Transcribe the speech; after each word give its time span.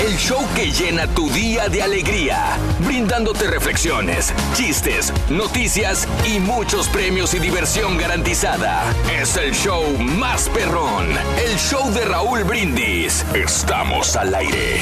El 0.00 0.16
show 0.16 0.42
que 0.56 0.70
llena 0.72 1.06
tu 1.08 1.28
día 1.28 1.68
de 1.68 1.82
alegría, 1.82 2.56
brindándote 2.86 3.46
reflexiones, 3.48 4.32
chistes, 4.54 5.12
noticias 5.28 6.08
y 6.26 6.40
muchos 6.40 6.88
premios 6.88 7.34
y 7.34 7.38
diversión 7.38 7.98
garantizada. 7.98 8.82
Es 9.12 9.36
el 9.36 9.52
show 9.52 9.84
más 9.98 10.48
perrón, 10.48 11.06
el 11.44 11.58
show 11.58 11.92
de 11.92 12.06
Raúl 12.06 12.44
Brindis. 12.44 13.26
Estamos 13.34 14.16
al 14.16 14.34
aire. 14.34 14.80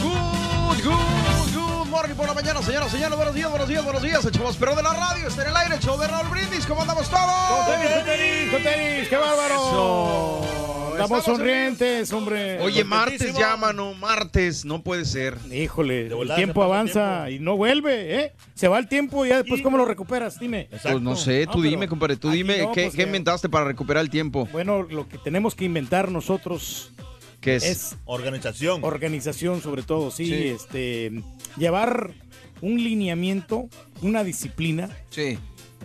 Good, 0.00 0.84
good, 0.84 1.54
good 1.56 1.86
morning 1.88 2.14
por 2.14 2.28
la 2.28 2.34
mañana, 2.34 2.62
señoras, 2.62 2.92
señores. 2.92 3.16
Buenos 3.16 3.34
días, 3.34 3.50
buenos 3.50 3.68
días, 3.68 3.82
buenos 3.82 4.02
días. 4.02 4.24
El 4.24 4.30
show 4.30 4.44
más 4.44 4.54
perrón 4.54 4.76
de 4.76 4.84
la 4.84 4.92
radio 4.94 5.26
está 5.26 5.42
en 5.42 5.48
el 5.48 5.56
aire. 5.56 5.74
El 5.74 5.80
show 5.80 5.98
de 5.98 6.06
Raúl 6.06 6.28
Brindis. 6.28 6.64
¿Cómo 6.64 6.82
andamos 6.82 7.10
todos? 7.10 7.24
Con 7.24 7.74
tenis, 7.74 7.90
con 7.90 8.04
tenis, 8.04 8.52
con 8.52 8.62
tenis, 8.62 9.08
qué 9.08 9.16
bárbaro. 9.16 10.59
Estamos 11.02 11.24
sonrientes, 11.24 12.12
hombre. 12.12 12.60
Oye, 12.60 12.84
martes 12.84 13.34
ya, 13.36 13.56
mano. 13.56 13.94
Martes. 13.94 14.64
No 14.64 14.82
puede 14.82 15.04
ser. 15.04 15.36
Híjole, 15.52 16.06
el 16.08 16.34
tiempo 16.34 16.62
avanza 16.62 17.30
y 17.30 17.38
no 17.38 17.56
vuelve, 17.56 18.16
¿eh? 18.20 18.32
Se 18.54 18.68
va 18.68 18.78
el 18.78 18.88
tiempo 18.88 19.24
y 19.24 19.30
ya 19.30 19.38
después, 19.38 19.62
¿cómo 19.62 19.76
lo 19.76 19.84
recuperas? 19.84 20.38
Dime. 20.38 20.68
Pues 20.82 21.00
no 21.00 21.16
sé, 21.16 21.46
tú 21.46 21.58
No, 21.58 21.64
dime, 21.64 21.88
compadre. 21.88 22.16
Tú 22.16 22.30
dime, 22.30 22.58
no, 22.58 22.72
¿qué, 22.72 22.84
pues 22.84 22.94
qué 22.96 23.02
inventaste 23.02 23.48
para 23.48 23.64
recuperar 23.64 24.02
el 24.02 24.10
tiempo? 24.10 24.48
Bueno, 24.52 24.82
lo 24.82 25.08
que 25.08 25.18
tenemos 25.18 25.54
que 25.54 25.64
inventar 25.64 26.10
nosotros 26.10 26.92
¿Qué 27.40 27.56
es? 27.56 27.64
es 27.64 27.96
Organización. 28.04 28.84
organización, 28.84 29.62
sobre 29.62 29.82
todo, 29.82 30.10
sí, 30.10 30.26
Sí. 30.26 30.48
este, 30.48 31.22
llevar 31.56 32.10
un 32.60 32.82
lineamiento, 32.84 33.68
una 34.02 34.22
disciplina 34.24 34.90
Sí. 35.08 35.38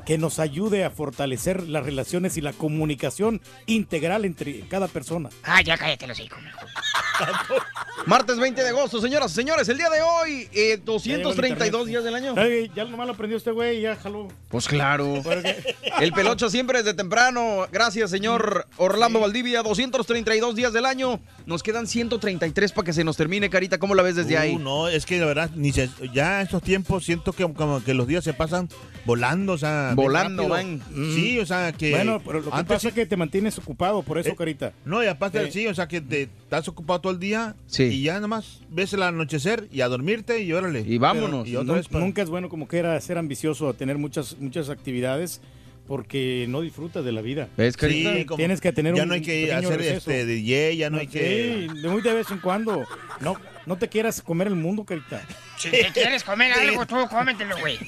Que 0.06 0.18
nos 0.18 0.40
ayude 0.40 0.84
a 0.86 0.90
fortalecer 0.92 1.64
las 1.68 1.84
relaciones 1.86 2.38
y 2.38 2.42
la 2.42 2.54
comunicación 2.54 3.42
integral 3.66 4.26
entre 4.26 4.62
cada 4.68 4.88
persona. 4.88 5.30
Ah, 5.44 5.62
ya 5.62 5.78
cállate 5.78 6.08
los 6.08 6.20
hijos. 6.20 6.38
Martes 8.06 8.38
20 8.38 8.62
de 8.62 8.70
agosto, 8.70 9.02
señoras 9.02 9.32
y 9.32 9.36
señores. 9.36 9.68
El 9.70 9.78
día 9.78 9.90
de 9.90 10.02
hoy, 10.02 10.48
eh, 10.54 10.80
232 10.84 11.88
días 11.88 12.04
del 12.04 12.14
año. 12.14 12.34
Ay, 12.38 12.70
ya 12.76 12.84
nomás 12.86 13.08
lo 13.08 13.14
aprendió 13.14 13.38
este 13.38 13.52
güey 13.52 13.82
ya 13.82 13.96
jaló. 13.96 14.28
Pues 14.50 14.68
claro. 14.68 15.14
El 16.00 16.12
pelocho 16.12 16.50
siempre 16.50 16.80
desde 16.80 16.94
temprano. 16.94 17.66
Gracias, 17.72 18.12
señor 18.12 18.68
Orlando 18.78 19.20
Valdivia. 19.22 19.64
232 19.64 20.56
días 20.56 20.74
del 20.74 20.86
año. 20.86 21.20
Nos 21.46 21.64
quedan 21.64 21.88
133 21.88 22.72
para 22.74 22.86
que 22.86 22.94
se 22.94 23.04
nos 23.04 23.18
termine, 23.18 23.50
Carita. 23.50 23.78
¿Cómo 23.80 23.96
la 23.96 24.04
ves 24.04 24.16
desde 24.16 24.36
Uh, 24.36 24.40
ahí? 24.40 24.56
No, 24.58 24.88
es 24.90 25.06
que 25.06 25.18
la 25.20 25.26
verdad, 25.26 25.50
ni 25.56 25.72
se- 25.72 25.90
ya 26.14 26.42
estos 26.42 26.62
tiempos 26.62 27.06
siento 27.06 27.32
que 27.34 27.52
como 27.54 27.84
que 27.84 27.94
los 27.94 28.08
días 28.08 28.24
se 28.24 28.34
pasan 28.34 28.68
volando, 29.06 29.54
o 29.54 29.58
sea, 29.58 29.94
Volando, 29.96 30.48
van. 30.50 30.82
Sí, 31.16 31.40
o 31.40 31.46
sea, 31.46 31.72
que 31.72 31.92
Bueno, 31.92 32.22
pero 32.26 32.40
lo 32.42 32.50
que 32.50 32.56
antes 32.56 32.76
pasa 32.76 32.88
es 32.90 32.94
que 32.94 33.06
te 33.06 33.18
mantienes 33.18 33.58
ocupado, 33.58 34.04
por 34.04 34.18
eso, 34.18 34.30
Eh, 34.30 34.36
Carita. 34.38 34.74
No, 34.86 35.04
y 35.04 35.08
aparte, 35.08 35.46
Sí. 35.48 35.52
sí, 35.62 35.68
o 35.68 35.74
sea, 35.76 35.88
que 35.88 36.02
te 36.02 36.24
estás 36.24 36.68
ocupado 36.68 37.02
todo 37.02 37.14
el 37.14 37.20
día 37.20 37.56
Sí. 37.68 37.84
y 37.84 38.04
ya 38.04 38.20
nomás 38.20 38.62
ves 38.70 38.94
el 38.94 39.04
anochecer 39.04 39.68
y 39.72 39.82
a 39.82 39.88
dormirte 39.88 40.42
y 40.42 40.52
órale. 40.54 40.82
Y 40.82 40.98
vámonos. 40.98 41.48
Y 41.48 41.56
otra 41.56 41.76
vez 41.76 41.88
para- 41.88 42.04
Nunca 42.04 42.22
es 42.22 42.30
bueno 42.30 42.50
como 42.50 42.68
que 42.68 42.78
era 42.78 43.00
ser 43.02 43.18
ambicioso, 43.18 43.74
tener 43.74 43.98
muchas, 43.98 44.38
muchas 44.40 44.70
actividades, 44.70 45.42
porque 45.88 46.48
no 46.50 46.62
disfrutas 46.62 47.06
de 47.06 47.12
la 47.12 47.22
vida. 47.22 47.48
¿Ves, 47.58 47.78
Carita? 47.78 48.14
Sí, 48.16 48.26
Tienes 48.38 48.60
que 48.60 48.72
tener 48.74 48.96
ya 48.96 49.04
un 49.04 49.10
no 49.10 49.14
hay 49.14 49.22
que 49.22 49.54
hacer 49.54 49.78
receso. 49.78 50.10
este 50.12 50.26
DJ, 50.26 50.76
ya 50.78 50.90
no 50.90 50.98
hay 50.98 51.08
que... 51.08 51.68
Sí, 51.72 51.80
de 51.82 51.90
muy 51.90 52.02
de 52.02 52.14
vez 52.14 52.32
en 52.32 52.40
cuando. 52.40 52.84
No, 53.22 53.36
no 53.66 53.78
te 53.78 53.88
quieras 53.90 54.22
comer 54.22 54.48
el 54.48 54.56
mundo, 54.56 54.84
Carita. 54.84 55.22
Si 55.58 55.70
te 55.72 55.92
quieres 55.94 56.24
comer 56.24 56.52
algo, 56.54 56.86
tú 56.86 56.96
cómetelo, 57.10 57.58
güey. 57.60 57.80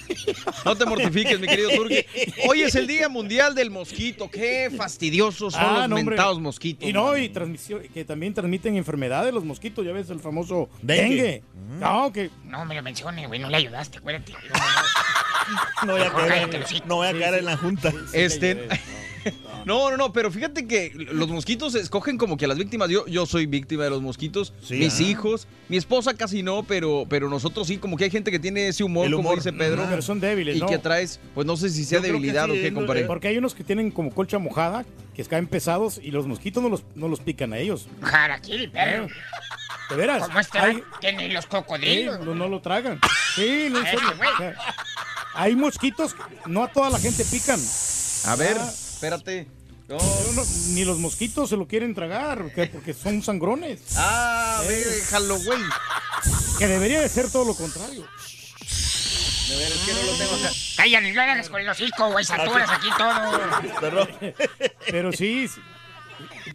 No 0.66 0.76
te 0.76 0.86
mortifiques, 0.86 1.40
mi 1.40 1.48
querido 1.48 1.70
Turki. 1.72 2.06
Hoy 2.48 2.62
es 2.64 2.76
el 2.76 2.88
Día 2.88 3.10
Mundial 3.10 3.54
del 3.56 3.70
Mosquito. 3.70 4.30
Qué 4.32 4.72
fastidiosos 4.76 5.54
son 5.54 5.64
Ah, 5.64 5.80
los 5.88 5.90
no, 5.90 5.96
mentados 5.98 6.40
mosquitos. 6.40 6.88
Y 6.88 6.94
no, 6.94 7.06
mano. 7.06 7.18
y 7.18 7.30
transmisión, 7.30 7.82
que 7.94 8.06
también 8.06 8.34
transmiten 8.34 8.76
enfermedades 8.78 9.34
los 9.34 9.44
mosquitos, 9.44 9.86
ya 9.86 9.92
ves 9.92 10.10
el 10.10 10.20
famoso 10.20 10.70
Dengue. 10.82 11.16
dengue. 11.16 11.44
No, 11.80 12.12
que 12.12 12.30
No 12.46 12.66
me 12.66 12.76
lo 12.76 12.82
menciones, 12.84 13.28
güey. 13.28 13.40
No 13.40 13.50
le 13.50 13.58
ayudaste, 13.58 13.98
acuérdate. 14.00 14.34
No 15.86 15.94
voy 15.94 16.02
a 16.02 16.12
caer, 16.12 16.50
hijos. 16.50 16.86
no 16.88 16.96
voy 16.98 17.08
a 17.08 17.14
caer 17.14 17.36
en 17.36 17.46
la 17.46 17.56
junta. 17.56 17.94
Este. 18.12 18.68
No, 19.66 19.90
no, 19.92 19.98
no, 19.98 20.14
pero 20.14 20.32
fíjate 20.32 20.66
que 20.66 20.94
los 20.96 21.28
mosquitos 21.28 21.76
escogen 21.76 22.18
como 22.18 22.38
que 22.38 22.46
a 22.46 22.48
las 22.48 22.58
víctimas. 22.58 22.90
Yo, 22.90 23.06
yo 23.08 23.26
soy 23.26 23.48
víctima 23.48 23.84
de 23.84 23.90
los 23.90 24.02
mosquitos, 24.02 24.54
Sí, 24.64 24.76
mis 24.76 25.02
hijos, 25.02 25.46
mi 25.68 25.76
esposa 25.76 26.14
casi 26.14 26.42
no, 26.42 26.64
pero, 26.64 27.06
pero 27.10 27.28
nosotros 27.30 27.68
sí, 27.68 27.78
como 27.78 27.98
que 27.98 28.06
hay 28.06 28.10
gente 28.10 28.32
que 28.32 28.40
tiene 28.40 28.70
ese 28.70 28.86
humor, 28.86 29.08
El 29.08 29.12
como 29.14 29.28
humor. 29.30 29.40
dice 29.40 29.52
Pedro, 29.52 29.86
pero 29.90 30.02
son 30.02 30.22
débiles, 30.22 30.56
y 30.56 30.60
¿no? 30.62 30.68
que 30.68 30.78
traes, 30.78 31.20
pues 31.36 31.46
no 31.46 31.58
sé 31.58 31.70
si 31.70 31.84
sea 31.84 31.98
Yo 32.00 32.04
que 32.04 32.08
debilidad 32.14 32.46
sí, 32.46 32.52
o 32.52 32.54
qué, 32.54 32.74
compadre. 32.74 33.04
Porque 33.06 33.28
hay 33.28 33.38
unos 33.38 33.54
que 33.56 33.66
tienen 33.66 33.92
como 33.92 34.12
colcha 34.12 34.40
mojada, 34.40 34.86
que 35.14 35.26
caen 35.26 35.48
pesados 35.48 36.00
y 36.02 36.12
los 36.12 36.28
mosquitos 36.28 36.64
no 36.64 36.70
los, 36.70 36.84
no 36.96 37.10
los 37.10 37.20
pican 37.20 37.52
a 37.52 37.58
ellos. 37.58 37.88
Harakiri, 38.02 38.70
perro. 38.70 39.08
¿De 39.90 39.96
veras? 39.98 40.28
¿Cómo 40.28 40.40
este 40.40 40.60
Hay- 40.60 40.76
va? 40.76 41.00
Tiene 41.02 41.28
los 41.34 41.44
Sí, 41.44 41.50
cocodrilos. 41.50 42.20
no, 42.26 42.36
no 42.36 42.48
lo 42.48 42.62
tragan. 42.62 43.02
Sí, 43.36 43.68
no, 43.70 43.80
en 43.80 43.86
A 43.86 43.90
serio. 43.90 44.08
O 44.14 44.38
sea, 44.38 44.56
hay 45.34 45.56
mosquitos, 45.58 46.14
que 46.14 46.22
no 46.46 46.64
a 46.64 46.68
toda 46.72 46.90
la 46.90 47.00
gente 47.00 47.26
pican. 47.26 47.60
A 48.28 48.36
ver, 48.38 48.56
Ah. 48.60 48.72
Espérate. 48.98 49.48
No. 49.88 49.98
No- 49.98 50.44
ni 50.70 50.84
los 50.84 50.98
mosquitos 51.00 51.50
se 51.50 51.56
lo 51.56 51.66
quieren 51.68 51.96
tragar, 51.96 52.42
porque, 52.42 52.68
porque 52.68 52.94
son 52.94 53.22
sangrones. 53.24 53.80
Ah, 53.96 54.62
ve, 54.68 54.76
déjalo, 54.84 55.40
güey. 55.40 55.60
Que 56.60 56.68
debería 56.68 57.00
de 57.00 57.08
ser 57.08 57.32
todo 57.32 57.46
lo 57.46 57.56
contrario. 57.56 58.02
De 58.02 59.56
ver, 59.56 59.72
es 59.72 59.78
que 59.86 59.94
no 59.94 60.02
lo 60.04 60.12
tengo 60.18 60.36
acá. 60.36 60.52
Cállate, 60.76 61.14
no 61.14 61.22
hagas 61.22 61.50
con 61.50 61.66
los 61.66 61.80
hijos, 61.80 62.12
güey. 62.12 62.26
Saturas 62.26 62.70
aquí 62.70 62.88
todo. 62.98 63.80
Perdón. 63.80 64.10
Pero 64.92 65.14
sí, 65.14 65.48
sí. 65.48 65.62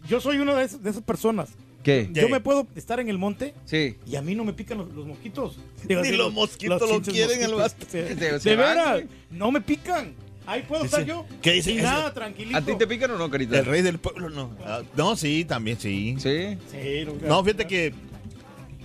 yo 0.07 0.21
soy 0.21 0.37
una 0.37 0.53
de 0.53 0.65
esas, 0.65 0.83
de 0.83 0.91
esas 0.91 1.01
personas. 1.03 1.49
¿Qué? 1.83 2.07
Yo 2.13 2.29
me 2.29 2.39
puedo 2.39 2.67
estar 2.75 2.99
en 2.99 3.09
el 3.09 3.17
monte 3.17 3.53
Sí. 3.65 3.97
y 4.05 4.15
a 4.15 4.21
mí 4.21 4.35
no 4.35 4.45
me 4.45 4.53
pican 4.53 4.77
los, 4.77 4.89
los 4.93 5.05
mosquitos. 5.07 5.57
Ni 5.89 5.95
así, 5.95 6.11
los 6.11 6.31
mosquitos 6.31 6.79
lo 6.81 6.87
chinches 7.01 7.13
quieren, 7.13 7.41
el 7.43 7.55
mosquitos. 7.55 7.93
vato. 7.93 8.15
De, 8.15 8.39
de 8.39 8.55
van, 8.55 8.75
veras, 8.75 9.03
no 9.31 9.51
me 9.51 9.59
pican. 9.59 10.15
Ahí 10.45 10.63
puedo 10.67 10.83
estar 10.85 11.05
yo. 11.05 11.25
¿qué 11.41 11.53
dice 11.53 11.71
Sin 11.71 11.83
nada, 11.83 12.13
tranquilito. 12.13 12.57
¿A 12.57 12.61
ti 12.61 12.73
te 12.75 12.85
pican 12.87 13.11
o 13.11 13.17
no, 13.17 13.29
Carita? 13.29 13.59
El 13.59 13.65
rey 13.65 13.81
del 13.81 13.97
pueblo, 13.99 14.29
no. 14.29 14.51
Ah, 14.65 14.81
No, 14.97 15.15
sí, 15.15 15.45
también, 15.45 15.79
sí. 15.79 16.15
Sí. 16.19 16.57
Sí, 16.71 17.03
nunca- 17.05 17.27
No, 17.27 17.43
fíjate 17.43 17.65
que, 17.67 17.93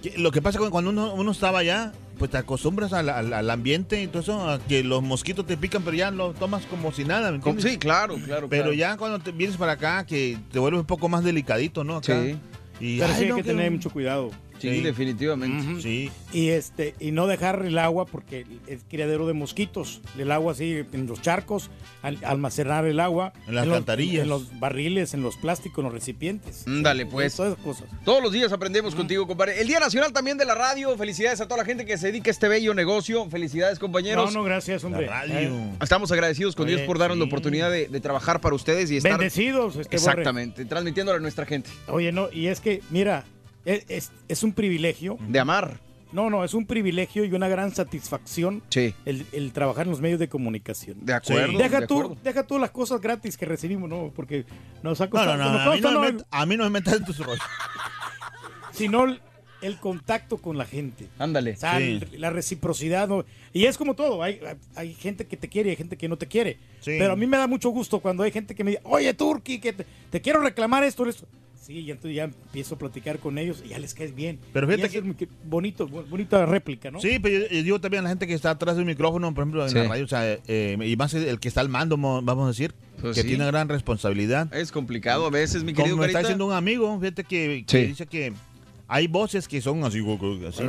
que 0.03 0.17
lo 0.19 0.31
que 0.31 0.41
pasa 0.41 0.59
cu- 0.59 0.71
cuando 0.71 0.91
uno, 0.91 1.13
uno 1.15 1.33
estaba 1.33 1.59
allá, 1.59 1.93
pues 2.19 2.31
te 2.31 2.37
acostumbras 2.39 2.93
al, 2.93 3.09
al- 3.09 3.33
al 3.33 3.51
ambiente 3.51 4.01
y 4.03 4.07
todo 4.07 4.23
eso, 4.23 4.49
a 4.49 4.59
que 4.61 4.83
los 4.85 5.03
mosquitos 5.03 5.47
te 5.47 5.57
pican, 5.57 5.83
pero 5.83 5.97
ya 5.97 6.11
lo 6.11 6.33
tomas 6.33 6.65
como 6.67 6.93
si 6.93 7.05
nada, 7.05 7.33
¿me 7.33 7.41
Com- 7.41 7.51
entiendes? 7.55 7.73
Sí, 7.73 7.79
claro, 7.79 8.15
claro. 8.25 8.49
Pero 8.49 8.63
claro. 8.65 8.73
ya 8.75 8.97
cuando 8.97 9.19
te 9.19 9.33
vienes 9.33 9.57
para 9.57 9.73
acá, 9.73 10.05
que 10.07 10.39
te 10.53 10.59
vuelves 10.59 10.81
un 10.81 10.87
poco 10.87 11.09
más 11.09 11.25
delicadito, 11.25 11.83
¿no? 11.85 11.97
Acá. 11.97 12.23
Sí. 12.23 12.37
Y, 12.81 12.99
Pero 13.01 13.13
ay, 13.13 13.19
sí 13.19 13.23
hay 13.25 13.29
no, 13.31 13.37
que 13.37 13.43
que- 13.43 13.49
tener 13.49 13.71
mucho 13.73 13.91
cuidado. 13.91 14.31
Sí, 14.59 14.71
Sí. 14.77 14.81
definitivamente. 14.81 15.83
Sí. 15.83 16.11
Y 16.33 16.49
este 16.49 16.95
y 17.01 17.11
no 17.13 17.27
dejar 17.27 17.65
el 17.65 17.79
agua 17.79 18.07
porque 18.07 18.45
es 18.67 18.81
criadero 18.89 19.27
de 19.27 19.33
mosquitos. 19.35 20.01
El 20.19 20.31
agua 20.33 20.53
así 20.53 20.85
en 20.93 21.07
los 21.07 21.21
charcos, 21.23 21.71
al- 22.03 22.19
almacenar 22.25 22.85
el 22.87 23.01
agua 23.01 23.33
En 23.47 23.55
las 23.55 23.65
alcantarillas. 23.67 24.23
en 24.23 24.29
los 24.29 24.59
barriles, 24.59 25.15
en 25.15 25.23
los 25.23 25.37
plásticos, 25.37 25.79
en 25.79 25.85
los 25.85 25.93
recipientes. 25.93 26.65
Dale, 26.67 27.07
pues. 27.07 27.35
Todas 27.37 27.53
esas 27.53 27.65
cosas. 27.65 27.85
Todos 28.05 28.23
los 28.23 28.33
días 28.33 28.53
aprendemos 28.53 28.95
contigo, 28.95 29.27
compadre. 29.27 29.61
El 29.61 29.69
Día 29.69 29.81
Nacional 29.81 30.13
también 30.13 30.39
de 30.39 30.45
la 30.45 30.55
Radio. 30.55 30.97
Felicidades 30.97 31.41
a 31.41 31.45
toda 31.49 31.59
la 31.59 31.65
gente 31.65 31.85
que 31.85 31.97
se 31.99 32.07
dedica 32.09 32.31
a 32.31 32.33
este 32.33 32.49
bello 32.49 32.75
negocio. 32.75 33.29
Felicidades, 33.31 33.79
compañeros. 33.79 34.33
No, 34.33 34.41
no, 34.41 34.45
gracias, 34.45 34.83
La 34.83 34.89
hombre. 34.89 35.07
radio. 35.07 35.39
Eh, 35.39 35.73
Estamos 35.83 36.11
agradecidos 36.13 36.55
con 36.57 36.67
Oye, 36.67 36.77
Dios 36.77 36.87
por 36.87 36.99
darnos 36.99 37.19
la 37.19 37.25
oportunidad 37.25 37.71
de, 37.71 37.89
de 37.89 38.01
trabajar 38.01 38.41
para 38.41 38.55
ustedes 38.55 38.91
y 38.91 38.97
estar 38.97 39.13
bendecidos, 39.13 39.77
este 39.77 39.97
Borre. 39.97 40.11
exactamente, 40.13 40.65
transmitiéndole 40.65 41.19
a 41.19 41.21
nuestra 41.21 41.47
gente. 41.47 41.71
Oye, 41.89 42.13
no, 42.13 42.29
y 42.33 42.47
es 42.49 42.61
que, 42.61 42.83
mira, 42.91 43.25
es, 43.69 43.85
es- 43.89 44.13
es 44.29 44.43
un 44.43 44.53
privilegio. 44.53 45.19
De 45.29 45.39
amar. 45.39 45.81
No, 46.11 46.31
no, 46.31 46.43
es 46.43 46.55
un 46.55 46.65
privilegio 46.65 47.23
y 47.27 47.33
una 47.35 47.49
gran 47.49 47.75
satisfacción 47.75 48.63
Sí. 48.71 48.95
el, 49.05 49.27
el 49.33 49.53
trabajar 49.53 49.85
en 49.85 49.91
los 49.91 50.01
medios 50.01 50.19
de 50.19 50.27
comunicación. 50.29 50.97
De 51.05 51.13
acuerdo. 51.13 51.53
Sí. 51.53 51.57
Deja 51.59 51.81
de 51.81 51.87
tú, 51.87 52.01
acuerdo. 52.01 52.17
deja 52.25 52.47
tú 52.47 52.59
las 52.59 52.71
cosas 52.71 53.01
gratis 53.03 53.37
que 53.37 53.45
recibimos, 53.45 53.91
¿no? 53.91 54.11
Porque 54.17 54.47
nos 54.83 54.99
ha 55.03 55.05
No, 55.05 55.11
costado. 55.11 55.37
no, 55.37 55.53
no, 55.53 55.59
a 55.71 55.75
mí 55.75 55.81
no, 55.83 56.01
me 56.01 56.13
no, 56.13 56.19
met- 56.19 56.25
a 56.31 56.47
mí 56.47 56.57
no 56.57 56.65
me 56.65 56.71
metas 56.71 56.95
en 56.95 57.05
tus 57.05 57.19
rollos. 57.19 57.43
sino 58.73 59.05
el, 59.05 59.21
el 59.61 59.77
contacto 59.79 60.39
con 60.39 60.57
la 60.57 60.65
gente. 60.65 61.09
Ándale. 61.19 61.53
O 61.53 61.57
sea, 61.57 61.77
Sí. 61.79 62.01
el- 62.13 62.21
la 62.21 62.31
reciprocidad. 62.31 63.07
¿no? 63.09 63.25
Y 63.53 63.67
es 63.67 63.77
como 63.77 63.95
todo, 63.95 64.23
hay, 64.23 64.41
hay 64.77 64.95
gente 64.95 65.27
que 65.27 65.37
te 65.37 65.49
quiere 65.49 65.69
y 65.69 65.71
hay 65.73 65.77
gente 65.77 65.97
que 65.99 66.09
no 66.09 66.17
te 66.17 66.27
quiere. 66.27 66.55
Sí. 66.81 66.97
Pero 66.99 67.13
a 67.13 67.17
mí 67.17 67.27
me 67.27 67.37
da 67.37 67.47
mucho 67.47 67.69
gusto 67.69 68.01
cuando 68.01 68.23
hay 68.23 68.31
gente 68.33 68.55
que 68.55 68.65
me 68.65 68.71
dice, 68.73 68.83
oye, 68.85 69.13
Turki, 69.13 69.59
que 69.61 69.73
te, 69.75 69.85
te 70.11 70.21
quiero 70.23 70.41
reclamar 70.41 70.85
esto, 70.85 71.07
esto. 71.07 71.27
Sí, 71.69 71.81
y 71.81 71.91
entonces 71.91 72.17
ya 72.17 72.25
empiezo 72.25 72.77
a 72.77 72.79
platicar 72.79 73.19
con 73.19 73.37
ellos 73.37 73.63
y 73.63 73.69
ya 73.69 73.79
les 73.79 73.93
caes 73.93 74.15
bien. 74.15 74.39
Pero 74.55 74.67
fíjate 74.67 74.89
que- 74.89 74.99
es 75.27 75.29
bonito, 75.45 75.87
bonita 75.87 76.47
réplica, 76.47 76.91
¿no? 76.91 76.99
Sí, 76.99 77.19
pero 77.21 77.41
yo, 77.47 77.49
yo 77.55 77.63
digo 77.63 77.79
también 77.79 78.01
a 78.01 78.03
la 78.05 78.09
gente 78.09 78.27
que 78.27 78.33
está 78.33 78.49
atrás 78.53 78.77
del 78.77 78.87
micrófono, 78.87 79.35
por 79.35 79.43
ejemplo, 79.43 79.63
en 79.65 79.69
Sí. 79.69 79.75
la 79.75 79.85
radio, 79.87 80.05
o 80.07 80.09
sea, 80.09 80.39
eh, 80.47 80.79
y 80.83 80.97
más 80.97 81.13
el 81.13 81.39
que 81.39 81.47
está 81.49 81.61
al 81.61 81.69
mando, 81.69 81.99
mo- 81.99 82.23
vamos 82.23 82.47
a 82.47 82.49
decir, 82.49 82.73
Pues 83.03 83.15
que 83.17 83.21
sí. 83.21 83.29
tiene 83.29 83.45
gran 83.45 83.69
responsabilidad. 83.69 84.53
Es 84.55 84.73
complicado 84.73 85.27
a 85.27 85.31
veces, 85.31 85.63
mi 85.63 85.75
querido 85.75 85.97
Como 85.97 86.03
me 86.05 86.07
está 86.07 86.21
diciendo 86.21 86.47
un 86.47 86.55
amigo, 86.55 86.99
fíjate 86.99 87.23
que, 87.25 87.65
que 87.69 87.81
Sí. 87.83 87.87
dice 87.89 88.07
que 88.07 88.33
hay 88.87 89.07
voces 89.07 89.47
que 89.47 89.61
son 89.61 89.85
así, 89.85 89.99
así. 90.49 90.63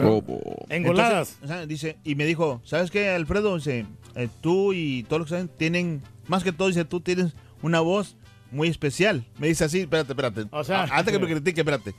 Engoladas. 0.69 1.29
Entonces, 1.29 1.37
o 1.43 1.47
sea, 1.47 1.65
dice, 1.65 1.95
y 2.03 2.15
me 2.15 2.25
dijo, 2.25 2.61
¿sabes 2.65 2.91
qué, 2.91 3.07
Alfredo? 3.09 3.55
Dice, 3.55 3.85
eh, 4.15 4.27
tú 4.41 4.73
y 4.73 5.03
todos 5.03 5.21
los 5.21 5.27
que 5.29 5.35
saben 5.35 5.49
tienen, 5.57 6.01
más 6.27 6.43
que 6.43 6.51
todo, 6.51 6.67
dice, 6.67 6.83
tú 6.83 6.99
tienes 6.99 7.31
una 7.61 7.79
voz 7.79 8.15
muy 8.51 8.67
especial. 8.69 9.25
Me 9.37 9.47
dice 9.47 9.63
así, 9.65 9.81
espérate, 9.81 10.11
espérate. 10.13 10.45
O 10.51 10.63
sea- 10.63 10.83
antes 10.91 11.11
que 11.13 11.19
me 11.19 11.27
critique, 11.27 11.61
espérate. 11.61 11.93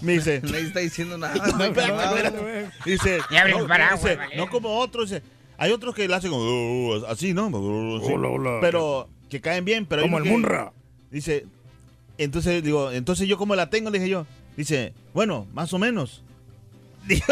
Me 0.00 0.12
dice, 0.12 0.40
Nadie 0.44 0.60
está 0.66 0.80
diciendo 0.80 1.18
nada. 1.18 1.34
no, 1.58 1.64
espérate, 1.64 2.04
espérate. 2.04 2.70
Dice, 2.84 3.18
no, 3.18 3.66
paraguas, 3.66 4.02
dice, 4.02 4.16
vale. 4.16 4.36
no 4.36 4.48
como 4.48 4.78
otros, 4.78 5.10
dice, 5.10 5.22
hay 5.58 5.70
otros 5.72 5.94
que 5.94 6.06
lo 6.08 6.14
hacen 6.14 6.30
como, 6.30 6.42
"Uh", 6.42 7.04
así, 7.06 7.34
¿no? 7.34 7.48
Sí. 7.48 8.12
Hola, 8.12 8.28
hola. 8.28 8.58
Pero 8.60 9.08
que 9.28 9.40
caen 9.40 9.64
bien, 9.64 9.86
pero 9.86 10.02
Como 10.02 10.18
el 10.18 10.24
que- 10.24 10.30
Munra. 10.30 10.72
Dice, 11.10 11.46
entonces 12.18 12.62
digo, 12.62 12.90
entonces 12.92 13.26
yo 13.28 13.36
como 13.38 13.54
la 13.56 13.70
tengo, 13.70 13.90
le 13.90 13.98
dije 13.98 14.10
yo. 14.10 14.26
Dice, 14.56 14.92
bueno, 15.14 15.46
más 15.52 15.72
o 15.72 15.78
menos. 15.78 16.22
Digo, 17.06 17.24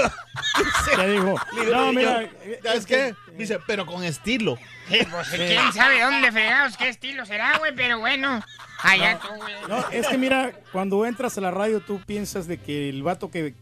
digo, 1.06 1.34
No, 1.72 1.92
mira. 1.92 2.28
¿sabes 2.64 2.80
es 2.80 2.86
que- 2.86 2.94
qué? 2.94 3.14
Dice, 3.40 3.58
pero 3.66 3.86
con 3.86 4.04
estilo. 4.04 4.56
Sí, 4.88 4.98
pues 5.10 5.28
quién 5.28 5.72
sabe 5.72 6.02
dónde 6.02 6.30
fregados, 6.32 6.76
qué 6.76 6.88
estilo 6.88 7.24
será, 7.26 7.58
güey, 7.58 7.74
pero 7.74 7.98
bueno. 7.98 8.42
Allá 8.82 9.18
tú, 9.18 9.28
güey. 9.36 9.54
No, 9.68 9.88
es 9.90 10.06
que 10.06 10.18
mira, 10.18 10.52
cuando 10.72 11.04
entras 11.06 11.36
a 11.38 11.40
la 11.40 11.50
radio 11.50 11.80
tú 11.80 12.00
piensas 12.04 12.46
de 12.46 12.58
que 12.58 12.88
el 12.88 13.02
vato 13.02 13.30
que, 13.30 13.54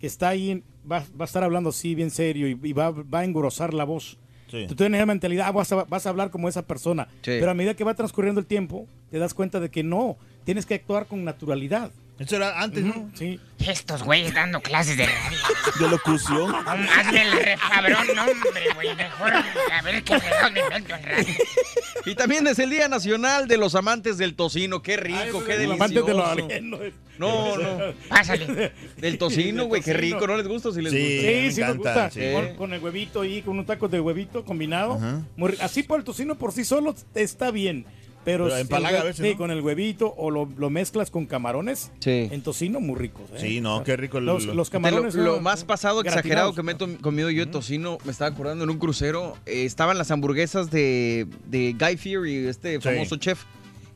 que 0.00 0.06
está 0.06 0.28
ahí 0.28 0.62
va, 0.90 1.00
va 1.18 1.24
a 1.24 1.24
estar 1.24 1.44
hablando 1.44 1.70
así 1.70 1.94
bien 1.94 2.10
serio 2.10 2.48
y, 2.48 2.58
y 2.62 2.72
va, 2.72 2.90
va 2.90 3.20
a 3.20 3.24
engrosar 3.24 3.74
la 3.74 3.84
voz. 3.84 4.18
Sí. 4.50 4.66
Tú 4.68 4.76
tienes 4.76 5.00
la 5.00 5.06
mentalidad, 5.06 5.46
ah, 5.48 5.52
vas 5.52 5.72
a, 5.72 5.84
vas 5.84 6.06
a 6.06 6.10
hablar 6.10 6.30
como 6.30 6.48
esa 6.48 6.62
persona. 6.66 7.08
Sí. 7.22 7.36
Pero 7.38 7.50
a 7.50 7.54
medida 7.54 7.74
que 7.74 7.84
va 7.84 7.94
transcurriendo 7.94 8.40
el 8.40 8.46
tiempo, 8.46 8.86
te 9.10 9.18
das 9.18 9.34
cuenta 9.34 9.60
de 9.60 9.70
que 9.70 9.82
no, 9.82 10.16
tienes 10.44 10.66
que 10.66 10.74
actuar 10.74 11.06
con 11.06 11.24
naturalidad. 11.24 11.90
Eso 12.18 12.36
era 12.36 12.60
antes, 12.62 12.82
¿no? 12.82 13.10
Sí. 13.14 13.38
Estos 13.58 14.02
güeyes 14.02 14.32
dando 14.32 14.60
clases 14.62 14.96
de 14.96 15.04
radio. 15.06 15.38
De 15.80 15.88
locución. 15.90 16.50
No, 16.50 16.58
hazme 16.70 17.22
el 17.22 17.32
re 17.32 17.56
cabrón, 17.70 18.06
no, 18.14 18.22
hombre, 18.22 18.62
güey. 18.74 18.94
Mejor 18.94 19.32
a 19.34 19.82
ver 19.82 20.02
qué 20.02 20.18
fregados 20.18 20.52
me 20.52 20.60
invento 20.60 20.94
en 20.94 21.02
radio. 21.02 21.34
Y 22.06 22.14
también 22.14 22.46
es 22.46 22.58
el 22.58 22.70
Día 22.70 22.88
Nacional 22.88 23.46
de 23.48 23.56
los 23.58 23.74
Amantes 23.74 24.16
del 24.16 24.34
Tocino. 24.34 24.80
Qué 24.82 24.96
rico, 24.96 25.44
qué 25.44 25.58
Los 25.58 25.58
delicioso. 25.58 25.74
amantes 25.74 26.06
de 26.06 26.14
lo 26.14 26.24
ajeno. 26.24 26.78
No, 27.18 27.56
no. 27.58 27.78
Pásale. 28.08 28.72
Del 28.98 29.18
tocino, 29.18 29.64
güey, 29.64 29.82
qué 29.82 29.92
rico. 29.94 30.26
¿No 30.26 30.36
les 30.36 30.46
gusta 30.46 30.70
sí 30.72 30.80
les 30.82 30.92
Sí. 30.92 30.98
gusta? 30.98 31.20
Sí, 31.20 31.26
me 31.26 31.50
sí 31.52 31.60
me 31.60 31.66
encanta, 31.66 32.04
gusta. 32.04 32.10
sí. 32.10 32.32
Con, 32.32 32.56
con 32.56 32.72
el 32.74 32.80
huevito 32.82 33.20
ahí, 33.22 33.42
con 33.42 33.58
un 33.58 33.66
taco 33.66 33.88
de 33.88 34.00
huevito 34.00 34.44
combinado. 34.44 34.98
Muy 35.36 35.54
así 35.60 35.82
por 35.82 35.98
el 35.98 36.04
tocino 36.04 36.36
por 36.36 36.52
sí 36.52 36.64
solo 36.64 36.94
está 37.14 37.50
bien. 37.50 37.84
Pero, 38.26 38.44
Pero 38.46 38.56
empalaga 38.58 39.00
a 39.00 39.04
veces, 39.04 39.24
sí, 39.24 39.32
¿no? 39.32 39.38
con 39.38 39.50
el 39.52 39.60
huevito 39.62 40.12
o 40.18 40.30
lo, 40.30 40.46
lo 40.58 40.68
mezclas 40.68 41.10
con 41.10 41.24
camarones. 41.26 41.92
Sí. 42.00 42.28
En 42.30 42.42
tocino 42.42 42.80
muy 42.80 42.96
ricos. 42.98 43.30
¿eh? 43.34 43.38
Sí, 43.40 43.60
no, 43.62 43.82
qué 43.84 43.96
rico 43.96 44.18
el- 44.18 44.26
Los, 44.26 44.44
lo- 44.44 44.52
los 44.54 44.66
lo, 44.66 44.72
camarones. 44.72 45.14
lo 45.14 45.40
más 45.40 45.64
pasado, 45.64 46.02
exagerado 46.02 46.52
que 46.52 46.62
me 46.64 46.72
he 46.72 46.76
comido 47.00 47.30
yo 47.30 47.46
de 47.46 47.52
tocino, 47.52 47.96
me 48.04 48.10
estaba 48.10 48.28
acordando 48.30 48.64
en 48.64 48.70
un 48.70 48.78
crucero, 48.78 49.36
eh, 49.46 49.64
estaban 49.64 49.96
las 49.96 50.10
hamburguesas 50.10 50.70
de, 50.70 51.26
de 51.46 51.74
Guy 51.78 51.96
Fieri, 51.96 52.48
este 52.48 52.80
famoso 52.80 53.14
chef, 53.16 53.44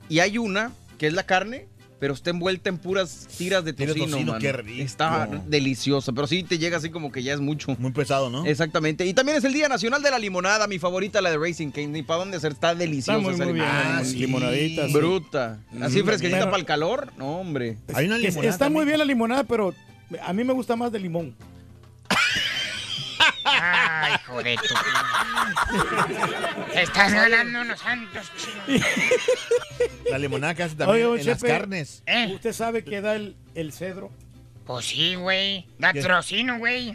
y 0.09 0.21
hay 0.21 0.38
una 0.38 0.73
que 0.97 1.09
es 1.09 1.12
la 1.12 1.26
carne, 1.26 1.67
pero 2.00 2.14
está 2.14 2.31
envuelta 2.31 2.69
en 2.70 2.79
puras 2.79 3.29
tiras 3.37 3.64
de 3.64 3.73
tocino, 3.75 4.06
tocino, 4.06 4.32
mano. 4.32 4.38
qué 4.41 4.52
rico. 4.52 4.82
Está 4.82 5.29
deliciosa, 5.47 6.12
pero 6.12 6.26
sí 6.26 6.43
te 6.43 6.58
llega 6.58 6.79
así 6.79 6.91
como 6.91 7.12
que 7.12 7.23
ya 7.23 7.35
es 7.35 7.41
mucho. 7.41 7.76
Muy 7.79 7.93
pesado, 7.93 8.31
¿no? 8.31 8.47
Exactamente. 8.47 9.05
Y 9.06 9.12
también 9.14 9.37
es 9.38 9.44
el 9.44 9.52
Día 9.52 9.69
Nacional 9.69 10.02
de 10.02 10.11
la 10.11 10.19
Limonada, 10.19 10.67
mi 10.67 10.79
favorita, 10.79 11.20
la 11.20 11.31
de 11.31 11.37
Racing 11.38 11.70
Cane. 11.70 11.88
Ni 11.88 12.02
para 12.02 12.20
dónde 12.20 12.38
hacer, 12.38 12.52
está 12.52 12.75
deliciosa 12.75 13.19
Está 13.19 13.23
muy, 13.23 13.35
esa 13.35 13.44
muy 13.44 13.52
bien. 13.52 13.67
limonada. 13.67 13.99
Ah, 13.99 14.02
lim- 14.02 14.06
sí. 14.06 14.17
Limonadita. 14.19 14.87
sí. 14.88 14.93
Bruta. 14.94 15.58
Así 15.81 16.02
Mm, 16.02 16.06
fresquecita 16.06 16.38
pero- 16.38 16.50
para 16.50 16.61
el 16.61 16.67
calor. 16.67 17.12
No, 17.19 17.38
hombre. 17.41 17.76
Hay 17.94 18.06
una 18.06 18.17
limonada 18.19 18.49
está 18.50 18.70
muy 18.70 18.85
bien 18.87 18.99
la 18.99 19.05
limonada, 19.05 19.44
pero 19.44 19.75
a 20.26 20.32
mí 20.32 20.43
me 20.43 20.52
gusta 20.55 20.75
más 20.76 20.91
de 20.91 20.99
limón. 20.99 21.35
Ay, 23.61 24.15
hijo 24.15 24.43
de 24.43 24.57
tu. 24.57 24.75
Estás 26.79 27.12
ganando 27.12 27.61
unos 27.61 27.81
santos 27.81 28.33
chinos. 28.37 28.83
La 30.11 30.19
limonada 30.19 30.55
que 30.55 30.62
hace 30.62 30.77
también 30.77 31.07
Oye, 31.07 31.21
en 31.21 31.27
las 31.27 31.43
carnes. 31.43 32.03
¿Eh? 32.07 32.31
¿Usted 32.35 32.53
sabe 32.53 32.85
qué 32.85 33.01
da 33.01 33.17
el, 33.17 33.37
el 33.55 33.73
cedro? 33.73 34.11
Pues 34.67 34.87
sí, 34.87 35.15
güey. 35.15 35.67
Da 35.79 35.93
trocino, 35.93 36.59
güey. 36.59 36.95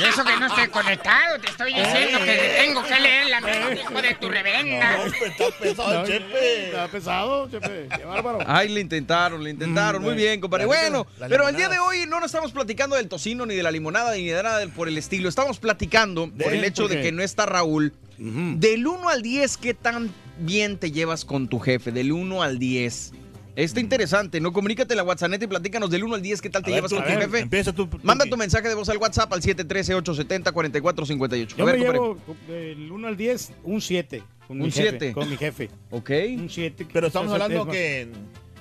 Y 0.00 0.04
eso 0.04 0.24
que 0.24 0.36
no 0.38 0.46
estoy 0.46 0.68
conectado, 0.68 1.38
te 1.40 1.48
estoy 1.48 1.72
diciendo 1.74 2.18
que 2.18 2.26
te 2.26 2.48
tengo 2.64 2.82
que 2.82 3.00
leer 3.00 3.26
la 3.26 3.40
mente, 3.40 3.80
hijo 3.80 4.02
de 4.02 4.14
tu 4.14 4.28
reverenda. 4.28 4.96
No, 4.96 5.02
pues, 5.04 5.22
está 5.30 5.50
pesado, 5.58 6.06
Chepe. 6.06 6.66
Está 6.66 6.88
pesado, 6.88 7.50
Chepe. 7.50 7.88
Qué 7.96 8.04
bárbaro. 8.04 8.38
Ay, 8.46 8.68
le 8.68 8.80
intentaron, 8.80 9.42
le 9.42 9.50
intentaron. 9.50 10.02
Mm, 10.02 10.04
Muy 10.04 10.14
bien, 10.14 10.40
compadre. 10.40 10.64
La 10.64 10.68
Bueno, 10.68 11.06
la 11.18 11.28
pero 11.28 11.48
el 11.48 11.56
día 11.56 11.68
limonada. 11.68 11.90
de 11.92 12.00
hoy 12.00 12.06
no 12.06 12.20
nos 12.20 12.26
estamos 12.26 12.52
platicando 12.52 12.96
del 12.96 13.08
tocino, 13.08 13.46
ni 13.46 13.54
de 13.54 13.62
la 13.62 13.70
limonada, 13.70 14.14
ni 14.14 14.26
de 14.26 14.42
nada 14.42 14.66
por 14.68 14.88
el 14.88 14.98
estilo. 14.98 15.28
Estamos 15.28 15.58
platicando 15.58 16.30
por 16.30 16.52
el 16.52 16.64
hecho 16.64 16.82
¿Por 16.82 16.90
de 16.92 17.02
que 17.02 17.12
no 17.12 17.22
está 17.22 17.46
Raúl. 17.46 17.92
Del 18.18 18.86
1 18.86 19.08
al 19.08 19.22
10, 19.22 19.56
¿qué 19.58 19.74
tan 19.74 20.12
bien 20.38 20.76
te 20.78 20.90
llevas 20.90 21.24
con 21.24 21.48
tu 21.48 21.60
jefe? 21.60 21.92
Del 21.92 22.12
1 22.12 22.42
al 22.42 22.58
10. 22.58 23.12
Está 23.58 23.80
interesante, 23.80 24.40
¿no? 24.40 24.52
Comunícate 24.52 24.92
en 24.92 24.98
la 24.98 25.02
WhatsApp 25.02 25.32
y 25.42 25.46
platícanos 25.48 25.90
del 25.90 26.04
1 26.04 26.14
al 26.14 26.22
10, 26.22 26.40
¿qué 26.40 26.48
tal 26.48 26.62
te 26.62 26.70
A 26.70 26.74
ver, 26.74 26.84
llevas 26.88 26.92
con 26.92 27.02
tu 27.02 27.08
jefe? 27.20 27.40
Empieza 27.40 27.72
tú. 27.72 27.88
tú, 27.88 27.98
Manda 28.04 28.24
tu 28.24 28.36
mensaje 28.36 28.68
de 28.68 28.74
voz 28.76 28.88
al 28.88 28.98
WhatsApp 28.98 29.32
al 29.32 29.42
713-870-4458. 29.42 31.56
Yo 31.56 31.64
A 31.64 31.66
ver, 31.66 31.76
me 31.78 31.84
llevo 31.84 32.16
del 32.46 32.92
1 32.92 33.08
al 33.08 33.16
10, 33.16 33.52
un 33.64 33.80
7. 33.80 34.22
Con 34.46 34.58
Un 34.60 34.66
mi 34.66 34.70
jefe, 34.70 34.88
siete. 34.90 35.12
Con 35.12 35.28
mi 35.28 35.36
jefe. 35.36 35.70
Ok. 35.90 36.08
Un 36.36 36.48
7. 36.48 36.86
Pero 36.92 37.08
estamos 37.08 37.32
hablando 37.32 37.66
que... 37.66 38.06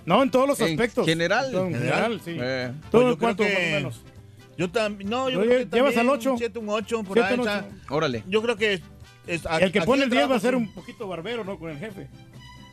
No, 0.05 0.23
en 0.23 0.31
todos 0.31 0.47
los 0.47 0.59
En 0.61 0.69
aspectos. 0.71 1.05
general. 1.05 1.53
En 1.53 1.73
general, 1.75 2.19
¿General? 2.19 2.21
sí. 2.25 2.35
Eh, 2.41 2.71
¿Tú 2.89 2.91
Pues 2.91 3.03
yo 3.05 3.17
cuánto 3.19 3.43
que- 3.43 3.49
más 3.53 3.59
o 3.59 3.71
menos? 3.75 4.01
Yo 4.57 4.71
también... 4.71 5.09
No, 5.11 5.29
yo 5.29 5.41
Oye, 5.41 5.47
creo 5.49 5.69
que 5.69 5.75
¿llevas 5.75 5.93
también 5.93 6.11
al 6.13 6.19
ocho? 6.19 6.31
Un 6.33 6.37
7, 6.39 6.57
un 6.59 6.69
8, 6.69 7.03
por 7.03 7.19
ahí. 7.19 7.39
órale. 7.89 8.23
yo 8.27 8.41
creo 8.41 8.55
que... 8.57 8.81
es- 9.27 9.43
El 9.61 9.71
que 9.71 9.81
pone 9.83 10.05
el 10.05 10.09
10 10.09 10.31
va 10.31 10.37
a 10.37 10.39
ser 10.39 10.55
un 10.55 10.73
poquito 10.73 11.07
barbero, 11.07 11.43
¿no? 11.43 11.59
Con 11.59 11.69
el 11.69 11.77
jefe. 11.77 12.07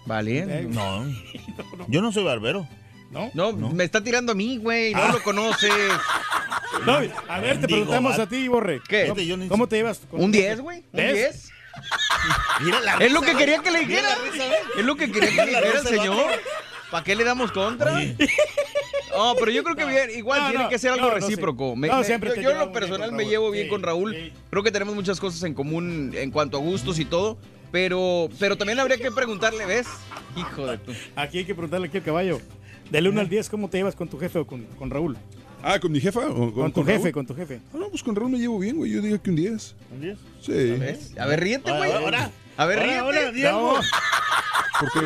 Vale. 0.07 0.39
Eh, 0.39 0.67
No, 0.71 1.05
yo 1.89 2.03
no 2.03 2.13
soy 2.13 2.25
barbero. 2.25 2.69
¿No? 3.11 3.31
No, 3.35 3.53
me 3.71 3.85
está 3.85 4.03
tirando 4.03 4.33
a 4.33 4.35
mí, 4.35 4.57
güey. 4.59 4.93
No 4.93 5.09
lo 5.13 5.23
conoces. 5.23 5.71
No, 6.87 6.99
a 7.29 7.39
ver, 7.41 7.61
te 7.61 7.69
preguntamos 7.69 8.19
a 8.19 8.29
ti, 8.29 8.49
Borre. 8.49 8.81
¿Qué? 8.89 9.07
¿Cómo, 9.49 9.67
te 9.69 9.77
llevas? 9.77 10.01
con 10.11 10.21
¿Un 10.21 10.33
tu 10.33 10.39
10, 10.39 10.49
jefe? 10.51 10.61
güey? 10.63 10.79
¿Un 10.79 10.85
¿Ves? 10.93 11.15
10? 11.15 11.51
Mira 12.63 12.81
la 12.81 12.95
Es 12.97 13.13
lo 13.13 13.21
que 13.23 13.35
quería 13.37 13.59
que 13.61 13.71
le 13.71 13.79
dijera. 13.81 14.09
Es 14.77 14.85
lo 14.85 14.97
que 14.97 15.11
quería 15.11 15.31
que 15.31 15.37
le 15.37 15.47
dijera 15.61 15.81
el 15.81 15.87
señor. 15.87 16.27
¿Para 16.91 17.05
qué 17.05 17.15
le 17.15 17.23
damos 17.25 17.53
contra? 17.53 18.01
No, 19.17 19.35
pero 19.39 19.51
yo 19.53 19.63
creo 19.63 19.77
que 19.77 19.85
bien, 19.85 20.11
igual 20.17 20.41
No, 20.43 20.49
tiene 20.49 20.65
no, 20.65 20.71
que 20.71 20.79
ser 20.79 20.91
algo 20.93 21.07
no, 21.07 21.13
no, 21.15 21.21
sí. 21.21 21.27
recíproco. 21.27 21.77
Me- 21.77 22.05
siempre 22.05 22.33
yo 22.37 22.43
yo 22.43 22.51
en 22.51 22.59
lo 22.59 22.73
personal 22.73 23.09
con 23.09 23.17
me 23.17 23.23
Raúl. 23.23 23.31
llevo 23.31 23.51
bien 23.53 23.65
Sí, 23.67 23.71
con 23.71 23.83
Raúl. 23.83 24.15
sí. 24.15 24.33
Creo 24.51 24.63
que 24.65 24.73
tenemos 24.73 24.95
muchas 24.97 25.21
cosas 25.21 25.43
en 25.45 25.55
común 25.55 26.13
en 26.15 26.31
cuanto 26.33 26.57
a 26.57 26.61
gustos 26.61 26.99
y 26.99 27.05
todo. 27.05 27.39
Pero, 27.75 28.29
pero 28.39 28.57
también 28.57 28.79
habría 28.79 28.99
que 28.99 29.11
preguntarle, 29.11 29.67
¿ves? 29.67 29.89
Hijo 30.37 30.65
de 30.65 30.79
tu. 30.79 30.93
Aquí 31.17 31.39
hay 31.39 31.45
que 31.45 31.57
preguntarle 31.57 31.89
aquí 31.89 31.97
al 31.97 32.05
caballo. 32.05 32.41
Del 32.89 33.09
1 33.09 33.21
al 33.21 33.29
10, 33.29 33.49
¿cómo 33.49 33.69
te 33.69 33.79
llevas 33.79 33.97
con 33.97 34.07
tu 34.07 34.17
jefe 34.17 34.39
o 34.39 34.47
con, 34.47 34.63
con 34.79 34.91
Raúl? 34.91 35.17
Ah, 35.61 35.81
¿con 35.81 35.91
mi 35.91 35.99
jefa? 35.99 36.21
o 36.21 36.53
Con, 36.55 36.73
tu 36.73 36.85
jefe, 36.85 36.99
Raúl? 37.03 37.13
con 37.13 37.27
tu 37.27 37.35
jefe. 37.35 37.61
Ah, 37.73 37.79
no, 37.81 37.89
pues 37.89 38.05
con 38.05 38.15
Raúl 38.15 38.31
me 38.31 38.39
llevo 38.39 38.61
bien, 38.61 38.77
güey. 38.77 38.93
Yo 38.93 39.01
digo 39.03 39.21
que 39.21 39.29
un 39.31 39.35
10. 39.35 39.75
¿Un 39.93 40.01
10? 40.03 40.19
Sí. 40.41 40.53
¿Ves? 40.53 41.19
A 41.19 41.27
ver, 41.27 41.41
ríete, 41.41 41.73
güey. 41.77 41.91
Ahora, 41.91 42.31
A 42.57 42.65
ver, 42.67 42.79
ahora, 43.01 43.31
ríete. 43.33 43.49
ahora. 43.49 43.81
No, 43.81 43.87
¿Por 44.79 44.93
qué? 44.93 45.01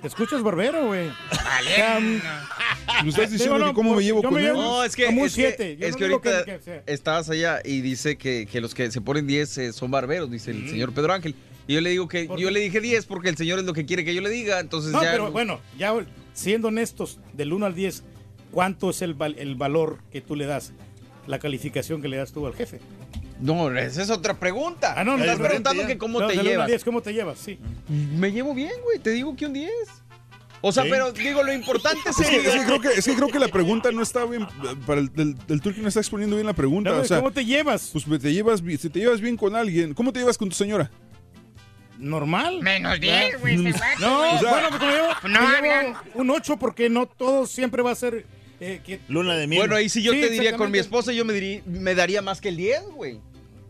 Te 0.00 0.08
escuchas 0.08 0.42
barbero, 0.42 0.86
güey. 0.86 1.08
Vale. 1.30 2.22
¿Me 3.02 3.08
estás 3.08 3.30
diciendo 3.30 3.56
Digo, 3.56 3.58
no, 3.58 3.66
que 3.72 3.74
cómo 3.74 3.94
me 3.94 4.02
llevo 4.02 4.22
yo 4.22 4.28
con 4.28 4.34
me 4.34 4.40
él? 4.40 4.46
llevo- 4.54 4.62
No, 4.62 4.84
es 4.84 4.94
que, 4.96 5.06
Como 5.06 5.22
un 5.22 5.26
es 5.26 5.34
que- 5.34 5.76
es 5.80 5.92
no 5.92 5.96
que 5.98 6.04
ahorita 6.04 6.44
que 6.44 6.82
estabas 6.86 7.28
allá 7.30 7.60
y 7.64 7.80
dice 7.80 8.16
que, 8.16 8.46
que 8.50 8.60
los 8.60 8.74
que 8.74 8.90
se 8.90 9.00
ponen 9.00 9.26
10 9.26 9.58
eh, 9.58 9.72
son 9.72 9.90
barberos, 9.90 10.30
dice 10.30 10.50
el 10.52 10.68
señor 10.68 10.92
Pedro 10.92 11.12
Ángel. 11.12 11.34
Y 11.68 11.74
yo 11.74 11.80
le 11.80 11.90
digo 11.90 12.06
que 12.06 12.26
¿Por 12.26 12.38
yo 12.38 12.46
qué? 12.48 12.52
le 12.54 12.60
dije 12.60 12.80
10 12.80 13.06
porque 13.06 13.28
el 13.28 13.36
señor 13.36 13.58
es 13.58 13.64
lo 13.64 13.72
que 13.72 13.84
quiere 13.86 14.04
que 14.04 14.14
yo 14.14 14.20
le 14.20 14.30
diga, 14.30 14.60
entonces 14.60 14.92
No, 14.92 15.02
ya 15.02 15.10
pero 15.10 15.32
bueno, 15.32 15.60
ya 15.76 15.92
siendo 16.32 16.68
honestos, 16.68 17.18
del 17.32 17.52
1 17.52 17.66
al 17.66 17.74
10, 17.74 18.04
¿cuánto 18.52 18.90
es 18.90 19.02
el, 19.02 19.14
val- 19.14 19.34
el 19.38 19.56
valor 19.56 19.98
que 20.12 20.20
tú 20.20 20.36
le 20.36 20.46
das? 20.46 20.72
La 21.26 21.40
calificación 21.40 22.00
que 22.02 22.08
le 22.08 22.18
das 22.18 22.32
tú 22.32 22.46
al 22.46 22.54
jefe. 22.54 22.78
No, 23.40 23.70
esa 23.76 24.02
es 24.02 24.10
otra 24.10 24.34
pregunta. 24.38 24.94
Ah, 24.96 25.04
no, 25.04 25.12
no, 25.12 25.18
Me 25.18 25.24
estás 25.24 25.38
preguntando 25.46 25.82
ya. 25.82 25.88
que 25.88 25.98
cómo 25.98 26.20
No, 26.20 26.26
te 26.26 26.32
del 26.32 26.40
1 26.40 26.48
al 26.48 26.52
llevas. 26.54 26.66
10, 26.68 26.84
¿cómo 26.84 27.02
te 27.02 27.12
llevas? 27.12 27.38
Sí. 27.38 27.58
Me 27.88 28.32
llevo 28.32 28.54
bien, 28.54 28.72
güey, 28.84 28.98
te 28.98 29.10
digo 29.10 29.36
que 29.36 29.46
un 29.46 29.52
10. 29.52 29.70
O 30.62 30.72
sea, 30.72 30.84
Sí. 30.84 30.88
pero 30.90 31.12
digo, 31.12 31.42
lo 31.42 31.52
importante 31.52 32.00
Es 32.08 32.16
que, 32.16 32.36
es, 32.36 32.42
que 32.54 32.64
creo 32.64 32.80
que, 32.80 32.88
es 32.88 33.04
que 33.04 33.14
creo 33.14 33.28
que 33.28 33.38
la 33.38 33.48
pregunta 33.48 33.92
no 33.92 34.02
está 34.02 34.24
bien. 34.24 34.46
Para 34.86 35.00
el, 35.00 35.10
el, 35.16 35.36
el 35.48 35.60
turco 35.60 35.80
no 35.82 35.88
está 35.88 36.00
exponiendo 36.00 36.34
bien 36.36 36.46
la 36.46 36.54
pregunta. 36.54 36.90
No, 36.90 36.98
o 37.00 37.04
sea, 37.04 37.18
¿Cómo 37.18 37.30
te 37.30 37.44
llevas? 37.44 37.90
pues 37.92 38.20
te 38.22 38.32
llevas, 38.32 38.60
si 38.78 38.88
te 38.88 38.98
llevas 39.00 39.20
bien 39.20 39.36
con 39.36 39.54
alguien, 39.54 39.92
¿cómo 39.92 40.12
te 40.12 40.18
llevas 40.20 40.38
con 40.38 40.48
tu 40.48 40.54
señora? 40.56 40.90
¿Normal? 41.98 42.60
Menos 42.62 43.00
10, 43.00 43.40
güey, 43.40 43.56
vato, 43.72 43.78
No, 44.00 44.18
güey. 44.18 44.38
bueno, 44.50 44.68
pues 44.70 44.82
me 44.82 44.90
llevo, 44.92 45.08
No 45.28 45.40
me 45.60 45.68
llevo 45.68 45.98
un 46.14 46.30
8 46.30 46.56
porque 46.58 46.90
no 46.90 47.06
todo 47.06 47.46
siempre 47.46 47.82
va 47.82 47.92
a 47.92 47.94
ser... 47.94 48.26
eh, 48.60 48.80
que- 48.84 49.00
Luna 49.08 49.34
de 49.36 49.46
miel. 49.46 49.60
Bueno, 49.62 49.76
ahí 49.76 49.88
sí 49.88 50.02
yo 50.02 50.12
Sí, 50.12 50.20
te 50.20 50.28
diría 50.30 50.56
con 50.56 50.70
mi 50.70 50.78
esposa, 50.78 51.12
yo 51.12 51.24
me, 51.24 51.32
diría, 51.32 51.62
me 51.66 51.94
daría 51.94 52.20
más 52.22 52.40
que 52.40 52.48
el 52.50 52.56
10, 52.56 52.82
güey. 52.94 53.20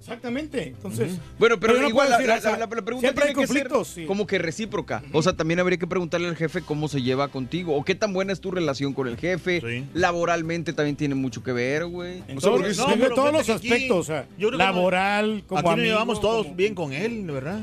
Exactamente, 0.06 0.68
entonces... 0.68 1.18
Bueno, 1.38 1.58
pero, 1.58 1.80
no 1.80 1.88
igual 1.88 2.08
la, 2.10 2.16
decir, 2.18 2.28
la- 2.28 2.36
o 2.36 2.40
sea, 2.40 2.52
la- 2.52 2.58
la 2.58 2.66
pregunta 2.68 3.00
siempre 3.00 3.24
hay 3.24 3.34
tiene 3.34 3.46
que 3.48 3.52
ser 3.52 3.70
sí. 3.84 4.04
como 4.06 4.26
que 4.26 4.38
recíproca. 4.38 5.02
O 5.12 5.22
sea, 5.22 5.32
también 5.34 5.58
habría 5.60 5.78
que 5.78 5.86
preguntarle 5.86 6.28
al 6.28 6.36
jefe 6.36 6.62
cómo 6.62 6.88
se 6.88 7.02
lleva 7.02 7.28
contigo 7.28 7.74
o 7.76 7.84
qué 7.84 7.94
tan 7.94 8.12
buena 8.12 8.32
es 8.32 8.40
tu 8.40 8.50
relación 8.50 8.92
con 8.92 9.08
el 9.08 9.16
jefe. 9.16 9.60
Sí. 9.60 9.84
Laboralmente 9.94 10.72
también 10.72 10.96
tiene 10.96 11.14
mucho 11.16 11.42
que 11.42 11.52
ver, 11.52 11.86
güey. 11.86 12.20
O 12.20 12.26
sea, 12.26 12.36
todos, 12.40 12.60
porque- 12.60 12.74
no, 12.76 12.86
pero 13.00 13.14
todos 13.14 13.32
los 13.32 13.48
aspectos, 13.48 13.98
o 13.98 14.04
sea, 14.04 14.26
laboral, 14.38 15.42
como 15.46 15.60
Aquí 15.60 15.68
nos 15.70 15.78
llevamos 15.86 16.20
todos 16.20 16.44
como- 16.46 16.56
bien 16.56 16.74
con 16.74 16.92
él, 16.92 17.24
¿verdad? 17.30 17.60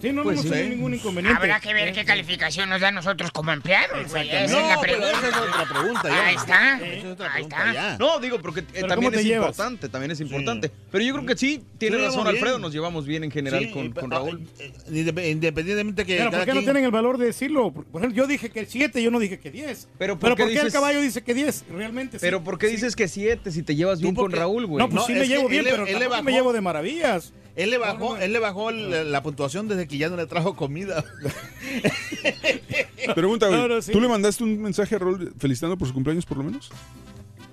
Sí, 0.00 0.08
no, 0.08 0.14
no 0.16 0.22
Pues 0.24 0.34
hemos 0.40 0.44
sí. 0.44 0.50
tenido 0.50 0.68
ningún 0.76 0.94
inconveniente. 0.94 1.38
Habrá 1.40 1.60
que 1.60 1.72
ver 1.74 1.92
qué 1.92 2.04
calificación 2.04 2.68
nos 2.68 2.80
da 2.80 2.88
a 2.88 2.92
nosotros 2.92 3.30
como 3.30 3.52
empleados, 3.52 4.10
güey. 4.10 4.28
Esa 4.28 4.44
es 4.44 4.50
Exactamente. 4.52 4.52
la 4.52 4.74
No, 4.74 4.80
pero 4.80 4.98
pregunta. 4.98 5.18
esa 5.18 5.28
es 5.28 5.36
otra 5.36 5.68
pregunta 5.68 6.08
ya. 6.08 6.26
Ahí 6.26 6.34
está. 6.36 6.76
Esa 6.76 6.86
es 6.86 7.04
otra 7.06 7.26
Ahí 7.26 7.32
pregunta 7.44 7.56
está. 7.68 7.72
ya. 7.72 7.98
No, 7.98 8.18
digo, 8.20 8.38
porque 8.40 8.60
eh, 8.60 8.64
Pero 8.72 8.86
también 8.88 9.12
¿cómo 9.12 9.20
es 9.20 9.26
llevas? 9.26 9.48
importante, 9.48 9.88
también 9.88 10.10
es 10.10 10.20
importante. 10.20 10.70
Pero 10.90 11.04
yo 11.04 11.14
creo 11.14 11.26
que 11.26 11.36
sí, 11.36 11.64
tiene 11.78 11.96
Sí, 11.98 12.02
razón 12.04 12.26
Alfredo, 12.26 12.54
bien. 12.56 12.62
nos 12.62 12.72
llevamos 12.72 13.06
bien 13.06 13.24
en 13.24 13.30
general 13.30 13.64
Sí, 13.64 13.70
con, 13.70 13.86
y- 13.86 13.90
con 13.92 14.10
Raúl. 14.10 14.46
eh, 14.58 14.72
indep- 14.90 15.30
Independientemente 15.30 16.04
que 16.04 16.16
Pero 16.16 16.30
¿por 16.30 16.44
qué 16.44 16.54
no 16.54 16.62
tienen 16.62 16.84
el 16.84 16.90
valor 16.90 17.18
de 17.18 17.26
decirlo? 17.26 17.72
Por 17.72 18.00
ejemplo, 18.02 18.10
yo 18.22 18.26
dije 18.26 18.50
que 18.50 18.66
7, 18.66 19.02
yo 19.02 19.10
no 19.10 19.18
dije 19.18 19.38
que 19.38 19.50
10. 19.50 19.88
Pero 19.98 20.18
¿por 20.18 20.34
qué 20.36 20.42
¿por 20.44 20.52
qué 20.52 20.58
el 20.60 20.72
caballo 20.72 21.00
dice 21.00 21.22
que 21.22 21.34
10? 21.34 21.64
Realmente 21.70 22.18
sí. 22.18 22.22
Pero 22.22 22.42
¿por 22.44 22.58
qué 22.58 22.66
dices 22.68 22.94
que 22.96 23.08
7 23.08 23.50
si 23.50 23.62
te 23.62 23.74
llevas 23.74 24.00
bien 24.00 24.14
con 24.14 24.30
Raúl, 24.30 24.66
güey? 24.66 24.78
No, 24.78 24.88
pues 24.88 24.94
No, 25.00 25.06
sí 25.06 25.14
me 25.14 25.26
llevo 25.26 25.48
bien, 25.48 25.64
pero 25.64 25.86
me 26.22 26.32
llevo 26.32 26.52
de 26.52 26.60
maravillas. 26.60 27.32
Él 27.56 27.70
le 27.70 27.78
bajó, 27.78 27.98
No, 28.10 28.16
no, 28.16 28.22
él 28.22 28.32
le 28.32 28.38
bajó 28.38 28.70
la, 28.70 29.02
la 29.02 29.22
puntuación 29.22 29.66
desde 29.66 29.88
que 29.88 29.96
ya 29.98 30.08
no 30.10 30.16
le 30.16 30.26
trajo 30.26 30.54
comida. 30.56 31.04
Pregunta, 33.14 33.46
güey. 33.48 33.58
No, 33.60 33.68
no, 33.68 33.82
sí. 33.82 33.92
¿Tú 33.92 34.00
le 34.00 34.08
mandaste 34.08 34.44
un 34.44 34.60
mensaje 34.60 34.94
a 34.94 34.98
Raúl 34.98 35.32
felicitando 35.38 35.76
por 35.76 35.88
su 35.88 35.94
cumpleaños, 35.94 36.26
por 36.26 36.36
lo 36.38 36.44
menos? 36.44 36.70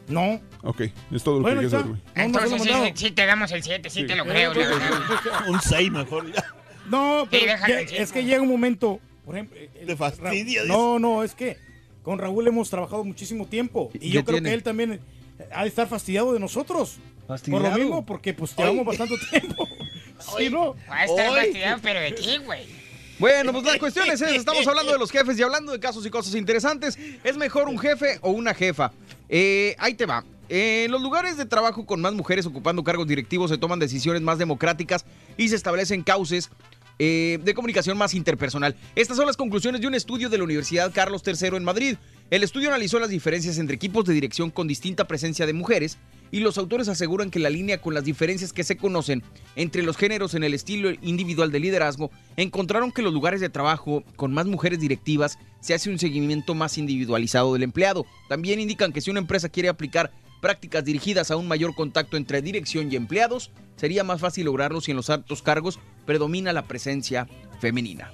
No. 0.07 0.41
Ok, 0.63 0.81
es 1.12 1.24
todo 1.24 1.36
lo 1.36 1.41
Bueno, 1.43 1.62
que 1.62 1.69
saber, 1.69 1.88
güey. 1.88 2.01
Entonces 2.15 2.51
he 2.51 2.60
sí, 2.60 2.69
sí, 2.69 2.91
sí 3.07 3.12
te 3.12 3.25
damos 3.25 3.51
el 3.51 3.63
7, 3.63 3.89
sí, 3.89 4.05
te 4.05 4.15
lo 4.15 4.25
Eh, 4.25 4.50
creo, 4.51 4.51
un 5.48 5.62
6 5.62 5.91
mejor. 5.91 6.31
ya. 6.33 6.43
No, 6.89 7.25
pero 7.31 7.45
ya- 7.45 7.79
es 7.79 8.12
que 8.12 8.25
llega 8.25 8.41
un 8.41 8.50
momento, 8.50 9.00
por 9.25 9.36
ejemplo... 9.36 9.57
el- 9.79 9.88
Te 9.88 9.95
fastidia, 9.95 10.63
Ra- 10.63 10.67
No, 10.67 11.00
no, 11.00 11.24
es 11.24 11.33
que 11.33 11.57
con 12.01 12.19
Raúl 12.19 12.45
hemos 12.48 12.69
trabajado 12.69 13.05
muchísimo 13.05 13.45
tiempo. 13.45 13.89
Y 13.93 14.00
¿Qué 14.00 14.10
yo 14.10 14.25
creo 14.25 14.36
tiene? 14.39 14.50
que 14.50 14.55
él 14.55 14.63
también 14.63 15.00
ha 15.53 15.62
de 15.63 15.69
estar 15.69 15.88
fastidiado 15.88 16.33
de 16.33 16.39
nosotros. 16.41 16.98
¿Fastidiado? 17.25 17.63
Por 17.63 17.72
lo 17.72 17.77
mismo, 17.77 18.05
porque 18.05 18.33
pues 18.33 18.53
llevamos 18.57 18.86
bastante 18.86 19.15
tiempo. 19.31 19.65
Sí, 20.38 20.50
¿no? 20.50 20.75
Va 20.89 20.98
a 20.98 21.06
estar 21.06 21.27
fastidiado, 21.30 21.80
pero 21.82 22.00
de 22.00 22.12
ti, 22.12 22.38
güey. 22.46 22.84
Bueno, 23.20 23.53
pues 23.53 23.63
la 23.65 23.80
cuestión 23.80 24.08
es 24.10 24.22
esa. 24.22 24.36
Estamos 24.36 24.68
hablando 24.68 24.92
de 24.92 24.98
los 24.98 25.12
jefes 25.12 25.38
y 25.38 25.44
hablando 25.44 25.72
de 25.72 25.80
casos 25.80 26.06
y 26.06 26.10
cosas 26.10 26.36
interesantes. 26.36 26.98
¿Es 27.24 27.38
mejor 27.38 27.68
un 27.68 27.77
jefe 27.77 28.20
o 28.22 28.32
una 28.32 28.53
jefa? 28.53 28.92
Eh, 29.30 29.75
ahí 29.80 29.94
te 29.94 30.06
va. 30.06 30.24
En 30.50 30.92
los 30.92 31.01
lugares 31.01 31.38
de 31.38 31.46
trabajo 31.46 31.86
con 31.86 32.01
más 32.01 32.13
mujeres 32.13 32.46
ocupando 32.46 32.84
cargos 32.84 33.08
directivos 33.08 33.50
se 33.50 33.58
toman 33.58 33.80
decisiones 33.80 34.22
más 34.22 34.38
democráticas 34.38 35.06
y 35.38 35.48
se 35.50 35.56
establecen 35.56 36.03
cauces 36.03 36.50
eh, 37.00 37.39
de 37.42 37.53
comunicación 37.53 37.98
más 37.98 38.13
interpersonal. 38.13 38.75
Estas 38.96 39.18
son 39.18 39.25
las 39.25 39.38
conclusiones 39.38 39.82
de 39.82 39.88
un 39.88 39.96
estudio 39.96 40.30
de 40.30 40.38
la 40.38 40.44
Universidad 40.44 40.92
Carlos 40.94 41.24
III 41.25 41.58
en 41.58 41.63
Madrid. 41.63 41.98
El 42.30 42.44
estudio 42.44 42.70
analizó 42.70 43.00
las 43.00 43.10
diferencias 43.10 43.58
entre 43.60 43.75
equipos 43.75 44.06
de 44.06 44.13
dirección 44.13 44.50
con 44.50 44.68
distinta 44.68 45.06
presencia 45.08 45.46
de 45.46 45.53
mujeres 45.53 45.98
y 46.32 46.39
los 46.39 46.58
autores 46.58 46.88
aseguran 46.88 47.30
que 47.30 47.38
la 47.38 47.51
línea 47.51 47.80
con 47.80 47.94
las 47.94 48.06
diferencias 48.06 48.51
que 48.53 48.63
se 48.63 48.75
conocen 48.75 49.22
entre 49.56 49.84
los 49.84 49.98
géneros 49.98 50.34
en 50.34 50.44
el 50.44 50.56
estilo 50.56 50.89
individual 51.03 51.51
de 51.51 51.60
liderazgo 51.60 52.10
encontraron 52.36 52.92
que 52.92 53.03
los 53.03 53.13
lugares 53.13 53.39
de 53.39 53.50
trabajo 53.50 54.03
con 54.15 54.34
más 54.34 54.48
mujeres 54.48 54.80
directivas 54.80 55.38
se 55.60 55.75
hace 55.75 55.92
un 55.92 56.00
seguimiento 56.00 56.56
más 56.56 56.80
individualizado 56.80 57.53
del 57.53 57.62
empleado. 57.62 58.08
También 58.30 58.60
indican 58.60 58.92
que 58.94 59.01
si 59.01 59.12
una 59.12 59.20
empresa 59.20 59.50
quiere 59.50 59.70
aplicar 59.70 60.12
prácticas 60.42 60.84
dirigidas 60.84 61.30
a 61.30 61.36
un 61.38 61.48
mayor 61.48 61.75
contacto 61.75 62.18
entre 62.18 62.42
dirección 62.42 62.92
y 62.92 62.96
empleados, 62.96 63.51
sería 63.75 64.03
más 64.03 64.20
fácil 64.20 64.46
lograrlo 64.46 64.82
si 64.82 64.89
en 64.89 64.98
los 64.98 65.12
altos 65.12 65.44
cargos 65.44 65.80
predomina 66.08 66.51
la 66.51 66.63
presencia 66.65 67.27
femenina. 67.62 68.12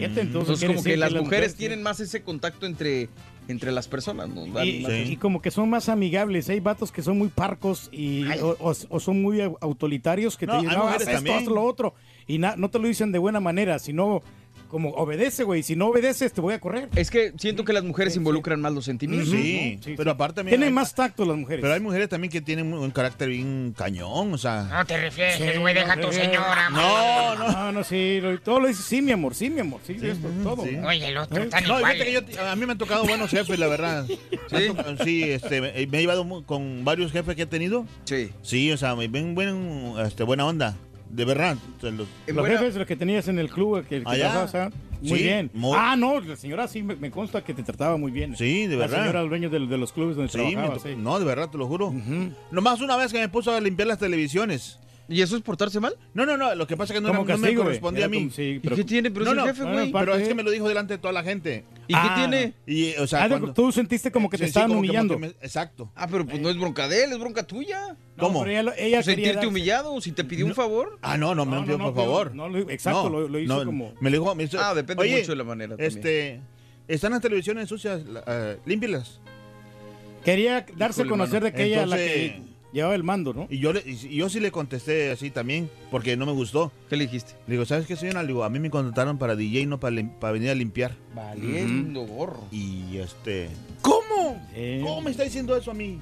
Entonces, 0.00 0.60
como 0.68 0.82
que 0.82 0.96
las 0.96 1.12
la 1.12 1.20
mujeres 1.22 1.52
mujer- 1.52 1.58
tienen 1.58 1.82
más 1.82 1.98
ese 2.00 2.22
contacto 2.22 2.66
entre, 2.66 3.08
entre 3.48 3.72
las 3.72 3.88
personas, 3.88 4.28
¿no? 4.28 4.46
Dan 4.46 4.66
Y, 4.66 4.80
más- 4.80 4.92
y 5.10 5.16
como 5.16 5.40
que 5.42 5.50
son 5.50 5.68
más 5.70 5.88
amigables. 5.88 6.48
Hay 6.50 6.60
vatos 6.60 6.92
que 6.92 7.02
son 7.02 7.18
muy 7.18 7.28
parcos 7.28 7.88
y, 7.92 8.26
o, 8.40 8.56
o- 8.60 8.74
o 8.90 9.00
son 9.00 9.22
muy 9.22 9.38
au- 9.40 9.56
autoritarios 9.60 10.36
que 10.36 10.46
No, 10.46 10.54
te 10.58 10.62
dicen, 10.64 10.78
no, 10.78 10.88
haz 10.88 11.00
esto, 11.08 11.34
haz 11.34 11.44
lo 11.46 11.62
otro. 11.64 11.94
Y 12.26 12.38
na- 12.38 12.56
no 12.56 12.68
te 12.70 12.78
lo 12.78 12.86
dicen 12.86 13.10
de 13.10 13.18
buena 13.18 13.40
manera, 13.40 13.78
sino 13.78 14.22
como 14.68 14.90
obedece, 14.90 15.44
güey. 15.44 15.62
Si 15.62 15.74
no 15.76 15.86
obedeces, 15.88 16.32
te 16.32 16.40
voy 16.40 16.54
a 16.54 16.60
correr. 16.60 16.88
Es 16.94 17.10
que 17.10 17.32
siento 17.38 17.64
que 17.64 17.72
las 17.72 17.82
mujeres 17.84 18.12
Sí, 18.12 18.18
involucran 18.18 18.60
más 18.60 18.72
los 18.72 18.84
sentimientos. 18.84 19.30
Sí, 19.30 19.74
¿no? 19.76 19.82
Sí, 19.82 19.94
pero 19.96 20.10
sí. 20.10 20.14
aparte 20.14 20.34
también 20.36 20.52
Tienen 20.52 20.68
hay- 20.68 20.74
más 20.74 20.94
tacto 20.94 21.24
las 21.24 21.36
mujeres. 21.36 21.62
Pero 21.62 21.74
hay 21.74 21.80
mujeres 21.80 22.08
también 22.08 22.30
que 22.30 22.40
tienen 22.40 22.72
un 22.72 22.90
carácter 22.90 23.28
bien 23.30 23.74
cañón, 23.76 24.32
o 24.34 24.38
sea. 24.38 24.64
No 24.64 24.84
te 24.84 24.96
refieres, 24.98 25.36
Sí, 25.36 25.58
güey, 25.58 25.74
deja 25.74 25.92
a 25.94 26.00
tu 26.00 26.08
te- 26.08 26.14
señora. 26.16 26.70
No, 26.70 27.34
no. 27.36 27.48
No, 27.52 27.72
no, 27.72 27.84
sí. 27.84 28.20
lo- 28.20 28.38
todo 28.40 28.60
lo 28.60 28.68
dice, 28.68 28.82
sí, 28.82 29.02
mi 29.02 29.12
amor, 29.12 29.34
sí, 29.34 29.50
mi 29.50 29.60
amor, 29.60 29.80
sí, 29.86 29.96
esto, 30.00 30.28
todo. 30.42 30.64
sí. 30.64 30.76
Oye, 30.86 31.08
el 31.08 31.16
otro 31.18 31.42
¿Eh? 31.42 31.46
tan 31.46 31.64
No, 31.64 31.78
igual. 31.78 31.92
fíjate 31.94 32.10
que 32.26 32.34
yo- 32.34 32.42
a 32.46 32.56
mí 32.56 32.66
me 32.66 32.72
han 32.72 32.78
tocado 32.78 33.04
buenos 33.04 33.30
jefes, 33.30 33.58
la 33.58 33.66
verdad. 33.66 34.06
Tocado- 34.50 35.04
Sí, 35.04 35.22
este, 35.24 35.60
me 35.60 35.86
me 35.86 35.98
he 35.98 36.00
llevado 36.02 36.26
con 36.44 36.84
varios 36.84 37.12
jefes 37.12 37.34
que 37.36 37.42
he 37.42 37.46
tenido. 37.46 37.86
Sí. 38.04 38.30
Sí, 38.42 38.70
o 38.72 38.76
sea, 38.76 38.94
me 38.96 39.08
ven 39.08 39.34
buen, 39.34 39.94
este, 40.04 40.22
buena 40.24 40.44
onda. 40.46 40.76
De 41.10 41.24
verdad. 41.24 41.56
o 41.76 41.80
sea, 41.80 41.90
los- 41.90 42.06
En 42.26 42.36
Los 42.36 42.42
buena- 42.44 42.58
jefes, 42.58 42.76
los 42.76 42.86
que 42.86 42.96
tenías 42.96 43.28
en 43.28 43.38
el 43.38 43.48
club, 43.50 43.82
que, 43.86 44.00
que 44.02 44.08
Allá. 44.08 44.30
trabajabas, 44.32 44.72
muy 45.00 45.18
Sí, 45.18 45.24
bien. 45.24 45.50
muy- 45.54 45.76
Ah, 45.78 45.96
no, 45.96 46.20
la 46.20 46.36
señora 46.36 46.68
sí 46.68 46.82
me, 46.82 46.96
me 46.96 47.10
consta 47.10 47.42
que 47.42 47.54
te 47.54 47.62
trataba 47.62 47.96
muy 47.96 48.10
bien. 48.12 48.36
Sí, 48.36 48.66
de 48.66 48.76
verdad. 48.76 48.96
La 48.98 49.02
señora 49.04 49.20
dueño 49.22 49.48
de, 49.50 49.66
de 49.66 49.78
los 49.78 49.92
clubes 49.92 50.16
donde 50.16 50.30
sí, 50.30 50.38
trabajaba, 50.38 50.78
sí. 50.78 50.94
No, 50.96 51.18
de 51.18 51.24
verdad, 51.24 51.48
te 51.50 51.56
lo 51.58 51.66
juro. 51.66 51.86
Ujú. 51.88 52.32
Nomás 52.50 52.80
una 52.80 52.96
vez 52.96 53.12
que 53.12 53.18
me 53.18 53.28
puso 53.28 53.52
a 53.54 53.60
limpiar 53.60 53.88
las 53.88 53.98
televisiones. 53.98 54.78
¿Y 55.10 55.22
eso 55.22 55.36
es 55.36 55.42
portarse 55.42 55.80
mal? 55.80 55.96
No, 56.12 56.26
no, 56.26 56.36
no, 56.36 56.54
lo 56.54 56.66
que 56.66 56.76
pasa 56.76 56.92
es 56.92 56.98
que 56.98 57.00
no, 57.00 57.08
era- 57.08 57.16
Como 57.16 57.26
no 57.28 57.36
me 57.38 57.42
castigo, 57.42 57.62
correspondía 57.62 58.04
a 58.04 58.08
mí. 58.08 58.18
como- 58.18 58.30
sí, 58.30 58.60
¿Y 58.62 58.68
qué 58.68 58.84
tiene? 58.84 59.10
Pero 59.10 59.24
No, 59.24 59.30
es 59.32 59.38
el 59.38 59.54
jefe, 59.56 59.72
güey. 59.72 59.90
Pero 59.90 60.14
es 60.14 60.28
que 60.28 60.34
me 60.34 60.42
lo 60.42 60.50
dijo 60.50 60.68
delante 60.68 60.94
de 60.94 60.98
toda 60.98 61.12
la 61.14 61.22
gente. 61.22 61.64
¿Y 61.86 61.94
Ah. 61.94 62.02
qué 62.14 62.20
tiene? 62.20 62.54
Y, 62.66 62.94
o 63.00 63.06
sea, 63.06 63.24
Ah, 63.24 63.28
cuando- 63.28 63.54
tú 63.54 63.72
sentiste 63.72 64.12
como 64.12 64.28
que 64.28 64.36
te 64.36 64.44
Sí, 64.44 64.48
estaban 64.48 64.68
como 64.68 64.80
humillando. 64.80 65.14
como 65.14 65.26
que 65.28 65.34
me- 65.34 65.44
exacto. 65.46 65.90
Ah, 65.96 66.06
pero 66.10 66.26
pues 66.26 66.42
no 66.42 66.50
es 66.50 66.58
bronca 66.58 66.88
de 66.88 67.04
él, 67.04 67.12
es 67.12 67.18
bronca 67.18 67.42
tuya. 67.42 67.96
¿Cómo? 68.18 68.44
ella, 68.44 68.60
ella 68.60 68.74
quería 68.76 69.02
Sentirte 69.02 69.34
darse- 69.36 69.46
humillado 69.48 70.00
si 70.02 70.12
te 70.12 70.24
pidió 70.24 70.44
un 70.44 70.54
favor. 70.54 70.98
Ah, 71.00 71.16
no, 71.16 71.34
no, 71.34 71.46
me 71.46 71.56
lo 71.56 71.62
pidió, 71.62 71.78
no, 71.78 71.84
por 71.84 71.94
no, 71.94 72.00
favor. 72.02 72.34
no, 72.34 72.58
exacto, 72.70 73.08
lo- 73.08 73.28
lo 73.28 73.38
hizo 73.38 73.64
como- 73.64 73.94
Me 74.02 74.10
lo 74.10 74.18
dijo, 74.20 74.34
me 74.34 74.46
Ah, 74.58 74.74
depende 74.74 75.02
"Oye, 75.04 75.20
mucho 75.20 75.32
de 75.32 75.36
la 75.36 75.44
manera 75.44 75.70
también". 75.70 75.88
Este, 75.90 76.40
están 76.86 77.12
las 77.12 77.22
televisiones 77.22 77.66
sucias, 77.68 78.02
eh, 78.26 78.58
límpialas. 78.66 79.20
Quería 80.24 80.66
darse 80.76 81.02
a 81.02 81.06
conocer 81.06 81.42
de 81.42 81.52
que 81.52 81.64
ella 81.64 81.86
la 81.86 81.96
que 81.96 82.42
llevaba 82.72 82.94
el 82.94 83.02
mando, 83.02 83.32
¿no? 83.34 83.46
Y 83.50 83.58
yo, 83.58 83.72
le- 83.72 83.82
y 83.86 84.16
yo 84.16 84.28
sí 84.28 84.40
le 84.40 84.50
contesté 84.50 85.10
así 85.10 85.30
también, 85.30 85.70
porque 85.90 86.16
no 86.16 86.26
me 86.26 86.32
gustó. 86.32 86.70
¿Qué 86.88 86.96
le 86.96 87.04
dijiste? 87.06 87.32
Le 87.46 87.52
digo, 87.54 87.64
¿sabes 87.64 87.86
qué, 87.86 87.96
señora? 87.96 88.22
Le 88.22 88.28
digo, 88.28 88.44
a 88.44 88.50
mí 88.50 88.58
me 88.58 88.70
contrataron 88.70 89.18
para 89.18 89.36
DJ, 89.36 89.66
no 89.66 89.78
para, 89.80 89.96
lim- 89.96 90.12
para 90.18 90.32
venir 90.32 90.50
a 90.50 90.54
limpiar. 90.54 90.94
Valiendo 91.14 92.02
gorro. 92.02 92.44
Y 92.50 92.98
este, 92.98 93.48
¿cómo? 93.82 94.40
Eh, 94.54 94.80
¿Cómo 94.82 95.00
me 95.02 95.10
está 95.10 95.22
diciendo 95.24 95.56
eso 95.56 95.70
a 95.70 95.74
mí? 95.74 95.98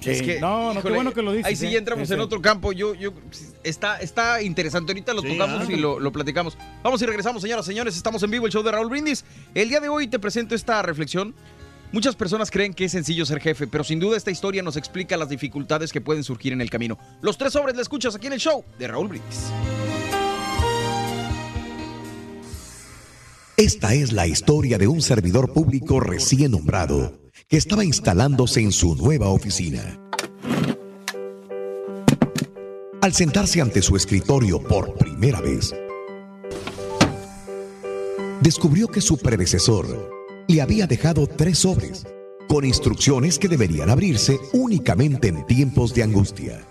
Sí. 0.00 0.10
Es 0.10 0.22
que, 0.22 0.38
no, 0.40 0.68
no, 0.68 0.72
qué 0.74 0.78
híjole, 0.78 0.94
bueno 0.94 1.12
que 1.12 1.22
lo 1.22 1.32
dices. 1.32 1.46
Ahí 1.46 1.56
sí 1.56 1.66
¿eh? 1.66 1.72
ya 1.72 1.78
entramos 1.78 2.06
Sí, 2.06 2.14
en 2.14 2.20
sí. 2.20 2.24
otro 2.24 2.40
campo. 2.40 2.70
Yo, 2.70 2.94
yo, 2.94 3.12
está, 3.64 3.98
está 3.98 4.40
interesante. 4.42 4.92
Ahorita 4.92 5.12
lo 5.12 5.22
Sí, 5.22 5.28
tocamos 5.36 5.66
ah. 5.68 5.72
y 5.72 5.76
lo, 5.76 5.98
lo 5.98 6.12
platicamos. 6.12 6.56
Vamos 6.84 7.02
y 7.02 7.06
regresamos, 7.06 7.42
señoras 7.42 7.66
y 7.66 7.70
señores. 7.70 7.96
Estamos 7.96 8.22
en 8.22 8.30
vivo 8.30 8.46
el 8.46 8.52
show 8.52 8.62
de 8.62 8.70
Raúl 8.70 8.88
Brindis. 8.90 9.24
El 9.56 9.68
día 9.68 9.80
de 9.80 9.88
hoy 9.88 10.06
te 10.06 10.20
presento 10.20 10.54
esta 10.54 10.82
reflexión. 10.82 11.34
Muchas 11.90 12.16
personas 12.16 12.50
creen 12.50 12.74
que 12.74 12.84
es 12.84 12.92
sencillo 12.92 13.24
ser 13.24 13.40
jefe, 13.40 13.66
pero 13.66 13.82
sin 13.82 13.98
duda 13.98 14.16
esta 14.16 14.30
historia 14.30 14.62
nos 14.62 14.76
explica 14.76 15.16
las 15.16 15.30
dificultades 15.30 15.90
que 15.90 16.02
pueden 16.02 16.22
surgir 16.22 16.52
en 16.52 16.60
el 16.60 16.68
camino. 16.68 16.98
Los 17.22 17.38
tres 17.38 17.54
sobres 17.54 17.74
la 17.76 17.82
escuchas 17.82 18.14
aquí 18.14 18.26
en 18.26 18.34
el 18.34 18.40
show 18.40 18.62
de 18.78 18.88
Raúl 18.88 19.08
Brindis. 19.08 19.46
Esta 23.56 23.94
es 23.94 24.12
la 24.12 24.26
historia 24.26 24.78
de 24.78 24.86
un 24.86 25.00
servidor 25.00 25.52
público 25.52 25.98
recién 25.98 26.52
nombrado 26.52 27.18
que 27.48 27.56
estaba 27.56 27.84
instalándose 27.84 28.60
en 28.60 28.70
su 28.70 28.94
nueva 28.94 29.28
oficina. 29.28 29.98
Al 33.00 33.14
sentarse 33.14 33.60
ante 33.62 33.80
su 33.80 33.96
escritorio 33.96 34.62
por 34.62 34.94
primera 34.96 35.40
vez, 35.40 35.74
descubrió 38.42 38.88
que 38.88 39.00
su 39.00 39.16
predecesor 39.16 40.17
le 40.48 40.62
había 40.62 40.86
dejado 40.86 41.26
tres 41.26 41.58
sobres 41.58 42.06
con 42.48 42.64
instrucciones 42.64 43.38
que 43.38 43.48
deberían 43.48 43.90
abrirse 43.90 44.40
únicamente 44.54 45.28
en 45.28 45.46
tiempos 45.46 45.94
de 45.94 46.02
angustia. 46.02 46.64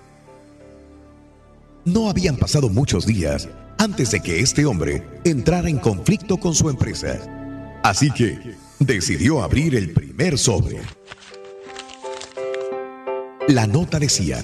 No 1.86 2.10
habían 2.10 2.36
pasado 2.36 2.70
muchos 2.70 3.06
días 3.06 3.48
antes 3.78 4.12
de 4.12 4.20
que 4.20 4.40
este 4.40 4.66
hombre 4.66 5.08
entrara 5.24 5.70
en 5.70 5.78
conflicto 5.78 6.38
con 6.38 6.56
su 6.56 6.70
empresa. 6.70 7.80
Así 7.84 8.10
que 8.12 8.56
decidió 8.80 9.44
abrir 9.44 9.76
el 9.76 9.94
primer 9.94 10.38
sobre. 10.40 10.82
La 13.48 13.68
nota 13.68 14.00
decía, 14.00 14.44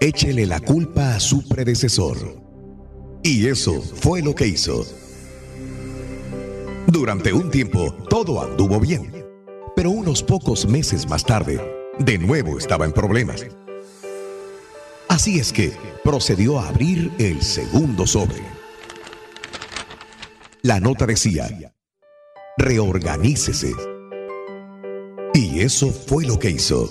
échele 0.00 0.46
la 0.46 0.60
culpa 0.60 1.16
a 1.16 1.20
su 1.20 1.48
predecesor. 1.48 2.36
Y 3.22 3.46
eso 3.46 3.80
fue 3.80 4.20
lo 4.20 4.34
que 4.34 4.46
hizo. 4.46 4.86
Durante 6.86 7.32
un 7.32 7.50
tiempo 7.50 7.94
todo 8.10 8.42
anduvo 8.42 8.78
bien, 8.78 9.24
pero 9.74 9.90
unos 9.90 10.22
pocos 10.22 10.66
meses 10.66 11.08
más 11.08 11.24
tarde, 11.24 11.58
de 11.98 12.18
nuevo 12.18 12.58
estaba 12.58 12.84
en 12.84 12.92
problemas. 12.92 13.46
Así 15.08 15.38
es 15.38 15.52
que 15.52 15.72
procedió 16.02 16.58
a 16.58 16.68
abrir 16.68 17.10
el 17.18 17.42
segundo 17.42 18.06
sobre. 18.06 18.42
La 20.62 20.78
nota 20.78 21.06
decía, 21.06 21.48
reorganícese. 22.58 23.72
Y 25.32 25.60
eso 25.60 25.90
fue 25.90 26.26
lo 26.26 26.38
que 26.38 26.50
hizo. 26.50 26.90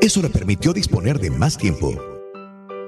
Eso 0.00 0.22
le 0.22 0.30
permitió 0.30 0.72
disponer 0.72 1.18
de 1.18 1.30
más 1.30 1.58
tiempo. 1.58 2.13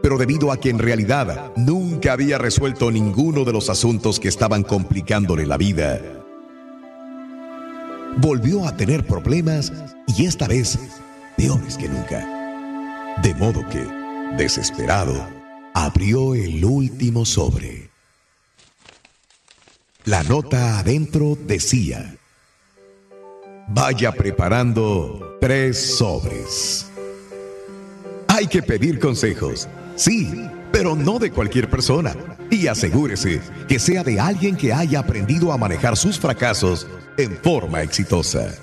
Pero 0.07 0.19
debido 0.19 0.53
a 0.53 0.61
que 0.61 0.71
en 0.71 0.79
realidad 0.79 1.51
nunca 1.57 2.13
había 2.13 2.39
resuelto 2.39 2.93
ninguno 2.93 3.45
de 3.45 3.53
los 3.53 3.69
asuntos 3.69 4.21
que 4.21 4.29
estaban 4.29 4.63
complicándole 4.63 5.45
la 5.47 5.57
vida, 5.57 6.01
volvió 8.19 8.69
a 8.69 8.77
tener 8.77 9.05
problemas 9.05 9.73
y 10.17 10.27
esta 10.27 10.47
vez 10.47 10.79
peores 11.37 11.77
que 11.77 11.89
nunca. 11.89 12.25
De 13.21 13.35
modo 13.35 13.69
que, 13.69 13.85
desesperado, 14.37 15.27
abrió 15.75 16.37
el 16.37 16.65
último 16.65 17.25
sobre. 17.25 17.91
La 20.05 20.23
nota 20.23 20.79
adentro 20.79 21.37
decía, 21.49 22.17
vaya 23.67 24.13
preparando 24.13 25.37
tres 25.41 25.97
sobres. 25.97 26.87
Hay 28.29 28.47
que 28.47 28.63
pedir 28.63 29.01
consejos, 29.01 29.67
sí, 29.97 30.49
pero 30.73 30.95
no 30.95 31.19
de 31.19 31.31
cualquier 31.31 31.69
persona. 31.69 32.15
Y 32.51 32.69
asegúrese 32.69 33.43
que 33.69 33.79
sea 33.79 34.05
de 34.05 34.21
alguien 34.21 34.57
que 34.57 34.73
haya 34.73 35.01
aprendido 35.01 35.53
a 35.53 35.59
manejar 35.59 35.97
sus 35.97 36.19
fracasos 36.19 36.87
en 37.19 37.37
forma 37.39 37.83
exitosa. 37.83 38.55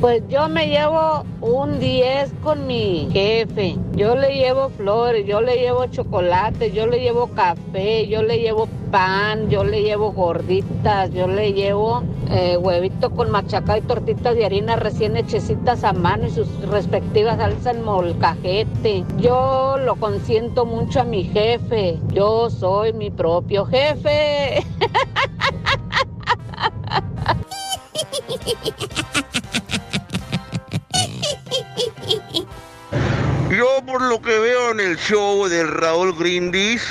Pues 0.00 0.22
yo 0.28 0.48
me 0.48 0.68
llevo 0.68 1.24
un 1.40 1.80
10 1.80 2.30
con 2.42 2.66
mi 2.66 3.08
jefe. 3.12 3.76
Yo 3.94 4.14
le 4.14 4.34
llevo 4.34 4.68
flores, 4.68 5.26
yo 5.26 5.40
le 5.40 5.56
llevo 5.56 5.86
chocolate, 5.86 6.70
yo 6.70 6.86
le 6.86 7.00
llevo 7.00 7.28
café, 7.28 8.06
yo 8.06 8.22
le 8.22 8.38
llevo 8.38 8.68
pan, 8.90 9.48
yo 9.48 9.64
le 9.64 9.82
llevo 9.82 10.12
gorditas, 10.12 11.10
yo 11.12 11.26
le 11.26 11.54
llevo 11.54 12.02
eh, 12.30 12.58
huevito 12.58 13.10
con 13.10 13.30
machacá 13.30 13.78
y 13.78 13.80
tortitas 13.80 14.36
de 14.36 14.44
harina 14.44 14.76
recién 14.76 15.16
hechecitas 15.16 15.82
a 15.82 15.94
mano 15.94 16.26
y 16.26 16.30
sus 16.30 16.48
respectivas 16.68 17.38
salsa 17.38 17.70
en 17.70 17.82
molcajete. 17.82 19.04
Yo 19.16 19.78
lo 19.78 19.96
consiento 19.96 20.66
mucho 20.66 21.00
a 21.00 21.04
mi 21.04 21.24
jefe. 21.24 21.98
Yo 22.12 22.50
soy 22.50 22.92
mi 22.92 23.10
propio 23.10 23.64
jefe. 23.64 24.62
Yo 33.50 33.80
por 33.86 34.02
lo 34.02 34.20
que 34.20 34.38
veo 34.38 34.70
en 34.72 34.80
el 34.80 34.96
show 34.98 35.46
de 35.48 35.64
Raúl 35.64 36.14
Grindis, 36.16 36.82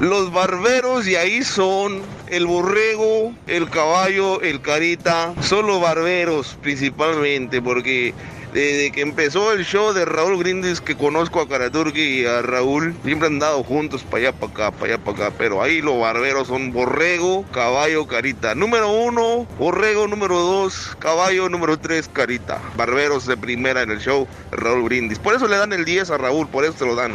los 0.00 0.32
barberos 0.32 1.04
de 1.04 1.18
ahí 1.18 1.42
son 1.42 2.02
el 2.28 2.46
borrego, 2.46 3.34
el 3.46 3.68
caballo, 3.68 4.40
el 4.40 4.60
carita, 4.60 5.34
son 5.42 5.66
los 5.66 5.80
barberos 5.80 6.56
principalmente, 6.62 7.60
porque 7.60 8.14
desde 8.52 8.92
que 8.92 9.00
empezó 9.00 9.52
el 9.52 9.64
show 9.64 9.92
de 9.92 10.04
Raúl 10.04 10.38
Grindis 10.38 10.80
que 10.80 10.96
conozco 10.96 11.40
a 11.40 11.48
Karaturki 11.48 12.20
y 12.20 12.26
a 12.26 12.42
Raúl, 12.42 12.94
siempre 13.04 13.28
han 13.28 13.38
dado 13.38 13.62
juntos 13.64 14.02
para 14.02 14.28
allá, 14.28 14.32
para 14.32 14.52
acá, 14.52 14.70
para 14.70 14.94
allá, 14.94 15.04
para 15.04 15.26
acá, 15.26 15.36
pero 15.38 15.62
ahí 15.62 15.80
los 15.80 15.98
barberos 15.98 16.48
son 16.48 16.72
borrego, 16.72 17.44
caballo, 17.52 18.06
carita. 18.06 18.54
Número 18.54 18.90
uno, 18.90 19.46
borrego, 19.58 20.06
número 20.06 20.38
dos, 20.38 20.96
caballo, 20.98 21.48
número 21.48 21.78
tres, 21.78 22.08
carita. 22.12 22.60
Barberos 22.76 23.26
de 23.26 23.36
primera 23.36 23.82
en 23.82 23.90
el 23.90 24.00
show 24.00 24.28
Raúl 24.50 24.82
Brindis. 24.84 25.18
Por 25.18 25.34
eso 25.34 25.48
le 25.48 25.56
dan 25.56 25.72
el 25.72 25.84
10 25.84 26.10
a 26.10 26.18
Raúl, 26.18 26.48
por 26.48 26.64
eso 26.64 26.74
se 26.78 26.86
lo 26.86 26.94
dan. 26.94 27.12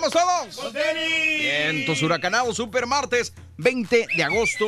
¿Cómo 0.00 0.06
andamos 0.06 0.12
todos? 0.12 0.72
Vientos 0.72 2.02
huracanados, 2.02 2.56
super 2.56 2.86
martes, 2.86 3.32
20 3.58 4.06
de 4.16 4.22
agosto 4.22 4.66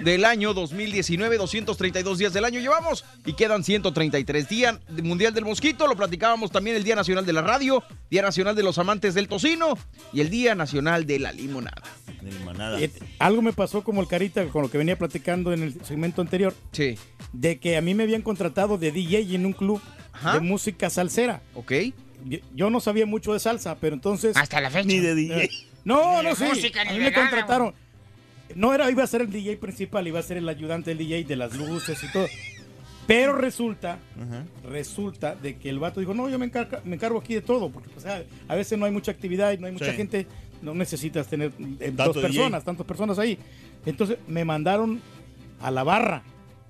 del 0.00 0.24
año 0.24 0.52
2019, 0.52 1.38
232 1.38 2.18
días 2.18 2.32
del 2.34 2.44
año 2.44 2.60
llevamos 2.60 3.04
y 3.24 3.32
quedan 3.32 3.64
133 3.64 4.48
días 4.48 4.78
de 4.88 5.02
Mundial 5.02 5.32
del 5.32 5.44
Mosquito, 5.44 5.86
lo 5.86 5.96
platicábamos 5.96 6.50
también 6.50 6.76
el 6.76 6.84
Día 6.84 6.94
Nacional 6.94 7.24
de 7.24 7.32
la 7.32 7.40
Radio, 7.42 7.82
Día 8.10 8.22
Nacional 8.22 8.54
de 8.54 8.62
los 8.62 8.76
Amantes 8.78 9.14
del 9.14 9.28
Tocino 9.28 9.78
y 10.12 10.20
el 10.20 10.28
Día 10.28 10.54
Nacional 10.54 11.06
de 11.06 11.18
la 11.18 11.32
Limonada. 11.32 11.82
Eh, 12.78 12.90
Algo 13.18 13.40
me 13.40 13.52
pasó 13.52 13.82
como 13.84 14.02
el 14.02 14.08
Carita 14.08 14.44
con 14.48 14.62
lo 14.62 14.70
que 14.70 14.78
venía 14.78 14.98
platicando 14.98 15.52
en 15.52 15.62
el 15.62 15.84
segmento 15.84 16.20
anterior. 16.20 16.54
Sí. 16.72 16.98
De 17.32 17.58
que 17.58 17.76
a 17.76 17.80
mí 17.80 17.94
me 17.94 18.02
habían 18.02 18.22
contratado 18.22 18.78
de 18.78 18.92
DJ 18.92 19.34
en 19.34 19.46
un 19.46 19.52
club 19.52 19.80
de 20.32 20.40
música 20.40 20.90
salsera. 20.90 21.40
Ok. 21.54 21.72
Yo, 22.24 22.38
yo 22.54 22.70
no 22.70 22.80
sabía 22.80 23.06
mucho 23.06 23.32
de 23.32 23.40
salsa, 23.40 23.76
pero 23.80 23.94
entonces. 23.94 24.36
Hasta 24.36 24.60
la 24.60 24.70
fecha. 24.70 24.86
Ni 24.86 24.98
de 24.98 25.14
DJ. 25.14 25.50
No, 25.84 26.16
Ni 26.18 26.24
de 26.24 26.30
no, 26.30 26.34
sí. 26.34 26.44
música, 26.44 26.82
a 26.82 26.84
mí 26.86 26.98
me 26.98 27.10
nada, 27.10 27.14
contrataron. 27.14 27.72
No 28.56 28.74
era, 28.74 28.90
iba 28.90 29.04
a 29.04 29.06
ser 29.06 29.20
el 29.22 29.30
DJ 29.30 29.56
principal, 29.56 30.06
iba 30.08 30.18
a 30.18 30.22
ser 30.22 30.36
el 30.36 30.48
ayudante 30.48 30.90
del 30.90 30.98
DJ 30.98 31.22
de 31.24 31.36
las 31.36 31.54
luces 31.54 32.02
y 32.02 32.10
todo. 32.12 32.26
Pero 33.06 33.34
resulta, 33.36 34.00
resulta 34.68 35.34
de 35.36 35.56
que 35.58 35.68
el 35.68 35.78
vato 35.78 36.00
dijo, 36.00 36.12
no, 36.14 36.28
yo 36.28 36.38
me, 36.40 36.50
encarga- 36.50 36.80
me 36.84 36.96
encargo 36.96 37.18
aquí 37.20 37.34
de 37.34 37.40
todo, 37.42 37.70
porque 37.70 37.88
pues, 37.90 38.04
a, 38.06 38.22
a 38.48 38.54
veces 38.56 38.76
no 38.78 38.84
hay 38.84 38.90
mucha 38.92 39.12
actividad 39.12 39.52
y 39.52 39.58
no 39.58 39.66
hay 39.68 39.72
mucha 39.72 39.90
Sí. 39.92 39.96
gente, 39.96 40.26
no 40.62 40.74
necesitas 40.74 41.28
tener 41.28 41.52
eh, 41.80 41.92
dos 41.94 42.16
DJ. 42.16 42.20
personas, 42.22 42.64
tantas 42.64 42.84
personas 42.86 43.18
ahí. 43.18 43.38
Entonces 43.84 44.18
me 44.26 44.44
mandaron 44.44 45.00
a 45.60 45.70
la 45.70 45.84
barra. 45.84 46.22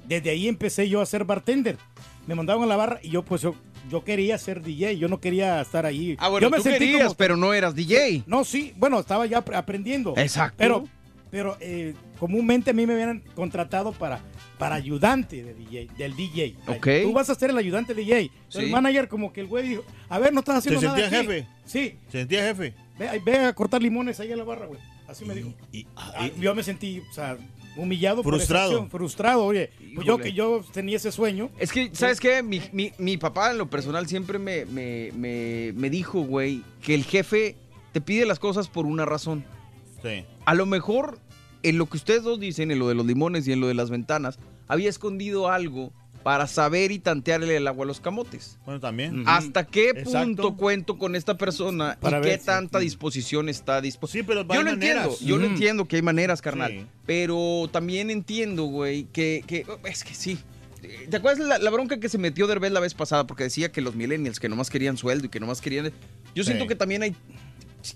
Desde 0.07 0.29
ahí 0.31 0.47
empecé 0.47 0.89
yo 0.89 1.01
a 1.01 1.07
ser 1.07 1.25
bartender. 1.25 1.79
Me 2.27 2.35
mandaron 2.35 2.63
a 2.65 2.67
la 2.67 2.77
barra 2.77 3.01
y 3.03 3.09
yo 3.11 3.23
pues 3.25 3.41
yo, 3.43 3.55
yo 3.91 4.05
quería 4.05 4.37
ser 4.39 4.63
DJ, 4.63 4.99
yo 4.99 5.09
no 5.09 5.21
quería 5.21 5.61
estar 5.61 5.87
ahí. 5.87 6.17
Ah, 6.19 6.29
bueno, 6.29 6.47
yo 6.47 6.51
me 6.51 6.57
tú 6.59 6.63
sentí 6.65 6.79
querías, 6.81 7.05
como- 7.09 7.15
pero 7.17 7.37
no 7.37 7.53
eras 7.55 7.75
DJ. 7.75 8.23
no, 8.27 8.45
sí, 8.45 8.73
bueno, 8.77 8.99
estaba 9.01 9.27
ya 9.27 9.39
ap- 9.39 9.55
aprendiendo. 9.55 10.15
Exacto. 10.17 10.57
Pero, 10.59 10.85
pero 11.31 11.57
eh, 11.61 11.95
comúnmente 12.19 12.71
a 12.71 12.73
mí 12.73 12.87
me 12.87 12.95
habían 12.95 13.21
contratado 13.35 13.93
para, 13.93 14.21
para 14.59 14.75
ayudante 14.77 15.43
de 15.43 15.55
DJ, 15.55 15.89
del 15.99 16.17
DJ. 16.17 16.57
Ok. 16.67 16.89
Tú 17.03 17.13
vas 17.13 17.29
a 17.31 17.35
ser 17.35 17.51
el 17.51 17.59
ayudante 17.59 17.95
de 17.95 18.03
DJ. 18.03 18.31
Sí. 18.49 18.59
El 18.61 18.71
manager 18.71 19.09
como 19.09 19.33
que 19.33 19.41
el 19.43 19.47
güey 19.47 19.69
dijo, 19.69 19.85
a 20.09 20.19
ver, 20.19 20.33
no 20.33 20.41
estás 20.41 20.63
¿Se 20.65 20.71
haciendo 20.71 20.87
nada 20.97 20.99
sentía 21.11 21.19
aquí". 21.21 21.27
jefe? 21.29 21.49
Sí. 21.67 21.97
¿Se 22.11 22.19
sentía 22.19 22.43
jefe? 22.45 22.75
Ve, 22.99 23.21
ve 23.25 23.39
a 23.41 23.53
cortar 23.53 23.83
limones 23.83 24.19
ahí 24.21 24.33
en 24.33 24.39
la 24.39 24.45
barra, 24.45 24.67
güey. 24.67 24.81
Así 25.09 25.25
me 25.25 25.35
dijo. 25.35 25.53
Ah, 25.95 26.29
yo 26.41 26.55
me 26.55 26.63
sentí, 26.63 27.01
o 27.09 27.13
sea, 27.13 27.37
humillado 27.77 28.23
Frustrado. 28.23 28.87
frustrado, 28.89 29.45
oye. 29.45 29.71
Pues 29.95 30.07
yo 30.07 30.19
que 30.19 30.33
yo 30.33 30.65
tenía 30.73 30.97
ese 30.97 31.13
sueño. 31.13 31.51
Es 31.59 31.73
que, 31.73 31.91
¿sabes 31.93 32.21
qué? 32.21 32.43
Mi, 32.43 32.61
mi- 32.73 32.93
mi 32.99 33.17
papá, 33.17 33.51
en 33.51 33.59
lo 33.59 33.69
personal, 33.71 34.07
siempre 34.07 34.39
me, 34.39 34.65
me, 34.67 35.13
me, 35.17 35.73
me 35.77 35.91
dijo, 35.91 36.21
güey, 36.21 36.63
que 36.83 36.95
el 36.95 37.05
jefe 37.05 37.57
te 37.93 38.01
pide 38.01 38.27
las 38.27 38.39
cosas 38.39 38.69
por 38.69 38.87
una 38.87 39.05
razón. 39.05 39.45
Sí. 40.03 40.25
A 40.45 40.55
lo 40.55 40.67
mejor, 40.67 41.19
en 41.63 41.79
lo 41.79 41.87
que 41.87 41.97
ustedes 41.97 42.23
dos 42.23 42.39
dicen, 42.41 42.71
en 42.71 42.79
lo 42.79 42.89
de 42.89 42.95
los 42.95 43.07
limones 43.07 43.47
y 43.49 43.53
en 43.53 43.61
lo 43.61 43.67
de 43.69 43.75
las 43.75 43.91
ventanas, 43.91 44.39
había 44.69 44.89
escondido 44.91 45.49
algo 45.49 45.93
para 46.27 46.49
saber 46.49 46.91
y 46.91 46.99
tantearle 46.99 47.57
el 47.57 47.69
agua 47.69 47.85
a 47.85 47.87
los 47.87 48.01
camotes. 48.01 48.59
Bueno, 48.65 48.81
también. 48.81 49.23
¿Hasta 49.27 49.65
qué 49.65 49.91
Exacto. 49.91 50.19
punto 50.25 50.57
cuento 50.57 50.99
con 50.99 51.15
esta 51.15 51.37
persona 51.37 51.97
Para 52.01 52.19
y 52.19 52.21
ver 52.23 52.39
qué 52.41 52.45
tanta 52.45 52.81
disposición 52.81 53.49
está 53.49 53.81
dispuesta? 53.81 54.19
Sí, 54.19 54.25
pero 54.25 54.43
yo 54.45 54.63
lo 54.65 54.71
entiendo, 54.73 55.17
yo 55.21 55.37
lo 55.37 55.45
Ujú. 55.45 55.53
entiendo 55.53 55.85
que 55.87 55.95
hay 55.95 56.03
maneras, 56.03 56.43
carnal. 56.43 56.73
Sí. 56.73 56.87
Pero 57.07 57.69
también 57.71 58.11
entiendo, 58.11 58.65
güey, 58.65 59.05
que, 59.13 59.45
que- 59.47 59.65
es 59.85 60.03
que 60.03 60.15
sí. 60.15 60.37
¿Te 61.09 61.17
acuerdas 61.17 61.47
la, 61.47 61.59
la 61.59 61.71
bronca 61.71 62.01
que 62.01 62.09
se 62.09 62.19
metió 62.19 62.49
Derbez 62.49 62.73
la 62.73 62.81
vez 62.81 62.95
pasada? 62.95 63.25
Porque 63.29 63.45
decía 63.45 63.71
que 63.71 63.81
los 63.81 63.95
millennials 63.95 64.41
que 64.41 64.49
nomás 64.49 64.69
querían 64.69 64.97
sueldo 64.97 65.27
y 65.27 65.29
que 65.29 65.39
nomás 65.39 65.61
querían... 65.61 65.93
Yo 66.35 66.43
Sí. 66.43 66.49
siento 66.49 66.67
que 66.67 66.75
también 66.75 67.05
hay... 67.05 67.15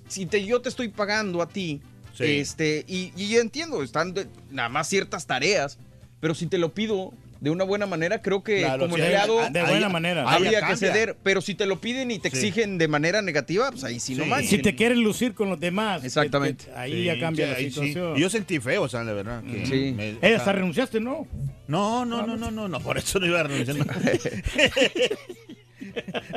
Si 0.07 0.27
te, 0.27 0.45
yo 0.47 0.61
te 0.61 0.69
estoy 0.69 0.87
pagando 0.89 1.43
a 1.43 1.49
ti, 1.49 1.81
Sí. 2.15 2.27
este, 2.39 2.85
y, 2.87 3.13
y 3.17 3.29
yo 3.29 3.41
entiendo, 3.41 3.83
están 3.83 4.15
de- 4.15 4.29
nada 4.53 4.69
más 4.69 4.89
ciertas 4.89 5.27
tareas, 5.27 5.79
pero 6.21 6.37
si 6.37 6.47
te 6.47 6.59
lo 6.59 6.73
pido 6.73 7.13
de 7.41 7.51
una 7.51 7.65
buena 7.65 7.87
manera, 7.87 8.21
creo 8.21 8.43
que 8.43 8.61
Claro, 8.61 8.85
como 8.85 8.97
sí, 8.97 9.01
empleado 9.03 9.41
de 9.51 9.63
buena 9.63 9.89
manera. 9.89 10.31
habría 10.31 10.61
que 10.67 10.77
ceder, 10.77 11.17
pero 11.23 11.41
si 11.41 11.55
te 11.55 11.65
lo 11.67 11.81
piden 11.81 12.11
y 12.11 12.19
te 12.19 12.31
Sí. 12.31 12.37
exigen 12.37 12.77
de 12.79 12.87
manera 12.87 13.23
negativa, 13.23 13.71
pues 13.71 13.83
ahí 13.85 13.99
sí, 13.99 14.15
no 14.15 14.27
manches. 14.27 14.51
Si 14.51 14.59
te 14.59 14.75
quieres 14.75 14.99
lucir 14.99 15.33
con 15.35 15.49
los 15.49 15.59
demás. 15.59 16.05
Exactamente. 16.05 16.67
que- 16.67 16.71
que 16.73 16.79
ahí 16.79 16.93
Sí, 16.93 17.05
ya 17.05 17.19
cambia 17.19 17.47
sí, 17.47 17.53
la 17.53 17.57
ahí 17.59 17.71
situación. 17.71 18.17
Yo 18.17 18.31
sentí 18.31 18.61
feo, 18.61 18.83
o 18.83 18.89
sea, 18.89 19.03
la 19.05 19.13
verdad. 19.15 19.43
que 19.43 19.67
Sí. 19.67 19.93
me- 19.97 20.17
Eh, 20.23 20.35
hasta 20.37 20.53
renunciaste, 20.53 21.01
¿no? 21.01 21.27
No, 21.67 22.05
no, 22.05 22.27
no, 22.27 22.37
no, 22.37 22.51
no, 22.51 22.69
no, 22.69 22.81
por 22.81 22.99
eso 22.99 23.19
no 23.21 23.27
iba 23.27 23.41
a 23.41 23.45
renunciar. 23.45 23.77
No, 23.79 23.87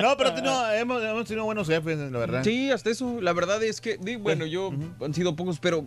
No, 0.01 0.17
pero 0.17 0.35
no, 0.41 0.71
hemos, 0.71 1.03
hemos 1.03 1.27
tenido 1.27 1.45
buenos 1.45 1.67
jefes, 1.67 1.97
la 1.97 2.17
verdad. 2.19 2.43
Sí, 2.43 2.71
hasta 2.71 2.89
eso. 2.89 3.19
La 3.21 3.33
verdad 3.33 3.61
es 3.63 3.81
que, 3.81 3.97
bueno, 4.17 4.45
yo 4.45 4.71
han 5.03 5.13
sido 5.13 5.35
pocos, 5.35 5.59
pero 5.59 5.85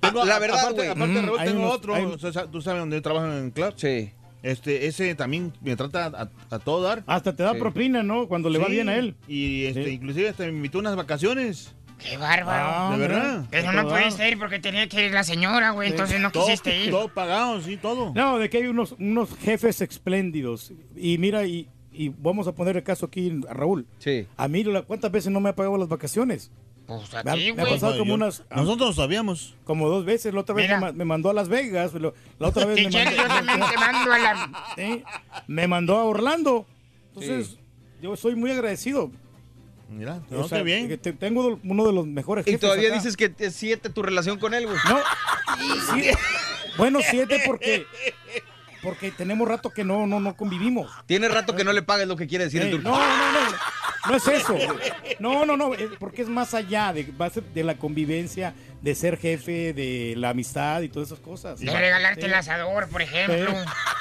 Tengo- 0.00 0.24
la 0.24 0.38
verdad, 0.38 0.60
aparte, 0.60 0.88
aparte, 0.88 1.06
Mm, 1.22 1.44
tengo 1.44 1.60
unos- 1.60 1.72
otro. 1.74 1.94
hay- 1.94 2.04
o 2.04 2.18
sea, 2.18 2.46
tú 2.46 2.60
sabes 2.62 2.80
dónde 2.80 2.96
yo 2.96 3.02
trabajo 3.02 3.26
en 3.32 3.50
club. 3.50 3.74
sí. 3.76 4.10
Este, 4.40 4.86
ese 4.86 5.16
también 5.16 5.52
me 5.62 5.74
trata 5.74 6.06
a, 6.06 6.30
a 6.54 6.58
todo 6.60 6.80
dar. 6.82 7.02
Hasta 7.08 7.34
te 7.34 7.42
da 7.42 7.54
Sí. 7.54 7.58
propina, 7.58 8.04
¿no? 8.04 8.28
Cuando 8.28 8.48
le 8.48 8.60
va 8.60 8.66
Sí, 8.66 8.72
bien 8.72 8.88
a 8.88 8.94
él. 8.94 9.16
Y 9.26 9.64
este, 9.64 9.84
Sí. 9.86 9.90
inclusive 9.90 10.28
hasta 10.28 10.44
me 10.44 10.50
invitó 10.50 10.78
a 10.78 10.82
unas 10.82 10.94
vacaciones. 10.94 11.74
Qué 11.98 12.16
bárbaro. 12.16 12.64
Ah, 12.70 12.90
de 12.92 12.98
verdad. 12.98 13.44
Pero 13.50 13.68
a 13.68 13.72
no 13.72 13.88
pudiste 13.88 14.28
ir 14.30 14.38
porque 14.38 14.60
tenía 14.60 14.88
que 14.88 15.06
ir 15.06 15.12
la 15.12 15.24
señora, 15.24 15.70
güey. 15.70 15.90
Entonces 15.90 16.20
no 16.20 16.30
Todo, 16.30 16.44
quisiste 16.46 16.84
ir. 16.84 16.90
todo 16.92 17.08
pagado, 17.08 17.60
sí, 17.60 17.76
todo. 17.76 18.12
No, 18.14 18.38
de 18.38 18.48
que 18.48 18.58
hay 18.58 18.66
unos, 18.68 18.94
unos 19.00 19.28
jefes 19.38 19.80
espléndidos. 19.80 20.72
Y 20.94 21.18
mira, 21.18 21.44
y, 21.44 21.68
y 21.92 22.10
vamos 22.10 22.46
a 22.46 22.52
poner 22.54 22.76
el 22.76 22.84
caso 22.84 23.06
aquí 23.06 23.40
a 23.48 23.54
Raúl. 23.54 23.86
Sí. 23.98 24.28
A 24.36 24.46
mí, 24.46 24.62
la- 24.62 24.82
¿cuántas 24.82 25.10
veces 25.10 25.32
no 25.32 25.40
me 25.40 25.48
ha 25.48 25.56
pagado 25.56 25.76
las 25.76 25.88
vacaciones? 25.88 26.52
Pues 26.88 27.14
a 27.14 27.22
Me 27.22 27.30
ha, 27.30 27.34
ti, 27.34 27.52
me 27.52 27.60
ha 27.62 27.64
güey. 27.66 27.74
pasado 27.74 27.92
No, 27.92 27.98
como 27.98 28.08
yo- 28.08 28.14
unas. 28.14 28.42
Nosotros 28.50 28.96
sabíamos. 28.96 29.54
Como 29.64 29.88
dos 29.88 30.04
veces. 30.04 30.32
La 30.34 30.40
otra 30.40 30.54
vez 30.54 30.64
Mira. 30.66 30.80
me, 30.80 30.86
ma- 30.86 30.92
me 30.92 31.04
mandó 31.04 31.28
a 31.30 31.34
Las 31.34 31.48
Vegas. 31.48 31.92
lo- 31.94 32.14
La 32.40 32.48
otra 32.48 32.64
vez 32.64 32.76
Si 32.78 32.84
me 32.84 32.90
quieres, 32.90 33.16
mandó, 33.16 33.28
yo 33.28 33.46
también 33.46 33.70
te 33.70 33.76
mando 33.78 34.12
a 34.12 34.18
la... 34.18 34.64
Sí, 34.74 35.04
me 35.46 35.68
mandó 35.68 35.96
a 35.98 36.04
Orlando. 36.04 36.66
Entonces, 37.14 37.58
yo 38.00 38.16
soy 38.16 38.34
muy 38.36 38.50
agradecido. 38.50 39.10
Mira, 39.90 40.20
O 40.30 40.34
no, 40.34 40.48
sea, 40.48 40.58
qué 40.58 40.64
bien. 40.64 40.88
que 40.88 40.96
te- 40.98 41.12
tengo 41.12 41.58
uno 41.62 41.86
de 41.86 41.92
los 41.92 42.06
mejores 42.06 42.46
Y 42.46 42.50
jefes 42.52 42.60
todavía 42.60 42.88
acá. 42.88 42.96
dices 42.96 43.16
que 43.16 43.32
es 43.38 43.54
siete 43.54 43.90
tu 43.90 44.02
relación 44.02 44.38
con 44.38 44.52
él, 44.54 44.66
güey. 44.66 44.78
No. 44.88 44.98
sí, 45.94 46.10
bueno, 46.76 47.00
siete 47.02 47.42
porque 47.46 47.86
porque 48.82 49.10
tenemos 49.10 49.48
rato 49.48 49.70
que 49.70 49.84
no 49.84 50.06
no 50.06 50.20
no 50.20 50.36
convivimos. 50.36 50.90
Tiene 51.06 51.28
rato 51.28 51.56
que 51.56 51.64
no 51.64 51.72
le 51.72 51.82
pagues 51.82 52.06
lo 52.06 52.16
que 52.16 52.26
quiere 52.26 52.44
decir 52.44 52.60
el 52.62 52.68
Ey, 52.68 52.74
turco. 52.74 52.90
no, 52.90 52.96
no, 52.98 53.06
no. 53.32 53.56
No 54.08 54.16
es 54.16 54.26
eso. 54.28 54.56
No, 55.18 55.44
no, 55.44 55.56
no. 55.56 55.72
Porque 55.98 56.22
es 56.22 56.28
más 56.28 56.54
allá 56.54 56.92
de, 56.92 57.06
de 57.54 57.64
la 57.64 57.76
convivencia, 57.76 58.54
de 58.80 58.94
ser 58.94 59.18
jefe, 59.18 59.72
de 59.72 60.14
la 60.16 60.30
amistad 60.30 60.82
y 60.82 60.88
todas 60.88 61.08
esas 61.08 61.20
cosas. 61.20 61.60
De 61.60 61.70
regalarte 61.70 62.20
Sí. 62.22 62.26
el 62.26 62.34
asador, 62.34 62.88
por 62.88 63.02
ejemplo. 63.02 63.52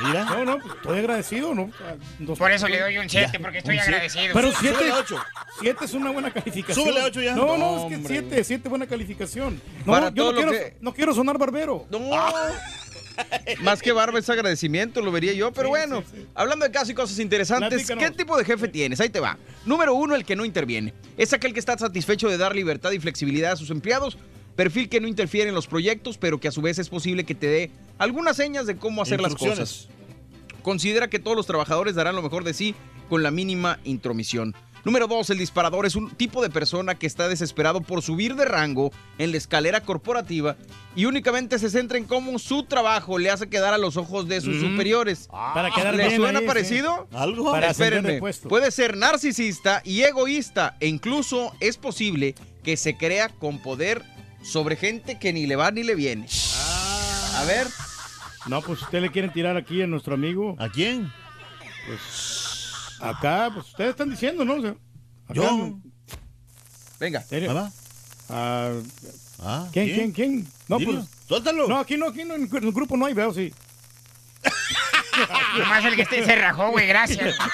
Mira. 0.06 0.24
No, 0.26 0.46
no, 0.46 0.60
pues 0.60 0.74
estoy 0.76 1.00
agradecido, 1.00 1.54
¿no? 1.54 1.72
Nos- 2.20 2.38
Por 2.38 2.52
eso 2.52 2.68
le 2.68 2.80
doy 2.80 2.98
un 2.98 3.10
7, 3.10 3.30
Ya, 3.34 3.40
porque 3.40 3.58
estoy 3.60 3.78
agradecido. 3.80 4.34
Pero 4.34 4.52
siete, 4.54 4.76
Súbele 4.78 4.92
a 4.92 4.96
ocho. 4.98 5.16
siete 5.60 5.86
es 5.86 5.94
una 5.94 6.12
buena 6.12 6.32
calificación. 6.32 6.86
Súbele 6.86 7.02
a 7.02 7.06
ocho 7.06 7.22
ya. 7.22 7.36
No, 7.36 7.46
no, 7.46 7.58
No, 7.58 7.78
es 7.84 7.90
que 7.90 7.96
hombre. 7.96 8.14
siete, 8.20 8.44
siete 8.44 8.70
buena 8.70 8.88
calificación. 8.88 9.62
No, 9.86 9.92
Para 9.94 10.10
yo 10.12 10.32
no 10.32 10.38
quiero, 10.38 10.52
que- 10.52 10.78
no 10.80 10.94
quiero 10.94 11.14
sonar 11.14 11.38
barbero. 11.38 11.86
No. 11.90 12.00
Más 13.62 13.82
que 13.82 13.92
barba 13.92 14.20
es 14.20 14.30
agradecimiento, 14.30 15.02
lo 15.02 15.12
vería 15.12 15.34
yo. 15.34 15.52
Pero 15.52 15.68
Sí, 15.68 15.70
bueno, 15.70 16.02
sí, 16.02 16.18
sí. 16.18 16.26
hablando 16.36 16.66
de 16.66 16.72
casos 16.72 16.90
y 16.90 16.94
cosas 16.94 17.20
interesantes, 17.20 17.70
Platícanos. 17.86 18.04
¿qué 18.04 18.12
tipo 18.12 18.38
de 18.38 18.46
jefe 18.46 18.68
tienes? 18.68 19.00
Ahí 19.00 19.10
te 19.10 19.20
va. 19.20 19.38
Número 19.66 19.94
uno, 19.94 20.16
el 20.16 20.26
que 20.26 20.36
no 20.36 20.46
interviene. 20.46 20.94
Es 21.18 21.34
aquel 21.34 21.54
que 21.54 21.60
está 21.60 21.78
satisfecho 21.78 22.30
de 22.30 22.38
dar 22.38 22.56
libertad 22.56 22.92
y 22.92 23.00
flexibilidad 23.00 23.52
a 23.54 23.56
sus 23.56 23.70
empleados. 23.70 24.18
Perfil 24.56 24.90
que 24.90 25.00
no 25.00 25.08
interfiere 25.08 25.50
en 25.50 25.56
los 25.56 25.68
proyectos, 25.68 26.18
pero 26.18 26.40
que 26.40 26.48
a 26.48 26.52
su 26.52 26.62
vez 26.62 26.80
es 26.80 26.90
posible 26.90 27.24
que 27.26 27.36
te 27.36 27.48
dé 27.48 27.72
algunas 28.00 28.38
señas 28.38 28.66
de 28.66 28.76
cómo 28.78 29.02
hacer 29.02 29.22
las 29.22 29.36
cosas. 29.36 29.88
Considera 30.64 31.10
que 31.10 31.20
todos 31.20 31.38
los 31.38 31.46
trabajadores 31.46 31.96
darán 31.96 32.16
lo 32.16 32.22
mejor 32.22 32.44
de 32.44 32.54
sí 32.54 32.76
con 33.08 33.24
la 33.24 33.32
mínima 33.32 33.80
intromisión. 33.84 34.54
Número 34.88 35.06
dos, 35.08 35.30
el 35.32 35.38
disparador 35.38 35.86
es 35.86 35.98
un 35.98 36.12
tipo 36.12 36.42
de 36.42 36.50
persona 36.50 36.96
que 36.96 37.08
está 37.08 37.28
desesperado 37.28 37.82
por 37.82 38.02
subir 38.02 38.36
de 38.36 38.46
rango 38.46 38.94
en 39.18 39.32
la 39.32 39.38
escalera 39.38 39.82
corporativa 39.82 40.56
y 40.96 41.04
únicamente 41.04 41.60
se 41.60 41.70
centra 41.70 41.98
en 41.98 42.06
cómo 42.06 42.40
su 42.40 42.64
trabajo 42.64 43.20
le 43.20 43.30
hace 43.30 43.50
quedar 43.50 43.74
a 43.74 43.78
los 43.78 43.98
ojos 43.98 44.30
de 44.30 44.40
sus 44.40 44.56
Mm. 44.56 44.72
superiores. 44.72 45.28
Para 45.30 45.72
quedar 45.72 45.94
¿Le 45.94 46.08
bien 46.08 46.16
suena 46.22 46.40
ahí, 46.40 46.46
sí. 46.46 46.48
parecido? 46.48 47.06
¿Algo? 47.12 47.52
Para 47.52 47.72
ascender 47.72 48.02
de 48.02 48.14
Espérenme, 48.30 48.50
puede 48.50 48.72
ser 48.72 48.96
narcisista 48.96 49.82
y 49.84 50.04
egoísta 50.04 50.78
e 50.80 50.88
incluso 50.88 51.52
es 51.60 51.76
posible 51.76 52.34
que 52.64 52.78
se 52.78 52.96
crea 52.96 53.28
con 53.28 53.62
poder 53.62 54.04
sobre 54.42 54.78
gente 54.78 55.20
que 55.20 55.34
ni 55.34 55.48
le 55.48 55.58
va 55.58 55.70
ni 55.70 55.84
le 55.84 55.96
viene. 55.96 56.28
A 57.36 57.44
ver, 57.46 57.68
No, 58.46 58.62
pues 58.62 58.82
usted 58.84 59.02
le 59.02 59.12
quieren 59.12 59.34
tirar 59.34 59.58
aquí 59.58 59.82
a 59.82 59.88
nuestro 59.88 60.14
amigo. 60.14 60.56
¿A 60.60 60.70
quién? 60.70 61.12
Pues 61.86 62.47
acá, 63.02 63.50
pues 63.54 63.68
ustedes 63.68 63.92
están 63.92 64.10
diciendo, 64.10 64.44
¿no? 64.46 64.56
O 64.56 64.62
sea, 64.62 64.72
acá, 65.28 65.34
Yo. 65.34 65.80
venga. 67.00 67.22
¿serio? 67.22 67.72
Ah, 68.30 68.72
Ah, 69.40 69.68
¿quién, 69.72 69.94
quién, 69.94 70.12
quién? 70.12 70.48
No, 70.68 70.80
Dilo, 70.80 70.94
pues. 70.94 71.06
Suéltalo. 71.28 71.68
No, 71.68 71.78
aquí 71.78 71.96
no, 71.96 72.08
aquí 72.08 72.26
no, 72.26 72.34
en 72.34 72.50
el 72.52 72.72
grupo 72.72 72.98
no 72.98 73.06
hay, 73.06 73.14
veo, 73.14 73.32
sí. 73.34 73.54
Nomás 75.58 75.86
el 75.86 75.96
que 75.96 76.02
esté 76.02 76.26
se 76.26 76.36
rajó, 76.36 76.72
güey, 76.72 76.88
gracias. 76.88 77.36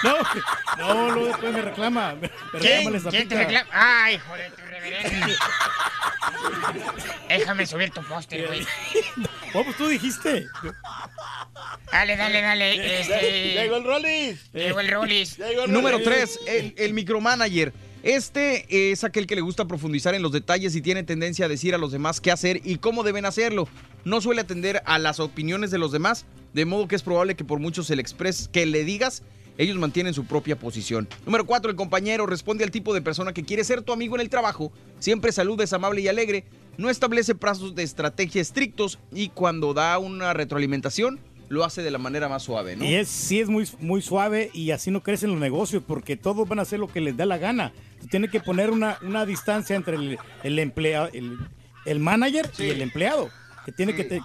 No, 0.78 0.94
no, 0.96 1.12
luego 1.12 1.28
después 1.28 1.54
me 1.54 1.62
reclama. 1.62 2.16
Me, 2.16 2.22
me 2.22 2.30
reclama 2.60 2.90
la 2.90 3.00
¿Quién? 3.00 3.10
¿Quién 3.12 3.28
te 3.28 3.36
reclama? 3.36 3.70
Ay, 3.72 4.16
hijo 4.16 4.34
Déjame 7.30 7.66
subir 7.66 7.92
tu 7.92 8.02
póster, 8.04 8.48
güey. 8.48 8.66
Oh, 9.56 9.64
pues 9.64 9.78
tú 9.78 9.88
dijiste. 9.88 10.48
Dale, 11.92 12.18
dale, 12.18 12.42
dale. 12.42 13.00
Este... 13.02 13.54
Llegó 13.54 13.78
el 13.78 13.84
Rollis. 13.84 14.52
Llegó 14.52 14.80
el 14.80 14.88
Rollis. 14.88 15.38
Número 15.68 16.00
Rollis. 16.00 16.06
3, 16.06 16.40
el, 16.48 16.74
el 16.76 16.94
micromanager. 16.96 17.72
Este 18.02 18.92
es 18.92 19.04
aquel 19.04 19.28
que 19.28 19.36
le 19.36 19.42
gusta 19.42 19.66
profundizar 19.66 20.16
en 20.16 20.24
los 20.24 20.32
detalles 20.32 20.76
y 20.76 20.82
tiene 20.82 21.04
tendencia 21.04 21.46
a 21.46 21.48
decir 21.50 21.76
a 21.76 21.78
los 21.78 21.92
demás 21.92 22.20
qué 22.20 22.32
hacer 22.32 22.62
y 22.64 22.78
cómo 22.78 23.04
deben 23.04 23.26
hacerlo. 23.26 23.68
No 24.06 24.22
suele 24.22 24.42
atender 24.42 24.82
a 24.86 24.98
las 24.98 25.20
opiniones 25.20 25.70
de 25.70 25.78
los 25.78 25.92
demás, 25.92 26.26
de 26.54 26.66
modo 26.66 26.88
que 26.88 26.96
es 26.96 27.04
probable 27.04 27.36
que 27.36 27.46
por 27.46 27.60
mucho 27.60 27.84
se 27.84 27.96
le 27.96 28.02
exprese, 28.02 28.50
que 28.52 28.66
le 28.66 28.84
digas, 28.84 29.22
ellos 29.58 29.78
mantienen 29.78 30.14
su 30.14 30.26
propia 30.26 30.58
posición. 30.58 31.08
Número 31.26 31.46
4, 31.46 31.70
el 31.72 31.76
compañero 31.78 32.26
responde 32.26 32.64
al 32.64 32.72
tipo 32.72 32.94
de 32.94 33.02
persona 33.02 33.34
que 33.34 33.44
quiere 33.44 33.64
ser 33.64 33.82
tu 33.82 33.94
amigo 33.94 34.16
en 34.16 34.22
el 34.22 34.30
trabajo, 34.30 34.72
siempre 35.00 35.32
saluda, 35.32 35.64
es 35.64 35.74
amable 35.74 36.02
y 36.02 36.08
alegre, 36.08 36.46
no 36.78 36.90
establece 36.90 37.36
plazos 37.36 37.76
de 37.76 37.84
estrategia 37.84 38.42
estrictos 38.42 38.98
y 39.12 39.30
cuando 39.30 39.74
da 39.74 39.98
una 40.00 40.34
retroalimentación, 40.34 41.20
lo 41.50 41.64
hace 41.66 41.84
de 41.84 41.92
la 41.92 42.00
manera 42.00 42.28
más 42.30 42.42
suave, 42.42 42.76
¿no? 42.76 42.84
Y 42.84 42.96
es, 42.96 43.10
sí 43.10 43.40
es 43.40 43.48
muy, 43.48 43.68
muy 43.80 44.02
suave 44.02 44.50
y 44.56 44.72
así 44.72 44.90
no 44.90 45.04
crecen 45.04 45.30
los 45.30 45.40
negocios 45.40 45.84
porque 45.86 46.18
todos 46.18 46.48
van 46.48 46.58
a 46.58 46.64
hacer 46.64 46.80
lo 46.80 46.88
que 46.88 47.00
les 47.00 47.16
da 47.16 47.28
la 47.28 47.38
gana. 47.38 47.74
Tú 48.02 48.08
tienes 48.08 48.32
que 48.32 48.40
poner 48.40 48.72
una, 48.72 48.98
una 49.04 49.24
distancia 49.28 49.76
entre 49.76 49.98
el, 49.98 50.18
el 50.42 50.58
empleado, 50.58 51.10
el, 51.14 51.38
el 51.86 52.00
manager 52.00 52.50
y 52.58 52.64
el 52.70 52.82
empleado, 52.82 53.30
que 53.66 53.72
tiene 53.72 53.94
que 53.94 54.04
te- 54.04 54.22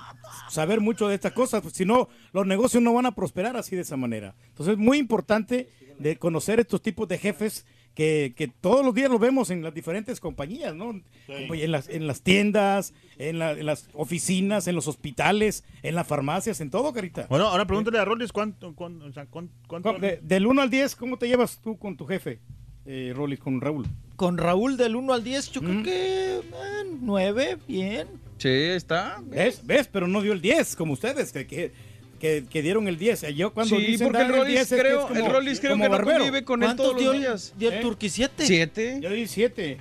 saber 0.48 0.80
mucho 0.80 1.08
de 1.08 1.14
estas 1.14 1.32
cosas, 1.32 1.62
pues, 1.62 1.74
si 1.74 1.84
no, 1.84 2.08
los 2.32 2.46
negocios 2.46 2.82
no 2.82 2.92
van 2.94 3.06
a 3.06 3.12
prosperar 3.14 3.56
así 3.56 3.76
de 3.76 3.82
esa 3.82 3.96
manera. 3.96 4.34
Entonces 4.48 4.72
es 4.74 4.78
muy 4.78 4.98
importante 4.98 5.68
de 5.98 6.16
conocer 6.16 6.60
estos 6.60 6.80
tipos 6.82 7.08
de 7.08 7.18
jefes 7.18 7.66
que, 7.94 8.32
que 8.36 8.46
todos 8.46 8.84
los 8.84 8.94
días 8.94 9.10
los 9.10 9.18
vemos 9.18 9.50
en 9.50 9.62
las 9.64 9.74
diferentes 9.74 10.20
compañías, 10.20 10.72
¿no? 10.76 11.00
Como 11.26 11.54
En, 11.54 11.72
las, 11.72 11.88
en 11.88 12.06
las 12.06 12.22
tiendas, 12.22 12.94
en, 13.16 13.40
la- 13.40 13.50
en 13.52 13.66
las 13.66 13.88
oficinas, 13.92 14.68
en 14.68 14.76
los 14.76 14.86
hospitales, 14.86 15.64
en 15.82 15.96
las 15.96 16.06
farmacias, 16.06 16.60
en 16.60 16.70
todo, 16.70 16.92
Carita. 16.92 17.26
Bueno, 17.28 17.48
ahora 17.48 17.66
pregúntale 17.66 17.98
a 17.98 18.04
Rolis 18.04 18.30
cuánto, 18.30 18.72
cuánto, 18.76 19.04
o 19.06 19.12
sea, 19.12 19.26
cuán- 19.26 19.50
cuánto- 19.66 19.94
De- 19.98 20.20
del 20.22 20.46
1 20.46 20.62
al 20.62 20.70
10, 20.70 20.94
¿cómo 20.94 21.18
te 21.18 21.26
llevas 21.26 21.60
tú 21.60 21.76
con 21.76 21.96
tu 21.96 22.06
jefe, 22.06 22.38
eh, 22.86 23.12
Rolis, 23.16 23.40
con 23.40 23.60
Raúl? 23.60 23.84
Con 24.14 24.38
Raúl 24.38 24.76
del 24.76 24.94
1 24.94 25.12
al 25.12 25.24
10, 25.24 25.50
yo 25.50 25.60
creo 25.60 25.82
que 25.82 26.40
9, 27.00 27.58
bien. 27.66 28.06
Sí, 28.38 28.48
está. 28.48 29.20
¿Ves? 29.26 29.60
¿Ves? 29.64 29.88
Pero 29.90 30.06
no 30.08 30.22
dio 30.22 30.32
el 30.32 30.40
10, 30.40 30.76
como 30.76 30.92
ustedes, 30.92 31.32
que, 31.32 31.46
que, 31.46 31.72
que- 32.20 32.44
que 32.48 32.62
dieron 32.62 32.88
el 32.88 32.96
10. 32.98 33.22
Yo 33.34 33.52
cuando 33.52 33.76
Sí, 33.76 33.82
dicen 33.84 34.08
porque 34.08 34.22
el 34.22 34.28
Rollis 34.28 34.46
10 34.48 34.60
es 34.62 34.68
que 34.68 34.74
es 34.76 34.80
creo, 34.80 35.08
como- 35.08 35.14
el 35.26 35.32
Rollis 35.32 35.60
creo 35.60 35.72
como 35.72 35.84
que 35.84 35.88
no 35.90 35.96
barbero. 35.96 36.18
convive 36.18 36.44
con 36.44 36.62
él 36.62 36.76
todos 36.76 37.00
los 37.02 37.12
días. 37.18 37.54
dio 37.58 37.68
el 37.70 37.78
¿Eh? 37.78 37.80
Turqui 37.80 38.08
7? 38.08 38.46
¿Siete? 38.46 38.98
Yo 39.02 39.10
di 39.10 39.26
7. 39.26 39.78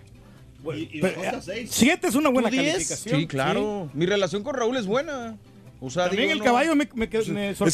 y 0.75 0.99
después 0.99 1.45
seis. 1.45 1.69
7 1.71 2.07
es 2.07 2.15
una 2.15 2.29
buena 2.29 2.49
calificación. 2.49 3.19
Sí, 3.21 3.27
claro. 3.27 3.89
Mi 3.93 4.05
relación 4.05 4.43
con 4.43 4.53
Raúl 4.55 4.75
es 4.77 4.85
buena. 4.85 5.37
O 5.79 5.89
sea, 5.91 6.05
También 6.07 6.23
digo, 6.23 6.33
el 6.33 6.39
no- 6.39 6.43
caballo 6.45 6.75
me, 6.75 6.89
me, 6.95 7.05
Es 7.05 7.09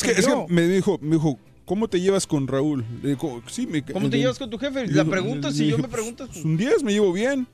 que, 0.04 0.12
es 0.12 0.28
que 0.28 0.46
me 0.50 0.68
dijo, 0.68 1.00
me 1.02 1.14
dijo, 1.16 1.40
¿cómo 1.66 1.88
te 1.88 2.00
llevas 2.02 2.28
con 2.28 2.46
Raúl? 2.48 2.84
Le 3.02 3.10
digo, 3.12 3.42
sí, 3.48 3.66
me- 3.66 3.82
¿Cómo 3.84 4.10
te 4.10 4.18
le- 4.18 4.24
llevas 4.24 4.38
con 4.38 4.50
tu 4.50 4.58
jefe? 4.58 4.86
La 4.88 5.06
pregunta, 5.06 5.52
si 5.52 5.68
yo 5.68 5.78
me 5.78 5.88
preguntas. 5.88 6.28
pues, 6.32 6.44
un 6.44 6.58
10 6.58 6.84
me 6.84 6.92
llevo 6.92 7.14
bien. 7.14 7.48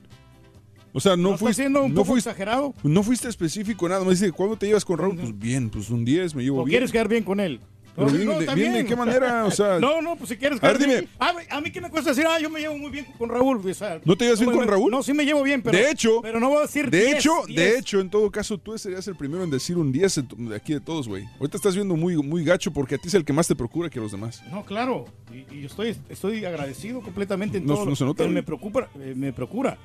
O 0.92 1.00
sea, 1.00 1.16
no, 1.16 1.30
¿No 1.32 1.38
fuiste, 1.38 1.62
siendo 1.62 1.82
un 1.84 1.90
no 1.90 2.00
poco 2.02 2.12
fuiste, 2.12 2.30
exagerado? 2.30 2.74
no 2.82 3.02
fuiste 3.02 3.28
específico 3.28 3.88
nada. 3.88 4.04
Me 4.04 4.10
dice, 4.10 4.32
¿cuándo 4.32 4.56
te 4.56 4.66
llevas 4.66 4.84
con 4.84 4.98
Raúl? 4.98 5.16
Pues 5.16 5.38
bien, 5.38 5.70
pues 5.70 5.88
un 5.90 6.04
10 6.04 6.34
me 6.34 6.42
llevo 6.42 6.60
¿O 6.60 6.64
bien. 6.64 6.72
quieres 6.74 6.90
quedar 6.92 7.08
bien 7.08 7.22
con 7.24 7.38
él? 7.40 7.60
Pero 7.96 8.08
bien, 8.12 8.24
no, 8.24 8.32
de- 8.34 8.40
está 8.40 8.54
bien, 8.54 8.72
¿de 8.72 8.84
qué 8.86 8.94
manera? 8.96 9.44
O 9.44 9.50
sea- 9.50 9.78
no, 9.80 10.00
no, 10.00 10.16
pues 10.16 10.30
si 10.30 10.36
quieres 10.36 10.62
A 10.62 10.68
ver, 10.68 10.78
dime. 10.78 11.08
A, 11.18 11.32
mí- 11.32 11.42
a 11.50 11.60
mí 11.60 11.70
qué 11.72 11.80
me 11.80 11.90
cuesta 11.90 12.10
decir, 12.10 12.24
ah, 12.26 12.38
yo 12.40 12.48
me 12.48 12.60
llevo 12.60 12.78
muy 12.78 12.90
bien 12.90 13.04
con 13.18 13.28
Raúl. 13.28 13.60
o 13.68 13.74
sea, 13.74 14.00
¿No 14.04 14.16
te 14.16 14.24
llevas 14.24 14.38
bien 14.40 14.50
me- 14.52 14.56
con 14.58 14.66
Raúl? 14.68 14.90
No, 14.90 15.02
sí 15.02 15.12
me 15.12 15.24
llevo 15.24 15.42
bien, 15.42 15.60
pero. 15.60 15.76
de 15.76 15.90
hecho, 15.90 16.20
pero 16.22 16.40
no 16.40 16.48
voy 16.48 16.58
a 16.58 16.62
decir 16.62 16.88
de 16.88 16.98
10, 17.04 17.16
hecho, 17.18 17.32
10. 17.46 17.56
de 17.56 17.78
hecho, 17.78 18.00
en 18.00 18.08
todo 18.08 18.30
caso, 18.30 18.58
tú 18.58 18.78
serías 18.78 19.06
el 19.08 19.16
primero 19.16 19.42
en 19.44 19.50
decir 19.50 19.76
un 19.76 19.92
10 19.92 20.18
en 20.18 20.26
tu- 20.28 20.36
de 20.48 20.56
aquí 20.56 20.72
de 20.72 20.80
todos, 20.80 21.08
güey. 21.08 21.24
Ahorita 21.40 21.56
estás 21.56 21.74
viendo 21.74 21.94
muy, 21.96 22.16
muy 22.16 22.44
gacho 22.44 22.72
porque 22.72 22.94
a 22.94 22.98
ti 22.98 23.08
es 23.08 23.14
el 23.14 23.24
que 23.24 23.32
más 23.32 23.48
te 23.48 23.54
procura 23.56 23.90
que 23.90 23.98
a 23.98 24.02
los 24.02 24.12
demás. 24.12 24.42
No, 24.50 24.64
claro. 24.64 25.06
Y, 25.32 25.54
y 25.56 25.64
estoy, 25.66 25.96
estoy 26.08 26.44
agradecido 26.44 27.00
completamente 27.02 27.58
en 27.58 27.66
No- 27.66 27.74
todo. 27.74 27.86
no 27.86 27.96
se 27.96 28.04
nota, 28.04 28.24
Él 28.24 28.30
me 28.30 28.42
preocupa, 28.42 28.88
eh, 29.00 29.14
me 29.16 29.32
procura. 29.32 29.76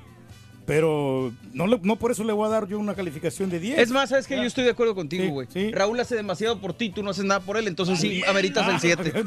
Pero 0.66 1.32
no, 1.52 1.66
le- 1.68 1.78
no 1.82 1.94
por 1.96 2.10
eso 2.10 2.24
le 2.24 2.32
voy 2.32 2.46
a 2.46 2.50
dar 2.50 2.66
yo 2.66 2.78
una 2.78 2.94
calificación 2.96 3.48
de 3.50 3.60
10. 3.60 3.78
Es 3.78 3.90
más, 3.92 4.08
sabes 4.10 4.26
que 4.26 4.34
yo 4.36 4.42
estoy 4.42 4.64
de 4.64 4.70
acuerdo 4.70 4.94
contigo, 4.96 5.22
Sí, 5.22 5.30
güey. 5.30 5.46
sí. 5.52 5.70
Raúl 5.72 5.98
hace 6.00 6.16
demasiado 6.16 6.60
por 6.60 6.72
ti, 6.74 6.90
tú 6.90 7.04
no 7.04 7.10
haces 7.10 7.24
nada 7.24 7.38
por 7.40 7.56
él, 7.56 7.68
entonces 7.68 8.00
sí, 8.00 8.08
bien. 8.08 8.28
ameritas 8.28 8.66
el 8.68 8.74
Ah. 8.74 8.78
7. 8.80 9.24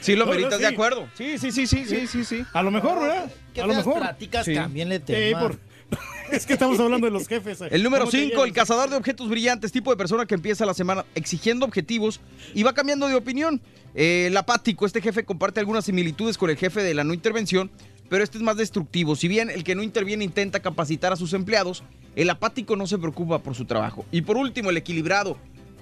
Sí, 0.00 0.12
lo 0.12 0.20
No, 0.20 0.24
no, 0.26 0.32
ameritas, 0.32 0.58
de 0.60 0.66
acuerdo. 0.66 1.08
Sí, 1.16 1.38
sí, 1.38 1.52
sí, 1.52 1.66
sí, 1.66 1.84
sí, 1.86 2.06
sí, 2.06 2.24
sí. 2.24 2.44
A 2.52 2.62
lo 2.62 2.70
mejor, 2.70 3.00
¿verdad? 3.00 3.30
¿Qué 3.54 3.60
a 3.62 3.66
lo 3.66 3.74
mejor. 3.74 3.98
pláticas? 3.98 4.44
Sí. 4.44 4.54
Cámbienle 4.54 4.96
Sí, 4.98 5.02
tema. 5.06 5.40
por- 5.40 5.58
es 6.32 6.46
que 6.46 6.54
estamos 6.54 6.78
hablando 6.80 7.06
de 7.06 7.10
los 7.12 7.28
jefes. 7.28 7.60
El 7.70 7.82
número 7.82 8.04
¿Cómo 8.04 8.10
te 8.12 8.18
5, 8.18 8.30
llevas? 8.32 8.46
el 8.48 8.52
cazador 8.54 8.90
de 8.90 8.96
objetos 8.96 9.28
brillantes, 9.28 9.72
tipo 9.72 9.90
de 9.90 9.96
persona 9.96 10.26
que 10.26 10.34
empieza 10.34 10.66
la 10.66 10.74
semana 10.74 11.04
exigiendo 11.14 11.64
objetivos 11.66 12.20
y 12.54 12.62
va 12.62 12.72
cambiando 12.72 13.06
de 13.08 13.14
opinión. 13.14 13.60
Eh, 13.94 14.26
el 14.28 14.36
apático, 14.36 14.86
este 14.86 15.00
jefe 15.00 15.24
comparte 15.24 15.60
algunas 15.60 15.84
similitudes 15.84 16.36
con 16.36 16.50
el 16.50 16.56
jefe 16.56 16.82
de 16.82 16.94
la 16.94 17.04
no 17.04 17.14
intervención, 17.14 17.70
pero 18.14 18.22
este 18.22 18.38
es 18.38 18.44
más 18.44 18.56
destructivo. 18.56 19.16
Si 19.16 19.26
bien 19.26 19.50
el 19.50 19.64
que 19.64 19.74
no 19.74 19.82
interviene 19.82 20.22
intenta 20.22 20.60
capacitar 20.60 21.12
a 21.12 21.16
sus 21.16 21.32
empleados, 21.32 21.82
el 22.14 22.30
apático 22.30 22.76
no 22.76 22.86
se 22.86 22.96
preocupa 22.96 23.40
por 23.42 23.56
su 23.56 23.64
trabajo. 23.64 24.06
Y 24.12 24.22
por 24.22 24.36
último, 24.36 24.70
el 24.70 24.76
equilibrado. 24.76 25.36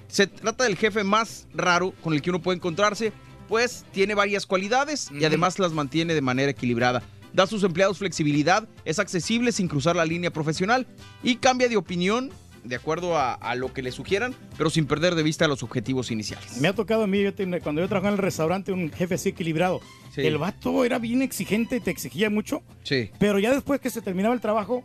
Se 0.07 0.25
trata 0.25 0.63
del 0.63 0.75
jefe 0.75 1.03
más 1.03 1.47
raro 1.53 1.93
con 2.01 2.15
el 2.15 2.23
que 2.23 2.31
uno 2.31 2.41
puede 2.41 2.55
encontrarse, 2.55 3.13
pues 3.47 3.85
tiene 3.91 4.15
varias 4.15 4.47
cualidades 4.47 5.11
y 5.11 5.23
además 5.25 5.59
las 5.59 5.73
mantiene 5.73 6.15
de 6.15 6.21
manera 6.21 6.49
equilibrada. 6.49 7.03
Da 7.33 7.43
a 7.43 7.47
sus 7.47 7.63
empleados 7.63 7.99
flexibilidad, 7.99 8.67
es 8.83 8.97
accesible 8.97 9.51
sin 9.51 9.67
cruzar 9.67 9.95
la 9.95 10.05
línea 10.05 10.31
profesional 10.33 10.87
y 11.21 11.35
cambia 11.35 11.69
de 11.69 11.77
opinión 11.77 12.31
de 12.63 12.75
acuerdo 12.77 13.15
a, 13.15 13.33
a 13.35 13.53
lo 13.53 13.71
que 13.73 13.83
le 13.83 13.91
sugieran, 13.91 14.33
pero 14.57 14.71
sin 14.71 14.87
perder 14.87 15.13
de 15.13 15.21
vista 15.21 15.47
los 15.47 15.61
objetivos 15.61 16.09
iniciales. 16.09 16.57
Me 16.59 16.67
ha 16.69 16.73
tocado 16.73 17.03
a 17.03 17.07
mí, 17.07 17.21
yo 17.21 17.31
tenía- 17.35 17.59
cuando 17.59 17.81
yo 17.81 17.87
trabajaba 17.87 18.09
en 18.15 18.19
el 18.19 18.23
restaurante, 18.23 18.71
un 18.71 18.91
jefe 18.91 19.13
así 19.13 19.29
equilibrado. 19.29 19.81
Sí. 20.13 20.21
El 20.21 20.37
vato 20.37 20.85
era 20.85 20.99
bien 20.99 21.21
exigente, 21.23 21.79
te 21.79 21.89
exigía 21.89 22.29
mucho, 22.29 22.61
Sí. 22.83 23.09
pero 23.17 23.39
ya 23.39 23.51
después 23.51 23.81
que 23.81 23.89
se 23.89 24.01
terminaba 24.01 24.35
el 24.35 24.41
trabajo, 24.41 24.83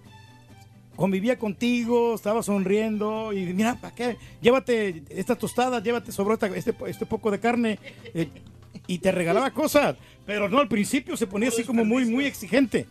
convivía 0.96 1.38
contigo, 1.38 2.14
estaba 2.14 2.42
sonriendo 2.42 3.32
y 3.34 3.52
mira, 3.52 3.76
¿para 3.80 3.94
qué? 3.94 4.16
Llévate 4.40 5.02
estas 5.10 5.36
tostadas, 5.38 5.82
llévate 5.82 6.12
sobró 6.12 6.32
esta- 6.34 6.46
este, 6.48 6.74
este 6.86 7.04
poco 7.06 7.30
de 7.30 7.38
carne 7.40 7.78
eh, 8.14 8.28
y 8.86 8.98
te 8.98 9.12
regalaba 9.12 9.50
cosas. 9.50 9.96
Pero 10.24 10.48
no, 10.48 10.58
al 10.60 10.68
principio 10.68 11.16
se 11.16 11.26
ponía 11.26 11.48
así 11.50 11.62
como 11.62 11.84
muy, 11.84 12.04
muy 12.06 12.24
exigente. 12.24 12.86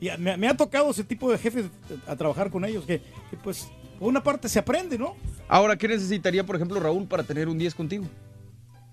Y 0.00 0.08
me, 0.18 0.36
me 0.38 0.48
ha 0.48 0.56
tocado 0.56 0.90
ese 0.90 1.04
tipo 1.04 1.30
de 1.30 1.38
jefes 1.38 1.66
a 2.06 2.16
trabajar 2.16 2.50
con 2.50 2.64
ellos, 2.64 2.84
que, 2.86 3.00
que, 3.30 3.36
pues 3.42 3.68
por 3.98 4.08
una 4.08 4.22
parte 4.22 4.48
se 4.48 4.58
aprende, 4.58 4.98
¿no? 4.98 5.14
Ahora, 5.48 5.76
¿qué 5.76 5.86
necesitaría, 5.86 6.44
por 6.44 6.56
ejemplo, 6.56 6.80
Raúl 6.80 7.06
para 7.06 7.22
tener 7.24 7.46
un 7.48 7.58
10 7.58 7.74
contigo? 7.74 8.04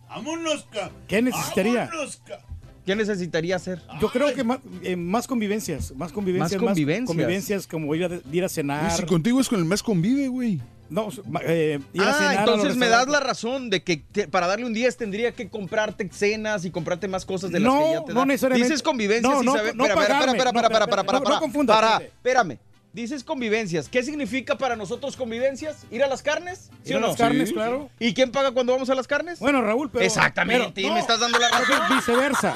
¡Vámonos, 0.10 0.68
ca! 0.72 0.92
¿Qué 1.08 1.22
necesitaría? 1.22 1.86
¡Vámonos, 1.86 2.18
ca! 2.18 2.42
¿Qué 2.86 2.96
necesitaría 2.96 3.56
hacer? 3.56 3.80
Yo 4.02 4.10
creo 4.10 4.34
que 4.34 4.44
más, 4.44 4.60
eh, 4.84 4.96
más 4.96 5.28
convivencias, 5.28 5.94
más 5.96 6.12
convivencias, 6.12 6.60
Más 6.60 6.68
convivencias. 6.70 7.08
convivencias 7.08 7.68
como 7.68 7.94
ir 7.94 8.06
a, 8.06 8.20
ir 8.32 8.44
a 8.44 8.50
cenar. 8.50 8.92
Y 8.92 8.96
si 8.98 9.04
contigo 9.06 9.40
es 9.40 9.48
con 9.48 9.60
el 9.60 9.66
más 9.66 9.84
convive, 9.84 10.28
güey. 10.28 10.60
No, 10.90 11.08
eh, 11.46 11.80
ir 11.94 12.02
Ah, 12.02 12.14
cenar 12.18 12.38
a 12.40 12.46
los 12.48 12.56
entonces 12.56 12.76
me 12.78 12.88
das 12.88 13.08
la 13.08 13.20
razón 13.22 13.70
de 13.70 13.82
que 13.84 13.98
te- 14.12 14.28
para 14.28 14.48
darle 14.48 14.66
un 14.66 14.74
10 14.74 14.98
tendría 14.98 15.32
que 15.32 15.48
comprarte 15.48 16.10
cenas 16.12 16.66
y 16.66 16.72
comprarte 16.72 17.08
más 17.08 17.24
cosas 17.26 17.52
de 17.52 17.60
las 17.62 17.72
No, 17.74 17.80
que 17.80 17.92
ya 17.94 18.04
te 18.06 18.14
no 18.14 18.20
da. 18.22 18.26
necesariamente. 18.26 18.68
Dices 18.68 18.84
convivencias 18.84 19.32
No, 19.32 19.42
y 19.42 19.46
no, 19.46 19.54
saber... 19.54 19.76
no 19.76 19.86
espera, 19.86 20.02
espera, 20.02 20.16
espera, 20.18 20.26
No, 20.26 20.32
espera, 20.34 20.52
para, 20.52 20.84
espera, 20.86 21.04
para, 21.06 21.20
no, 21.20 21.24
para, 21.24 21.36
no 21.36 21.40
confundas, 21.42 21.76
para, 21.78 21.88
espérate. 22.04 22.14
espérame. 22.18 22.58
Dices 22.94 23.24
convivencias. 23.24 23.88
¿Qué 23.88 24.04
significa 24.04 24.58
para 24.58 24.76
nosotros 24.76 25.16
convivencias? 25.16 25.86
¿Ir 25.92 26.04
a 26.04 26.08
las 26.08 26.22
carnes? 26.22 26.70
¿Sí 26.84 26.90
Ir 26.90 26.96
o 26.96 26.98
a 26.98 27.02
no? 27.02 27.08
las 27.08 27.16
carnes, 27.16 27.54
claro. 27.54 27.90
¿Y 28.00 28.14
quién 28.14 28.32
paga 28.32 28.52
cuando 28.52 28.74
vamos 28.74 28.90
a 28.90 28.96
las 28.96 29.08
carnes? 29.08 29.40
Bueno, 29.40 29.62
Raúl, 29.62 29.90
pero. 29.90 30.04
Exactamente, 30.04 30.72
pero- 30.76 30.88
y 30.88 30.90
no, 30.90 30.96
me 30.96 31.00
estás 31.00 31.22
dando 31.22 31.40
la 31.40 31.50
razón. 31.50 31.80
Viceversa. 31.96 32.54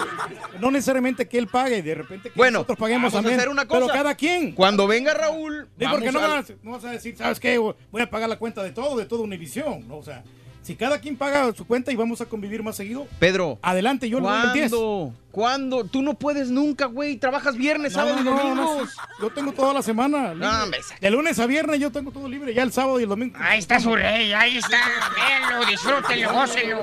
No 0.59 0.71
necesariamente 0.71 1.27
que 1.29 1.37
él 1.37 1.47
pague, 1.47 1.81
de 1.81 1.95
repente 1.95 2.29
que 2.31 2.35
Bueno, 2.35 2.59
nosotros 2.59 2.77
paguemos 2.79 3.13
vamos 3.13 3.13
a 3.13 3.17
también. 3.19 3.39
hacer 3.39 3.49
una 3.49 3.65
cosa. 3.65 3.79
Pero 3.85 3.93
cada 3.93 4.15
quien. 4.15 4.51
Cuando 4.51 4.87
venga 4.87 5.13
Raúl, 5.13 5.69
Sí, 5.79 5.85
porque 5.89 6.07
vamos 6.07 6.13
no, 6.21 6.27
a- 6.27 6.35
vas, 6.35 6.53
no 6.63 6.71
vas 6.71 6.83
a 6.83 6.91
decir, 6.91 7.15
¿sabes 7.17 7.39
qué? 7.39 7.57
Voy 7.57 8.01
a 8.01 8.09
pagar 8.09 8.27
la 8.27 8.37
cuenta 8.37 8.61
de 8.61 8.71
todo, 8.71 8.97
de 8.97 9.05
toda 9.05 9.21
Univisión. 9.23 9.87
¿no? 9.87 9.97
O 9.97 10.03
sea, 10.03 10.21
si 10.65 10.75
cada 10.75 10.99
quien 10.99 11.15
paga 11.15 11.53
su 11.53 11.65
cuenta 11.67 11.91
y 11.91 11.95
vamos 11.95 12.21
a 12.21 12.25
convivir 12.25 12.63
más 12.63 12.75
seguido, 12.75 13.07
Pedro. 13.19 13.59
adelante, 13.61 14.09
yo 14.09 14.19
le 14.19 14.27
doy 14.27 14.41
el 14.47 14.53
10. 14.53 14.71
¿Cuándo? 15.29 15.83
Tú 15.83 16.01
no 16.01 16.13
puedes 16.13 16.49
nunca, 16.49 16.85
güey. 16.85 17.17
Trabajas 17.17 17.57
viernes, 17.57 17.91
No, 17.93 17.99
sábado 17.99 18.17
y 18.21 18.23
no, 18.23 18.31
no, 18.55 18.65
domingos. 18.65 18.89
Yo 19.21 19.29
tengo 19.29 19.51
toda 19.51 19.73
la 19.73 19.81
semana. 19.81 20.33
libre. 20.33 20.47
No, 20.47 20.63
hombre, 20.63 20.79
de 21.01 21.11
lunes 21.11 21.37
a 21.39 21.45
viernes 21.45 21.79
yo 21.79 21.91
tengo 21.91 22.11
todo 22.11 22.27
libre, 22.27 22.53
ya 22.53 22.63
el 22.63 22.71
sábado 22.71 22.99
y 22.99 23.03
el 23.03 23.09
domingo. 23.09 23.35
Ahí 23.39 23.59
está 23.59 23.79
su 23.79 23.93
rey, 23.95 24.31
ahí 24.33 24.57
está. 24.57 24.79
Véanlo, 25.15 25.65
disfrútenlo, 25.65 26.33
gócenlo. 26.33 26.79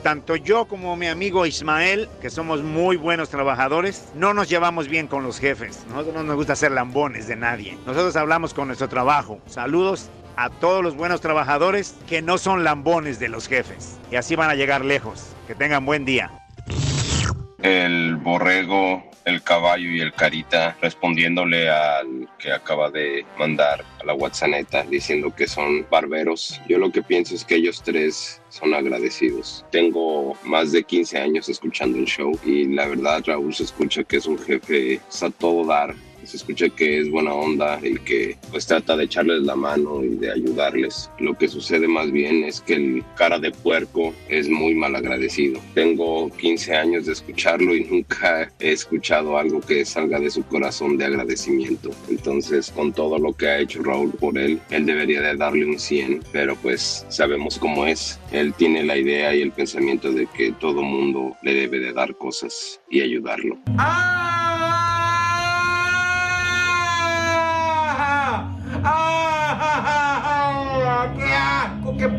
Tanto 0.09 0.37
yo 0.37 0.65
como 0.65 0.97
mi 0.97 1.07
amigo 1.07 1.45
Ismael, 1.45 2.09
que 2.23 2.31
somos 2.31 2.63
muy 2.63 2.97
buenos 2.97 3.29
trabajadores, 3.29 4.09
no 4.15 4.33
nos 4.33 4.49
llevamos 4.49 4.89
bien 4.89 5.07
con 5.07 5.23
los 5.23 5.39
jefes. 5.39 5.85
Nosotros 5.91 6.15
no 6.15 6.23
nos 6.23 6.37
gusta 6.37 6.57
ser 6.57 6.73
lambones 6.73 7.29
de 7.29 7.37
nadie. 7.37 7.77
Nosotros 7.85 8.17
hablamos 8.17 8.55
con 8.55 8.69
nuestro 8.69 8.89
trabajo. 8.89 9.39
Saludos 9.45 10.09
a 10.37 10.49
todos 10.49 10.83
los 10.83 10.97
buenos 10.97 11.21
trabajadores 11.21 11.95
que 12.09 12.23
no 12.23 12.39
son 12.39 12.65
lambones 12.65 13.19
de 13.19 13.29
los 13.29 13.49
jefes. 13.49 13.99
Y 14.11 14.17
así 14.17 14.35
van 14.35 14.49
a 14.49 14.55
llegar 14.55 14.83
lejos. 14.83 15.27
Que 15.47 15.55
tengan 15.55 15.85
buen 15.85 16.07
día. 16.07 16.31
el 17.61 18.17
borrego, 18.17 19.05
el 19.29 19.43
caballo 19.43 19.91
y 19.91 20.01
el 20.01 20.13
carita 20.13 20.77
respondiéndole 20.81 21.69
al 21.69 22.29
que 22.39 22.53
acaba 22.53 22.91
de 22.91 23.25
mandar 23.39 23.85
a 24.01 24.05
la 24.05 24.15
WhatsApp 24.15 24.39
diciendo 24.89 25.35
que 25.35 25.47
son 25.47 25.87
barberos. 25.91 26.61
Yo 26.69 26.79
lo 26.79 26.91
que 26.91 27.03
pienso 27.03 27.35
es 27.35 27.45
que 27.45 27.57
ellos 27.57 27.83
tres 27.83 28.41
son 28.49 28.75
agradecidos. 28.75 29.65
Tengo 29.71 30.37
más 30.45 30.73
de 30.73 30.83
15 30.83 31.19
años 31.19 31.49
escuchando 31.49 31.99
el 31.99 32.07
show 32.07 32.39
y 32.45 32.67
la 32.67 32.87
verdad 32.87 33.23
Raúl 33.27 33.55
se 33.55 33.65
escucha 33.65 34.05
que 34.05 34.17
es 34.17 34.27
un 34.27 34.39
jefe 34.39 35.01
a 35.21 35.31
todo 35.31 35.67
dar. 35.67 35.95
Se 36.29 36.37
escucha 36.37 36.69
que 36.69 37.01
es 37.01 37.11
buena 37.11 37.33
onda 37.33 37.81
y 37.83 37.95
que 38.01 38.37
pues 38.51 38.67
trata 38.67 38.99
de 38.99 39.05
echarles 39.05 39.45
la 39.45 39.57
mano 39.57 40.05
y 40.05 40.11
de 40.11 40.31
ayudarles. 40.31 41.11
Lo 41.19 41.33
que 41.39 41.49
sucede 41.49 41.89
más 41.89 42.13
bien 42.13 42.45
es 42.45 42.61
que 42.61 42.75
el 42.75 43.05
cara 43.17 43.39
de 43.39 43.51
puerco 43.51 44.13
es 44.29 44.47
muy 44.47 44.75
mal 44.75 44.95
agradecido. 44.95 45.59
Tengo 45.73 46.29
15 46.37 46.77
años 46.77 47.07
de 47.07 47.13
escucharlo 47.13 47.75
y 47.75 47.85
nunca 47.85 48.53
he 48.61 48.73
escuchado 48.73 49.39
algo 49.39 49.63
que 49.63 49.87
salga 49.87 50.21
de 50.21 50.31
su 50.31 50.43
corazón 50.45 50.99
de 50.99 51.07
agradecimiento. 51.07 51.93
Entonces, 52.11 52.71
con 52.73 52.93
todo 52.93 53.19
lo 53.19 53.33
que 53.33 53.49
ha 53.49 53.61
hecho 53.61 53.83
Raúl 53.83 54.13
por 54.13 54.37
él, 54.37 54.61
él 54.69 54.85
debería 54.85 55.23
de 55.23 55.35
darle 55.35 55.65
un 55.65 55.79
100, 55.79 56.25
pero 56.31 56.57
pues 56.57 57.07
sabemos 57.09 57.59
cómo 57.59 57.87
es. 57.87 58.21
Él 58.33 58.53
tiene 58.53 58.85
la 58.85 58.99
idea 58.99 59.35
y 59.35 59.41
el 59.41 59.53
pensamiento 59.53 60.13
de 60.13 60.27
que 60.27 60.53
todo 60.53 60.83
mundo 60.83 61.35
le 61.43 61.55
debe 61.55 61.79
de 61.79 61.95
dar 61.95 62.15
cosas 62.17 62.83
y 62.91 63.01
ayudarlo. 63.01 63.57
¡Ah! 63.79 64.38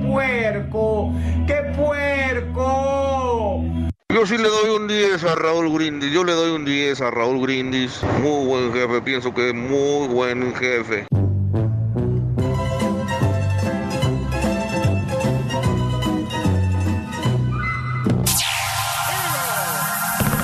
Puerco! 0.09 1.13
¡Qué 1.45 1.61
puerco! 1.77 3.63
Yo 4.11 4.25
sí 4.25 4.37
le 4.37 4.49
doy 4.49 4.75
un 4.75 4.87
10 4.87 5.23
a 5.23 5.35
Raúl 5.35 5.71
Grindis, 5.73 6.11
yo 6.11 6.23
le 6.23 6.33
doy 6.33 6.51
un 6.51 6.65
10 6.65 7.01
a 7.01 7.11
Raúl 7.11 7.41
Grindis. 7.45 8.01
Muy 8.21 8.47
buen 8.47 8.73
jefe, 8.73 9.01
pienso 9.01 9.33
que 9.33 9.49
es 9.49 9.55
muy 9.55 10.07
buen 10.07 10.53
jefe. 10.55 11.05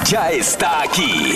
Ya 0.08 0.30
está 0.32 0.84
aquí. 0.84 1.36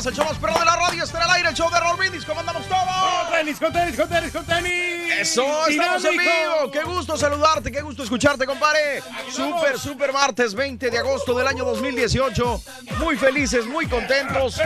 días. 0.00 0.06
El 0.06 0.14
show 0.14 0.24
más 0.24 0.38
perro 0.38 0.58
de 0.58 0.64
la 0.64 0.76
radio 0.76 1.04
está 1.04 1.18
en 1.18 1.24
el 1.24 1.30
aire. 1.36 1.48
El 1.48 1.54
show 1.54 1.70
de 1.70 1.80
Raúl 1.80 1.96
Brindis. 1.96 2.24
¿Cómo 2.24 2.40
andamos 2.40 2.66
todos? 2.66 2.80
Con 2.80 3.32
tenis, 3.32 3.58
con 3.58 3.72
tenis, 3.72 3.96
con 3.96 4.08
tenis, 4.08 4.32
con 4.32 4.44
tenis. 4.44 5.12
Eso, 5.20 5.66
estamos 5.66 6.04
en 6.04 6.16
vivo. 6.16 6.70
Qué 6.72 6.82
gusto 6.82 7.16
saludarte, 7.16 7.70
qué 7.70 7.82
gusto 7.82 8.02
escucharte, 8.02 8.46
compadre. 8.46 9.02
Super, 9.30 9.78
super 9.78 10.12
martes 10.12 10.54
20 10.54 10.90
de 10.90 10.98
agosto 10.98 11.36
del 11.36 11.46
año 11.46 11.64
2018. 11.64 12.62
Muy 12.98 13.16
felices, 13.16 13.66
muy 13.66 13.86
contentos. 13.86 14.60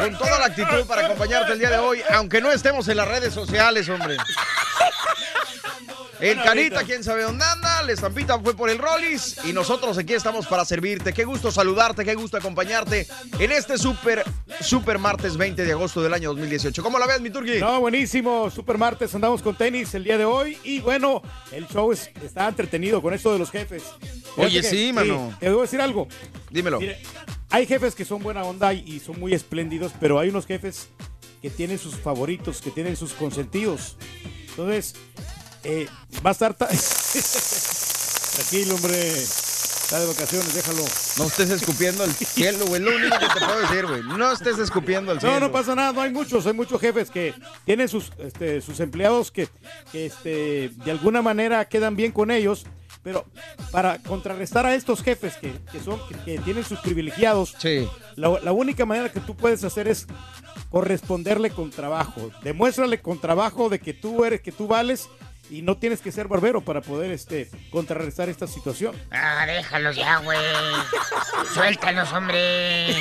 Con 0.00 0.18
toda 0.18 0.38
la 0.38 0.46
actitud 0.46 0.86
para 0.86 1.06
acompañarte 1.06 1.52
el 1.52 1.58
día 1.58 1.70
de 1.70 1.78
hoy, 1.78 2.02
aunque 2.10 2.40
no 2.40 2.50
estemos 2.50 2.86
en 2.88 2.96
las 2.96 3.08
redes 3.08 3.34
sociales, 3.34 3.88
hombre. 3.88 4.16
El 6.30 6.42
Carita, 6.42 6.84
quién 6.84 7.04
sabe 7.04 7.22
dónde 7.22 7.44
anda, 7.44 7.82
la 7.82 7.92
estampita 7.92 8.38
fue 8.40 8.56
por 8.56 8.70
el 8.70 8.78
Rollis 8.78 9.36
y 9.44 9.52
nosotros 9.52 9.98
aquí 9.98 10.14
estamos 10.14 10.46
para 10.46 10.64
servirte. 10.64 11.12
Qué 11.12 11.24
gusto 11.24 11.50
saludarte, 11.52 12.04
qué 12.04 12.14
gusto 12.14 12.36
acompañarte 12.36 13.06
en 13.38 13.52
este 13.52 13.76
super, 13.78 14.24
super 14.60 14.98
martes 14.98 15.36
20 15.36 15.64
de 15.64 15.72
agosto 15.72 16.02
del 16.02 16.14
año 16.14 16.30
2018. 16.30 16.82
¿Cómo 16.82 16.98
la 16.98 17.06
ves, 17.06 17.20
mi 17.20 17.30
Turqui? 17.30 17.58
No, 17.58 17.80
buenísimo. 17.80 18.50
Super 18.50 18.78
martes, 18.78 19.14
andamos 19.14 19.42
con 19.42 19.56
tenis 19.56 19.94
el 19.94 20.04
día 20.04 20.16
de 20.18 20.24
hoy. 20.24 20.56
Y 20.64 20.80
bueno, 20.80 21.22
el 21.52 21.66
show 21.68 21.92
es- 21.92 22.10
está 22.22 22.48
entretenido 22.48 23.02
con 23.02 23.12
esto 23.14 23.32
de 23.32 23.38
los 23.38 23.50
jefes. 23.50 23.82
Oye, 24.36 24.62
sí, 24.62 24.92
mano. 24.92 25.34
Te 25.40 25.46
debo 25.50 25.62
decir 25.62 25.80
algo. 25.80 26.08
Dímelo. 26.50 26.80
Mire, 26.80 27.00
hay 27.50 27.66
jefes 27.66 27.94
que 27.94 28.04
son 28.04 28.22
buena 28.22 28.42
onda 28.44 28.72
y, 28.72 28.80
y 28.86 29.00
son 29.00 29.20
muy 29.20 29.34
espléndidos, 29.34 29.92
pero 30.00 30.18
hay 30.18 30.30
unos 30.30 30.46
jefes 30.46 30.88
que 31.42 31.50
tienen 31.50 31.78
sus 31.78 31.96
favoritos, 31.96 32.62
que 32.62 32.70
tienen 32.70 32.96
sus 32.96 33.12
consentidos. 33.12 33.96
Entonces, 34.48 34.94
eh, 35.64 35.88
va 36.24 36.30
a 36.30 36.32
estar... 36.32 36.54
ta- 36.54 36.68
Tranquilo, 38.34 38.74
hombre. 38.74 39.12
Está 39.18 40.00
de 40.00 40.06
vacaciones, 40.06 40.54
déjalo. 40.54 40.82
No 41.18 41.24
estés 41.26 41.50
escupiendo 41.50 42.04
al 42.04 42.12
cielo, 42.12 42.64
güey. 42.66 42.80
Lo 42.80 42.96
único 42.96 43.18
que 43.18 43.26
te 43.26 43.44
puedo 43.44 43.60
decir, 43.60 43.86
güey. 43.86 44.02
No 44.02 44.32
estés 44.32 44.58
escupiendo 44.58 45.12
al 45.12 45.20
cielo. 45.20 45.34
No, 45.34 45.40
no 45.40 45.52
pasa 45.52 45.74
nada, 45.74 45.92
no 45.92 46.00
hay 46.00 46.10
muchos, 46.10 46.46
hay 46.46 46.54
muchos 46.54 46.80
jefes 46.80 47.10
que 47.10 47.34
tienen 47.64 47.88
sus, 47.88 48.10
este, 48.18 48.60
sus 48.62 48.80
empleados 48.80 49.30
que, 49.30 49.46
que, 49.92 50.06
este, 50.06 50.70
de 50.84 50.90
alguna 50.90 51.20
manera 51.22 51.66
quedan 51.66 51.96
bien 51.96 52.12
con 52.12 52.30
ellos, 52.30 52.64
pero 53.02 53.26
para 53.70 53.98
contrarrestar 53.98 54.64
a 54.64 54.74
estos 54.74 55.02
jefes 55.02 55.34
que, 55.36 55.52
que 55.70 55.78
son, 55.80 56.00
que, 56.08 56.14
que 56.24 56.38
tienen 56.38 56.64
sus 56.64 56.78
privilegiados, 56.80 57.54
la, 58.16 58.40
la 58.42 58.52
única 58.52 58.86
manera 58.86 59.12
que 59.12 59.20
tú 59.20 59.36
puedes 59.36 59.62
hacer 59.64 59.86
es 59.86 60.06
corresponderle 60.70 61.50
con 61.50 61.70
trabajo. 61.70 62.30
Demuéstrale 62.42 63.00
con 63.02 63.20
trabajo 63.20 63.68
de 63.68 63.78
que 63.78 63.92
tú 63.92 64.24
eres, 64.24 64.40
que 64.40 64.50
tú 64.50 64.66
vales 64.66 65.08
y 65.54 65.62
no 65.62 65.76
tienes 65.76 66.00
que 66.00 66.10
ser 66.10 66.26
barbero 66.26 66.62
para 66.62 66.80
poder 66.80 67.12
este, 67.12 67.48
contrarrestar 67.70 68.28
esta 68.28 68.46
situación. 68.48 68.96
Ah, 69.10 69.46
déjalos 69.46 69.94
ya, 69.94 70.18
güey. 70.18 70.38
Suéltalos, 71.54 72.12
hombre. 72.12 72.94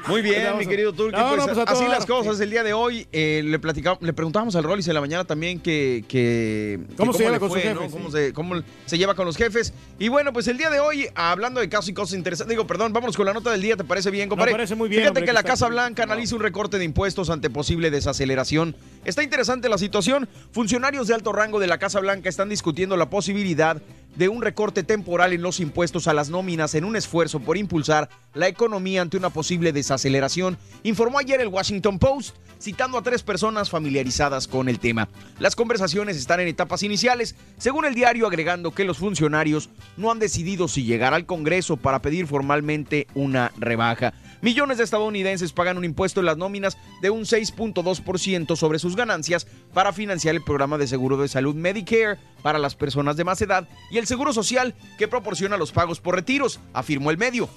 Muy 0.09 0.21
bien, 0.23 0.57
mi 0.59 0.67
querido 0.67 0.93
Turki. 0.93 1.17
No, 1.17 1.29
pues, 1.35 1.47
no, 1.47 1.55
pues, 1.55 1.69
así 1.69 1.85
las 1.89 2.07
cosas 2.07 2.39
el 2.41 2.51
día 2.51 2.63
de 2.63 2.73
hoy. 2.73 3.07
eh, 3.13 3.43
le, 3.45 3.59
platicamos, 3.59 4.03
le 4.03 4.13
preguntábamos 4.13 4.55
al 4.57 4.65
Rollis 4.65 4.87
en 4.89 4.95
la 4.95 5.01
mañana 5.01 5.25
también 5.25 5.61
que, 5.61 6.05
que- 6.09 6.81
que 6.89 6.97
¿Cómo 6.97 7.13
se 7.13 7.21
lleva 7.21 7.33
le 7.33 7.39
con 7.39 7.49
sus 7.51 7.61
fue, 7.61 7.69
jefes? 7.71 7.85
¿no? 7.85 7.91
¿Cómo, 7.91 8.11
Sí. 8.11 8.17
se, 8.17 8.33
cómo 8.33 8.55
se 8.87 8.99
lleva 8.99 9.15
con 9.15 9.27
los 9.27 9.37
jefes. 9.37 9.73
Y 9.99 10.09
bueno, 10.09 10.33
pues 10.33 10.49
el 10.49 10.59
día 10.59 10.71
de 10.71 10.81
hoy, 10.81 11.09
hablando 11.15 11.61
de 11.61 11.69
casos 11.69 11.89
y 11.89 11.95
cosas 11.95 12.17
interesantes, 12.17 12.51
digo, 12.51 12.67
perdón, 12.67 12.93
vámonos 12.93 13.17
con 13.17 13.27
la 13.27 13.33
nota 13.33 13.51
del 13.51 13.63
día, 13.63 13.77
¿te 13.77 13.85
parece 13.85 14.11
bien, 14.11 14.29
compadre? 14.29 14.53
parece 14.53 14.75
muy 14.75 14.89
bien, 14.89 15.03
Fíjate 15.03 15.11
hombre, 15.11 15.23
que 15.23 15.27
que 15.27 15.33
la 15.33 15.43
Casa. 15.43 15.69
Blanca 15.69 16.03
analiza 16.03 16.35
un 16.35 16.43
recorte 16.43 16.79
de 16.79 16.85
impuestos 16.85 17.31
ante 17.31 17.49
posible 17.49 17.91
desaceleración. 17.91 18.75
Está 19.05 19.23
interesante 19.23 19.69
la 19.69 19.79
situación. 19.79 20.29
Funcionarios 20.53 21.07
de 21.09 21.15
alto 21.23 21.33
rango 21.33 21.61
de 21.61 21.69
la 21.69 21.79
Casa 21.79 22.01
Blanca 22.01 22.29
están 22.29 22.49
discutiendo 22.49 22.97
la 22.97 23.09
posibilidad 23.09 23.81
de 24.17 24.29
un 24.29 24.43
recorte 24.43 24.83
temporal 24.83 25.33
en 25.33 25.41
los 25.41 25.61
impuestos 25.61 26.09
a 26.09 26.15
las 26.15 26.31
nóminas 26.31 26.75
en 26.75 26.85
un 26.85 26.97
esfuerzo 26.97 27.39
por 27.39 27.57
impulsar 27.57 28.11
la 28.35 28.49
economía 28.49 29.03
ante 29.03 29.19
una 29.19 29.31
posible 29.31 29.73
desaceleración, 29.73 30.59
informó 30.83 31.21
ayer 31.21 31.41
el 31.41 31.47
Washington 31.47 32.01
Post, 32.01 32.35
citando 32.61 32.99
a 32.99 33.03
tres 33.03 33.23
personas 33.23 33.71
familiarizadas 33.71 34.49
con 34.49 34.69
el 34.69 34.81
tema. 34.81 35.09
Las 35.39 35.55
conversaciones 35.55 36.17
están 36.17 36.41
en 36.41 36.49
etapas 36.49 36.83
iniciales, 36.83 37.37
según 37.57 37.85
el 37.85 37.95
diario 37.95 38.27
agregando 38.27 38.73
que 38.73 38.85
los 38.85 38.99
funcionarios 38.99 39.71
no 39.97 40.11
han 40.11 40.19
decidido 40.19 40.67
si 40.67 40.83
llegar 40.83 41.15
al 41.15 41.25
Congreso 41.25 41.77
para 41.77 42.03
pedir 42.03 42.27
formalmente 42.27 43.07
una 43.15 43.53
rebaja. 43.57 44.13
Millones 44.43 44.79
de 44.79 44.85
estadounidenses 44.85 45.53
pagan 45.53 45.79
un 45.79 45.85
impuesto 45.85 46.19
en 46.19 46.27
las 46.27 46.37
nóminas 46.37 46.77
de 47.01 47.11
un 47.11 47.21
6.2% 47.21 48.57
sobre 48.57 48.81
sus 48.81 48.97
ganancias 48.97 49.47
para 49.73 49.93
financiar 49.93 50.35
el 50.35 50.43
programa 50.43 50.79
de 50.79 50.89
seguro 50.89 51.17
de 51.17 51.29
salud 51.29 51.55
Medicare 51.55 52.19
para 52.43 52.59
las 52.59 52.75
personas 52.75 53.17
de 53.17 53.23
más 53.23 53.41
edad 53.41 53.69
y 53.93 53.99
el 53.99 54.09
seguro 54.09 54.33
social 54.33 54.75
que 54.99 55.07
proporciona 55.07 55.57
los 55.57 55.71
pagos 55.71 56.01
por 56.01 56.17
retiros, 56.17 56.59
afirmó 56.73 57.13
el 57.13 57.19
medio. 57.19 57.49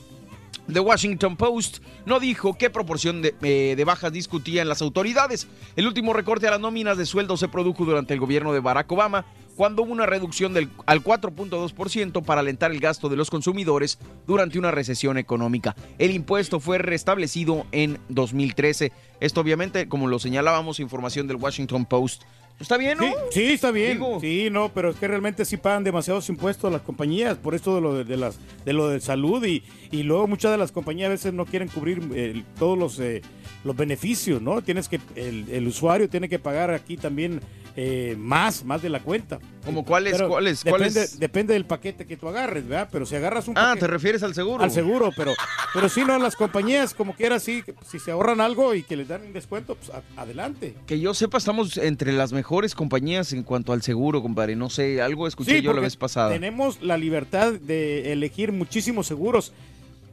The 0.72 0.80
Washington 0.80 1.38
Post 1.38 1.80
no 2.05 2.20
dijo 2.20 2.55
qué 2.55 2.70
proporción 2.70 3.22
de, 3.22 3.36
eh, 3.41 3.76
de 3.76 3.84
bajas 3.86 4.11
discutían 4.11 4.68
las 4.68 4.82
autoridades. 4.82 5.47
El 5.76 5.88
último 5.88 6.13
recorte 6.13 6.47
a 6.47 6.51
las 6.51 6.59
nóminas 6.59 6.97
de 6.97 7.05
sueldo 7.05 7.38
se 7.38 7.47
produjo 7.47 7.86
durante 7.86 8.13
el 8.13 8.20
gobierno 8.20 8.51
de 8.53 8.59
Barack 8.59 8.91
Obama, 8.91 9.26
cuando 9.55 9.84
hubo 9.84 9.91
una 9.91 10.05
reducción 10.05 10.53
del, 10.53 10.70
al 10.86 11.03
4.2% 11.03 12.24
para 12.24 12.41
alentar 12.41 12.72
el 12.72 12.80
gasto 12.80 13.09
de 13.09 13.16
los 13.16 13.30
consumidores 13.30 13.99
durante 14.28 14.59
una 14.59 14.72
recesión 14.72 15.18
económica. 15.18 15.76
El 15.97 16.11
impuesto 16.11 16.59
fue 16.59 16.78
restablecido 16.78 17.66
en 17.72 17.99
2013. 18.09 18.91
Esto 19.20 19.41
obviamente, 19.41 19.88
como 19.88 20.07
lo 20.07 20.20
señalábamos, 20.20 20.80
información 20.80 21.28
del 21.28 21.38
Washington 21.38 21.86
Post. 21.86 22.24
Está 22.60 22.78
bien, 22.78 22.97
¿no? 22.97 23.03
Sí, 23.06 23.14
sí, 23.32 23.43
está 23.53 23.72
bien. 23.72 23.97
Digo- 23.99 24.20
Sí, 24.22 24.47
no, 24.49 24.70
pero 24.74 24.89
es 24.91 24.95
que 24.95 25.08
realmente 25.08 25.43
sí 25.43 25.58
pagan 25.58 25.84
demasiados 25.84 26.30
impuestos 26.30 26.72
las 26.72 26.82
compañías 26.82 27.38
por 27.38 27.53
esto 27.53 27.76
de 27.76 27.82
lo 27.82 27.93
de, 27.95 28.03
de 28.06 28.16
las 28.18 28.38
de 28.64 28.72
lo 28.74 28.88
de 28.89 29.01
salud 29.01 29.43
y, 29.45 29.62
y 29.91 30.03
luego 30.03 30.28
muchas 30.28 30.51
de 30.51 30.58
las 30.58 30.72
compañías 30.72 31.08
a 31.08 31.12
veces 31.12 31.34
no 31.34 31.45
quieren 31.45 31.68
cubrir 31.68 32.01
eh, 32.14 32.43
todos 32.58 32.78
los 32.78 32.97
eh, 32.99 33.22
los 33.66 33.76
beneficios, 33.76 34.41
¿no? 34.41 34.62
Tienes 34.62 34.88
que 34.88 34.99
el, 35.16 35.49
el 35.49 35.68
usuario 35.68 36.08
tiene 36.08 36.30
que 36.30 36.39
pagar 36.39 36.72
aquí 36.72 36.95
también 36.97 37.41
eh, 37.78 38.16
más, 38.18 38.64
más 38.64 38.82
de 38.82 38.88
la 38.89 39.01
cuenta. 39.01 39.39
¿Como 39.66 39.84
cuáles, 39.84 40.22
cuáles, 40.22 40.64
Depende, 40.64 40.93
cuáles? 40.93 41.20
Depende 41.20 41.53
del 41.56 41.66
paquete 41.66 42.06
que 42.06 42.16
tú 42.16 42.30
agarres, 42.30 42.66
¿verdad? 42.68 42.88
Pero 42.91 43.06
si 43.06 43.16
agarras 43.16 43.47
un 43.49 43.58
Ah, 43.58 43.72
paquete- 43.74 43.80
¿te 43.82 43.88
refieres 43.88 44.24
al 44.24 44.34
seguro? 44.36 44.64
Al 44.64 44.72
seguro, 44.72 45.10
pero, 45.18 45.34
pero 45.74 45.89
sí, 45.89 46.06
no, 46.06 46.18
las 46.20 46.36
compañías 46.38 46.93
como 46.93 47.14
quiera, 47.16 47.38
sí, 47.39 47.64
si 47.86 47.99
se 47.99 48.12
ahorran 48.12 48.39
algo 48.39 48.76
y 48.76 48.84
que 48.84 48.95
les 48.95 49.08
dan 49.10 49.24
un 49.24 49.34
descuento, 49.34 49.76
pues 49.76 49.89
a- 49.89 50.03
adelante. 50.22 50.76
Que 50.86 50.99
yo 51.01 51.14
sepa, 51.16 51.38
estamos 51.39 51.76
entre 51.78 52.14
las 52.14 52.32
mejores 52.32 52.45
compañías 52.76 53.34
en 53.34 53.43
cuanto 53.43 53.74
al 53.74 53.82
seguro, 53.82 54.22
compadre. 54.22 54.56
No 54.56 54.70
sé, 54.70 55.02
algo 55.02 55.28
escuché 55.28 55.58
Sí, 55.58 55.62
yo 55.62 55.74
la 55.74 55.82
vez 55.82 55.96
pasada. 55.96 56.32
Tenemos 56.32 56.82
la 56.82 56.98
libertad 56.98 57.54
de 57.54 58.12
elegir 58.12 58.52
muchísimos 58.52 59.08
seguros. 59.08 59.52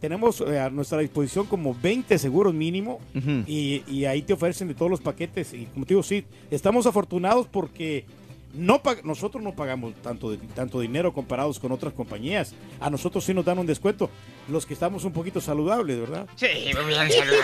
Tenemos 0.00 0.40
eh, 0.40 0.58
a 0.58 0.68
nuestra 0.68 0.98
disposición 0.98 1.46
como 1.46 1.76
20 1.80 2.18
seguros 2.18 2.52
mínimo 2.52 2.98
y, 3.46 3.84
y 3.86 4.04
ahí 4.06 4.22
te 4.22 4.32
ofrecen 4.32 4.66
de 4.66 4.74
todos 4.74 4.90
los 4.90 5.00
paquetes. 5.00 5.52
Y 5.52 5.66
como 5.66 5.86
te 5.86 5.94
digo, 5.94 6.02
sí, 6.02 6.24
estamos 6.50 6.86
afortunados 6.86 7.46
porque 7.46 8.04
no 8.52 8.80
nosotros 9.04 9.42
no 9.42 9.54
pagamos 9.54 9.94
tanto, 10.02 10.30
de- 10.30 10.38
tanto 10.38 10.80
dinero 10.80 11.12
comparados 11.12 11.58
con 11.58 11.72
otras 11.72 11.92
compañías. 11.92 12.54
A 12.80 12.90
nosotros 12.90 13.24
sí 13.24 13.32
nos 13.34 13.44
dan 13.44 13.58
un 13.58 13.66
descuento. 13.66 14.10
Los 14.48 14.66
que 14.66 14.74
estamos 14.74 15.04
un 15.04 15.12
poquito 15.12 15.40
saludables, 15.40 15.98
¿verdad? 16.00 16.26
Sí, 16.36 16.46
muy 16.74 16.84
bien 16.86 17.10
saludable. 17.10 17.36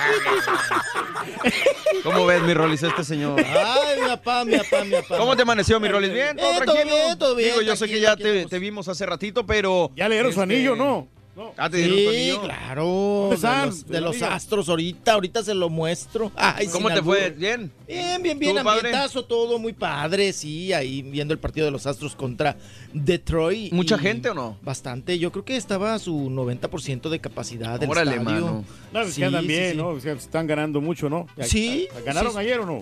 ¿Cómo 2.02 2.26
ves, 2.26 2.42
mi 2.42 2.54
Rolis, 2.54 2.82
este 2.82 3.04
señor? 3.04 3.40
Ay, 3.40 4.00
mi 4.02 4.08
papá, 4.08 4.44
mi 4.44 4.56
papá, 4.56 4.84
mi 4.84 4.90
papá. 4.92 5.18
¿Cómo 5.18 5.36
te 5.36 5.42
amaneció, 5.42 5.80
mi 5.80 5.88
Rolis? 5.88 6.12
¿Bien? 6.12 6.36
¿Todo 6.36 6.50
Bien, 6.50 6.64
todo 6.64 6.74
tranquilo? 6.74 6.96
bien, 6.96 7.18
todo 7.18 7.34
bien, 7.34 7.50
Digo, 7.50 7.62
yo 7.62 7.76
sé 7.76 7.86
que 7.88 8.00
ya 8.00 8.16
te 8.16 8.58
vimos 8.58 8.88
hace 8.88 9.04
ratito, 9.06 9.46
pero... 9.46 9.90
Ya 9.96 10.08
le 10.08 10.16
dieron 10.16 10.32
su 10.32 10.42
este, 10.42 10.54
anillo, 10.54 10.76
¿no? 10.76 11.08
Ah, 11.56 11.70
te 11.70 11.84
Sí, 11.84 12.36
claro. 12.42 12.84
¿Dónde 13.30 13.36
De 13.36 13.66
los, 13.66 13.86
de 13.86 13.94
¿Te 13.94 14.00
lo 14.00 14.06
los 14.12 14.22
astros 14.22 14.68
ahorita, 14.68 15.12
ahorita 15.12 15.42
se 15.42 15.54
lo 15.54 15.68
muestro. 15.68 16.32
Ay, 16.36 16.66
¿Cómo 16.68 16.88
te 16.88 17.02
fue? 17.02 17.30
¿Bien? 17.30 17.70
Bien, 17.86 18.22
bien, 18.22 18.38
bien, 18.38 18.58
ambientazo, 18.58 19.24
todo 19.24 19.58
muy 19.58 19.72
padre, 19.72 20.32
sí, 20.32 20.72
ahí 20.72 21.02
viendo 21.02 21.32
el 21.32 21.40
partido 21.40 21.66
de 21.66 21.70
los 21.72 21.86
Astros 21.86 22.14
contra 22.14 22.56
Detroit. 22.92 23.72
¿Mucha 23.72 23.96
y 23.96 23.98
gente 24.00 24.30
o 24.30 24.34
no? 24.34 24.58
Bastante, 24.62 25.18
yo 25.18 25.32
creo 25.32 25.44
que 25.44 25.56
estaba 25.56 25.94
a 25.94 25.98
su 25.98 26.28
90% 26.30 27.08
de 27.08 27.18
capacidad 27.20 27.78
del 27.80 27.90
Órale, 27.90 28.16
estadio. 28.16 28.30
mano. 28.46 28.64
No, 28.92 29.00
pues 29.02 29.14
Sí, 29.14 29.20
que 29.20 29.26
andan 29.26 29.42
sí, 29.42 29.48
bien, 29.48 29.70
sí. 29.72 29.76
¿no? 29.76 29.88
O 29.88 30.00
sea, 30.00 30.12
están 30.12 30.46
ganando 30.46 30.80
mucho, 30.80 31.08
¿no? 31.08 31.26
Sí, 31.42 31.88
¿Ganaron 32.04 32.32
sí. 32.32 32.38
ayer 32.38 32.60
o 32.60 32.66
no? 32.66 32.80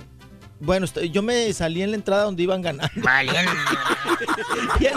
Bueno, 0.59 0.87
yo 1.13 1.23
me 1.23 1.53
salí 1.53 1.83
en 1.83 1.91
la 1.91 1.97
entrada 1.97 2.25
donde 2.25 2.43
iban 2.43 2.63
ganando. 2.63 2.89
Sé. 4.79 4.93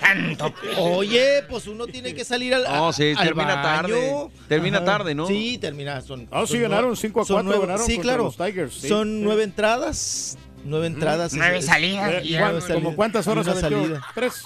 Tanto. 0.00 0.52
Oye, 0.78 1.42
pues 1.48 1.66
uno 1.66 1.86
tiene 1.86 2.14
que 2.14 2.24
salir 2.24 2.52
al, 2.54 2.64
No, 2.64 2.92
sí, 2.92 3.12
al 3.16 3.24
termina 3.24 3.54
baño. 3.54 3.62
tarde. 3.62 4.28
Termina 4.48 4.84
tarde, 4.84 5.14
¿no? 5.14 5.26
Sí, 5.26 5.56
termina. 5.58 6.00
Son, 6.02 6.28
Ah, 6.30 6.42
sí, 6.46 6.52
son 6.54 6.62
ganaron 6.62 6.84
nueve- 6.86 6.96
5 7.00 7.20
a 7.20 7.24
son 7.24 7.34
4, 7.36 7.48
nueve- 7.48 7.66
ganaron 7.66 7.86
Sí, 7.86 7.98
claro. 7.98 8.24
los 8.24 8.36
Tigers. 8.36 8.74
sí, 8.74 8.88
son 8.88 9.08
sí. 9.08 9.20
nueve 9.22 9.44
entradas. 9.44 10.36
Nueve 10.66 10.86
entradas. 10.86 11.32
Nueve 11.34 11.62
salidas. 11.62 12.10
Eh, 12.12 12.18
es- 12.18 12.24
y 12.26 12.30
¿cuán- 12.32 12.40
nueve 12.52 12.60
¿Como 12.60 12.68
salidas. 12.74 12.94
cuántas 12.96 13.26
horas 13.28 13.46
aventó? 13.48 13.68
salida. 13.70 14.06
¿Tres? 14.14 14.42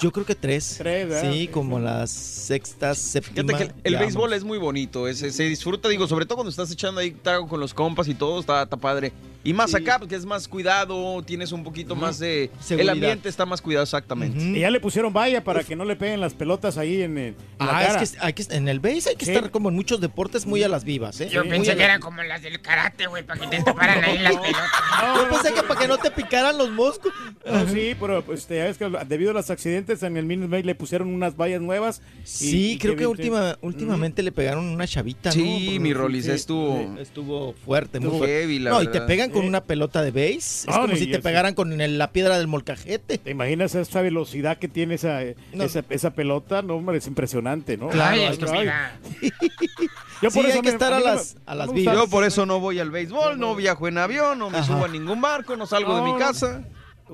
Yo 0.00 0.12
creo 0.12 0.26
que 0.26 0.34
tres. 0.34 0.74
Tres, 0.78 1.08
¿verdad? 1.08 1.32
Sí, 1.32 1.48
como 1.48 1.78
las 1.80 2.10
sextas, 2.10 2.98
séptima. 2.98 3.56
Fíjate 3.56 3.72
que 3.72 3.88
el, 3.88 3.96
béisbol 3.96 4.32
es 4.32 4.44
muy 4.44 4.58
bonito, 4.58 5.08
es- 5.08 5.18
se 5.18 5.42
disfruta, 5.44 5.88
digo, 5.88 6.06
sobre 6.08 6.26
todo 6.26 6.36
cuando 6.36 6.50
estás 6.50 6.70
echando 6.70 7.00
ahí 7.00 7.12
trago 7.12 7.48
con 7.48 7.58
los 7.60 7.72
compas 7.72 8.06
y 8.08 8.14
todo, 8.14 8.40
está, 8.40 8.62
está 8.64 8.76
padre. 8.76 9.12
Y 9.44 9.52
más 9.52 9.70
Sí. 9.70 9.76
acá, 9.76 9.98
porque 9.98 10.14
es 10.16 10.24
más 10.24 10.48
cuidado, 10.48 11.22
tienes 11.22 11.52
un 11.52 11.62
poquito 11.62 11.94
más 11.94 12.18
de... 12.18 12.50
Seguridad. 12.60 12.80
El 12.94 13.02
ambiente 13.02 13.28
está 13.28 13.44
más 13.46 13.60
cuidado, 13.60 13.84
exactamente. 13.84 14.38
Ujú. 14.38 14.48
Y 14.56 14.60
ya 14.60 14.70
le 14.70 14.80
pusieron 14.80 15.12
valla 15.12 15.44
para 15.44 15.62
que 15.62 15.76
no 15.76 15.84
le 15.84 15.96
peguen 15.96 16.20
las 16.20 16.32
pelotas 16.34 16.78
ahí 16.78 17.02
en, 17.02 17.18
el- 17.18 17.24
en 17.60 17.66
la 17.66 17.78
Ah, 17.78 17.86
cara. 17.86 18.02
es 18.02 18.12
que 18.12 18.18
hay 18.20 18.32
que 18.32 18.42
en 18.50 18.68
el 18.68 18.80
base 18.80 19.10
hay 19.10 19.16
que 19.16 19.26
Sí. 19.26 19.32
estar 19.32 19.50
como 19.50 19.68
en 19.68 19.74
muchos 19.74 20.00
deportes 20.00 20.46
muy 20.46 20.62
a 20.62 20.68
las 20.68 20.84
vivas, 20.84 21.20
¿eh? 21.20 21.28
Yo 21.30 21.40
Muy 21.42 21.50
pensé 21.50 21.72
que 21.72 21.76
la- 21.78 21.84
eran 21.84 22.00
como 22.00 22.22
las 22.22 22.42
del 22.42 22.60
karate, 22.62 23.06
güey, 23.06 23.22
para 23.22 23.38
que 23.40 23.46
te 23.48 23.62
taparan 23.62 24.02
ahí 24.02 24.18
las 24.18 24.34
pelotas. 24.36 24.70
Yo 25.16 25.28
pensé 25.28 25.52
que 25.52 25.62
para 25.62 25.80
que 25.80 25.88
no 25.88 25.98
te 25.98 26.10
picaran 26.10 26.56
los 26.56 26.70
moscos. 26.70 27.12
No, 27.44 27.68
sí, 27.68 27.94
pero 28.00 28.24
pues, 28.24 28.40
este, 28.40 28.56
ya 28.56 28.64
ves 28.64 28.78
que 28.78 28.90
debido 29.06 29.32
a 29.32 29.34
los 29.34 29.50
accidentes 29.50 30.02
en 30.02 30.16
el 30.16 30.24
Minute 30.24 30.48
Maid 30.48 30.64
le 30.64 30.74
pusieron 30.74 31.08
unas 31.12 31.36
vallas 31.36 31.60
nuevas. 31.60 32.00
y- 32.22 32.26
Sí, 32.26 32.70
y 32.72 32.78
creo 32.78 32.92
que 32.96 33.06
viste- 33.06 33.10
última, 33.10 33.58
últimamente 33.60 34.22
le 34.22 34.32
pegaron 34.32 34.64
una 34.64 34.86
chavita, 34.86 35.28
¿no? 35.28 35.34
Sí, 35.34 35.78
mi 35.80 35.92
Rolis, 35.92 36.24
sí, 36.24 36.30
estuvo... 36.30 36.78
sí, 36.78 37.02
estuvo 37.02 37.52
fuerte, 37.64 38.00
muy 38.00 38.10
fuerte. 38.18 38.26
heavy, 38.40 38.58
la 38.60 38.70
no, 38.70 38.82
y 38.82 38.86
te 38.88 39.00
pegan 39.02 39.30
con 39.34 39.42
Sí. 39.42 39.48
una 39.48 39.62
pelota 39.64 40.00
de 40.02 40.10
base. 40.10 40.70
Es 40.70 40.76
como 40.76 40.96
si 40.96 41.06
te 41.10 41.18
pegaran 41.20 41.54
con 41.54 41.78
el- 41.80 41.98
la 41.98 42.10
piedra 42.12 42.38
del 42.38 42.46
molcajete. 42.46 43.18
¿Te 43.18 43.30
imaginas 43.30 43.74
esa 43.74 44.00
velocidad 44.00 44.56
que 44.58 44.68
tiene 44.68 44.94
esa, 44.94 45.20
No. 45.52 45.64
esa, 45.64 45.84
esa 45.90 46.10
pelota? 46.14 46.62
No, 46.62 46.76
hombre, 46.76 46.96
es 46.98 47.06
impresionante, 47.06 47.76
¿no? 47.76 47.88
Claro, 47.90 48.16
Ay. 48.16 48.38
Yo 50.22 50.30
Sí, 50.30 50.40
hay 50.40 50.52
que 50.52 50.62
me- 50.62 50.68
estar 50.70 50.92
a 50.94 51.00
las- 51.00 51.36
a 51.44 51.54
las 51.54 51.70
Yo 51.74 52.08
por 52.08 52.24
eso 52.24 52.46
no 52.46 52.60
voy 52.60 52.78
al 52.80 52.90
béisbol, 52.90 53.38
no 53.38 53.54
viajo 53.54 53.88
en 53.88 53.98
avión, 53.98 54.38
no 54.38 54.48
me 54.48 54.58
Ajá. 54.58 54.66
subo 54.66 54.84
a 54.86 54.88
ningún 54.88 55.20
barco, 55.20 55.56
no 55.56 55.66
salgo 55.66 55.96
de 55.96 56.02
mi 56.02 56.12
No, 56.12 56.18
casa. 56.18 56.62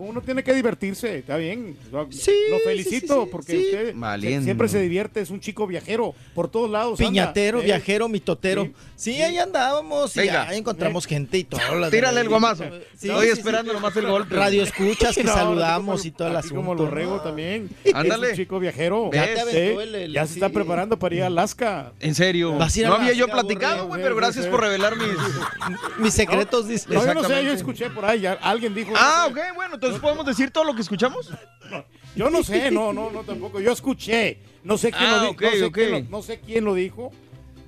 Uno 0.00 0.20
tiene 0.22 0.42
que 0.42 0.54
divertirse, 0.54 1.18
está 1.18 1.36
bien. 1.36 1.76
Lo, 1.92 2.10
Sí, 2.10 2.32
lo 2.50 2.58
felicito 2.60 3.14
sí, 3.14 3.20
sí, 3.24 3.28
porque 3.30 3.52
sí. 3.52 3.66
usted 3.94 4.42
siempre 4.42 4.68
se 4.68 4.80
divierte, 4.80 5.20
es 5.20 5.30
un 5.30 5.40
chico 5.40 5.66
viajero 5.66 6.14
por 6.34 6.48
todos 6.48 6.70
lados. 6.70 6.98
anda. 7.00 7.10
Piñatero, 7.10 7.60
Eh, 7.60 7.64
viajero, 7.66 8.08
mitotero. 8.08 8.64
sí, 8.64 8.72
Sí, 8.96 9.14
sí. 9.14 9.22
ahí 9.22 9.38
andábamos 9.38 10.16
y 10.16 10.20
Venga. 10.20 10.48
ahí 10.48 10.58
encontramos 10.58 11.06
gente 11.06 11.38
y 11.38 11.44
todo. 11.44 11.60
las- 11.78 11.90
Tírale 11.90 12.20
el 12.20 12.28
guamazo. 12.28 12.64
Sí, 12.96 13.08
Estoy 13.08 13.26
sí, 13.26 13.32
esperando 13.32 13.72
sí. 13.72 13.76
nomás 13.76 13.96
el 13.96 14.06
golpe. 14.06 14.34
Radio 14.34 14.62
escuchas 14.62 15.14
que 15.16 15.24
No, 15.24 15.32
saludamos 15.34 16.04
y 16.04 16.08
así 16.08 16.22
asunto. 16.24 16.54
como 16.56 16.74
lo 16.74 16.88
rego 16.90 17.20
también. 17.20 17.70
Ándale. 17.94 18.28
Es 18.28 18.32
un 18.32 18.36
chico 18.38 18.58
viajero. 18.58 19.10
Ya 19.12 19.44
te 19.44 19.74
el- 19.82 19.94
el- 19.94 20.12
ya 20.12 20.26
se 20.26 20.34
está 20.34 20.48
preparando 20.48 20.98
para 20.98 21.14
ir 21.14 21.22
a 21.22 21.26
Alaska. 21.26 21.92
En 22.00 22.14
serio. 22.14 22.56
No 22.58 22.94
había 22.94 23.12
yo 23.12 23.26
platicado, 23.28 23.86
güey, 23.88 24.02
pero 24.02 24.16
gracias 24.16 24.46
por 24.46 24.60
revelar 24.60 24.96
mis... 24.96 25.08
Mis 25.98 26.14
secretos, 26.14 26.66
dice. 26.68 26.86
No, 26.88 27.04
yo 27.04 27.14
no 27.14 27.24
sé, 27.24 27.44
yo 27.44 27.52
escuché 27.52 27.90
por 27.90 28.04
ahí, 28.04 28.20
ya 28.20 28.32
alguien 28.34 28.74
dijo. 28.74 28.92
Ah, 28.96 29.26
ok, 29.30 29.38
bueno, 29.54 29.78
entonces 29.90 30.02
podemos 30.02 30.26
decir 30.26 30.50
todo 30.50 30.64
lo 30.64 30.74
que 30.74 30.82
escuchamos. 30.82 31.30
Yo 32.16 32.28
no 32.30 32.42
sé, 32.42 32.70
no, 32.70 32.92
no, 32.92 33.10
no 33.10 33.22
tampoco. 33.22 33.60
Yo 33.60 33.72
escuché. 33.72 34.38
No 34.64 34.76
sé 34.76 34.90
quién 34.90 35.04
Ah, 35.08 35.12
lo 35.16 35.20
dijo. 35.22 35.32
ok, 35.32 35.42
no, 35.42 35.50
sé 35.52 35.64
ok. 35.64 35.74
quién 35.74 35.90
lo- 35.90 36.00
no 36.10 36.22
sé 36.22 36.40
quién 36.40 36.64
lo 36.64 36.74
dijo. 36.74 37.12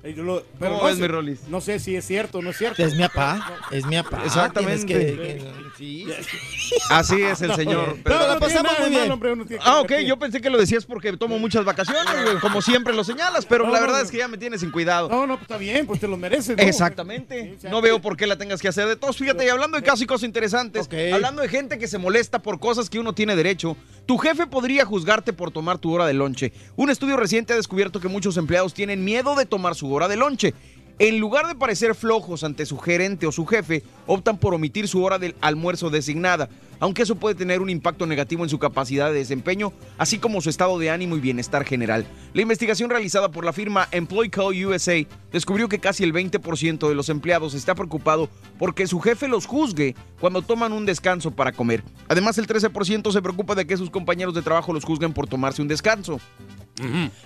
Yo 0.03 0.21
lo- 0.23 0.43
pero 0.59 0.71
¿Cómo 0.73 0.83
no 0.83 0.89
ves, 0.89 0.99
mi 0.99 1.07
Rolis? 1.07 1.47
No 1.47 1.61
sé 1.61 1.79
si 1.79 1.95
es 1.95 2.05
cierto 2.05 2.39
o 2.39 2.41
no 2.41 2.49
es 2.49 2.57
cierto. 2.57 2.83
Es 2.83 2.93
mi 2.95 3.03
papá, 3.03 3.53
es 3.71 3.85
mi 3.85 3.95
papá. 4.03 4.21
Exactamente. 4.25 4.85
Tienes 4.85 5.07
que- 5.15 5.17
que- 5.17 5.53
sí. 5.77 6.05
Así 6.89 7.21
es 7.21 7.41
el 7.41 7.53
señor. 7.55 7.97
Pero 8.03 8.17
Pero- 8.19 8.27
la 8.27 8.39
pasamos 8.39 8.73
muy 8.79 8.89
bien. 8.89 9.59
Ah, 9.61 9.79
ok, 9.79 9.91
yo 10.05 10.17
pensé 10.19 10.41
que 10.41 10.49
lo 10.49 10.57
decías 10.57 10.85
porque 10.85 11.15
tomo 11.15 11.39
muchas 11.39 11.63
vacaciones, 11.63 12.03
güey, 12.23 12.37
como 12.39 12.61
siempre 12.61 12.93
lo 12.93 13.03
señalas, 13.05 13.45
pero 13.45 13.65
No, 13.65 13.71
la 13.71 13.79
no, 13.79 13.85
verdad 13.85 13.99
no. 13.99 14.03
es 14.05 14.11
que 14.11 14.17
ya 14.17 14.27
me 14.27 14.37
tienes 14.37 14.59
sin 14.59 14.71
cuidado. 14.71 15.07
No, 15.07 15.21
no, 15.25 15.35
pues 15.35 15.43
está 15.43 15.57
bien, 15.57 15.85
pues 15.87 15.99
te 16.01 16.07
lo 16.09 16.17
mereces. 16.17 16.57
¿no? 16.57 16.63
Exactamente. 16.63 17.57
No 17.69 17.81
veo 17.81 18.01
por 18.01 18.17
qué 18.17 18.27
la 18.27 18.37
tengas 18.37 18.61
que 18.61 18.67
hacer 18.67 18.87
de 18.87 18.95
todos. 18.97 19.17
Fíjate, 19.17 19.45
y 19.45 19.49
hablando 19.49 19.77
de 19.77 19.83
casos 19.83 20.01
y 20.01 20.05
cosas 20.05 20.23
interesantes, 20.25 20.89
hablando 21.13 21.41
de 21.41 21.47
gente 21.47 21.77
que 21.79 21.87
se 21.87 21.97
molesta 21.97 22.41
por 22.41 22.59
cosas 22.59 22.89
que 22.89 22.99
uno 22.99 23.13
tiene 23.13 23.35
derecho, 23.37 23.77
tu 24.05 24.17
jefe 24.17 24.47
podría 24.47 24.83
juzgarte 24.85 25.31
por 25.31 25.51
tomar 25.51 25.77
tu 25.77 25.93
hora 25.93 26.05
de 26.05 26.13
lonche. 26.13 26.51
Un 26.75 26.89
estudio 26.89 27.15
reciente 27.15 27.53
ha 27.53 27.55
descubierto 27.55 28.01
que 28.01 28.09
muchos 28.09 28.35
empleados 28.35 28.73
tienen 28.73 29.05
miedo 29.05 29.35
de 29.35 29.45
tomar 29.45 29.75
su 29.75 29.92
hora 29.93 30.07
de 30.07 30.17
lonche. 30.17 30.53
En 30.99 31.19
lugar 31.19 31.47
de 31.47 31.55
parecer 31.55 31.95
flojos 31.95 32.43
ante 32.43 32.67
su 32.67 32.77
gerente 32.77 33.25
o 33.25 33.31
su 33.31 33.47
jefe, 33.47 33.81
optan 34.05 34.37
por 34.37 34.53
omitir 34.53 34.87
su 34.87 35.03
hora 35.03 35.17
del 35.17 35.35
almuerzo 35.41 35.89
designada, 35.89 36.49
aunque 36.79 37.01
eso 37.01 37.15
puede 37.15 37.33
tener 37.33 37.61
un 37.61 37.69
impacto 37.71 38.05
negativo 38.05 38.43
en 38.43 38.49
su 38.49 38.59
capacidad 38.59 39.07
de 39.07 39.17
desempeño, 39.17 39.73
así 39.97 40.19
como 40.19 40.39
su 40.39 40.51
estado 40.51 40.77
de 40.77 40.91
ánimo 40.91 41.17
y 41.17 41.19
bienestar 41.19 41.65
general. 41.65 42.05
La 42.33 42.43
investigación 42.43 42.91
realizada 42.91 43.31
por 43.31 43.43
la 43.43 43.53
firma 43.53 43.87
Employee 43.91 44.29
Call 44.29 44.65
USA 44.65 45.03
descubrió 45.31 45.67
que 45.67 45.79
casi 45.79 46.03
el 46.03 46.13
20% 46.13 46.87
de 46.87 46.95
los 46.95 47.09
empleados 47.09 47.55
está 47.55 47.73
preocupado 47.73 48.29
porque 48.59 48.85
su 48.85 48.99
jefe 48.99 49.27
los 49.27 49.47
juzgue 49.47 49.95
cuando 50.19 50.43
toman 50.43 50.73
un 50.73 50.85
descanso 50.85 51.31
para 51.31 51.53
comer. 51.53 51.83
Además, 52.07 52.37
el 52.37 52.45
13% 52.45 53.11
se 53.11 53.21
preocupa 53.21 53.55
de 53.55 53.65
que 53.65 53.77
sus 53.77 53.89
compañeros 53.89 54.35
de 54.35 54.43
trabajo 54.43 54.73
los 54.73 54.85
juzguen 54.85 55.11
por 55.11 55.27
tomarse 55.27 55.63
un 55.63 55.67
descanso. 55.67 56.19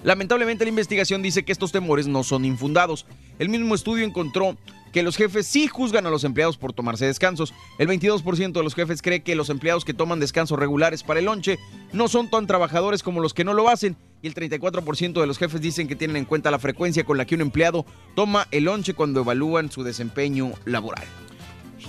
Lamentablemente 0.03 0.65
la 0.65 0.69
investigación 0.69 1.21
dice 1.21 1.43
que 1.43 1.51
estos 1.51 1.71
temores 1.71 2.07
no 2.07 2.23
son 2.23 2.45
infundados. 2.45 3.05
El 3.39 3.49
mismo 3.49 3.75
estudio 3.75 4.05
encontró 4.05 4.57
que 4.91 5.03
los 5.03 5.15
jefes 5.15 5.47
sí 5.47 5.67
juzgan 5.67 6.05
a 6.05 6.09
los 6.09 6.23
empleados 6.23 6.57
por 6.57 6.73
tomarse 6.73 7.05
descansos. 7.05 7.53
El 7.77 7.87
22% 7.87 8.51
de 8.51 8.63
los 8.63 8.75
jefes 8.75 9.01
cree 9.01 9.21
que 9.21 9.35
los 9.35 9.49
empleados 9.49 9.85
que 9.85 9.93
toman 9.93 10.19
descansos 10.19 10.57
regulares 10.57 11.03
para 11.03 11.19
el 11.19 11.25
lonche 11.25 11.59
no 11.93 12.07
son 12.07 12.29
tan 12.29 12.47
trabajadores 12.47 13.03
como 13.03 13.21
los 13.21 13.33
que 13.33 13.43
no 13.43 13.53
lo 13.53 13.69
hacen. 13.69 13.95
Y 14.21 14.27
el 14.27 14.33
34% 14.33 15.19
de 15.19 15.27
los 15.27 15.37
jefes 15.37 15.61
dicen 15.61 15.87
que 15.87 15.95
tienen 15.95 16.17
en 16.17 16.25
cuenta 16.25 16.51
la 16.51 16.59
frecuencia 16.59 17.03
con 17.03 17.17
la 17.17 17.25
que 17.25 17.35
un 17.35 17.41
empleado 17.41 17.85
toma 18.15 18.47
el 18.51 18.65
lonche 18.65 18.93
cuando 18.93 19.21
evalúan 19.21 19.71
su 19.71 19.83
desempeño 19.83 20.53
laboral. 20.65 21.05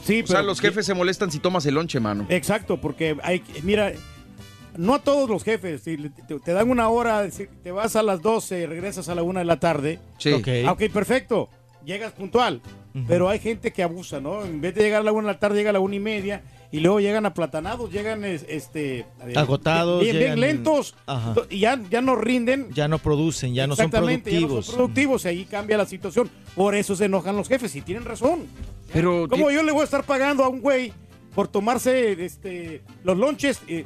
Sí, 0.04 0.22
O 0.22 0.26
sea, 0.26 0.42
los 0.42 0.60
jefes 0.60 0.86
se 0.86 0.94
molestan 0.94 1.30
si 1.30 1.38
tomas 1.38 1.64
el 1.66 1.74
lonche, 1.74 2.00
mano. 2.00 2.26
Exacto, 2.28 2.80
porque 2.80 3.16
hay, 3.22 3.42
mira, 3.62 3.92
no 4.78 4.94
a 4.94 4.98
todos 5.00 5.28
los 5.28 5.44
jefes, 5.44 5.82
si 5.82 5.96
le- 5.98 6.08
te, 6.10 6.38
te 6.40 6.52
dan 6.52 6.70
una 6.70 6.88
hora, 6.88 7.30
si 7.30 7.46
te 7.62 7.70
vas 7.70 7.94
a 7.96 8.02
las 8.02 8.22
12 8.22 8.60
y 8.62 8.66
regresas 8.66 9.08
a 9.10 9.14
la 9.14 9.22
1 9.22 9.40
de 9.40 9.44
la 9.44 9.60
tarde. 9.60 9.98
Sí. 10.18 10.32
Ok, 10.32 10.48
ok, 10.70 10.82
perfecto, 10.92 11.50
llegas 11.84 12.12
puntual. 12.12 12.62
Pero 13.06 13.28
hay 13.28 13.38
gente 13.38 13.72
que 13.72 13.84
abusa, 13.84 14.18
¿no? 14.20 14.44
En 14.44 14.60
vez 14.60 14.74
de 14.74 14.82
llegar 14.82 15.02
a 15.02 15.04
la 15.04 15.12
1 15.12 15.28
de 15.28 15.32
la 15.34 15.38
tarde, 15.38 15.58
llega 15.58 15.70
a 15.70 15.72
la 15.72 15.78
1 15.78 15.94
y 15.94 16.00
media 16.00 16.42
y 16.72 16.80
luego 16.80 16.98
llegan 16.98 17.26
aplatanados, 17.26 17.92
llegan 17.92 18.24
es- 18.24 18.44
este, 18.48 19.06
Agotados, 19.36 20.02
bien, 20.02 20.40
lentos 20.40 20.96
Ajá. 21.06 21.34
y 21.48 21.60
ya, 21.60 21.80
ya 21.90 22.00
no 22.00 22.16
rinden. 22.16 22.68
Ya 22.74 22.88
no 22.88 22.98
producen, 22.98 23.54
ya 23.54 23.68
no 23.68 23.76
son 23.76 23.86
Exactamente, 23.86 24.32
ya 24.32 24.40
no 24.40 24.46
productivos. 24.48 24.66
son 24.66 24.74
productivos, 24.76 25.24
y 25.24 25.28
ahí 25.28 25.44
cambia 25.44 25.76
la 25.76 25.86
situación. 25.86 26.28
Por 26.56 26.74
eso 26.74 26.96
se 26.96 27.04
enojan 27.04 27.36
los 27.36 27.46
jefes 27.46 27.76
y 27.76 27.82
tienen 27.82 28.04
razón. 28.04 28.46
Pero 28.92 29.28
¿Cómo 29.28 29.48
yo 29.52 29.62
le 29.62 29.70
voy 29.70 29.82
a 29.82 29.84
estar 29.84 30.02
pagando 30.02 30.42
a 30.42 30.48
un 30.48 30.60
güey 30.60 30.92
por 31.36 31.46
tomarse 31.46 32.24
este, 32.24 32.82
los 33.04 33.16
lonches? 33.16 33.60
eh, 33.68 33.84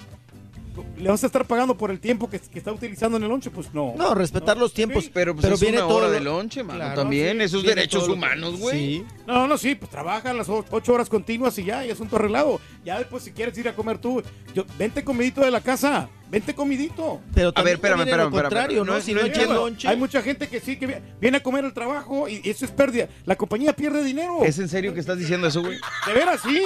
¿Le 0.96 1.08
vas 1.08 1.22
a 1.22 1.26
estar 1.26 1.46
pagando 1.46 1.76
por 1.76 1.90
el 1.90 2.00
tiempo 2.00 2.30
que, 2.30 2.38
que 2.38 2.58
está 2.58 2.72
utilizando 2.72 3.16
en 3.16 3.22
el 3.24 3.28
lonche? 3.28 3.50
Pues 3.50 3.72
no. 3.74 3.94
No, 3.96 4.14
respetar 4.14 4.56
los 4.56 4.72
tiempos. 4.72 5.10
Pero, 5.12 5.34
pues, 5.34 5.42
pero 5.42 5.54
es 5.54 5.60
viene 5.60 5.78
una 5.78 5.86
todo 5.86 5.96
hora 5.98 6.06
lo- 6.06 6.12
de 6.12 6.20
lonche, 6.20 6.62
mano, 6.62 6.78
Claro, 6.80 6.94
también. 7.02 7.38
sí, 7.38 7.44
Esos 7.44 7.62
derechos 7.64 8.04
todo 8.04 8.14
humanos, 8.14 8.58
güey. 8.58 8.78
Sí. 8.98 9.04
No, 9.26 9.46
no, 9.46 9.58
sí, 9.58 9.74
pues 9.74 9.90
trabajan 9.90 10.36
las 10.36 10.48
ocho 10.48 10.92
horas 10.94 11.08
continuas 11.08 11.58
y 11.58 11.64
ya, 11.64 11.84
y 11.84 11.90
asunto 11.90 12.16
arreglado. 12.16 12.60
Ya 12.84 12.98
después, 12.98 13.22
si 13.22 13.32
quieres 13.32 13.56
ir 13.58 13.68
a 13.68 13.74
comer 13.74 13.98
tú, 13.98 14.22
yo, 14.54 14.64
vente 14.78 15.04
comidito 15.04 15.40
de 15.42 15.50
la 15.50 15.60
casa, 15.60 16.08
vente 16.30 16.54
comidito. 16.54 17.20
Pero 17.34 17.52
A 17.54 17.62
ver, 17.62 17.74
espérame, 17.74 18.00
espérame, 18.00 18.26
espérame, 18.28 18.30
contrario, 18.42 18.84
no, 18.84 18.94
¿no? 18.94 19.00
Si 19.00 19.12
no 19.14 19.20
no 19.20 19.26
entiendo. 19.26 19.54
lonche. 19.54 19.88
Hay 19.88 19.96
mucha 19.96 20.22
gente 20.22 20.48
que 20.48 20.60
sí, 20.60 20.76
que 20.78 20.86
vi- 20.86 20.94
viene 21.20 21.36
a 21.38 21.42
comer 21.42 21.64
el 21.64 21.72
trabajo 21.72 22.28
y 22.28 22.40
eso 22.44 22.64
es 22.64 22.70
pérdida. 22.70 23.08
La 23.26 23.36
compañía 23.36 23.72
pierde 23.74 24.02
dinero. 24.04 24.38
¿Es 24.44 24.58
en 24.58 24.68
serio 24.68 24.94
que 24.94 25.00
estás 25.00 25.18
diciendo 25.18 25.46
eso, 25.46 25.60
güey? 25.62 25.78
De 26.06 26.12
veras, 26.12 26.40
sí. 26.42 26.62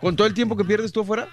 ¿Con 0.00 0.16
todo 0.16 0.26
el 0.26 0.34
tiempo 0.34 0.56
que 0.56 0.64
pierdes 0.64 0.92
tú 0.92 1.00
afuera? 1.00 1.28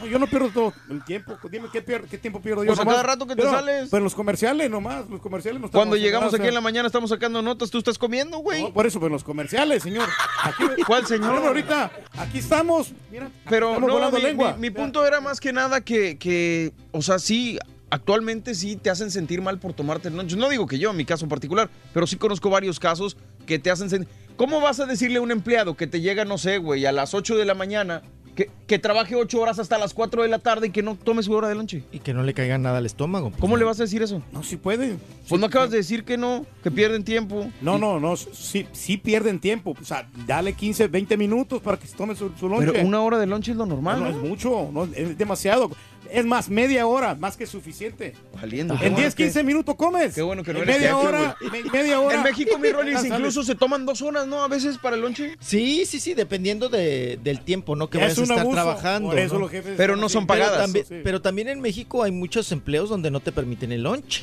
No, 0.00 0.06
yo 0.06 0.18
no 0.18 0.26
pierdo 0.26 0.50
todo 0.50 0.72
el 0.90 1.04
tiempo. 1.04 1.36
Dime 1.50 1.68
qué, 1.72 1.80
tiempo 2.18 2.40
pierdo 2.40 2.64
yo. 2.64 2.68
Pues 2.68 2.80
a 2.80 2.84
cada 2.84 3.02
rato 3.02 3.26
que 3.26 3.34
te 3.36 3.42
Pero- 3.42 3.54
sales. 3.54 3.88
Pero 3.90 4.02
los 4.04 4.14
comerciales 4.14 4.70
nomás, 4.70 5.08
los 5.08 5.20
comerciales 5.20 5.60
no 5.60 5.70
Cuando 5.70 5.96
llegamos 5.96 6.32
aquí 6.34 6.46
en 6.46 6.54
la 6.54 6.60
mañana 6.60 6.86
estamos 6.86 7.10
sacando 7.10 7.42
notas, 7.42 7.70
tú 7.70 7.78
estás 7.78 7.98
comiendo, 7.98 8.38
güey. 8.38 8.62
No, 8.62 8.72
por 8.72 8.86
eso, 8.86 9.00
pues 9.00 9.10
los 9.12 9.24
comerciales, 9.24 9.82
señor. 9.82 10.08
Aquí, 10.42 10.64
¿Cuál 10.86 11.06
señor? 11.06 11.32
Bueno, 11.32 11.46
ahorita, 11.48 11.90
aquí 12.18 12.38
estamos. 12.38 12.92
Mira, 13.10 13.30
Pero 13.48 13.68
estamos 13.70 13.88
no, 13.88 13.94
volando 13.94 14.16
mi, 14.18 14.22
lengua. 14.24 14.52
mi- 14.54 14.60
mi 14.62 14.70
punto 14.70 15.06
era 15.06 15.20
más 15.20 15.40
que 15.40 15.52
nada 15.52 15.80
que, 15.80 16.18
que, 16.18 16.72
o 16.92 17.02
sea, 17.02 17.18
sí, 17.18 17.58
actualmente 17.90 18.54
sí 18.54 18.76
te 18.76 18.90
hacen 18.90 19.10
sentir 19.10 19.40
mal 19.40 19.58
por 19.58 19.72
tomarte 19.72 20.08
el 20.08 20.16
lunch. 20.16 20.34
No 20.36 20.48
digo 20.48 20.66
que 20.66 20.78
yo, 20.78 20.90
en 20.90 20.96
mi 20.96 21.04
caso 21.04 21.28
particular, 21.28 21.70
pero 21.92 22.06
sí 22.06 22.16
conozco 22.16 22.50
varios 22.50 22.80
casos 22.80 23.16
que 23.46 23.58
te 23.58 23.70
hacen 23.70 23.88
sentir... 23.90 24.08
¿Cómo 24.36 24.60
vas 24.60 24.80
a 24.80 24.86
decirle 24.86 25.18
a 25.18 25.20
un 25.20 25.30
empleado 25.30 25.76
que 25.76 25.86
te 25.86 26.00
llega, 26.00 26.24
no 26.24 26.38
sé, 26.38 26.58
güey, 26.58 26.84
a 26.86 26.90
las 26.92 27.14
8 27.14 27.36
de 27.36 27.44
la 27.44 27.54
mañana, 27.54 28.02
que, 28.34 28.50
que 28.66 28.78
trabaje 28.78 29.14
8 29.14 29.40
horas 29.40 29.58
hasta 29.58 29.78
las 29.78 29.94
4 29.94 30.22
de 30.22 30.28
la 30.28 30.38
tarde 30.38 30.66
y 30.66 30.70
que 30.70 30.82
no 30.82 30.96
tome 30.96 31.22
su 31.22 31.32
hora 31.32 31.48
de 31.48 31.54
lonche? 31.54 31.84
Y 31.92 32.00
que 32.00 32.12
no 32.14 32.22
le 32.22 32.34
caiga 32.34 32.58
nada 32.58 32.78
al 32.78 32.86
estómago. 32.86 33.30
pues, 33.30 33.40
¿Cómo 33.40 33.54
no. 33.54 33.58
le 33.58 33.64
vas 33.64 33.78
a 33.80 33.84
decir 33.84 34.02
eso? 34.02 34.22
No, 34.32 34.42
sí 34.42 34.56
pueden. 34.56 34.98
Pues 35.28 35.40
no 35.40 35.46
acabas 35.46 35.70
de 35.70 35.76
decir 35.78 36.04
que 36.04 36.16
no, 36.16 36.44
que 36.62 36.70
pierden 36.70 37.04
tiempo. 37.04 37.48
No, 37.60 37.78
no, 37.78 38.00
no, 38.00 38.16
sí, 38.16 38.66
sí 38.72 38.96
pierden 38.96 39.38
tiempo. 39.40 39.74
O 39.80 39.84
sea, 39.84 40.08
dale 40.26 40.52
15, 40.54 40.88
20 40.88 41.16
minutos 41.16 41.62
para 41.62 41.78
que 41.78 41.86
se 41.86 41.96
tome 41.96 42.14
su, 42.16 42.30
su 42.38 42.48
lonche. 42.48 42.72
Pero 42.72 42.86
una 42.86 43.00
hora 43.00 43.18
de 43.18 43.26
lonche 43.26 43.52
es 43.52 43.56
lo 43.56 43.66
normal, 43.66 44.00
No, 44.00 44.06
¿no? 44.06 44.10
no, 44.12 44.16
es 44.22 44.28
mucho, 44.28 44.70
no, 44.72 44.84
es 44.84 45.16
demasiado. 45.16 45.70
Es 46.10 46.24
más, 46.24 46.48
media 46.48 46.86
hora, 46.86 47.14
más 47.14 47.36
que 47.36 47.46
suficiente. 47.46 48.14
Saliendo. 48.38 48.76
En 48.80 48.94
10, 48.94 49.14
15 49.14 49.42
minutos 49.42 49.74
comes. 49.76 50.14
Qué 50.14 50.22
bueno 50.22 50.42
que 50.42 50.52
no 50.52 50.58
en 50.62 50.64
eres 50.68 50.76
media 50.80 50.96
hora, 50.96 51.36
me- 51.50 51.64
media 51.70 52.00
hora. 52.00 52.16
En 52.18 52.22
México, 52.22 52.58
mi 52.58 52.70
Rolis, 52.70 53.02
Ya 53.02 53.08
incluso 53.08 53.42
se 53.42 53.54
toman 53.54 53.84
dos 53.86 54.00
horas, 54.02 54.26
¿no? 54.26 54.42
A 54.44 54.48
veces 54.48 54.78
para 54.78 54.96
el 54.96 55.02
lonche. 55.02 55.36
Sí, 55.40 55.84
sí, 55.86 55.98
sí, 56.00 56.14
dependiendo 56.14 56.68
de- 56.68 57.18
del 57.22 57.40
tiempo, 57.40 57.74
¿no? 57.76 57.88
Que 57.90 57.98
Ya 57.98 58.04
vayas 58.04 58.18
es 58.18 58.20
a 58.20 58.22
estar 58.24 58.38
abuso, 58.40 58.54
trabajando. 58.54 59.08
por 59.10 59.18
eso 59.18 59.34
¿no? 59.34 59.40
los 59.40 59.50
jefes 59.50 59.74
Pero 59.76 59.96
no 59.96 60.08
son 60.08 60.26
Pero 60.26 60.40
pagadas. 60.40 60.60
también, 60.62 60.84
Sí. 60.86 60.94
pero 61.02 61.20
también 61.22 61.48
en 61.48 61.60
México 61.60 62.02
hay 62.02 62.12
muchos 62.12 62.50
empleos 62.52 62.88
donde 62.88 63.10
no 63.10 63.20
te 63.20 63.32
permiten 63.32 63.72
el 63.72 63.82
lunch. 63.82 64.22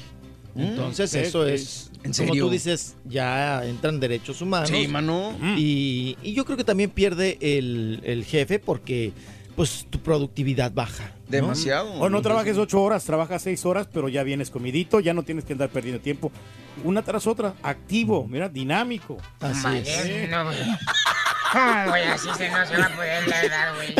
Entonces 0.55 1.13
ok, 1.15 1.21
eso 1.21 1.41
ok. 1.43 1.47
es, 1.47 1.91
¿En 2.03 2.11
como 2.11 2.13
serio? 2.13 2.45
tú 2.45 2.51
dices, 2.51 2.95
ya 3.05 3.65
entran 3.65 3.99
derechos 4.01 4.41
humanos. 4.41 4.69
Sí, 4.69 4.87
mano. 4.87 5.33
Y, 5.57 6.17
y 6.21 6.33
yo 6.33 6.43
creo 6.45 6.57
que 6.57 6.63
también 6.65 6.89
pierde 6.89 7.37
el, 7.39 8.01
el 8.03 8.25
jefe 8.25 8.59
porque 8.59 9.13
pues 9.55 9.85
tu 9.89 9.99
productividad 9.99 10.71
baja. 10.71 11.11
¿no? 11.15 11.31
Demasiado. 11.31 11.91
O 11.93 12.09
no 12.09 12.21
trabajes 12.21 12.57
ocho 12.57 12.81
horas, 12.81 13.03
trabajas 13.05 13.41
seis 13.43 13.65
horas, 13.65 13.87
pero 13.91 14.09
ya 14.09 14.23
vienes 14.23 14.49
comidito, 14.49 14.99
ya 14.99 15.13
no 15.13 15.23
tienes 15.23 15.45
que 15.45 15.53
andar 15.53 15.69
perdiendo 15.69 16.01
tiempo. 16.01 16.31
Una 16.83 17.01
tras 17.03 17.27
otra, 17.27 17.53
activo, 17.63 18.27
mira, 18.27 18.49
dinámico. 18.49 19.17
Así 19.39 19.67
es. 19.77 20.29
no, 20.29 20.45
güey. 20.45 20.57
¿Cómo, 21.51 21.85
güey? 21.89 22.03
Así 22.03 22.29
se 22.37 22.49
no 22.49 22.65
se 22.65 22.77
va 22.77 22.85
a 22.85 22.95
poder 22.95 23.23
lograr, 23.27 23.75
güey. 23.75 23.93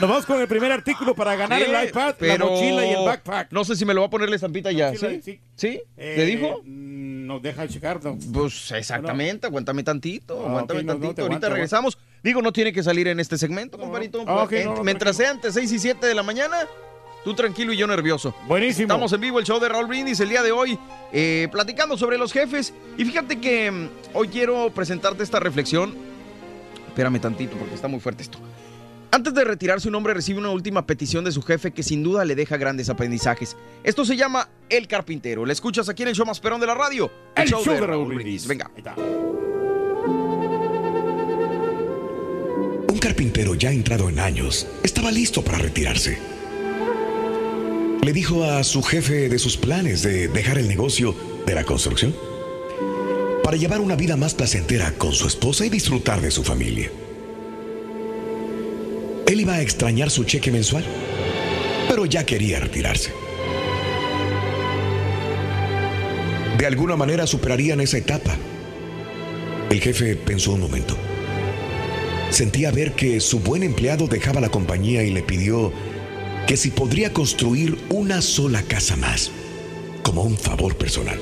Nos 0.00 0.08
vamos 0.08 0.24
con 0.26 0.40
el 0.40 0.46
primer 0.48 0.70
artículo 0.72 1.14
para 1.14 1.34
ganar 1.36 1.60
el 1.60 1.88
iPad, 1.88 2.14
la 2.20 2.38
mochila 2.38 2.86
y 2.86 2.90
el 2.90 3.04
backpack. 3.04 3.52
No 3.52 3.64
sé 3.64 3.74
si 3.76 3.84
me 3.84 3.92
lo 3.94 4.00
va 4.02 4.06
a 4.06 4.10
poner 4.10 4.28
la 4.28 4.36
estampita 4.36 4.70
ya. 4.70 4.92
Mochila, 4.92 5.10
¿Sí? 5.10 5.20
sí. 5.24 5.40
¿Sí? 5.56 5.82
Eh, 5.96 6.14
¿Te 6.16 6.24
dijo? 6.26 6.62
mm, 6.64 7.26
Nos 7.26 7.42
deja 7.42 7.66
checar. 7.68 8.02
no. 8.04 8.16
Pues 8.32 8.70
exactamente, 8.72 9.46
aguántame 9.48 9.82
tantito, 9.82 10.40
Ah, 10.44 10.48
aguántame 10.50 10.80
ok, 10.80 10.86
no, 10.86 10.92
no, 10.94 10.98
tantito. 11.00 11.14
te 11.16 11.22
Ahorita 11.22 11.36
aguanto, 11.46 11.54
regresamos. 11.54 11.98
Digo, 12.22 12.42
no 12.42 12.52
tiene 12.52 12.72
que 12.72 12.82
salir 12.82 13.08
en 13.08 13.18
este 13.20 13.38
segmento, 13.38 13.78
compadrito. 13.78 14.22
Ah, 14.26 14.42
ok, 14.44 14.52
Eh, 14.52 14.64
no, 14.64 14.76
no, 14.76 14.84
Mientras 14.84 15.16
sea 15.16 15.30
entre 15.30 15.52
6 15.52 15.72
y 15.72 15.78
7 15.78 16.06
de 16.06 16.14
la 16.14 16.22
mañana, 16.22 16.56
tú 17.24 17.34
tranquilo 17.34 17.72
y 17.72 17.76
yo 17.78 17.86
nervioso. 17.86 18.34
Buenísimo. 18.46 18.84
Estamos 18.84 19.12
en 19.12 19.20
vivo, 19.20 19.38
el 19.38 19.46
show 19.46 19.58
de 19.58 19.68
Raúl 19.68 19.86
Brindis 19.86 20.20
el 20.20 20.28
día 20.28 20.42
de 20.42 20.52
hoy, 20.52 20.78
eh, 21.12 21.48
platicando 21.50 21.96
sobre 21.96 22.18
los 22.18 22.32
jefes. 22.32 22.74
Y 22.98 23.04
fíjate 23.04 23.40
que 23.40 23.70
mm, 23.70 23.88
hoy 24.14 24.28
quiero 24.28 24.70
presentarte 24.70 25.22
esta 25.22 25.40
reflexión. 25.40 25.94
Espérame 26.88 27.20
tantito 27.20 27.56
porque 27.56 27.74
está 27.74 27.88
muy 27.88 28.00
fuerte 28.00 28.22
esto. 28.22 28.38
Antes 29.12 29.34
de 29.34 29.42
retirarse, 29.42 29.88
un 29.88 29.94
hombre 29.96 30.14
recibe 30.14 30.38
una 30.38 30.50
última 30.50 30.86
petición 30.86 31.24
de 31.24 31.32
su 31.32 31.42
jefe 31.42 31.72
que 31.72 31.82
sin 31.82 32.02
duda 32.02 32.24
le 32.24 32.36
deja 32.36 32.56
grandes 32.56 32.88
aprendizajes. 32.90 33.56
Esto 33.82 34.04
se 34.04 34.16
llama 34.16 34.48
El 34.68 34.86
Carpintero. 34.86 35.44
¿Le 35.44 35.52
escuchas 35.52 35.88
aquí 35.88 36.02
en 36.02 36.10
el 36.10 36.14
show 36.14 36.24
más 36.26 36.38
perón 36.38 36.60
de 36.60 36.66
la 36.66 36.74
radio? 36.76 37.10
El 37.34 37.48
show 37.48 37.64
de 37.64 37.80
Raúl 37.80 38.14
Brindis. 38.14 38.46
Venga. 38.46 38.66
Ahí 38.66 38.78
está. 38.78 38.94
Un 42.90 42.98
carpintero 42.98 43.54
ya 43.54 43.70
entrado 43.70 44.08
en 44.08 44.18
años 44.18 44.66
estaba 44.82 45.12
listo 45.12 45.42
para 45.42 45.58
retirarse. 45.58 46.18
Le 48.02 48.12
dijo 48.12 48.42
a 48.44 48.64
su 48.64 48.82
jefe 48.82 49.28
de 49.28 49.38
sus 49.38 49.56
planes 49.56 50.02
de 50.02 50.26
dejar 50.26 50.58
el 50.58 50.66
negocio 50.66 51.14
de 51.46 51.54
la 51.54 51.64
construcción 51.64 52.14
para 53.44 53.56
llevar 53.56 53.80
una 53.80 53.94
vida 53.94 54.16
más 54.16 54.34
placentera 54.34 54.92
con 54.98 55.12
su 55.12 55.26
esposa 55.26 55.64
y 55.64 55.70
disfrutar 55.70 56.20
de 56.20 56.30
su 56.30 56.42
familia. 56.42 56.90
Él 59.26 59.40
iba 59.40 59.54
a 59.54 59.62
extrañar 59.62 60.10
su 60.10 60.24
cheque 60.24 60.50
mensual, 60.50 60.84
pero 61.88 62.06
ya 62.06 62.26
quería 62.26 62.58
retirarse. 62.58 63.12
de 66.60 66.66
alguna 66.66 66.94
manera 66.94 67.26
superarían 67.26 67.80
esa 67.80 67.96
etapa. 67.96 68.36
El 69.70 69.80
jefe 69.80 70.14
pensó 70.14 70.52
un 70.52 70.60
momento. 70.60 70.94
Sentía 72.30 72.70
ver 72.70 72.92
que 72.92 73.20
su 73.20 73.40
buen 73.40 73.64
empleado 73.64 74.06
dejaba 74.06 74.40
la 74.40 74.50
compañía 74.50 75.02
y 75.02 75.10
le 75.10 75.22
pidió 75.22 75.72
que 76.46 76.56
si 76.56 76.70
podría 76.70 77.12
construir 77.12 77.76
una 77.90 78.22
sola 78.22 78.62
casa 78.62 78.96
más, 78.96 79.30
como 80.02 80.22
un 80.22 80.36
favor 80.36 80.76
personal. 80.76 81.18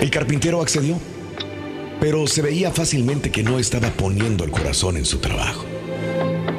El 0.00 0.10
carpintero 0.10 0.60
accedió, 0.60 0.98
pero 2.00 2.26
se 2.26 2.42
veía 2.42 2.70
fácilmente 2.70 3.30
que 3.30 3.42
no 3.42 3.58
estaba 3.58 3.90
poniendo 3.90 4.44
el 4.44 4.50
corazón 4.50 4.96
en 4.96 5.06
su 5.06 5.18
trabajo. 5.18 5.64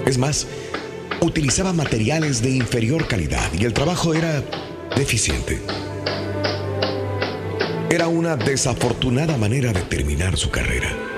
Es 0.06 0.18
más, 0.18 0.48
utilizaba 1.22 1.72
materiales 1.72 2.42
de 2.42 2.50
inferior 2.50 3.08
calidad 3.08 3.52
y 3.54 3.66
el 3.66 3.74
trabajo 3.74 4.14
era 4.14 4.44
deficiente. 4.96 5.60
Era 7.90 8.08
una 8.08 8.36
desafortunada 8.36 9.38
manera 9.38 9.72
de 9.72 9.82
terminar 9.82 10.38
su 10.38 10.50
carrera. 10.50 11.11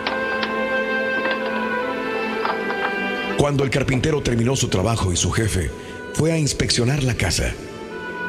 Cuando 3.43 3.65
el 3.65 3.69
carpintero 3.71 4.23
terminó 4.23 4.55
su 4.55 4.69
trabajo 4.69 5.11
y 5.11 5.17
su 5.17 5.29
jefe 5.29 5.69
fue 6.13 6.31
a 6.31 6.37
inspeccionar 6.37 7.03
la 7.03 7.15
casa, 7.15 7.53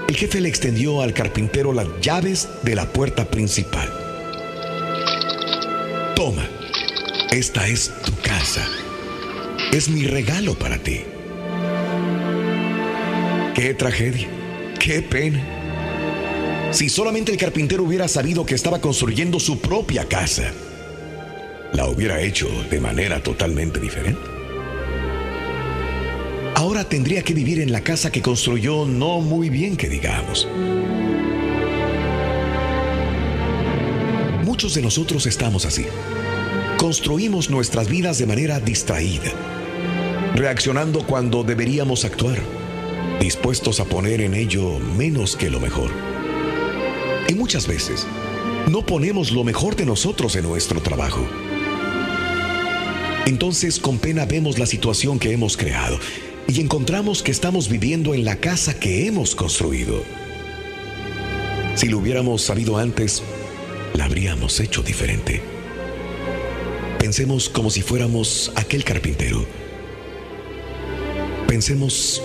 el 0.08 0.16
jefe 0.16 0.40
le 0.40 0.48
extendió 0.48 1.02
al 1.02 1.14
carpintero 1.14 1.72
las 1.72 1.86
llaves 2.00 2.48
de 2.64 2.74
la 2.74 2.92
puerta 2.92 3.30
principal. 3.30 3.88
Toma, 6.16 6.44
esta 7.30 7.68
es 7.68 7.92
tu 8.04 8.12
casa. 8.28 8.66
Es 9.70 9.88
mi 9.88 10.04
regalo 10.04 10.54
para 10.54 10.78
ti. 10.78 11.02
Qué 13.54 13.72
tragedia, 13.72 14.26
qué 14.80 15.00
pena. 15.00 16.72
Si 16.72 16.88
solamente 16.88 17.30
el 17.30 17.38
carpintero 17.38 17.84
hubiera 17.84 18.08
sabido 18.08 18.44
que 18.44 18.56
estaba 18.56 18.80
construyendo 18.80 19.38
su 19.38 19.60
propia 19.60 20.08
casa, 20.08 20.52
la 21.72 21.86
hubiera 21.86 22.20
hecho 22.20 22.48
de 22.68 22.80
manera 22.80 23.22
totalmente 23.22 23.78
diferente. 23.78 24.33
Ahora 26.64 26.88
tendría 26.88 27.20
que 27.20 27.34
vivir 27.34 27.60
en 27.60 27.72
la 27.72 27.82
casa 27.82 28.10
que 28.10 28.22
construyó 28.22 28.86
no 28.86 29.20
muy 29.20 29.50
bien 29.50 29.76
que 29.76 29.86
digamos. 29.86 30.48
Muchos 34.44 34.72
de 34.72 34.80
nosotros 34.80 35.26
estamos 35.26 35.66
así. 35.66 35.84
Construimos 36.78 37.50
nuestras 37.50 37.90
vidas 37.90 38.16
de 38.16 38.24
manera 38.24 38.60
distraída, 38.60 39.30
reaccionando 40.34 41.06
cuando 41.06 41.44
deberíamos 41.44 42.06
actuar, 42.06 42.38
dispuestos 43.20 43.78
a 43.78 43.84
poner 43.84 44.22
en 44.22 44.32
ello 44.32 44.78
menos 44.78 45.36
que 45.36 45.50
lo 45.50 45.60
mejor. 45.60 45.90
Y 47.28 47.34
muchas 47.34 47.66
veces 47.66 48.06
no 48.70 48.80
ponemos 48.86 49.32
lo 49.32 49.44
mejor 49.44 49.76
de 49.76 49.84
nosotros 49.84 50.34
en 50.34 50.44
nuestro 50.44 50.80
trabajo. 50.80 51.28
Entonces 53.26 53.78
con 53.78 53.98
pena 53.98 54.24
vemos 54.24 54.58
la 54.58 54.64
situación 54.64 55.18
que 55.18 55.30
hemos 55.30 55.58
creado 55.58 55.98
y 56.46 56.60
encontramos 56.60 57.22
que 57.22 57.30
estamos 57.30 57.68
viviendo 57.68 58.14
en 58.14 58.24
la 58.24 58.36
casa 58.36 58.78
que 58.78 59.06
hemos 59.06 59.34
construido. 59.34 60.02
Si 61.74 61.88
lo 61.88 61.98
hubiéramos 61.98 62.42
sabido 62.42 62.78
antes, 62.78 63.22
la 63.94 64.04
habríamos 64.04 64.60
hecho 64.60 64.82
diferente. 64.82 65.42
Pensemos 66.98 67.48
como 67.48 67.70
si 67.70 67.82
fuéramos 67.82 68.52
aquel 68.54 68.84
carpintero. 68.84 69.46
Pensemos 71.46 72.22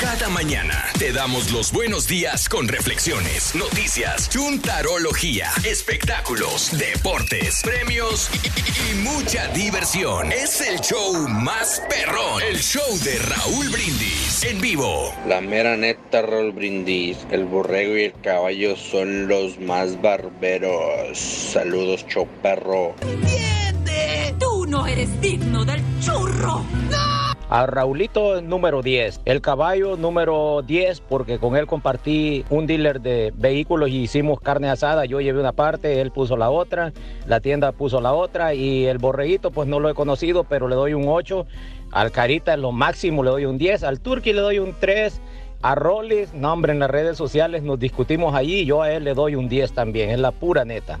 cada 0.00 0.28
mañana 0.30 0.84
te 0.98 1.12
damos 1.12 1.52
los 1.52 1.70
buenos 1.70 2.08
días 2.08 2.48
con 2.48 2.66
reflexiones, 2.66 3.54
noticias, 3.54 4.28
chuntarología, 4.28 5.48
espectáculos, 5.64 6.76
deportes, 6.76 7.62
premios 7.62 8.28
y, 8.42 8.48
y 8.90 8.94
mucha 9.04 9.46
diversión. 9.48 10.32
Es 10.32 10.60
el 10.60 10.80
show 10.80 11.28
más 11.28 11.80
perrón, 11.88 12.42
el 12.42 12.58
show 12.58 12.98
de 13.04 13.16
Raúl 13.20 13.68
Brindis 13.68 14.42
en 14.42 14.60
vivo. 14.60 15.14
La 15.28 15.40
mera 15.40 15.76
neta, 15.76 16.22
Raúl 16.22 16.50
Brindis, 16.50 17.18
el 17.30 17.44
borrego 17.44 17.96
y 17.96 18.06
el 18.06 18.14
caballo 18.20 18.76
son 18.76 19.15
los 19.24 19.58
más 19.58 20.00
barberos. 20.00 21.18
Saludos, 21.18 22.06
choperro. 22.06 22.94
¡Entiende! 23.00 24.34
¡Tú 24.38 24.66
no 24.66 24.86
eres 24.86 25.20
digno 25.20 25.64
del 25.64 25.80
churro! 26.00 26.64
¡No! 26.90 27.26
A 27.48 27.64
Raulito 27.64 28.42
número 28.42 28.82
10, 28.82 29.20
el 29.24 29.40
caballo 29.40 29.96
número 29.96 30.62
10 30.66 31.00
porque 31.02 31.38
con 31.38 31.54
él 31.54 31.68
compartí 31.68 32.44
un 32.50 32.66
dealer 32.66 33.00
de 33.00 33.32
vehículos 33.36 33.88
y 33.88 34.02
hicimos 34.02 34.40
carne 34.40 34.68
asada, 34.68 35.04
yo 35.04 35.20
llevé 35.20 35.38
una 35.38 35.52
parte, 35.52 36.00
él 36.00 36.10
puso 36.10 36.36
la 36.36 36.50
otra, 36.50 36.92
la 37.28 37.38
tienda 37.38 37.70
puso 37.70 38.00
la 38.00 38.14
otra 38.14 38.52
y 38.52 38.86
el 38.86 38.98
borreguito 38.98 39.52
pues 39.52 39.68
no 39.68 39.78
lo 39.78 39.88
he 39.88 39.94
conocido 39.94 40.42
pero 40.42 40.66
le 40.66 40.74
doy 40.74 40.94
un 40.94 41.04
8, 41.06 41.46
al 41.92 42.10
Carita 42.10 42.56
lo 42.56 42.72
máximo 42.72 43.22
le 43.22 43.30
doy 43.30 43.44
un 43.44 43.58
10, 43.58 43.84
al 43.84 44.00
Turqui 44.00 44.32
le 44.32 44.40
doy 44.40 44.58
un 44.58 44.74
3, 44.80 45.20
a 45.66 45.74
Rollis, 45.74 46.32
no 46.32 46.52
hombre 46.52 46.72
en 46.72 46.78
las 46.78 46.88
redes 46.88 47.16
sociales 47.16 47.64
nos 47.64 47.76
discutimos 47.76 48.36
allí, 48.36 48.64
yo 48.64 48.82
a 48.82 48.92
él 48.92 49.02
le 49.02 49.14
doy 49.14 49.34
un 49.34 49.48
10 49.48 49.72
también, 49.72 50.10
es 50.10 50.18
la 50.20 50.30
pura 50.30 50.64
neta. 50.64 51.00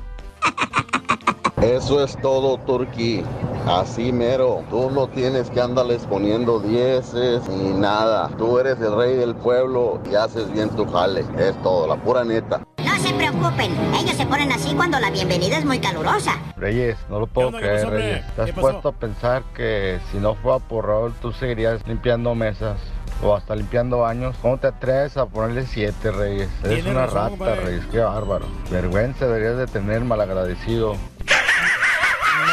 Eso 1.62 2.02
es 2.02 2.20
todo, 2.20 2.58
Turqui. 2.58 3.22
Así 3.64 4.12
mero. 4.12 4.64
Tú 4.68 4.90
no 4.90 5.06
tienes 5.06 5.50
que 5.50 5.60
andarles 5.60 6.04
poniendo 6.06 6.58
dieces 6.58 7.48
ni 7.48 7.78
nada. 7.78 8.28
Tú 8.38 8.58
eres 8.58 8.80
el 8.80 8.94
rey 8.94 9.14
del 9.14 9.36
pueblo 9.36 10.00
y 10.10 10.16
haces 10.16 10.52
bien 10.52 10.68
tu 10.70 10.84
jale. 10.84 11.24
Es 11.38 11.60
todo, 11.62 11.86
la 11.86 11.96
pura 11.96 12.24
neta. 12.24 12.62
No 12.84 12.96
se 12.96 13.14
preocupen, 13.14 13.72
ellos 13.94 14.16
se 14.16 14.26
ponen 14.26 14.50
así 14.50 14.74
cuando 14.74 14.98
la 14.98 15.10
bienvenida 15.12 15.58
es 15.58 15.64
muy 15.64 15.78
calurosa. 15.78 16.32
Reyes, 16.56 16.98
no 17.08 17.20
lo 17.20 17.28
puedo 17.28 17.52
creer, 17.52 17.84
pasó? 17.84 17.90
Reyes. 17.90 18.34
¿Te 18.34 18.42
has 18.42 18.50
puesto 18.50 18.88
a 18.88 18.92
pensar 18.92 19.44
que 19.54 20.00
si 20.10 20.18
no 20.18 20.34
fuera 20.34 20.58
por 20.58 20.86
Raúl, 20.86 21.14
tú 21.22 21.32
seguirías 21.32 21.86
limpiando 21.86 22.34
mesas? 22.34 22.78
O 23.22 23.34
hasta 23.34 23.56
limpiando 23.56 23.98
baños. 23.98 24.36
¿Cómo 24.42 24.58
te 24.58 24.66
atreves 24.66 25.16
a 25.16 25.26
ponerle 25.26 25.66
siete, 25.66 26.10
Reyes? 26.10 26.48
Eres 26.62 26.82
Tiene 26.82 26.90
una 26.90 27.06
razón, 27.06 27.38
rata. 27.38 27.54
Reyes. 27.56 27.84
Qué 27.90 28.00
bárbaro. 28.00 28.46
Vergüenza 28.70 29.26
deberías 29.26 29.56
de 29.56 29.66
tener 29.66 30.04
malagradecido. 30.04 30.96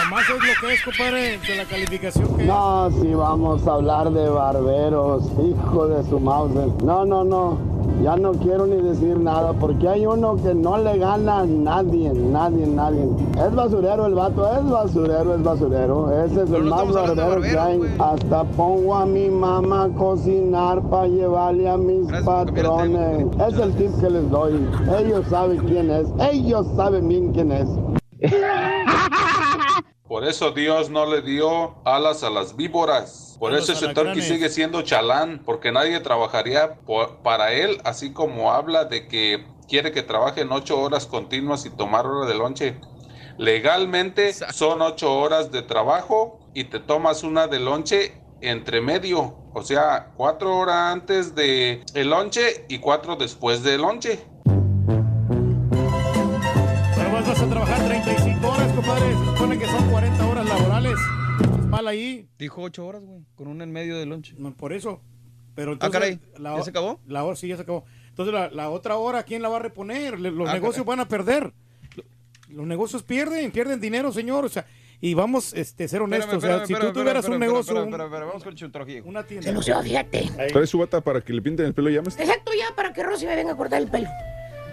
Nomás 0.04 0.24
es 0.24 0.36
lo 0.36 0.68
que 0.68 0.74
es, 0.74 0.84
compadre, 0.84 1.38
de 1.40 1.56
la 1.56 1.66
calificación 1.66 2.36
que 2.36 2.44
No, 2.44 2.90
si 2.92 3.14
vamos 3.14 3.66
a 3.66 3.74
hablar 3.74 4.12
de 4.12 4.28
barberos, 4.28 5.24
hijo 5.42 5.88
de 5.88 6.04
su 6.10 6.20
mouse. 6.20 6.52
No, 6.84 7.06
no, 7.06 7.24
no. 7.24 7.58
Ya 8.04 8.18
no 8.18 8.34
quiero 8.34 8.66
ni 8.66 8.82
decir 8.82 9.18
nada 9.18 9.54
porque 9.54 9.88
hay 9.88 10.06
uno 10.06 10.36
que 10.36 10.54
no 10.54 10.78
le 10.78 10.98
gana 10.98 11.40
a 11.40 11.46
nadie, 11.46 12.12
nadie, 12.14 12.68
nadie. 12.68 13.08
Es 13.38 13.56
basurero 13.56 14.08
el 14.08 14.16
vato, 14.16 14.52
es 14.52 14.70
basurero, 14.70 15.36
es 15.36 15.44
basurero. 15.44 16.24
Ese 16.26 16.44
es 16.44 16.52
el 16.52 16.64
más 16.64 16.92
barbero 16.92 17.42
que 17.42 17.58
hay. 17.58 17.96
Hasta 18.00 18.44
pongo 18.44 18.96
a 18.96 19.06
mi 19.06 19.30
mamá 19.30 19.86
a 19.86 19.90
cocinar 19.90 20.82
para 20.90 21.08
llevarle 21.08 21.70
a 21.70 21.78
mis 21.78 22.12
patrones. 22.24 23.28
Es 23.48 23.58
el 23.58 23.74
tip 23.76 24.02
que 24.02 24.10
les 24.10 24.30
doy. 24.30 24.68
Ellos 25.00 25.26
saben 25.30 25.60
quién 25.60 25.90
es. 25.90 26.08
Ellos 26.20 26.68
saben 26.76 27.08
bien 27.08 27.32
quién 27.32 27.52
es. 27.54 27.70
Por 30.14 30.26
eso 30.26 30.52
Dios 30.52 30.92
no 30.92 31.08
le 31.08 31.24
dio 31.24 31.74
alas 31.86 32.22
a 32.24 32.30
las 32.30 32.56
víboras. 32.56 33.36
Por 33.40 33.56
eso 33.56 33.72
ese 33.74 33.88
Turkey 33.96 34.22
sigue 34.22 34.48
siendo 34.50 34.84
chalán, 34.84 35.42
porque 35.44 35.72
nadie 35.72 36.00
trabajaría 36.02 36.76
por- 36.86 37.24
para 37.24 37.52
él, 37.52 37.82
así 37.84 38.14
como 38.14 38.52
habla 38.52 38.86
de 38.86 39.08
que 39.08 39.44
quiere 39.68 39.92
que 39.92 40.04
trabajen 40.04 40.52
ocho 40.52 40.80
horas 40.80 41.08
continuas 41.08 41.66
y 41.66 41.72
tomar 41.72 42.06
hora 42.06 42.28
de 42.28 42.36
lonche. 42.36 42.80
Legalmente 43.40 44.34
son 44.34 44.84
ocho 44.84 45.18
horas 45.20 45.52
de 45.52 45.64
trabajo 45.64 46.40
y 46.54 46.66
te 46.66 46.78
tomas 46.80 47.24
una 47.24 47.48
de 47.48 47.60
lonche 47.60 48.14
entre 48.42 48.82
medio, 48.82 49.36
o 49.56 49.64
sea, 49.64 50.12
cuatro 50.16 50.56
horas 50.60 50.94
antes 50.94 51.34
de 51.34 51.84
el 51.96 52.12
lonche 52.12 52.66
y 52.70 52.78
cuatro 52.78 53.16
después 53.16 53.64
del 53.64 53.82
lonche. 53.82 54.20
Pero 56.96 57.12
vas, 57.12 57.28
vas 57.28 57.42
a 57.42 57.50
trabajar 57.50 57.84
35 57.88 58.20
horas, 58.20 58.23
compadre. 58.76 59.10
Se 59.18 59.26
supone 59.26 59.60
que 59.60 59.66
son 59.66 59.90
40 59.90 60.28
horas 60.28 60.46
laborales. 60.48 61.00
Es 61.60 61.66
mal 61.68 61.88
ahí. 61.88 62.28
Dijo 62.38 62.62
8 62.62 62.86
horas, 62.86 63.04
güey, 63.04 63.22
con 63.36 63.48
una 63.48 63.64
en 63.64 63.72
medio 63.72 63.98
del 63.98 64.10
lunch. 64.10 64.34
No, 64.38 64.54
por 64.56 64.74
eso. 64.74 65.02
Pero 65.56 65.72
Ah, 65.72 65.74
entonces, 65.74 66.00
caray, 66.00 66.20
la 66.38 66.58
¿ya 66.58 66.64
se 66.64 66.70
acabó? 66.72 67.00
La 67.08 67.24
hora 67.24 67.36
sí, 67.36 67.48
ya 67.48 67.56
se 67.56 67.62
acabó. 67.62 67.86
Entonces, 68.10 68.34
la, 68.34 68.50
la 68.50 68.70
otra 68.70 68.98
hora, 68.98 69.24
¿quién 69.24 69.42
la 69.42 69.50
va 69.50 69.58
a 69.58 69.60
reponer? 69.60 70.20
Le- 70.20 70.32
Los 70.32 70.50
Ah, 70.50 70.54
negocios 70.54 70.84
caray. 70.86 70.98
van 70.98 71.00
a 71.00 71.08
perder. 71.08 71.54
Lo- 71.96 72.04
Los 72.58 72.68
negocios 72.68 73.04
pierden, 73.04 73.52
pierden 73.52 73.80
dinero, 73.80 74.12
señor. 74.12 74.46
O 74.46 74.50
sea, 74.50 74.66
y 75.02 75.14
vamos 75.14 75.54
este, 75.54 75.88
ser 75.88 76.02
honestos. 76.02 76.36
o 76.36 76.42
sea, 76.42 76.66
si 76.66 76.74
tú 76.74 76.92
tuvieras 76.94 77.28
un 77.28 77.40
negocio, 77.40 77.84
un- 77.84 77.92
vamos 77.92 78.44
con 78.44 78.54
el 78.58 79.04
una 79.06 79.24
tienda. 79.24 79.44
Se 79.48 79.52
lució, 79.54 79.82
fíjate. 79.82 80.30
Trae 80.52 80.66
su 80.68 80.78
bata 80.80 81.02
para 81.02 81.22
que 81.22 81.34
le 81.34 81.42
pinten 81.42 81.66
el 81.68 81.74
pelo 81.74 81.90
ya. 81.90 82.00
Exacto, 82.00 82.52
ya 82.58 82.76
para 82.76 82.94
que 82.94 83.04
Rosy 83.04 83.26
me 83.28 83.36
venga 83.36 83.52
a 83.54 83.58
cortar 83.58 83.82
el 83.82 83.90
pelo. 83.90 84.08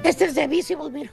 Este 0.04 0.26
es 0.26 0.34
de 0.34 0.46
Visible, 0.46 0.88
mira. 0.90 1.10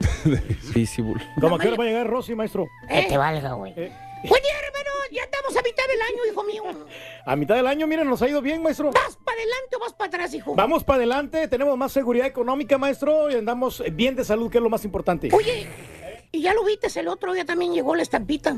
Visible. 0.74 1.22
¿Cómo 1.40 1.58
que 1.58 1.68
hora 1.68 1.76
va 1.76 1.84
a 1.84 1.86
llegar 1.86 2.06
Rosy, 2.06 2.34
maestro? 2.34 2.66
Que 2.88 3.02
te 3.02 3.16
valga, 3.16 3.52
güey. 3.52 3.72
Eh, 3.76 3.92
Buen 4.28 4.42
día, 4.42 4.52
hermano. 4.66 4.90
Ya 5.12 5.22
estamos 5.22 5.56
a 5.56 5.62
mitad 5.62 5.82
del 5.88 6.00
año, 6.02 6.30
hijo 6.30 6.44
mío. 6.44 6.86
a 7.26 7.36
mitad 7.36 7.56
del 7.56 7.66
año, 7.66 7.86
miren, 7.86 8.08
nos 8.08 8.22
ha 8.22 8.28
ido 8.28 8.40
bien, 8.40 8.62
maestro. 8.62 8.92
¿Vas 8.92 9.16
para 9.24 9.36
adelante 9.36 9.76
o 9.76 9.80
vas 9.80 9.92
para 9.92 10.08
atrás, 10.08 10.34
hijo? 10.34 10.54
Vamos 10.54 10.84
para 10.84 10.98
adelante, 10.98 11.48
tenemos 11.48 11.76
más 11.76 11.90
seguridad 11.90 12.26
económica, 12.26 12.78
maestro, 12.78 13.28
y 13.30 13.34
andamos 13.34 13.82
bien 13.92 14.14
de 14.14 14.24
salud, 14.24 14.50
que 14.50 14.58
es 14.58 14.62
lo 14.62 14.70
más 14.70 14.84
importante. 14.84 15.28
Oye, 15.32 15.66
y 16.30 16.42
ya 16.42 16.54
lo 16.54 16.64
viste, 16.64 16.86
el 17.00 17.08
otro 17.08 17.32
día 17.32 17.44
también 17.44 17.72
llegó 17.72 17.96
la 17.96 18.02
estampita. 18.02 18.56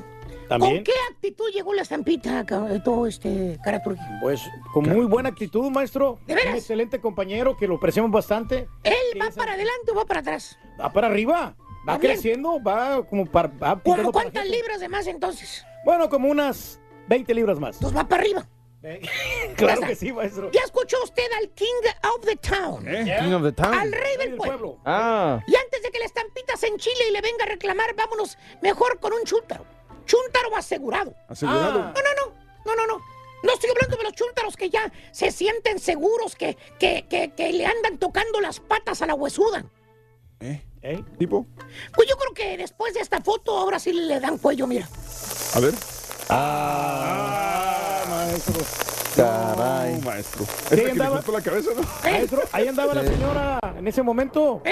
¿También? 0.52 0.76
¿Con 0.76 0.84
qué 0.84 0.92
actitud 1.10 1.50
llegó 1.52 1.74
la 1.74 1.82
estampita, 1.82 2.44
ca- 2.46 2.82
todo 2.82 3.06
este 3.06 3.58
cara? 3.64 3.82
Pues 4.20 4.40
con 4.72 4.88
muy 4.88 5.06
buena 5.06 5.28
actitud, 5.30 5.70
maestro. 5.70 6.18
¿De 6.26 6.34
veras? 6.34 6.52
Un 6.52 6.58
excelente 6.58 7.00
compañero 7.00 7.56
que 7.56 7.66
lo 7.66 7.76
apreciamos 7.76 8.10
bastante. 8.10 8.68
¿Él 8.84 9.20
va 9.20 9.30
para 9.30 9.52
adelante 9.54 9.90
o 9.92 9.94
va 9.94 10.04
para 10.04 10.20
atrás? 10.20 10.58
Va 10.80 10.92
para 10.92 11.06
arriba, 11.08 11.54
va 11.88 11.98
bien. 11.98 12.12
creciendo, 12.12 12.62
va 12.62 13.04
como 13.06 13.26
para. 13.26 13.48
va 13.48 13.70
¿Cómo 13.70 13.82
pintando 13.82 14.12
para 14.12 14.24
cuántas 14.24 14.42
gente. 14.44 14.56
libras 14.58 14.80
de 14.80 14.88
más 14.88 15.06
entonces? 15.06 15.64
Bueno, 15.84 16.08
como 16.08 16.28
unas 16.28 16.80
20 17.08 17.34
libras 17.34 17.58
más. 17.58 17.78
Pues 17.80 17.96
va 17.96 18.06
para 18.08 18.22
arriba. 18.22 18.46
Claro 19.56 19.80
que 19.82 19.94
sí, 19.94 20.12
maestro. 20.12 20.50
¿Ya 20.50 20.62
escuchó 20.64 20.96
usted 21.04 21.22
al 21.38 21.48
King 21.50 21.66
of 22.16 22.24
the 22.26 22.36
Town? 22.36 22.84
King 22.84 23.32
of 23.34 23.42
the 23.44 23.52
Town. 23.52 23.74
Al 23.74 23.92
rey 23.92 24.16
del 24.18 24.34
pueblo. 24.36 24.78
Ah. 24.84 25.40
Y 25.46 25.54
antes 25.54 25.82
de 25.82 25.90
que 25.90 25.98
la 26.00 26.06
estampita 26.06 26.56
se 26.56 26.66
enchile 26.68 27.08
y 27.08 27.12
le 27.12 27.20
venga 27.20 27.44
a 27.44 27.46
reclamar, 27.46 27.94
vámonos 27.94 28.36
mejor 28.60 28.98
con 28.98 29.12
un 29.12 29.22
chúntaro. 29.24 29.64
Chúntaro 30.04 30.56
asegurado. 30.56 31.14
Asegurado. 31.28 31.78
No, 31.78 31.92
no, 31.92 31.92
no, 31.92 32.34
no, 32.64 32.74
no, 32.76 32.86
no. 32.86 33.04
No 33.42 33.52
estoy 33.52 33.70
hablando 33.70 33.96
de 33.96 34.04
los 34.04 34.12
chúntaros 34.12 34.56
que 34.56 34.70
ya 34.70 34.92
se 35.10 35.32
sienten 35.32 35.80
seguros, 35.80 36.36
que, 36.36 36.56
que, 36.78 37.06
que, 37.08 37.32
que 37.32 37.52
le 37.52 37.66
andan 37.66 37.98
tocando 37.98 38.40
las 38.40 38.60
patas 38.60 39.02
a 39.02 39.06
la 39.06 39.14
huesuda. 39.14 39.64
¿Eh? 40.40 41.02
¿Tipo? 41.18 41.46
Pues 41.94 42.08
yo 42.08 42.16
creo 42.16 42.34
que 42.34 42.56
después 42.56 42.94
de 42.94 43.00
esta 43.00 43.20
foto 43.20 43.56
ahora 43.56 43.78
sí 43.78 43.92
le 43.92 44.18
dan 44.18 44.38
cuello, 44.38 44.66
mira. 44.66 44.88
A 45.54 45.60
ver. 45.60 45.74
Ah, 46.28 48.04
maestro. 48.08 48.60
Caray. 49.16 50.00
maestro. 50.04 50.44
Que 50.68 50.76
le 50.76 50.90
andaba- 50.92 51.22
la 51.32 51.40
cabeza, 51.40 51.70
¿no? 51.76 51.82
Maestro, 52.02 52.40
ahí 52.52 52.68
andaba 52.68 52.94
la 52.94 53.04
señora 53.04 53.58
en 53.78 53.86
ese 53.88 54.02
momento. 54.02 54.62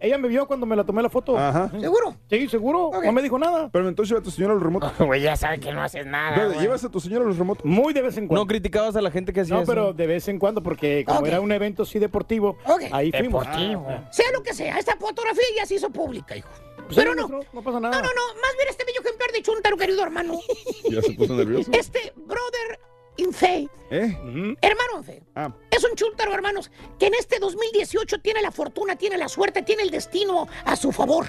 Ella 0.00 0.18
me 0.18 0.28
vio 0.28 0.46
cuando 0.46 0.66
me 0.66 0.76
la 0.76 0.84
tomé 0.84 1.02
la 1.02 1.08
foto. 1.10 1.36
Ajá. 1.38 1.70
¿Seguro? 1.80 2.16
Sí, 2.30 2.48
seguro. 2.48 2.90
No 3.02 3.12
me 3.12 3.22
dijo 3.22 3.38
nada. 3.38 3.68
Pero 3.72 3.88
entonces 3.88 4.10
lleva 4.10 4.20
a 4.20 4.22
tu 4.24 4.30
señora 4.30 4.52
a 4.52 4.56
los 4.56 4.62
remotos. 4.62 4.92
Güey, 4.98 5.22
ya 5.22 5.36
sabe 5.36 5.58
que 5.60 5.72
no 5.72 5.82
haces 5.82 6.06
nada. 6.06 6.54
¿Llevas 6.60 6.84
a 6.84 6.90
tu 6.90 7.00
señora 7.00 7.24
a 7.24 7.28
los 7.28 7.38
remotos? 7.38 7.64
Muy 7.64 7.92
de 7.92 8.02
vez 8.02 8.16
en 8.16 8.26
cuando. 8.28 8.42
No 8.44 8.46
criticabas 8.48 8.96
a 8.96 9.00
la 9.00 9.10
gente 9.10 9.32
que 9.32 9.40
hacía 9.40 9.54
No, 9.56 9.62
eso. 9.62 9.70
pero 9.72 9.92
de 9.92 10.06
vez 10.06 10.26
en 10.28 10.38
cuando, 10.38 10.62
porque 10.62 11.04
como 11.06 11.26
era 11.26 11.40
un 11.40 11.52
evento 11.52 11.82
así 11.84 11.98
deportivo, 11.98 12.56
Ok. 12.66 12.82
ahí 12.92 13.10
fuimos. 13.12 13.44
Deportivo. 13.44 13.86
Ah, 13.88 14.08
Sea 14.12 14.26
lo 14.32 14.42
que 14.42 14.54
sea, 14.54 14.78
esta 14.78 14.96
fotografía 14.96 15.44
ya 15.56 15.66
se 15.66 15.74
hizo 15.76 15.90
pública, 15.90 16.36
hijo. 16.36 16.48
pues 16.86 16.96
Pero 16.96 17.14
no, 17.14 17.28
no 17.28 17.62
pasa 17.62 17.80
nada. 17.80 17.96
no, 17.96 18.02
no, 18.02 18.08
no, 18.08 18.40
más 18.40 18.52
bien 18.56 18.68
este 18.70 18.84
bello 18.84 19.00
ejemplar 19.00 19.30
de 19.32 19.42
chúntaro, 19.42 19.76
querido 19.76 20.02
hermano. 20.02 20.34
Ya 20.90 21.02
se 21.02 21.12
puso 21.12 21.34
nervioso. 21.34 21.70
Este 21.72 22.12
brother 22.16 22.78
in 23.18 23.32
fe, 23.32 23.68
¿Eh? 23.90 24.56
hermano 24.60 24.98
in 24.98 25.04
fe, 25.04 25.22
Ah, 25.34 25.52
es 25.70 25.84
un 25.84 25.94
chúntaro, 25.94 26.32
hermanos, 26.34 26.70
que 26.98 27.06
en 27.06 27.14
este 27.14 27.38
2018 27.38 28.20
tiene 28.20 28.42
la 28.42 28.50
fortuna, 28.50 28.96
tiene 28.96 29.16
la 29.16 29.28
suerte, 29.28 29.62
tiene 29.62 29.82
el 29.82 29.90
destino 29.90 30.46
a 30.64 30.76
su 30.76 30.92
favor. 30.92 31.26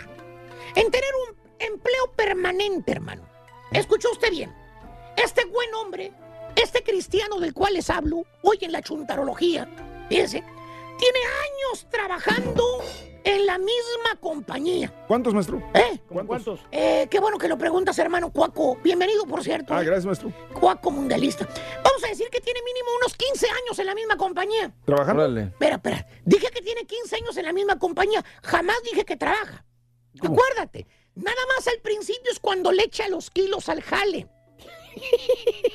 En 0.75 0.91
tener 0.91 1.09
un 1.29 1.37
empleo 1.59 2.11
permanente, 2.15 2.91
hermano. 2.91 3.27
Escuchó 3.71 4.11
usted 4.11 4.31
bien. 4.31 4.53
Este 5.15 5.45
buen 5.45 5.73
hombre, 5.75 6.11
este 6.55 6.83
cristiano 6.83 7.39
del 7.39 7.53
cual 7.53 7.73
les 7.73 7.89
hablo, 7.89 8.23
hoy 8.43 8.57
en 8.61 8.71
la 8.71 8.81
chuntarología, 8.81 9.67
fíjense, 10.09 10.43
tiene 10.99 11.19
años 11.19 11.87
trabajando 11.89 12.63
en 13.27 13.45
la 13.45 13.57
misma 13.57 14.15
compañía. 14.21 14.93
¿Cuántos, 15.07 15.33
maestro? 15.33 15.61
¿Eh? 15.73 15.99
¿Cómo 16.07 16.25
¿Cuántos? 16.25 16.61
Eh, 16.71 17.07
qué 17.11 17.19
bueno 17.19 17.37
que 17.37 17.49
lo 17.49 17.57
preguntas, 17.57 17.99
hermano 17.99 18.31
Cuaco. 18.31 18.77
Bienvenido, 18.81 19.25
por 19.25 19.43
cierto. 19.43 19.73
Ah, 19.73 19.81
¿eh? 19.81 19.85
gracias, 19.85 20.05
maestro. 20.05 20.31
Cuaco 20.57 20.91
mundialista. 20.91 21.45
Vamos 21.83 22.03
a 22.05 22.07
decir 22.07 22.29
que 22.31 22.39
tiene 22.39 22.61
mínimo 22.63 22.87
unos 23.01 23.15
15 23.17 23.47
años 23.47 23.79
en 23.79 23.85
la 23.85 23.95
misma 23.95 24.15
compañía. 24.15 24.73
¿Trabajando? 24.85 25.23
Órale. 25.23 25.41
Espera, 25.41 25.75
espera. 25.75 26.07
Dije 26.23 26.47
que 26.53 26.61
tiene 26.61 26.85
15 26.85 27.15
años 27.17 27.35
en 27.35 27.45
la 27.45 27.53
misma 27.53 27.77
compañía. 27.77 28.23
Jamás 28.43 28.77
dije 28.83 29.03
que 29.03 29.17
trabaja. 29.17 29.65
Acuérdate, 30.23 30.87
nada 31.15 31.41
más 31.53 31.67
al 31.67 31.79
principio 31.81 32.31
es 32.31 32.39
cuando 32.39 32.71
le 32.71 32.83
echa 32.83 33.09
los 33.09 33.29
kilos 33.29 33.67
al 33.67 33.81
jale. 33.81 34.27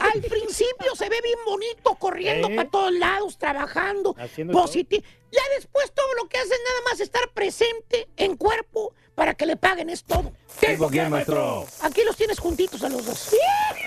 Al 0.00 0.20
principio 0.22 0.94
se 0.96 1.08
ve 1.08 1.20
bien 1.22 1.38
bonito, 1.46 1.94
corriendo 1.96 2.48
¿Eh? 2.48 2.56
para 2.56 2.68
todos 2.70 2.92
lados, 2.92 3.38
trabajando, 3.38 4.14
Haciendo 4.18 4.52
positivo. 4.52 5.02
Ya 5.30 5.42
después 5.56 5.92
todo 5.92 6.12
lo 6.20 6.28
que 6.28 6.38
hace 6.38 6.52
es 6.54 6.60
nada 6.64 6.80
más 6.90 7.00
estar 7.00 7.28
presente 7.32 8.08
en 8.16 8.36
cuerpo 8.36 8.94
para 9.14 9.34
que 9.34 9.46
le 9.46 9.56
paguen, 9.56 9.90
es 9.90 10.04
todo. 10.04 10.32
¿Tipo 10.60 10.88
quién, 10.88 11.10
maestro? 11.10 11.66
Aquí 11.82 12.02
los 12.04 12.16
tienes 12.16 12.38
juntitos 12.38 12.82
a 12.82 12.88
los 12.88 13.04
dos. 13.04 13.30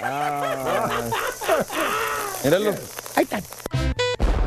Ah. 0.01 1.09
Ahí 3.15 3.23
están. 3.23 3.43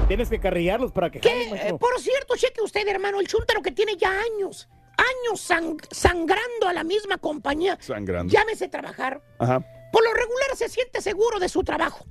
Tienes 0.08 0.28
que 0.30 0.40
carrillarlos 0.40 0.92
para 0.92 1.10
que 1.10 1.18
Eh, 1.18 1.48
maestro. 1.50 1.78
por 1.78 2.00
cierto, 2.00 2.36
cheque 2.36 2.62
usted, 2.62 2.86
hermano, 2.88 3.20
el 3.20 3.28
chúntaro 3.28 3.60
que 3.62 3.72
tiene 3.72 3.96
ya 3.96 4.10
años, 4.10 4.68
años 4.96 5.48
sang- 5.50 5.84
sangrando 5.90 6.66
a 6.68 6.72
la 6.72 6.82
misma 6.84 7.18
compañía. 7.18 7.76
Sangrando. 7.80 8.32
Llámese 8.32 8.68
trabajar. 8.68 9.20
Ajá. 9.38 9.62
Por 9.92 10.04
lo 10.04 10.12
regular 10.12 10.56
se 10.56 10.68
siente 10.68 11.00
seguro 11.00 11.38
de 11.38 11.48
su 11.48 11.62
trabajo. 11.62 12.06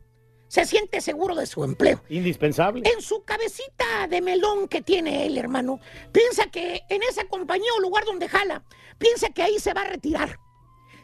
Se 0.48 0.66
siente 0.66 1.02
seguro 1.02 1.36
de 1.36 1.46
su 1.46 1.64
empleo. 1.64 2.02
Indispensable. 2.10 2.90
En 2.90 3.02
su 3.02 3.24
cabecita 3.24 4.08
de 4.08 4.22
melón 4.22 4.68
que 4.68 4.82
tiene 4.82 5.26
él, 5.26 5.38
hermano, 5.38 5.80
piensa 6.14 6.50
que 6.50 6.84
en 6.90 7.04
esa 7.04 7.26
compañía 7.26 7.70
o 7.78 7.82
lugar 7.82 8.06
donde 8.06 8.30
jala, 8.30 8.64
piensa 8.98 9.30
que 9.30 9.44
ahí 9.44 9.60
se 9.60 9.74
va 9.74 9.82
a 9.82 9.90
retirar. 9.90 10.40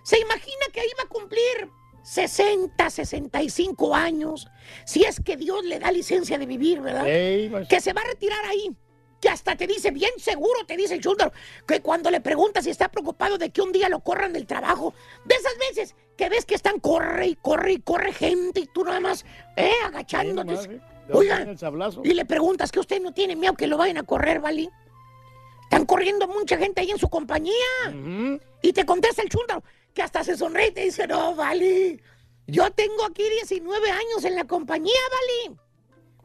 Se 0.04 0.18
imagina 0.20 0.66
que 0.72 0.80
ahí 0.80 0.90
va 0.98 1.04
a 1.04 1.10
cumplir 1.10 1.70
60, 2.04 2.90
65 2.90 3.96
años, 3.96 4.48
si 4.86 5.04
es 5.04 5.20
que 5.20 5.38
Dios 5.38 5.64
le 5.64 5.80
da 5.80 5.92
licencia 5.92 6.38
de 6.38 6.46
vivir, 6.46 6.82
¿verdad? 6.82 7.04
Maestro. 7.04 7.68
que 7.70 7.82
se 7.82 7.94
va 7.94 8.02
a 8.02 8.06
retirar 8.06 8.46
ahí. 8.46 8.76
Que 9.24 9.30
hasta 9.30 9.56
te 9.56 9.68
dice, 9.68 9.92
bien 9.92 10.12
seguro, 10.18 10.66
te 10.68 10.76
dice 10.76 10.96
el 10.96 11.00
chúntaro, 11.00 11.32
que 11.66 11.82
cuando 11.82 12.12
le 12.12 12.20
preguntas 12.20 12.66
si 12.66 12.72
está 12.72 12.92
preocupado 12.92 13.38
de 13.38 13.52
que 13.52 13.62
un 13.62 13.72
día 13.72 13.88
lo 13.88 14.02
corran 14.02 14.34
del 14.34 14.46
trabajo, 14.46 14.94
de 15.24 15.36
esas 15.36 15.54
veces 15.58 15.96
que 16.18 16.28
ves 16.28 16.44
que 16.44 16.56
están 16.56 16.82
corre 16.82 17.28
y 17.28 17.36
corre 17.36 17.72
y 17.72 17.80
corre 17.80 18.12
gente 18.12 18.60
y 18.60 18.66
tú 18.66 18.84
nada 18.84 19.00
más, 19.00 19.24
eh, 19.56 19.72
agachándote. 19.86 20.56
¿eh? 20.76 20.82
Oiga, 21.14 21.48
y 22.04 22.14
le 22.14 22.26
preguntas 22.26 22.70
que 22.70 22.82
usted 22.82 23.02
no 23.02 23.14
tiene 23.14 23.38
miedo 23.38 23.54
que 23.54 23.66
lo 23.66 23.78
vayan 23.78 23.96
a 23.96 24.04
correr, 24.04 24.42
¿vale? 24.42 24.70
Están 25.64 25.86
corriendo 25.86 26.28
mucha 26.28 26.58
gente 26.58 26.82
ahí 26.82 26.92
en 26.92 27.00
su 27.00 27.08
compañía. 27.08 27.54
Y 28.62 28.74
te 28.74 28.86
contesta 28.86 29.22
el 29.22 29.30
chúntaro, 29.30 29.64
que 29.94 30.02
hasta 30.02 30.26
se 30.26 30.36
sonríe 30.36 30.68
y 30.68 30.72
te 30.72 30.82
dice, 30.82 31.08
no, 31.08 31.34
vale, 31.34 31.98
yo 32.46 32.70
tengo 32.72 33.06
aquí 33.06 33.24
19 33.24 33.90
años 33.90 34.26
en 34.26 34.36
la 34.36 34.44
compañía, 34.44 35.00
vale. 35.10 35.58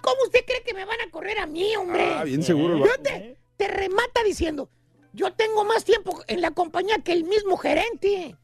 ¿Cómo 0.03 0.23
usted 0.25 0.45
cree 0.47 0.63
que 0.63 0.75
me 0.75 0.85
van 0.85 1.01
a 1.01 1.11
correr 1.11 1.39
a 1.39 1.47
mí, 1.47 1.75
hombre? 1.77 2.15
Ah, 2.17 2.25
bien 2.25 2.43
seguro 2.43 2.79
vato. 2.79 2.93
Fíjate, 3.05 3.37
te 3.57 3.69
remata 3.69 4.23
diciendo, 4.25 4.69
yo 5.13 5.33
tengo 5.33 5.65
más 5.65 5.85
tiempo 5.85 6.23
en 6.29 6.41
la 6.41 6.51
compañía 6.53 6.99
que 6.99 7.13
el 7.13 7.25
mismo 7.25 7.57
gerente. 7.57 8.37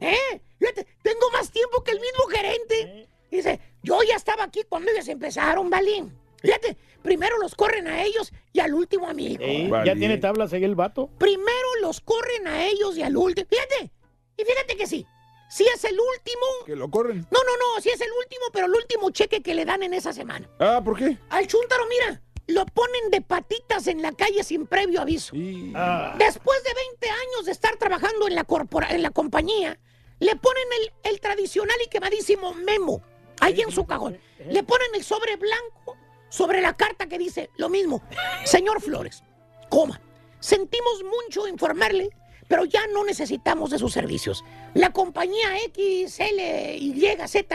¿Eh? 0.00 0.40
Fíjate, 0.58 0.86
tengo 1.02 1.30
más 1.32 1.50
tiempo 1.50 1.82
que 1.84 1.92
el 1.92 2.00
mismo 2.00 2.24
gerente. 2.26 3.08
Dice, 3.30 3.60
yo 3.82 4.02
ya 4.02 4.16
estaba 4.16 4.44
aquí 4.44 4.62
cuando 4.68 4.90
ellos 4.90 5.08
empezaron, 5.08 5.70
¿vale? 5.70 6.04
Fíjate, 6.40 6.76
primero 7.02 7.38
los 7.38 7.54
corren 7.54 7.86
a 7.86 8.02
ellos 8.02 8.32
y 8.52 8.60
al 8.60 8.74
último 8.74 9.08
a 9.08 9.14
mí. 9.14 9.32
hijo. 9.32 9.42
Ey, 9.42 9.68
Vale. 9.68 9.86
Ya 9.86 9.94
tiene 9.94 10.18
tablas 10.18 10.52
ahí 10.52 10.64
el 10.64 10.74
vato. 10.74 11.08
Primero 11.18 11.68
los 11.80 12.00
corren 12.00 12.46
a 12.48 12.66
ellos 12.66 12.96
y 12.96 13.02
al 13.02 13.16
último. 13.16 13.46
Fíjate, 13.48 13.90
y 14.36 14.44
fíjate 14.44 14.76
que 14.76 14.86
sí. 14.86 15.06
Si 15.52 15.64
es 15.64 15.84
el 15.84 15.98
último. 16.00 16.46
Que 16.64 16.74
lo 16.76 16.90
corren. 16.90 17.26
No, 17.30 17.38
no, 17.44 17.56
no, 17.58 17.80
si 17.82 17.90
es 17.90 18.00
el 18.00 18.08
último, 18.22 18.44
pero 18.54 18.66
el 18.66 18.72
último 18.74 19.10
cheque 19.10 19.42
que 19.42 19.54
le 19.54 19.66
dan 19.66 19.82
en 19.82 19.92
esa 19.92 20.12
semana. 20.14 20.48
Ah, 20.58 20.80
¿por 20.82 20.96
qué? 20.96 21.18
Al 21.28 21.46
chúntaro, 21.46 21.84
mira, 21.88 22.22
lo 22.46 22.64
ponen 22.64 23.10
de 23.10 23.20
patitas 23.20 23.86
en 23.86 24.00
la 24.00 24.12
calle 24.12 24.42
sin 24.44 24.66
previo 24.66 25.02
aviso. 25.02 25.34
Sí. 25.34 25.70
Ah, 25.76 26.14
Después 26.18 26.62
de 26.64 26.70
20 26.72 27.10
años 27.10 27.44
de 27.44 27.52
estar 27.52 27.76
trabajando 27.76 28.26
en 28.28 28.34
la, 28.34 28.44
corpora- 28.44 28.90
en 28.94 29.02
la 29.02 29.10
compañía, 29.10 29.78
le 30.20 30.36
ponen 30.36 30.64
el, 30.80 31.10
el 31.12 31.20
tradicional 31.20 31.76
y 31.84 31.88
quemadísimo 31.90 32.54
memo. 32.54 33.02
ahí 33.40 33.60
en 33.60 33.70
su 33.72 33.84
cajón. 33.84 34.18
Le 34.48 34.62
ponen 34.62 34.88
el 34.94 35.04
sobre 35.04 35.36
blanco 35.36 35.96
sobre 36.30 36.62
la 36.62 36.74
carta 36.78 37.06
que 37.08 37.18
dice 37.18 37.50
lo 37.58 37.68
mismo. 37.68 38.00
Señor 38.46 38.80
Flores, 38.80 39.22
coma. 39.68 40.00
Sentimos 40.40 41.02
mucho 41.04 41.46
informarle, 41.46 42.08
pero 42.48 42.64
ya 42.64 42.86
no 42.86 43.04
necesitamos 43.04 43.70
de 43.70 43.78
sus 43.78 43.92
servicios. 43.92 44.42
La 44.74 44.90
compañía 44.90 45.48
XLYZ 45.74 47.46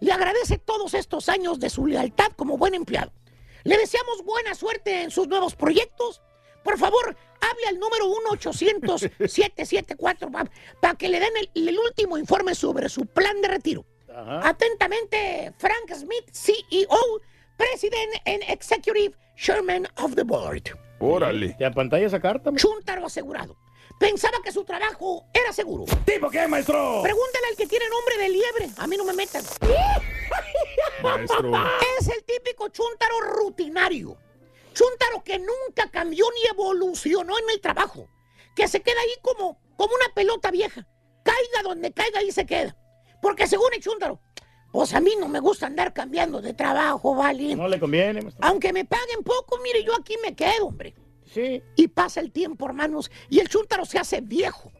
le 0.00 0.12
agradece 0.12 0.58
todos 0.58 0.94
estos 0.94 1.28
años 1.28 1.58
de 1.58 1.70
su 1.70 1.86
lealtad 1.86 2.32
como 2.36 2.58
buen 2.58 2.74
empleado. 2.74 3.12
Le 3.64 3.78
deseamos 3.78 4.22
buena 4.24 4.54
suerte 4.54 5.02
en 5.02 5.10
sus 5.10 5.26
nuevos 5.26 5.56
proyectos. 5.56 6.22
Por 6.62 6.78
favor, 6.78 7.16
hable 7.40 7.66
al 7.68 7.78
número 7.78 8.06
1-800-774 8.30 10.50
para 10.80 10.94
que 10.94 11.08
le 11.08 11.18
den 11.18 11.32
el, 11.54 11.68
el 11.68 11.78
último 11.78 12.18
informe 12.18 12.54
sobre 12.54 12.88
su 12.88 13.06
plan 13.06 13.40
de 13.40 13.48
retiro. 13.48 13.84
Atentamente, 14.14 15.52
Frank 15.58 15.92
Smith, 15.94 16.30
CEO, 16.32 17.20
President 17.56 18.14
and 18.26 18.42
Executive 18.48 19.14
Chairman 19.36 19.88
of 19.96 20.14
the 20.14 20.22
Board. 20.22 20.62
Órale. 20.98 21.54
¿Te 21.58 21.66
apantalla 21.66 22.06
esa 22.06 22.20
carta? 22.20 22.50
Chuntaro 22.54 23.06
asegurado. 23.06 23.56
Pensaba 23.98 24.38
que 24.44 24.52
su 24.52 24.64
trabajo 24.64 25.26
era 25.32 25.52
seguro. 25.52 25.84
¿Tipo 26.04 26.28
qué, 26.28 26.46
maestro? 26.46 27.00
Pregúntale 27.02 27.46
al 27.50 27.56
que 27.56 27.66
tiene 27.66 27.88
nombre 27.88 28.18
de 28.18 28.28
liebre. 28.28 28.70
A 28.76 28.86
mí 28.86 28.96
no 28.96 29.04
me 29.04 29.14
metan. 29.14 29.42
Maestro. 31.02 31.52
Es 31.98 32.08
el 32.08 32.22
típico 32.24 32.68
chuntaro 32.68 33.20
rutinario. 33.20 34.16
Chuntaro 34.74 35.24
que 35.24 35.38
nunca 35.38 35.90
cambió 35.90 36.26
ni 36.34 36.50
evolucionó 36.50 37.38
en 37.38 37.50
el 37.50 37.60
trabajo. 37.60 38.06
Que 38.54 38.68
se 38.68 38.82
queda 38.82 39.00
ahí 39.00 39.14
como, 39.22 39.58
como 39.76 39.94
una 39.94 40.12
pelota 40.14 40.50
vieja. 40.50 40.86
Caiga 41.22 41.62
donde 41.62 41.92
caiga 41.92 42.22
y 42.22 42.30
se 42.32 42.44
queda. 42.44 42.76
Porque 43.22 43.46
según 43.46 43.72
el 43.72 43.80
chuntaro, 43.80 44.20
pues 44.72 44.92
a 44.92 45.00
mí 45.00 45.14
no 45.18 45.28
me 45.28 45.40
gusta 45.40 45.66
andar 45.66 45.94
cambiando 45.94 46.42
de 46.42 46.52
trabajo, 46.52 47.14
¿vale? 47.14 47.56
No 47.56 47.66
le 47.66 47.80
conviene, 47.80 48.20
maestro. 48.20 48.46
Aunque 48.46 48.74
me 48.74 48.84
paguen 48.84 49.22
poco, 49.24 49.58
mire, 49.62 49.82
yo 49.82 49.94
aquí 49.98 50.16
me 50.22 50.36
quedo, 50.36 50.66
hombre. 50.66 50.94
Sí. 51.36 51.62
Y 51.76 51.88
pasa 51.88 52.20
el 52.20 52.32
tiempo, 52.32 52.64
hermanos, 52.64 53.10
y 53.28 53.40
el 53.40 53.48
chúntaro 53.48 53.84
se 53.84 53.98
hace 53.98 54.22
viejo. 54.22 54.72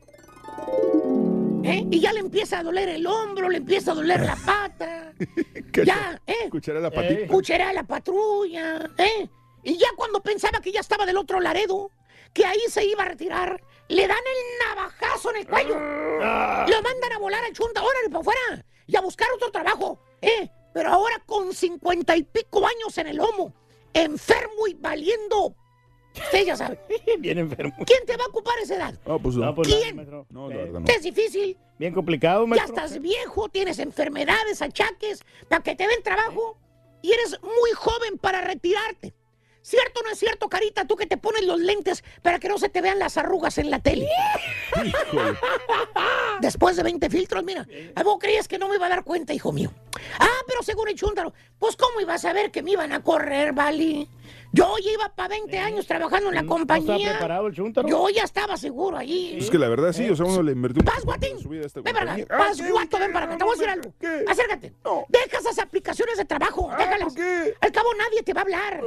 ¿Eh? 1.63 1.85
Y 1.91 2.01
ya 2.01 2.15
le 2.15 2.21
empieza 2.21 2.61
a 2.61 2.63
doler 2.63 2.89
el 2.89 3.07
hombro, 3.07 3.51
le 3.51 3.59
empieza 3.59 3.93
a 3.93 3.95
doler 3.95 4.21
la 4.21 4.37
pata. 4.47 5.13
ya, 5.85 6.19
¿eh? 6.27 6.35
Escucharé 6.45 6.81
la 6.81 6.91
patita. 6.91 7.21
Escuchará 7.21 7.73
la 7.75 7.83
patrulla, 7.83 8.89
¿eh? 8.97 9.29
Y 9.65 9.77
ya 9.77 9.89
cuando 9.97 10.23
pensaba 10.23 10.61
que 10.61 10.73
ya 10.73 10.81
estaba 10.81 11.05
del 11.05 11.19
otro 11.19 11.41
Laredo, 11.41 11.91
que 12.33 12.47
ahí 12.47 12.61
se 12.71 12.87
iba 12.87 13.03
a 13.03 13.09
retirar, 13.09 13.63
le 13.89 14.09
dan 14.09 14.17
el 14.17 14.67
navajazo 14.77 15.31
en 15.33 15.37
el 15.37 15.47
cuello. 15.47 15.75
Lo 15.75 16.83
mandan 16.83 17.13
a 17.15 17.19
volar 17.19 17.45
al 17.45 17.53
chunta, 17.53 17.83
órale, 17.83 18.09
para 18.09 18.21
afuera, 18.21 18.65
y 18.87 18.97
a 18.97 19.03
buscar 19.03 19.29
otro 19.35 19.51
trabajo, 19.51 19.99
¿eh? 20.23 20.49
Pero 20.73 20.89
ahora 20.89 21.23
con 21.27 21.53
cincuenta 21.53 22.17
y 22.17 22.23
pico 22.23 22.67
años 22.67 22.97
en 22.97 23.09
el 23.09 23.17
lomo, 23.19 23.53
enfermo 23.93 24.67
y 24.69 24.75
valiendo. 24.75 25.55
Usted 26.25 26.45
ya 26.47 26.57
sabe. 26.57 26.79
Bien 27.19 27.39
enfermo. 27.39 27.75
¿Quién 27.87 28.05
te 28.07 28.17
va 28.17 28.25
a 28.25 28.29
ocupar 28.29 28.55
esa 28.63 28.77
edad? 28.77 28.95
No, 29.07 29.19
pues 29.19 29.37
no. 29.37 29.55
pues 29.55 29.69
¿Quién? 29.69 29.97
maestro. 29.97 30.27
No, 30.31 30.49
la 30.49 30.57
verdad 30.57 30.81
no. 30.81 30.87
Es 30.87 31.03
difícil. 31.03 31.57
Bien 31.79 31.93
complicado, 31.95 32.45
Ya 32.45 32.49
maestro. 32.49 32.75
estás 32.75 33.01
viejo, 33.01 33.49
tienes 33.49 33.79
enfermedades, 33.79 34.63
achaques, 34.63 35.23
para 35.49 35.63
que 35.63 35.75
te 35.75 35.87
den 35.87 36.03
trabajo 36.03 36.59
y 37.03 37.13
eres 37.13 37.39
muy 37.43 37.71
joven 37.75 38.19
para 38.19 38.41
retirarte. 38.41 39.15
¿Cierto 39.61 39.99
o 39.99 40.05
no 40.05 40.11
es 40.11 40.19
cierto, 40.21 40.49
Carita? 40.49 40.87
Tú 40.87 40.95
que 40.95 41.07
te 41.07 41.17
pones 41.17 41.43
los 41.45 41.59
lentes 41.59 42.05
para 42.23 42.39
que 42.39 42.49
no 42.49 42.57
se 42.57 42.69
te 42.69 42.81
vean 42.81 43.01
las 43.01 43.17
arrugas 43.17 43.59
en 43.59 43.69
la 43.69 43.81
tele. 43.81 44.09
Después 46.41 46.77
de 46.77 46.83
20 46.85 47.11
filtros, 47.11 47.43
mira, 47.43 47.67
¿a 47.95 48.03
vos 48.05 48.19
creías 48.21 48.47
que 48.47 48.59
no 48.59 48.69
me 48.69 48.77
iba 48.77 48.87
a 48.87 48.91
dar 48.91 49.03
cuenta, 49.05 49.35
hijo 49.35 49.53
mío? 49.53 49.73
Ah, 50.21 50.29
pero 50.47 50.63
según 50.63 50.89
el 50.89 50.95
chúntaro, 50.95 51.33
pues 51.59 51.77
¿cómo 51.77 52.01
ibas 52.01 52.25
a 52.25 52.33
ver 52.33 52.51
que 52.53 52.63
me 52.63 52.73
iban 52.73 52.93
a 52.93 53.03
correr, 53.03 53.53
Vali? 53.53 54.09
Yo 54.57 54.75
ya 54.83 54.91
iba 54.91 55.09
para 55.15 55.29
20 55.29 55.59
años 55.59 55.87
trabajando 55.87 56.31
en 56.31 56.35
la 56.37 56.43
¿No 56.43 56.49
compañía. 56.49 57.11
preparado 57.11 57.47
el 57.49 57.55
chúntaro? 57.55 57.87
Yo 57.89 58.09
ya 58.09 58.23
estaba 58.25 58.57
seguro 58.57 58.97
allí. 58.97 59.37
Es 59.39 59.51
que 59.51 59.59
la 59.59 59.69
verdad 59.69 59.93
sí, 59.93 60.09
o 60.09 60.17
sea, 60.17 60.25
uno 60.25 60.43
le 60.43 60.53
invirtió 60.53 60.81
un 60.81 60.87
Paz, 60.87 61.05
guatín. 61.05 61.37
esta 61.63 61.83
Ven 61.83 61.95
para 61.95 62.15
acá. 62.15 62.25
Ah, 62.31 62.39
Paz, 62.39 62.71
guato, 62.71 62.99
ven 62.99 63.13
para 63.13 63.27
acá. 63.27 63.37
Te 63.37 63.45
voy 63.45 63.53
a 63.55 63.57
decir 63.59 63.69
algo. 63.71 64.31
Acércate. 64.31 64.73
Deja 65.09 65.39
esas 65.39 65.59
aplicaciones 65.59 66.17
de 66.17 66.25
trabajo. 66.25 66.71
Déjalas. 66.79 67.15
Al 67.61 67.73
cabo 67.73 67.89
nadie 67.99 68.23
te 68.23 68.33
va 68.33 68.41
a 68.41 68.45
hablar. 68.45 68.81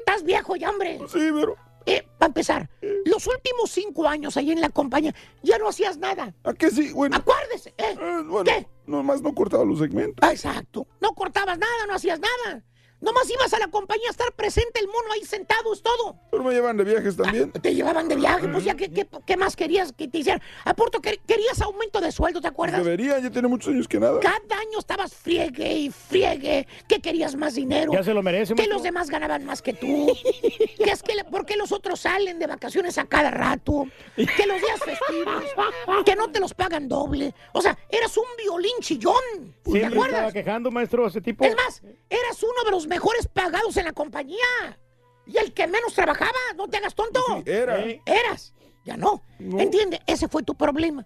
Estás 0.00 0.24
viejo 0.24 0.56
ya, 0.56 0.70
hombre. 0.70 0.98
Sí, 1.08 1.30
pero... 1.32 1.56
Eh, 1.84 2.06
para 2.16 2.28
empezar, 2.28 2.70
los 3.04 3.26
últimos 3.26 3.68
cinco 3.70 4.06
años 4.08 4.36
ahí 4.36 4.52
en 4.52 4.60
la 4.60 4.68
compañía 4.68 5.12
ya 5.42 5.58
no 5.58 5.68
hacías 5.68 5.98
nada. 5.98 6.32
¿A 6.44 6.52
qué 6.54 6.70
sí? 6.70 6.92
Bueno. 6.92 7.16
Acuérdese. 7.16 7.74
¿eh? 7.76 7.96
bueno, 8.28 8.44
¿Qué? 8.44 8.68
Nomás 8.86 9.20
no 9.20 9.34
cortaba 9.34 9.64
los 9.64 9.80
segmentos. 9.80 10.16
Ah, 10.22 10.30
Exacto. 10.32 10.86
No 11.00 11.12
cortabas 11.14 11.58
nada, 11.58 11.86
no 11.88 11.94
hacías 11.94 12.20
nada. 12.20 12.62
Nomás 13.02 13.28
ibas 13.28 13.52
a 13.52 13.58
la 13.58 13.66
compañía 13.68 14.06
a 14.08 14.12
estar 14.12 14.32
presente, 14.32 14.78
el 14.80 14.86
mono 14.86 15.12
ahí 15.12 15.24
sentado, 15.24 15.72
es 15.72 15.82
todo. 15.82 16.16
Pero 16.30 16.44
me 16.44 16.52
llevan 16.54 16.76
de 16.76 16.84
viajes 16.84 17.16
también. 17.16 17.50
Te 17.50 17.74
llevaban 17.74 18.06
de 18.08 18.14
viaje, 18.16 18.46
pues 18.48 18.62
ya, 18.64 18.76
¿qué, 18.76 18.92
qué, 18.92 19.08
qué 19.26 19.36
más 19.36 19.56
querías 19.56 19.92
que 19.92 20.06
te 20.08 20.18
hicieran? 20.18 20.40
Aporto, 20.64 21.00
que 21.00 21.18
querías 21.26 21.60
aumento 21.60 22.00
de 22.00 22.12
sueldo, 22.12 22.40
¿te 22.40 22.46
acuerdas? 22.48 22.82
Debería, 22.84 23.18
ya 23.18 23.28
tiene 23.30 23.48
muchos 23.48 23.74
años 23.74 23.88
que 23.88 23.98
nada. 23.98 24.20
Cada 24.20 24.60
año 24.60 24.78
estabas 24.78 25.14
friegue 25.14 25.72
y 25.74 25.90
friegue, 25.90 26.66
que 26.88 27.00
querías 27.00 27.34
más 27.34 27.54
dinero. 27.54 27.92
Ya 27.92 28.04
se 28.04 28.14
lo 28.14 28.22
merece, 28.22 28.54
Que 28.54 28.62
maestro. 28.62 28.74
los 28.76 28.82
demás 28.84 29.10
ganaban 29.10 29.44
más 29.44 29.62
que 29.62 29.72
tú. 29.74 30.06
que 30.78 30.90
es 30.90 31.02
que, 31.02 31.12
¿por 31.24 31.44
qué 31.44 31.56
los 31.56 31.72
otros 31.72 31.98
salen 32.00 32.38
de 32.38 32.46
vacaciones 32.46 32.98
a 32.98 33.06
cada 33.06 33.32
rato? 33.32 33.86
Que 34.14 34.46
los 34.46 34.60
días 34.60 34.78
festivos, 34.80 35.42
que 36.04 36.14
no 36.14 36.30
te 36.30 36.38
los 36.38 36.54
pagan 36.54 36.88
doble. 36.88 37.34
O 37.52 37.60
sea, 37.60 37.76
eras 37.90 38.16
un 38.16 38.24
violín 38.38 38.72
chillón. 38.80 39.14
¿Te 39.64 39.70
Siempre 39.72 39.88
estaba 39.88 40.04
acuerdas? 40.06 40.32
quejando, 40.32 40.70
maestro, 40.70 41.06
ese 41.08 41.20
tipo. 41.20 41.44
Es 41.44 41.56
más, 41.56 41.82
eras 42.08 42.42
uno 42.42 42.62
de 42.64 42.70
los 42.70 42.86
mejores 42.92 43.26
pagados 43.26 43.74
en 43.78 43.86
la 43.86 43.92
compañía. 43.92 44.78
Y 45.26 45.38
el 45.38 45.54
que 45.54 45.66
menos 45.66 45.94
trabajaba, 45.94 46.38
no 46.56 46.68
te 46.68 46.76
hagas 46.76 46.94
tonto. 46.94 47.20
era. 47.46 47.80
Eh, 47.80 48.02
Eras. 48.04 48.52
Ya 48.84 48.96
no. 48.96 49.22
¿Entiende? 49.38 50.00
Ese 50.06 50.28
fue 50.28 50.42
tu 50.42 50.54
problema. 50.54 51.04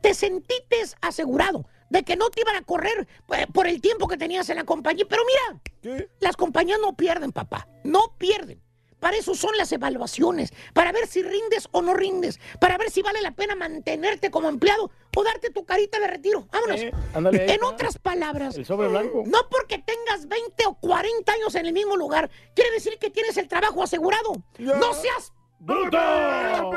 Te 0.00 0.14
sentiste 0.14 0.76
asegurado 1.00 1.66
de 1.90 2.02
que 2.04 2.14
no 2.16 2.28
te 2.30 2.42
iban 2.42 2.56
a 2.56 2.62
correr 2.62 3.08
eh, 3.32 3.46
por 3.52 3.66
el 3.66 3.80
tiempo 3.80 4.06
que 4.06 4.16
tenías 4.16 4.48
en 4.50 4.56
la 4.58 4.64
compañía. 4.64 5.06
Pero 5.08 5.22
mira, 5.26 6.06
las 6.20 6.36
compañías 6.36 6.78
no 6.80 6.94
pierden, 6.94 7.32
papá. 7.32 7.66
No 7.82 8.14
pierden. 8.18 8.60
Para 9.04 9.18
eso 9.18 9.34
son 9.34 9.54
las 9.58 9.70
evaluaciones, 9.70 10.54
para 10.72 10.90
ver 10.90 11.06
si 11.06 11.22
rindes 11.22 11.68
o 11.72 11.82
no 11.82 11.92
rindes, 11.92 12.40
para 12.58 12.78
ver 12.78 12.90
si 12.90 13.02
vale 13.02 13.20
la 13.20 13.32
pena 13.32 13.54
mantenerte 13.54 14.30
como 14.30 14.48
empleado 14.48 14.90
o 15.14 15.22
darte 15.22 15.50
tu 15.50 15.66
carita 15.66 16.00
de 16.00 16.06
retiro. 16.06 16.48
Vámonos. 16.50 16.80
Eh, 16.80 16.90
ándale, 17.12 17.44
en 17.44 17.50
está. 17.50 17.66
otras 17.66 17.98
palabras, 17.98 18.56
El 18.56 18.64
sobre 18.64 18.88
blanco. 18.88 19.22
no 19.26 19.46
porque 19.50 19.76
tengas 19.76 20.26
20 20.26 20.64
o 20.68 20.74
40 20.80 21.32
años 21.34 21.54
en 21.54 21.66
el 21.66 21.74
mismo 21.74 21.98
lugar, 21.98 22.30
quiere 22.54 22.70
decir 22.70 22.96
que 22.98 23.10
tienes 23.10 23.36
el 23.36 23.46
trabajo 23.46 23.82
asegurado. 23.82 24.42
No 24.56 24.94
seas 24.94 25.34
¡Bruto! 25.58 25.98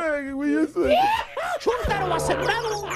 Chúntaro 1.61 2.13
asegurado 2.13 2.89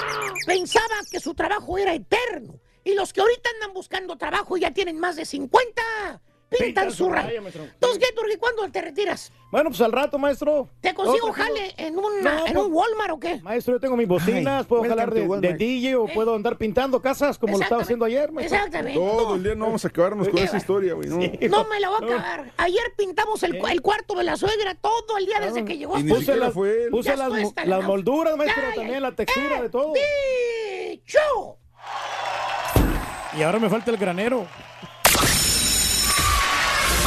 pensaba 0.46 0.96
que 1.10 1.22
su 1.22 1.34
trabajo 1.34 1.78
era 1.78 1.94
eterno. 1.94 2.60
Y 2.84 2.96
los 2.96 3.14
que 3.14 3.22
ahorita 3.22 3.50
andan 3.56 3.74
buscando 3.74 4.18
trabajo 4.18 4.58
y 4.58 4.60
ya 4.60 4.72
tienen 4.72 5.00
más 5.00 5.16
de 5.16 5.24
50, 5.24 6.22
pintan 6.52 6.68
Pintan 6.68 6.92
su 6.92 7.10
raya. 7.10 7.40
maestro. 7.42 7.64
Entonces, 7.64 8.00
¿qué, 8.00 8.14
Turki? 8.14 8.36
¿Cuándo 8.36 8.70
te 8.70 8.82
retiras? 8.82 9.32
Bueno, 9.52 9.70
pues 9.70 9.80
al 9.82 9.92
rato, 9.94 10.18
maestro. 10.20 10.68
¿Te 10.82 10.94
consigo 10.94 11.30
Otro 11.30 11.42
jale 11.44 11.74
en, 11.78 11.98
una- 11.98 12.22
No, 12.22 12.46
en 12.48 12.54
pues- 12.54 12.66
un 12.66 12.74
Walmart 12.74 13.12
o 13.12 13.20
qué? 13.20 13.40
Maestro, 13.42 13.74
yo 13.76 13.80
tengo 13.80 13.96
mis 13.98 14.08
bocinas, 14.08 14.62
Ay, 14.62 14.66
puedo 14.68 14.82
welcome 14.82 15.02
jalar 15.02 15.14
de, 15.14 15.22
to 15.22 15.28
Walmart. 15.28 15.54
de 15.58 15.66
DJ 15.66 15.96
o 15.96 16.08
puedo 16.08 16.36
andar 16.36 16.58
pintando 16.58 17.02
casas 17.02 17.38
como 17.38 17.58
lo 17.58 17.64
estaba 17.64 17.82
haciendo 17.84 18.04
ayer, 18.06 18.32
maestro. 18.32 18.58
Exactamente. 18.58 19.00
Todo 19.00 19.36
el 19.36 19.44
día 19.44 19.56
no 19.56 19.66
vamos 19.66 19.86
a 19.86 19.88
acabarnos 19.88 20.28
con 20.30 20.40
esa 20.40 20.58
historia, 20.58 20.94
güey. 20.94 21.08
No. 21.08 21.18
No 21.18 21.66
me 21.70 21.80
la 21.80 21.90
voy 21.90 22.04
a 22.04 22.06
acabar. 22.16 22.52
Ayer 22.58 22.84
pintamos 22.98 23.44
el, 23.44 23.58
cu- 23.58 23.68
el 23.68 23.82
cuarto 23.82 24.14
de 24.16 24.24
la 24.26 24.36
suegra 24.36 24.76
todo 24.76 25.18
el 25.18 25.26
día 25.26 25.40
desde 25.40 25.64
que 25.66 25.78
llegó. 25.78 25.98
Y 25.98 26.04
ni 26.04 26.10
Puse 26.10 26.22
siquiera 26.22 26.46
las, 26.46 26.54
fue 26.54 26.84
él. 26.86 26.90
puse 26.92 27.10
Ya 27.10 27.16
las, 27.16 27.28
estoy 27.28 27.42
mo- 27.44 27.48
hasta 27.50 27.62
la 27.64 27.70
las 27.70 27.80
nave. 27.80 27.88
molduras, 27.94 28.38
maestro, 28.38 28.64
Ay, 28.70 28.76
también 28.76 29.02
la 29.02 29.10
eh, 29.10 29.14
textura 29.14 29.62
de 29.62 29.70
todo. 29.70 29.94
¡Dicho! 30.90 31.20
Y 33.38 33.42
ahora 33.44 33.60
me 33.60 33.70
falta 33.70 33.92
el 33.92 33.98
granero. 33.98 34.46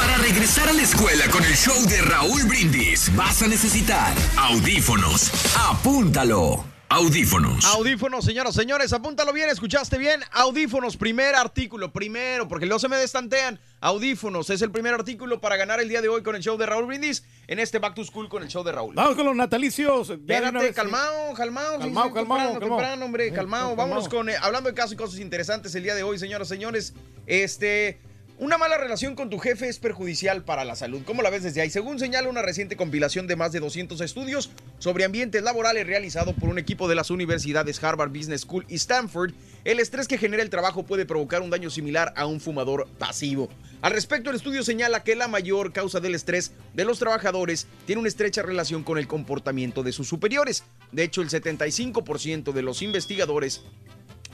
Para 0.04 0.18
regresar 0.18 0.68
a 0.68 0.72
la 0.74 0.82
escuela 0.82 1.24
con 1.30 1.42
el 1.42 1.54
show 1.56 1.74
de 1.88 2.02
Raúl 2.02 2.42
Brindis, 2.44 3.10
vas 3.16 3.40
a 3.40 3.48
necesitar 3.48 4.12
audífonos. 4.36 5.30
Apúntalo. 5.56 6.62
Audífonos. 6.90 7.64
Audífonos, 7.64 8.22
señoras, 8.26 8.54
señores, 8.54 8.92
apúntalo 8.92 9.32
bien, 9.32 9.48
escuchaste 9.48 9.96
bien. 9.96 10.20
Audífonos, 10.32 10.98
primer 10.98 11.34
artículo, 11.34 11.90
primero, 11.90 12.46
porque 12.48 12.66
luego 12.66 12.78
se 12.80 12.88
me 12.88 12.96
destantean. 12.98 13.58
Audífonos 13.80 14.50
es 14.50 14.60
el 14.60 14.70
primer 14.70 14.92
artículo 14.92 15.40
para 15.40 15.56
ganar 15.56 15.80
el 15.80 15.88
día 15.88 16.02
de 16.02 16.08
hoy 16.10 16.22
con 16.22 16.36
el 16.36 16.42
show 16.42 16.58
de 16.58 16.66
Raúl 16.66 16.84
Brindis 16.84 17.24
en 17.46 17.58
este 17.58 17.78
Back 17.78 17.94
to 17.94 18.04
School 18.04 18.28
con 18.28 18.42
el 18.42 18.50
show 18.50 18.62
de 18.62 18.72
Raúl. 18.72 18.94
Vamos 18.94 19.16
con 19.16 19.24
los 19.24 19.34
natalicios. 19.34 20.10
Espérate, 20.10 20.74
calmado, 20.74 21.32
calmado. 21.34 21.78
temprano, 21.78 22.12
calmao. 22.12 22.58
temprano, 22.58 23.04
hombre, 23.06 23.28
Eh, 23.28 23.32
calmado. 23.32 23.68
calmao. 23.68 23.76
Vámonos 23.76 24.08
con, 24.10 24.28
eh, 24.28 24.34
hablando 24.42 24.68
de 24.68 24.74
casos 24.74 24.92
y 24.92 24.96
cosas 24.96 25.18
interesantes 25.18 25.74
el 25.74 25.82
día 25.82 25.94
de 25.94 26.02
hoy, 26.02 26.18
señoras, 26.18 26.46
señores. 26.46 26.92
Este, 27.26 27.98
Una 28.44 28.58
mala 28.58 28.76
relación 28.76 29.14
con 29.14 29.30
tu 29.30 29.38
jefe 29.38 29.70
es 29.70 29.78
perjudicial 29.78 30.44
para 30.44 30.66
la 30.66 30.76
salud. 30.76 31.00
¿Cómo 31.06 31.22
la 31.22 31.30
ves 31.30 31.44
desde 31.44 31.62
ahí? 31.62 31.70
Según 31.70 31.98
señala 31.98 32.28
una 32.28 32.42
reciente 32.42 32.76
compilación 32.76 33.26
de 33.26 33.36
más 33.36 33.52
de 33.52 33.60
200 33.60 33.98
estudios 34.02 34.50
sobre 34.78 35.06
ambientes 35.06 35.42
laborales 35.42 35.86
realizado 35.86 36.34
por 36.34 36.50
un 36.50 36.58
equipo 36.58 36.86
de 36.86 36.94
las 36.94 37.10
universidades 37.10 37.82
Harvard 37.82 38.10
Business 38.10 38.42
School 38.42 38.66
y 38.68 38.74
Stanford, 38.74 39.32
el 39.64 39.80
estrés 39.80 40.08
que 40.08 40.18
genera 40.18 40.42
el 40.42 40.50
trabajo 40.50 40.82
puede 40.82 41.06
provocar 41.06 41.40
un 41.40 41.48
daño 41.48 41.70
similar 41.70 42.12
a 42.16 42.26
un 42.26 42.38
fumador 42.38 42.86
pasivo. 42.98 43.48
Al 43.80 43.92
respecto, 43.92 44.28
el 44.28 44.36
estudio 44.36 44.62
señala 44.62 45.04
que 45.04 45.16
la 45.16 45.26
mayor 45.26 45.72
causa 45.72 46.00
del 46.00 46.14
estrés 46.14 46.52
de 46.74 46.84
los 46.84 46.98
trabajadores 46.98 47.66
tiene 47.86 48.00
una 48.00 48.08
estrecha 48.08 48.42
relación 48.42 48.82
con 48.84 48.98
el 48.98 49.08
comportamiento 49.08 49.82
de 49.82 49.92
sus 49.92 50.06
superiores. 50.06 50.64
De 50.92 51.02
hecho, 51.02 51.22
el 51.22 51.30
75% 51.30 52.52
de 52.52 52.62
los 52.62 52.82
investigadores 52.82 53.62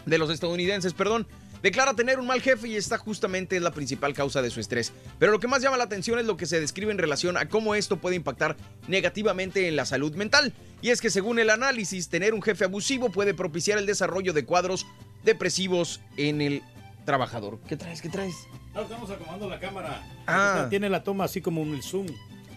de 0.04 0.18
los 0.18 0.30
estadounidenses, 0.30 0.94
perdón, 0.94 1.28
declara 1.62 1.94
tener 1.94 2.18
un 2.18 2.26
mal 2.26 2.40
jefe 2.40 2.68
y 2.68 2.76
esta 2.76 2.98
justamente 2.98 3.56
es 3.56 3.62
la 3.62 3.72
principal 3.72 4.14
causa 4.14 4.42
de 4.42 4.50
su 4.50 4.60
estrés. 4.60 4.92
Pero 5.18 5.32
lo 5.32 5.40
que 5.40 5.48
más 5.48 5.62
llama 5.62 5.76
la 5.76 5.84
atención 5.84 6.18
es 6.18 6.26
lo 6.26 6.36
que 6.36 6.46
se 6.46 6.60
describe 6.60 6.92
en 6.92 6.98
relación 6.98 7.36
a 7.36 7.48
cómo 7.48 7.74
esto 7.74 7.98
puede 7.98 8.16
impactar 8.16 8.56
negativamente 8.88 9.68
en 9.68 9.76
la 9.76 9.84
salud 9.84 10.14
mental. 10.14 10.52
Y 10.82 10.90
es 10.90 11.00
que 11.00 11.10
según 11.10 11.38
el 11.38 11.50
análisis, 11.50 12.08
tener 12.08 12.34
un 12.34 12.42
jefe 12.42 12.64
abusivo 12.64 13.10
puede 13.10 13.34
propiciar 13.34 13.78
el 13.78 13.86
desarrollo 13.86 14.32
de 14.32 14.44
cuadros 14.44 14.86
depresivos 15.24 16.00
en 16.16 16.40
el 16.40 16.62
trabajador. 17.04 17.58
¿Qué 17.68 17.76
traes? 17.76 18.00
¿Qué 18.00 18.08
traes? 18.08 18.34
No, 18.74 18.82
estamos 18.82 19.10
acomodando 19.10 19.48
la 19.48 19.58
cámara. 19.58 20.02
Ah. 20.26 20.66
Tiene 20.70 20.88
la 20.88 21.02
toma 21.02 21.24
así 21.24 21.40
como 21.40 21.62
en 21.62 21.74
el 21.74 21.82
zoom. 21.82 22.06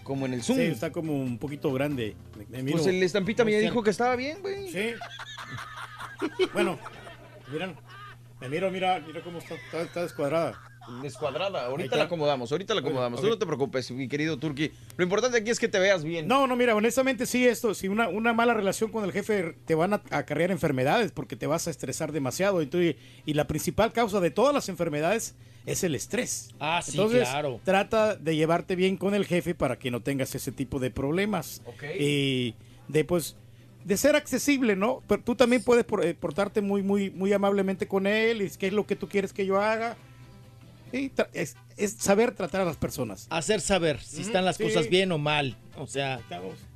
Como 0.04 0.26
en 0.26 0.34
el 0.34 0.42
zoom. 0.42 0.58
Sí, 0.58 0.64
está 0.64 0.92
como 0.92 1.14
un 1.14 1.38
poquito 1.38 1.72
grande. 1.72 2.14
Pues 2.70 2.86
el 2.86 3.02
estampita 3.02 3.44
me 3.44 3.58
dijo 3.58 3.82
que 3.82 3.90
estaba 3.90 4.16
bien, 4.16 4.40
güey. 4.42 4.70
Sí. 4.70 4.94
Bueno, 6.52 6.78
miran. 7.50 7.74
Me 8.44 8.50
miro, 8.50 8.70
mira, 8.70 9.00
mira 9.06 9.22
cómo 9.22 9.38
está. 9.38 9.54
Está, 9.54 9.80
está 9.82 10.02
descuadrada. 10.02 10.60
Descuadrada. 11.02 11.64
Ahorita 11.64 11.96
la 11.96 12.04
acomodamos, 12.04 12.52
ahorita 12.52 12.74
la 12.74 12.80
acomodamos. 12.80 13.18
Tú 13.18 13.26
Ok. 13.26 13.32
no 13.32 13.38
te 13.38 13.46
preocupes, 13.46 13.90
mi 13.90 14.06
querido 14.06 14.36
Turki. 14.38 14.70
Lo 14.98 15.04
importante 15.04 15.38
aquí 15.38 15.48
es 15.50 15.58
que 15.58 15.66
te 15.68 15.78
veas 15.78 16.04
bien. 16.04 16.28
No, 16.28 16.46
no, 16.46 16.54
mira, 16.56 16.74
honestamente 16.76 17.24
sí, 17.24 17.46
esto, 17.48 17.72
si 17.72 17.88
una, 17.88 18.08
una 18.08 18.34
mala 18.34 18.52
relación 18.52 18.92
con 18.92 19.02
el 19.02 19.12
jefe 19.12 19.56
te 19.64 19.74
van 19.74 19.94
a 19.94 20.02
acarrear 20.10 20.50
enfermedades 20.50 21.10
porque 21.10 21.36
te 21.36 21.46
vas 21.46 21.68
a 21.68 21.70
estresar 21.70 22.12
demasiado. 22.12 22.60
Entonces, 22.60 22.96
y 23.24 23.32
la 23.32 23.46
principal 23.46 23.94
causa 23.94 24.20
de 24.20 24.30
todas 24.30 24.52
las 24.52 24.68
enfermedades 24.68 25.34
es 25.64 25.82
el 25.84 25.94
estrés. 25.94 26.50
Ah, 26.60 26.82
sí, 26.84 26.90
Entonces, 26.90 27.26
claro. 27.26 27.60
trata 27.64 28.14
de 28.14 28.36
llevarte 28.36 28.76
bien 28.76 28.98
con 28.98 29.14
el 29.14 29.24
jefe 29.24 29.54
para 29.54 29.78
que 29.78 29.90
no 29.90 30.02
tengas 30.02 30.34
ese 30.34 30.52
tipo 30.52 30.80
de 30.80 30.90
problemas. 30.90 31.62
Ok. 31.64 31.82
Y 31.98 32.56
de 32.88 33.06
pues 33.06 33.36
de 33.84 33.96
ser 33.96 34.16
accesible, 34.16 34.76
¿no? 34.76 35.02
Pero 35.06 35.22
tú 35.22 35.34
también 35.34 35.62
puedes 35.62 35.84
por- 35.84 36.04
eh, 36.04 36.14
portarte 36.14 36.60
muy, 36.60 36.82
muy, 36.82 37.10
muy 37.10 37.32
amablemente 37.32 37.86
con 37.86 38.06
él. 38.06 38.42
Y 38.42 38.50
qué 38.50 38.68
es 38.68 38.72
lo 38.72 38.86
que 38.86 38.96
tú 38.96 39.08
quieres 39.08 39.32
que 39.32 39.46
yo 39.46 39.60
haga. 39.60 39.96
Y 40.92 41.10
es, 41.32 41.56
es 41.76 41.92
saber 41.94 42.32
tratar 42.36 42.60
a 42.60 42.64
las 42.64 42.76
personas. 42.76 43.26
Hacer 43.28 43.60
saber 43.60 44.00
si 44.00 44.22
están 44.22 44.44
las 44.44 44.56
sí. 44.58 44.62
cosas 44.62 44.88
bien 44.88 45.10
o 45.10 45.18
mal. 45.18 45.56
O 45.76 45.88
sea, 45.88 46.20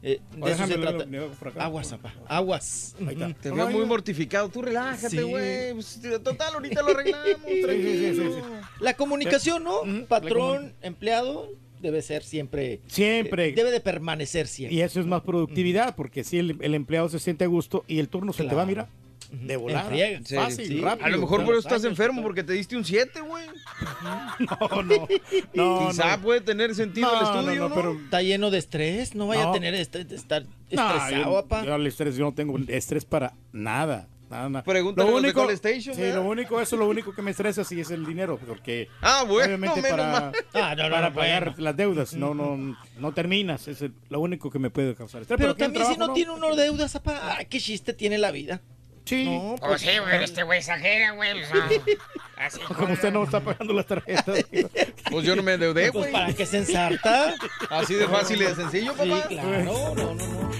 eh, 0.02 0.20
de 0.36 0.50
eso 0.50 0.66
se 0.66 0.76
trata. 0.76 1.04
acá. 1.04 1.64
Aguas, 1.64 1.88
papá. 1.88 2.12
Aguas. 2.26 2.96
Ahí 2.98 3.14
está. 3.14 3.26
Ujú. 3.28 3.34
Te 3.40 3.50
veo 3.52 3.70
muy 3.70 3.86
mortificado. 3.86 4.48
Tú 4.48 4.60
relájate, 4.62 5.10
Sí. 5.10 5.22
güey. 5.22 5.72
Pues, 5.72 6.00
Total, 6.24 6.52
ahorita 6.52 6.82
lo 6.82 6.88
arreglamos. 6.88 7.26
tranquilo. 7.62 8.42
La 8.80 8.94
comunicación, 8.94 9.62
¿no? 9.62 9.82
Patrón, 10.08 10.74
empleado, 10.82 11.48
debe 11.80 12.02
ser 12.02 12.22
siempre. 12.22 12.80
Siempre. 12.86 13.48
eh, 13.48 13.52
debe 13.52 13.70
de 13.70 13.80
permanecer 13.80 14.46
siempre. 14.46 14.76
Y 14.76 14.80
eso 14.82 15.00
es 15.00 15.06
más 15.06 15.22
productividad, 15.22 15.94
porque 15.96 16.24
si 16.24 16.38
el, 16.38 16.56
el 16.60 16.74
empleado 16.74 17.08
se 17.08 17.18
siente 17.18 17.44
a 17.44 17.48
gusto 17.48 17.84
y 17.86 17.98
el 17.98 18.08
turno 18.08 18.32
se 18.32 18.44
te 18.44 18.54
va, 18.54 18.64
mira, 18.66 18.88
de 19.30 19.58
friega. 19.58 20.20
Fácil, 20.42 20.66
Sí. 20.66 20.80
rápido. 20.80 21.06
A 21.06 21.10
lo 21.10 21.18
mejor 21.18 21.44
por 21.44 21.54
eso 21.54 21.68
estás 21.68 21.84
enfermo, 21.84 22.22
porque 22.22 22.42
te 22.42 22.54
diste 22.54 22.76
un 22.76 22.84
7, 22.84 23.20
güey. 23.20 23.44
No, 24.40 24.82
no. 24.82 25.08
No, 25.54 25.88
Quizá 25.90 26.16
no. 26.16 26.22
puede 26.22 26.40
tener 26.40 26.74
sentido 26.74 27.12
el 27.12 27.20
No, 27.22 27.40
estudio, 27.40 27.60
no, 27.60 27.68
¿no? 27.68 27.74
pero- 27.74 27.92
Está 28.04 28.22
lleno 28.22 28.50
de 28.50 28.58
estrés. 28.58 29.14
No 29.14 29.26
vaya 29.26 29.44
No. 29.44 29.50
a 29.50 29.52
tener 29.52 29.74
este- 29.74 30.06
estar 30.14 30.44
No, 30.44 30.48
estresado, 30.96 31.10
yo, 31.24 31.32
papá. 31.42 31.64
yo 31.64 31.74
al 31.74 31.86
estrés, 31.86 32.16
yo 32.16 32.24
no 32.24 32.32
tengo 32.32 32.56
estrés 32.68 33.04
para 33.04 33.34
nada. 33.52 34.08
Nada, 34.30 34.48
nada. 34.50 34.62
Pregúntale 34.64 35.16
a 35.16 35.20
de 35.22 35.32
Call 35.32 35.50
Station, 35.50 35.94
sí, 35.94 36.02
lo 36.12 36.22
único, 36.22 36.60
eso 36.60 36.76
es 36.76 36.80
lo 36.80 36.88
único 36.88 37.14
que 37.14 37.22
me 37.22 37.30
estresa 37.30 37.64
sí 37.64 37.80
es 37.80 37.90
el 37.90 38.04
dinero, 38.04 38.38
porque 38.46 38.88
Ah, 39.00 39.24
bueno, 39.26 39.46
obviamente 39.46 39.80
menos 39.80 39.98
para, 39.98 40.20
mal. 40.20 40.32
Ah, 40.54 40.74
no, 40.76 40.84
no, 40.84 40.90
para 40.94 41.08
no, 41.08 41.14
pagar 41.14 41.44
bueno. 41.44 41.62
las 41.62 41.76
deudas 41.76 42.12
no, 42.14 42.34
no, 42.34 42.76
no 42.98 43.12
terminas, 43.12 43.68
es 43.68 43.80
el- 43.82 43.94
lo 44.10 44.20
único 44.20 44.50
que 44.50 44.58
me 44.58 44.68
puede 44.70 44.94
causar 44.94 45.22
estrés. 45.22 45.38
Pero 45.40 45.54
también 45.56 45.86
si 45.86 45.96
no 45.96 46.12
tiene 46.12 46.32
uno 46.32 46.54
deudas, 46.54 46.92
papá, 46.92 47.36
ah, 47.38 47.44
qué 47.44 47.58
chiste 47.58 47.94
tiene 47.94 48.18
la 48.18 48.30
vida. 48.30 48.60
Sí. 49.06 49.24
No, 49.24 49.54
Oh, 49.54 49.56
pues, 49.68 49.80
sí, 49.80 49.88
güey, 49.98 50.22
este 50.22 50.42
güey 50.42 50.58
exagera, 50.58 51.12
güey. 51.12 51.30
así 52.36 52.60
Como 52.60 52.92
usted 52.92 53.10
no 53.10 53.24
está 53.24 53.40
pagando 53.40 53.72
las 53.72 53.86
tarjetas. 53.86 54.44
Pues 55.10 55.24
yo 55.24 55.34
no 55.34 55.42
me 55.42 55.54
endeudé, 55.54 55.90
pues 55.90 56.02
güey. 56.02 56.12
para 56.12 56.34
que 56.34 56.44
se 56.44 56.58
ensarta. 56.58 57.34
Así 57.70 57.94
de 57.94 58.06
fácil 58.06 58.42
y 58.42 58.44
de 58.44 58.54
sencillo, 58.54 58.92
Sí, 58.92 59.08
papá. 59.08 59.26
claro. 59.28 59.64
No, 59.64 59.94
no, 59.94 60.14
no. 60.14 60.50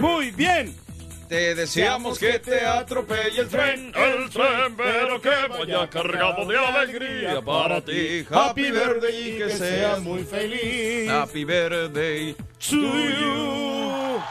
Muy 0.00 0.32
bien. 0.32 0.74
Te 1.28 1.54
deseamos 1.54 2.18
que 2.18 2.38
te 2.38 2.64
atropelle 2.64 3.40
el 3.42 3.48
tren, 3.48 3.92
el 3.94 4.30
tren, 4.30 4.74
pero 4.76 5.20
que 5.20 5.28
vaya 5.28 5.90
cargado 5.90 6.46
de 6.46 6.56
alegría 6.56 7.42
para 7.42 7.82
ti. 7.82 8.24
Happy 8.30 8.70
birthday 8.70 9.34
y 9.34 9.38
que 9.38 9.50
seas 9.50 10.00
muy 10.00 10.22
feliz. 10.24 11.10
Happy 11.10 11.44
birthday 11.44 12.34
to 12.70 12.76
you. 12.76 13.68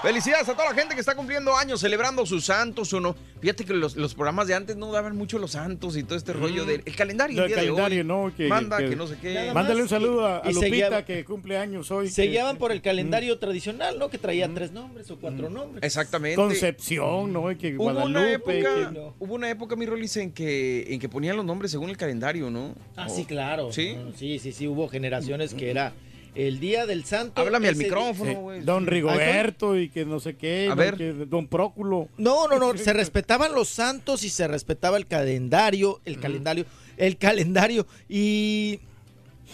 Felicidades 0.01 0.49
a 0.49 0.53
toda 0.53 0.69
la 0.69 0.75
gente 0.75 0.93
que 0.95 0.99
está 0.99 1.15
cumpliendo 1.15 1.55
años, 1.55 1.79
celebrando 1.79 2.25
sus 2.25 2.45
santos 2.45 2.91
o 2.93 2.99
no. 2.99 3.15
Fíjate 3.39 3.65
que 3.65 3.73
los, 3.73 3.95
los 3.95 4.13
programas 4.15 4.47
de 4.47 4.55
antes 4.55 4.75
no 4.75 4.91
daban 4.91 5.15
mucho 5.15 5.37
los 5.39 5.51
santos 5.51 5.95
y 5.95 6.03
todo 6.03 6.17
este 6.17 6.33
rollo 6.33 6.65
del 6.65 6.81
el 6.85 6.95
calendario. 6.95 7.43
el 7.43 7.49
de 7.49 7.55
calendario, 7.55 8.01
hoy. 8.01 8.07
¿no? 8.07 8.33
Que, 8.35 8.47
Manda, 8.47 8.77
que, 8.77 8.95
no 8.95 9.07
sé 9.07 9.17
qué. 9.21 9.51
Mándale 9.53 9.81
un 9.81 9.89
saludo 9.89 10.25
a, 10.25 10.41
Lupita 10.51 10.67
guiaba- 10.67 11.05
que 11.05 11.23
cumple 11.23 11.57
años 11.57 11.89
hoy. 11.91 12.09
Se 12.09 12.23
guiaban 12.25 12.57
por 12.59 12.71
el 12.71 12.81
calendario 12.81 13.37
tradicional, 13.39 13.97
¿no? 13.99 14.09
Que 14.09 14.17
traía 14.17 14.49
tres 14.53 14.71
nombres 14.71 15.09
o 15.11 15.17
cuatro 15.17 15.49
nombres. 15.49 15.83
Exactamente. 15.83 16.35
Concepción, 16.35 16.86
¿no? 16.95 17.51
Y 17.51 17.55
que 17.57 17.75
Hubo 17.77 17.85
una 18.05 18.31
época, 18.31 18.53
que- 18.93 19.01
hubo 19.19 19.33
una 19.35 19.49
época, 19.49 19.75
mi 19.75 19.85
Rolis, 19.85 20.17
en 20.17 20.31
que, 20.31 20.93
en 20.93 20.99
que 20.99 21.09
ponían 21.09 21.35
los 21.35 21.45
nombres 21.45 21.71
según 21.71 21.89
el 21.89 21.97
calendario, 21.97 22.49
¿no? 22.49 22.75
Ah, 22.95 23.07
O- 23.09 23.13
sí, 23.15 23.25
claro. 23.25 23.71
¿Sí? 23.71 23.95
No, 23.95 24.13
sí, 24.15 24.39
sí, 24.39 24.51
sí, 24.51 24.67
hubo 24.67 24.87
generaciones 24.87 25.53
que 25.53 25.69
era 25.69 25.93
el 26.35 26.59
día 26.59 26.85
del 26.85 27.03
santo. 27.03 27.41
Háblame 27.41 27.67
al 27.67 27.75
micrófono, 27.75 28.29
Sí, 28.31 28.37
güey. 28.37 28.61
Don 28.61 28.85
Rigoberto 28.85 29.77
y 29.77 29.89
que 29.89 30.05
no 30.05 30.19
sé 30.19 30.35
qué. 30.35 30.69
A 30.71 30.75
ver. 30.75 30.95
que 30.95 31.11
Don 31.13 31.47
Próculo. 31.47 32.09
No, 32.17 32.47
no, 32.47 32.59
no, 32.59 32.77
se 32.77 32.93
respetaban 32.93 33.53
los 33.53 33.67
santos 33.69 34.23
y 34.23 34.29
se 34.29 34.47
respetaba 34.47 34.97
el 34.97 35.07
calendario, 35.07 35.99
el 36.05 36.19
calendario, 36.19 36.65
el 36.97 37.17
calendario 37.17 37.87
y 38.07 38.79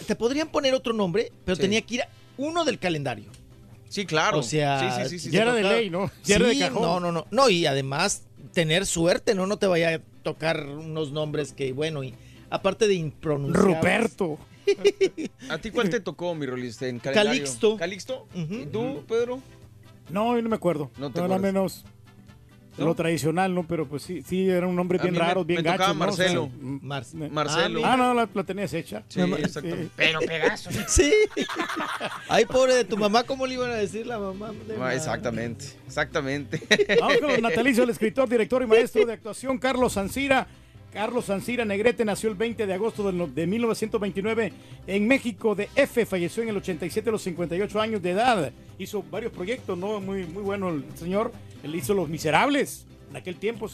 te 0.06 0.14
podrían 0.16 0.48
poner 0.48 0.74
otro 0.74 0.92
nombre, 0.92 1.30
pero 1.44 1.56
Sí. 1.56 1.62
tenía 1.62 1.80
que 1.80 1.94
ir 1.94 2.02
a 2.02 2.08
uno 2.36 2.64
del 2.64 2.78
calendario. 2.78 3.26
Sí, 3.94 4.06
claro. 4.06 4.40
O 4.40 4.42
sea, 4.42 4.80
sí, 4.80 5.04
sí, 5.04 5.08
sí, 5.08 5.18
sí, 5.26 5.30
ya 5.30 5.42
era 5.42 5.52
de 5.54 5.62
ley, 5.62 5.88
¿no? 5.88 6.10
Ya 6.24 6.34
era 6.34 6.48
de 6.48 6.58
cajón. 6.58 6.82
no, 6.82 6.98
no, 6.98 7.12
no, 7.12 7.26
no 7.30 7.48
y 7.48 7.64
además 7.66 8.24
tener 8.52 8.86
suerte, 8.86 9.36
no, 9.36 9.46
no 9.46 9.56
te 9.56 9.68
vaya 9.68 9.94
a 9.94 9.98
tocar 10.24 10.66
unos 10.66 11.12
nombres 11.12 11.52
que 11.52 11.72
bueno 11.72 12.02
y 12.02 12.12
aparte 12.50 12.88
de 12.88 12.94
impronunciables. 12.94 13.76
Ruperto. 13.76 14.36
¿A 15.48 15.58
ti 15.58 15.70
cuál 15.70 15.90
te 15.90 16.00
tocó, 16.00 16.34
mi 16.34 16.44
Rolis, 16.44 16.82
en 16.82 16.98
calendario? 16.98 17.42
Calixto. 17.44 17.76
¿Calixto? 17.76 18.26
¿Y 18.34 18.66
tú, 18.66 19.04
Pedro? 19.06 19.40
No, 20.10 20.34
yo 20.34 20.42
no 20.42 20.48
me 20.48 20.56
acuerdo. 20.56 20.90
No 20.98 21.12
te 21.12 21.20
No, 21.20 21.26
acuerdas. 21.26 21.40
menos 21.40 21.84
¿No? 22.78 22.86
lo 22.86 22.94
tradicional, 22.94 23.54
¿no? 23.54 23.64
Pero 23.66 23.86
pues 23.86 24.02
sí, 24.02 24.22
sí, 24.22 24.48
era 24.48 24.66
un 24.66 24.74
nombre 24.74 24.98
A 24.98 25.02
bien 25.02 25.14
raro, 25.14 25.44
bien 25.44 25.62
me 25.62 25.70
tocaba 25.70 25.92
gacho, 25.92 25.98
¿no? 25.98 26.08
O 26.10 26.12
sea, 26.12 26.26
Marcelo. 26.26 26.50
Mar- 26.82 27.04
me- 27.14 27.28
Marcelo. 27.28 27.80
Ah, 27.84 27.96
no, 27.96 28.14
la, 28.14 28.28
la 28.32 28.44
tenías 28.44 28.72
hecha. 28.74 29.02
Sí, 29.08 29.20
exactamente. 29.20 29.90
Pero 29.96 30.20
pedazo. 30.20 30.70
Sí. 30.88 31.12
Ay, 32.28 32.44
pobre 32.46 32.74
de 32.74 32.84
tu 32.84 32.96
mamá, 32.96 33.24
¿cómo 33.24 33.46
le 33.46 33.54
iban 33.54 33.70
a 33.70 33.74
decir 33.76 34.06
la 34.06 34.18
mamá? 34.18 34.52
de 34.66 34.76
Ah, 34.80 34.94
exactamente, 34.94 35.66
exactamente. 35.86 36.60
Vamos 37.00 37.18
con 37.18 37.28
los 37.32 37.40
natalicios, 37.42 37.84
el 37.84 37.90
escritor, 37.90 38.28
director 38.28 38.62
y 38.62 38.66
maestro 38.66 39.04
de 39.06 39.12
actuación 39.12 39.58
Carlos 39.58 39.92
Sancira. 39.94 40.46
Carlos 40.92 41.24
Sancira 41.24 41.64
Negrete 41.64 42.04
nació 42.04 42.28
el 42.30 42.36
20 42.36 42.68
de 42.68 42.72
agosto 42.74 43.10
del 43.10 43.34
de 43.34 43.46
1929 43.48 44.52
en 44.86 45.08
México 45.08 45.56
de 45.56 45.68
F. 45.74 46.06
Falleció 46.06 46.44
en 46.44 46.50
el 46.50 46.56
87 46.58 47.08
a 47.08 47.12
los 47.12 47.22
58 47.22 47.80
años 47.80 48.00
de 48.00 48.10
edad. 48.12 48.52
Hizo 48.78 49.02
varios 49.10 49.32
proyectos, 49.32 49.76
¿no? 49.76 50.00
Muy, 50.00 50.24
muy 50.24 50.42
bueno 50.44 50.68
el 50.68 50.84
señor. 50.94 51.32
Él 51.64 51.74
hizo 51.74 51.94
Los 51.94 52.08
Miserables. 52.08 52.86
En 53.10 53.18
aquel 53.18 53.36
tiempo 53.36 53.68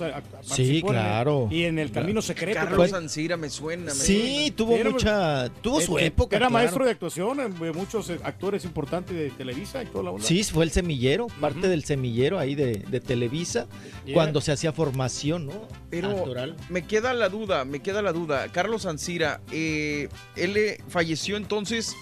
en 0.91 0.97
el- 0.97 1.01
claro. 1.01 1.49
y 1.51 1.65
en 1.65 1.79
El 1.79 1.91
Camino 1.93 2.21
Secreto. 2.21 2.59
Carlos 2.61 2.77
Fue- 2.77 2.89
Sancira 2.91 3.39
me 3.39 3.49
suena. 3.49 3.85
me 3.87 3.91
Sí, 3.93 4.33
suena. 4.43 4.57
tuvo 4.57 4.77
Era- 4.77 4.91
mucha, 4.91 5.49
tuvo 5.63 5.81
su 5.81 5.97
Eh, 5.97 6.03
eh, 6.03 6.07
época. 6.09 6.37
Era 6.37 6.49
claro. 6.49 6.53
maestro 6.63 6.85
de 6.85 6.91
actuación 6.91 7.41
muchos 7.73 8.11
eh, 8.11 8.19
actores 8.23 8.67
importantes 8.67 9.17
de 9.17 9.31
Televisa 9.31 9.83
y 9.83 9.87
toda 9.87 10.05
la 10.05 10.11
onda. 10.11 10.27
Sí, 10.27 10.45
fue 10.45 10.65
el 10.65 10.71
semillero, 10.71 11.29
parte 11.41 11.69
del 11.69 11.85
semillero 11.85 12.39
ahí 12.39 12.55
de, 12.55 12.85
de 12.87 13.01
Televisa, 13.01 13.67
Yeah. 14.05 14.13
cuando 14.15 14.43
se 14.43 14.53
hacía 14.53 14.73
formación, 14.75 15.47
¿no? 15.47 15.55
Pero 15.89 16.11
Actoral. 16.11 16.57
me 16.69 16.85
queda 16.87 17.15
la 17.15 17.31
duda, 17.31 17.65
me 17.65 17.81
queda 17.81 18.03
la 18.03 18.13
duda. 18.13 18.49
Carlos 18.53 18.83
Sancira, 18.83 19.41
eh, 19.53 20.11
él 20.37 20.55
eh, 20.59 20.83
falleció 20.89 21.39
entonces, 21.39 21.97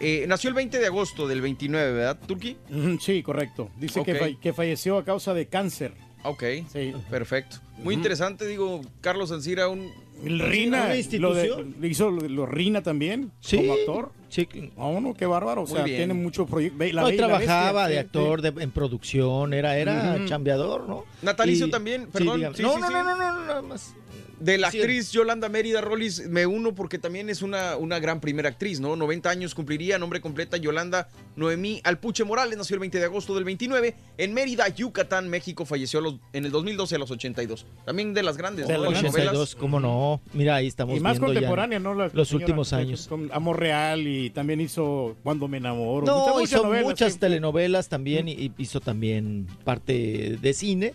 eh, 0.00 0.24
nació 0.28 0.48
el 0.48 0.54
20 0.54 0.78
de 0.78 0.86
agosto 0.86 1.26
del 1.26 1.40
29, 1.40 1.92
¿verdad, 1.92 2.18
Turki? 2.26 2.56
Sí, 3.00 3.22
correcto. 3.22 3.70
Dice 3.78 4.02
que, 4.04 4.14
fa- 4.14 4.40
que 4.40 4.52
falleció 4.52 4.98
a 4.98 5.04
causa 5.04 5.34
de 5.34 5.46
cáncer. 5.46 5.94
Ok, 6.24 6.42
Sí. 6.72 6.92
perfecto. 7.10 7.58
Muy 7.78 7.94
interesante, 7.94 8.46
digo, 8.46 8.80
Carlos 9.00 9.28
Sancira, 9.28 9.68
un, 9.68 9.90
El 10.24 10.36
¿Una 10.36 10.46
Rina, 10.46 10.88
lo 11.18 11.34
de- 11.34 11.88
hizo 11.88 12.10
lo, 12.10 12.26
lo 12.26 12.46
Rina 12.46 12.82
también, 12.82 13.32
Sí. 13.40 13.58
como 13.58 13.74
actor. 13.74 14.12
Sí. 14.30 14.48
A 14.78 14.86
uno, 14.86 15.12
qué 15.14 15.26
bárbaro. 15.26 15.62
O 15.62 15.66
Muy 15.66 15.74
sea, 15.76 15.84
bien. 15.84 15.98
tiene 15.98 16.14
muchos 16.14 16.48
proyectos. 16.48 16.78
No, 16.94 17.08
trabajaba 17.14 17.82
Bestia, 17.82 17.86
de 17.88 17.98
actor, 18.00 18.40
sí. 18.42 18.50
de- 18.50 18.62
en 18.64 18.70
producción, 18.70 19.52
era, 19.54 19.76
era 19.78 20.18
chambeador, 20.26 20.88
¿no? 20.88 21.04
Natalicio 21.22 21.66
Y- 21.66 21.70
también, 21.70 22.06
perdón. 22.10 22.40
no, 22.40 22.54
sí, 22.54 22.62
no, 22.62 22.74
sí. 22.74 22.80
no, 22.80 22.90
no, 22.90 23.04
no, 23.04 23.14
nada 23.46 23.62
más. 23.62 23.94
De 24.40 24.58
la 24.58 24.68
actriz 24.68 25.12
Yolanda 25.12 25.48
Mérida 25.48 25.80
Rollis 25.80 26.28
me 26.28 26.44
uno 26.46 26.74
porque 26.74 26.98
también 26.98 27.30
es 27.30 27.40
una, 27.42 27.76
una 27.76 27.98
gran 27.98 28.20
primera 28.20 28.50
actriz, 28.50 28.80
¿no? 28.80 28.94
90 28.94 29.30
años 29.30 29.54
cumpliría, 29.54 29.98
nombre 29.98 30.20
completa 30.20 30.56
Yolanda 30.58 31.08
Noemí 31.36 31.80
Alpuche 31.84 32.22
Morales, 32.24 32.58
nació 32.58 32.74
el 32.74 32.80
20 32.80 32.98
de 32.98 33.04
agosto 33.06 33.34
del 33.34 33.44
29 33.44 33.94
en 34.18 34.34
Mérida, 34.34 34.68
Yucatán, 34.68 35.28
México, 35.28 35.64
falleció 35.64 36.00
a 36.00 36.02
los- 36.02 36.16
en 36.32 36.44
el 36.44 36.50
2012 36.50 36.94
a 36.96 36.98
los 36.98 37.10
82. 37.10 37.66
También 37.84 38.14
de 38.14 38.22
las 38.22 38.36
grandes, 38.36 38.68
De 38.68 38.74
¿no? 38.74 38.84
los 38.84 38.92
Las 38.94 39.04
82, 39.04 39.54
cómo 39.56 39.80
no. 39.80 40.20
Mira, 40.32 40.56
ahí 40.56 40.66
estamos 40.66 40.96
Y 40.96 41.00
más 41.00 41.12
viendo 41.14 41.28
ya 41.28 41.34
contemporánea, 41.40 41.78
¿no? 41.78 41.94
La 41.94 42.10
los 42.12 42.28
señora, 42.28 42.44
últimos 42.46 42.72
años. 42.72 43.06
Con 43.08 43.30
Amor 43.32 43.58
Real 43.58 44.06
y 44.06 44.30
también 44.30 44.60
hizo 44.60 45.16
Cuando 45.22 45.48
me 45.48 45.56
enamoro. 45.58 46.06
No, 46.06 46.18
muchas, 46.18 46.34
muchas 46.34 46.52
hizo 46.52 46.62
novelas, 46.64 46.84
muchas 46.84 47.12
sí. 47.14 47.18
telenovelas 47.18 47.88
también 47.88 48.28
y 48.28 48.36
y 48.36 48.52
hizo 48.58 48.80
también 48.80 49.46
parte 49.64 50.36
de 50.40 50.52
cine. 50.52 50.92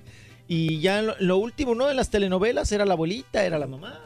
Y 0.53 0.81
ya 0.81 1.01
lo, 1.01 1.15
lo 1.21 1.37
último, 1.37 1.75
¿no? 1.75 1.89
En 1.89 1.95
las 1.95 2.09
telenovelas 2.09 2.69
era 2.73 2.83
la 2.83 2.91
abuelita, 2.91 3.45
era 3.45 3.57
la 3.57 3.67
mamá. 3.67 4.01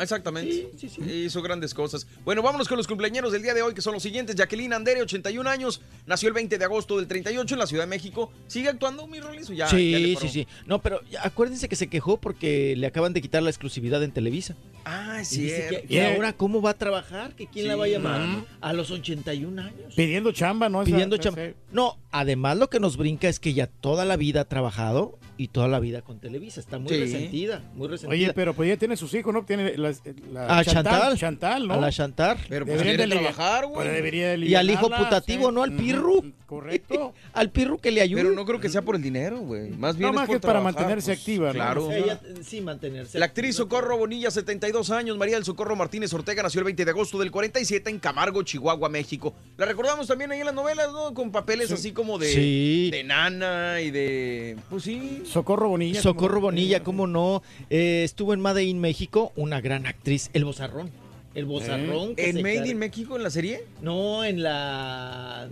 Exactamente. 0.00 0.70
Hizo 1.06 1.42
grandes 1.42 1.74
cosas. 1.74 2.06
Bueno, 2.24 2.40
vámonos 2.40 2.66
con 2.66 2.78
los 2.78 2.86
cumpleaños 2.86 3.30
del 3.30 3.42
día 3.42 3.52
de 3.52 3.60
hoy, 3.60 3.74
que 3.74 3.82
son 3.82 3.92
los 3.92 4.02
siguientes. 4.02 4.36
Jacqueline 4.36 4.72
Andere, 4.72 5.02
81 5.02 5.48
años, 5.50 5.82
nació 6.06 6.28
el 6.28 6.34
20 6.34 6.56
de 6.56 6.64
agosto 6.64 6.96
del 6.96 7.06
38 7.06 7.54
en 7.54 7.58
la 7.58 7.66
Ciudad 7.66 7.82
de 7.84 7.88
México. 7.90 8.32
¿Sigue 8.46 8.70
actuando, 8.70 9.06
mi 9.06 9.18
ya- 9.54 9.68
sí, 9.68 9.90
ya 9.90 9.98
le 9.98 10.14
paró? 10.14 10.26
sí, 10.26 10.32
sí. 10.32 10.48
No, 10.64 10.80
pero 10.80 11.02
ya 11.10 11.20
acuérdense 11.26 11.68
que 11.68 11.76
se 11.76 11.88
quejó 11.88 12.16
porque 12.16 12.74
le 12.74 12.86
acaban 12.86 13.12
de 13.12 13.20
quitar 13.20 13.42
la 13.42 13.50
exclusividad 13.50 14.02
en 14.02 14.12
Televisa. 14.12 14.56
Ah, 14.86 15.20
es 15.20 15.32
Y 15.36 15.98
ahora 15.98 16.32
cómo 16.32 16.62
va 16.62 16.70
a 16.70 16.74
trabajar, 16.74 17.34
que 17.34 17.46
quién 17.48 17.66
la 17.68 17.74
Sí. 17.74 17.78
va 17.80 17.84
a 17.84 17.88
llamar 17.88 18.20
Ujú. 18.22 18.46
a 18.62 18.72
los 18.72 18.90
81 18.90 19.58
años. 19.58 19.94
Pidiendo 19.94 20.32
chamba, 20.32 20.68
¿no? 20.70 20.84
Pidiendo 20.84 21.16
esa- 21.16 21.24
chamba. 21.24 21.42
No, 21.72 21.98
además 22.20 22.56
lo 22.56 22.68
que 22.70 22.80
nos 22.80 22.96
brinca 22.96 23.28
es 23.28 23.40
que 23.40 23.52
ya 23.54 23.66
toda 23.66 24.04
la 24.04 24.16
vida 24.16 24.42
ha 24.42 24.44
trabajado 24.44 25.18
y 25.38 25.48
toda 25.48 25.68
la 25.68 25.80
vida 25.80 26.00
con 26.02 26.18
Televisa. 26.18 26.60
Está 26.60 26.78
muy 26.78 26.88
Sí. 26.88 26.98
resentida, 26.98 27.62
muy 27.74 27.88
resentida. 27.88 28.10
Oye, 28.14 28.32
pero 28.34 28.54
pues 28.54 28.68
ella 28.68 28.78
tiene 28.78 28.96
sus 28.96 29.12
hijos, 29.14 29.34
¿no? 29.34 29.44
Tiene 29.44 29.76
la, 29.76 29.92
la 30.32 30.58
a 30.58 30.64
Chantal, 30.64 31.18
Chantal, 31.18 31.68
¿no? 31.68 31.74
A 31.74 31.76
la 31.76 31.92
Chantal. 31.92 32.38
Pero 32.48 32.64
pues, 32.64 32.78
Deberían 32.78 32.96
quiere 33.08 33.14
de 33.14 33.20
trabajar, 33.20 33.66
güey. 33.66 33.74
pues, 33.74 33.92
debería 33.92 34.28
de 34.30 34.38
Y 34.46 34.54
al 34.54 34.70
hijo 34.70 34.88
putativo, 34.88 35.48
sí. 35.48 35.54
¿no? 35.54 35.62
Al 35.62 35.72
pirru. 35.76 36.32
Correcto. 36.46 37.12
al 37.34 37.50
pirru 37.50 37.78
que 37.78 37.90
le 37.90 38.00
ayude. 38.00 38.22
Pero 38.22 38.34
no 38.34 38.44
creo 38.46 38.60
que 38.60 38.68
sea 38.70 38.80
por 38.82 38.96
el 38.96 39.02
dinero, 39.02 39.40
güey. 39.40 39.70
Más 39.70 39.96
bien 39.96 40.06
No, 40.06 40.14
es 40.14 40.14
más 40.20 40.26
por 40.26 40.36
que 40.36 40.40
para 40.40 40.54
trabajar, 40.54 40.74
mantenerse 40.74 41.10
pues, 41.10 41.18
activa, 41.18 41.46
¿no? 41.48 41.52
Claro. 41.52 41.92
Ella, 41.92 42.20
sí, 42.42 42.60
mantenerse. 42.62 43.18
La 43.18 43.26
actriz 43.26 43.56
Socorro 43.56 43.98
Bonilla, 43.98 44.30
72 44.30 44.88
años, 44.90 45.18
María 45.18 45.34
del 45.34 45.44
Socorro 45.44 45.76
Martínez 45.76 46.14
Ortega, 46.14 46.42
nació 46.42 46.60
el 46.60 46.64
20 46.64 46.84
de 46.84 46.90
agosto 46.92 47.18
del 47.18 47.30
47 47.30 47.90
en 47.90 47.98
Camargo, 47.98 48.42
Chihuahua, 48.42 48.88
México. 48.88 49.34
La 49.58 49.66
recordamos 49.66 50.06
también 50.06 50.32
ahí 50.32 50.40
en 50.40 50.46
las 50.46 50.54
novelas, 50.54 50.90
¿no? 50.92 51.12
Con 51.12 51.30
papeles 51.30 51.70
así 51.72 51.92
como 51.92 52.05
de, 52.18 52.32
Sí. 52.32 52.88
de 52.92 53.04
nana 53.04 53.80
y 53.80 53.90
de... 53.90 54.56
Pues 54.70 54.84
sí. 54.84 55.22
Socorro 55.26 55.68
Bonilla. 55.68 56.00
Socorro 56.00 56.40
Bonilla, 56.40 56.82
cómo 56.82 57.06
no. 57.06 57.42
Eh, 57.70 58.02
estuvo 58.04 58.32
en 58.34 58.40
Made 58.40 58.64
in 58.64 58.78
México, 58.80 59.32
una 59.36 59.60
gran 59.60 59.86
actriz. 59.86 60.30
El 60.32 60.44
Bozarrón. 60.44 60.90
El 61.34 61.44
Bozarrón. 61.44 62.14
que 62.16 62.30
¿En 62.30 62.36
Made 62.42 62.56
car- 62.58 62.66
in 62.68 62.78
México 62.78 63.16
en 63.16 63.22
la 63.22 63.30
serie? 63.30 63.64
No, 63.82 64.24
en 64.24 64.42
la. 64.42 65.48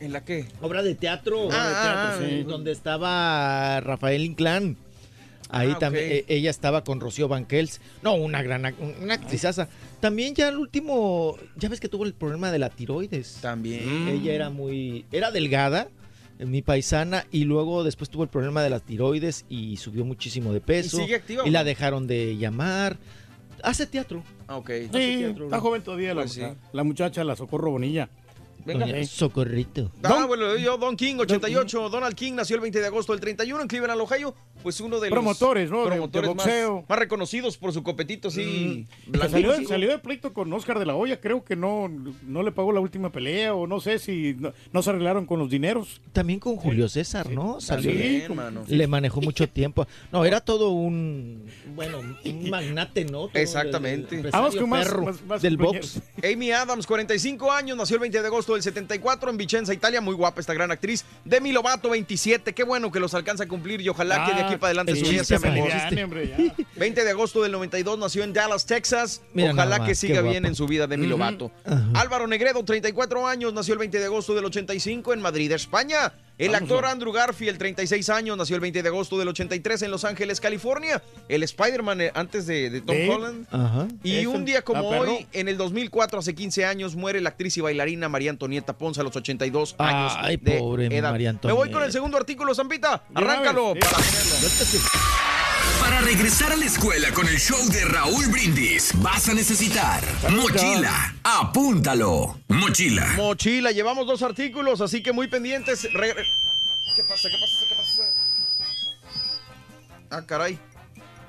¿En 0.00 0.12
la 0.12 0.24
qué? 0.24 0.46
Obra 0.62 0.82
de 0.82 0.94
teatro. 0.94 1.42
obra 1.46 1.68
de 1.68 1.74
Ah, 1.74 1.82
teatro, 1.82 2.24
ah, 2.24 2.28
sí, 2.30 2.40
ah. 2.44 2.48
Donde 2.48 2.72
estaba 2.72 3.80
Rafael 3.80 4.22
Inclán. 4.24 4.76
Ahí 5.50 5.72
Ah, 5.74 5.78
también. 5.78 6.06
eh, 6.10 6.24
ella 6.28 6.50
estaba 6.50 6.82
con 6.84 7.00
Rocío 7.00 7.28
Banquels. 7.28 7.80
No, 8.02 8.14
una 8.14 8.42
gran 8.42 8.74
una 9.02 9.14
actrizaza. 9.14 9.68
También 10.04 10.34
ya 10.34 10.48
el 10.50 10.58
último. 10.58 11.34
Ya 11.56 11.70
ves 11.70 11.80
que 11.80 11.88
tuvo 11.88 12.04
el 12.04 12.12
problema 12.12 12.52
de 12.52 12.58
la 12.58 12.68
tiroides. 12.68 13.38
También. 13.40 14.06
Ella 14.06 14.34
era 14.34 14.50
muy. 14.50 15.06
Era 15.10 15.30
delgada. 15.30 15.88
eh, 16.38 16.44
Mi 16.44 16.60
paisana, 16.60 17.24
y 17.32 17.44
luego 17.44 17.84
después 17.84 18.10
tuvo 18.10 18.22
el 18.22 18.28
problema 18.28 18.62
de 18.62 18.68
la 18.68 18.80
tiroides 18.80 19.46
y 19.48 19.78
subió 19.78 20.04
muchísimo 20.04 20.52
de 20.52 20.60
peso. 20.60 20.98
sigue 20.98 21.14
activa 21.14 21.44
y 21.46 21.50
la 21.50 21.64
dejaron 21.64 22.06
de 22.06 22.36
llamar. 22.36 22.98
Hace 23.62 23.86
teatro. 23.86 24.22
Ah, 24.46 24.58
ok. 24.58 24.70
Sí, 24.82 24.88
teatro, 24.90 25.44
está 25.46 25.58
joven 25.60 25.80
todavía 25.82 26.12
la, 26.12 26.20
Pues 26.20 26.32
sí. 26.32 26.42
la 26.74 26.84
muchacha, 26.84 27.24
la 27.24 27.34
Socorro 27.34 27.70
Bonilla. 27.70 28.10
Venga. 28.66 28.86
Doña 28.86 29.04
Socorrito. 29.04 29.90
Ah, 30.02 30.24
bueno, 30.26 30.56
yo, 30.56 30.76
Don 30.78 30.96
King, 30.96 31.16
88. 31.18 31.88
Donald 31.90 32.14
King 32.14 32.32
nació 32.34 32.56
el 32.56 32.62
20 32.62 32.80
de 32.80 32.86
agosto 32.86 33.12
del 33.12 33.20
31 33.20 33.62
en 33.62 33.68
Cleveland, 33.68 34.00
Ohio. 34.00 34.34
Pues 34.62 34.80
uno 34.80 34.98
de 34.98 35.10
los 35.10 35.14
Promotores, 35.14 35.70
¿no? 35.70 35.78
De- 35.78 35.84
de 35.84 35.90
promotores 35.90 36.28
más- 36.30 36.36
boxeo. 36.46 36.84
Más, 36.88 36.98
reconocidos 36.98 37.58
por 37.58 37.72
su 37.74 37.82
copetito, 37.82 38.30
sí. 38.30 38.86
Que 39.04 39.10
blanquito, 39.10 39.30
salió, 39.30 39.56
sí. 39.56 39.66
salió 39.66 39.90
de 39.90 39.98
pleito 39.98 40.32
con 40.32 40.50
Oscar 40.54 40.78
de 40.78 40.86
la 40.86 40.94
Hoya, 40.94 41.20
creo 41.20 41.44
que 41.44 41.54
no, 41.56 41.88
no 42.22 42.42
le 42.42 42.50
pagó 42.52 42.72
la 42.72 42.80
última 42.80 43.10
pelea 43.12 43.54
o 43.54 43.66
no 43.66 43.80
sé 43.80 43.98
si 43.98 44.34
no, 44.38 44.54
no 44.72 44.82
se 44.82 44.88
arreglaron 44.90 45.26
con 45.26 45.38
los 45.38 45.50
dineros. 45.50 46.00
También 46.14 46.40
con 46.40 46.56
Julio 46.56 46.88
César, 46.88 47.28
¿no? 47.30 47.60
Salió. 47.60 47.90
También, 47.90 48.26
como- 48.28 48.42
mano. 48.42 48.64
Le 48.66 48.86
manejó 48.86 49.20
mucho 49.20 49.46
tiempo. 49.48 49.86
No, 50.10 50.24
era 50.24 50.40
todo 50.40 50.70
un. 50.70 51.44
Bueno, 51.74 51.98
un 52.24 52.48
magnate, 52.50 53.04
¿no? 53.04 53.28
Todo 53.28 53.30
Exactamente. 53.34 54.14
el 54.18 54.24
empresario 54.26 54.70
perro 54.70 55.38
del 55.40 55.56
box. 55.58 56.00
Amy 56.22 56.52
Adams, 56.52 56.86
45 56.86 57.52
años, 57.52 57.76
nació 57.76 57.96
el 57.96 58.00
20 58.00 58.20
de 58.22 58.26
agosto 58.26 58.53
del 58.54 58.62
74 58.62 59.30
en 59.30 59.36
Vicenza, 59.36 59.74
Italia. 59.74 60.00
Muy 60.00 60.14
guapa 60.14 60.40
esta 60.40 60.54
gran 60.54 60.70
actriz. 60.70 61.04
Demi 61.24 61.52
Lovato, 61.52 61.90
27. 61.90 62.52
Qué 62.52 62.64
bueno 62.64 62.90
que 62.90 63.00
los 63.00 63.14
alcanza 63.14 63.44
a 63.44 63.48
cumplir 63.48 63.80
y 63.80 63.88
ojalá 63.88 64.26
que 64.26 64.34
de 64.34 64.42
aquí 64.42 64.56
para 64.56 64.68
adelante 64.68 64.92
el 64.92 64.98
su 64.98 65.10
vida 65.10 65.24
sea 65.24 65.38
mejor. 65.38 65.70
aliviane, 65.70 66.04
hombre, 66.04 66.28
ya. 66.28 66.64
20 66.76 67.04
de 67.04 67.10
agosto 67.10 67.42
del 67.42 67.52
92 67.52 67.98
nació 67.98 68.24
en 68.24 68.32
Dallas, 68.32 68.66
Texas. 68.66 69.22
Mira 69.32 69.52
Ojalá 69.52 69.84
que 69.84 69.94
siga 69.94 70.22
bien 70.22 70.46
en 70.46 70.54
su 70.54 70.66
vida 70.66 70.86
Demi. 70.86 71.06
Lovato. 71.06 71.52
Álvaro 71.94 72.26
Negredo, 72.26 72.64
34 72.64 73.26
años, 73.26 73.52
nació 73.52 73.74
el 73.74 73.78
20 73.78 73.98
de 73.98 74.04
agosto 74.06 74.34
del 74.34 74.44
85 74.46 75.12
en 75.12 75.20
Madrid, 75.20 75.52
España. 75.52 76.12
El 76.36 76.50
Vamos, 76.50 76.62
actor. 76.62 76.86
Andrew 76.86 77.12
Garfield, 77.12 77.58
36 77.58 78.08
años, 78.08 78.36
nació 78.36 78.56
el 78.56 78.60
20 78.60 78.82
de 78.82 78.88
agosto 78.88 79.16
del 79.18 79.28
83 79.28 79.82
en 79.82 79.90
Los 79.92 80.04
Ángeles, 80.04 80.40
California. 80.40 81.00
El 81.28 81.44
Spider-Man 81.44 82.00
eh, 82.00 82.10
antes 82.14 82.46
de, 82.46 82.70
de 82.70 82.80
Tom. 82.80 82.96
Holland. 83.08 83.46
Ajá. 83.52 83.86
Y 84.02 84.26
un 84.26 84.44
día 84.44 84.62
como 84.62 84.92
ah, 84.92 84.98
hoy, 85.00 85.26
en 85.32 85.48
el 85.48 85.56
2004, 85.56 86.18
hace 86.18 86.34
15 86.34 86.64
años, 86.64 86.96
muere 86.96 87.20
la 87.20 87.28
actriz 87.30 87.56
y 87.56 87.60
bailarina 87.60 88.08
María 88.08 88.30
Antonieta 88.30 88.76
Ponce 88.76 89.00
a 89.00 89.04
los 89.04 89.14
82 89.14 89.76
años 89.78 90.12
Ay, 90.18 90.36
de 90.38 90.58
pobre 90.58 90.86
edad. 90.86 91.12
María 91.12 91.32
Me 91.32 91.38
voy 91.38 91.52
con 91.52 91.60
Antonieta. 91.60 91.86
el 91.86 91.92
segundo 91.92 92.16
artículo, 92.16 92.54
Zampita. 92.54 93.04
Arráncalo. 93.14 93.74
para. 93.74 95.33
Para 95.84 96.00
regresar 96.00 96.50
a 96.50 96.56
la 96.56 96.64
escuela 96.64 97.12
con 97.12 97.28
el 97.28 97.38
show 97.38 97.58
de 97.68 97.84
Raúl 97.84 98.26
Brindis, 98.28 98.90
vas 99.02 99.28
a 99.28 99.34
necesitar 99.34 100.02
mochila. 100.30 101.14
Apúntalo. 101.22 102.38
Mochila. 102.48 103.04
Mochila, 103.16 103.70
llevamos 103.70 104.06
dos 104.06 104.22
artículos, 104.22 104.80
así 104.80 105.02
que 105.02 105.12
muy 105.12 105.28
pendientes. 105.28 105.84
Regre- 105.92 106.24
¿Qué 106.96 107.04
pasa? 107.04 107.28
¿Qué 107.28 107.36
pasa? 107.38 107.66
¿Qué 107.68 107.74
pasa? 107.74 108.02
Ah, 110.10 110.22
caray. 110.26 110.58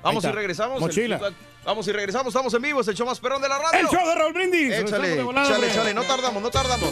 Vamos 0.01 0.23
y 0.23 0.27
regresamos. 0.27 0.79
Mochila. 0.79 1.17
El- 1.27 1.35
Vamos 1.65 1.85
y 1.87 1.91
regresamos. 1.91 2.27
Estamos 2.27 2.53
en 2.53 2.61
vivo. 2.61 2.79
Es 2.79 2.87
el 2.87 2.95
show 2.95 3.07
más 3.07 3.19
perrón 3.19 3.41
de 3.41 3.49
la 3.49 3.57
radio. 3.57 3.79
¡El 3.79 3.87
show 3.87 4.07
de 4.07 4.15
Raúl 4.15 4.33
Brindis! 4.33 4.71
Échale, 4.71 5.21
échale. 5.67 5.93
No 5.93 6.03
tardamos, 6.03 6.41
no 6.41 6.49
tardamos. 6.51 6.91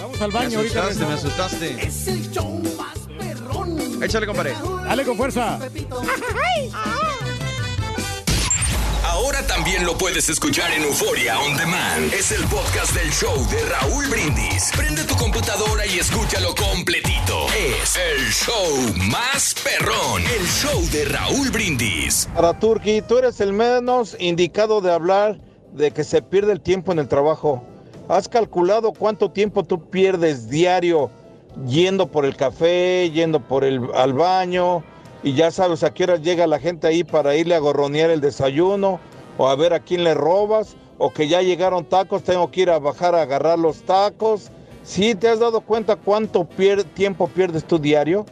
Vamos 0.00 0.20
al 0.20 0.28
Me 0.32 0.34
baño 0.34 0.58
ahorita. 0.58 0.82
asustaste, 0.84 1.06
me 1.06 1.14
asustaste. 1.14 1.86
Es 1.86 2.08
el 2.08 2.30
show. 2.30 2.60
Échale, 4.02 4.26
compadre. 4.26 4.54
Dale 4.84 5.04
con 5.04 5.16
fuerza. 5.16 5.58
Ahora 9.04 9.46
también 9.46 9.84
lo 9.84 9.98
puedes 9.98 10.28
escuchar 10.30 10.72
en 10.72 10.84
Euforia 10.84 11.38
On 11.40 11.56
Demand. 11.56 12.12
Es 12.14 12.32
el 12.32 12.42
podcast 12.46 12.94
del 12.94 13.10
show 13.10 13.34
de 13.50 13.62
Raúl 13.66 14.06
Brindis. 14.08 14.70
Prende 14.74 15.04
tu 15.04 15.14
computadora 15.16 15.84
y 15.86 15.98
escúchalo 15.98 16.54
completito. 16.54 17.46
Es 17.48 17.96
el 17.96 18.26
show 18.30 18.94
más 19.10 19.54
perrón. 19.62 20.22
El 20.22 20.46
show 20.46 20.80
de 20.92 21.04
Raúl 21.04 21.50
Brindis. 21.50 22.28
Para 22.34 22.58
Turki, 22.58 23.02
tú 23.02 23.18
eres 23.18 23.40
el 23.40 23.52
menos 23.52 24.16
indicado 24.18 24.80
de 24.80 24.92
hablar 24.92 25.38
de 25.72 25.90
que 25.90 26.04
se 26.04 26.22
pierde 26.22 26.52
el 26.52 26.60
tiempo 26.62 26.92
en 26.92 27.00
el 27.00 27.08
trabajo. 27.08 27.62
¿Has 28.08 28.28
calculado 28.28 28.92
cuánto 28.92 29.30
tiempo 29.30 29.62
tú 29.62 29.90
pierdes 29.90 30.48
diario 30.48 31.10
yendo 31.66 32.06
por 32.06 32.24
el 32.24 32.36
café, 32.36 33.10
yendo 33.10 33.40
por 33.40 33.64
el 33.64 33.80
al 33.94 34.12
baño? 34.12 34.82
Y 35.22 35.34
ya 35.34 35.50
sabes 35.50 35.82
a 35.82 35.92
qué 35.92 36.04
hora 36.04 36.16
llega 36.16 36.46
la 36.46 36.58
gente 36.58 36.86
ahí 36.86 37.04
para 37.04 37.36
irle 37.36 37.54
a 37.54 37.58
gorronear 37.58 38.10
el 38.10 38.20
desayuno 38.20 39.00
o 39.36 39.48
a 39.48 39.56
ver 39.56 39.72
a 39.74 39.80
quién 39.80 40.04
le 40.04 40.14
robas 40.14 40.76
o 40.98 41.10
que 41.10 41.28
ya 41.28 41.42
llegaron 41.42 41.84
tacos, 41.84 42.22
tengo 42.22 42.50
que 42.50 42.62
ir 42.62 42.70
a 42.70 42.78
bajar 42.78 43.14
a 43.14 43.22
agarrar 43.22 43.58
los 43.58 43.82
tacos. 43.82 44.50
¿Sí 44.82 45.14
te 45.14 45.28
has 45.28 45.38
dado 45.40 45.60
cuenta 45.60 45.96
cuánto 45.96 46.44
pier- 46.44 46.84
tiempo 46.84 47.28
pierdes 47.28 47.64
tú 47.64 47.78
diario? 47.78 48.24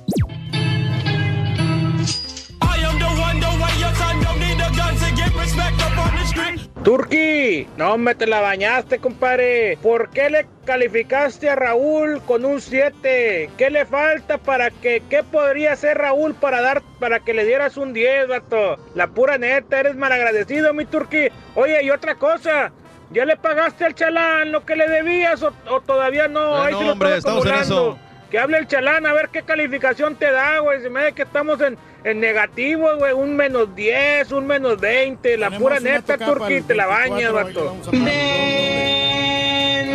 Turki, 6.85 7.67
no 7.77 7.99
me 7.99 8.15
te 8.15 8.27
la 8.27 8.41
bañaste, 8.41 8.99
compadre. 8.99 9.77
¿Por 9.83 10.11
qué 10.11 10.31
le 10.31 10.47
calificaste 10.65 11.51
a 11.51 11.57
Raúl 11.57 12.23
con 12.23 12.45
un 12.45 12.61
7? 12.61 13.51
¿Qué 13.59 13.71
le 13.71 13.85
falta 13.85 14.39
para 14.39 14.71
que, 14.71 15.03
qué 15.11 15.23
podría 15.25 15.73
hacer 15.73 15.99
Raúl 15.99 16.35
para 16.35 16.61
dar, 16.61 16.83
para 17.01 17.21
que 17.21 17.35
le 17.35 17.45
dieras 17.45 17.77
un 17.77 17.93
10, 17.93 18.29
vato? 18.29 18.79
La 18.95 19.09
pura 19.09 19.39
neta, 19.39 19.81
eres 19.81 19.97
malagradecido, 19.97 20.73
mi 20.73 20.85
Turki. 20.87 21.29
Oye, 21.57 21.83
y 21.83 21.91
otra 21.91 22.15
cosa. 22.15 22.71
¿Ya 23.11 23.25
le 23.25 23.37
pagaste 23.37 23.85
al 23.87 23.95
chalán 23.95 24.53
lo 24.53 24.65
que 24.67 24.77
le 24.77 24.87
debías 24.87 25.43
o, 25.43 25.51
o 25.71 25.81
todavía 25.81 26.29
no? 26.29 26.51
No, 26.57 26.63
Ahí 26.63 26.73
lo 26.75 26.93
hombre, 26.93 27.17
estamos 27.17 27.45
en 27.47 27.53
acumulando. 27.55 27.99
eso. 27.99 28.08
Que 28.31 28.39
hable 28.39 28.59
el 28.59 28.67
chalán 28.67 29.07
a 29.07 29.13
ver 29.15 29.31
qué 29.31 29.43
calificación 29.43 30.15
te 30.17 30.31
da, 30.31 30.59
güey. 30.59 30.83
Se 30.83 30.91
me 30.91 31.01
hace 31.01 31.13
que 31.13 31.23
estamos 31.23 31.61
en, 31.63 31.79
en 32.05 32.21
negativo, 32.21 32.89
güey. 32.97 33.13
Un 33.15 33.35
menos 33.37 33.75
10, 33.75 34.33
un 34.33 34.47
menos 34.47 34.79
20. 34.79 35.39
La 35.39 35.51
pura 35.51 35.81
neta, 35.81 36.19
Turki, 36.19 36.61
te 36.61 36.75
la 36.75 36.87
24, 36.87 37.11
bañas, 37.11 37.33
vato. 37.33 37.77
pagar. 37.91 38.09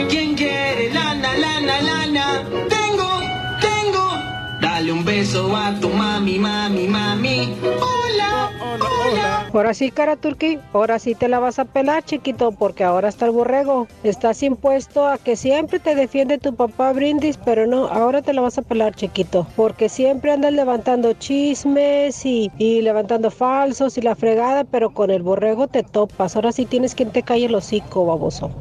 ¿Quién 0.09 0.35
quiere 0.35 0.89
lana, 0.91 1.33
lana, 1.37 1.81
lana? 1.81 2.43
Tengo, 2.69 3.21
tengo. 3.61 4.17
Dale 4.61 4.91
un 4.91 5.05
beso 5.05 5.55
a 5.55 5.75
tu 5.79 5.89
mami, 5.89 6.39
mami, 6.39 6.87
mami. 6.87 7.57
Hola, 7.63 8.51
hola. 8.59 9.42
Ahora 9.53 9.75
sí, 9.75 9.91
cara 9.91 10.15
turqui, 10.15 10.59
ahora 10.73 10.97
sí 10.97 11.13
te 11.13 11.27
la 11.27 11.37
vas 11.37 11.59
a 11.59 11.65
pelar, 11.65 12.03
chiquito, 12.03 12.51
porque 12.51 12.83
ahora 12.83 13.09
está 13.09 13.27
el 13.27 13.31
borrego. 13.31 13.87
Estás 14.03 14.41
impuesto 14.41 15.07
a 15.07 15.19
que 15.19 15.35
siempre 15.35 15.79
te 15.79 15.93
defiende 15.93 16.39
tu 16.39 16.55
papá 16.55 16.91
Brindis, 16.91 17.37
pero 17.37 17.67
no, 17.67 17.85
ahora 17.85 18.23
te 18.23 18.33
la 18.33 18.41
vas 18.41 18.57
a 18.57 18.63
pelar, 18.63 18.95
chiquito, 18.95 19.47
porque 19.55 19.89
siempre 19.89 20.31
andas 20.31 20.53
levantando 20.53 21.13
chismes 21.13 22.25
y, 22.25 22.51
y 22.57 22.81
levantando 22.81 23.29
falsos 23.29 23.95
y 23.97 24.01
la 24.01 24.15
fregada, 24.15 24.63
pero 24.63 24.89
con 24.89 25.11
el 25.11 25.21
borrego 25.21 25.67
te 25.67 25.83
topas. 25.83 26.35
Ahora 26.35 26.51
sí 26.51 26.65
tienes 26.65 26.95
quien 26.95 27.11
te 27.11 27.21
calle 27.21 27.45
el 27.45 27.53
hocico, 27.53 28.07
baboso. 28.07 28.51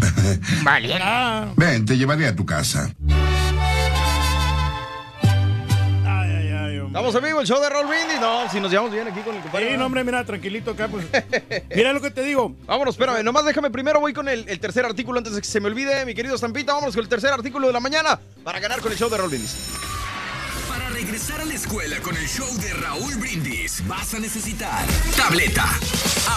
Vale. 0.62 0.94
Ven, 1.56 1.84
te 1.84 1.96
llevaré 1.96 2.26
a 2.26 2.36
tu 2.36 2.46
casa. 2.46 2.94
Estamos 6.98 7.14
en 7.14 7.28
vivo, 7.28 7.40
el 7.40 7.46
show 7.46 7.60
de 7.60 7.68
Roll 7.68 7.86
Brindis. 7.86 8.20
No, 8.20 8.50
si 8.50 8.58
nos 8.58 8.72
llevamos 8.72 8.90
bien 8.90 9.06
aquí 9.06 9.20
con 9.20 9.32
el 9.32 9.40
compadre. 9.40 9.70
Sí, 9.70 9.76
no, 9.76 9.86
hombre, 9.86 10.02
mira, 10.02 10.24
tranquilito 10.24 10.72
acá, 10.72 10.88
pues. 10.88 11.06
Mira 11.72 11.92
lo 11.92 12.00
que 12.00 12.10
te 12.10 12.22
digo. 12.22 12.56
Vámonos, 12.66 12.96
espérame, 12.96 13.22
nomás 13.22 13.44
déjame 13.44 13.70
primero, 13.70 14.00
voy 14.00 14.12
con 14.12 14.28
el, 14.28 14.48
el 14.48 14.58
tercer 14.58 14.84
artículo 14.84 15.18
antes 15.18 15.32
de 15.32 15.40
que 15.40 15.46
se 15.46 15.60
me 15.60 15.68
olvide, 15.68 16.04
mi 16.04 16.12
querido 16.12 16.34
Estampita. 16.34 16.72
Vámonos 16.72 16.96
con 16.96 17.04
el 17.04 17.08
tercer 17.08 17.32
artículo 17.32 17.68
de 17.68 17.72
la 17.72 17.78
mañana 17.78 18.18
para 18.42 18.58
ganar 18.58 18.80
con 18.80 18.90
el 18.90 18.98
show 18.98 19.08
de 19.08 19.16
Roll 19.16 19.28
Brindis. 19.28 19.54
Regresar 21.00 21.40
a 21.40 21.44
la 21.44 21.54
escuela 21.54 21.96
con 22.00 22.16
el 22.16 22.26
show 22.26 22.48
de 22.60 22.72
Raúl 22.72 23.14
Brindis, 23.20 23.86
vas 23.86 24.14
a 24.14 24.18
necesitar 24.18 24.84
tableta. 25.16 25.64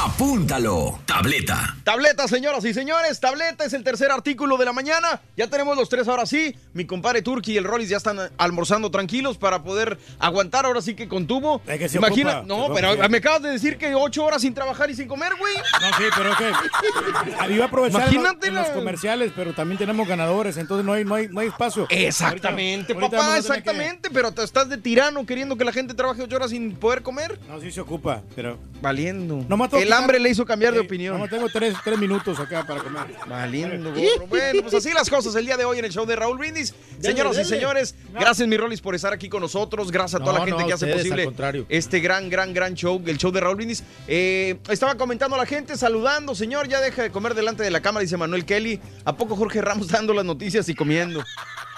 Apúntalo. 0.03 0.99
Tableta. 1.07 1.75
Tableta, 1.83 2.27
señoras 2.27 2.63
y 2.65 2.71
señores, 2.73 3.19
tableta 3.19 3.65
es 3.65 3.73
el 3.73 3.83
tercer 3.83 4.11
artículo 4.11 4.57
de 4.57 4.65
la 4.65 4.71
mañana. 4.71 5.19
Ya 5.35 5.47
tenemos 5.47 5.75
los 5.75 5.89
tres 5.89 6.07
ahora 6.07 6.27
sí. 6.27 6.55
Mi 6.73 6.85
compadre 6.85 7.23
Turki 7.23 7.53
y 7.53 7.57
el 7.57 7.63
Rollis 7.63 7.89
ya 7.89 7.97
están 7.97 8.19
almorzando 8.37 8.91
tranquilos 8.91 9.39
para 9.39 9.63
poder 9.63 9.97
aguantar 10.19 10.67
ahora 10.67 10.81
sí 10.83 10.93
que 10.93 11.07
con 11.07 11.25
tubo. 11.25 11.59
que 11.63 11.89
se 11.89 11.97
Imagina, 11.97 12.41
ocupa, 12.41 12.47
no, 12.55 12.67
se 12.67 12.73
pero 12.81 13.09
me 13.09 13.17
acabas 13.17 13.41
de 13.41 13.49
decir 13.49 13.79
que 13.79 13.95
ocho 13.95 14.23
horas 14.23 14.43
sin 14.43 14.53
trabajar 14.53 14.91
y 14.91 14.95
sin 14.95 15.07
comer, 15.07 15.31
güey. 15.39 15.55
No, 15.55 15.97
sí, 15.97 16.03
pero 16.15 16.37
que 16.37 17.53
iba 17.55 17.65
a 17.65 17.67
aprovechar 17.67 18.01
en 18.01 18.05
los- 18.05 18.13
Imagínate 18.15 18.47
en 18.49 18.55
los, 18.55 18.67
comerciales, 18.69 19.31
pero 19.35 19.53
también 19.53 19.79
tenemos 19.79 20.07
ganadores, 20.07 20.55
entonces 20.57 20.85
no 20.85 20.93
hay, 20.93 21.03
no 21.03 21.15
hay, 21.15 21.27
no 21.29 21.39
hay 21.39 21.47
espacio. 21.47 21.87
Exactamente, 21.89 22.93
Ahorita- 22.93 23.17
papá, 23.17 23.33
que- 23.33 23.39
exactamente. 23.39 24.09
Pero 24.13 24.31
te 24.31 24.50
estás 24.51 24.67
de 24.67 24.77
tirano 24.77 25.25
queriendo 25.25 25.55
que 25.55 25.63
la 25.63 25.71
gente 25.71 25.93
trabaje 25.93 26.21
ocho 26.21 26.35
horas 26.35 26.49
sin 26.49 26.75
poder 26.75 27.01
comer. 27.01 27.39
No, 27.47 27.61
sí 27.61 27.71
se 27.71 27.79
ocupa, 27.79 28.21
pero... 28.35 28.59
Valiendo. 28.81 29.45
Tengo 29.47 29.77
el 29.77 29.93
hambre 29.93 30.19
le 30.19 30.29
hizo 30.29 30.43
cambiar 30.43 30.73
de 30.73 30.81
opinión. 30.81 31.17
No, 31.17 31.29
tengo 31.29 31.47
tres, 31.47 31.73
tres 31.83 31.97
minutos 31.97 32.37
acá 32.37 32.65
para 32.67 32.81
comer. 32.81 33.15
Valiendo, 33.29 33.93
gorro. 33.93 34.27
Bueno, 34.27 34.61
pues 34.63 34.73
así 34.73 34.91
las 34.91 35.09
cosas 35.09 35.35
el 35.35 35.45
día 35.45 35.55
de 35.55 35.63
hoy 35.63 35.79
en 35.79 35.85
el 35.85 35.91
show 35.91 36.05
de 36.05 36.17
Raúl 36.17 36.37
Brindis. 36.37 36.73
Dele, 36.97 37.13
Señoras 37.13 37.37
y 37.39 37.45
señores, 37.45 37.95
gracias, 38.11 38.45
mi 38.47 38.57
Rolis, 38.57 38.81
por 38.81 38.93
estar 38.93 39.13
aquí 39.13 39.29
con 39.29 39.39
nosotros. 39.41 39.89
Gracias 39.89 40.19
a 40.19 40.23
toda 40.23 40.33
No, 40.33 40.39
la 40.39 40.45
gente 40.45 40.63
no, 40.63 40.67
que 40.67 40.73
hace 40.73 40.87
posible 40.87 41.31
este 41.69 41.99
gran, 42.01 42.29
gran, 42.29 42.53
gran 42.53 42.73
show, 42.73 43.01
el 43.05 43.17
show 43.17 43.31
de 43.31 43.39
Raúl 43.39 43.55
Brindis. 43.55 43.83
Eh, 44.07 44.57
estaba 44.67 44.95
comentando 44.95 45.35
a 45.35 45.39
la 45.39 45.45
gente, 45.45 45.77
saludando. 45.77 46.35
Señor, 46.35 46.67
ya 46.67 46.81
deja 46.81 47.03
de 47.03 47.11
comer 47.11 47.35
delante 47.35 47.63
de 47.63 47.71
la 47.71 47.81
cámara, 47.81 48.01
dice 48.01 48.17
Manuel 48.17 48.43
Kelly. 48.43 48.81
¿A 49.05 49.15
poco 49.15 49.35
Jorge 49.37 49.61
Ramos 49.61 49.87
dando 49.87 50.13
las 50.13 50.25
noticias 50.25 50.67
y 50.67 50.75
comiendo? 50.75 51.23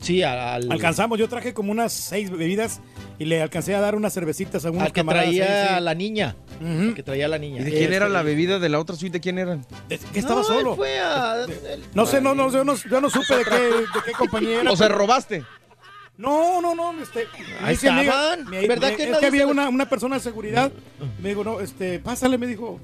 Sí, 0.00 0.20
al... 0.24 0.70
Alcanzamos, 0.72 1.16
yo 1.16 1.28
traje 1.28 1.54
como 1.54 1.70
unas 1.70 1.92
seis 1.92 2.28
bebidas 2.28 2.80
y 3.20 3.24
le 3.24 3.40
alcancé 3.40 3.72
a 3.76 3.80
dar 3.80 3.94
unas 3.94 4.12
cervecitas 4.12 4.64
a 4.66 4.70
unos 4.70 4.82
Al 4.82 4.88
que 4.88 5.00
camaradas. 5.00 5.26
traía 5.28 5.44
ahí, 5.44 5.74
a 5.74 5.78
sí. 5.78 5.84
la 5.84 5.94
niña. 5.94 6.36
Al 6.60 6.94
que 6.94 7.02
traía 7.04 7.26
a 7.26 7.28
la 7.28 7.38
niña. 7.38 7.60
¿Y 7.60 7.64
de 7.64 7.70
quién 7.70 7.82
Este, 7.84 7.94
era 7.96 8.08
la 8.08 8.22
bebida 8.24 8.58
de 8.58 8.68
la 8.68 8.80
otra 8.80 8.96
suite? 8.96 9.12
¿De 9.12 9.20
quién 9.20 9.38
eran? 9.38 9.64
Que 9.88 10.18
estaba 10.18 10.40
No, 10.40 10.44
solo. 10.44 10.70
él 10.70 10.76
fue 10.76 10.98
a- 10.98 11.46
No 11.94 12.04
sé, 12.06 12.20
no, 12.20 12.34
no, 12.34 12.50
yo 12.50 12.64
no, 12.64 12.74
yo 12.74 13.00
no 13.00 13.08
supe 13.10 13.36
de 13.36 13.44
qué, 13.44 13.54
de 13.60 13.84
qué 14.04 14.12
compañía 14.18 14.62
era. 14.62 14.70
O 14.72 14.76
sea, 14.76 14.88
robaste. 14.88 15.44
No, 16.18 16.60
no, 16.60 16.74
no, 16.74 16.92
este, 17.00 17.26
me 17.60 17.66
Ahí 17.68 17.74
estaban. 17.74 18.44
me- 18.50 18.66
¿Verdad 18.66 18.90
me- 18.90 18.96
que 18.96 19.10
es 19.10 19.18
que 19.18 19.26
había 19.26 19.46
una, 19.46 19.68
una 19.68 19.88
persona 19.88 20.16
de 20.16 20.20
seguridad, 20.22 20.72
me 21.22 21.28
dijo, 21.30 21.42
no, 21.44 21.60
este, 21.60 22.00
pásale, 22.00 22.38
me 22.38 22.46
dijo, 22.48 22.80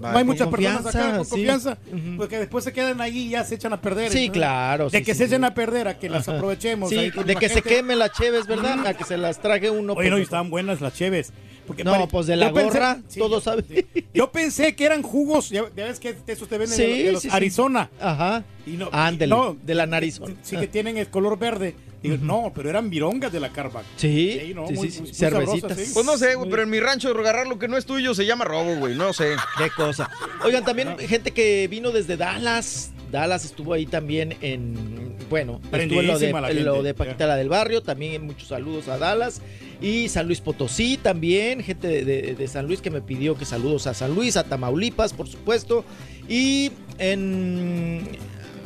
no 0.00 0.18
hay 0.18 0.24
muchas 0.24 0.48
personas 0.48 0.86
acá 0.86 0.92
confianza, 0.92 1.16
con 1.16 1.24
sí. 1.24 1.30
confianza, 1.30 1.78
porque 2.16 2.38
después 2.38 2.64
se 2.64 2.72
quedan 2.72 3.00
ahí 3.00 3.18
y 3.26 3.28
ya 3.30 3.44
se 3.44 3.54
echan 3.56 3.72
a 3.72 3.80
perder. 3.80 4.10
Sí, 4.12 4.30
claro, 4.30 4.90
De 4.90 4.98
sí, 4.98 5.04
que 5.04 5.12
sí, 5.14 5.18
se 5.18 5.24
echen 5.26 5.44
a 5.44 5.54
perder, 5.54 5.88
a 5.88 5.98
que 5.98 6.08
las 6.10 6.28
aprovechemos. 6.28 6.90
Sí, 6.90 6.98
ahí 6.98 7.10
con 7.10 7.26
de 7.26 7.36
que 7.36 7.48
se 7.48 7.62
quemen 7.62 7.98
las 7.98 8.12
cheves, 8.12 8.46
¿verdad? 8.46 8.86
A 8.86 8.94
que 8.94 9.04
se 9.04 9.16
las 9.16 9.40
trague 9.40 9.70
uno. 9.70 9.92
Oye, 9.94 10.10
no, 10.10 10.16
pues, 10.16 10.20
y 10.20 10.24
estaban 10.24 10.50
buenas 10.50 10.80
las 10.80 10.94
cheves. 10.94 11.32
Porque 11.66 11.82
No, 11.82 12.06
pues 12.06 12.26
de 12.28 12.36
la 12.36 12.48
yo 12.50 12.54
pensé- 12.54 12.62
gorra, 12.78 12.98
sí, 13.08 13.18
todo 13.18 13.36
yo- 13.36 13.40
sabe. 13.40 13.64
sí. 13.68 14.04
Yo 14.14 14.30
pensé 14.30 14.76
que 14.76 14.84
eran 14.84 15.02
jugos, 15.02 15.50
ya, 15.50 15.64
ya 15.76 15.86
ves 15.86 15.98
que 15.98 16.14
esos 16.28 16.48
te 16.48 16.58
venden 16.58 16.78
de, 16.78 17.02
de 17.04 17.12
los. 17.12 17.24
Arizona. 17.26 17.90
Ajá. 18.00 18.44
Y 18.66 18.72
no, 18.72 18.88
Ándele, 18.92 19.30
no, 19.30 19.56
de 19.64 19.74
la 19.74 19.86
nariz. 19.86 20.20
Sí, 20.42 20.56
que 20.56 20.66
tienen 20.66 20.96
el 20.98 21.08
color 21.08 21.38
verde. 21.38 21.74
Digo, 22.02 22.16
no, 22.20 22.52
pero 22.54 22.68
eran 22.68 22.90
virongas 22.90 23.32
de 23.32 23.40
la 23.40 23.50
Carbac. 23.50 23.84
Sí, 23.96 24.52
no, 24.54 24.66
sí, 24.68 24.74
muy- 24.74 24.90
sí, 24.90 24.98
muy- 25.00 25.06
muy 25.08 25.14
cervecitas. 25.14 25.60
sabrosas, 25.60 25.86
sí. 25.86 25.90
Pues 25.94 26.06
no 26.06 26.18
sé, 26.18 26.34
güey, 26.34 26.50
pero 26.50 26.62
en 26.62 26.70
mi 26.70 26.78
rancho 26.80 27.08
agarrar 27.10 27.46
lo 27.46 27.58
que 27.58 27.68
no 27.68 27.76
es 27.76 27.86
tuyo 27.86 28.14
se 28.14 28.26
llama 28.26 28.44
robo, 28.44 28.76
güey. 28.76 28.94
No 28.94 29.12
sé. 29.12 29.34
Qué 29.58 29.70
cosa. 29.76 30.10
Oigan, 30.44 30.64
también 30.64 30.96
gente 30.98 31.30
que 31.32 31.66
vino 31.68 31.90
desde 31.92 32.16
Dallas. 32.16 32.92
Dallas 33.10 33.44
estuvo 33.44 33.72
ahí 33.72 33.86
también 33.86 34.36
en. 34.40 35.16
Bueno, 35.30 35.60
estuvo 35.72 36.00
en 36.00 36.06
lo 36.08 36.18
de, 36.18 36.32
la 36.32 36.50
lo 36.52 36.94
Paquita 36.94 37.26
la 37.26 37.36
del 37.36 37.48
Barrio. 37.48 37.82
También 37.82 38.24
muchos 38.24 38.48
saludos 38.48 38.88
a 38.88 38.98
Dallas. 38.98 39.40
Y 39.80 40.08
San 40.08 40.26
Luis 40.26 40.40
Potosí 40.40 40.98
también. 40.98 41.62
Gente 41.62 41.88
de, 41.88 42.04
de- 42.04 42.34
de 42.34 42.48
San 42.48 42.66
Luis 42.66 42.80
que 42.80 42.90
me 42.90 43.00
pidió 43.00 43.36
que 43.36 43.44
saludos 43.44 43.86
a 43.86 43.94
San 43.94 44.14
Luis, 44.14 44.36
a 44.36 44.44
Tamaulipas, 44.44 45.12
por 45.12 45.28
supuesto. 45.28 45.84
Y 46.28 46.72
en. 46.98 48.06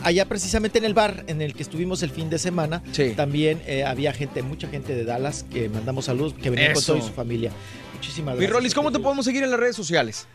Allá 0.02 0.26
precisamente 0.26 0.78
en 0.78 0.84
el 0.84 0.94
bar 0.94 1.24
en 1.26 1.42
el 1.42 1.54
que 1.54 1.62
estuvimos 1.62 2.02
el 2.02 2.10
fin 2.10 2.30
de 2.30 2.38
semana, 2.38 2.82
también 3.16 3.62
eh, 3.66 3.84
había 3.84 4.12
gente, 4.12 4.42
mucha 4.42 4.68
gente 4.68 4.94
de 4.94 5.04
Dallas 5.04 5.44
que 5.50 5.68
mandamos 5.68 6.06
saludos, 6.06 6.34
que 6.34 6.50
venían 6.50 6.72
con 6.72 6.82
Eso. 6.82 6.94
toda 6.94 7.06
su 7.06 7.12
familia. 7.12 7.50
Muchísimas 7.94 8.34
Mi 8.34 8.40
gracias. 8.40 8.56
Rolis, 8.56 8.74
¿cómo 8.74 8.92
te 8.92 8.98
podemos 8.98 9.24
seguir 9.24 9.42
en 9.44 9.50
las 9.50 9.60
redes 9.60 9.76
sociales? 9.76 10.26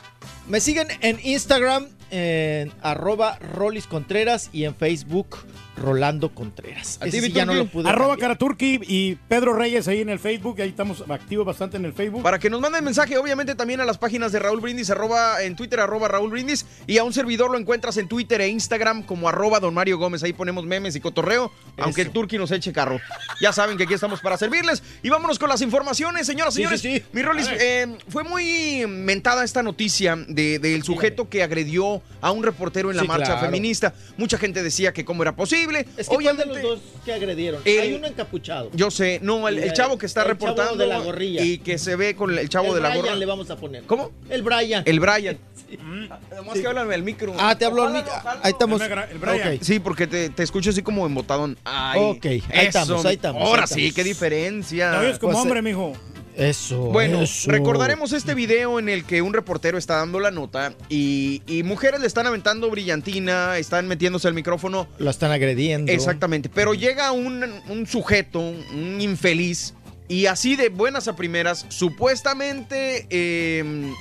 Me 0.48 0.60
siguen 0.60 0.88
en 1.02 1.20
Instagram, 1.24 1.88
en 2.12 2.72
arroba 2.82 3.40
Rolis 3.40 3.88
Contreras 3.88 4.50
y 4.54 4.66
en 4.66 4.76
Facebook 4.76 5.38
Rolando 5.78 6.30
Contreras. 6.34 6.98
¿A 7.02 7.08
Ese 7.08 7.20
ti, 7.22 7.28
sí 7.28 7.32
ya 7.34 7.46
no 7.46 7.54
lo 7.54 7.66
pude 7.68 7.90
Arroba 7.90 8.12
cambiar. 8.12 8.30
Caraturki 8.30 8.80
y 8.88 9.16
Pedro 9.28 9.54
Reyes 9.54 9.88
ahí 9.88 10.02
en 10.02 10.10
el 10.10 10.20
Facebook. 10.20 10.62
Ahí 10.62 10.70
estamos 10.70 11.04
activos 11.10 11.46
bastante 11.46 11.78
en 11.78 11.86
el 11.86 11.94
Facebook. 11.94 12.24
Para 12.24 12.40
que 12.40 12.50
nos 12.50 12.62
manden 12.62 12.84
mensaje, 12.84 13.18
obviamente 13.18 13.56
también 13.56 13.82
a 13.82 13.86
las 13.86 13.98
páginas 13.98 14.32
de 14.32 14.40
Raúl 14.40 14.62
Brindis, 14.62 14.90
arroba 14.90 15.44
en 15.44 15.56
Twitter, 15.56 15.80
arroba 15.80 16.08
Raúl 16.08 16.30
Brindis, 16.32 16.66
y 16.88 16.98
a 16.98 17.04
un 17.04 17.14
servidor 17.14 17.52
lo 17.52 17.58
encuentras 17.58 17.98
en 17.98 18.08
Twitter 18.08 18.42
e 18.42 18.48
Instagram 18.48 19.04
como 19.04 19.28
arroba 19.28 19.60
Don 19.60 19.74
Mario 19.74 19.98
Gómez. 19.98 20.24
Ahí 20.24 20.34
ponemos 20.34 20.66
memes 20.66 20.96
y 20.96 21.00
cotorreo, 21.02 21.52
aunque 21.78 22.02
el 22.04 22.12
Turqui 22.12 22.38
nos 22.38 22.52
eche 22.52 22.72
carro. 22.72 23.00
Ya 23.42 23.52
saben 23.52 23.78
que 23.78 23.84
aquí 23.84 23.94
estamos 23.94 24.22
para 24.22 24.38
servirles. 24.38 24.82
Y 25.04 25.10
vámonos 25.10 25.40
con 25.40 25.50
las 25.50 25.62
informaciones, 25.62 26.26
señoras 26.26 26.54
y 26.56 26.58
Sí, 26.58 26.62
señores. 26.64 26.82
sí, 26.82 26.98
sí. 27.00 27.04
Mi 27.12 27.22
Rolis, 27.22 27.50
eh, 27.52 27.98
fue 28.08 28.24
muy 28.24 28.86
mentada 28.88 29.44
esta 29.44 29.62
noticia 29.62 30.16
de- 30.28 30.60
del 30.60 30.84
sujeto 30.84 31.28
que 31.30 31.44
agredió 31.44 32.02
a 32.22 32.32
un 32.32 32.44
reportero 32.44 32.92
en 32.92 32.98
la 32.98 33.02
Sí, 33.04 33.08
marcha 33.08 33.26
claro. 33.34 33.42
feminista. 33.42 33.94
Mucha 34.18 34.38
gente 34.38 34.64
decía 34.64 34.94
que 34.94 35.04
cómo 35.04 35.22
era 35.24 35.36
posible. 35.36 35.65
Es 35.98 36.08
que 36.10 36.16
¿cuál 36.16 36.24
de 36.26 36.32
obviamente, 36.32 36.62
los 36.62 36.62
dos 36.64 36.80
que 37.04 37.14
agredieron? 37.14 37.62
El- 37.66 37.80
Hay 37.82 37.94
uno 37.94 38.08
encapuchado. 38.08 38.70
yo 38.74 38.92
sé, 38.92 39.20
no, 39.22 39.48
el, 39.48 39.60
el 39.60 39.74
chavo 39.74 39.98
que 39.98 40.06
está 40.06 40.22
El 40.22 40.28
chavo 40.28 40.34
reportando 40.48 40.76
de 40.78 40.88
la 40.88 41.00
gorrilla. 41.00 41.44
y 41.44 41.58
que 41.60 41.78
se 41.78 41.96
ve 41.96 42.16
con 42.16 42.38
el 42.38 42.50
chavo 42.50 42.68
el 42.70 42.76
de 42.76 42.82
la 42.82 42.90
Brian 42.90 43.06
gorra. 43.06 43.16
le 43.16 43.26
vamos 43.26 43.50
a 43.50 43.56
poner. 43.58 43.84
¿Cómo? 43.84 44.12
El 44.30 44.42
Brian. 44.44 44.84
El 44.86 45.00
Brian. 45.00 45.38
Además 46.32 46.54
que 46.60 46.68
háblame 46.68 46.94
al 46.96 47.04
micro. 47.04 47.34
Ah, 47.40 47.58
te 47.58 47.66
habló 47.66 47.84
al 47.84 47.94
micro. 47.94 48.12
Ahí 48.44 48.52
estamos. 48.52 48.82
Ok. 48.82 49.62
Sí, 49.62 49.80
porque 49.80 50.08
te, 50.08 50.30
te 50.30 50.44
escucho 50.44 50.70
así 50.70 50.82
como 50.82 51.06
embotadón. 51.06 51.58
Ay, 51.64 52.00
Ok, 52.02 52.26
ahí 52.26 52.42
estamos, 52.68 53.06
ahí 53.06 53.16
estamos, 53.16 53.42
Ahora 53.42 53.64
ahí 53.64 53.68
sí, 53.68 53.92
qué 53.92 54.04
diferencia. 54.04 54.92
Te 54.92 54.98
oyes 55.06 55.20
como 55.20 55.34
Pues, 55.34 55.42
hombre, 55.44 55.60
eh, 55.60 55.64
mijo. 55.64 55.94
Eso. 56.36 56.78
Bueno, 56.92 57.22
eso. 57.22 57.50
recordaremos 57.50 58.14
este 58.14 58.34
video 58.34 58.80
en 58.80 58.90
el 58.90 59.06
que 59.06 59.22
un 59.22 59.34
reportero 59.34 59.78
está 59.78 59.98
dando 59.98 60.20
la 60.20 60.32
nota 60.32 60.74
y, 60.90 61.42
y 61.48 61.64
mujeres 61.64 62.00
le 62.02 62.08
están 62.08 62.28
aventando 62.28 62.70
brillantina, 62.70 63.58
están 63.58 63.88
metiéndose 63.88 64.28
al 64.28 64.34
micrófono. 64.34 64.88
Lo 64.98 65.10
están 65.10 65.32
agrediendo. 65.32 65.92
Exactamente, 65.92 66.50
pero 66.54 66.74
llega 66.74 67.12
un, 67.12 67.44
un 67.70 67.88
sujeto, 67.88 68.40
un 68.40 69.00
infeliz, 69.00 69.74
y 70.08 70.28
así 70.28 70.56
de 70.56 70.70
buenas 70.70 71.08
a 71.08 71.16
primeras, 71.16 71.66
supuestamente 71.70 73.08
eh, 73.10 73.94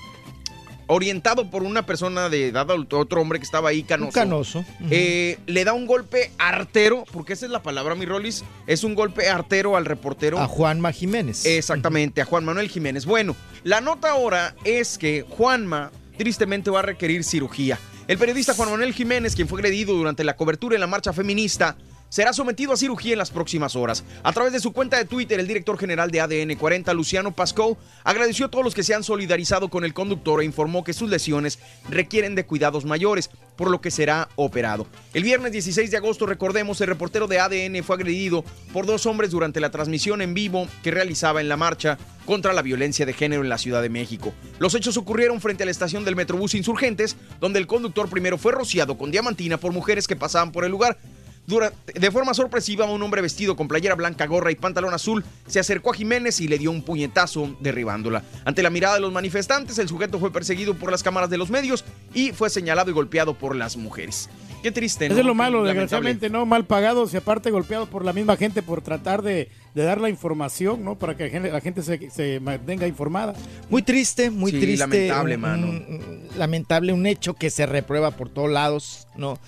orientado 0.86 1.50
por 1.50 1.62
una 1.62 1.86
persona 1.86 2.28
de 2.28 2.48
edad 2.48 2.70
adulta, 2.70 2.96
otro 2.96 3.20
hombre 3.20 3.38
que 3.38 3.44
estaba 3.44 3.70
ahí 3.70 3.82
canoso. 3.82 4.08
Un 4.08 4.12
canoso. 4.12 4.64
eh, 4.90 5.38
le 5.46 5.64
da 5.64 5.72
un 5.72 5.86
golpe 5.86 6.30
artero, 6.38 7.04
porque 7.12 7.32
esa 7.32 7.46
es 7.46 7.52
la 7.52 7.62
palabra, 7.62 7.94
mi 7.94 8.04
Rolis, 8.04 8.44
es 8.66 8.84
un 8.84 8.94
golpe 8.94 9.28
artero 9.28 9.76
al 9.76 9.84
reportero. 9.84 10.38
A 10.40 10.46
Juanma 10.46 10.92
Jiménez. 10.92 11.46
Exactamente, 11.46 12.20
a 12.20 12.24
Juan 12.24 12.44
Manuel 12.44 12.68
Jiménez. 12.68 13.06
Bueno, 13.06 13.36
la 13.62 13.80
nota 13.80 14.10
ahora 14.10 14.54
es 14.64 14.98
que 14.98 15.24
Juanma 15.28 15.90
tristemente 16.16 16.70
va 16.70 16.80
a 16.80 16.82
requerir 16.82 17.24
cirugía. 17.24 17.78
El 18.06 18.18
periodista 18.18 18.52
Juan 18.54 18.70
Manuel 18.70 18.92
Jiménez, 18.92 19.34
quien 19.34 19.48
fue 19.48 19.58
agredido 19.60 19.94
durante 19.94 20.24
la 20.24 20.36
cobertura 20.36 20.74
en 20.76 20.80
la 20.80 20.86
marcha 20.86 21.12
feminista, 21.12 21.76
será 22.08 22.32
sometido 22.32 22.72
a 22.72 22.76
cirugía 22.76 23.12
en 23.12 23.18
las 23.18 23.30
próximas 23.30 23.76
horas. 23.76 24.04
A 24.22 24.32
través 24.32 24.52
de 24.52 24.60
su 24.60 24.72
cuenta 24.72 24.96
de 24.96 25.04
Twitter, 25.04 25.40
el 25.40 25.48
director 25.48 25.78
general 25.78 26.10
de 26.10 26.20
ADN 26.20 26.54
40, 26.56 26.94
Luciano 26.94 27.32
Pascoe, 27.32 27.76
agradeció 28.04 28.46
a 28.46 28.50
todos 28.50 28.64
los 28.64 28.74
que 28.74 28.82
se 28.82 28.94
han 28.94 29.02
solidarizado 29.02 29.68
con 29.68 29.84
el 29.84 29.94
conductor 29.94 30.40
e 30.40 30.44
informó 30.44 30.84
que 30.84 30.92
sus 30.92 31.10
lesiones 31.10 31.58
requieren 31.88 32.34
de 32.34 32.46
cuidados 32.46 32.84
mayores, 32.84 33.30
por 33.56 33.70
lo 33.70 33.80
que 33.80 33.90
será 33.90 34.28
operado. 34.36 34.86
El 35.12 35.24
viernes 35.24 35.52
16 35.52 35.90
de 35.90 35.96
agosto, 35.96 36.26
recordemos, 36.26 36.80
el 36.80 36.88
reportero 36.88 37.26
de 37.26 37.40
ADN 37.40 37.82
fue 37.82 37.96
agredido 37.96 38.44
por 38.72 38.86
dos 38.86 39.06
hombres 39.06 39.30
durante 39.30 39.60
la 39.60 39.70
transmisión 39.70 40.22
en 40.22 40.34
vivo 40.34 40.68
que 40.82 40.90
realizaba 40.90 41.40
en 41.40 41.48
la 41.48 41.56
marcha 41.56 41.98
contra 42.26 42.52
la 42.52 42.62
violencia 42.62 43.06
de 43.06 43.12
género 43.12 43.42
en 43.42 43.48
la 43.48 43.58
Ciudad 43.58 43.82
de 43.82 43.88
México. 43.88 44.32
Los 44.58 44.74
hechos 44.74 44.96
ocurrieron 44.96 45.40
frente 45.40 45.62
a 45.62 45.66
la 45.66 45.72
estación 45.72 46.04
del 46.04 46.16
Metrobús 46.16 46.54
Insurgentes, 46.54 47.16
donde 47.40 47.58
el 47.58 47.66
conductor 47.66 48.08
primero 48.08 48.38
fue 48.38 48.52
rociado 48.52 48.96
con 48.96 49.10
diamantina 49.10 49.58
por 49.58 49.72
mujeres 49.72 50.06
que 50.06 50.16
pasaban 50.16 50.52
por 50.52 50.64
el 50.64 50.70
lugar. 50.70 50.98
De 51.46 52.10
forma 52.10 52.32
sorpresiva, 52.32 52.86
un 52.86 53.02
hombre 53.02 53.20
vestido 53.20 53.54
con 53.54 53.68
playera 53.68 53.94
blanca, 53.94 54.26
gorra 54.26 54.50
y 54.50 54.54
pantalón 54.54 54.94
azul 54.94 55.24
se 55.46 55.60
acercó 55.60 55.90
a 55.90 55.94
Jiménez 55.94 56.40
y 56.40 56.48
le 56.48 56.58
dio 56.58 56.70
un 56.70 56.82
puñetazo 56.82 57.54
derribándola. 57.60 58.22
Ante 58.44 58.62
la 58.62 58.70
mirada 58.70 58.94
de 58.94 59.00
los 59.00 59.12
manifestantes, 59.12 59.78
el 59.78 59.88
sujeto 59.88 60.18
fue 60.18 60.32
perseguido 60.32 60.74
por 60.74 60.90
las 60.90 61.02
cámaras 61.02 61.28
de 61.28 61.36
los 61.36 61.50
medios 61.50 61.84
y 62.14 62.32
fue 62.32 62.48
señalado 62.48 62.90
y 62.90 62.94
golpeado 62.94 63.34
por 63.34 63.56
las 63.56 63.76
mujeres. 63.76 64.30
Qué 64.62 64.72
triste, 64.72 65.08
¿no? 65.08 65.12
Eso 65.12 65.20
es 65.20 65.26
lo 65.26 65.34
malo, 65.34 65.58
Lamentable. 65.58 65.80
desgraciadamente, 65.80 66.30
¿no? 66.30 66.46
Mal 66.46 66.64
pagados 66.64 67.12
y 67.12 67.18
aparte 67.18 67.50
golpeados 67.50 67.90
por 67.90 68.02
la 68.02 68.14
misma 68.14 68.38
gente 68.38 68.62
por 68.62 68.80
tratar 68.80 69.20
de, 69.20 69.50
de 69.74 69.82
dar 69.82 70.00
la 70.00 70.08
información, 70.08 70.84
¿no? 70.84 70.96
Para 70.98 71.16
que 71.16 71.28
la 71.40 71.60
gente, 71.60 71.82
se, 71.82 72.10
se 72.10 72.38
mantenga 72.40 72.86
informada. 72.86 73.34
Muy 73.68 73.82
triste, 73.82 74.30
muy 74.30 74.52
Sí, 74.52 74.60
triste. 74.60 74.78
lamentable, 74.86 75.34
un- 75.34 75.40
mano. 75.40 75.66
un- 75.66 76.28
lamentable, 76.38 76.92
un 76.92 77.06
hecho 77.06 77.34
que 77.34 77.50
se 77.50 77.66
reprueba 77.66 78.12
por 78.12 78.28
todos 78.28 78.50
lados, 78.50 79.06
¿no? 79.16 79.38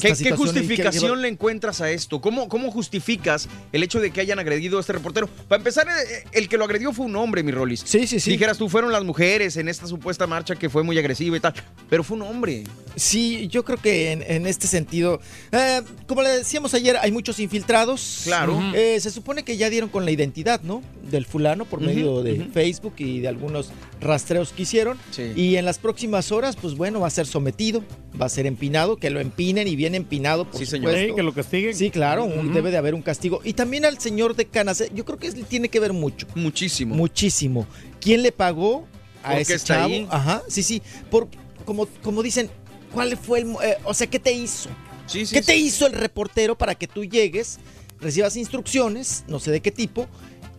¿Qué, 0.00 0.12
que- 0.14 0.32
justificación 0.32 1.22
le 1.22 1.28
encuentras 1.28 1.80
a 1.80 1.90
esto? 1.90 2.20
¿Cómo, 2.20 2.48
¿Cómo 2.48 2.70
justificas 2.72 3.48
el 3.72 3.82
hecho 3.82 4.00
de 4.00 4.10
que 4.10 4.20
hayan 4.20 4.38
agredido 4.40 4.78
a 4.78 4.80
este 4.80 4.92
reportero? 4.92 5.28
Para 5.48 5.60
empezar, 5.60 5.86
eh, 5.88 6.24
el 6.32 6.48
que 6.48 6.58
lo 6.58 6.64
agredió 6.64 6.92
fue 6.92 7.06
un 7.06 7.14
hombre, 7.16 7.42
mi 7.42 7.52
Rolis. 7.52 7.82
Sí, 7.84 8.06
sí, 8.06 8.18
sí. 8.20 8.30
Dijeras 8.32 8.58
tú, 8.58 8.68
fueron 8.68 8.90
las 8.90 9.04
mujeres 9.04 9.56
en 9.56 9.68
esta 9.68 9.86
supuesta 9.86 10.26
marcha 10.26 10.56
que 10.56 10.68
fue 10.68 10.82
muy 10.82 10.98
agresiva 10.98 11.36
y 11.36 11.40
tal, 11.40 11.54
pero 11.88 12.02
fue 12.02 12.16
un 12.16 12.22
hombre. 12.22 12.64
Sí, 12.96 13.46
yo 13.48 13.64
creo 13.64 13.78
que 13.78 14.12
en, 14.12 14.22
en 14.26 14.46
este 14.46 14.66
sentido, 14.66 15.20
eh, 15.52 15.82
como 16.08 16.22
le 16.22 16.30
decíamos 16.30 16.74
ayer, 16.74 16.96
hay 17.00 17.12
muchos 17.12 17.38
infiltrados. 17.38 18.22
Claro. 18.24 18.60
Eh, 18.74 18.98
se 19.00 19.10
supone 19.10 19.44
que 19.44 19.56
ya 19.56 19.70
dieron 19.74 19.90
con 19.90 20.04
la 20.04 20.10
identidad, 20.10 20.62
¿no? 20.62 20.82
Del 21.10 21.26
fulano 21.26 21.64
por 21.66 21.80
medio 21.80 22.22
de. 22.22 22.44
Facebook 22.52 22.94
y 22.98 23.20
de 23.20 23.28
algunos 23.28 23.70
rastreos 24.00 24.52
que 24.52 24.62
hicieron. 24.62 24.98
Sí. 25.10 25.32
Y 25.36 25.56
en 25.56 25.64
las 25.64 25.78
próximas 25.78 26.32
horas, 26.32 26.56
pues 26.56 26.74
bueno, 26.74 27.00
va 27.00 27.08
a 27.08 27.10
ser 27.10 27.26
sometido, 27.26 27.84
va 28.20 28.26
a 28.26 28.28
ser 28.28 28.46
empinado, 28.46 28.96
que 28.96 29.10
lo 29.10 29.20
empinen 29.20 29.68
y 29.68 29.76
bien 29.76 29.94
empinado, 29.94 30.50
por 30.50 30.58
Sí, 30.58 30.66
señor. 30.66 30.94
Sí, 30.96 31.12
que 31.14 31.22
lo 31.22 31.34
castiguen. 31.34 31.74
Sí, 31.74 31.90
claro, 31.90 32.26
debe 32.26 32.70
de 32.70 32.78
haber 32.78 32.94
un 32.94 33.02
castigo. 33.02 33.40
Y 33.44 33.52
también 33.52 33.84
al 33.84 33.98
señor 33.98 34.34
de 34.34 34.46
Canas, 34.46 34.82
yo 34.94 35.04
creo 35.04 35.18
que 35.18 35.30
tiene 35.32 35.68
que 35.68 35.80
ver 35.80 35.92
mucho. 35.92 36.26
Muchísimo. 36.34 36.94
Muchísimo. 36.94 37.66
¿Quién 38.00 38.22
le 38.22 38.32
pagó 38.32 38.86
a 39.22 39.28
¿Por 39.28 39.36
qué 39.36 39.42
ese 39.42 39.54
está 39.54 39.74
chavo? 39.74 39.94
ahí? 39.94 40.08
Ajá, 40.10 40.42
sí, 40.48 40.62
sí. 40.62 40.82
Por, 41.10 41.28
como, 41.64 41.86
como 42.02 42.22
dicen, 42.22 42.50
¿cuál 42.92 43.16
fue 43.16 43.40
el... 43.40 43.50
eh, 43.62 43.76
o 43.84 43.94
sea, 43.94 44.06
¿qué 44.06 44.18
te 44.18 44.32
hizo? 44.32 44.68
Sí, 45.06 45.26
sí, 45.26 45.34
¿Qué 45.34 45.42
te 45.42 45.52
sí. 45.52 45.66
hizo 45.66 45.86
el 45.86 45.92
reportero 45.92 46.56
para 46.56 46.74
que 46.74 46.86
tú 46.86 47.04
llegues, 47.04 47.58
recibas 48.04 48.36
instrucciones, 48.36 49.24
no 49.26 49.40
sé 49.40 49.50
de 49.50 49.60
qué 49.60 49.72
tipo, 49.72 50.06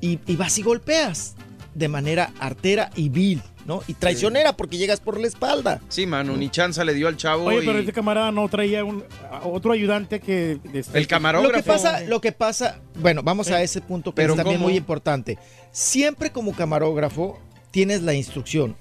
y, 0.02 0.20
y 0.28 0.36
vas 0.36 0.58
y 0.58 0.64
golpeas 0.64 1.36
de 1.74 1.88
manera 1.88 2.32
artera 2.40 2.90
y 2.96 3.10
vil, 3.10 3.42
¿no? 3.66 3.82
Y 3.88 3.94
traicionera 3.96 4.56
porque 4.56 4.78
llegas 4.78 5.00
por 5.02 5.20
la 5.20 5.28
espalda. 5.28 5.82
Sí, 5.90 6.06
mano, 6.06 6.36
ni 6.38 6.50
chanza 6.50 6.84
le 6.86 6.94
dio 6.94 7.08
al 7.10 7.18
chavo. 7.18 7.46
Oye, 7.46 7.64
y- 7.64 7.66
pero 7.66 7.80
este 7.80 7.92
camarada 7.94 8.32
no 8.32 8.48
traía 8.50 8.84
un, 8.86 9.04
otro 9.44 9.72
ayudante 9.74 10.20
que... 10.22 10.60
este, 10.74 10.98
El 10.98 11.08
camarógrafo. 11.08 11.54
Lo 11.58 11.62
que 11.62 11.64
pasa, 11.68 12.02
lo 12.02 12.22
que 12.22 12.32
pasa, 12.32 12.80
bueno, 13.00 13.24
vamos 13.24 13.50
a 13.52 13.62
ese 13.62 13.82
punto 13.82 14.12
que 14.12 14.16
Pero 14.22 14.34
es 14.34 14.38
también 14.38 14.58
¿cómo? 14.58 14.68
muy 14.70 14.78
importante. 14.78 15.38
Siempre 15.72 16.32
como 16.32 16.54
camarógrafo 16.54 17.40
tienes 17.72 18.02
la 18.04 18.14
instrucción. 18.14 18.78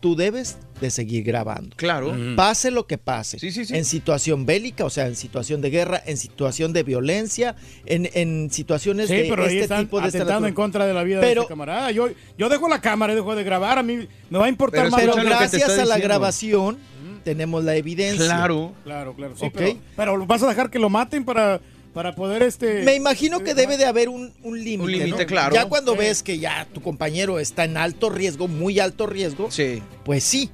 Tú 0.00 0.14
debes 0.14 0.58
de 0.80 0.90
seguir 0.90 1.24
grabando. 1.24 1.74
Claro. 1.76 2.14
Pase 2.36 2.70
lo 2.70 2.86
que 2.86 2.98
pase. 2.98 3.38
Sí, 3.38 3.50
sí, 3.50 3.64
sí. 3.64 3.76
En 3.76 3.84
situación 3.84 4.46
bélica, 4.46 4.84
o 4.84 4.90
sea, 4.90 5.06
en 5.08 5.16
situación 5.16 5.60
de 5.60 5.70
guerra, 5.70 6.00
en 6.06 6.16
situación 6.16 6.72
de 6.72 6.84
violencia, 6.84 7.56
en, 7.84 8.08
en 8.14 8.50
situaciones 8.52 9.08
Sí, 9.08 9.16
de 9.16 9.26
pero 9.28 9.42
ahí 9.42 9.48
este 9.48 9.62
están 9.62 9.84
tipo 9.86 10.00
de 10.00 10.06
atentando 10.08 10.46
en 10.46 10.54
contra 10.54 10.86
de 10.86 10.94
la 10.94 11.02
vida 11.02 11.20
de 11.20 11.32
este 11.32 11.46
camarada. 11.46 11.90
Yo, 11.90 12.08
yo 12.36 12.48
dejo 12.48 12.68
la 12.68 12.80
cámara 12.80 13.12
y 13.12 13.16
dejo 13.16 13.34
de 13.34 13.42
grabar. 13.42 13.78
A 13.78 13.82
mí 13.82 14.06
me 14.30 14.38
va 14.38 14.46
a 14.46 14.48
importar 14.48 14.82
Pero 14.84 14.90
más. 14.92 15.00
Pero 15.00 15.14
gracias 15.16 15.64
a 15.64 15.68
la 15.68 15.82
diciendo. 15.82 16.04
grabación 16.04 16.78
tenemos 17.24 17.64
la 17.64 17.74
evidencia. 17.74 18.24
Claro. 18.24 18.72
Claro, 18.84 19.14
claro. 19.14 19.34
Sí, 19.36 19.46
Ok. 19.46 19.52
pero, 19.56 19.76
pero 19.96 20.26
vas 20.26 20.42
a 20.44 20.48
dejar 20.48 20.70
que 20.70 20.78
lo 20.78 20.88
maten 20.88 21.24
para, 21.24 21.60
para 21.92 22.14
poder 22.14 22.42
este... 22.42 22.82
Me 22.82 22.94
imagino 22.94 23.40
que 23.40 23.54
debe 23.54 23.76
de 23.76 23.84
haber 23.86 24.08
un, 24.08 24.32
un 24.42 24.58
límite. 24.62 24.82
Un 24.84 24.92
límite, 24.92 25.22
¿no? 25.22 25.26
claro. 25.26 25.54
Ya 25.54 25.66
cuando 25.66 25.92
Sí. 25.92 25.98
ves 25.98 26.22
que 26.22 26.38
ya 26.38 26.66
tu 26.72 26.80
compañero 26.82 27.38
está 27.38 27.64
en 27.64 27.76
alto 27.76 28.10
riesgo, 28.10 28.48
muy 28.48 28.78
alto 28.80 29.06
riesgo, 29.06 29.50
Sí. 29.50 29.82
pues 30.04 30.22
sí, 30.24 30.50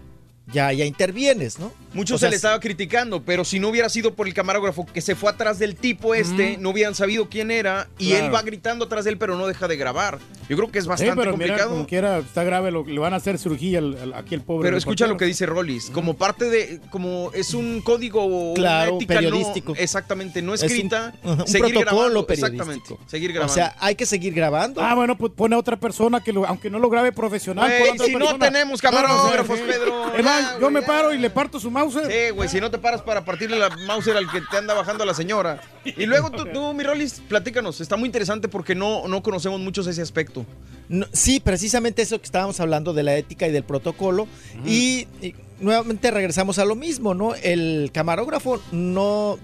ya, 0.53 0.73
ya 0.73 0.85
intervienes, 0.85 1.59
¿no? 1.59 1.73
Muchos 1.95 2.17
O 2.17 2.19
sea, 2.19 2.27
se 2.29 2.31
le 2.31 2.37
estaba 2.37 2.59
criticando, 2.61 3.23
pero 3.23 3.45
si 3.45 3.61
no 3.61 3.69
hubiera 3.69 3.89
sido 3.89 4.15
por 4.15 4.27
el 4.27 4.35
camarógrafo 4.35 4.85
que 4.85 5.01
se 5.01 5.15
fue 5.15 5.31
atrás 5.31 5.59
del 5.61 5.77
tipo 5.77 6.15
este, 6.15 6.57
no 6.59 6.71
hubieran 6.71 6.95
sabido 6.95 7.29
quién 7.29 7.51
era 7.53 7.89
y 7.99 8.09
Claro. 8.11 8.27
él 8.27 8.35
va 8.35 8.43
gritando 8.43 8.85
atrás 8.87 9.05
de 9.05 9.13
él, 9.13 9.19
pero 9.19 9.37
no 9.37 9.47
deja 9.47 9.69
de 9.69 9.77
grabar. 9.77 10.19
Yo 10.49 10.57
creo 10.57 10.71
que 10.71 10.79
es 10.81 10.85
Sí, 10.85 10.89
bastante 10.91 11.15
pero 11.17 11.37
mira, 11.37 11.49
complicado. 11.51 11.71
como 11.71 11.87
quiera, 11.87 12.19
está 12.19 12.43
grave, 12.45 12.71
lo, 12.73 12.85
le 12.85 12.99
van 12.99 13.15
a 13.15 13.17
hacer 13.17 13.39
cirugía 13.39 13.79
al- 13.79 13.97
al- 13.97 14.15
aquí 14.15 14.35
el 14.35 14.43
pobre. 14.43 14.67
Pero 14.67 14.77
escucha 14.77 15.07
lo 15.07 15.17
que 15.17 15.25
dice 15.25 15.47
Rollis, 15.47 15.89
como 15.91 16.15
parte 16.15 16.51
de, 16.51 16.81
como 16.91 17.31
es 17.33 17.55
un 17.55 17.81
código, 17.81 18.25
una 18.27 18.55
Claro, 18.55 18.97
ética 18.97 19.15
no- 19.15 19.21
periodístico. 19.21 19.75
exactamente, 19.79 20.43
no 20.43 20.53
Es 20.53 20.63
un- 20.63 20.67
escrita, 20.67 21.15
un 21.23 21.47
seguir 21.47 21.73
protocolo 21.75 21.81
grabando, 21.81 22.27
periodístico. 22.27 22.63
exactamente, 22.73 23.11
seguir 23.11 23.31
O 23.31 23.35
grabando. 23.35 23.55
sea, 23.55 23.77
hay 23.79 23.95
que 23.95 24.05
seguir 24.05 24.35
grabando. 24.35 24.83
Ah, 24.83 24.95
bueno, 24.95 25.17
pues 25.17 25.33
pone 25.35 25.55
a 25.55 25.59
otra 25.59 25.79
persona 25.79 26.21
que 26.23 26.33
lo, 26.33 26.45
aunque 26.47 26.69
no 26.71 26.79
lo 26.81 26.91
grabe 26.91 27.13
profesional. 27.13 27.71
Otra 27.93 28.05
si 28.07 28.13
no 28.13 28.19
persona. 28.19 28.47
tenemos 28.47 28.83
camarógrafos, 28.83 29.59
No, 29.61 29.65
no 29.67 29.73
Pedro, 29.73 30.13
Más, 30.43 30.61
yo 30.61 30.71
me 30.71 30.83
paro 30.83 31.13
y 31.15 31.19
le 31.19 31.31
parto 31.31 31.59
su 31.61 31.71
mouse. 31.71 31.99
Sí, 32.07 32.31
güey, 32.35 32.49
si 32.49 32.61
no 32.61 32.71
te 32.71 32.79
paras 32.79 33.03
para 33.03 33.25
partirle 33.25 33.59
la 33.59 33.69
Mauser 33.87 34.17
al 34.17 34.31
que 34.31 34.41
te 34.41 34.57
anda 34.57 34.75
bajando 34.75 35.05
a 35.05 35.07
la 35.07 35.15
señora. 35.15 35.61
Y 35.85 36.07
luego 36.07 36.31
tú, 36.31 36.47
tú, 36.47 36.73
mi 36.73 36.85
Rolis, 36.85 37.23
platícanos. 37.29 37.81
Está 37.81 37.97
muy 37.97 38.07
interesante 38.07 38.49
porque 38.49 38.75
no, 38.75 39.07
no 39.09 39.23
conocemos 39.23 39.61
muchos 39.61 39.87
ese 39.87 40.03
aspecto. 40.03 40.47
No, 40.89 41.07
sí, 41.13 41.41
precisamente 41.41 42.03
eso 42.03 42.19
que 42.19 42.27
estábamos 42.27 42.61
hablando 42.61 42.93
de 42.93 43.03
la 43.03 43.17
ética 43.17 43.47
y 43.47 43.53
del 43.53 43.65
protocolo. 43.65 44.27
y, 44.67 45.07
y 45.23 45.35
nuevamente 45.61 46.11
regresamos 46.11 46.59
a 46.59 46.65
lo 46.65 46.75
mismo, 46.75 47.15
¿no? 47.15 47.35
El 47.35 47.91
camarógrafo 47.93 48.61
no, 48.73 49.39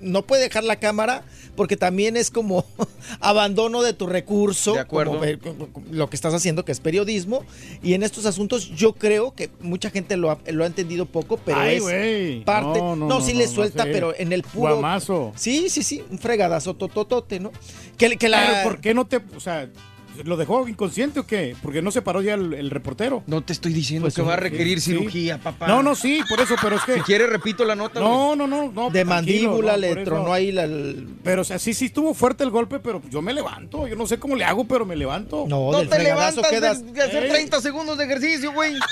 no 0.00 0.22
puede 0.22 0.42
dejar 0.42 0.64
la 0.64 0.76
cámara 0.76 1.24
porque 1.56 1.76
también 1.76 2.16
es 2.16 2.30
como 2.30 2.64
abandono 3.20 3.82
de 3.82 3.92
tu 3.92 4.06
recurso. 4.06 4.74
De 4.74 4.80
acuerdo. 4.80 5.20
como 5.42 5.68
lo 5.90 6.08
que 6.10 6.16
estás 6.16 6.34
haciendo, 6.34 6.64
que 6.64 6.72
es 6.72 6.80
periodismo. 6.80 7.44
Y 7.82 7.94
en 7.94 8.02
estos 8.02 8.26
asuntos 8.26 8.68
yo 8.74 8.92
creo 8.92 9.34
que 9.34 9.50
mucha 9.60 9.90
gente 9.90 10.16
lo 10.16 10.30
ha, 10.30 10.38
lo 10.52 10.64
ha 10.64 10.66
entendido 10.66 11.06
poco, 11.06 11.38
pero 11.38 11.58
Ay, 11.58 11.76
es 11.76 12.44
parte. 12.44 12.78
No, 12.78 12.96
No, 12.96 13.08
no, 13.08 13.20
sí 13.20 13.32
no, 13.32 13.40
le 13.40 13.46
no, 13.46 13.52
suelta, 13.52 13.84
sí. 13.84 13.90
pero 13.92 14.14
en 14.16 14.32
el 14.32 14.42
puro. 14.42 14.74
Guamazo. 14.74 15.32
Sí, 15.36 15.68
sí, 15.68 15.82
sí, 15.82 16.04
un 16.10 16.18
fregadazo 16.18 16.74
tototote, 16.74 17.40
¿no? 17.40 17.52
Que, 17.96 18.16
que 18.16 18.28
la... 18.28 18.46
Pero 18.46 18.62
¿por 18.62 18.80
qué 18.80 18.94
no 18.94 19.06
te, 19.06 19.20
o 19.34 19.40
sea, 19.40 19.68
lo 20.24 20.36
dejó 20.36 20.66
inconsciente 20.68 21.20
o 21.20 21.26
qué? 21.26 21.54
Porque 21.62 21.82
no 21.82 21.90
se 21.90 22.02
paró 22.02 22.22
ya 22.22 22.34
el, 22.34 22.54
el 22.54 22.70
reportero. 22.70 23.22
No 23.26 23.42
te 23.42 23.52
estoy 23.52 23.72
diciendo 23.72 24.04
Pues 24.04 24.14
que 24.14 24.22
sí, 24.22 24.26
va 24.26 24.34
a 24.34 24.36
requerir 24.36 24.80
sí. 24.80 24.92
cirugía, 24.92 25.38
papá. 25.38 25.66
No, 25.66 25.82
no, 25.82 25.94
sí, 25.94 26.20
por 26.28 26.40
eso, 26.40 26.54
pero 26.60 26.76
es 26.76 26.82
que... 26.82 26.94
Si 26.94 27.00
quiere, 27.00 27.26
repito 27.26 27.64
la 27.64 27.74
nota. 27.74 28.00
No, 28.00 28.34
no, 28.36 28.46
no, 28.46 28.70
no. 28.72 28.90
De 28.90 29.04
mandíbula 29.04 29.72
no, 29.72 29.78
le 29.78 29.96
tronó 30.04 30.32
ahí 30.32 30.52
la... 30.52 30.64
el- 30.64 31.06
Pero, 31.22 31.42
o 31.42 31.44
sea, 31.44 31.58
sí, 31.58 31.74
sí 31.74 31.86
estuvo 31.86 32.14
fuerte 32.14 32.44
el 32.44 32.50
golpe, 32.50 32.78
pero 32.78 33.02
yo 33.10 33.22
me 33.22 33.32
levanto. 33.32 33.86
Yo 33.86 33.96
no 33.96 34.06
sé 34.06 34.18
cómo 34.18 34.36
le 34.36 34.44
hago, 34.44 34.66
pero 34.66 34.84
me 34.86 34.96
levanto. 34.96 35.44
No, 35.48 35.70
No 35.72 35.78
del 35.78 35.88
te 35.88 35.98
levantas 36.02 36.46
quedas... 36.48 36.84
de, 36.84 36.92
de 36.92 37.02
hacer 37.02 37.24
Ey. 37.24 37.30
30 37.30 37.60
segundos 37.60 37.98
de 37.98 38.04
ejercicio, 38.04 38.52
güey. 38.52 38.74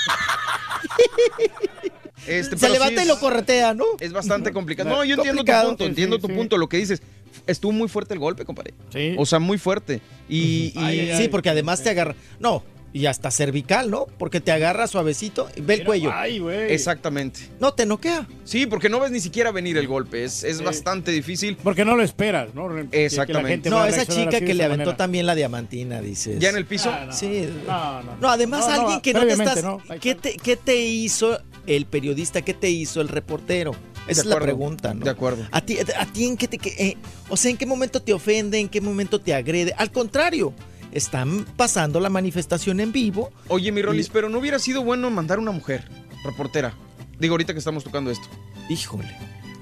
Este, 2.27 2.57
Se 2.57 2.69
levanta 2.69 3.01
sí 3.01 3.05
y 3.05 3.07
lo 3.07 3.15
es- 3.15 3.19
corretea, 3.19 3.73
¿no? 3.73 3.85
Es 3.99 4.11
bastante 4.13 4.51
complicado. 4.51 4.89
No, 4.89 5.03
yo 5.03 5.15
entiendo 5.15 5.43
tu 5.43 5.51
punto, 5.51 5.83
Sí, 5.83 5.89
entiendo 5.89 6.15
sí, 6.17 6.21
tu 6.23 6.27
sí. 6.27 6.33
punto. 6.33 6.57
Lo 6.57 6.67
que 6.69 6.77
dices, 6.77 7.01
estuvo 7.47 7.71
muy 7.71 7.87
fuerte 7.87 8.13
el 8.13 8.19
golpe, 8.19 8.45
compadre. 8.45 8.73
Sí. 8.91 9.15
O 9.17 9.25
sea, 9.25 9.39
muy 9.39 9.57
fuerte. 9.57 10.01
Y, 10.29 10.73
Ay, 10.77 11.11
ay. 11.11 11.17
Sí, 11.17 11.27
porque 11.27 11.49
además 11.49 11.83
te 11.83 11.89
agarra... 11.91 12.15
No, 12.39 12.63
y 12.93 13.07
hasta 13.07 13.29
cervical, 13.29 13.91
¿no? 13.91 14.05
Porque 14.17 14.39
te 14.39 14.53
agarra 14.53 14.87
suavecito 14.87 15.49
y 15.57 15.59
ve 15.59 15.73
el 15.73 15.83
cuello. 15.83 16.11
Ay, 16.13 16.39
güey. 16.39 16.71
Exactamente. 16.71 17.41
No, 17.59 17.73
te 17.73 17.85
noquea. 17.85 18.25
Sí, 18.45 18.67
porque 18.67 18.87
no 18.87 19.01
ves 19.01 19.11
ni 19.11 19.19
siquiera 19.19 19.51
venir 19.51 19.77
el 19.77 19.85
golpe. 19.85 20.23
Es, 20.23 20.45
es 20.45 20.59
Sí. 20.59 20.63
bastante 20.63 21.11
difícil. 21.11 21.57
Porque 21.61 21.83
no 21.83 21.97
lo 21.97 22.03
esperas, 22.03 22.55
¿no? 22.55 22.69
Exactamente. 22.93 23.69
No, 23.69 23.85
esa 23.85 24.05
chica 24.05 24.39
que 24.39 24.45
de 24.45 24.53
le 24.53 24.63
aventó 24.63 24.83
manera. 24.85 24.97
también 24.97 25.25
la 25.25 25.35
diamantina, 25.35 25.99
dices. 25.99 26.39
¿Ya 26.39 26.51
en 26.51 26.55
el 26.55 26.65
piso? 26.65 26.89
Ah, 26.89 27.07
no. 27.07 27.11
Sí. 27.11 27.49
No, 27.67 28.01
no. 28.01 28.15
No, 28.21 28.29
además 28.29 28.61
No, 28.61 28.67
no, 28.75 28.81
alguien 28.83 29.01
que 29.01 29.13
no 29.13 29.25
te 29.27 29.33
estás... 29.33 29.61
no. 29.61 29.81
Ahí 29.89 29.99
¿qué, 29.99 30.11
está. 30.11 30.21
te, 30.21 30.37
¿Qué 30.37 30.55
te 30.55 30.77
hizo 30.77 31.37
el 31.67 31.85
periodista? 31.85 32.41
¿Qué 32.41 32.53
te 32.53 32.69
hizo 32.69 33.01
el 33.01 33.07
reportero? 33.07 33.71
Esa 34.07 34.21
De 34.21 34.27
es 34.29 34.33
la 34.35 34.39
pregunta, 34.39 34.93
¿no? 34.93 35.03
de 35.03 35.09
acuerdo. 35.09 35.45
¿A 35.51 35.61
ti, 35.61 35.77
a 35.79 36.05
ti 36.05 36.25
en 36.25 36.37
qué 36.37 36.47
te... 36.47 36.57
qué, 36.59 36.69
eh, 36.77 36.97
o 37.29 37.35
sea, 37.37 37.49
¿en 37.51 37.57
qué 37.57 37.65
momento 37.65 38.01
te 38.01 38.13
ofende? 38.13 38.59
¿En 38.59 38.69
qué 38.69 38.79
momento 38.81 39.19
te 39.19 39.33
agrede? 39.33 39.73
Al 39.77 39.91
contrario, 39.91 40.53
están 40.91 41.45
pasando 41.57 41.99
la 41.99 42.09
manifestación 42.09 42.79
en 42.79 42.91
vivo. 42.91 43.31
Oye, 43.47 43.71
mi 43.71 43.81
Rolis, 43.81 44.09
pero 44.09 44.29
no 44.29 44.37
hubiera 44.39 44.59
sido 44.59 44.83
bueno 44.83 45.09
mandar 45.09 45.39
una 45.39 45.51
mujer 45.51 45.87
reportera. 46.23 46.73
Digo, 47.19 47.33
ahorita 47.33 47.53
que 47.53 47.59
estamos 47.59 47.83
tocando 47.83 48.11
esto. 48.11 48.27
Híjole. 48.69 49.09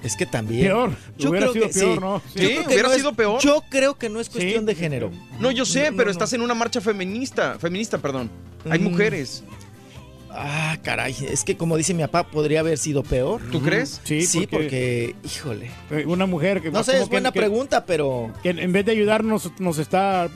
Es 0.02 0.16
que 0.16 0.26
también. 0.26 0.66
Peor. 0.66 0.90
Yo 1.16 1.30
hubiera 1.30 1.46
creo 1.50 1.52
sido 1.54 1.68
que 1.68 1.72
peor, 1.72 1.94
sí. 1.94 2.00
¿no? 2.00 2.22
Sí, 2.34 2.40
Yo 2.42 2.48
creo 2.48 2.60
que 2.62 2.66
hubiera 2.66 2.88
no 2.88 2.94
es- 2.94 2.98
sido 3.00 3.12
peor. 3.14 3.40
Yo 3.40 3.62
creo 3.70 3.94
que 3.96 4.10
no 4.10 4.20
es 4.20 4.28
cuestión 4.28 4.60
Sí. 4.60 4.66
de 4.66 4.74
género. 4.74 5.10
No, 5.40 5.50
yo 5.50 5.64
sé, 5.64 5.84
No, 5.86 5.90
no, 5.92 5.96
pero 5.96 6.06
no. 6.08 6.10
estás 6.12 6.32
en 6.34 6.42
una 6.42 6.52
marcha 6.52 6.82
feminista, 6.82 7.58
feminista, 7.58 7.96
perdón. 7.96 8.30
Hay 8.68 8.80
Mm. 8.80 8.84
mujeres. 8.84 9.42
Ah, 10.36 10.76
caray. 10.82 11.14
Es 11.30 11.44
que 11.44 11.56
como 11.56 11.76
dice 11.76 11.94
mi 11.94 12.02
papá, 12.02 12.24
podría 12.24 12.60
haber 12.60 12.76
sido 12.78 13.02
peor. 13.02 13.40
¿Tú 13.52 13.62
crees? 13.62 14.00
Sí, 14.04 14.26
Sí, 14.26 14.46
porque, 14.48 15.14
porque, 15.14 15.14
híjole. 15.24 15.70
eh, 15.90 16.04
una 16.06 16.26
mujer 16.26 16.60
que 16.60 16.70
No 16.70 16.82
sé, 16.82 17.00
es 17.00 17.08
buena 17.08 17.30
que- 17.32 17.38
pregunta, 17.40 17.86
pero 17.86 18.32
Que 18.42 18.50
en 18.50 18.72
vez 18.72 18.84
de 18.84 18.92
ayudarnos 18.92 19.50
nos 19.60 19.78
está 19.78 20.28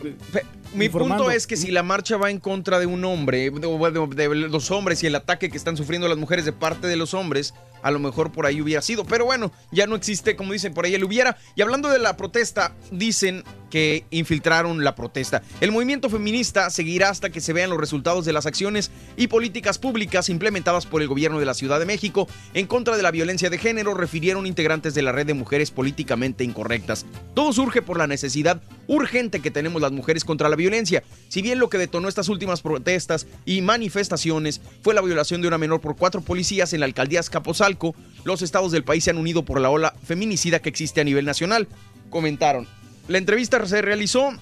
Mi 0.74 0.86
Informando. 0.86 1.24
punto 1.24 1.30
es 1.36 1.46
que 1.46 1.56
si 1.56 1.70
la 1.70 1.82
marcha 1.82 2.16
va 2.16 2.30
en 2.30 2.38
contra 2.40 2.78
de 2.78 2.86
un 2.86 3.04
hombre, 3.04 3.50
de, 3.50 3.60
de- 3.60 4.28
de 4.28 4.34
los 4.48 4.70
hombres 4.70 5.02
y 5.02 5.06
el 5.06 5.14
ataque 5.14 5.50
que 5.50 5.56
están 5.56 5.76
sufriendo 5.76 6.08
las 6.08 6.18
mujeres 6.18 6.44
de 6.44 6.52
parte 6.52 6.86
de 6.86 6.96
los 6.96 7.14
hombres, 7.14 7.54
a 7.82 7.90
lo 7.90 7.98
mejor 8.00 8.32
por 8.32 8.44
ahí 8.44 8.60
hubiera 8.60 8.82
sido. 8.82 9.04
Pero 9.04 9.24
bueno, 9.24 9.52
ya 9.70 9.86
no 9.86 9.96
existe, 9.96 10.36
como 10.36 10.52
dicen, 10.52 10.74
por 10.74 10.84
ahí 10.84 10.94
el 10.94 11.04
hubiera. 11.04 11.36
Y 11.56 11.62
hablando 11.62 11.88
de 11.88 11.98
la 11.98 12.16
protesta, 12.16 12.74
dicen 12.90 13.44
que 13.70 14.04
infiltraron 14.10 14.82
la 14.82 14.94
protesta. 14.94 15.42
El 15.60 15.72
movimiento 15.72 16.08
feminista 16.08 16.70
seguirá 16.70 17.10
hasta 17.10 17.28
que 17.30 17.40
se 17.42 17.52
vean 17.52 17.68
los 17.70 17.78
resultados 17.78 18.24
de 18.24 18.32
las 18.32 18.46
acciones 18.46 18.90
y 19.16 19.26
políticas 19.26 19.78
públicas 19.78 20.28
implementadas 20.30 20.86
por 20.86 21.02
el 21.02 21.08
gobierno 21.08 21.38
de 21.38 21.44
la 21.44 21.52
Ciudad 21.54 21.78
de 21.78 21.84
México 21.84 22.26
en 22.54 22.66
contra 22.66 22.96
de 22.96 23.02
la 23.02 23.10
violencia 23.10 23.50
de 23.50 23.58
género, 23.58 23.92
refirieron 23.94 24.46
integrantes 24.46 24.94
de 24.94 25.02
la 25.02 25.12
red 25.12 25.26
de 25.26 25.34
mujeres 25.34 25.70
políticamente 25.70 26.44
incorrectas. 26.44 27.04
Todo 27.34 27.52
surge 27.52 27.82
por 27.82 27.98
la 27.98 28.06
necesidad 28.06 28.62
urgente 28.86 29.40
que 29.40 29.50
tenemos 29.50 29.82
las 29.82 29.92
mujeres 29.92 30.24
contra 30.24 30.48
la 30.48 30.56
violencia. 30.58 31.02
Si 31.28 31.40
bien 31.40 31.58
lo 31.58 31.70
que 31.70 31.78
detonó 31.78 32.08
estas 32.08 32.28
últimas 32.28 32.60
protestas 32.60 33.26
y 33.46 33.62
manifestaciones 33.62 34.60
fue 34.82 34.92
la 34.92 35.00
violación 35.00 35.40
de 35.40 35.48
una 35.48 35.56
menor 35.56 35.80
por 35.80 35.96
cuatro 35.96 36.20
policías 36.20 36.74
en 36.74 36.80
la 36.80 36.86
alcaldía 36.86 37.20
Escaposalco, 37.20 37.94
los 38.24 38.42
estados 38.42 38.72
del 38.72 38.84
país 38.84 39.04
se 39.04 39.10
han 39.10 39.18
unido 39.18 39.44
por 39.44 39.60
la 39.60 39.70
ola 39.70 39.94
feminicida 40.04 40.60
que 40.60 40.68
existe 40.68 41.00
a 41.00 41.04
nivel 41.04 41.24
nacional, 41.24 41.68
comentaron. 42.10 42.66
La 43.08 43.16
entrevista 43.16 43.64
se 43.66 43.80
realizó 43.80 44.32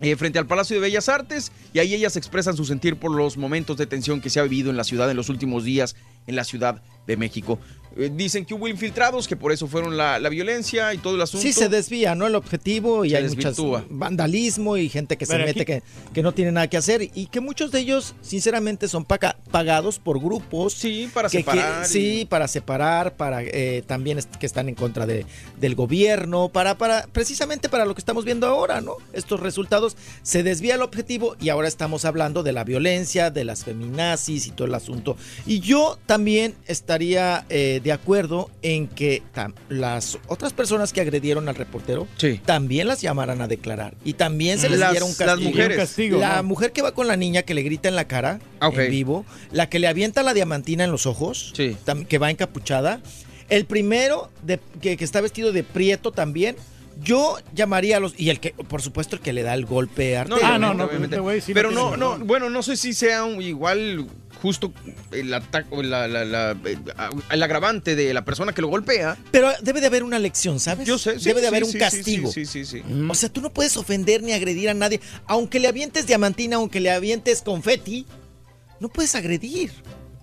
eh, 0.00 0.14
frente 0.14 0.38
al 0.38 0.46
Palacio 0.46 0.76
de 0.76 0.80
Bellas 0.80 1.08
Artes 1.08 1.50
y 1.72 1.80
ahí 1.80 1.94
ellas 1.94 2.16
expresan 2.16 2.56
su 2.56 2.64
sentir 2.64 2.96
por 2.96 3.10
los 3.10 3.36
momentos 3.36 3.76
de 3.76 3.86
tensión 3.86 4.20
que 4.20 4.30
se 4.30 4.38
ha 4.38 4.44
vivido 4.44 4.70
en 4.70 4.76
la 4.76 4.84
ciudad 4.84 5.10
en 5.10 5.16
los 5.16 5.28
últimos 5.28 5.64
días 5.64 5.96
en 6.26 6.36
la 6.36 6.44
Ciudad 6.44 6.82
de 7.06 7.16
México. 7.16 7.58
Eh, 7.98 8.10
dicen 8.14 8.44
que 8.44 8.54
hubo 8.54 8.68
infiltrados, 8.68 9.26
que 9.26 9.34
por 9.36 9.50
eso 9.50 9.66
fueron 9.66 9.96
la, 9.96 10.18
la 10.20 10.28
violencia 10.28 10.94
y 10.94 10.98
todo 10.98 11.16
el 11.16 11.20
asunto. 11.20 11.42
sí 11.44 11.52
se 11.52 11.68
desvía, 11.68 12.14
¿no? 12.14 12.26
El 12.28 12.36
objetivo 12.36 13.04
y 13.04 13.10
Se 13.10 13.16
hay 13.16 13.24
muchas 13.24 13.56
desvirtúa. 13.56 13.84
vandalismo 13.90 14.76
y 14.76 14.88
gente 14.88 15.16
que 15.16 15.26
se 15.26 15.32
Pero 15.32 15.44
mete 15.46 15.62
aquí- 15.62 15.72
que, 15.72 15.82
que 16.14 16.22
no 16.22 16.32
tiene 16.32 16.52
nada 16.52 16.68
que 16.68 16.76
hacer 16.76 17.10
y 17.14 17.26
que 17.26 17.40
muchos 17.40 17.72
de 17.72 17.80
ellos, 17.80 18.14
sinceramente, 18.22 18.86
son 18.88 19.04
paga- 19.04 19.36
pagados 19.50 19.98
por 19.98 20.20
grupos. 20.20 20.74
Sí, 20.74 21.10
para 21.12 21.28
que- 21.28 21.38
que- 21.38 21.50
separar. 21.50 21.84
y- 21.84 21.88
sí, 21.88 22.26
para 22.28 22.46
separar, 22.48 23.16
para 23.16 23.42
eh, 23.42 23.82
también 23.86 24.18
est- 24.18 24.34
que 24.36 24.46
están 24.46 24.68
en 24.68 24.74
contra 24.76 25.04
de, 25.04 25.26
del 25.60 25.74
gobierno, 25.74 26.48
para, 26.50 26.78
para 26.78 27.06
precisamente 27.12 27.68
para 27.68 27.84
lo 27.84 27.94
que 27.94 28.00
estamos 28.00 28.24
viendo 28.24 28.46
ahora, 28.46 28.80
¿no? 28.80 28.92
Estos 29.12 29.40
resultados 29.40 29.96
se 30.22 30.42
desvía 30.44 30.76
el 30.76 30.82
objetivo 30.82 31.36
y 31.40 31.48
ahora 31.48 31.66
estamos 31.66 32.04
hablando 32.04 32.42
de 32.44 32.52
la 32.52 32.62
violencia, 32.64 33.30
de 33.30 33.44
las 33.44 33.64
feminazis 33.64 34.46
y 34.46 34.50
todo 34.52 34.68
el 34.68 34.74
asunto. 34.74 35.16
Y 35.46 35.60
yo 35.60 35.98
también 36.06 36.54
estaría 36.66 37.44
eh, 37.48 37.80
de 37.88 37.92
acuerdo 37.94 38.50
en 38.60 38.86
que 38.86 39.22
las 39.70 40.18
otras 40.26 40.52
personas 40.52 40.92
que 40.92 41.00
agredieron 41.00 41.48
al 41.48 41.54
reportero 41.54 42.06
Sí. 42.18 42.38
también 42.44 42.86
las 42.86 43.00
llamaran 43.00 43.40
a 43.40 43.48
declarar 43.48 43.94
y 44.04 44.12
también 44.12 44.58
se 44.58 44.68
les 44.68 44.78
Las- 44.78 44.90
diera 44.90 45.06
un 45.06 45.12
las 45.12 45.18
castigo. 45.18 45.48
mujeres. 45.50 45.78
Un 45.78 45.82
castigo, 45.84 46.18
La 46.20 46.36
¿no? 46.36 46.42
mujer 46.42 46.72
que 46.72 46.82
va 46.82 46.92
con 46.92 47.06
la 47.08 47.16
niña 47.16 47.44
que 47.44 47.54
le 47.54 47.62
grita 47.62 47.88
en 47.88 47.96
la 47.96 48.06
cara 48.06 48.40
Ah, 48.60 48.70
en 48.74 48.90
vivo, 48.90 49.24
la 49.52 49.70
que 49.70 49.78
le 49.78 49.86
avienta 49.88 50.22
la 50.22 50.34
diamantina 50.34 50.84
en 50.84 50.90
los 50.90 51.06
ojos, 51.06 51.52
Sí. 51.56 51.78
que 52.10 52.18
va 52.18 52.30
encapuchada, 52.30 53.00
el 53.48 53.64
primero 53.64 54.28
de, 54.42 54.60
que, 54.82 54.98
que 54.98 55.04
está 55.04 55.22
vestido 55.22 55.52
de 55.52 55.62
prieto 55.62 56.12
también. 56.12 56.56
Yo 57.00 57.36
llamaría 57.54 57.98
a 57.98 58.00
los 58.00 58.18
y 58.18 58.30
el 58.30 58.40
que 58.40 58.50
por 58.52 58.82
supuesto 58.82 59.14
el 59.16 59.22
que 59.22 59.32
le 59.32 59.42
da 59.42 59.54
el 59.54 59.66
golpe 59.66 60.14
No, 60.14 60.20
arterial. 60.34 60.52
Ah, 60.54 60.58
no, 60.58 60.70
obviamente, 60.84 61.16
no, 61.16 61.22
obviamente. 61.22 61.38
este 61.38 61.54
Pero 61.54 61.70
no 61.70 61.96
no, 61.96 62.18
no, 62.18 62.24
bueno, 62.24 62.50
no 62.50 62.62
sé 62.62 62.76
si 62.76 62.92
sea 62.92 63.24
un- 63.24 63.40
igual 63.40 64.06
justo 64.42 64.72
el 65.12 65.32
ataque, 65.34 65.68
o 65.70 65.82
la, 65.82 66.06
la, 66.08 66.24
la- 66.24 66.56
eh, 66.64 66.76
el 67.30 67.42
agravante 67.42 67.94
de 67.96 68.12
la 68.14 68.24
persona 68.24 68.52
que 68.52 68.62
lo 68.62 68.68
golpea. 68.68 69.16
Pero 69.30 69.50
debe 69.62 69.80
de 69.80 69.86
haber 69.86 70.02
una 70.02 70.18
lección, 70.18 70.58
¿sabes? 70.60 70.86
Yo 70.86 70.98
sé, 70.98 71.18
sí, 71.18 71.24
debe 71.26 71.40
de 71.40 71.46
sí, 71.48 71.54
haber 71.54 71.64
sí, 71.66 71.72
un 71.72 71.78
castigo. 71.80 72.32
Sí, 72.32 72.46
sí, 72.46 72.64
sí. 72.64 72.82
sí. 72.84 72.92
Mm. 72.92 73.10
O 73.10 73.14
sea, 73.14 73.28
tú 73.28 73.40
no 73.40 73.50
puedes 73.52 73.76
ofender 73.76 74.22
ni 74.22 74.32
agredir 74.32 74.68
a 74.68 74.74
nadie, 74.74 75.00
aunque 75.26 75.60
le 75.60 75.68
avientes 75.68 76.06
diamantina, 76.06 76.56
aunque 76.56 76.80
le 76.80 76.90
avientes 76.90 77.42
confeti, 77.42 78.06
no 78.80 78.88
puedes 78.88 79.14
agredir. 79.14 79.70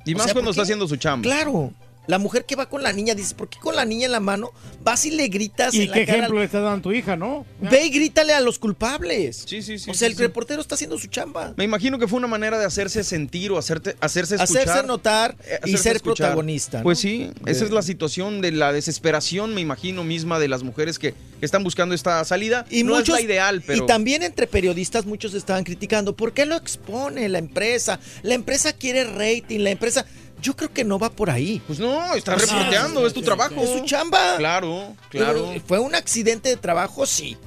Y 0.05 0.13
O 0.13 0.17
más 0.17 0.25
sea, 0.25 0.33
cuando 0.33 0.49
¿por 0.49 0.51
está 0.53 0.63
haciendo 0.63 0.87
su 0.87 0.95
chamba. 0.97 1.23
Claro. 1.23 1.73
La 2.07 2.19
mujer 2.19 2.45
que 2.45 2.55
va 2.55 2.69
con 2.69 2.83
la 2.83 2.93
niña 2.93 3.15
dice, 3.15 3.35
¿por 3.35 3.49
qué 3.49 3.59
con 3.59 3.75
la 3.75 3.85
niña 3.85 4.05
en 4.05 4.11
la 4.11 4.19
mano 4.19 4.51
vas 4.83 5.05
y 5.05 5.11
le 5.11 5.27
gritas 5.27 5.73
¿Y 5.73 5.83
en 5.83 5.91
qué 5.91 5.99
la 6.01 6.05
cara? 6.05 6.17
ejemplo 6.19 6.39
le 6.39 6.45
estás 6.45 6.63
dando 6.63 6.79
a 6.79 6.81
tu 6.81 6.91
hija, 6.91 7.15
no? 7.15 7.45
Ve 7.59 7.85
y 7.85 7.89
grítale 7.89 8.33
a 8.33 8.41
los 8.41 8.59
culpables. 8.59 9.43
Sí, 9.47 9.61
sí, 9.61 9.79
sí. 9.79 9.89
o 9.89 9.93
sea, 9.93 10.07
sí, 10.07 10.11
el 10.11 10.17
sí. 10.17 10.23
reportero 10.23 10.61
está 10.61 10.75
haciendo 10.75 10.97
su 10.97 11.07
chamba. 11.07 11.53
Me 11.57 11.63
imagino 11.63 11.97
que 11.99 12.07
fue 12.07 12.17
una 12.17 12.27
manera 12.27 12.59
de 12.59 12.65
hacerse 12.65 13.03
sentir 13.03 13.51
o 13.51 13.57
hacerte, 13.57 13.95
hacerse 13.99 14.35
escuchar. 14.35 14.69
Hacerse 14.69 14.87
notar 14.87 15.35
eh, 15.45 15.59
y 15.65 15.77
ser 15.77 15.97
escuchar. 15.97 16.27
protagonista. 16.27 16.79
¿no? 16.79 16.83
Pues 16.83 16.99
sí, 16.99 17.31
esa 17.45 17.65
es 17.65 17.71
la 17.71 17.81
situación 17.81 18.41
de 18.41 18.51
la 18.51 18.71
desesperación, 18.73 19.53
me 19.53 19.61
imagino, 19.61 20.03
misma 20.03 20.39
de 20.39 20.47
las 20.47 20.63
mujeres 20.63 20.99
que, 20.99 21.13
que 21.39 21.45
están 21.45 21.63
buscando 21.63 21.95
esta 21.95 22.23
salida. 22.25 22.65
Y 22.69 22.83
no 22.83 22.95
muchos, 22.95 23.09
es 23.09 23.15
la 23.15 23.21
ideal, 23.21 23.63
pero. 23.65 23.83
Y 23.83 23.87
también 23.87 24.23
entre 24.23 24.47
periodistas 24.47 25.05
muchos 25.05 25.33
estaban 25.33 25.63
criticando, 25.63 26.15
¿por 26.15 26.33
qué 26.33 26.45
lo 26.45 26.55
expone 26.55 27.27
la 27.29 27.39
empresa? 27.39 27.99
La 28.23 28.33
empresa 28.33 28.73
quiere 28.73 29.03
rating, 29.05 29.59
la 29.59 29.71
empresa... 29.71 30.05
Yo 30.41 30.55
creo 30.55 30.71
que 30.71 30.83
no 30.83 30.99
va 30.99 31.09
por 31.09 31.29
ahí. 31.29 31.61
Pues 31.65 31.79
no, 31.79 32.13
estás 32.13 32.35
Pues 32.35 32.49
sí, 32.49 32.55
reporteando, 32.55 33.07
es 33.07 33.13
tu 33.13 33.21
trabajo. 33.21 33.55
Es 33.61 33.69
su 33.69 33.85
chamba. 33.85 34.37
Claro, 34.37 34.93
claro. 35.09 35.53
¿Fue 35.65 35.79
un 35.79 35.95
accidente 35.95 36.49
de 36.49 36.57
trabajo? 36.57 37.05
Sí. 37.05 37.37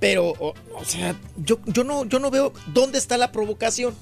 Pero, 0.00 0.28
o, 0.28 0.54
o 0.74 0.84
sea, 0.84 1.16
yo, 1.36 1.58
yo, 1.66 1.82
no, 1.84 2.04
yo 2.04 2.18
no 2.20 2.30
veo 2.30 2.52
dónde 2.72 2.98
está 2.98 3.16
la 3.18 3.32
provocación. 3.32 3.94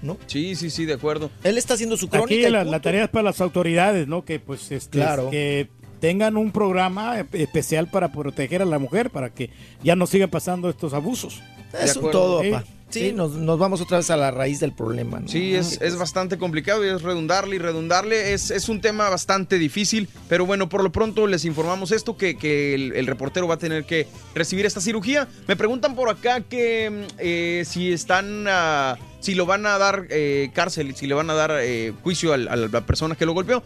¿no? 0.00 0.16
Sí, 0.26 0.56
sí, 0.56 0.68
sí, 0.70 0.84
de 0.84 0.94
acuerdo. 0.94 1.30
Él 1.44 1.58
está 1.58 1.74
haciendo 1.74 1.96
su 1.96 2.08
crónica. 2.08 2.34
Aquí 2.34 2.44
y 2.46 2.50
la, 2.50 2.64
la 2.64 2.80
tarea 2.80 3.04
es 3.04 3.10
para 3.10 3.22
las 3.24 3.40
autoridades, 3.40 4.08
¿no? 4.08 4.24
Que 4.24 4.40
pues 4.40 4.72
este, 4.72 4.98
Claro. 4.98 5.30
que 5.30 5.68
tengan 6.00 6.36
un 6.36 6.50
programa 6.50 7.20
e- 7.20 7.26
especial 7.34 7.88
para 7.88 8.10
proteger 8.10 8.62
a 8.62 8.64
la 8.64 8.80
mujer, 8.80 9.10
para 9.10 9.30
que 9.30 9.50
ya 9.84 9.94
no 9.94 10.08
sigan 10.08 10.28
pasando 10.28 10.68
estos 10.68 10.92
abusos. 10.92 11.40
Es 11.80 11.94
un 11.96 12.10
todo, 12.10 12.42
papá. 12.42 12.64
Sí, 13.00 13.12
Nos, 13.12 13.32
nos 13.32 13.58
vamos 13.58 13.80
otra 13.80 13.98
vez 13.98 14.10
a 14.10 14.16
la 14.16 14.30
raíz 14.30 14.60
del 14.60 14.72
problema. 14.72 15.20
¿no? 15.20 15.28
Sí, 15.28 15.54
es, 15.54 15.80
es 15.80 15.96
bastante 15.96 16.38
complicado 16.38 16.84
y 16.84 16.88
es 16.88 17.02
redundarle 17.02 17.56
y 17.56 17.58
redundarle. 17.58 18.32
Es, 18.34 18.50
es 18.50 18.68
un 18.68 18.80
tema 18.80 19.08
bastante 19.08 19.58
difícil, 19.58 20.08
pero 20.28 20.46
bueno, 20.46 20.68
por 20.68 20.82
lo 20.82 20.92
pronto 20.92 21.26
les 21.26 21.44
informamos 21.44 21.90
esto, 21.92 22.16
que, 22.16 22.36
que 22.36 22.74
el, 22.74 22.92
el 22.94 23.06
reportero 23.06 23.46
va 23.48 23.54
a 23.54 23.58
tener 23.58 23.84
que 23.84 24.06
recibir 24.34 24.66
esta 24.66 24.80
cirugía. 24.80 25.28
Me 25.48 25.56
preguntan 25.56 25.94
por 25.94 26.08
acá 26.10 26.40
que 26.42 26.90
mm, 26.90 27.14
eh, 27.18 27.64
si 27.66 27.92
están, 27.92 28.44
ah, 28.48 28.98
si 29.20 29.34
lo 29.34 29.46
van 29.46 29.64
a 29.66 29.78
dar 29.78 30.06
eh, 30.10 30.50
cárcel, 30.54 30.94
si 30.94 31.06
le 31.06 31.14
van 31.14 31.30
a 31.30 31.34
dar 31.34 31.52
eh, 31.62 31.92
juicio 32.02 32.32
al- 32.32 32.48
a 32.48 32.56
la 32.56 32.80
persona 32.86 33.14
que 33.14 33.26
lo 33.26 33.32
golpeó. 33.32 33.62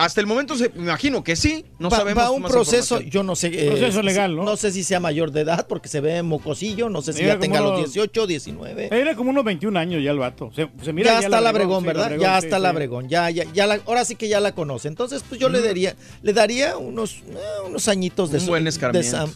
Hasta 0.00 0.20
el 0.20 0.26
momento 0.26 0.56
se, 0.56 0.70
me 0.70 0.84
imagino 0.84 1.22
que 1.22 1.36
sí, 1.36 1.64
no 1.78 1.90
va, 1.90 1.98
sabemos 1.98 2.24
va 2.24 2.30
un 2.30 2.42
más 2.42 2.50
proceso, 2.52 3.00
yo 3.00 3.22
no 3.22 3.36
sé. 3.36 3.48
eh, 3.48 3.68
Proceso 3.68 4.02
legal, 4.02 4.34
¿no? 4.34 4.44
No 4.44 4.56
sé 4.56 4.72
si 4.72 4.82
sea 4.82 4.98
mayor 5.00 5.30
de 5.30 5.42
edad 5.42 5.66
porque 5.68 5.88
se 5.88 6.00
ve 6.00 6.22
mocosillo, 6.22 6.88
no 6.88 7.02
sé 7.02 7.12
si 7.12 7.24
ya 7.24 7.38
tenga 7.38 7.60
los 7.60 7.72
unos- 7.78 7.92
18, 7.92 8.26
19. 8.26 8.88
Era 8.90 9.14
como 9.14 9.30
unos 9.30 9.44
21 9.44 9.78
años 9.78 10.02
ya 10.02 10.10
el 10.10 10.18
vato. 10.18 10.50
Se, 10.56 10.68
se 10.82 10.92
mira 10.92 11.12
ya, 11.20 11.26
está 11.26 11.40
la 11.40 11.50
Abregón, 11.50 11.82
sí, 11.82 11.86
¿verdad? 11.88 12.16
Ya 12.18 12.40
sí, 12.40 12.46
está 12.46 12.56
sí. 12.56 12.62
la 12.62 12.68
Abregón, 12.70 13.08
ya, 13.08 13.28
ya, 13.30 13.44
ya 13.52 13.66
la, 13.66 13.80
ahora 13.86 14.04
sí 14.04 14.16
que 14.16 14.28
ya 14.28 14.40
la 14.40 14.52
conoce. 14.52 14.88
Entonces, 14.88 15.22
pues 15.28 15.40
yo 15.40 15.48
le 15.48 15.60
daría, 15.60 15.94
le 16.22 16.32
daría 16.32 16.76
unos, 16.78 17.16
eh, 17.28 17.36
unos 17.66 17.86
añitos 17.88 18.30
de, 18.30 18.38
Un 18.38 18.44
so- 18.44 18.50
buen 18.52 18.64
de, 18.64 18.70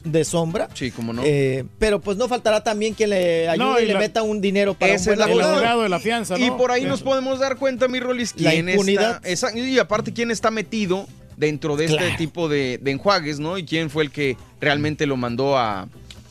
de 0.05 0.25
sombra. 0.25 0.69
Sí, 0.75 0.91
como 0.91 1.13
no. 1.13 1.23
Eh, 1.25 1.65
pero 1.79 2.01
pues 2.01 2.17
no 2.17 2.27
faltará 2.29 2.63
también 2.65 2.95
quien 2.95 3.11
le 3.11 3.49
ayude 3.49 3.65
No, 3.65 3.79
y, 3.79 3.83
y 3.83 3.87
le 3.87 3.93
la- 3.95 3.99
meta 4.01 4.23
un 4.23 4.41
dinero 4.41 4.75
para 4.75 4.95
Esa 4.95 5.11
un 5.11 5.13
es 5.15 5.19
la 5.19 5.27
buen 5.27 5.39
cosa. 5.39 5.51
abogado. 5.53 5.83
de 5.83 5.89
la 5.91 6.01
fianza, 6.01 6.39
Y 6.39 6.51
por 6.53 6.71
ahí 6.71 6.85
nos 6.85 7.03
podemos 7.03 7.39
dar 7.39 7.57
cuenta, 7.57 7.87
mi 7.89 8.01
Rolis, 8.01 8.35
La 8.41 8.51
quién 8.53 8.69
impunidad. 8.71 9.21
está. 9.25 9.49
esa- 9.51 9.59
y 9.59 9.79
aparte, 9.79 10.13
quién 10.13 10.31
está 10.31 10.51
metido 10.55 11.07
dentro 11.37 11.77
de 11.77 11.85
este 11.87 12.13
tipo 12.17 12.49
de, 12.49 12.79
de 12.81 12.91
enjuagues, 12.93 13.41
¿no? 13.41 13.59
Y 13.59 13.65
quién 13.65 13.91
fue 13.91 14.05
el 14.05 14.11
que 14.11 14.37
realmente 14.61 15.05
lo 15.07 15.17
mandó 15.17 15.59
a, 15.59 15.89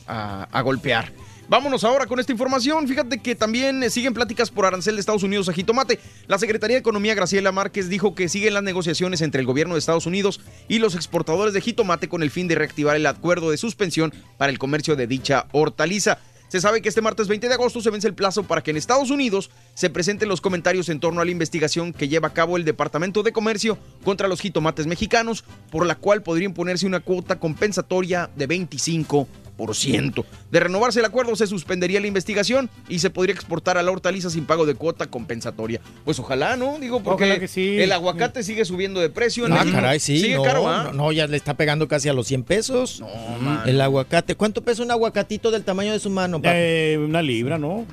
a- 0.08 0.48
a 0.50 0.60
golpear. 0.62 1.12
Vámonos 1.46 1.84
ahora 1.84 2.06
con 2.06 2.18
esta 2.18 2.32
información. 2.32 2.88
Fíjate 2.88 3.18
que 3.18 3.34
también 3.34 3.82
eh, 3.82 3.90
siguen 3.90 4.14
pláticas 4.14 4.50
por 4.50 4.64
arancel 4.64 4.94
de 4.96 5.00
Estados 5.00 5.22
Unidos 5.22 5.46
a 5.50 5.52
jitomate. 5.52 6.00
La 6.26 6.38
Secretaría 6.38 6.76
de 6.76 6.80
Economía, 6.80 7.14
Graciela 7.14 7.52
Márquez, 7.52 7.90
dijo 7.90 8.14
que 8.14 8.30
siguen 8.30 8.54
las 8.54 8.62
negociaciones 8.62 9.20
entre 9.20 9.40
el 9.42 9.46
gobierno 9.46 9.74
de 9.74 9.78
Estados 9.80 10.06
Unidos 10.06 10.40
y 10.68 10.78
los 10.78 10.94
exportadores 10.94 11.52
de 11.52 11.60
jitomate 11.60 12.08
con 12.08 12.22
el 12.22 12.30
fin 12.30 12.48
de 12.48 12.54
reactivar 12.54 12.96
el 12.96 13.04
acuerdo 13.04 13.50
de 13.50 13.58
suspensión 13.58 14.14
para 14.38 14.50
el 14.50 14.58
comercio 14.58 14.96
de 14.96 15.06
dicha 15.06 15.46
hortaliza. 15.52 16.18
Se 16.48 16.60
sabe 16.60 16.82
que 16.82 16.88
este 16.88 17.00
martes 17.00 17.26
20 17.26 17.48
de 17.48 17.54
agosto 17.54 17.80
se 17.80 17.90
vence 17.90 18.06
el 18.06 18.14
plazo 18.14 18.44
para 18.44 18.62
que 18.62 18.70
en 18.70 18.76
Estados 18.76 19.10
Unidos 19.10 19.50
se 19.74 19.90
presenten 19.90 20.28
los 20.28 20.40
comentarios 20.40 20.88
en 20.88 21.00
torno 21.00 21.20
a 21.20 21.24
la 21.24 21.30
investigación 21.30 21.92
que 21.92 22.08
lleva 22.08 22.28
a 22.28 22.32
cabo 22.32 22.56
el 22.56 22.64
Departamento 22.64 23.22
de 23.22 23.32
Comercio 23.32 23.78
contra 24.04 24.28
los 24.28 24.40
jitomates 24.40 24.86
mexicanos, 24.86 25.44
por 25.70 25.86
la 25.86 25.96
cual 25.96 26.22
podría 26.22 26.46
imponerse 26.46 26.86
una 26.86 27.00
cuota 27.00 27.40
compensatoria 27.40 28.30
de 28.36 28.48
25%. 28.48 29.43
De 30.50 30.60
renovarse 30.60 30.98
el 31.00 31.04
acuerdo, 31.04 31.36
se 31.36 31.46
suspendería 31.46 32.00
la 32.00 32.06
investigación 32.06 32.68
y 32.88 32.98
se 32.98 33.10
podría 33.10 33.34
exportar 33.34 33.78
a 33.78 33.82
la 33.82 33.90
hortaliza 33.90 34.30
sin 34.30 34.44
pago 34.46 34.66
de 34.66 34.74
cuota 34.74 35.06
compensatoria. 35.06 35.80
Pues 36.04 36.18
ojalá, 36.18 36.56
¿no? 36.56 36.78
Digo, 36.78 37.02
porque 37.02 37.46
sí. 37.48 37.78
el 37.78 37.92
aguacate 37.92 38.42
sigue 38.42 38.64
subiendo 38.64 39.00
de 39.00 39.10
precio. 39.10 39.46
En 39.46 39.52
Ah, 39.52 39.60
México. 39.60 39.76
caray, 39.76 40.00
sí. 40.00 40.18
Sigue 40.18 40.36
no, 40.36 40.42
caro, 40.42 40.68
¿ah? 40.68 40.84
no, 40.84 40.92
no, 40.92 41.12
ya 41.12 41.26
le 41.26 41.36
está 41.36 41.54
pegando 41.54 41.86
casi 41.88 42.08
a 42.08 42.12
los 42.12 42.26
100 42.26 42.42
pesos. 42.44 43.02
mano. 43.40 43.64
el 43.64 43.80
aguacate. 43.80 44.34
¿Cuánto 44.34 44.62
pesa 44.62 44.82
un 44.82 44.90
aguacatito 44.90 45.50
del 45.50 45.64
tamaño 45.64 45.92
de 45.92 45.98
su 46.00 46.10
mano, 46.10 46.38
papi? 46.42 46.48
Eh, 46.56 46.98
una 47.02 47.22
libra, 47.22 47.58
¿no? 47.58 47.84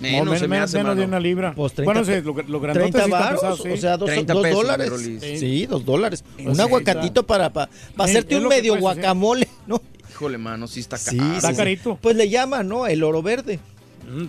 Menos 0.00 0.26
No, 0.26 0.36
se 0.38 0.46
me 0.46 0.58
hace, 0.58 0.78
menos 0.78 0.96
de 0.96 1.04
una 1.04 1.18
libra. 1.18 1.54
Pues 1.56 1.72
30 1.72 1.92
bueno, 1.92 2.04
sí, 2.04 2.22
lo, 2.24 2.32
lo 2.48 2.60
grandote 2.60 2.92
30 2.92 2.98
sí 2.98 3.04
está 3.04 3.18
varos, 3.18 3.40
pesado, 3.40 3.56
sí. 3.56 3.68
o 3.70 3.76
sea, 3.76 3.96
dos, 3.96 4.08
30 4.10 4.32
dos 4.32 4.42
pesos, 4.44 4.62
dólares. 4.62 4.92
Sí, 5.40 5.66
dos 5.66 5.84
dólares. 5.84 6.24
Un 6.38 6.54
Sí, 6.54 6.60
aguacatito 6.60 7.26
para, 7.26 7.52
para, 7.52 7.68
para 7.96 8.06
Sí, 8.08 8.12
hacerte 8.16 8.36
es 8.36 8.40
un 8.42 8.48
medio 8.48 8.76
guacamole, 8.78 9.48
¿no? 9.66 9.82
Híjole, 10.18 10.36
mano, 10.36 10.66
sí 10.66 10.80
está 10.80 10.98
Sí, 10.98 11.16
caro. 11.16 11.34
Está 11.36 11.50
sí. 11.50 11.56
carito. 11.56 11.96
Pues 12.02 12.16
le 12.16 12.28
llaman, 12.28 12.66
¿no? 12.66 12.88
El 12.88 13.04
oro 13.04 13.22
verde. 13.22 13.60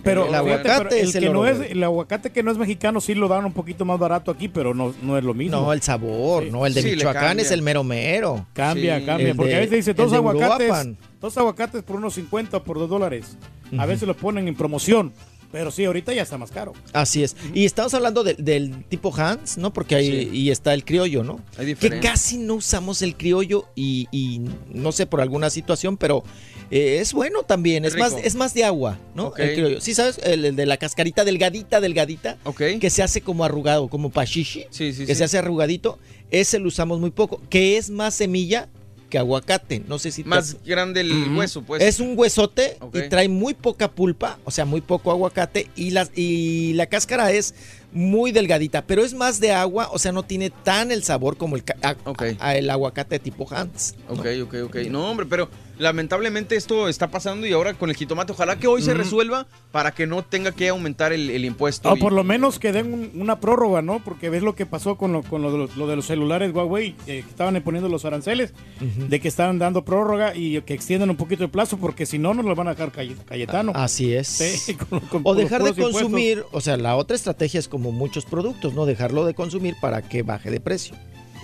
Pero 0.04 0.28
el 0.28 0.34
aguacate 0.36 0.68
pero 0.84 0.90
el 0.90 1.08
es 1.08 1.14
el 1.16 1.22
que 1.24 1.30
no 1.30 1.46
es 1.46 1.58
el 1.70 1.82
aguacate 1.82 2.30
que 2.30 2.42
no 2.42 2.52
es 2.52 2.58
mexicano 2.58 3.00
sí 3.00 3.14
lo 3.14 3.26
dan 3.28 3.46
un 3.46 3.52
poquito 3.54 3.84
más 3.86 3.98
barato 3.98 4.30
aquí, 4.30 4.46
pero 4.48 4.72
no, 4.74 4.94
no 5.02 5.16
es 5.18 5.24
lo 5.24 5.32
mismo. 5.34 5.56
No, 5.58 5.72
el 5.72 5.80
sabor, 5.82 6.44
Sí. 6.44 6.50
no, 6.52 6.64
el 6.66 6.74
de 6.74 6.82
Sí, 6.82 6.90
Michoacán 6.90 7.40
es 7.40 7.50
el 7.50 7.62
mero 7.62 7.82
mero. 7.82 8.46
Cambia, 8.52 9.00
Sí. 9.00 9.06
cambia. 9.06 9.30
El 9.30 9.36
Porque 9.36 9.50
de- 9.52 9.56
a 9.56 9.60
veces 9.60 9.76
dice 9.78 9.94
dos 9.94 10.12
aguacates, 10.12 10.72
dos 11.20 11.36
aguacates 11.38 11.82
por 11.82 11.96
unos 11.96 12.14
50 12.14 12.58
o 12.58 12.62
por 12.62 12.78
dos 12.78 12.88
dólares. 12.90 13.36
A 13.78 13.86
veces 13.86 14.06
los 14.06 14.16
ponen 14.16 14.46
en 14.48 14.54
promoción. 14.54 15.12
Pero 15.52 15.70
sí, 15.72 15.84
ahorita 15.84 16.12
ya 16.14 16.22
está 16.22 16.38
más 16.38 16.50
caro. 16.52 16.72
Así 16.92 17.24
es. 17.24 17.34
Y 17.54 17.64
estamos 17.64 17.92
hablando 17.94 18.22
de- 18.22 18.34
del 18.34 18.84
tipo 18.84 19.12
Hans, 19.14 19.58
¿no? 19.58 19.72
Porque 19.72 19.96
hay, 19.96 20.06
Sí. 20.06 20.30
y 20.32 20.50
está 20.50 20.74
el 20.74 20.84
criollo, 20.84 21.24
¿no? 21.24 21.40
Hay 21.58 21.74
Que 21.74 21.98
casi 22.00 22.38
no 22.38 22.54
usamos 22.54 23.02
el 23.02 23.16
criollo 23.16 23.66
y, 23.74 24.06
y 24.12 24.42
no 24.72 24.92
sé 24.92 25.06
por 25.06 25.20
alguna 25.20 25.50
situación, 25.50 25.96
pero 25.96 26.22
eh, 26.70 26.98
es 27.00 27.12
bueno 27.12 27.42
también. 27.42 27.84
Es 27.84 27.94
Es 27.94 27.98
más, 27.98 28.14
es 28.22 28.34
más 28.36 28.54
de 28.54 28.64
agua, 28.64 28.96
¿no? 29.16 29.34
El 29.36 29.54
criollo. 29.54 29.80
Sí, 29.80 29.92
¿sabes? 29.94 30.18
El, 30.22 30.44
el 30.44 30.54
de 30.54 30.66
la 30.66 30.76
cascarita 30.76 31.24
delgadita, 31.24 31.80
delgadita, 31.80 32.38
Ok. 32.44 32.62
que 32.80 32.90
se 32.90 33.02
hace 33.02 33.20
como 33.20 33.44
arrugado, 33.44 33.88
como 33.88 34.10
pashishi, 34.10 34.66
Sí, 34.70 34.92
sí, 34.92 35.04
que 35.04 35.14
sí. 35.14 35.18
se 35.18 35.24
hace 35.24 35.38
arrugadito. 35.38 35.98
Ese 36.30 36.60
lo 36.60 36.68
usamos 36.68 37.00
muy 37.00 37.10
poco, 37.10 37.42
que 37.50 37.76
es 37.76 37.90
más 37.90 38.14
semilla 38.14 38.68
que 39.10 39.18
aguacate. 39.18 39.82
No 39.86 39.98
sé 39.98 40.10
si 40.10 40.22
te 40.22 40.28
Más 40.30 40.56
grande 40.64 41.02
el 41.02 41.36
hueso, 41.36 41.62
pues. 41.62 41.82
Es 41.82 42.00
un 42.00 42.14
huesote 42.16 42.78
y 42.94 43.08
trae 43.10 43.28
muy 43.28 43.52
poca 43.52 43.90
pulpa, 43.90 44.38
o 44.44 44.50
sea, 44.50 44.64
muy 44.64 44.80
poco 44.80 45.10
aguacate 45.10 45.68
y 45.76 45.90
la, 45.90 46.08
y 46.14 46.72
la 46.74 46.86
cáscara 46.86 47.30
es 47.32 47.54
muy 47.92 48.30
delgadita, 48.32 48.86
pero 48.86 49.04
es 49.04 49.12
más 49.12 49.40
de 49.40 49.50
agua, 49.52 49.90
o 49.92 49.98
sea, 49.98 50.12
no 50.12 50.22
tiene 50.22 50.48
tan 50.50 50.92
el 50.92 51.02
sabor 51.02 51.36
como 51.36 51.56
el, 51.56 51.64
a- 51.82 51.96
a- 52.38 52.56
el 52.56 52.70
aguacate 52.70 53.18
tipo 53.18 53.46
Hans. 53.52 53.96
¿no? 54.08 54.14
Ok, 54.14 54.26
ok, 54.44 54.54
ok. 54.66 54.76
No, 54.88 55.10
hombre, 55.10 55.26
pero 55.26 55.50
lamentablemente 55.80 56.54
esto 56.56 56.88
está 56.88 57.10
pasando 57.10 57.46
y 57.46 57.52
ahora 57.52 57.74
con 57.74 57.90
el 57.90 57.96
jitomate, 57.96 58.32
ojalá 58.32 58.56
que 58.56 58.66
hoy 58.68 58.82
se 58.82 58.94
Mm. 58.94 58.98
resuelva 58.98 59.46
para 59.72 59.92
que 59.92 60.06
no 60.06 60.22
tenga 60.22 60.52
que 60.52 60.68
aumentar 60.68 61.12
el, 61.12 61.30
el 61.30 61.44
impuesto. 61.44 61.90
O 61.90 61.96
y- 61.96 62.00
por 62.00 62.12
lo 62.12 62.22
menos 62.22 62.58
que 62.58 62.70
den 62.72 62.92
un- 62.92 63.10
una 63.14 63.40
prórroga, 63.40 63.82
¿no? 63.82 64.02
Porque 64.04 64.30
ves 64.30 64.42
lo 64.42 64.54
que 64.54 64.66
pasó 64.66 64.96
con 64.96 65.12
lo, 65.12 65.22
con 65.22 65.42
lo, 65.42 65.50
de, 65.50 65.58
los, 65.58 65.76
lo 65.76 65.86
de 65.86 65.96
los 65.96 66.06
celulares 66.06 66.54
Huawei, 66.54 66.90
eh, 67.06 67.22
que 67.24 67.30
estaban 67.30 67.60
poniendo 67.62 67.88
los 67.88 68.04
aranceles, 68.04 68.52
de 68.80 69.20
que 69.20 69.28
estaban 69.28 69.58
dando 69.58 69.84
prórroga 69.84 70.36
y 70.36 70.60
que 70.62 70.74
extiendan 70.74 71.10
un 71.10 71.16
poquito 71.16 71.42
el 71.44 71.50
plazo, 71.50 71.78
porque 71.78 72.06
si 72.06 72.18
no, 72.18 72.34
nos 72.34 72.44
lo 72.44 72.54
van 72.54 72.68
a 72.68 72.70
dejar 72.74 72.92
Caye- 72.92 73.16
Cayetano. 73.26 73.72
Así 73.74 74.12
es. 74.12 74.28
Sí, 74.28 74.74
con- 74.90 75.00
con 75.00 75.22
O 75.24 75.34
dejar 75.34 75.62
de 75.62 75.70
impuestos. 75.70 75.94
consumir, 76.02 76.44
o 76.52 76.60
sea, 76.60 76.76
la 76.76 76.96
otra 76.96 77.16
estrategia 77.16 77.58
es 77.58 77.68
como 77.68 77.90
muchos 77.90 78.24
productos, 78.26 78.74
¿no? 78.74 78.86
Dejarlo 78.86 79.24
de 79.24 79.34
consumir 79.34 79.74
para 79.80 80.02
que 80.02 80.22
baje 80.22 80.50
de 80.50 80.60
precio. 80.60 80.94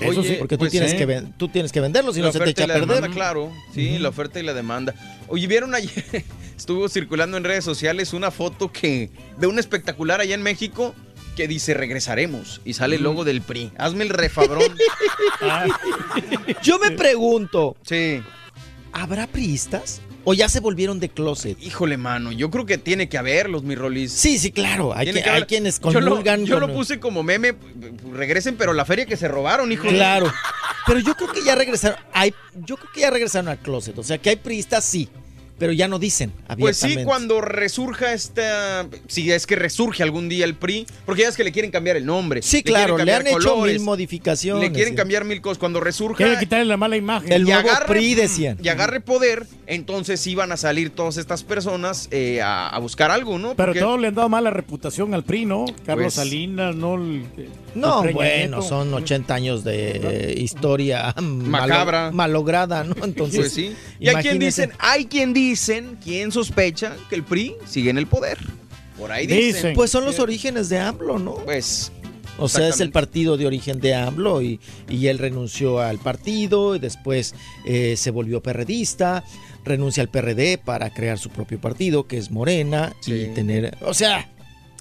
Eso 0.00 0.22
sí, 0.22 0.36
porque 0.38 0.56
tú, 0.56 0.60
pues 0.60 0.70
tienes 0.72 0.90
sí. 0.92 0.96
que 0.96 1.06
ven- 1.06 1.32
tú 1.36 1.48
tienes 1.48 1.72
que 1.72 1.80
venderlo, 1.80 2.12
si 2.12 2.20
la 2.20 2.26
no 2.26 2.32
se 2.32 2.38
te 2.38 2.44
oferta 2.44 2.62
echa 2.62 2.62
y 2.62 2.64
a 2.64 2.66
la 2.68 2.74
perder. 2.86 2.96
demanda, 2.96 3.14
claro. 3.14 3.52
Sí, 3.74 3.98
la 3.98 4.08
oferta 4.10 4.38
y 4.40 4.42
la 4.42 4.52
demanda. 4.54 4.94
Oye, 5.28 5.46
¿vieron 5.46 5.74
ayer? 5.74 6.24
Estuvo 6.56 6.88
circulando 6.88 7.36
en 7.36 7.44
redes 7.44 7.64
sociales 7.64 8.12
una 8.12 8.30
foto 8.30 8.70
que 8.72 9.10
de 9.38 9.46
un 9.46 9.58
espectacular 9.58 10.20
allá 10.20 10.34
en 10.34 10.42
México 10.42 10.94
que 11.36 11.46
dice 11.48 11.74
regresaremos 11.74 12.62
y 12.64 12.72
sale 12.72 12.96
el 12.96 13.02
logo 13.02 13.24
del 13.24 13.42
PRI. 13.42 13.70
Hazme 13.76 14.04
el 14.04 14.10
refabrón. 14.10 14.74
Yo 16.62 16.78
me 16.78 16.90
pregunto, 16.92 17.76
sí. 17.82 18.22
¿habrá 18.92 19.26
priistas? 19.26 20.00
¿O 20.28 20.34
ya 20.34 20.48
se 20.48 20.58
volvieron 20.58 20.98
de 20.98 21.08
closet? 21.08 21.56
Híjole, 21.62 21.96
mano, 21.96 22.32
yo 22.32 22.50
creo 22.50 22.66
que 22.66 22.78
tiene 22.78 23.08
que 23.08 23.16
haberlos, 23.16 23.62
mi 23.62 23.76
Rolis. 23.76 24.10
Sí, 24.12 24.38
sí, 24.40 24.50
claro. 24.50 24.92
Hay, 24.92 25.06
que- 25.12 25.22
que 25.22 25.30
hay 25.30 25.42
quienes 25.44 25.80
Yo 25.80 26.00
lo- 26.00 26.10
comulgan 26.10 26.44
Yo, 26.44 26.58
con- 26.58 26.68
lo 26.68 26.74
puse 26.74 26.98
como 26.98 27.22
meme, 27.22 27.54
regresen, 28.12 28.56
pero 28.56 28.72
la 28.72 28.84
feria 28.84 29.06
que 29.06 29.16
se 29.16 29.28
robaron, 29.28 29.70
hijo. 29.70 29.86
Claro. 29.86 30.32
Pero 30.84 30.98
yo 30.98 31.14
creo 31.14 31.32
que 31.32 31.44
ya 31.44 31.54
regresaron. 31.54 31.98
Hay, 32.12 32.34
yo 32.56 32.76
creo 32.76 32.90
que 32.92 33.00
ya 33.02 33.10
regresaron 33.10 33.48
al 33.48 33.58
closet. 33.58 33.96
O 33.98 34.02
sea, 34.02 34.18
que 34.18 34.30
hay 34.30 34.36
priistas, 34.36 34.84
sí. 34.84 35.08
Pero 35.58 35.72
ya 35.72 35.88
no 35.88 35.98
dicen 35.98 36.32
Pues 36.58 36.76
sí, 36.76 36.98
cuando 37.04 37.40
resurja 37.40 38.12
esta. 38.12 38.86
Si 39.08 39.30
es 39.32 39.46
que 39.46 39.56
resurge 39.56 40.02
algún 40.02 40.28
día 40.28 40.44
el 40.44 40.54
PRI, 40.54 40.86
porque 41.06 41.22
ya 41.22 41.28
es 41.28 41.36
que 41.36 41.44
le 41.44 41.52
quieren 41.52 41.70
cambiar 41.70 41.96
el 41.96 42.04
nombre. 42.04 42.42
Sí, 42.42 42.62
claro, 42.62 42.98
le 42.98 43.12
han 43.14 43.26
hecho 43.26 43.56
mil 43.62 43.80
modificaciones. 43.80 44.62
Le 44.68 44.72
quieren 44.74 44.92
sí. 44.92 44.96
cambiar 44.96 45.24
mil 45.24 45.40
cosas. 45.40 45.58
Cuando 45.58 45.80
resurja. 45.80 46.16
Quieren 46.18 46.38
quitarle 46.38 46.66
la 46.66 46.76
mala 46.76 46.96
imagen. 46.96 47.32
El 47.32 47.42
y 47.42 47.44
nuevo 47.46 47.68
agarre- 47.70 47.86
PRI, 47.86 48.14
decían. 48.14 48.58
Y 48.62 48.68
agarre 48.68 49.00
poder, 49.00 49.46
entonces 49.66 50.20
sí 50.20 50.34
van 50.34 50.52
a 50.52 50.56
salir 50.58 50.90
todas 50.90 51.16
estas 51.16 51.42
personas 51.42 52.08
eh, 52.10 52.42
a, 52.42 52.68
a 52.68 52.78
buscar 52.78 53.10
algo, 53.10 53.38
¿no? 53.38 53.54
Pero 53.54 53.68
Porque- 53.68 53.80
todos 53.80 54.00
le 54.00 54.08
han 54.08 54.14
dado 54.14 54.28
mala 54.28 54.50
reputación 54.50 55.14
al 55.14 55.24
PRI, 55.24 55.46
¿no? 55.46 55.64
Carlos 55.86 56.04
Pues- 56.04 56.14
Salinas, 56.14 56.76
¿no? 56.76 56.96
El- 56.96 57.24
No, 57.74 58.04
el 58.04 58.14
bueno, 58.14 58.62
son 58.62 58.92
80 58.94 59.34
años 59.34 59.64
de 59.64 59.90
eh, 60.02 60.34
historia 60.38 61.14
malo- 61.20 61.48
Macabra. 61.48 62.10
malograda, 62.10 62.84
¿no? 62.84 62.94
Entonces, 63.04 63.40
Pues 63.40 63.52
sí. 63.52 63.74
Y 64.00 64.08
hay 64.08 64.16
quien 64.16 64.38
dicen, 64.38 64.72
hay 64.78 65.06
quien 65.06 65.32
dicen, 65.48 65.98
quien 66.02 66.32
sospecha 66.32 66.96
que 67.08 67.14
el 67.14 67.22
PRI 67.22 67.54
sigue 67.66 67.90
en 67.90 67.98
el 67.98 68.06
poder. 68.06 68.38
Por 68.98 69.12
ahí 69.12 69.26
dicen. 69.26 69.74
Pues 69.74 69.90
son 69.90 70.04
los 70.04 70.18
orígenes 70.18 70.68
de 70.68 70.78
AMLO, 70.78 71.18
¿no? 71.18 71.34
Pues. 71.36 71.92
O 72.38 72.48
sea, 72.48 72.68
es 72.68 72.80
el 72.80 72.90
partido 72.90 73.38
de 73.38 73.46
origen 73.46 73.80
de 73.80 73.94
AMLO 73.94 74.42
y, 74.42 74.60
y 74.90 75.06
él 75.06 75.18
renunció 75.18 75.80
al 75.80 75.98
partido 75.98 76.76
y 76.76 76.78
después 76.78 77.34
eh, 77.64 77.94
se 77.96 78.10
volvió 78.10 78.42
perredista, 78.42 79.24
renuncia 79.64 80.02
al 80.02 80.10
PRD 80.10 80.58
para 80.58 80.90
crear 80.90 81.18
su 81.18 81.30
propio 81.30 81.58
partido, 81.58 82.06
que 82.06 82.18
es 82.18 82.30
Morena, 82.30 82.94
y 83.06 83.26
tener... 83.28 83.78
O 83.80 83.94
sea, 83.94 84.28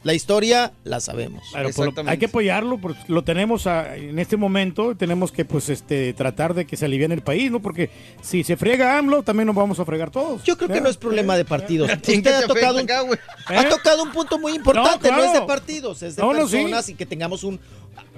La 0.06 0.14
historia 0.14 0.72
la 0.84 0.99
sabemos. 0.99 1.44
Claro, 1.52 1.69
lo- 1.76 2.10
hay 2.10 2.18
que 2.19 2.27
apoyarlo, 2.27 2.77
porque 2.77 2.99
lo 3.07 3.23
tenemos 3.23 3.65
a- 3.65 3.95
en 3.98 4.19
este 4.19 4.38
momento, 4.38 4.95
tenemos 4.95 5.32
que 5.32 5.45
pues 5.45 5.68
este 5.69 6.14
tratar 6.14 6.53
de 6.53 6.65
que 6.65 6.77
se 6.77 6.86
aliviane 6.86 7.15
el 7.15 7.23
país, 7.23 7.49
¿no? 7.49 7.60
Porque 7.60 7.90
si 8.22 8.44
se 8.44 8.56
friega 8.56 8.99
AMLO, 8.99 9.23
también 9.23 9.48
nos 9.48 9.56
vamos 9.56 9.80
a 9.80 9.86
fregar 9.86 10.11
todos. 10.11 10.44
Yo 10.44 10.57
creo 10.60 10.69
que 10.69 10.80
no 10.80 10.90
es 10.90 10.98
problema 10.98 11.36
de 11.36 11.44
partidos. 11.44 11.90
¿A 11.91 11.98
ti 11.98 12.14
en 12.14 12.19
Usted 12.19 12.34
ha 12.36 12.48
tocado, 12.48 12.76
un, 12.77 12.84
acá, 12.84 13.02
ha 13.48 13.64
¿Eh? 13.64 13.68
tocado 13.68 14.03
un 14.03 14.11
punto 14.11 14.38
muy 14.38 14.53
importante, 14.53 15.10
no, 15.10 15.18
No, 15.18 15.23
es 15.23 15.34
de 15.34 15.41
partidos, 15.41 16.03
es 16.03 16.15
de 16.15 16.22
No, 16.22 16.34
no, 16.34 16.48
sí. 16.48 16.57
personas 16.57 16.88
y 16.90 16.94
que 16.94 17.07
tengamos 17.07 17.44
un 17.44 17.60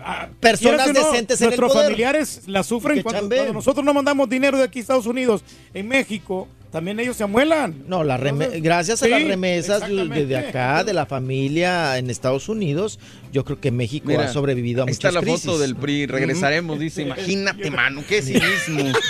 Quieras 0.07 0.29
personas 0.39 0.87
no, 0.93 0.93
decentes 1.11 1.41
en 1.41 1.45
el 1.45 1.49
Nuestros 1.49 1.71
poder. 1.73 1.85
familiares 1.85 2.41
la 2.47 2.63
sufren 2.63 3.01
cuando, 3.03 3.53
nosotros 3.53 3.83
no 3.85 3.93
mandamos 3.93 4.29
dinero 4.29 4.57
de 4.57 4.63
aquí 4.63 4.79
a 4.79 4.81
Estados 4.81 5.05
Unidos, 5.05 5.43
en 5.73 5.87
México, 5.87 6.47
también 6.71 6.99
ellos 6.99 7.15
se 7.17 7.23
amuelan. 7.23 7.83
No, 7.87 8.03
la 8.03 8.17
reme- 8.17 8.43
Entonces, 8.45 8.61
gracias 8.61 9.01
a 9.01 9.05
sí, 9.05 9.11
las 9.11 9.23
remesas 9.23 9.81
exactamente. 9.83 10.25
de 10.25 10.37
acá, 10.37 10.83
de 10.83 10.93
la 10.93 11.05
familia 11.05 11.97
en 11.97 12.09
Estados 12.09 12.49
Unidos, 12.49 12.99
yo 13.31 13.43
creo 13.45 13.59
que 13.59 13.71
México 13.71 14.07
Mira, 14.07 14.25
ha 14.25 14.33
sobrevivido 14.33 14.81
a 14.81 14.85
ahí 14.85 14.93
muchas 14.93 15.09
está 15.09 15.11
la 15.11 15.21
crisis. 15.21 15.41
foto 15.45 15.59
del 15.59 15.75
PRI, 15.75 16.05
regresaremos, 16.07 16.79
dice, 16.79 17.01
imagínate, 17.03 17.71
mano, 17.71 18.03
qué 18.07 18.21
cinismo. 18.21 18.91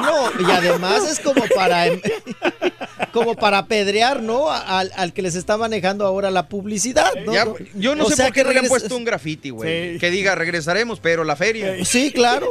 No, 0.00 0.30
y 0.46 0.50
además 0.50 1.10
es 1.10 1.20
como 1.20 1.42
para 1.54 1.86
em- 1.86 2.00
como 3.12 3.34
para 3.34 3.58
apedrear, 3.58 4.22
¿no? 4.22 4.50
Al, 4.50 4.90
al 4.94 5.12
que 5.14 5.22
les 5.22 5.34
está 5.34 5.56
manejando 5.56 6.04
ahora 6.04 6.30
la 6.30 6.48
publicidad, 6.48 7.10
¿no? 7.24 7.32
Ya, 7.32 7.46
yo 7.74 7.94
no 7.94 8.04
O 8.04 8.08
sé 8.10 8.16
sea 8.16 8.26
por 8.26 8.34
qué 8.34 8.44
no 8.44 8.52
le 8.52 8.58
han 8.58 8.66
puesto 8.68 8.94
un 8.94 9.04
grafiti, 9.04 9.48
güey. 9.50 9.94
Sí. 9.94 9.98
Que 10.06 10.10
diga, 10.12 10.36
regresaremos, 10.36 11.00
pero 11.00 11.24
la 11.24 11.34
feria. 11.34 11.84
Sí, 11.84 12.12
claro. 12.12 12.48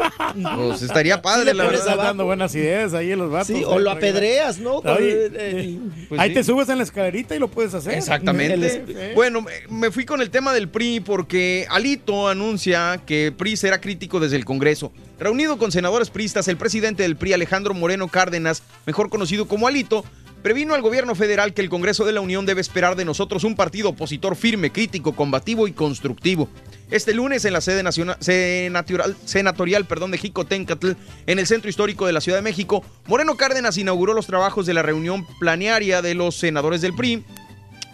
Pues 0.57 0.81
estaría 0.81 1.21
padre, 1.21 1.53
la 1.53 1.63
Estás 1.65 1.85
verdad. 1.85 2.03
dando 2.03 2.25
buenas 2.25 2.53
ideas 2.53 2.93
ahí 2.93 3.13
en 3.13 3.19
los 3.19 3.31
vatos. 3.31 3.47
Sí, 3.47 3.63
o 3.65 3.79
lo 3.79 3.91
apedreas, 3.91 4.59
¿no? 4.59 4.75
Oye, 4.79 5.29
Eh, 5.33 5.77
Pues 6.09 6.19
ahí 6.19 6.29
sí. 6.29 6.33
te 6.35 6.43
subes 6.43 6.67
en 6.67 6.77
la 6.79 6.83
escalerita 6.83 7.33
y 7.33 7.39
lo 7.39 7.47
puedes 7.47 7.73
hacer. 7.73 7.93
Exactamente. 7.93 9.13
Bueno, 9.15 9.41
me- 9.41 9.51
me 9.69 9.89
fui 9.91 10.03
con 10.03 10.21
el 10.21 10.29
tema 10.31 10.53
del 10.53 10.67
PRI 10.67 10.99
porque 10.99 11.65
Alito 11.69 12.27
anuncia 12.27 12.99
que 13.05 13.31
PRI 13.35 13.55
será 13.55 13.79
crítico 13.79 14.19
desde 14.19 14.35
el 14.35 14.43
Congreso. 14.43 14.91
Reunido 15.17 15.57
con 15.57 15.71
senadores 15.71 16.09
priistas, 16.09 16.49
el 16.49 16.57
presidente 16.57 17.03
del 17.03 17.15
PRI, 17.15 17.31
Alejandro 17.33 17.73
Moreno 17.73 18.09
Cárdenas, 18.09 18.63
mejor 18.85 19.09
conocido 19.09 19.47
como 19.47 19.67
Alito, 19.67 20.03
previno 20.45 20.75
al 20.75 20.83
gobierno 20.83 21.15
federal 21.15 21.55
que 21.55 21.63
el 21.63 21.71
Congreso 21.71 22.05
de 22.05 22.11
la 22.11 22.21
Unión 22.21 22.45
debe 22.45 22.61
esperar 22.61 22.95
de 22.95 23.03
nosotros 23.03 23.43
un 23.43 23.55
partido 23.55 23.89
opositor 23.89 24.35
firme, 24.35 24.71
crítico, 24.71 25.15
combativo 25.15 25.67
y 25.67 25.71
constructivo. 25.71 26.49
Este 26.91 27.15
lunes 27.15 27.45
en 27.45 27.53
la 27.53 27.61
sede 27.61 27.81
nacional, 27.81 28.15
senatorial, 28.19 29.85
perdón, 29.85 30.11
de 30.11 30.19
Jicotencatl, 30.19 30.91
en 31.25 31.39
el 31.39 31.47
centro 31.47 31.67
histórico 31.67 32.05
de 32.05 32.13
la 32.13 32.21
Ciudad 32.21 32.37
de 32.37 32.43
México, 32.43 32.85
Moreno 33.07 33.37
Cárdenas 33.37 33.79
inauguró 33.79 34.13
los 34.13 34.27
trabajos 34.27 34.67
de 34.67 34.75
la 34.75 34.83
reunión 34.83 35.25
planearia 35.39 36.03
de 36.03 36.13
los 36.13 36.35
senadores 36.35 36.79
del 36.81 36.93
PRI, 36.93 37.23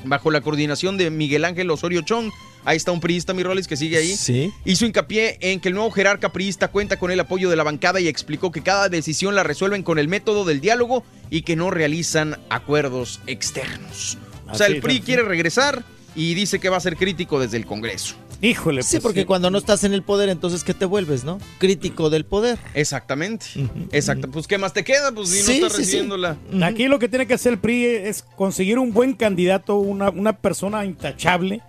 bajo 0.04 0.32
la 0.32 0.42
coordinación 0.42 0.98
de 0.98 1.10
Miguel 1.10 1.46
Ángel 1.46 1.70
Osorio 1.70 2.02
Chong. 2.02 2.32
Ahí 2.64 2.78
está 2.78 2.92
un 2.92 3.00
priista, 3.00 3.34
mi 3.34 3.44
Rolis, 3.44 3.68
que 3.68 3.76
sigue 3.76 3.98
ahí. 3.98 4.16
Sí. 4.16 4.54
Hizo 4.66 4.86
hincapié 4.86 5.38
en 5.42 5.60
que 5.60 5.70
el 5.70 5.76
nuevo 5.76 5.90
jerarca 5.92 6.32
priista 6.32 6.68
cuenta 6.68 6.98
con 6.98 7.12
el 7.12 7.20
apoyo 7.20 7.50
de 7.50 7.56
la 7.56 7.64
bancada 7.64 8.00
y 8.00 8.08
explicó 8.08 8.52
que 8.52 8.62
cada 8.62 8.88
decisión 8.88 9.34
la 9.34 9.44
resuelven 9.44 9.84
con 9.84 9.98
el 9.98 10.08
método 10.08 10.46
del 10.46 10.62
diálogo 10.62 11.04
y 11.30 11.42
que 11.42 11.56
no 11.56 11.72
realizan 11.72 12.38
acuerdos 12.50 13.20
externos. 13.26 14.18
O 14.52 14.56
sea, 14.56 14.68
el 14.68 14.82
PRI 14.82 15.02
quiere 15.02 15.24
regresar 15.24 15.84
y 16.16 16.34
dice 16.34 16.60
que 16.60 16.70
va 16.70 16.78
a 16.78 16.82
ser 16.82 16.98
crítico 16.98 17.40
desde 17.40 17.58
el 17.58 17.66
Congreso. 17.66 18.16
Híjole, 18.44 18.82
Sí, 18.82 19.00
porque 19.00 19.26
cuando 19.28 19.52
no 19.52 19.58
estás 19.60 19.84
en 19.84 19.94
el 19.94 20.02
poder, 20.02 20.30
entonces 20.30 20.64
¿qué 20.64 20.74
te 20.74 20.86
vuelves, 20.86 21.24
no? 21.24 21.38
Crítico 21.60 22.10
del 22.10 22.26
poder. 22.26 22.58
Exactamente. 22.74 23.46
Exacto. 23.92 24.30
Pues 24.32 24.48
¿qué 24.48 24.58
más 24.58 24.74
te 24.74 24.84
queda? 24.84 25.12
Pues 25.12 25.30
si 25.30 25.42
Sí, 25.42 25.60
no 25.60 25.68
estás 25.68 25.74
sí, 25.74 25.78
sí. 25.78 25.82
recibiéndola. 25.92 26.38
Aquí 26.64 26.88
lo 26.88 26.98
que 26.98 27.08
tiene 27.08 27.28
que 27.28 27.36
hacer 27.36 27.54
el 27.54 27.60
PRI 27.60 27.86
es 27.86 28.24
conseguir 28.36 28.80
un 28.80 28.94
buen 28.94 29.14
candidato, 29.14 29.76
una, 29.78 30.10
una 30.10 30.34
persona 30.38 30.84
intachable, 30.86 31.62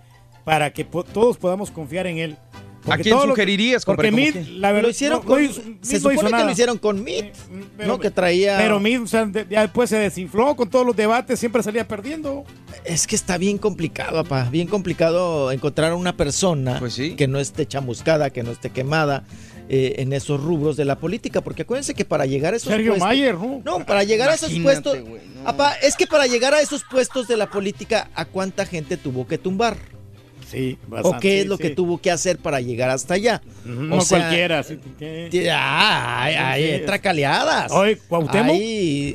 para 0.43 0.73
que 0.73 0.83
po- 0.83 1.03
todos 1.03 1.37
podamos 1.37 1.69
confiar 1.69 2.07
en 2.07 2.17
él. 2.17 2.37
¿A 2.89 2.97
quién 2.97 3.17
sugerirías, 3.19 3.85
Porque? 3.85 4.11
Mid, 4.11 4.33
¿Cómo 4.33 4.43
quién? 4.45 4.61
la 4.61 4.71
verdad, 4.71 4.83
Lo 4.83 4.89
hicieron 4.89 5.19
no- 5.19 5.25
con- 5.25 5.45
no 5.45 5.51
se 5.81 5.93
no 5.95 5.99
supone 5.99 6.17
que 6.25 6.31
nada. 6.31 6.45
lo 6.45 6.51
hicieron 6.51 6.77
con 6.77 7.03
Meet, 7.03 7.33
pero- 7.77 7.87
¿no? 7.87 7.99
Que 7.99 8.11
traía... 8.11 8.57
Pero 8.57 8.79
Mid, 8.79 9.01
o 9.03 9.07
sea, 9.07 9.25
de- 9.25 9.45
ya 9.49 9.61
después 9.61 9.89
se 9.89 9.97
desinfló 9.97 10.55
con 10.55 10.69
todos 10.69 10.85
los 10.85 10.95
debates, 10.95 11.39
siempre 11.39 11.63
salía 11.63 11.87
perdiendo. 11.87 12.43
Es 12.83 13.07
que 13.07 13.15
está 13.15 13.37
bien 13.37 13.57
complicado, 13.57 14.23
papá. 14.23 14.49
Bien 14.51 14.67
complicado 14.67 15.51
encontrar 15.51 15.93
una 15.93 16.17
persona 16.17 16.79
Pues 16.79 16.99
que 17.17 17.27
no 17.27 17.39
esté 17.39 17.65
chamuscada, 17.65 18.29
que 18.31 18.43
no 18.43 18.51
esté 18.51 18.69
quemada 18.69 19.23
eh, 19.69 19.95
en 19.99 20.11
esos 20.11 20.41
rubros 20.43 20.75
de 20.75 20.83
la 20.83 20.97
política. 20.97 21.39
Porque 21.41 21.61
acuérdense 21.61 21.93
que 21.93 22.03
para 22.03 22.25
llegar 22.25 22.53
a 22.53 22.57
esos 22.57 22.69
Sergio 22.69 22.91
puestos. 22.91 23.07
Mayer, 23.07 23.35
¿no? 23.35 23.61
No, 23.63 23.85
para 23.85 24.03
llegar 24.03 24.29
a 24.29 24.33
esos 24.33 24.51
puestos. 24.59 24.97
Apá, 25.45 25.73
es 25.81 25.95
que 25.95 26.05
para 26.05 26.27
llegar 26.27 26.53
a 26.53 26.59
esos 26.59 26.83
puestos 26.83 27.29
de 27.29 27.37
la 27.37 27.49
política, 27.49 28.09
¿a 28.13 28.25
cuánta 28.25 28.65
gente 28.65 28.97
tuvo 28.97 29.25
que 29.25 29.37
tumbar? 29.37 29.77
Sí, 30.49 30.77
¿O 30.87 30.89
bastante, 30.91 31.19
qué 31.19 31.37
es 31.37 31.43
sí, 31.43 31.49
lo 31.49 31.57
que 31.57 31.69
sí. 31.69 31.75
tuvo 31.75 31.99
que 31.99 32.11
hacer 32.11 32.37
para 32.37 32.61
llegar 32.61 32.89
hasta 32.89 33.15
allá? 33.15 33.41
No 33.65 33.97
O 33.97 34.01
sea, 34.01 34.19
cualquiera. 34.19 34.59
así 34.59 34.77
que- 34.99 35.27
ti- 35.31 35.47
Ah, 35.49 36.23
hay, 36.23 36.35
hay 36.35 36.79
Sí, 36.79 36.85
tracaleadas. 36.85 37.71
Oye, 37.71 37.97
Cuauhtémoc. 38.07 38.55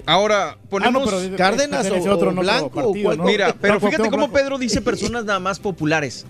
Ahora, 0.07 0.59
ponemos... 0.69 0.95
Ah, 0.95 0.99
no, 0.99 1.05
pero 1.05 1.21
dice- 1.21 1.37
Cárdenas 1.37 1.91
o- 1.91 2.11
otro, 2.13 2.31
o 2.31 2.33
no, 2.33 2.41
Blanco, 2.41 2.71
partido, 2.71 3.05
¿cuál- 3.05 3.19
¿no? 3.19 3.25
Mira, 3.25 3.55
pero 3.61 3.79
fíjate 3.81 4.11
cómo 4.11 4.29
Blanco. 4.29 4.33
Pedro 4.33 4.59
dice 4.59 4.81
personas 4.81 5.25
nada 5.25 5.39
más 5.41 5.59
populares. 5.59 6.27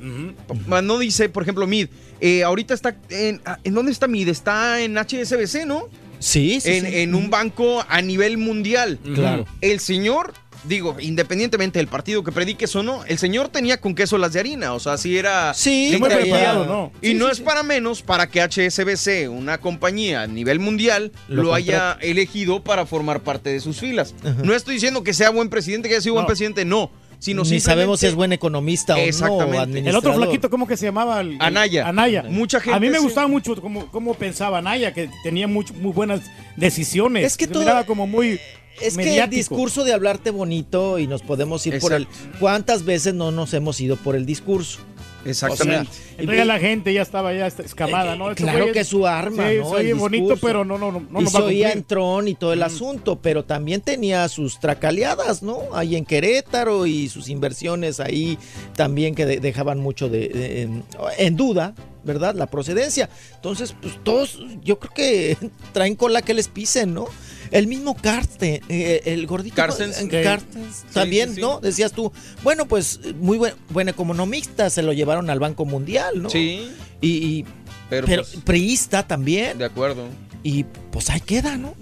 No 0.66 0.98
dice, 0.98 1.28
por 1.28 1.42
ejemplo, 1.42 1.66
Mid. 1.66 1.88
Eh, 2.20 2.42
ahorita 2.42 2.74
está 2.74 2.96
en, 3.10 3.40
¿en 3.64 3.74
dónde 3.74 3.92
está 3.92 4.08
Mid? 4.08 4.28
Está 4.28 4.80
en 4.80 4.96
HSBC, 4.98 5.64
¿no? 5.66 5.84
Sí, 6.18 6.60
sí, 6.60 6.70
en, 6.72 6.86
sí. 6.86 6.96
en 6.96 7.14
un 7.14 7.30
banco 7.30 7.84
a 7.88 8.02
nivel 8.02 8.38
mundial. 8.38 8.98
Claro. 9.14 9.46
El 9.60 9.78
señor, 9.78 10.32
digo, 10.64 10.96
independientemente 11.00 11.78
del 11.78 11.88
partido 11.88 12.22
que 12.24 12.32
prediques 12.32 12.74
o 12.76 12.82
no, 12.82 13.04
el 13.04 13.18
señor 13.18 13.48
tenía 13.48 13.80
con 13.80 13.94
queso 13.94 14.18
las 14.18 14.32
de 14.32 14.40
harina. 14.40 14.74
O 14.74 14.80
sea, 14.80 14.96
sí 14.98 15.16
era. 15.16 15.54
Sí, 15.54 15.96
muy 15.98 16.08
preparado, 16.08 16.66
¿no? 16.66 16.92
Y 17.00 17.08
Sí, 17.08 17.14
no 17.14 17.26
sí, 17.26 17.32
es 17.32 17.36
sí. 17.38 17.44
para 17.44 17.62
menos 17.62 18.02
para 18.02 18.26
que 18.28 18.40
HSBC, 18.42 19.28
una 19.30 19.58
compañía 19.58 20.22
a 20.22 20.26
nivel 20.26 20.58
mundial, 20.60 21.12
Lo 21.28 21.42
lo, 21.44 21.54
haya 21.54 21.96
elegido 22.00 22.62
para 22.62 22.86
formar 22.86 23.20
parte 23.20 23.50
de 23.50 23.60
sus 23.60 23.78
filas. 23.80 24.14
No 24.42 24.54
estoy 24.54 24.74
diciendo 24.74 25.02
que 25.02 25.14
sea 25.14 25.30
buen 25.30 25.48
presidente, 25.48 25.88
que 25.88 25.94
haya 25.94 26.02
sido 26.02 26.14
buen 26.14 26.26
presidente, 26.26 26.64
no. 26.64 26.90
Sino 27.20 27.42
Ni 27.42 27.58
sabemos 27.58 27.98
si 27.98 28.06
es 28.06 28.14
buen 28.14 28.32
economista 28.32 28.94
o 28.94 28.98
Exactamente. 28.98 29.66
no. 29.66 29.76
El 29.78 29.88
El 29.88 29.96
otro 29.96 30.14
flaquito, 30.14 30.48
¿cómo 30.50 30.68
que 30.68 30.76
se 30.76 30.86
llamaba? 30.86 31.20
El- 31.20 31.32
el- 31.32 31.42
Anaya. 31.42 31.88
Anaya. 31.88 32.22
Mucha 32.28 32.60
gente 32.60 32.76
A 32.76 32.78
mí 32.78 32.88
me 32.88 32.98
se- 32.98 33.02
gustaba 33.02 33.26
mucho 33.26 33.56
cómo, 33.60 33.90
cómo 33.90 34.14
pensaba 34.14 34.58
Anaya, 34.58 34.94
que 34.94 35.10
tenía 35.24 35.48
mucho- 35.48 35.74
muy 35.74 35.90
buenas 35.90 36.20
decisiones. 36.56 37.24
Es 37.24 37.36
que 37.36 37.46
Se 37.46 37.50
todo- 37.52 37.62
miraba 37.64 37.84
como 37.86 38.06
muy 38.06 38.38
Es 38.80 38.96
que 38.96 39.18
el 39.18 39.30
discurso 39.30 39.84
de 39.84 39.92
hablarte 39.92 40.30
bonito 40.30 40.98
y 40.98 41.06
nos 41.06 41.22
podemos 41.22 41.66
ir 41.66 41.78
por 41.80 41.92
el. 41.92 42.06
¿Cuántas 42.40 42.84
veces 42.84 43.14
no 43.14 43.30
nos 43.30 43.52
hemos 43.54 43.80
ido 43.80 43.96
por 43.96 44.16
el 44.16 44.24
discurso? 44.26 44.80
Exactamente. 45.24 45.90
O 45.90 45.92
sea, 45.92 46.02
Entonces 46.12 46.36
ya 46.38 46.44
la 46.44 46.58
gente 46.58 46.92
ya 46.94 47.02
estaba 47.02 47.34
ya 47.34 47.48
escamada, 47.48 48.16
¿no? 48.16 48.30
Estos 48.30 48.48
Claro 48.48 48.72
que 48.72 48.84
su 48.84 49.06
arma, 49.06 49.48
sí, 49.50 49.56
¿no? 49.58 49.76
El 49.76 49.94
bonito, 49.96 50.36
pero 50.40 50.64
no, 50.64 50.78
no, 50.78 50.90
no, 50.92 51.00
no 51.10 51.20
y 51.20 51.24
nos 51.24 51.32
se 51.32 51.38
va 51.38 51.44
a 51.44 51.48
oía 51.48 51.66
cumplir. 51.66 51.76
en 51.82 51.84
Tron 51.84 52.28
y 52.28 52.34
todo 52.34 52.52
el 52.52 52.62
asunto, 52.62 53.18
pero 53.20 53.44
también 53.44 53.80
tenía 53.80 54.26
sus 54.28 54.58
tracaleadas, 54.60 55.42
¿no? 55.42 55.58
Ahí 55.74 55.96
en 55.96 56.04
Querétaro 56.06 56.86
y 56.86 57.08
sus 57.08 57.28
inversiones 57.28 58.00
ahí 58.00 58.38
también 58.74 59.14
que 59.14 59.26
de- 59.26 59.40
dejaban 59.40 59.80
mucho 59.80 60.08
de, 60.08 60.28
de- 60.28 60.62
en, 60.62 60.84
en 61.18 61.36
duda, 61.36 61.74
¿verdad? 62.04 62.34
La 62.34 62.46
procedencia. 62.46 63.10
Entonces, 63.34 63.74
pues 63.82 63.98
todos, 64.02 64.38
yo 64.64 64.78
creo 64.78 64.94
que 64.94 65.36
traen 65.72 65.94
cola 65.96 66.22
que 66.22 66.32
les 66.32 66.48
pisen, 66.48 66.94
¿no? 66.94 67.06
El 67.50 67.66
mismo 67.66 67.94
Carsten, 67.96 68.60
eh, 68.68 69.02
el 69.06 69.26
gordito. 69.26 69.56
Carstens. 69.56 70.00
eh, 70.00 70.22
Carstens, 70.22 70.84
también, 70.92 71.30
sí, 71.30 71.34
sí. 71.36 71.40
¿no? 71.40 71.60
Decías 71.60 71.92
tú, 71.92 72.12
bueno, 72.42 72.66
pues 72.66 73.00
muy 73.20 73.38
buen, 73.38 73.54
buen 73.70 73.88
economista, 73.88 74.70
se 74.70 74.82
lo 74.82 74.92
llevaron 74.92 75.30
al 75.30 75.38
Banco 75.38 75.64
Mundial, 75.64 76.22
¿no? 76.22 76.30
Sí. 76.30 76.70
Y, 77.00 77.08
y- 77.08 77.44
Pero, 77.90 78.06
pero 78.06 78.22
pues, 78.22 78.36
priista 78.44 79.06
también. 79.06 79.58
de 79.58 79.64
acuerdo. 79.64 80.04
Y 80.42 80.64
pues 80.92 81.10
ahí 81.10 81.20
queda, 81.20 81.56
¿no? 81.56 81.74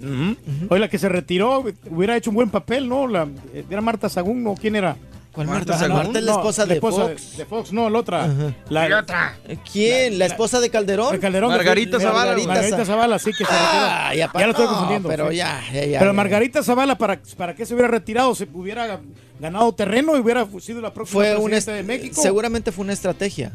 Oye, 0.69 0.79
la 0.79 0.89
que 0.89 0.97
se 0.97 1.09
retiró 1.09 1.63
hubiera 1.91 2.17
hecho 2.17 2.31
un 2.31 2.35
buen 2.35 2.49
papel, 2.49 2.89
¿no? 2.89 3.07
La, 3.07 3.27
era 3.69 3.81
Marta 3.81 4.09
Sagún, 4.09 4.43
¿no? 4.43 4.55
¿Quién 4.55 4.75
era? 4.75 4.97
¿Cuál 5.37 5.47
Marta 5.47 5.73
Marta? 5.87 6.17
Es 6.17 6.25
la 6.25 6.31
No, 6.33 6.37
esposa 6.39 6.65
de 6.65 6.81
Fox. 6.81 7.37
De, 7.37 7.45
Fox, 7.45 7.71
no, 7.71 7.91
la 7.91 7.99
otra. 7.99 8.23
Ajá. 8.25 8.55
La, 8.69 8.87
¿Qué 8.87 8.93
otra? 8.95 9.37
Eh, 9.47 9.57
¿Quién? 9.71 10.17
¿La, 10.17 10.25
esposa 10.25 10.59
de 10.59 10.71
Calderón? 10.71 11.11
de 11.11 11.19
Calderón. 11.19 11.51
Margarita 11.51 11.99
Zavala, 11.99 12.35
Margarita, 12.43 12.83
Zavala, 12.85 13.19
sí 13.19 13.29
que 13.37 13.45
se 13.45 13.51
Ah, 13.51 14.09
retiró. 14.09 14.31
ya, 14.33 14.45
lo 14.45 14.51
estoy 14.51 14.65
no, 14.65 14.71
confundiendo. 14.71 15.09
pero 15.09 15.29
sí. 15.29 15.35
ya, 15.35 15.61
ya, 15.71 15.85
ya, 15.85 15.99
Pero. 15.99 16.13
Margarita 16.15 16.63
Zavala, 16.63 16.97
¿para, 16.97 17.19
¿para 17.37 17.53
qué 17.53 17.67
se 17.67 17.75
hubiera 17.75 17.87
retirado? 17.87 18.33
Se 18.33 18.47
hubiera 18.51 18.99
ganado 19.39 19.71
terreno 19.73 20.17
y 20.17 20.21
hubiera 20.21 20.47
sido 20.59 20.81
la 20.81 20.91
próxima 20.91 21.21
Fue 21.21 21.35
presidenta 21.35 21.73
de 21.73 21.83
México. 21.83 22.19
Seguramente 22.19 22.71
fue 22.71 22.83
una 22.85 22.93
estrategia. 22.93 23.51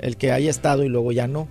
El 0.00 0.16
que 0.16 0.32
haya 0.32 0.48
estado 0.48 0.84
y 0.84 0.88
luego 0.88 1.12
ya 1.12 1.26
no. 1.26 1.48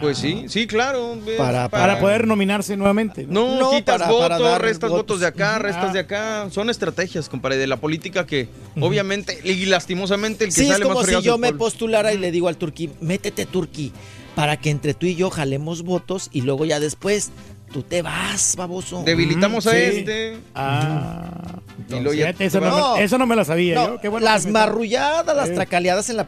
Pues 0.00 0.18
sí, 0.18 0.44
sí, 0.48 0.66
claro. 0.66 1.16
ves, 1.24 1.36
Para- 1.38 1.68
Para 1.68 2.00
poder 2.00 2.26
nominarse 2.26 2.76
nuevamente. 2.76 3.26
¿no? 3.28 3.54
No, 3.54 3.60
No, 3.60 3.70
quitas 3.70 3.98
para- 3.98 4.10
votos, 4.10 4.28
para 4.28 4.38
dar 4.38 4.62
restas 4.62 4.90
votos. 4.90 5.02
votos 5.04 5.20
de 5.20 5.26
acá, 5.26 5.58
restas 5.58 5.90
Ah. 5.90 5.92
de 5.92 5.98
acá. 6.00 6.48
Son 6.50 6.70
estrategias, 6.70 7.28
compadre, 7.28 7.56
de 7.58 7.66
la 7.66 7.76
política 7.76 8.26
que 8.26 8.48
obviamente 8.80 9.38
y 9.44 9.66
lastimosamente 9.66 10.44
el 10.44 10.50
que 10.50 10.56
Sí, 10.56 10.62
es 10.62 10.68
sale 10.72 10.84
como 10.84 10.96
más 10.96 11.06
si 11.06 11.20
yo 11.22 11.34
es 11.34 11.40
me 11.40 11.52
postulara 11.52 12.12
y 12.12 12.18
le 12.18 12.30
digo 12.30 12.48
al 12.48 12.56
turquí, 12.56 12.90
métete 13.00 13.46
turquí, 13.46 13.92
para 14.34 14.56
que 14.56 14.70
entre 14.70 14.94
tú 14.94 15.06
y 15.06 15.14
yo 15.16 15.30
jalemos 15.30 15.82
votos 15.82 16.28
y 16.32 16.42
luego 16.42 16.64
ya 16.64 16.80
después 16.80 17.30
tú 17.72 17.82
te 17.82 18.02
vas, 18.02 18.56
baboso. 18.56 19.02
Debilitamos 19.04 19.66
a 19.66 19.70
Sí. 19.72 19.76
este. 19.76 20.38
Ah. 20.54 21.60
Y 21.88 21.94
luego 21.94 22.14
ya 22.14 22.30
eso, 22.30 22.60
te 22.60 22.66
no, 22.66 22.94
me- 22.96 23.02
eso 23.04 23.18
no 23.18 23.26
me 23.26 23.36
la 23.36 23.44
sabía 23.44 23.74
No, 23.74 23.86
yo. 23.94 24.00
Qué 24.00 24.08
bueno 24.08 24.24
las 24.24 24.46
marrulladas, 24.46 25.36
las 25.36 25.48
Eh. 25.50 25.54
tracaleadas 25.54 26.08
en 26.10 26.16
la... 26.16 26.26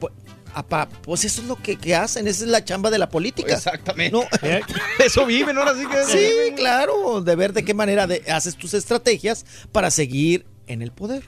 pues 1.04 1.24
eso 1.24 1.40
es 1.42 1.46
lo 1.48 1.56
que, 1.56 1.76
que 1.76 1.94
hacen, 1.94 2.26
esa 2.28 2.44
es 2.44 2.50
la 2.50 2.64
chamba 2.64 2.90
de 2.90 2.98
la 2.98 3.08
política. 3.08 3.54
Exactamente. 3.54 4.12
No. 4.12 4.24
Eso 5.04 5.24
viven, 5.26 5.56
ahora 5.58 5.74
sí 5.74 5.84
que. 5.86 6.04
Sí, 6.04 6.54
claro, 6.56 7.20
de 7.22 7.36
ver 7.36 7.52
de 7.52 7.64
qué 7.64 7.74
manera 7.74 8.06
de- 8.06 8.22
haces 8.30 8.56
tus 8.56 8.74
estrategias 8.74 9.44
para 9.72 9.90
seguir 9.90 10.44
en 10.66 10.82
el 10.82 10.92
poder. 10.92 11.22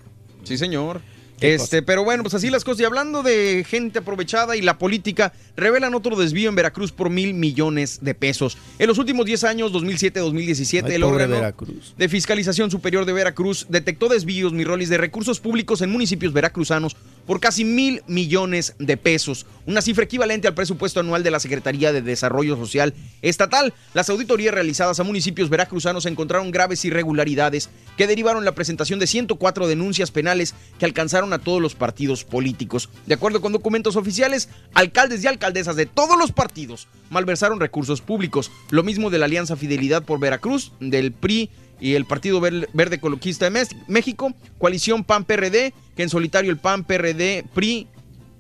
Sí, 0.45 0.59
señor. 0.59 1.01
Este, 1.41 1.83
pero 1.83 2.05
bueno, 2.05 2.23
pues 2.23 2.33
así 2.35 2.49
las 2.49 2.65
cosas. 2.65 2.81
Y 2.83 2.85
hablando 2.85 3.23
de 3.23 3.67
gente 3.69 3.99
aprovechada 3.99 4.57
y 4.57 4.63
la 4.63 4.79
política, 4.79 5.33
revelan 5.57 5.95
otro 5.95 6.17
desvío 6.17 6.49
en 6.49 6.55
Veracruz 6.55 6.93
por 6.93 7.11
mil 7.11 7.35
millones 7.35 7.99
de 8.03 8.15
pesos. 8.15 8.57
En 8.79 8.87
los 8.87 8.99
últimos 8.99 9.27
10 9.27 9.45
años, 9.45 9.73
2007-2017, 9.73 10.85
Ay, 10.87 10.95
el 10.95 11.03
órgano 11.03 11.35
Veracruz. 11.35 11.95
de 11.99 12.09
Fiscalización 12.09 12.71
Superior 12.71 13.05
de 13.05 13.13
Veracruz 13.13 13.67
detectó 13.69 14.09
desvíos, 14.09 14.53
Mirrolis, 14.53 14.89
de 14.89 14.97
recursos 14.97 15.41
públicos 15.41 15.83
en 15.83 15.91
municipios 15.91 16.33
veracruzanos 16.33 16.97
por 17.27 17.41
casi 17.41 17.65
mil 17.65 18.03
millones 18.07 18.75
de 18.79 18.97
pesos, 18.97 19.47
una 19.67 19.83
cifra 19.83 20.05
equivalente 20.05 20.49
al 20.49 20.55
presupuesto 20.55 21.01
anual 21.01 21.23
de 21.23 21.31
la 21.31 21.41
Secretaría 21.41 21.93
de 21.93 22.03
Desarrollo 22.03 22.57
Social 22.57 22.95
Estatal. 23.23 23.73
Las 23.95 24.11
auditorías 24.11 24.55
realizadas 24.55 25.01
a 25.01 25.05
municipios 25.05 25.49
veracruzanos 25.49 26.07
encontraron 26.07 26.51
graves 26.51 26.85
irregularidades 26.85 27.71
que 27.97 28.07
derivaron 28.07 28.45
la 28.45 28.55
presentación 28.55 28.99
de 28.99 29.07
104 29.07 29.67
denuncias 29.67 30.11
penales 30.11 30.55
que 30.79 30.85
alcanzaron 30.85 31.33
a 31.33 31.39
todos 31.39 31.63
los 31.63 31.75
partidos 31.75 32.25
políticos. 32.25 32.91
De 33.07 33.15
acuerdo 33.15 33.41
con 33.41 33.53
documentos 33.53 33.97
oficiales, 33.97 34.49
alcaldes 34.75 35.25
y 35.25 35.27
alcaldesas 35.27 35.77
de 35.77 35.87
todos 35.87 36.19
los 36.19 36.33
partidos 36.33 36.89
malversaron 37.11 37.61
recursos 37.61 38.01
públicos. 38.01 38.51
Lo 38.71 38.83
mismo 38.83 39.11
de 39.11 39.19
la 39.19 39.27
Alianza 39.27 39.57
Fidelidad 39.57 40.03
por 40.03 40.19
Veracruz, 40.19 40.73
del 40.81 41.13
PRI 41.13 41.51
y 41.85 41.95
el 41.97 42.07
Partido 42.07 42.41
Ver- 42.41 42.71
Verde 42.73 42.99
Coloquista 42.99 43.51
de 43.51 43.67
México, 43.89 44.33
coalición 44.57 45.05
PAN-PRD, 45.05 45.75
que 45.95 46.03
en 46.03 46.09
solitario 46.09 46.51
el 46.51 46.57
PAN-PRD, 46.57 47.45
PRI, 47.53 47.87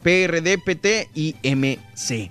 PRD, 0.03 0.57
PT 0.59 1.11
y 1.15 1.35
MC. 1.43 2.31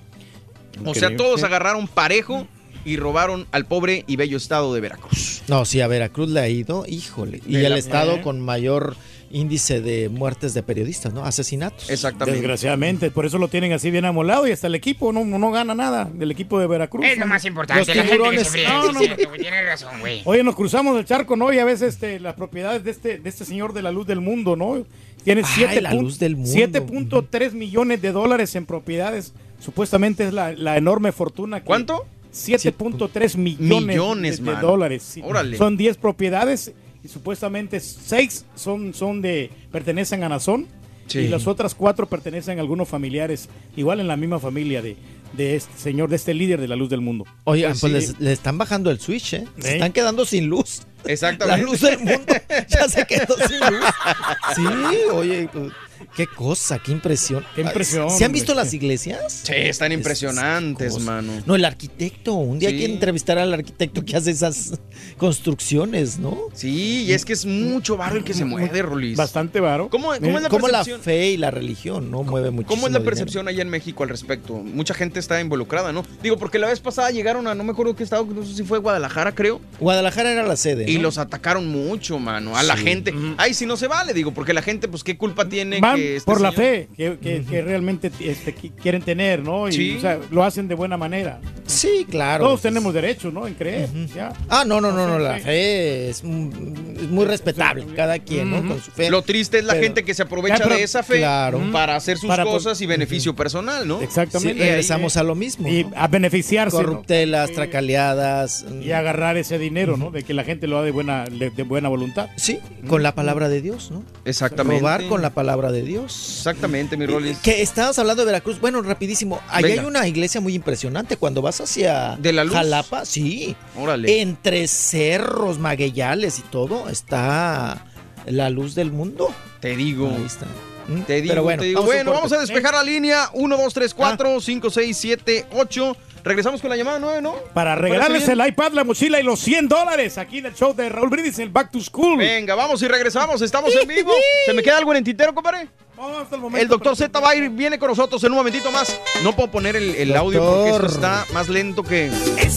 O 0.84 0.94
sea, 0.96 1.10
Increíble. 1.10 1.16
todos 1.18 1.44
agarraron 1.44 1.88
parejo 1.88 2.48
y 2.84 2.98
robaron 2.98 3.46
al 3.52 3.66
pobre 3.66 4.04
y 4.08 4.16
bello 4.16 4.38
estado 4.38 4.74
de 4.74 4.82
Veracruz. 4.82 5.44
No, 5.48 5.66
sí, 5.66 5.82
a 5.82 5.88
Veracruz 5.88 6.30
le 6.30 6.40
ha 6.40 6.50
ido, 6.50 6.84
híjole. 6.88 7.42
Y 7.48 7.58
el 7.58 7.74
estado 7.74 8.22
con 8.24 8.42
mayor 8.42 8.96
índice 9.34 9.82
de 9.82 10.08
muertes 10.08 10.54
de 10.54 10.64
periodistas, 10.64 11.12
¿no? 11.14 11.26
Asesinatos. 11.26 11.90
Exactamente. 11.90 12.40
Desgraciadamente, 12.40 13.12
por 13.12 13.26
eso 13.26 13.38
lo 13.38 13.48
tienen 13.50 13.74
así 13.74 13.92
bien 13.92 14.06
amolado 14.06 14.48
y 14.48 14.52
hasta 14.52 14.68
el 14.68 14.76
equipo 14.76 15.12
no, 15.12 15.26
no 15.26 15.52
gana 15.52 15.76
nada 15.76 16.10
del 16.14 16.32
equipo 16.32 16.60
de 16.60 16.68
Veracruz. 16.68 17.06
Es 17.06 17.18
lo 17.18 17.26
más 17.26 17.44
importante, 17.44 17.80
Los 17.82 17.88
la 17.90 17.94
gente 17.96 18.08
que 18.10 18.16
tiburones. 18.16 18.44
se 18.44 18.50
fría. 18.52 18.70
No, 18.70 18.94
sí, 19.00 19.08
no, 19.10 19.16
güey, 19.30 19.42
tienes 19.42 19.66
razón, 19.66 20.00
güey. 20.00 20.22
Oye, 20.24 20.44
nos 20.44 20.56
cruzamos 20.56 20.98
el 20.98 21.04
charco, 21.06 21.36
¿no? 21.36 21.52
Y 21.52 21.60
a 21.60 21.66
veces 21.66 21.96
este, 21.96 22.20
las 22.20 22.36
propiedades 22.36 22.84
de 22.84 22.92
este, 22.92 23.18
de 23.20 23.28
este 23.30 23.44
señor 23.44 23.74
de 23.74 23.82
la 23.82 23.92
luz 23.92 24.08
del 24.08 24.22
mundo, 24.22 24.56
¿no? 24.56 24.86
Tiene 25.24 25.42
Ay, 25.44 25.52
7 25.56 25.82
la 25.82 25.92
pun- 25.92 26.02
luz 26.04 26.20
del 26.20 26.36
mundo. 26.36 26.52
7.3 26.54 27.52
millones 27.54 28.02
de 28.02 28.12
dólares 28.12 28.56
en 28.56 28.66
propiedades. 28.66 29.34
Supuestamente 29.60 30.28
es 30.28 30.34
la, 30.34 30.52
la 30.54 30.78
enorme 30.78 31.12
fortuna. 31.12 31.60
que- 31.62 31.66
¿Cuánto? 31.66 32.06
7.3 32.34 33.38
millones, 33.38 33.88
Millones, 33.88 34.44
de, 34.44 34.56
dólares. 34.56 35.04
sí. 35.04 35.22
Órale. 35.24 35.58
Son 35.58 35.78
10 35.78 35.98
propiedades 35.98 36.74
y 37.04 37.08
supuestamente 37.08 37.80
6 37.80 38.46
son, 38.56 38.94
son 38.94 39.22
de, 39.22 39.50
pertenecen 39.72 40.24
a 40.24 40.30
Nazón. 40.30 40.68
Sí. 41.08 41.20
Y 41.20 41.28
las 41.28 41.48
otras 41.48 41.76
cuatro 41.76 42.08
pertenecen 42.08 42.58
a 42.60 42.62
algunos 42.62 42.88
familiares, 42.88 43.50
igual 43.76 44.00
en 44.00 44.08
la 44.08 44.16
misma 44.16 44.40
familia 44.40 44.82
de, 44.82 44.96
de 45.34 45.58
este 45.58 45.78
señor, 45.78 46.10
de 46.10 46.16
este 46.16 46.34
líder 46.34 46.62
de 46.62 46.68
la 46.70 46.78
luz 46.78 46.90
del 46.90 47.02
mundo. 47.02 47.26
Oye, 47.44 47.66
Pues 47.68 47.82
pues, 47.82 47.92
sí. 47.92 48.12
les, 48.14 48.20
le 48.22 48.32
están 48.32 48.58
bajando 48.58 48.90
el 48.90 49.00
switch, 49.02 49.34
¿eh? 49.34 49.46
Se 49.60 49.72
¿Eh? 49.72 49.74
están 49.74 49.92
quedando 49.92 50.26
sin 50.26 50.48
luz. 50.48 50.84
Exactamente. 51.06 51.62
La 51.62 51.70
luz 51.70 51.82
del 51.82 52.00
mundo 52.00 52.34
ya 52.70 52.88
se 52.88 53.06
quedó 53.06 53.36
sin 53.48 53.60
luz. 53.60 53.86
Sí, 54.56 54.64
oye, 55.12 55.50
pues, 55.52 55.74
qué 56.16 56.28
cosa, 56.28 56.80
qué 56.80 56.92
impresión. 56.92 57.46
Qué 57.56 57.62
impresión, 57.62 58.10
¿Se 58.10 58.26
han 58.26 58.32
visto 58.32 58.54
las 58.54 58.74
iglesias? 58.74 59.42
Sí, 59.44 59.54
están 59.56 59.92
Es- 59.92 59.98
impresionantes, 60.00 61.00
mano. 61.00 61.32
No, 61.46 61.56
el 61.56 61.66
arquitecto. 61.66 62.34
Un 62.34 62.60
día 62.60 62.70
hay 62.70 62.76
Sí. 62.80 62.86
que 62.86 62.92
entrevistar 62.94 63.38
al 63.38 63.54
arquitecto 63.54 64.04
que 64.06 64.16
hace 64.16 64.32
esas 64.32 64.80
construcciones, 65.18 66.20
¿no? 66.20 66.38
Sí, 66.54 67.06
y 67.08 67.14
es 67.14 67.26
que 67.26 67.34
es 67.34 67.46
mucho 67.46 67.98
barro 67.98 68.18
el 68.18 68.24
que 68.24 68.34
se 68.34 68.46
mueve, 68.46 68.82
Rolis. 68.82 69.18
Bastante 69.18 69.60
varo. 69.60 69.90
¿Cómo, 69.90 70.10
cómo 70.20 70.38
es 70.38 70.44
la 70.44 70.50
Como 70.50 70.68
la 70.68 70.84
fe 70.86 71.32
y 71.32 71.38
la 71.38 71.50
religión, 71.52 72.12
¿no? 72.12 72.24
Mueve 72.24 72.52
mucho. 72.52 72.68
¿Cómo 72.68 72.88
es 72.88 72.94
la 72.94 73.00
percepción 73.02 73.48
allá 73.48 73.62
en 73.62 73.70
México 73.70 74.04
al 74.04 74.10
respecto? 74.10 74.54
Mucha 74.56 74.94
gente 74.94 75.20
está 75.20 75.40
involucrada, 75.40 75.92
¿no? 75.92 76.04
Digo, 76.22 76.38
porque 76.38 76.60
la 76.60 76.68
vez 76.68 76.80
pasada 76.80 77.10
llegaron 77.12 77.48
a, 77.48 77.56
no 77.56 77.64
me 77.64 77.72
acuerdo 77.72 77.96
qué 77.96 78.04
estado, 78.04 78.26
no 78.26 78.46
sé 78.46 78.54
si 78.56 78.64
fue 78.64 78.80
Guadalajara, 78.80 79.34
creo. 79.34 79.62
Guadalajara 79.80 80.32
era 80.32 80.44
la 80.44 80.56
sede. 80.56 80.90
Y 80.90 80.98
¿no? 80.98 81.04
los 81.04 81.18
atacaron 81.18 81.68
mucho, 81.68 82.20
mano, 82.20 82.58
a 82.58 82.64
la 82.64 82.76
gente. 82.78 83.14
Ay, 83.38 83.54
si 83.54 83.66
no 83.66 83.78
se 83.78 83.88
vale, 83.88 84.14
digo, 84.14 84.34
porque 84.34 84.54
la 84.54 84.62
gente, 84.62 84.88
pues, 84.88 85.04
¿qué 85.04 85.18
culpa 85.18 85.48
tiene 85.50 85.80
Van 85.94 86.02
este 86.02 86.26
por 86.26 86.42
la 86.42 86.52
fe 86.52 86.88
que, 86.96 87.18
que- 87.20 87.44
que 87.44 87.62
realmente 87.62 88.12
este, 88.20 88.56
qui- 88.56 88.72
quieren 88.76 89.02
tener, 89.02 89.42
¿no? 89.44 89.68
Y 89.70 89.72
Sí. 89.74 89.96
o 89.98 90.02
sea, 90.02 90.20
lo 90.32 90.44
hacen 90.44 90.68
de 90.68 90.76
buena 90.76 90.98
manera. 90.98 91.40
Sí, 91.66 92.06
claro. 92.10 92.44
Todos 92.46 92.62
tenemos 92.62 92.94
derecho, 92.94 93.32
¿no? 93.32 93.48
En 93.48 93.54
creer. 93.56 93.90
ya. 94.16 94.32
Ah, 94.50 94.64
no, 94.66 94.80
no, 94.82 94.92
no, 94.92 95.08
no, 95.08 95.18
Sí, 95.18 95.24
la 95.24 95.38
sí. 95.38 95.44
fe 95.44 96.10
es, 96.10 96.24
mm, 96.24 96.50
es 96.98 97.10
muy 97.10 97.26
respetable, 97.26 97.86
cada 97.96 98.20
quien, 98.20 98.52
¿no? 98.52 98.58
Con 98.68 98.82
su 98.82 98.92
fe. 98.92 99.10
Lo 99.10 99.22
triste 99.22 99.60
es 99.60 99.66
la 99.66 99.74
Pero- 99.74 99.84
gente 99.84 100.04
que 100.04 100.14
se 100.14 100.24
aprovecha 100.24 100.58
Ya, 100.58 100.64
pero- 100.66 100.76
de 100.78 100.84
esa 100.84 101.02
fe 101.04 101.18
Claro. 101.20 101.62
para 101.72 101.96
hacer 101.96 102.18
sus 102.18 102.28
Para- 102.28 102.44
cosas 102.44 102.80
y 102.82 102.86
beneficio 102.86 103.36
personal, 103.36 103.88
¿no? 103.88 104.00
Sí, 104.00 104.04
Exactamente. 104.06 104.64
regresamos 104.64 105.18
a 105.18 105.24
lo 105.24 105.36
mismo. 105.36 105.68
Y 105.68 105.84
¿no? 105.86 105.92
a 105.96 106.08
beneficiarse. 106.08 106.78
¿no? 106.78 106.84
Corruptelas, 106.84 107.52
tracaleadas. 107.52 108.66
Y 108.82 108.92
agarrar 108.92 109.38
ese 109.38 109.58
dinero, 109.58 109.98
¿no? 109.98 110.12
De 110.12 110.24
que 110.24 110.34
la 110.34 110.44
gente 110.44 110.68
lo 110.68 110.78
da 110.78 110.84
de 110.84 110.92
buena, 110.92 111.26
de, 111.26 111.50
de 111.50 111.64
buena 111.64 111.90
voluntad. 111.90 112.30
Sí, 112.36 112.60
con 112.88 113.04
la 113.04 113.14
palabra 113.16 113.50
de 113.50 113.62
Dios, 113.62 113.92
¿no? 113.92 114.04
Exactamente. 114.26 114.80
Robar 114.82 115.08
con 115.08 115.22
la 115.22 115.30
palabra 115.32 115.72
de 115.72 115.83
Dios. 115.84 116.36
Exactamente, 116.38 116.98
mi 116.98 117.06
Rolis. 117.06 117.38
Que 117.40 117.62
estabas 117.62 117.98
hablando 118.00 118.22
de 118.22 118.28
Veracruz. 118.28 118.60
Bueno, 118.60 118.82
rapidísimo. 118.82 119.40
Allá 119.50 119.68
Venga. 119.68 119.82
hay 119.82 119.88
una 119.88 120.08
iglesia 120.08 120.42
muy 120.42 120.54
impresionante. 120.56 121.18
Cuando 121.18 121.42
vas 121.42 121.62
hacia 121.62 122.16
¿De 122.18 122.34
la 122.34 122.44
luz? 122.44 122.54
Jalapa, 122.54 123.06
sí. 123.06 123.56
Órale. 123.78 124.22
Entre 124.22 124.68
cerros, 124.68 125.60
magueyales 125.60 126.40
y 126.40 126.42
todo, 126.44 126.90
está 126.90 127.86
la 128.26 128.50
luz 128.50 128.76
del 128.76 128.92
mundo. 128.92 129.34
Te 129.60 129.76
digo. 129.76 130.10
Ahí 130.10 130.26
está. 130.26 130.46
¿Mm? 130.88 131.02
Te 131.02 131.22
digo, 131.22 131.32
Pero 131.32 131.44
bueno, 131.44 131.62
te 131.62 131.68
digo. 131.68 131.80
vamos 131.82 131.96
bueno, 131.96 132.12
vamos 132.12 132.32
a 132.34 132.40
despejar 132.40 132.74
la 132.74 132.84
línea 132.84 133.30
1, 133.34 133.58
2, 133.58 133.74
3, 133.74 133.94
4, 133.94 134.42
5, 134.42 134.70
6, 134.70 134.98
7, 134.98 135.46
8. 135.54 135.98
Regresamos 136.24 136.62
con 136.62 136.70
la 136.70 136.78
llamada 136.78 137.00
9, 137.00 137.22
¿no? 137.22 137.36
Para 137.54 137.76
¿Te 137.76 137.82
regalarles 137.82 138.28
el 138.30 138.46
iPad, 138.46 138.72
la 138.72 138.84
mochila 138.86 139.20
y 139.20 139.24
los 139.24 139.40
100 139.40 139.68
dólares 139.68 140.18
aquí 140.18 140.38
en 140.38 140.46
el 140.48 140.56
show 140.56 140.74
de 140.74 140.88
Raúl 140.88 141.10
Brindis, 141.10 141.38
el 141.40 141.50
Back 141.50 141.72
to 141.72 141.82
School. 141.82 142.18
Venga, 142.18 142.56
vamos 142.56 142.82
y 142.82 142.88
regresamos. 142.88 143.42
Estamos 143.42 143.76
en 143.76 143.88
vivo. 143.88 144.12
¿Se 144.46 144.54
me 144.54 144.64
queda 144.64 144.78
algo 144.78 144.92
en 144.92 145.00
el 145.00 145.04
tintero, 145.04 145.34
compadre? 145.34 145.68
Vamos 145.98 146.22
hasta 146.22 146.36
el 146.36 146.42
momento. 146.42 146.62
El 146.64 146.68
doctor 146.70 146.96
Z 146.96 147.20
va 147.20 147.32
a 147.32 147.36
ir, 147.36 147.50
viene 147.50 147.78
con 147.78 147.90
nosotros 147.90 148.24
en 148.24 148.32
un 148.32 148.38
momentito 148.38 148.72
más. 148.72 148.98
No 149.24 149.36
puedo 149.36 149.52
poner 149.52 149.76
el, 149.76 149.96
el 149.96 150.16
audio 150.16 150.44
porque 150.44 150.70
esto 150.70 150.86
está 150.88 151.26
más 151.34 151.50
lento 151.50 151.84
que. 151.84 152.10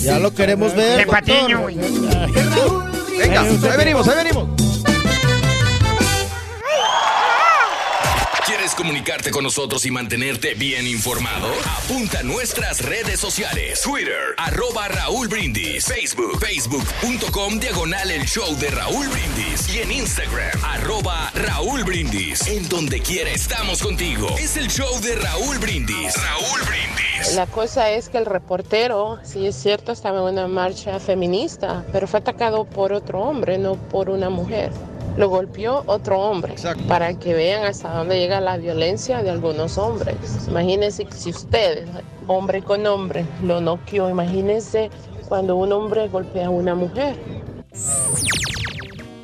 Ya 0.02 0.18
lo 0.20 0.32
queremos 0.32 0.74
ver. 0.74 0.98
De 0.98 1.06
patiño, 1.06 1.62
güey. 1.62 1.76
Venga, 3.18 3.40
ahí 3.40 3.76
venimos, 3.76 4.06
ahí 4.08 4.16
venimos. 4.16 4.65
Comunicarte 8.86 9.32
con 9.32 9.42
nosotros 9.42 9.84
y 9.84 9.90
mantenerte 9.90 10.54
bien 10.54 10.86
informado? 10.86 11.48
Apunta 11.82 12.20
a 12.20 12.22
nuestras 12.22 12.80
redes 12.82 13.18
sociales. 13.18 13.80
Twitter, 13.82 14.36
arroba 14.38 14.86
Raúl 14.86 15.26
Brindis. 15.26 15.84
Facebook, 15.84 16.38
facebook.com, 16.38 17.58
diagonal 17.58 18.12
el 18.12 18.24
show 18.26 18.56
de 18.58 18.70
Raúl 18.70 19.08
Brindis. 19.08 19.74
Y 19.74 19.80
en 19.80 19.90
Instagram, 19.90 20.64
arroba 20.64 21.32
Raúl 21.34 21.82
Brindis. 21.82 22.46
En 22.46 22.68
donde 22.68 23.00
quiera 23.00 23.30
estamos 23.30 23.82
contigo. 23.82 24.28
Es 24.38 24.56
el 24.56 24.68
show 24.68 25.00
de 25.00 25.16
Raúl 25.16 25.58
Brindis. 25.58 26.14
Raúl 26.22 26.60
Brindis. 26.68 27.34
La 27.34 27.46
cosa 27.46 27.90
es 27.90 28.08
que 28.08 28.18
el 28.18 28.26
reportero, 28.26 29.18
sí 29.24 29.48
es 29.48 29.56
cierto, 29.56 29.90
estaba 29.90 30.18
en 30.18 30.34
una 30.34 30.46
marcha 30.46 31.00
feminista, 31.00 31.84
pero 31.90 32.06
fue 32.06 32.20
atacado 32.20 32.64
por 32.64 32.92
otro 32.92 33.20
hombre, 33.20 33.58
no 33.58 33.74
por 33.74 34.10
una 34.10 34.30
mujer. 34.30 34.70
Lo 35.16 35.30
golpeó 35.30 35.82
otro 35.86 36.20
hombre, 36.20 36.54
para 36.88 37.18
que 37.18 37.32
vean 37.32 37.64
hasta 37.64 37.90
dónde 37.94 38.18
llega 38.18 38.38
la 38.40 38.58
violencia 38.58 39.22
de 39.22 39.30
algunos 39.30 39.78
hombres. 39.78 40.46
Imagínense 40.46 41.06
que 41.06 41.14
si 41.14 41.30
ustedes, 41.30 41.88
hombre 42.26 42.62
con 42.62 42.86
hombre, 42.86 43.24
lo 43.42 43.62
noqueó, 43.62 44.10
imagínense 44.10 44.90
cuando 45.28 45.56
un 45.56 45.72
hombre 45.72 46.08
golpea 46.08 46.48
a 46.48 46.50
una 46.50 46.74
mujer. 46.74 47.16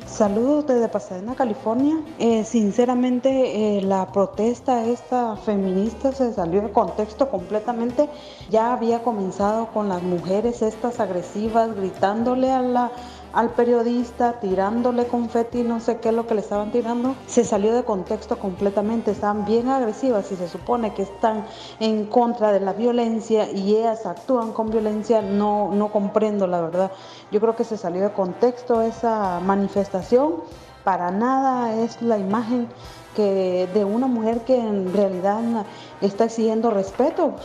Saludos 0.07 0.67
desde 0.67 0.89
Pasadena, 0.89 1.33
California. 1.33 1.99
Eh, 2.19 2.43
sinceramente, 2.43 3.77
eh, 3.77 3.81
la 3.81 4.11
protesta 4.11 4.85
esta 4.85 5.35
feminista 5.37 6.11
se 6.11 6.31
salió 6.33 6.61
de 6.61 6.71
contexto 6.71 7.29
completamente. 7.29 8.07
Ya 8.51 8.73
había 8.73 9.01
comenzado 9.01 9.67
con 9.73 9.89
las 9.89 10.03
mujeres 10.03 10.61
estas 10.61 10.99
agresivas 10.99 11.75
gritándole 11.75 12.51
a 12.51 12.61
la 12.61 12.91
al 13.33 13.49
periodista, 13.49 14.39
tirándole 14.39 15.07
confeti, 15.07 15.63
no 15.63 15.79
sé 15.79 15.97
qué 15.97 16.09
es 16.09 16.15
lo 16.15 16.27
que 16.27 16.35
le 16.35 16.41
estaban 16.41 16.71
tirando, 16.71 17.15
se 17.25 17.43
salió 17.43 17.73
de 17.73 17.83
contexto 17.83 18.37
completamente, 18.37 19.11
estaban 19.11 19.43
bien 19.45 19.69
agresivas 19.69 20.31
y 20.31 20.35
se 20.35 20.47
supone 20.47 20.93
que 20.93 21.01
están 21.01 21.45
en 21.79 22.05
contra 22.05 22.51
de 22.51 22.59
la 22.59 22.73
violencia 22.73 23.49
y 23.51 23.75
ellas 23.75 24.05
actúan 24.05 24.53
con 24.53 24.69
violencia, 24.69 25.21
no, 25.21 25.71
no 25.73 25.91
comprendo 25.91 26.45
la 26.45 26.61
verdad. 26.61 26.91
Yo 27.31 27.41
creo 27.41 27.55
que 27.55 27.63
se 27.63 27.75
salió 27.75 28.03
de 28.03 28.13
contexto 28.13 28.81
esa 28.81 29.39
manifestación, 29.39 30.35
para 30.83 31.11
nada 31.11 31.73
es 31.73 32.01
la 32.01 32.17
imagen 32.17 32.67
que 33.15 33.67
de 33.73 33.85
una 33.85 34.07
mujer 34.07 34.41
que 34.41 34.59
en 34.59 34.93
realidad 34.93 35.65
está 36.01 36.25
exigiendo 36.25 36.69
respeto. 36.71 37.35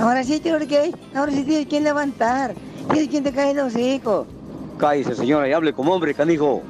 Ahora 0.00 0.24
sí, 0.24 0.40
Turkey, 0.40 0.94
ahora 1.14 1.32
sí 1.32 1.44
tienes 1.44 1.66
que 1.66 1.80
levantar. 1.80 2.54
Tienes 2.90 3.08
quien 3.08 3.24
te 3.24 3.32
cae 3.32 3.52
el 3.52 3.60
hocico. 3.60 4.26
Cállese, 4.78 5.14
señora, 5.14 5.48
y 5.48 5.52
hable 5.52 5.72
como 5.72 5.94
hombre, 5.94 6.14
canijo. 6.14 6.62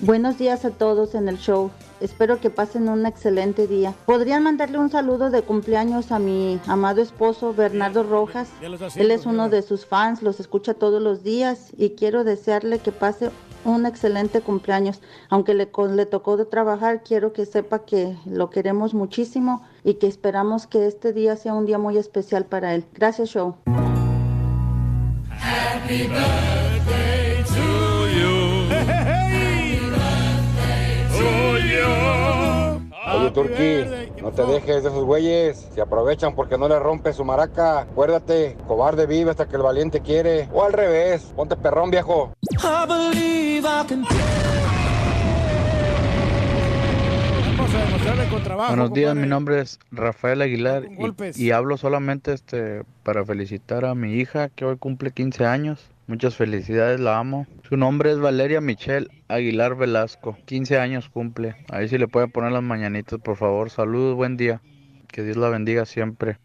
Buenos 0.00 0.38
días 0.38 0.64
a 0.64 0.70
todos 0.70 1.14
en 1.14 1.28
el 1.28 1.38
show. 1.38 1.70
Espero 2.00 2.40
que 2.40 2.50
pasen 2.50 2.88
un 2.88 3.06
excelente 3.06 3.66
día. 3.66 3.94
¿Podrían 4.04 4.42
mandarle 4.42 4.78
un 4.78 4.90
saludo 4.90 5.30
de 5.30 5.42
cumpleaños 5.42 6.12
a 6.12 6.18
mi 6.18 6.60
amado 6.66 7.00
esposo 7.00 7.54
Bernardo 7.54 8.02
Rojas? 8.02 8.48
Él 8.96 9.10
es 9.10 9.26
uno 9.26 9.48
de 9.48 9.62
sus 9.62 9.86
fans, 9.86 10.22
los 10.22 10.38
escucha 10.40 10.74
todos 10.74 11.00
los 11.00 11.22
días 11.22 11.72
y 11.76 11.90
quiero 11.90 12.24
desearle 12.24 12.78
que 12.80 12.92
pase 12.92 13.30
un 13.64 13.86
excelente 13.86 14.40
cumpleaños. 14.42 15.00
Aunque 15.30 15.54
le, 15.54 15.70
le 15.94 16.06
tocó 16.06 16.36
de 16.36 16.44
trabajar, 16.44 17.02
quiero 17.02 17.32
que 17.32 17.46
sepa 17.46 17.80
que 17.80 18.16
lo 18.26 18.50
queremos 18.50 18.94
muchísimo 18.94 19.62
y 19.82 19.94
que 19.94 20.06
esperamos 20.06 20.66
que 20.66 20.86
este 20.86 21.12
día 21.12 21.36
sea 21.36 21.54
un 21.54 21.66
día 21.66 21.78
muy 21.78 21.96
especial 21.96 22.44
para 22.44 22.74
él. 22.74 22.84
Gracias, 22.94 23.30
show. 23.30 23.56
Happy 25.30 26.08
birthday 26.08 27.42
to 27.44 27.85
Oye, 33.14 33.30
Turki, 33.30 34.20
no 34.20 34.30
te 34.32 34.44
dejes 34.44 34.82
de 34.82 34.88
esos 34.90 35.04
güeyes. 35.04 35.68
Se 35.74 35.80
aprovechan 35.80 36.34
porque 36.34 36.58
no 36.58 36.68
le 36.68 36.78
rompes 36.78 37.16
su 37.16 37.24
maraca. 37.24 37.80
Acuérdate, 37.80 38.56
cobarde 38.66 39.06
vive 39.06 39.30
hasta 39.30 39.46
que 39.46 39.56
el 39.56 39.62
valiente 39.62 40.00
quiere. 40.00 40.48
O 40.52 40.64
al 40.64 40.72
revés, 40.72 41.22
ponte 41.36 41.56
perrón, 41.56 41.90
viejo. 41.90 42.32
I 42.62 42.86
believe 42.88 43.68
can. 43.88 44.04
Buenos 48.68 48.92
días, 48.92 49.10
compadre. 49.10 49.14
mi 49.14 49.26
nombre 49.28 49.60
es 49.60 49.78
Rafael 49.90 50.42
Aguilar 50.42 50.84
y- 50.84 51.46
y, 51.46 51.50
hablo 51.50 51.76
solamente 51.76 52.32
este 52.32 52.82
para 53.02 53.24
felicitar 53.24 53.84
a 53.84 53.94
mi 53.94 54.14
hija 54.14 54.48
que 54.50 54.64
hoy 54.64 54.76
cumple 54.76 55.10
15 55.10 55.44
años. 55.46 55.90
Muchas 56.08 56.36
felicidades, 56.36 57.00
la 57.00 57.18
amo. 57.18 57.48
Su 57.68 57.76
nombre 57.76 58.12
es 58.12 58.20
Valeria 58.20 58.60
Michelle 58.60 59.08
Aguilar 59.26 59.76
Velasco. 59.76 60.36
15 60.44 60.78
años 60.78 61.08
cumple. 61.08 61.56
Ahí 61.68 61.88
si 61.88 61.98
le 61.98 62.06
puede 62.06 62.28
poner 62.28 62.52
las 62.52 62.62
mañanitas, 62.62 63.18
por 63.18 63.36
favor. 63.36 63.70
Saludos, 63.70 64.14
buen 64.14 64.36
día. 64.36 64.62
Que 65.08 65.24
Dios 65.24 65.36
la 65.36 65.48
bendiga 65.48 65.84
siempre. 65.84 66.38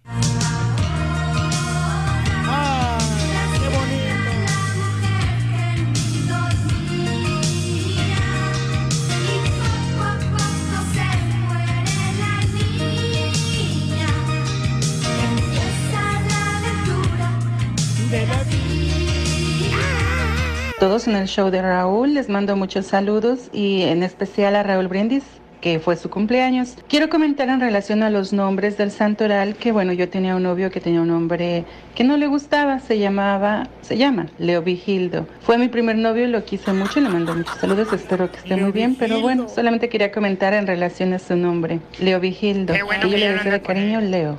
Todos 21.02 21.16
en 21.16 21.20
el 21.20 21.28
show 21.28 21.50
de 21.50 21.64
Raúl 21.64 22.14
les 22.14 22.30
mando 22.30 22.56
muchos 22.56 22.86
saludos 22.86 23.50
y 23.52 23.82
en 23.82 24.04
especial 24.04 24.56
a 24.56 24.62
Raúl 24.62 24.88
Brindis 24.88 25.24
que 25.60 25.80
fue 25.80 25.96
su 25.96 26.12
cumpleaños. 26.12 26.76
Quiero 26.88 27.10
comentar 27.10 27.50
en 27.50 27.60
relación 27.60 28.04
a 28.04 28.12
los 28.12 28.34
nombres 28.34 28.78
del 28.78 28.92
santoral 28.92 29.56
que 29.56 29.72
bueno, 29.72 29.94
yo 29.94 30.10
tenía 30.10 30.36
un 30.36 30.44
novio 30.44 30.70
que 30.70 30.80
tenía 30.80 31.02
un 31.02 31.08
nombre 31.08 31.66
que 31.96 32.04
no 32.04 32.18
le 32.18 32.28
gustaba, 32.28 32.80
se 32.80 33.00
llamaba, 33.00 33.68
se 33.82 33.98
llama 33.98 34.28
Leo 34.38 34.62
Vigildo. 34.62 35.26
Fue 35.40 35.58
mi 35.58 35.70
primer 35.70 35.96
novio, 35.96 36.28
lo 36.28 36.46
quise 36.46 36.72
mucho, 36.72 37.00
le 37.00 37.10
mando 37.10 37.34
muchos 37.34 37.58
saludos, 37.58 37.92
espero 37.94 38.30
que 38.30 38.38
esté 38.38 38.56
muy 38.58 38.72
bien, 38.72 38.94
pero 38.94 39.22
bueno, 39.22 39.50
solamente 39.50 39.90
quería 39.90 40.12
comentar 40.12 40.54
en 40.54 40.68
relación 40.68 41.14
a 41.14 41.20
su 41.20 41.36
nombre, 41.36 41.80
Leo 42.00 42.20
Vigildo. 42.20 42.76
Bueno 42.86 43.08
y 43.08 43.10
yo 43.10 43.18
le 43.18 43.34
deseo 43.34 43.52
de 43.52 43.62
cariño 43.64 44.02
Leo. 44.02 44.38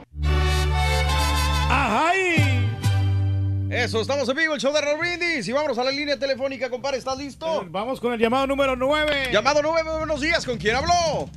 Eso, 3.73 4.03
estamos 4.03 4.28
en 4.28 4.36
vivo, 4.36 4.55
el 4.55 4.61
show 4.61 4.73
de 4.73 4.81
Raúl 4.82 4.99
Brindis. 5.01 5.49
Y 5.49 5.53
vámonos 5.53 5.78
a 5.78 5.85
la 5.85 5.90
línea 5.90 6.19
telefónica, 6.19 6.69
compadre. 6.69 6.99
¿Estás 6.99 7.16
listo? 7.19 7.65
Vamos 7.70 8.01
con 8.01 8.12
el 8.12 8.20
llamado 8.20 8.47
número 8.47 8.77
9. 8.77 9.31
Llamado 9.32 9.61
9, 9.62 9.90
buenos 9.99 10.20
días. 10.20 10.44
¿Con 10.44 10.59
quién 10.59 10.77
habló? 10.77 11.28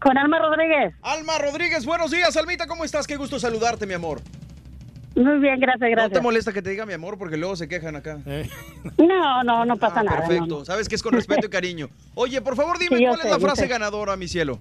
Con 0.00 0.16
Alma 0.16 0.38
Rodríguez. 0.38 0.94
Alma 1.02 1.36
Rodríguez, 1.38 1.84
buenos 1.84 2.12
días, 2.12 2.36
Almita. 2.36 2.68
¿Cómo 2.68 2.84
estás? 2.84 3.08
Qué 3.08 3.16
gusto 3.16 3.40
saludarte, 3.40 3.86
mi 3.86 3.94
amor. 3.94 4.20
Muy 5.16 5.38
bien, 5.40 5.58
gracias, 5.58 5.80
¿No 5.80 5.86
te 5.88 5.90
gracias. 5.90 6.22
molesta 6.22 6.52
que 6.52 6.62
te 6.62 6.70
diga 6.70 6.86
mi 6.86 6.92
amor? 6.92 7.18
Porque 7.18 7.36
luego 7.36 7.56
se 7.56 7.66
quejan 7.68 7.96
acá. 7.96 8.18
No, 8.96 9.42
no, 9.42 9.64
no 9.64 9.76
pasa 9.76 10.04
nada. 10.04 10.20
no, 10.20 10.28
Perfecto. 10.28 10.58
no. 10.60 10.64
Sabes 10.64 10.88
que 10.88 10.94
es 10.94 11.02
con 11.02 11.12
respeto 11.12 11.46
y 11.46 11.50
cariño. 11.50 11.88
Oye, 12.14 12.40
por 12.40 12.54
favor, 12.54 12.78
dime 12.78 12.96
Sí, 12.98 13.04
cuál 13.04 13.20
sé, 13.20 13.26
es 13.26 13.32
la 13.32 13.40
frase 13.40 13.62
sé. 13.62 13.68
ganadora, 13.68 14.16
mi 14.16 14.28
cielo. 14.28 14.60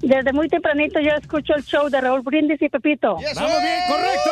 Desde 0.00 0.32
muy 0.32 0.48
tempranito 0.48 0.98
yo 0.98 1.10
escucho 1.10 1.54
el 1.54 1.62
show 1.62 1.90
de 1.90 2.00
Raúl 2.00 2.22
Brindis 2.22 2.60
y 2.62 2.68
Pepito. 2.70 3.16
¡Vamos 3.34 3.62
bien! 3.62 3.80
¡Correcto! 3.86 4.30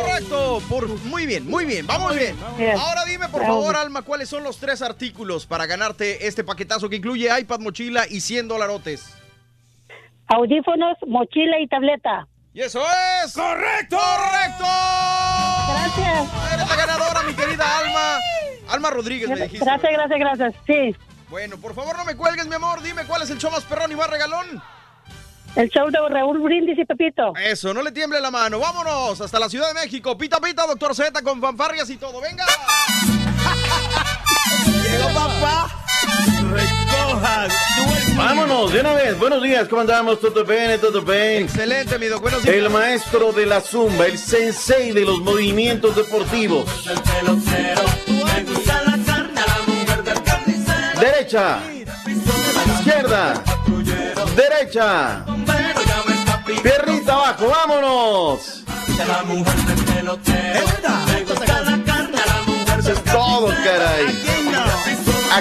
¡Correcto! 0.00 0.62
Por, 0.68 0.88
muy 1.06 1.26
bien, 1.26 1.50
muy 1.50 1.64
bien, 1.64 1.84
vamos 1.86 2.14
bien. 2.14 2.36
bien. 2.56 2.76
Ahora 2.78 3.04
dime, 3.04 3.28
por 3.28 3.42
favor, 3.42 3.74
Alma, 3.76 4.02
¿cuáles 4.02 4.28
son 4.28 4.44
los 4.44 4.58
tres 4.58 4.80
artículos 4.80 5.46
para 5.46 5.66
ganarte 5.66 6.28
este 6.28 6.44
paquetazo 6.44 6.88
que 6.88 6.96
incluye 6.96 7.28
iPad, 7.40 7.58
mochila 7.58 8.04
y 8.08 8.20
100 8.20 8.46
dolarotes? 8.46 9.14
Audífonos, 10.28 10.96
mochila 11.06 11.58
y 11.58 11.66
tableta. 11.66 12.28
¡Y 12.54 12.60
eso 12.60 12.80
es! 13.24 13.32
¡Correcto! 13.32 13.96
¡Correcto! 13.96 14.64
Gracias. 15.68 16.54
Eres 16.54 16.68
la 16.68 16.76
ganadora, 16.76 17.22
mi 17.24 17.34
querida 17.34 17.78
Alma. 17.78 18.18
Alma 18.68 18.90
Rodríguez, 18.90 19.28
me 19.28 19.40
dijiste. 19.40 19.64
Gracias, 19.64 19.92
gracias, 19.92 20.18
gracias. 20.20 20.54
Sí. 20.66 20.96
Bueno, 21.30 21.56
por 21.58 21.74
favor, 21.74 21.96
no 21.96 22.04
me 22.04 22.16
cuelgues, 22.16 22.46
mi 22.46 22.54
amor. 22.54 22.82
Dime 22.82 23.04
cuál 23.04 23.22
es 23.22 23.30
el 23.30 23.38
show 23.38 23.50
más 23.50 23.64
perrón 23.64 23.92
y 23.92 23.96
más 23.96 24.08
regalón. 24.08 24.62
El 25.56 25.68
show 25.70 25.90
de 25.90 25.98
Raúl 26.08 26.38
Brindis 26.40 26.78
y 26.78 26.84
Pepito. 26.84 27.32
Eso, 27.36 27.74
no 27.74 27.82
le 27.82 27.92
tiemble 27.92 28.20
la 28.20 28.30
mano. 28.30 28.58
Vámonos 28.58 29.20
hasta 29.20 29.38
la 29.38 29.48
Ciudad 29.48 29.68
de 29.68 29.74
México. 29.74 30.16
Pita, 30.16 30.38
pita, 30.40 30.66
doctor 30.66 30.94
Z 30.94 31.22
con 31.22 31.40
fanfarrias 31.40 31.88
y 31.90 31.96
todo. 31.96 32.20
¡Venga! 32.20 32.44
Llegó 34.82 35.08
papá. 35.14 35.74
Vámonos, 38.16 38.72
de 38.72 38.80
una 38.80 38.94
vez. 38.94 39.18
Buenos 39.18 39.42
días, 39.42 39.68
¿cómo 39.68 39.82
andamos? 39.82 40.20
¿Todo 40.20 40.44
bien? 40.44 40.80
¿Todo 40.80 41.02
bien? 41.02 41.44
Excelente, 41.44 41.98
mi 41.98 42.06
doc. 42.06 42.20
Buenos 42.20 42.42
días. 42.42 42.54
El 42.54 42.70
maestro 42.70 43.32
de 43.32 43.46
la 43.46 43.60
zumba, 43.60 44.06
el 44.06 44.18
sensei 44.18 44.92
de 44.92 45.02
los 45.02 45.18
movimientos 45.20 45.94
deportivos. 45.94 46.64
Derecha. 51.00 51.60
Izquierda. 52.74 53.34
Derecha. 54.34 55.24
Piernita 56.62 57.12
abajo, 57.12 57.48
vámonos. 57.48 58.64
Todo, 63.12 63.48
caray. 63.64 64.57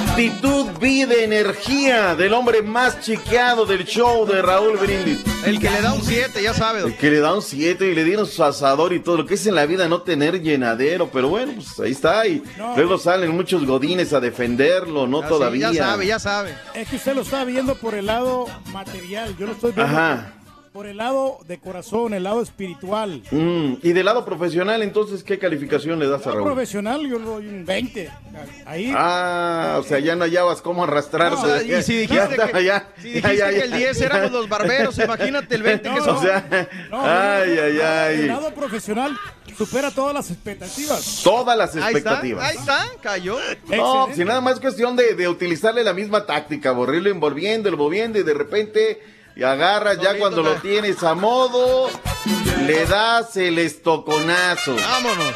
Actitud, 0.01 0.67
vida, 0.79 1.15
energía 1.15 2.13
del 2.13 2.31
hombre 2.33 2.61
más 2.61 3.01
chiqueado 3.01 3.65
del 3.65 3.83
show 3.83 4.27
de 4.27 4.43
Raúl 4.43 4.77
Brindis. 4.77 5.23
El 5.43 5.59
que 5.59 5.71
le 5.71 5.81
da 5.81 5.91
un 5.93 6.03
7, 6.03 6.39
ya 6.43 6.53
sabe. 6.53 6.81
El 6.81 6.95
que 6.95 7.09
le 7.09 7.17
da 7.19 7.33
un 7.33 7.41
7 7.41 7.83
y 7.87 7.95
le 7.95 8.03
dieron 8.03 8.27
su 8.27 8.43
asador 8.43 8.93
y 8.93 8.99
todo 8.99 9.17
lo 9.17 9.25
que 9.25 9.33
es 9.33 9.47
en 9.47 9.55
la 9.55 9.65
vida 9.65 9.87
no 9.89 10.03
tener 10.03 10.39
llenadero, 10.43 11.09
pero 11.11 11.29
bueno, 11.29 11.53
pues 11.55 11.79
ahí 11.79 11.93
está. 11.93 12.27
Y 12.27 12.43
luego 12.75 12.99
salen 12.99 13.31
muchos 13.31 13.65
godines 13.65 14.13
a 14.13 14.19
defenderlo, 14.19 15.07
no 15.07 15.21
Ah, 15.21 15.23
sí, 15.23 15.29
todavía. 15.29 15.71
ya 15.71 15.83
sabe, 15.83 16.05
ya 16.05 16.19
sabe. 16.19 16.55
Es 16.75 16.87
que 16.89 16.97
usted 16.97 17.15
lo 17.15 17.21
está 17.21 17.43
viendo 17.43 17.73
por 17.73 17.95
el 17.95 18.05
lado 18.05 18.45
material, 18.71 19.35
yo 19.35 19.47
lo 19.47 19.53
estoy 19.53 19.71
viendo 19.71 19.91
Ajá. 19.91 20.33
Por 20.77 20.85
el 20.85 20.97
lado 20.97 21.39
de 21.47 21.57
corazón, 21.57 22.13
el 22.13 22.21
lado 22.21 22.39
espiritual. 22.39 23.23
Mm, 23.31 23.77
y 23.81 23.93
del 23.93 24.05
lado 24.05 24.23
profesional, 24.23 24.83
entonces, 24.83 25.23
¿qué 25.23 25.39
calificación 25.39 25.97
le 25.97 26.07
das 26.07 26.27
a 26.27 26.31
Raúl? 26.33 26.43
profesional 26.43 27.01
yo 27.01 27.17
le 27.17 27.25
doy 27.25 27.47
un 27.47 27.65
20. 27.65 28.11
Ahí. 28.63 28.93
Ah, 28.95 29.77
o 29.79 29.83
sea, 29.83 29.97
ya 29.97 30.15
no 30.15 30.23
hallabas 30.25 30.61
cómo 30.61 30.83
arrastrarse. 30.83 31.47
No, 31.47 31.61
y 31.79 31.81
si 31.81 31.97
dijiste, 32.01 32.37
Ya 32.37 32.51
que, 32.51 32.63
ya, 32.63 32.89
si 33.01 33.07
ya, 33.09 33.15
dijiste 33.15 33.37
ya, 33.37 33.49
que 33.49 33.57
ya. 33.57 33.63
el 33.63 33.71
10 33.71 34.01
éramos 34.01 34.31
los 34.31 34.47
barberos, 34.47 34.99
imagínate 35.03 35.55
el 35.55 35.63
20 35.63 35.89
que 35.91 35.99
O 35.99 36.03
somos. 36.03 36.21
sea, 36.21 36.47
No, 36.91 37.01
ay, 37.03 37.49
no, 37.49 37.55
no, 37.55 37.61
ay, 37.63 37.73
no, 37.73 37.83
ay. 37.83 38.15
El 38.21 38.27
lado 38.27 38.53
profesional, 38.53 39.17
supera 39.57 39.89
todas 39.89 40.13
las 40.13 40.29
expectativas. 40.29 41.21
Todas 41.23 41.57
las 41.57 41.71
Ahí 41.75 41.77
está, 41.79 41.89
expectativas. 41.89 42.45
ahí 42.51 42.55
está, 42.55 42.85
cayó. 43.01 43.39
No, 43.75 44.09
si 44.13 44.23
nada 44.23 44.41
más 44.41 44.53
es 44.53 44.59
cuestión 44.59 44.95
de, 44.95 45.15
de 45.15 45.27
utilizarle 45.27 45.83
la 45.83 45.93
misma 45.93 46.27
táctica, 46.27 46.71
borrirlo 46.71 47.09
envolviendo, 47.09 47.67
envolviendo 47.67 48.19
y 48.19 48.21
de 48.21 48.33
repente 48.35 49.16
y 49.37 49.43
agarras 49.43 49.99
ya 50.01 50.17
cuando 50.17 50.41
lo 50.41 50.55
tienes 50.55 51.03
a 51.03 51.13
modo, 51.13 51.89
le 52.65 52.85
das 52.85 53.37
el 53.37 53.59
estoconazo. 53.59 54.75
Vámonos. 54.75 55.33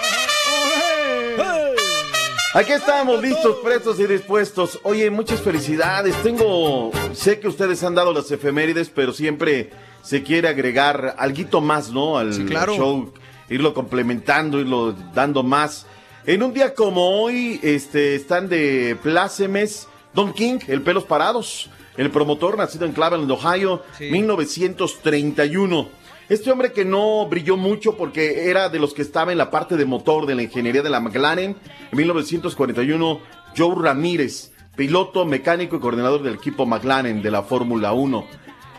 Aquí 2.53 2.73
estamos 2.73 3.21
listos, 3.21 3.57
prestos 3.63 3.99
y 3.99 4.07
dispuestos. 4.07 4.79
Oye, 4.83 5.09
muchas 5.09 5.39
felicidades. 5.39 6.15
Tengo, 6.21 6.91
sé 7.13 7.39
que 7.39 7.47
ustedes 7.47 7.81
han 7.83 7.95
dado 7.95 8.11
las 8.11 8.29
efemérides, 8.31 8.89
pero 8.89 9.13
siempre 9.13 9.69
se 10.01 10.23
quiere 10.23 10.49
agregar 10.49 11.15
algo 11.17 11.61
más, 11.61 11.91
¿no? 11.91 12.17
Al 12.17 12.33
Sí, 12.33 12.43
claro. 12.43 12.75
show, 12.75 13.13
irlo 13.49 13.73
complementando, 13.73 14.59
irlo 14.59 14.93
dando 15.13 15.43
más. 15.43 15.85
En 16.25 16.43
un 16.43 16.53
día 16.53 16.73
como 16.73 17.21
hoy, 17.21 17.59
este, 17.63 18.15
están 18.15 18.49
de 18.49 18.97
plácemes 19.01 19.87
Don 20.13 20.33
King, 20.33 20.59
el 20.67 20.81
pelos 20.81 21.05
parados, 21.05 21.69
el 21.97 22.09
promotor 22.11 22.57
nacido 22.57 22.85
en 22.85 22.93
Cleveland, 22.93 23.31
Ohio, 23.31 23.83
1931. 23.99 25.89
Este 26.29 26.49
hombre 26.51 26.71
que 26.71 26.85
no 26.85 27.25
brilló 27.27 27.57
mucho 27.57 27.97
porque 27.97 28.49
era 28.49 28.69
de 28.69 28.79
los 28.79 28.93
que 28.93 29.01
estaba 29.01 29.31
en 29.31 29.37
la 29.37 29.51
parte 29.51 29.75
de 29.75 29.85
motor 29.85 30.25
de 30.25 30.35
la 30.35 30.43
ingeniería 30.43 30.81
de 30.81 30.89
la 30.89 31.01
McLaren. 31.01 31.57
En 31.91 31.97
1941, 31.97 33.19
Joe 33.57 33.75
Ramírez, 33.77 34.51
piloto, 34.75 35.25
mecánico 35.25 35.75
y 35.75 35.79
coordinador 35.79 36.23
del 36.23 36.35
equipo 36.35 36.65
McLaren 36.65 37.21
de 37.21 37.31
la 37.31 37.43
Fórmula 37.43 37.91
1. 37.91 38.25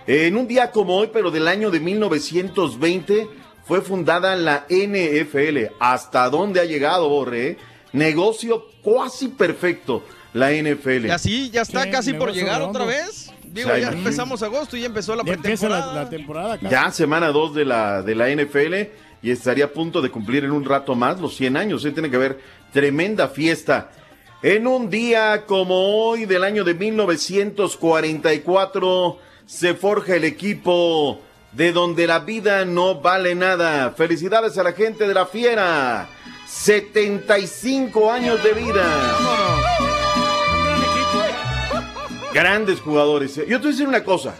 En 0.06 0.36
un 0.36 0.48
día 0.48 0.70
como 0.70 0.97
hoy, 0.97 1.10
pero 1.12 1.30
del 1.30 1.47
año 1.47 1.70
de 1.70 1.80
1920, 1.80 3.28
fue 3.64 3.82
fundada 3.82 4.34
la 4.34 4.66
NFL. 4.68 5.74
¿Hasta 5.78 6.28
dónde 6.30 6.60
ha 6.60 6.64
llegado, 6.64 7.09
Borre? 7.09 7.48
eh? 7.48 7.56
Negocio 7.93 8.64
cuasi 8.82 9.28
perfecto, 9.28 10.02
la 10.33 10.53
NFL. 10.53 11.07
Y 11.07 11.11
así 11.11 11.51
ya 11.51 11.63
está 11.63 11.91
casi 11.91 12.13
por 12.15 12.33
llegar 12.33 12.63
otra 12.63 12.85
vez. 12.85 13.31
Digo, 13.45 13.69
O 13.69 13.73
sea, 13.73 13.81
ya 13.81 13.89
empezamos 13.91 14.43
agosto 14.43 14.77
y 14.79 14.81
ya 14.81 14.87
empezó 14.87 15.15
la 15.15 15.25
Ya 15.25 15.35
empieza 15.35 15.69
la, 15.69 15.93
la 15.93 16.09
temporada. 16.09 16.57
casi. 16.59 16.71
Ya 16.71 16.91
semana 16.91 17.29
2 17.29 17.55
de 17.55 17.65
la, 17.67 18.01
de 18.03 18.15
la 18.15 18.31
NFL 18.31 18.75
y 19.23 19.31
estaría 19.31 19.67
a 19.67 19.69
punto 19.69 20.01
de 20.01 20.11
cumplir 20.11 20.45
en 20.45 20.53
un 20.53 20.65
rato 20.65 20.95
más 20.95 21.21
los 21.21 21.37
100 21.37 21.59
años. 21.59 21.85
¿eh? 21.85 21.91
Tiene 21.93 22.09
que 22.09 22.17
haber 22.17 22.41
tremenda 22.73 23.29
fiesta. 23.29 23.91
En 24.43 24.67
un 24.67 24.89
día 24.89 25.45
como 25.47 26.07
hoy 26.09 26.25
del 26.25 26.45
año 26.45 26.65
de 26.65 26.73
1944 26.75 29.19
se 29.47 29.75
forja 29.75 30.17
el 30.17 30.25
equipo 30.25 31.21
de 31.53 31.73
donde 31.73 32.07
la 32.07 32.21
vida 32.21 32.65
no 32.65 33.01
vale 33.03 33.35
nada. 33.35 33.91
Felicidades 33.91 34.57
a 34.57 34.63
la 34.63 34.73
gente 34.73 35.07
de 35.07 35.13
la 35.15 35.27
fiera. 35.27 36.09
75 36.49 38.11
años 38.11 38.43
de 38.43 38.53
vida. 38.55 39.61
Grandes 42.33 42.81
jugadores. 42.81 43.37
Yo 43.37 43.45
te 43.45 43.57
voy 43.59 43.67
a 43.67 43.71
decir 43.71 43.87
una 43.87 44.05
cosa. 44.05 44.35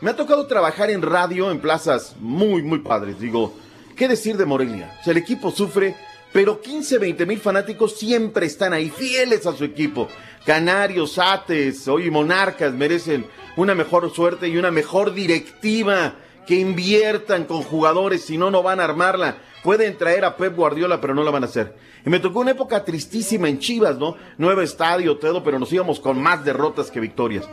Me 0.00 0.10
ha 0.10 0.16
tocado 0.16 0.46
trabajar 0.46 0.90
en 0.90 1.02
radio 1.02 1.50
en 1.50 1.60
plazas 1.60 2.16
muy, 2.18 2.62
muy 2.62 2.78
padres. 2.78 3.20
Digo, 3.20 3.54
¿qué 3.96 4.08
decir 4.08 4.36
de 4.36 4.46
Morelia? 4.46 4.96
O 5.00 5.04
sea, 5.04 5.10
el 5.10 5.18
equipo 5.18 5.50
sufre, 5.50 5.94
pero 6.32 6.60
15, 6.60 6.98
20 6.98 7.26
mil 7.26 7.38
fanáticos 7.38 7.98
siempre 7.98 8.46
están 8.46 8.72
ahí, 8.72 8.88
fieles 8.88 9.46
a 9.46 9.54
su 9.54 9.64
equipo. 9.64 10.08
Canarios, 10.46 11.18
Ates, 11.18 11.86
hoy 11.86 12.10
Monarcas 12.10 12.72
merecen 12.72 13.26
una 13.56 13.74
mejor 13.74 14.10
suerte 14.14 14.48
y 14.48 14.56
una 14.56 14.70
mejor 14.70 15.12
directiva. 15.12 16.14
Que 16.46 16.56
inviertan 16.56 17.44
con 17.44 17.62
jugadores, 17.62 18.22
si 18.22 18.36
no, 18.36 18.50
no 18.50 18.62
van 18.62 18.78
a 18.78 18.84
armarla. 18.84 19.38
Pueden 19.62 19.96
traer 19.96 20.26
a 20.26 20.36
Pep 20.36 20.54
Guardiola, 20.54 21.00
pero 21.00 21.14
no 21.14 21.24
la 21.24 21.30
van 21.30 21.44
a 21.44 21.46
hacer. 21.46 21.74
Y 22.04 22.10
me 22.10 22.20
tocó 22.20 22.40
una 22.40 22.50
época 22.50 22.84
tristísima 22.84 23.48
en 23.48 23.58
Chivas, 23.58 23.98
¿no? 23.98 24.16
Nuevo 24.36 24.60
estadio, 24.60 25.16
todo, 25.16 25.42
pero 25.42 25.58
nos 25.58 25.72
íbamos 25.72 26.00
con 26.00 26.20
más 26.20 26.44
derrotas 26.44 26.90
que 26.90 27.00
victorias. 27.00 27.48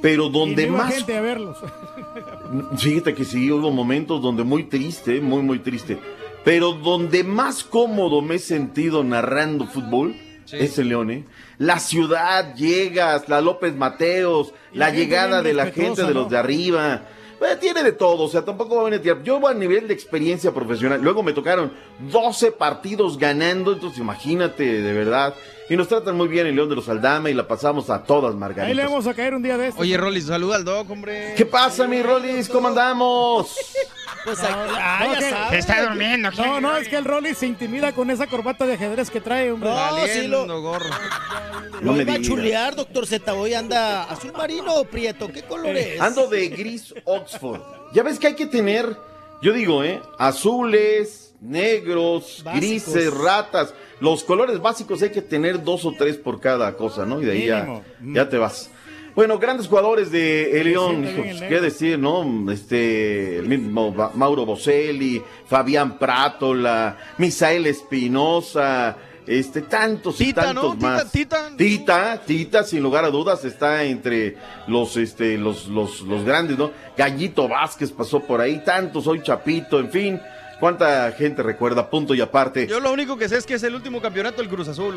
Pero 0.00 0.26
Y 0.26 0.32
donde 0.32 0.66
no 0.66 0.74
iba 0.74 0.84
más 0.84 0.94
gente 0.94 1.16
a 1.16 1.20
verlos. 1.20 1.58
Fíjate 2.78 3.14
que 3.14 3.24
sí, 3.24 3.50
hubo 3.50 3.70
momentos 3.70 4.22
donde 4.22 4.44
muy 4.44 4.64
triste, 4.64 5.20
muy, 5.20 5.42
muy 5.42 5.58
triste. 5.58 5.98
Pero 6.44 6.72
donde 6.72 7.22
más 7.22 7.62
cómodo 7.62 8.22
me 8.22 8.36
he 8.36 8.38
sentido 8.38 9.04
narrando 9.04 9.66
fútbol 9.66 10.16
es 10.52 10.78
el 10.78 10.88
León, 10.88 11.10
¿eh? 11.10 11.24
La 11.58 11.78
ciudad, 11.78 12.54
llegas, 12.56 13.28
la 13.28 13.40
López 13.40 13.76
Mateos, 13.76 14.52
la, 14.72 14.90
llegada 14.90 15.42
de 15.42 15.54
la 15.54 15.66
gente 15.66 16.02
de 16.02 16.14
los 16.14 16.30
de 16.30 16.38
arriba. 16.38 17.02
Eh, 17.40 17.56
tiene 17.58 17.82
de 17.82 17.92
todo, 17.92 18.24
o 18.24 18.28
sea, 18.28 18.44
tampoco 18.44 18.76
va 18.76 18.82
a 18.82 18.90
venir. 18.90 19.02
Yo 19.24 19.46
a 19.46 19.54
nivel 19.54 19.88
de 19.88 19.94
experiencia 19.94 20.52
profesional, 20.52 21.00
luego 21.02 21.22
me 21.22 21.32
tocaron 21.32 21.72
12 22.10 22.52
partidos 22.52 23.16
ganando, 23.16 23.72
entonces 23.72 23.98
imagínate, 23.98 24.82
de 24.82 24.92
verdad. 24.92 25.34
Y 25.70 25.76
nos 25.76 25.86
tratan 25.88 26.16
muy 26.16 26.26
bien 26.28 26.46
el 26.48 26.56
León 26.56 26.68
de 26.68 26.74
los 26.74 26.88
Aldama 26.88 27.30
y 27.30 27.34
la 27.34 27.46
pasamos 27.46 27.88
a 27.90 28.02
todas, 28.02 28.30
Ahí 28.30 28.34
le 28.34 28.40
Margarita. 28.40 28.84
vamos 28.84 29.06
a 29.06 29.14
caer 29.14 29.34
un 29.34 29.42
día 29.42 29.56
de 29.56 29.68
estos. 29.68 29.80
Oye, 29.80 29.96
Rolly, 29.96 30.20
saluda 30.20 30.56
al 30.56 30.64
Doc, 30.64 30.90
hombre. 30.90 31.34
¿Qué 31.36 31.46
pasa, 31.46 31.86
mi 31.86 32.02
Rolis? 32.02 32.48
¿Cómo 32.48 32.68
andamos? 32.68 33.54
Pues 34.24 34.38
Ah, 34.42 34.66
ah, 34.68 35.06
ya 35.14 35.20
ya 35.20 35.30
sabes. 35.30 35.58
Está 35.60 35.82
durmiendo. 35.88 36.30
No, 36.32 36.60
no, 36.60 36.76
es 36.76 36.88
que 36.88 36.96
el 36.96 37.04
Rolly 37.04 37.34
se 37.34 37.46
intimida 37.46 37.92
con 37.92 38.10
esa 38.10 38.26
corbata 38.26 38.66
de 38.66 38.74
ajedrez 38.74 39.10
que 39.10 39.20
trae, 39.20 39.50
hombre. 39.52 39.70
No, 39.70 39.76
sí 40.08 40.26
lo, 40.26 40.40
Valiendo 40.40 40.60
gorro. 40.60 40.90
No 41.80 41.92
me 41.92 42.02
iba 42.02 42.14
a 42.14 42.20
chulear, 42.20 42.74
doctor 42.76 43.06
Z. 43.06 43.32
Hoy 43.32 43.54
anda 43.54 44.02
azul 44.02 44.32
marino 44.36 44.74
o 44.74 44.84
prieto. 44.84 45.28
¿Qué 45.32 45.42
color 45.44 45.76
es? 45.76 46.00
Ando 46.00 46.26
de 46.26 46.48
gris 46.48 46.92
Oxford. 47.04 47.60
Ya 47.94 48.02
ves 48.02 48.18
que 48.18 48.26
hay 48.26 48.34
que 48.34 48.46
tener, 48.46 48.96
yo 49.40 49.52
digo, 49.52 49.82
¿eh? 49.84 50.02
Azules, 50.18 51.32
negros, 51.40 52.42
Básicos. 52.44 52.60
grises, 52.60 53.14
ratas. 53.14 53.72
Los 54.00 54.24
colores 54.24 54.60
básicos 54.60 55.02
hay 55.02 55.10
que 55.10 55.22
tener 55.22 55.62
dos 55.62 55.84
o 55.84 55.92
tres 55.92 56.16
por 56.16 56.40
cada 56.40 56.76
cosa, 56.76 57.04
¿no? 57.04 57.20
Y 57.20 57.26
de 57.26 57.32
ahí 57.32 57.46
ya, 57.46 57.82
ya 58.02 58.28
te 58.28 58.38
vas. 58.38 58.70
Bueno, 59.14 59.38
grandes 59.38 59.66
jugadores 59.66 60.10
de 60.10 60.62
León, 60.64 61.04
el 61.04 61.14
qué 61.14 61.34
negro. 61.34 61.62
decir, 61.62 61.98
¿no? 61.98 62.50
Este, 62.50 63.38
el 63.38 63.48
mismo 63.48 63.92
Mauro 64.14 64.46
Boselli, 64.46 65.22
Fabián 65.46 65.98
Prátola, 65.98 66.96
Misael 67.18 67.66
Espinosa, 67.66 68.96
este, 69.26 69.62
tantos 69.62 70.20
y 70.20 70.32
tantos 70.32 70.64
¿no? 70.64 70.74
Tita, 70.74 70.86
más. 70.86 71.12
Tita. 71.12 71.50
Tita, 71.56 72.20
Tita, 72.24 72.64
sin 72.64 72.82
lugar 72.82 73.04
a 73.04 73.10
dudas, 73.10 73.44
está 73.44 73.84
entre 73.84 74.36
los, 74.68 74.96
este, 74.96 75.36
los, 75.36 75.66
los, 75.66 76.00
los 76.02 76.24
grandes, 76.24 76.56
¿no? 76.56 76.70
Gallito 76.96 77.48
Vázquez 77.48 77.90
pasó 77.92 78.20
por 78.20 78.40
ahí, 78.40 78.62
tantos, 78.64 79.06
hoy 79.06 79.22
Chapito, 79.22 79.78
en 79.80 79.90
fin. 79.90 80.20
¿Cuánta 80.60 81.10
gente 81.12 81.42
recuerda? 81.42 81.88
Punto 81.88 82.14
y 82.14 82.20
aparte. 82.20 82.66
Yo 82.66 82.78
lo 82.80 82.92
único 82.92 83.16
que 83.16 83.28
sé 83.28 83.38
es 83.38 83.46
que 83.46 83.54
es 83.54 83.62
el 83.62 83.74
último 83.74 84.00
campeonato 84.00 84.42
del 84.42 84.48
Cruz 84.50 84.68
Azul. 84.68 84.94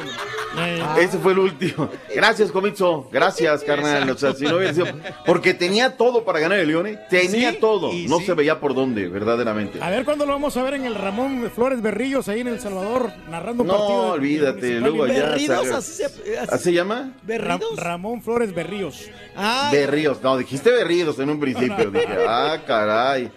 Eh, 0.60 0.84
Ese 1.00 1.18
fue 1.18 1.32
el 1.32 1.40
último. 1.40 1.90
Gracias, 2.14 2.52
Comitzo. 2.52 3.08
Gracias, 3.12 3.64
carnal. 3.66 4.10
O 4.10 4.18
sea, 4.18 4.34
si 4.34 4.44
no 4.44 4.58
hubiera 4.58 4.74
sido. 4.74 4.88
Porque 5.26 5.54
tenía 5.54 5.96
todo 5.96 6.26
para 6.26 6.40
ganar 6.40 6.60
el 6.60 6.68
León, 6.68 6.88
¿eh? 6.88 7.00
Tenía 7.10 7.52
Sí, 7.52 7.58
todo. 7.62 7.94
y 7.94 8.08
No 8.08 8.20
sí. 8.20 8.26
se 8.26 8.34
veía 8.34 8.60
por 8.60 8.76
dónde, 8.76 9.08
verdaderamente. 9.08 9.80
A 9.82 9.90
ver 9.90 10.04
cuándo 10.06 10.26
lo 10.26 10.34
vamos 10.34 10.56
a 10.58 10.64
ver 10.64 10.74
en 10.76 10.86
el 10.86 10.96
Ramón 10.96 11.50
Flores 11.56 11.82
Berrillos 11.82 12.28
ahí 12.28 12.42
en 12.42 12.48
El 12.50 12.60
Salvador, 12.60 13.12
narrando 13.30 13.64
un 13.64 13.68
No, 13.68 13.78
partido. 13.78 14.04
de- 14.04 14.10
olvídate, 14.12 14.80
luego 14.82 15.04
allá. 15.06 15.14
Berridos, 15.30 15.72
así 15.72 15.94
se, 15.94 16.06
así- 16.06 16.22
¿Así 16.50 16.64
se 16.66 16.74
llama? 16.74 16.96
Ra- 16.96 17.12
¿Berridos? 17.24 17.78
Ramón 17.80 18.22
Flores 18.22 18.54
Berríos. 18.54 19.10
Ah, 19.36 19.70
Berríos, 19.72 20.22
no, 20.22 20.38
dijiste 20.38 20.70
Berríos 20.72 21.18
en 21.20 21.30
un 21.30 21.40
principio. 21.40 21.90
Dije, 21.92 22.08
ah, 22.28 22.58
caray. 22.68 23.32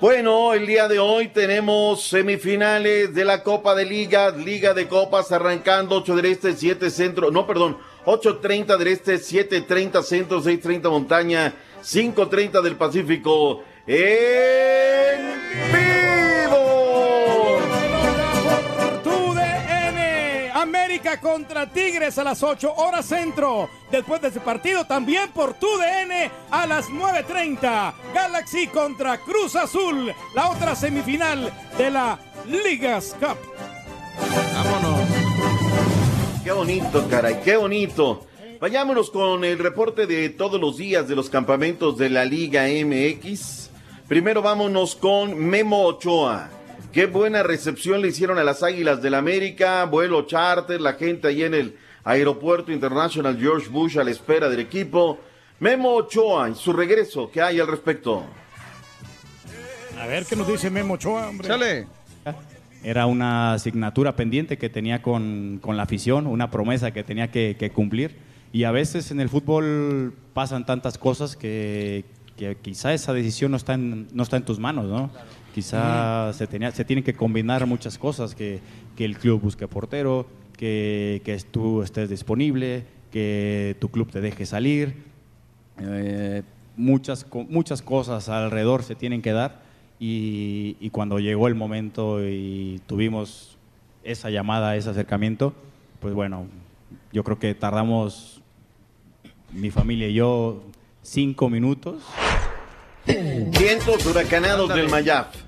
Bueno, 0.00 0.52
el 0.52 0.66
día 0.66 0.88
de 0.88 0.98
hoy 0.98 1.28
tenemos 1.28 2.02
semifinales 2.02 3.14
de 3.14 3.24
la 3.24 3.42
Copa 3.42 3.74
de 3.74 3.86
Ligas, 3.86 4.36
Liga 4.36 4.74
de 4.74 4.88
Copas 4.88 5.32
arrancando 5.32 5.96
8 5.96 6.16
del 6.16 6.26
Este, 6.26 6.54
7 6.54 6.90
Centro, 6.90 7.30
no, 7.30 7.46
perdón, 7.46 7.78
8.30 8.04 8.76
del 8.76 8.88
Este, 8.88 9.16
7.30 9.16 10.02
Centro, 10.02 10.42
6.30 10.42 10.90
Montaña, 10.90 11.54
5.30 11.82 12.62
del 12.62 12.76
Pacífico. 12.76 13.64
¡En 13.86 15.85
América 20.86 21.20
contra 21.20 21.66
Tigres 21.66 22.16
a 22.16 22.22
las 22.22 22.44
8 22.44 22.74
horas 22.76 23.06
centro. 23.06 23.68
Después 23.90 24.22
de 24.22 24.28
ese 24.28 24.38
partido, 24.38 24.86
también 24.86 25.32
por 25.32 25.54
tu 25.54 25.66
DN 25.66 26.30
a 26.48 26.64
las 26.64 26.86
9.30. 26.86 27.92
Galaxy 28.14 28.68
contra 28.68 29.18
Cruz 29.18 29.56
Azul, 29.56 30.14
la 30.36 30.48
otra 30.48 30.76
semifinal 30.76 31.52
de 31.76 31.90
la 31.90 32.20
Ligas 32.46 33.16
Cup. 33.18 33.36
Vámonos. 34.54 35.00
Qué 36.44 36.52
bonito, 36.52 37.08
caray, 37.10 37.40
qué 37.44 37.56
bonito. 37.56 38.24
Vayámonos 38.60 39.10
con 39.10 39.44
el 39.44 39.58
reporte 39.58 40.06
de 40.06 40.28
todos 40.28 40.60
los 40.60 40.76
días 40.76 41.08
de 41.08 41.16
los 41.16 41.28
campamentos 41.28 41.98
de 41.98 42.10
la 42.10 42.24
Liga 42.24 42.62
MX. 42.68 43.70
Primero 44.06 44.40
vámonos 44.40 44.94
con 44.94 45.36
Memo 45.36 45.84
Ochoa. 45.84 46.55
Qué 46.96 47.04
buena 47.04 47.42
recepción 47.42 48.00
le 48.00 48.08
hicieron 48.08 48.38
a 48.38 48.42
las 48.42 48.62
Águilas 48.62 49.02
del 49.02 49.12
América, 49.12 49.84
vuelo 49.84 50.22
charter, 50.22 50.80
la 50.80 50.94
gente 50.94 51.28
ahí 51.28 51.42
en 51.42 51.52
el 51.52 51.76
Aeropuerto 52.04 52.72
International 52.72 53.36
George 53.38 53.68
Bush 53.68 53.98
a 53.98 54.02
la 54.02 54.10
espera 54.10 54.48
del 54.48 54.60
equipo. 54.60 55.18
Memo 55.60 55.92
Ochoa 55.92 56.48
y 56.48 56.54
su 56.54 56.72
regreso, 56.72 57.30
¿qué 57.30 57.42
hay 57.42 57.60
al 57.60 57.66
respecto? 57.66 58.24
A 60.00 60.06
ver 60.06 60.24
qué 60.24 60.36
nos 60.36 60.48
dice 60.48 60.70
Memo 60.70 60.94
Ochoa, 60.94 61.28
hombre. 61.28 61.46
Chale. 61.46 61.86
era 62.82 63.04
una 63.04 63.52
asignatura 63.52 64.16
pendiente 64.16 64.56
que 64.56 64.70
tenía 64.70 65.02
con, 65.02 65.58
con 65.60 65.76
la 65.76 65.82
afición, 65.82 66.26
una 66.26 66.50
promesa 66.50 66.92
que 66.92 67.04
tenía 67.04 67.30
que, 67.30 67.56
que 67.58 67.68
cumplir. 67.68 68.16
Y 68.54 68.64
a 68.64 68.70
veces 68.70 69.10
en 69.10 69.20
el 69.20 69.28
fútbol 69.28 70.14
pasan 70.32 70.64
tantas 70.64 70.96
cosas 70.96 71.36
que, 71.36 72.06
que 72.36 72.56
quizá 72.56 72.94
esa 72.94 73.12
decisión 73.12 73.50
no 73.50 73.56
está 73.56 73.74
en, 73.74 74.08
no 74.12 74.22
está 74.22 74.36
en 74.36 74.44
tus 74.44 74.58
manos, 74.58 74.86
¿no? 74.86 75.10
Quizá 75.56 76.34
se, 76.34 76.46
tenía, 76.46 76.70
se 76.70 76.84
tienen 76.84 77.02
que 77.02 77.14
combinar 77.14 77.64
muchas 77.66 77.96
cosas, 77.96 78.34
que, 78.34 78.60
que 78.94 79.06
el 79.06 79.16
club 79.16 79.40
busque 79.40 79.66
portero, 79.66 80.26
que, 80.54 81.22
que 81.24 81.34
tú 81.50 81.80
estés 81.80 82.10
disponible, 82.10 82.84
que 83.10 83.74
tu 83.80 83.88
club 83.88 84.10
te 84.10 84.20
deje 84.20 84.44
salir. 84.44 84.96
Eh, 85.80 86.42
muchas, 86.76 87.24
co- 87.24 87.44
muchas 87.48 87.80
cosas 87.80 88.28
alrededor 88.28 88.82
se 88.82 88.96
tienen 88.96 89.22
que 89.22 89.32
dar 89.32 89.62
y, 89.98 90.76
y 90.78 90.90
cuando 90.90 91.20
llegó 91.20 91.48
el 91.48 91.54
momento 91.54 92.22
y 92.22 92.82
tuvimos 92.86 93.56
esa 94.04 94.28
llamada, 94.28 94.76
ese 94.76 94.90
acercamiento, 94.90 95.54
pues 96.00 96.12
bueno, 96.12 96.48
yo 97.14 97.24
creo 97.24 97.38
que 97.38 97.54
tardamos, 97.54 98.42
mi 99.54 99.70
familia 99.70 100.06
y 100.06 100.12
yo, 100.12 100.62
cinco 101.00 101.48
minutos. 101.48 102.02
Vientos 103.58 104.04
huracanados 104.04 104.68
del 104.68 104.90
Mayaf. 104.90 105.45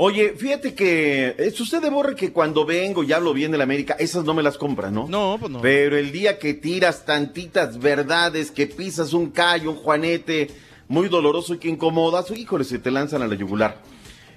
Oye, 0.00 0.34
fíjate 0.36 0.74
que 0.74 1.34
eh, 1.36 1.50
sucede, 1.50 1.90
Borre, 1.90 2.14
que 2.14 2.32
cuando 2.32 2.64
vengo 2.64 3.02
y 3.02 3.12
hablo 3.12 3.34
bien 3.34 3.50
de 3.50 3.58
la 3.58 3.64
América, 3.64 3.96
esas 3.98 4.24
no 4.24 4.32
me 4.32 4.44
las 4.44 4.56
compran, 4.56 4.94
¿no? 4.94 5.08
No, 5.08 5.38
pues 5.40 5.50
no. 5.50 5.60
Pero 5.60 5.96
el 5.96 6.12
día 6.12 6.38
que 6.38 6.54
tiras 6.54 7.04
tantitas 7.04 7.80
verdades, 7.80 8.52
que 8.52 8.68
pisas 8.68 9.12
un 9.12 9.30
callo, 9.30 9.72
un 9.72 9.76
juanete 9.76 10.52
muy 10.86 11.08
doloroso 11.08 11.54
y 11.54 11.58
que 11.58 11.68
incomodas, 11.68 12.30
híjole, 12.30 12.62
se 12.62 12.78
te 12.78 12.92
lanzan 12.92 13.22
a 13.22 13.26
la 13.26 13.34
yugular. 13.34 13.82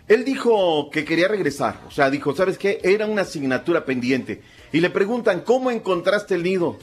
Él 0.07 0.25
dijo 0.25 0.89
que 0.89 1.05
quería 1.05 1.27
regresar, 1.27 1.79
o 1.87 1.91
sea, 1.91 2.09
dijo, 2.09 2.35
¿sabes 2.35 2.57
qué? 2.57 2.79
Era 2.83 3.05
una 3.05 3.21
asignatura 3.21 3.85
pendiente. 3.85 4.41
Y 4.73 4.79
le 4.79 4.89
preguntan, 4.89 5.41
¿cómo 5.41 5.69
encontraste 5.69 6.33
el 6.33 6.41
nido? 6.41 6.79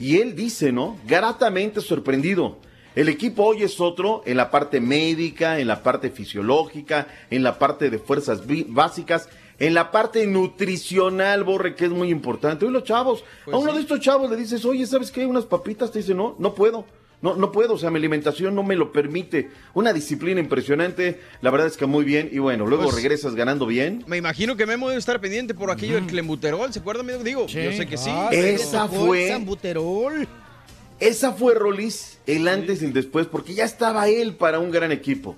Y 0.00 0.20
él 0.20 0.34
dice, 0.34 0.72
¿no? 0.72 0.96
Gratamente 1.06 1.82
sorprendido. 1.82 2.56
El 2.94 3.08
equipo 3.08 3.44
hoy 3.44 3.62
es 3.62 3.80
otro 3.80 4.22
en 4.26 4.36
la 4.36 4.50
parte 4.50 4.80
médica, 4.80 5.58
en 5.58 5.66
la 5.68 5.82
parte 5.82 6.10
fisiológica, 6.10 7.06
en 7.30 7.42
la 7.42 7.58
parte 7.58 7.88
de 7.88 7.98
fuerzas 7.98 8.42
básicas, 8.68 9.28
en 9.58 9.74
la 9.74 9.90
parte 9.90 10.26
nutricional, 10.26 11.44
Borre, 11.44 11.74
que 11.74 11.86
es 11.86 11.90
muy 11.90 12.10
importante. 12.10 12.66
Hoy 12.66 12.72
los 12.72 12.84
chavos, 12.84 13.24
Pues 13.44 13.54
a 13.54 13.58
uno 13.58 13.70
sí. 13.70 13.76
de 13.76 13.82
estos 13.82 14.00
chavos 14.00 14.30
le 14.30 14.36
dices, 14.36 14.64
oye, 14.64 14.86
¿sabes 14.86 15.10
qué? 15.10 15.24
Unas 15.24 15.46
papitas, 15.46 15.90
te 15.90 16.00
dice, 16.00 16.14
no, 16.14 16.34
no 16.38 16.54
puedo. 16.54 16.84
No, 17.22 17.36
no 17.36 17.52
puedo, 17.52 17.74
o 17.74 17.78
sea, 17.78 17.88
mi 17.88 17.98
alimentación 17.98 18.52
no 18.52 18.64
me 18.64 18.74
lo 18.74 18.90
permite. 18.90 19.48
Una 19.74 19.92
disciplina 19.92 20.40
impresionante, 20.40 21.20
la 21.40 21.50
verdad 21.52 21.68
es 21.68 21.76
que 21.76 21.86
muy 21.86 22.04
bien. 22.04 22.28
Y 22.32 22.38
bueno, 22.40 22.66
luego 22.66 22.82
Pues- 22.84 22.96
regresas 22.96 23.36
ganando 23.36 23.64
bien. 23.64 24.02
Me 24.08 24.16
imagino 24.16 24.56
que 24.56 24.66
Memo 24.66 24.88
debe 24.88 24.98
estar 24.98 25.20
pendiente 25.20 25.54
por 25.54 25.70
aquello 25.70 25.94
del 25.94 26.06
clembuterol, 26.08 26.72
¿se 26.72 26.80
acuerdan? 26.80 27.06
Digo, 27.22 27.46
yo 27.46 27.72
sé 27.72 27.86
que 27.86 27.96
sí. 27.96 28.10
Ah, 28.12 28.28
Esa 28.32 28.88
fue- 28.88 29.28
Sambuterol. 29.28 30.26
Esa 31.02 31.32
fue 31.32 31.54
Rolis, 31.54 32.20
el 32.28 32.46
antes 32.46 32.80
y 32.80 32.84
el 32.84 32.92
después, 32.92 33.26
porque 33.26 33.54
ya 33.54 33.64
estaba 33.64 34.06
él 34.06 34.36
para 34.36 34.60
un 34.60 34.70
gran 34.70 34.92
equipo. 34.92 35.34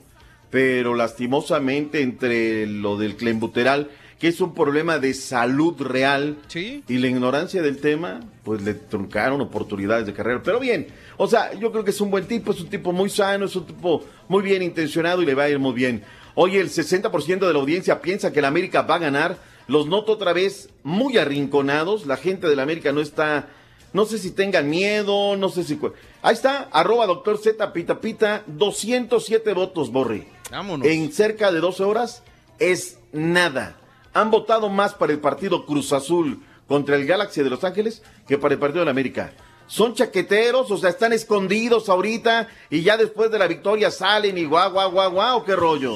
Pero 0.50 0.94
lastimosamente 0.94 2.02
entre 2.02 2.66
lo 2.66 2.98
del 2.98 3.16
clembuteral, 3.16 3.90
que 4.20 4.28
es 4.28 4.42
un 4.42 4.52
problema 4.52 4.98
de 4.98 5.14
salud 5.14 5.80
real, 5.80 6.36
y 6.54 6.98
la 6.98 7.06
ignorancia 7.06 7.62
del 7.62 7.78
tema, 7.78 8.20
pues 8.42 8.60
le 8.60 8.74
truncaron 8.74 9.40
oportunidades 9.40 10.04
de 10.04 10.12
carrera. 10.12 10.42
Pero 10.44 10.60
bien, 10.60 10.88
o 11.16 11.26
sea, 11.26 11.54
yo 11.54 11.72
creo 11.72 11.82
que 11.82 11.92
es 11.92 12.00
un 12.02 12.10
buen 12.10 12.26
tipo, 12.26 12.52
es 12.52 12.60
un 12.60 12.68
tipo 12.68 12.92
muy 12.92 13.08
sano, 13.08 13.46
es 13.46 13.56
un 13.56 13.64
tipo 13.64 14.04
muy 14.28 14.42
bien 14.42 14.62
intencionado 14.62 15.22
y 15.22 15.24
le 15.24 15.34
va 15.34 15.44
a 15.44 15.48
ir 15.48 15.58
muy 15.58 15.72
bien. 15.72 16.02
Oye, 16.34 16.60
el 16.60 16.68
60% 16.68 17.38
de 17.38 17.52
la 17.54 17.58
audiencia 17.58 18.02
piensa 18.02 18.34
que 18.34 18.42
la 18.42 18.48
América 18.48 18.82
va 18.82 18.96
a 18.96 18.98
ganar. 18.98 19.38
Los 19.66 19.86
noto 19.86 20.12
otra 20.12 20.34
vez 20.34 20.68
muy 20.82 21.16
arrinconados. 21.16 22.04
La 22.04 22.18
gente 22.18 22.48
de 22.48 22.56
la 22.56 22.64
América 22.64 22.92
no 22.92 23.00
está 23.00 23.48
no 23.94 24.04
sé 24.06 24.18
si 24.18 24.32
tengan 24.32 24.68
miedo, 24.68 25.36
no 25.36 25.48
sé 25.48 25.62
si... 25.62 25.78
Ahí 26.20 26.34
está, 26.34 26.68
arroba 26.72 27.06
doctor 27.06 27.38
Z 27.38 27.72
Pita 27.72 28.00
Pita, 28.00 28.42
207 28.48 29.54
votos, 29.54 29.92
Borri. 29.92 30.26
Vámonos. 30.50 30.86
En 30.86 31.12
cerca 31.12 31.52
de 31.52 31.60
12 31.60 31.84
horas 31.84 32.24
es 32.58 32.98
nada. 33.12 33.78
Han 34.12 34.32
votado 34.32 34.68
más 34.68 34.94
para 34.94 35.12
el 35.12 35.20
partido 35.20 35.64
Cruz 35.64 35.92
Azul 35.92 36.42
contra 36.66 36.96
el 36.96 37.06
Galaxy 37.06 37.44
de 37.44 37.50
Los 37.50 37.62
Ángeles 37.62 38.02
que 38.26 38.36
para 38.36 38.54
el 38.54 38.60
partido 38.60 38.80
de 38.80 38.86
la 38.86 38.90
América. 38.90 39.32
Son 39.68 39.94
chaqueteros, 39.94 40.72
o 40.72 40.76
sea, 40.76 40.90
están 40.90 41.12
escondidos 41.12 41.88
ahorita 41.88 42.48
y 42.70 42.82
ya 42.82 42.96
después 42.96 43.30
de 43.30 43.38
la 43.38 43.46
victoria 43.46 43.92
salen 43.92 44.36
y 44.36 44.44
guau, 44.44 44.72
guau, 44.72 44.90
guau, 44.90 45.10
guau, 45.12 45.44
qué 45.44 45.54
rollo. 45.54 45.94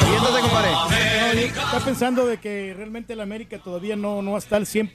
No, 0.00 1.40
está 1.40 1.80
pensando 1.84 2.26
de 2.26 2.38
que 2.38 2.74
realmente 2.76 3.12
el 3.12 3.20
América 3.20 3.58
todavía 3.58 3.96
no, 3.96 4.22
no 4.22 4.36
está 4.36 4.56
al 4.56 4.66
100%. 4.66 4.90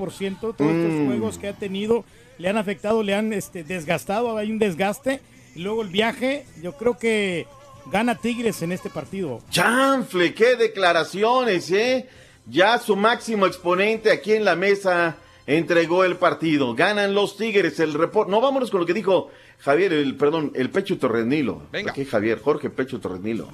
Todos 0.55 0.71
estos 0.71 0.93
Mm. 0.93 1.07
juegos 1.07 1.37
que 1.37 1.47
ha 1.49 1.53
tenido 1.53 2.03
le 2.37 2.49
han 2.49 2.57
afectado, 2.57 3.03
le 3.03 3.13
han 3.15 3.33
este, 3.33 3.63
desgastado, 3.63 4.37
hay 4.37 4.51
un 4.51 4.59
desgaste. 4.59 5.21
Y 5.55 5.59
luego 5.61 5.81
el 5.81 5.89
viaje, 5.89 6.45
yo 6.61 6.73
creo 6.73 6.97
que 6.97 7.47
gana 7.91 8.15
Tigres 8.15 8.61
en 8.61 8.71
este 8.71 8.89
partido. 8.89 9.41
Chanfle, 9.49 10.33
qué 10.33 10.55
declaraciones, 10.55 11.71
¿eh? 11.71 12.07
Ya 12.45 12.77
su 12.79 12.95
máximo 12.95 13.45
exponente 13.45 14.11
aquí 14.11 14.33
en 14.33 14.45
la 14.45 14.55
mesa 14.55 15.17
entregó 15.45 16.03
el 16.03 16.15
partido. 16.17 16.75
Ganan 16.75 17.13
los 17.13 17.35
Tigres, 17.37 17.79
el 17.79 17.93
reporte. 17.93 18.31
No, 18.31 18.41
vámonos 18.41 18.69
con 18.71 18.79
lo 18.81 18.85
que 18.85 18.93
dijo 18.93 19.29
Javier, 19.59 19.93
el, 19.93 20.15
perdón, 20.15 20.51
el 20.55 20.69
Pecho 20.69 20.97
Torrenilo. 20.97 21.63
Venga. 21.71 21.91
Aquí 21.91 22.05
Javier, 22.05 22.39
Jorge 22.41 22.69
Pecho 22.69 22.99
Torrenilo. 22.99 23.49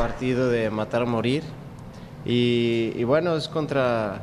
Partido 0.00 0.48
de 0.48 0.70
matar 0.70 1.04
morir. 1.04 1.42
Y, 2.24 2.90
y 2.96 3.04
bueno, 3.04 3.36
es 3.36 3.48
contra, 3.48 4.22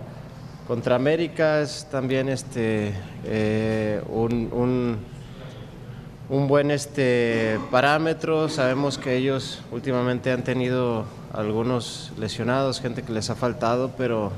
contra 0.68 0.96
América, 0.96 1.62
es 1.62 1.86
también 1.92 2.30
este, 2.30 2.94
eh, 3.24 4.02
un, 4.10 4.50
un, 4.52 4.98
un 6.30 6.48
buen 6.48 6.72
este, 6.72 7.60
parámetro. 7.70 8.50
Sabemos 8.50 8.98
que 8.98 9.18
ellos 9.18 9.62
últimamente 9.72 10.32
han 10.32 10.44
tenido 10.44 11.06
algunos 11.32 12.12
lesionados, 12.18 12.82
gente 12.82 13.04
que 13.04 13.14
les 13.14 13.30
ha 13.30 13.36
faltado, 13.36 13.92
pero, 13.96 14.32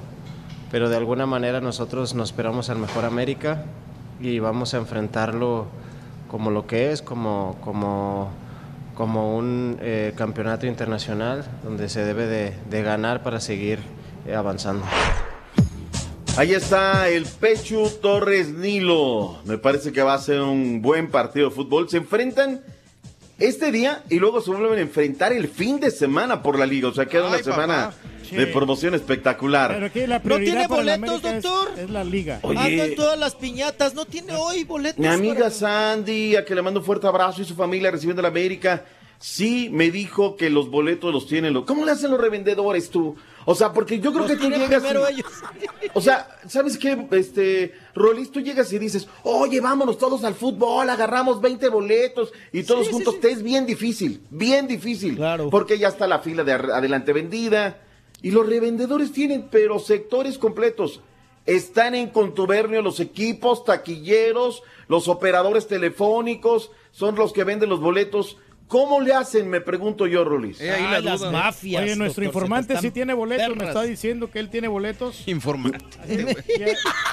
pero 0.71 0.89
de 0.89 0.97
alguna 0.97 1.25
manera 1.25 1.61
nosotros 1.61 2.15
nos 2.15 2.31
esperamos 2.31 2.69
al 2.69 2.79
mejor 2.79 3.05
América 3.05 3.63
y 4.19 4.39
vamos 4.39 4.73
a 4.73 4.77
enfrentarlo 4.77 5.67
como 6.27 6.51
lo 6.51 6.67
que 6.67 6.91
es, 6.91 7.01
como, 7.01 7.55
como, 7.61 8.27
como 8.99 9.38
un 9.38 9.77
eh, 9.80 10.11
campeonato 10.17 10.67
internacional 10.67 11.45
donde 11.63 11.88
se 11.88 12.03
debe 12.03 12.27
de, 12.27 12.53
de 12.69 12.84
ganar 12.84 13.23
para 13.23 13.39
seguir 13.39 13.80
eh, 14.27 14.35
avanzando. 14.35 14.85
Ahí 16.35 16.53
está 16.53 17.07
el 17.07 17.26
Pechu 17.26 17.89
Torres 18.01 18.49
Nilo. 18.49 19.39
Me 19.45 19.57
parece 19.57 19.93
que 19.93 20.01
va 20.01 20.15
a 20.15 20.17
ser 20.17 20.41
un 20.41 20.81
buen 20.81 21.09
partido 21.09 21.47
de 21.47 21.55
fútbol. 21.55 21.89
Se 21.89 21.95
enfrentan 21.95 22.59
este 23.38 23.71
día 23.71 24.03
y 24.09 24.19
luego 24.19 24.41
se 24.41 24.51
vuelven 24.51 24.80
a 24.80 24.81
enfrentar 24.81 25.31
el 25.31 25.47
fin 25.47 25.80
de 25.80 25.91
semana 25.91 26.43
por 26.43 26.59
la 26.59 26.65
liga. 26.65 26.89
O 26.89 26.93
sea, 26.93 27.05
queda 27.05 27.27
una 27.27 27.38
Ay, 27.38 27.43
semana 27.43 27.93
Sí. 28.30 28.35
de 28.35 28.47
promoción 28.47 28.93
espectacular. 28.95 29.72
Pero 29.73 29.85
aquí 29.88 30.07
la 30.07 30.19
¿No 30.19 30.38
tiene 30.38 30.68
boletos, 30.68 31.22
doctor? 31.22 31.69
Es, 31.77 31.89
la 31.89 32.03
liga. 32.03 32.39
Oye. 32.43 32.60
Andan 32.60 32.95
todas 32.95 33.18
las 33.19 33.35
piñatas, 33.35 33.93
no 33.93 34.06
tiene 34.06 34.34
hoy 34.35 34.64
boletos. 34.64 34.99
Mi 34.99 35.07
amiga 35.07 35.35
para- 35.35 35.51
Sandy, 35.51 36.35
a 36.35 36.45
que 36.45 36.53
le 36.56 36.61
mando 36.61 36.80
un 36.80 36.85
fuerte 36.85 37.07
abrazo 37.07 37.41
y 37.41 37.45
su 37.45 37.56
familia 37.56 37.91
recibiendo 37.91 38.22
la 38.22 38.27
América, 38.27 38.85
sí 39.18 39.69
me 39.72 39.91
dijo 39.91 40.35
que 40.38 40.49
los 40.49 40.69
boletos 40.69 41.11
los 41.14 41.27
tienen 41.27 41.53
los... 41.53 41.65
¿Cómo 41.65 41.84
le 41.85 41.91
hacen 41.91 42.10
los 42.11 42.19
revendedores 42.22 42.89
tú? 42.89 43.15
O 43.45 43.56
sea, 43.56 43.73
porque 43.73 43.99
yo 43.99 44.11
creo 44.14 44.27
Los 44.27 44.31
que 44.31 44.38
tú 44.38 44.49
llegas... 44.49 44.81
primero 44.81 45.10
y- 45.10 45.14
ellos. 45.15 45.26
O 45.95 46.01
sea, 46.01 46.27
¿sabes 46.47 46.77
qué? 46.77 47.07
Este, 47.11 47.73
Rolis, 47.95 48.31
tú 48.31 48.41
llegas 48.41 48.72
y 48.72 48.77
dices, 48.77 49.07
oye, 49.23 49.60
vámonos 49.60 49.97
todos 49.97 50.23
al 50.23 50.35
fútbol, 50.35 50.88
agarramos 50.88 51.41
20 51.41 51.68
boletos 51.69 52.31
y 52.53 52.61
todos 52.61 52.85
Sí, 52.85 52.91
juntos. 52.93 53.15
sí. 53.15 53.22
Te 53.22 53.31
es 53.31 53.41
bien 53.41 53.65
difícil, 53.65 54.22
bien 54.30 54.68
difícil. 54.68 55.15
Claro. 55.15 55.49
Porque 55.49 55.80
ya 55.80 55.88
está 55.88 56.06
la 56.07 56.19
fila 56.19 56.43
de 56.43 56.53
adelante 56.53 57.11
vendida. 57.11 57.80
Y 58.21 58.31
los 58.31 58.47
revendedores 58.47 59.11
tienen, 59.11 59.47
pero 59.49 59.79
sectores 59.79 60.37
completos. 60.37 61.01
Están 61.45 61.95
en 61.95 62.09
contubernio 62.09 62.81
los 62.81 62.99
equipos, 62.99 63.63
taquilleros, 63.63 64.61
los 64.87 65.07
operadores 65.07 65.67
telefónicos, 65.67 66.71
son 66.91 67.15
los 67.15 67.33
que 67.33 67.43
venden 67.43 67.69
los 67.69 67.79
boletos. 67.79 68.37
¿Cómo 68.69 69.01
le 69.01 69.13
hacen? 69.13 69.49
Me 69.49 69.61
pregunto 69.61 70.05
yo, 70.07 70.23
Rolis. 70.23 70.61
Eh, 70.61 70.69
ahí 70.71 70.83
la 70.83 71.01
duda, 71.17 71.31
¿no? 71.31 71.79
Oye, 71.79 71.95
nuestro 71.95 72.23
informante 72.23 72.77
sí 72.79 72.91
tiene 72.91 73.13
boletos, 73.13 73.55
me 73.57 73.65
está 73.65 73.81
diciendo 73.81 74.29
que 74.29 74.39
él 74.39 74.49
tiene 74.49 74.67
boletos. 74.67 75.27
Informante. 75.27 75.79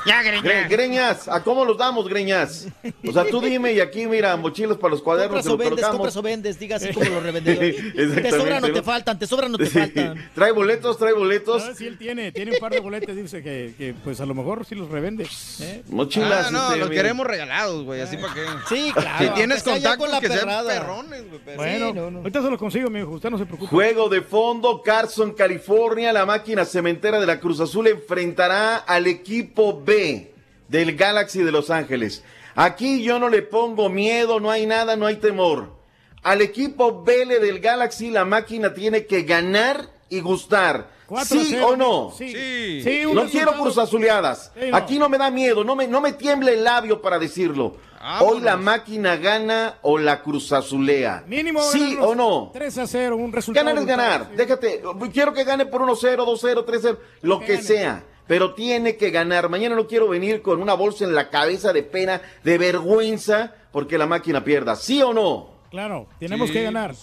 Ya, 0.06 0.22
Gre- 0.22 0.40
Greñas. 0.42 0.68
Greñas, 0.70 1.28
¿a 1.28 1.42
cómo 1.42 1.64
los 1.64 1.76
damos, 1.78 2.06
Greñas? 2.08 2.68
O 3.08 3.12
sea, 3.12 3.24
tú 3.28 3.40
dime 3.40 3.72
y 3.72 3.80
aquí, 3.80 4.06
mira, 4.06 4.36
mochilas 4.36 4.76
para 4.76 4.92
los 4.92 5.02
cuadernos 5.02 5.44
Compras 5.44 5.46
o 5.46 5.48
los 5.50 5.58
vendes, 5.58 5.70
colocamos. 5.74 5.96
compras 5.96 6.16
o 6.16 6.22
vendes, 6.22 6.58
diga 6.60 6.76
así 6.76 6.92
como 6.92 7.10
los 7.10 7.22
revendedores. 7.22 7.76
te 7.96 8.30
sobran 8.30 8.62
o 8.64 8.68
¿no? 8.68 8.72
te 8.74 8.82
faltan, 8.82 9.18
te 9.18 9.26
sobran 9.26 9.54
o 9.54 9.58
te 9.58 9.66
Sí. 9.66 9.78
faltan. 9.78 10.30
Trae 10.34 10.52
boletos, 10.52 10.96
trae 10.98 11.12
boletos. 11.14 11.66
No, 11.66 11.74
sí, 11.74 11.86
él 11.86 11.98
tiene, 11.98 12.30
tiene 12.32 12.52
un 12.52 12.58
par 12.58 12.72
de 12.72 12.80
boletos, 12.80 13.16
dice 13.16 13.42
que, 13.42 13.74
que, 13.76 13.94
pues 14.04 14.20
a 14.20 14.26
lo 14.26 14.34
mejor 14.34 14.64
sí 14.66 14.74
los 14.74 14.88
revende. 14.90 15.26
¿eh? 15.60 15.82
Mochilas, 15.88 16.46
Ah, 16.48 16.50
no, 16.52 16.66
este, 16.68 16.78
los 16.80 16.90
mira. 16.90 17.02
queremos 17.02 17.26
regalados, 17.26 17.84
güey, 17.84 18.00
así 18.02 18.16
para 18.18 18.34
qué. 18.34 18.44
Sí, 18.68 18.92
claro, 18.92 19.26
Si 19.26 19.34
tienes 19.34 19.62
contactos 19.62 19.96
con 19.96 20.10
la 20.10 20.20
que 20.20 20.26
sean 20.28 20.40
perrada. 20.40 20.68
perrones, 20.68 21.24
güey. 21.28 21.40
Bueno, 21.54 22.18
ahorita 22.18 22.42
se 22.42 22.50
lo 22.50 22.58
consigo, 22.58 22.90
mi 22.90 23.00
hijo. 23.00 23.10
Usted 23.10 23.30
no 23.30 23.38
se 23.38 23.46
preocupe. 23.46 23.70
Juego 23.70 24.08
de 24.08 24.22
fondo, 24.22 24.82
Carson, 24.82 25.32
California. 25.32 26.12
La 26.12 26.26
máquina 26.26 26.64
cementera 26.64 27.20
de 27.20 27.26
la 27.26 27.38
Cruz 27.38 27.60
Azul 27.60 27.86
enfrentará 27.86 28.78
al 28.78 29.06
equipo 29.06 29.80
B 29.80 30.32
del 30.68 30.96
Galaxy 30.96 31.42
de 31.42 31.52
Los 31.52 31.70
Ángeles. 31.70 32.24
Aquí 32.56 33.02
yo 33.02 33.18
no 33.18 33.28
le 33.28 33.42
pongo 33.42 33.88
miedo, 33.88 34.40
no 34.40 34.50
hay 34.50 34.66
nada, 34.66 34.96
no 34.96 35.06
hay 35.06 35.16
temor. 35.16 35.76
Al 36.22 36.40
equipo 36.40 37.04
B 37.04 37.26
del 37.26 37.60
Galaxy 37.60 38.10
la 38.10 38.24
máquina 38.24 38.74
tiene 38.74 39.06
que 39.06 39.22
ganar 39.22 39.90
y 40.08 40.20
gustar. 40.20 40.96
¿Sí 41.24 41.56
o 41.62 41.76
no? 41.76 42.12
Sí. 42.16 42.82
No 43.12 43.26
quiero 43.26 43.52
cruzazuleadas. 43.52 44.50
Sí, 44.58 44.70
no. 44.70 44.76
Aquí 44.76 44.98
no 44.98 45.08
me 45.08 45.18
da 45.18 45.30
miedo, 45.30 45.62
no 45.62 45.76
me, 45.76 45.86
no 45.86 46.00
me 46.00 46.12
tiembla 46.12 46.50
el 46.50 46.64
labio 46.64 47.00
para 47.00 47.18
decirlo. 47.18 47.76
Hoy 48.20 48.40
la 48.40 48.56
máquina 48.56 49.16
gana 49.16 49.78
o 49.82 49.98
la 49.98 50.22
cruzazulea. 50.22 51.24
Mínimo. 51.26 51.60
¿Sí 51.62 51.96
o 52.00 52.14
no? 52.14 52.50
3 52.52 52.78
a 52.78 52.86
0, 52.86 53.16
un 53.16 53.32
resultado. 53.32 53.66
Ganar 53.66 53.80
es 53.80 53.86
ganar. 53.86 54.26
sí. 54.30 54.36
Déjate. 54.36 54.82
Quiero 55.12 55.32
que 55.32 55.44
gane 55.44 55.66
por 55.66 55.82
1-0, 55.82 56.16
2-0, 56.24 56.64
3-0, 56.64 56.98
lo 57.22 57.40
que 57.40 57.60
sea. 57.62 58.04
Pero 58.26 58.54
tiene 58.54 58.96
que 58.96 59.10
ganar. 59.10 59.48
Mañana 59.48 59.76
no 59.76 59.86
quiero 59.86 60.08
venir 60.08 60.42
con 60.42 60.60
una 60.60 60.74
bolsa 60.74 61.04
en 61.04 61.14
la 61.14 61.30
cabeza 61.30 61.72
de 61.72 61.82
pena, 61.84 62.20
de 62.42 62.58
vergüenza, 62.58 63.54
porque 63.72 63.98
la 63.98 64.06
máquina 64.06 64.42
pierda. 64.42 64.74
¿Sí 64.76 65.00
o 65.02 65.12
no? 65.14 65.48
Claro, 65.70 66.06
tenemos 66.18 66.48
Sí. 66.48 66.54
que 66.54 66.62
ganar. 66.64 66.94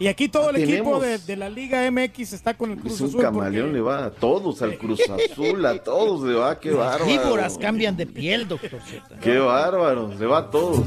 Y 0.00 0.06
aquí 0.06 0.28
todo 0.28 0.50
el 0.50 0.56
Ah, 0.56 0.58
equipo 0.60 1.00
tenemos. 1.00 1.02
de, 1.02 1.18
de 1.18 1.36
la 1.36 1.50
Liga 1.50 1.90
MX 1.90 2.32
está 2.32 2.54
con 2.54 2.70
el 2.70 2.78
Cruz 2.78 2.92
Es 2.94 3.00
un 3.00 3.08
Azul. 3.08 3.20
camaleón, 3.20 3.72
le 3.72 3.80
va 3.80 4.04
a 4.04 4.10
todos, 4.10 4.62
al 4.62 4.78
Cruz 4.78 5.00
Azul, 5.10 5.66
a 5.66 5.76
todos 5.82 6.22
le 6.22 6.34
va. 6.34 6.58
Qué 6.60 6.70
Las 6.70 7.04
víboras 7.04 7.26
bárbaro. 7.54 7.58
cambian 7.60 7.96
de 7.96 8.06
piel, 8.06 8.46
doctor 8.46 8.70
Z. 8.88 9.18
Qué 9.20 9.38
bárbaro, 9.38 10.08
le 10.16 10.26
va 10.26 10.38
a 10.38 10.50
todos. 10.50 10.82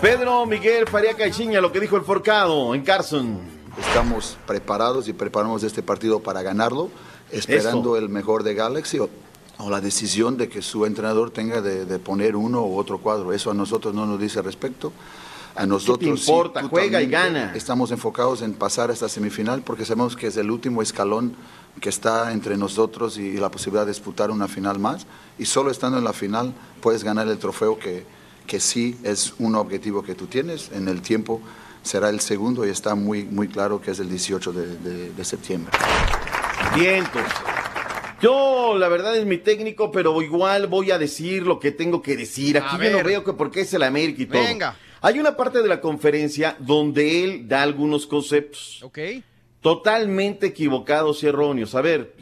Pedro 0.00 0.46
Miguel 0.46 0.86
Faría 0.88 1.14
Caixinha, 1.14 1.60
lo 1.60 1.70
que 1.72 1.80
dijo 1.80 1.96
el 1.96 2.02
Forcado 2.02 2.74
en 2.74 2.82
Carson. 2.82 3.38
Estamos 3.78 4.36
preparados 4.46 5.08
y 5.08 5.12
preparamos 5.12 5.62
este 5.62 5.82
partido 5.82 6.20
para 6.20 6.42
ganarlo, 6.42 6.90
esperando 7.30 7.96
el 7.96 8.08
mejor 8.08 8.42
de 8.42 8.54
Galaxy 8.54 8.98
o, 8.98 9.08
o 9.58 9.70
la 9.70 9.80
decisión 9.80 10.36
de 10.36 10.48
que 10.48 10.62
su 10.62 10.84
entrenador 10.86 11.30
tenga 11.30 11.60
de, 11.60 11.84
de 11.84 11.98
poner 11.98 12.36
uno 12.36 12.62
u 12.64 12.76
otro 12.76 12.98
cuadro. 12.98 13.32
Eso 13.32 13.50
a 13.50 13.54
nosotros 13.54 13.94
no 13.94 14.06
nos 14.06 14.20
dice 14.20 14.42
respecto. 14.42 14.92
A 15.56 15.66
nosotros 15.66 16.20
sí, 16.20 16.30
importa? 16.30 16.62
Juega 16.62 17.02
y 17.02 17.06
totalmente 17.06 17.40
gana. 17.40 17.52
Estamos 17.56 17.90
enfocados 17.90 18.42
en 18.42 18.54
pasar 18.54 18.90
a 18.90 18.92
esta 18.92 19.08
semifinal 19.08 19.62
porque 19.62 19.84
sabemos 19.84 20.16
que 20.16 20.28
es 20.28 20.36
el 20.36 20.50
último 20.50 20.80
escalón 20.82 21.34
que 21.80 21.88
está 21.88 22.32
entre 22.32 22.56
nosotros 22.56 23.18
y, 23.18 23.34
la 23.34 23.50
posibilidad 23.50 23.84
de 23.86 23.92
disputar 23.92 24.30
una 24.30 24.48
final 24.48 24.78
más. 24.78 25.06
Y 25.38 25.46
solo 25.46 25.70
estando 25.70 25.98
en 25.98 26.04
la 26.04 26.12
final 26.12 26.54
puedes 26.80 27.02
ganar 27.04 27.26
el 27.28 27.38
trofeo 27.38 27.78
que, 27.78 28.04
que 28.46 28.60
sí 28.60 28.96
es 29.02 29.34
un 29.38 29.54
objetivo 29.56 30.02
que 30.02 30.14
tú 30.14 30.26
tienes. 30.26 30.70
En 30.72 30.88
el 30.88 31.02
tiempo 31.02 31.40
será 31.82 32.10
el 32.10 32.20
segundo 32.20 32.66
y 32.66 32.70
está 32.70 32.94
muy, 32.94 33.24
muy 33.24 33.48
claro 33.48 33.80
que 33.80 33.90
es 33.90 33.98
el 34.00 34.08
18 34.08 34.52
de, 34.52 34.76
de- 34.78 35.10
de 35.12 35.24
septiembre. 35.24 35.72
Vientos. 36.74 37.22
Yo, 38.22 38.76
la 38.76 38.88
verdad, 38.88 39.16
es 39.16 39.24
mi 39.24 39.38
técnico, 39.38 39.90
pero 39.90 40.20
igual 40.20 40.66
voy 40.66 40.90
a 40.90 40.98
decir 40.98 41.42
lo 41.46 41.58
que 41.58 41.70
tengo 41.72 42.02
que 42.02 42.16
decir. 42.16 42.58
Aquí 42.58 42.76
A 42.76 42.84
yo 42.84 42.90
no 42.90 42.96
ver. 42.98 43.06
veo 43.06 43.24
que 43.24 43.32
porque 43.32 43.62
es 43.62 43.72
el 43.72 43.82
América 43.82 44.22
y 44.22 44.26
todo. 44.26 44.42
Venga. 44.42 44.76
Hay 45.02 45.18
una 45.18 45.36
parte 45.36 45.62
de 45.62 45.68
la 45.68 45.80
conferencia 45.80 46.56
donde 46.58 47.24
él 47.24 47.48
da 47.48 47.62
algunos 47.62 48.06
conceptos. 48.06 48.82
Ok. 48.82 48.98
Totalmente 49.60 50.46
equivocados 50.46 51.22
y 51.22 51.26
erróneos. 51.26 51.74
A 51.74 51.80
ver, 51.82 52.14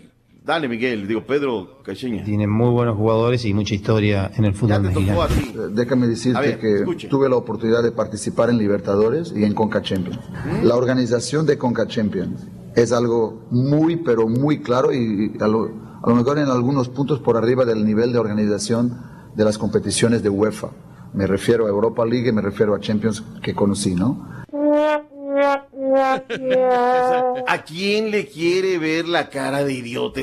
dale, 0.44 0.68
Miguel. 0.68 1.06
Digo, 1.06 1.24
Pedro 1.24 1.82
Caixinha. 1.84 2.24
Tiene 2.24 2.46
muy 2.46 2.70
buenos 2.70 2.96
jugadores 2.96 3.44
y 3.44 3.55
mucha 3.55 3.74
historia 3.74 4.30
en 4.36 4.44
el 4.44 4.55
fútbol 4.55 4.82
mexicano. 4.82 5.24
Eh, 5.24 5.68
Déjame 5.72 6.06
decirte 6.09 6.38
A 6.38 6.40
ver, 6.40 6.59
que 6.59 6.74
escuche. 6.80 7.09
tuve 7.09 7.28
la 7.28 7.36
oportunidad 7.36 7.82
de 7.82 7.92
participar 7.92 8.50
en 8.50 8.59
Libertadores 8.59 9.32
y 9.36 9.44
en 9.44 9.55
Conca 9.55 9.82
Champions. 9.82 10.18
La 10.62 10.76
organización 10.76 11.46
de 11.46 11.59
Conca 11.59 11.86
Champions 11.86 12.46
es 12.74 12.92
algo 12.92 13.46
muy, 13.50 13.96
pero 13.96 14.28
muy 14.28 14.60
claro 14.60 14.92
y 14.92 15.32
a 15.40 15.48
lo, 15.48 15.70
a 16.02 16.09
lo 16.10 16.14
mejor 16.16 16.38
en 16.38 16.46
algunos 16.48 16.88
puntos 16.88 17.20
por 17.20 17.36
arriba 17.36 17.64
del 17.64 17.84
nivel 17.84 18.12
de 18.12 18.18
organización 18.18 18.96
de 19.34 19.44
las 19.44 19.59
competiciones 19.59 20.22
de 20.22 20.28
UEFA. 20.28 20.70
Me 21.14 21.26
refiero 21.26 21.66
a 21.66 21.68
Europa 21.68 22.05
League 22.05 22.32
me 22.32 22.43
refiero 22.43 22.74
a 22.74 22.80
Champions 22.80 23.22
que 23.43 23.55
conocí, 23.55 23.94
¿no? 23.94 24.26
¿A 27.47 27.59
quién 27.66 28.10
le 28.10 28.26
quiere 28.26 28.78
ver 28.78 29.06
la 29.09 29.28
cara 29.28 29.64
de 29.64 29.72
idiota? 29.72 30.20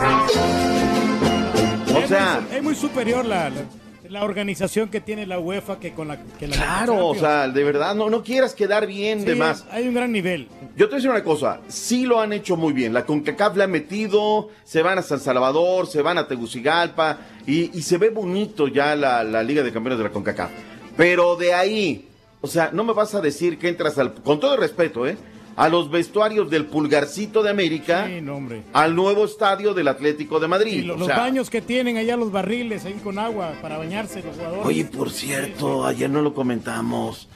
O 1.93 1.97
Es 1.99 2.09
sea, 2.09 2.41
muy- 2.47 2.57
es 2.57 2.63
muy 2.63 2.75
superior 2.75 3.25
la, 3.25 3.49
la, 3.49 3.61
la 4.09 4.23
organización 4.23 4.89
que 4.89 5.01
tiene 5.01 5.25
la 5.25 5.39
UEFA 5.39 5.79
que 5.79 5.93
con 5.93 6.07
la 6.09 6.21
que 6.21 6.47
la 6.47 6.55
claro, 6.55 7.07
o 7.07 7.15
sea, 7.15 7.47
de 7.47 7.63
verdad, 7.63 7.95
no, 7.95 8.09
no 8.09 8.21
quieras 8.23 8.53
quedar 8.53 8.85
bien 8.87 9.19
Sí, 9.21 9.25
de 9.25 9.35
más. 9.35 9.65
Hay 9.71 9.87
un 9.87 9.93
gran 9.95 10.11
nivel. 10.11 10.47
Yo 10.75 10.85
te 10.87 10.91
voy 10.91 10.93
a 10.93 10.95
decir 10.97 11.09
una 11.09 11.23
cosa, 11.23 11.61
sí 11.67 12.05
lo 12.05 12.19
han 12.19 12.33
hecho 12.33 12.57
muy 12.57 12.73
bien. 12.73 12.93
La 12.93 13.05
CONCACAF 13.05 13.55
le 13.57 13.63
ha 13.63 13.67
metido, 13.67 14.49
se 14.65 14.81
van 14.83 14.97
a 14.97 15.01
San 15.01 15.19
Salvador, 15.19 15.87
se 15.87 16.01
van 16.01 16.17
a 16.17 16.27
Tegucigalpa 16.27 17.17
y, 17.47 17.75
y 17.77 17.81
se 17.81 17.97
ve 17.97 18.09
bonito 18.09 18.67
ya 18.67 18.95
la, 18.95 19.23
la 19.23 19.41
Liga 19.41 19.63
de 19.63 19.71
Campeones 19.71 19.97
de 19.97 20.03
la 20.03 20.11
CONCACAF. 20.11 20.51
Pero 20.97 21.35
de 21.35 21.53
ahí, 21.53 22.07
o 22.41 22.47
sea, 22.47 22.69
no 22.73 22.83
me 22.83 22.93
vas 22.93 23.15
a 23.15 23.21
decir 23.21 23.57
que 23.57 23.67
entras 23.69 23.97
al, 23.97 24.13
con 24.13 24.39
todo 24.39 24.53
el 24.55 24.59
respeto, 24.59 25.07
¿eh? 25.07 25.17
A 25.57 25.69
los 25.69 25.89
vestuarios 25.89 26.49
del 26.49 26.65
Pulgarcito 26.65 27.41
de 27.41 27.49
América, 27.49 28.07
Sí, 28.07 28.19
no, 28.21 28.35
hombre. 28.35 28.63
al 28.73 28.93
nuevo 28.93 29.23
estadio 29.23 29.73
del 29.73 29.87
Atlético 29.87 30.39
de 30.39 30.47
Madrid. 30.49 30.73
Y 30.73 30.81
lo- 30.81 30.95
o 30.95 30.97
los 30.97 31.07
sea, 31.07 31.17
baños 31.17 31.49
que 31.49 31.61
tienen 31.61 31.95
allá, 31.97 32.17
los 32.17 32.31
barriles 32.31 32.83
ahí 32.83 32.99
con 33.03 33.17
agua 33.19 33.53
para 33.61 33.77
bañarse 33.77 34.21
los 34.21 34.35
jugadores. 34.35 34.65
Oye, 34.65 34.83
por 34.85 35.11
cierto, 35.11 35.85
ayer 35.85 36.09
no 36.09 36.21
lo 36.21 36.33
comentamos. 36.33 37.29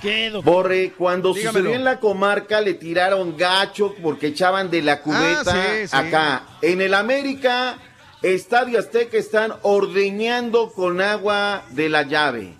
¿Qué, 0.00 0.30
doctor? 0.30 0.52
Borre, 0.52 0.92
cuando 0.98 1.32
Dígamelo. 1.32 1.52
sucedió 1.60 1.76
en 1.76 1.84
la 1.84 2.00
comarca 2.00 2.60
le 2.60 2.74
tiraron 2.74 3.36
gacho 3.36 3.94
porque 4.02 4.26
echaban 4.28 4.68
de 4.68 4.82
la 4.82 5.00
cubeta 5.00 5.42
Ah, 5.46 5.66
sí, 5.82 5.86
sí. 5.86 5.96
acá. 5.96 6.42
En 6.62 6.80
el 6.80 6.92
América, 6.94 7.78
Estadio 8.22 8.80
Azteca 8.80 9.16
están 9.16 9.52
ordeñando 9.62 10.72
con 10.72 11.00
agua 11.00 11.62
de 11.70 11.88
la 11.88 12.02
llave. 12.02 12.54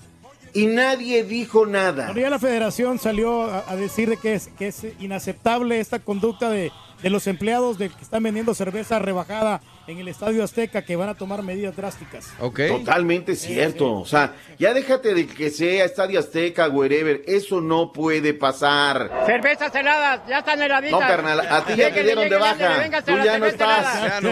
Y 0.54 0.66
nadie 0.66 1.24
dijo 1.24 1.66
nada. 1.66 2.08
Pero 2.08 2.20
ya 2.20 2.30
la 2.30 2.38
federación 2.38 2.98
salió 2.98 3.44
a, 3.44 3.76
decir 3.76 4.08
de 4.10 4.16
que 4.16 4.34
es, 4.34 4.48
que 4.58 4.68
es 4.68 4.86
inaceptable 5.00 5.80
esta 5.80 5.98
conducta 5.98 6.50
de, 6.50 6.70
de 7.02 7.10
los 7.10 7.26
empleados 7.26 7.78
de 7.78 7.88
que 7.88 8.02
están 8.02 8.22
vendiendo 8.22 8.54
cerveza 8.54 8.98
rebajada 8.98 9.60
en 9.86 9.98
el 9.98 10.08
Estadio 10.08 10.44
Azteca 10.44 10.82
que 10.82 10.96
van 10.96 11.08
a 11.08 11.14
tomar 11.14 11.42
medidas 11.42 11.74
drásticas. 11.76 12.32
Totalmente 12.38 13.34
cierto. 13.36 13.92
O 13.94 14.06
sea, 14.06 14.34
ya 14.58 14.72
déjate 14.74 15.14
de 15.14 15.26
que 15.26 15.50
sea 15.50 15.84
Estadio 15.84 16.20
Azteca, 16.20 16.68
wherever. 16.68 17.22
Eso 17.26 17.60
no 17.60 17.92
puede 17.92 18.34
pasar. 18.34 19.10
Cervezas 19.26 19.74
heladas, 19.74 20.20
ya 20.28 20.38
están 20.38 20.62
heladitas. 20.62 21.00
No, 21.00 21.06
carnal, 21.06 21.40
a 21.40 21.64
ti 21.64 21.74
ya 21.76 21.92
te 21.92 22.04
dieron 22.04 22.28
de 22.28 22.36
baja. 22.36 23.02
Tú 23.04 23.12
ya 23.24 23.38
no 23.38 23.46
estás. 23.46 24.22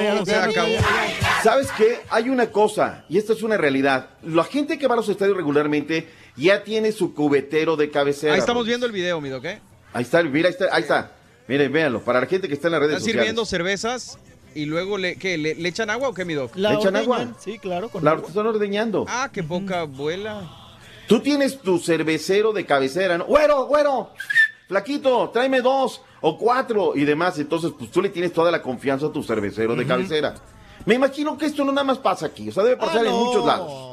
¿Sabes 1.43 1.69
qué? 1.77 2.01
Hay 2.11 2.29
una 2.29 2.51
cosa, 2.51 3.05
y 3.09 3.19
esta 3.19 3.33
es 3.33 3.43
una 3.43 3.57
realidad. 3.57 4.11
La 4.23 4.45
gente 4.45 4.79
que 4.79 4.87
va 4.87 4.95
a 4.95 4.97
los 4.97 5.09
estadios 5.09 5.37
regularmente 5.37 6.09
ya 6.37 6.63
tiene 6.63 6.93
su 6.93 7.15
cubetero 7.15 7.77
de 7.77 7.91
cabecera. 7.91 8.35
Ahí 8.35 8.41
estamos 8.41 8.67
viendo 8.67 8.87
el 8.87 8.93
video, 8.93 9.21
mi 9.21 9.29
doc, 9.29 9.45
¿eh? 9.45 9.61
Ahí 9.93 10.03
está, 10.03 10.23
mira, 10.23 10.49
ahí 10.49 10.53
está. 10.53 10.69
Ahí 10.75 10.83
está. 10.83 11.13
Miren, 11.49 11.73
véanlo. 11.73 12.01
Para 12.05 12.21
la 12.21 12.27
gente 12.27 12.47
que 12.47 12.55
está 12.55 12.69
en 12.69 12.73
las 12.73 12.81
redes 12.81 12.93
Están 12.95 13.05
sociales. 13.05 13.23
sirviendo 13.23 13.45
cervezas 13.45 14.19
y 14.55 14.65
luego 14.67 14.99
le, 14.99 15.17
¿qué, 15.17 15.37
le, 15.39 15.55
le 15.55 15.69
echan 15.69 15.91
agua 15.91 16.09
o 16.09 16.15
qué, 16.15 16.25
mi 16.25 16.35
doc? 16.35 16.55
¿Le 16.57 16.73
echan 16.75 16.97
agua? 16.97 17.29
Sí, 17.39 17.59
claro. 17.59 17.89
Con 17.89 18.05
La 18.05 18.13
agua. 18.13 18.29
están 18.29 18.47
ordeñando. 18.47 19.05
Ah, 19.09 19.31
qué 19.33 19.43
poca 19.43 19.81
abuela. 19.81 20.49
Tú 21.07 21.21
tienes 21.21 21.61
tu 21.61 21.79
cervecero 21.79 22.53
de 22.53 22.65
cabecera, 22.65 23.19
¿no? 23.19 23.25
Güero, 23.25 23.67
güero, 23.67 24.11
flaquito, 24.69 25.31
tráeme 25.31 25.61
dos 25.61 26.03
o 26.21 26.39
cuatro 26.39 26.93
y 26.95 27.05
demás. 27.05 27.39
Entonces, 27.39 27.73
pues 27.77 27.91
tú 27.91 28.01
le 28.01 28.11
tienes 28.11 28.33
toda 28.33 28.51
la 28.51 28.63
confianza 28.63 29.07
a 29.07 29.13
tu 29.13 29.23
cervecero 29.23 29.75
de 29.75 29.87
cabecera. 29.87 30.35
Me 30.87 30.95
imagino 30.95 31.37
que 31.37 31.47
esto 31.47 31.65
no 31.65 31.73
nada 31.73 31.85
más 31.85 31.99
pasa 31.99 32.27
aquí, 32.27 32.49
o 32.49 32.53
sea, 32.53 32.63
debe 32.65 32.77
pasar 32.77 33.05
en 33.07 33.13
muchos 33.13 33.45
lados. 33.47 33.87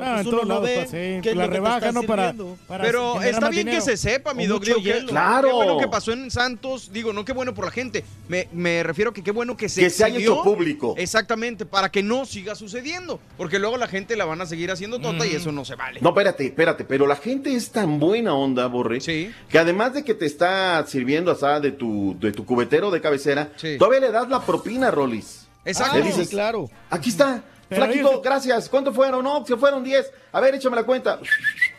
Ah, 0.00 0.18
en 0.18 0.24
pues 0.24 0.24
todos 0.24 0.42
uno 0.42 0.42
no 0.42 0.48
lados 0.54 0.64
ve 0.64 0.76
pasa, 0.76 0.90
sí. 0.90 1.20
qué 1.22 1.30
es 1.30 1.36
La 1.36 1.46
rebaja, 1.46 1.92
¿no? 1.92 2.02
Para, 2.02 2.34
Pero 2.68 3.22
está 3.22 3.48
bien 3.48 3.66
que 3.68 3.80
se 3.80 3.96
sepa, 3.96 4.34
mi 4.34 4.46
doc. 4.46 4.62
que. 4.64 4.74
Claro. 5.06 5.48
Qué 5.48 5.54
bueno 5.54 5.78
que 5.78 5.88
pasó 5.88 6.12
en 6.12 6.30
Santos. 6.30 6.90
Digo, 6.92 7.12
no 7.12 7.24
qué 7.24 7.32
bueno 7.32 7.54
por 7.54 7.64
la 7.66 7.70
gente. 7.70 8.04
Me, 8.28 8.48
me 8.52 8.82
refiero 8.82 9.10
a 9.10 9.14
que 9.14 9.22
qué 9.22 9.30
bueno 9.30 9.56
que 9.56 9.68
se 9.68 9.82
Que 9.82 9.90
se 9.90 10.04
haya 10.04 10.18
hecho 10.18 10.42
público. 10.42 10.94
Exactamente, 10.98 11.64
para 11.64 11.90
que 11.90 12.02
no 12.02 12.26
siga 12.26 12.54
sucediendo. 12.54 13.20
Porque 13.36 13.58
luego 13.58 13.76
la 13.76 13.86
gente 13.88 14.16
la 14.16 14.24
van 14.24 14.40
a 14.40 14.46
seguir 14.46 14.70
haciendo 14.70 14.98
tonta 14.98 15.24
Mm. 15.24 15.28
y 15.30 15.34
eso 15.36 15.52
no 15.52 15.64
se 15.64 15.76
vale. 15.76 16.00
No, 16.00 16.08
espérate, 16.10 16.46
espérate, 16.46 16.84
pero 16.84 17.06
la 17.06 17.16
gente 17.16 17.54
es 17.54 17.70
tan 17.70 17.98
buena 18.00 18.34
onda, 18.34 18.66
Borre, 18.66 18.98
que 18.98 19.58
además 19.58 19.94
de 19.94 20.04
que 20.04 20.14
te 20.14 20.26
está 20.26 20.84
sirviendo 20.86 21.30
asada 21.30 21.60
de 21.60 21.70
tu, 21.72 22.16
de 22.18 22.32
tu 22.32 22.44
cubetero 22.44 22.90
de 22.90 23.00
cabecera, 23.00 23.52
Sí. 23.56 23.76
todavía 23.78 24.00
le 24.00 24.10
das 24.10 24.28
la 24.28 24.40
propina, 24.40 24.90
Rolis. 24.90 25.41
Exacto. 25.64 25.98
Le 25.98 26.04
dices, 26.04 26.28
Sí, 26.28 26.34
claro. 26.34 26.68
Aquí 26.90 27.10
está. 27.10 27.42
Pero 27.68 27.84
Flaquito, 27.86 28.10
ellos- 28.10 28.22
gracias. 28.22 28.68
¿Cuánto 28.68 28.92
fueron? 28.92 29.24
No, 29.24 29.44
se 29.46 29.56
fueron 29.56 29.82
10. 29.82 30.10
A 30.32 30.40
ver, 30.40 30.54
échame 30.54 30.76
la 30.76 30.84
cuenta. 30.84 31.18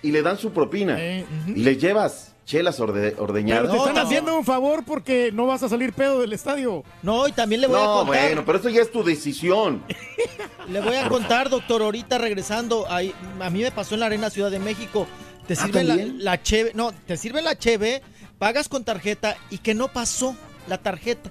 Y 0.01 0.11
le 0.11 0.21
dan 0.23 0.37
su 0.37 0.51
propina. 0.51 0.95
Eh, 0.99 1.25
Y 1.47 1.55
le 1.63 1.77
llevas 1.77 2.33
chelas 2.45 2.79
orde- 2.79 3.11
Pero 3.11 3.23
ordeñadas. 3.23 3.71
te 3.71 3.77
están 3.77 3.97
haciendo 3.99 4.35
un 4.37 4.43
favor 4.43 4.83
porque 4.83 5.31
no 5.31 5.45
vas 5.45 5.61
a 5.63 5.69
salir 5.69 5.93
pedo 5.93 6.19
del 6.19 6.33
estadio. 6.33 6.83
No, 7.03 7.27
y 7.27 7.31
también 7.31 7.61
le 7.61 7.67
voy 7.67 7.77
a 7.79 7.83
No, 7.83 7.93
contar. 8.03 8.25
bueno, 8.25 8.43
pero 8.45 8.57
eso 8.57 8.69
ya 8.69 8.81
es 8.81 8.91
tu 8.91 9.03
decisión. 9.03 9.83
Le 10.67 10.79
voy 10.81 10.95
a 10.95 11.07
contar, 11.09 11.49
doctor, 11.49 11.81
ahorita 11.81 12.17
regresando, 12.17 12.89
ahí, 12.89 13.13
a 13.39 13.49
mí 13.49 13.61
me 13.61 13.71
pasó 13.71 13.93
en 13.95 13.99
la 13.99 14.05
Arena 14.07 14.29
Ciudad 14.29 14.49
de 14.49 14.59
México. 14.59 15.05
Te 15.47 15.53
Ah, 15.53 15.57
sirven 15.57 15.87
la, 15.87 15.95
la 16.31 16.41
cheve, 16.41 16.71
no, 16.73 16.91
te 17.05 17.17
sirven 17.17 17.43
la 17.43 17.57
cheve, 17.57 18.01
pagas 18.39 18.67
con 18.69 18.83
tarjeta 18.85 19.35
y 19.49 19.57
que 19.59 19.73
no 19.73 19.89
pasó 19.89 20.35
la 20.67 20.77
tarjeta. 20.77 21.29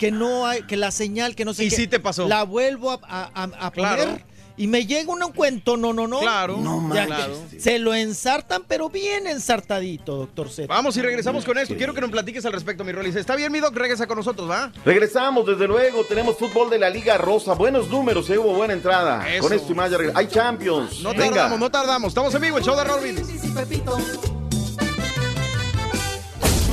Que 0.00 0.10
no 0.10 0.46
hay, 0.46 0.62
que 0.62 0.76
la 0.78 0.90
señal, 0.90 1.34
que 1.36 1.44
no 1.44 1.52
sé 1.52 1.64
Y 1.64 1.68
qué. 1.68 1.76
sí 1.76 1.86
te 1.86 2.00
pasó. 2.00 2.26
La 2.26 2.42
vuelvo 2.44 2.90
a, 2.90 3.00
a- 3.02 3.30
a- 3.44 3.66
a 3.66 3.70
Claro. 3.70 4.02
poner. 4.02 4.24
Y 4.56 4.66
me 4.66 4.84
llega 4.86 5.10
un 5.12 5.20
cuento, 5.32 5.76
no, 5.76 5.92
no, 5.92 6.06
no. 6.06 6.20
Claro. 6.20 6.56
No, 6.58 6.94
Ya 6.94 7.06
man. 7.06 7.30
Se 7.58 7.78
lo 7.78 7.94
ensartan, 7.94 8.62
pero 8.68 8.88
bien 8.90 9.26
ensartadito, 9.26 10.16
doctor 10.16 10.50
Z. 10.50 10.66
Vamos 10.68 10.96
y 10.96 11.02
regresamos 11.02 11.44
con 11.46 11.56
esto. 11.58 11.74
Quiero 11.76 11.94
que 11.94 12.00
nos 12.00 12.10
platiques 12.10 12.44
al 12.46 12.52
respecto, 12.52 12.82
mi 12.84 12.92
Rolis. 12.92 13.14
Está 13.16 13.36
bien, 13.36 13.52
mi 13.52 13.60
Doc, 13.60 13.74
regresa 13.76 14.06
con 14.06 14.16
nosotros, 14.18 14.50
¿va? 14.50 14.72
Regresamos, 14.84 15.46
desde 15.46 15.66
luego, 15.68 16.04
tenemos 16.04 16.36
fútbol 16.38 16.68
de 16.70 16.78
la 16.78 16.90
Liga 16.90 17.16
Rosa. 17.18 17.52
Buenos 17.54 17.88
números, 17.88 18.28
eh, 18.30 18.38
hubo 18.38 18.54
buena 18.54 18.72
entrada. 18.74 19.30
Eso. 19.30 19.42
Con 19.42 19.52
esto 19.52 19.72
y 19.72 19.74
más 19.74 19.90
ya 19.90 19.98
Hay 20.14 20.26
Champions. 20.28 21.00
No 21.02 21.10
Venga. 21.10 21.26
tardamos, 21.26 21.58
no 21.58 21.70
tardamos. 21.70 22.08
Estamos 22.08 22.34
en 22.34 22.40
vivo, 22.42 22.58
el 22.58 22.64
show 22.64 22.74
de 22.76 22.84
Brindis. 23.00 24.39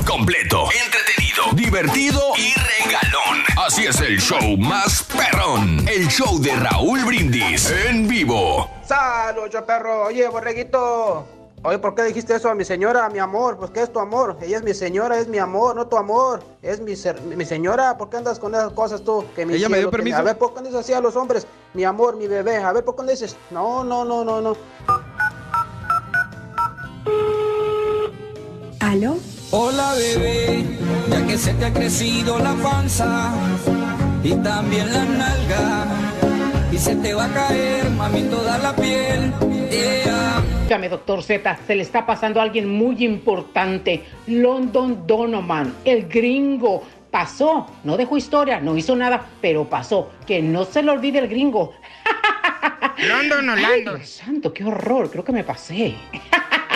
Completo, 0.07 0.65
entretenido, 0.85 1.43
divertido 1.53 2.21
y 2.37 2.53
regalón. 2.53 3.43
Así 3.65 3.85
es 3.85 3.99
el 3.99 4.19
show 4.19 4.57
más 4.57 5.03
perrón. 5.03 5.85
El 5.87 6.07
show 6.07 6.39
de 6.39 6.55
Raúl 6.55 7.03
Brindis 7.05 7.69
en 7.69 8.07
vivo. 8.07 8.69
Saludos, 8.87 9.61
perro. 9.67 10.05
Oye, 10.05 10.27
borreguito. 10.29 11.27
Oye, 11.63 11.77
¿por 11.79 11.93
qué 11.93 12.03
dijiste 12.03 12.35
eso 12.35 12.49
a 12.49 12.55
mi 12.55 12.63
señora, 12.63 13.09
mi 13.09 13.19
amor? 13.19 13.57
Pues, 13.57 13.71
¿qué 13.71 13.81
es 13.81 13.91
tu 13.91 13.99
amor? 13.99 14.37
Ella 14.41 14.57
es 14.57 14.63
mi 14.63 14.73
señora, 14.73 15.19
es 15.19 15.27
mi 15.27 15.39
amor, 15.39 15.75
no 15.75 15.87
tu 15.87 15.97
amor. 15.97 16.41
Es 16.61 16.79
mi, 16.79 16.95
ser- 16.95 17.19
mi 17.21 17.43
señora. 17.45 17.97
¿Por 17.97 18.09
qué 18.09 18.17
andas 18.17 18.39
con 18.39 18.55
esas 18.55 18.71
cosas 18.71 19.01
tú? 19.03 19.25
Que 19.35 19.45
mi 19.45 19.55
¿Ella 19.55 19.67
me 19.67 19.79
dio 19.79 19.89
que 19.91 19.97
permiso? 19.97 20.17
A 20.17 20.21
ver, 20.21 20.37
¿por 20.37 20.53
qué 20.53 20.61
dices 20.61 20.75
así 20.75 20.93
a 20.93 21.01
los 21.01 21.15
hombres? 21.15 21.45
Mi 21.73 21.83
amor, 21.83 22.15
mi 22.15 22.27
bebé. 22.27 22.57
A 22.57 22.71
ver, 22.71 22.85
¿por 22.85 22.95
qué 22.95 23.03
no 23.03 23.11
dices? 23.11 23.35
No, 23.51 23.83
no, 23.83 24.05
no, 24.05 24.23
no, 24.23 24.39
no. 24.41 24.55
¿Aló? 28.79 29.17
Hola 29.49 29.93
bebé, 29.93 30.65
ya 31.09 31.25
que 31.25 31.37
se 31.37 31.53
te 31.53 31.65
ha 31.65 31.73
crecido 31.73 32.37
la 32.37 32.53
panza 32.55 33.33
y 34.21 34.35
también 34.35 34.91
la 34.91 35.05
nalga 35.05 35.85
y 36.69 36.77
se 36.77 36.97
te 36.97 37.13
va 37.13 37.25
a 37.25 37.33
caer, 37.33 37.89
mami, 37.91 38.23
toda 38.23 38.57
la 38.57 38.75
piel. 38.75 39.31
Yeah. 39.71 40.43
Dígame, 40.63 40.89
doctor 40.89 41.23
Z, 41.23 41.59
se 41.65 41.75
le 41.75 41.83
está 41.83 42.05
pasando 42.05 42.41
a 42.41 42.43
alguien 42.43 42.67
muy 42.67 43.05
importante. 43.05 44.03
London 44.27 45.07
Donovan, 45.07 45.75
el 45.85 46.09
gringo. 46.09 46.83
Pasó, 47.09 47.67
no 47.85 47.95
dejó 47.95 48.17
historia, 48.17 48.59
no 48.59 48.75
hizo 48.75 48.97
nada, 48.97 49.27
pero 49.39 49.63
pasó. 49.69 50.11
Que 50.25 50.41
no 50.41 50.65
se 50.65 50.83
le 50.83 50.91
olvide 50.91 51.19
el 51.19 51.29
gringo. 51.29 51.73
London. 52.97 53.55
Dios 53.81 54.09
santo, 54.09 54.53
qué 54.53 54.65
horror, 54.65 55.09
creo 55.09 55.23
que 55.23 55.31
me 55.31 55.45
pasé. 55.45 55.95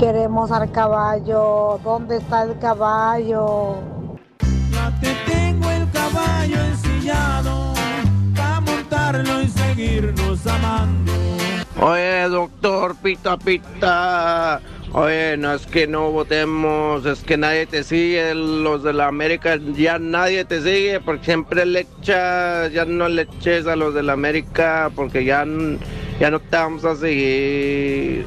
Queremos 0.00 0.50
al 0.50 0.72
caballo. 0.72 1.78
¿Dónde 1.84 2.16
está 2.16 2.44
el 2.44 2.58
caballo? 2.58 3.74
Te 4.98 5.14
tengo 5.30 5.70
el 5.70 5.90
caballo 5.90 6.56
ensillado 6.58 7.74
para 8.34 8.60
montarlo 8.62 9.42
y 9.42 9.48
seguirnos 9.48 10.46
amando. 10.46 11.12
Oye, 11.82 12.28
doctor, 12.30 12.96
pita, 12.96 13.36
pita. 13.36 14.62
Oye, 14.94 15.36
no 15.36 15.52
es 15.52 15.66
que 15.66 15.86
no 15.86 16.10
votemos, 16.10 17.04
es 17.04 17.22
que 17.22 17.36
nadie 17.36 17.66
te 17.66 17.84
sigue. 17.84 18.34
Los 18.34 18.82
de 18.82 18.94
la 18.94 19.06
América 19.06 19.58
ya 19.74 19.98
nadie 19.98 20.46
te 20.46 20.62
sigue 20.62 21.00
porque 21.00 21.26
siempre 21.26 21.66
le 21.66 21.80
echas, 21.80 22.72
ya 22.72 22.86
no 22.86 23.06
le 23.06 23.22
eches 23.22 23.66
a 23.66 23.76
los 23.76 23.92
de 23.92 24.02
la 24.02 24.14
América 24.14 24.90
porque 24.96 25.26
ya, 25.26 25.44
ya 26.18 26.30
no 26.30 26.40
te 26.40 26.56
vamos 26.56 26.86
a 26.86 26.96
seguir. 26.96 28.26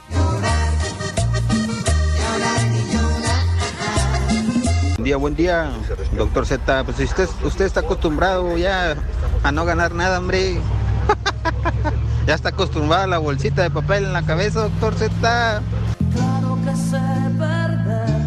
Buen 5.04 5.10
día, 5.10 5.18
buen 5.18 5.36
día, 5.36 5.70
doctor 6.16 6.46
Z. 6.46 6.86
Pues 6.86 6.96
si 6.96 7.04
usted, 7.04 7.28
usted 7.44 7.66
está 7.66 7.82
acostumbrado 7.82 8.56
ya 8.56 8.96
a 9.44 9.52
no 9.52 9.66
ganar 9.66 9.94
nada, 9.94 10.18
hombre. 10.20 10.62
ya 12.26 12.34
está 12.34 12.48
acostumbrado 12.48 13.04
a 13.04 13.08
la 13.08 13.18
bolsita 13.18 13.64
de 13.64 13.70
papel 13.70 14.06
en 14.06 14.14
la 14.14 14.22
cabeza, 14.22 14.62
doctor 14.62 14.96
Z. 14.96 15.12
Claro 16.14 16.58
que 16.64 16.74
sé 16.78 17.02
perder, 17.38 18.22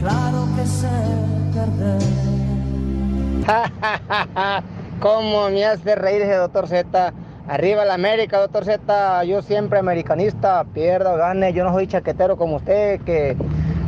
claro 0.00 0.48
que 0.56 0.66
sé 0.66 0.88
perder. 1.52 2.02
¿Cómo 5.00 5.50
me 5.50 5.66
hace 5.66 5.94
reír 5.94 6.22
ese 6.22 6.36
doctor 6.36 6.68
Z? 6.68 7.12
Arriba 7.48 7.84
la 7.84 7.94
América, 7.94 8.40
doctor 8.40 8.64
Z. 8.64 9.24
Yo 9.24 9.42
siempre 9.42 9.78
americanista, 9.78 10.64
pierda 10.72 11.12
o 11.12 11.18
gane. 11.18 11.52
Yo 11.52 11.64
no 11.64 11.72
soy 11.74 11.86
chaquetero 11.86 12.38
como 12.38 12.56
usted, 12.56 13.02
que 13.02 13.36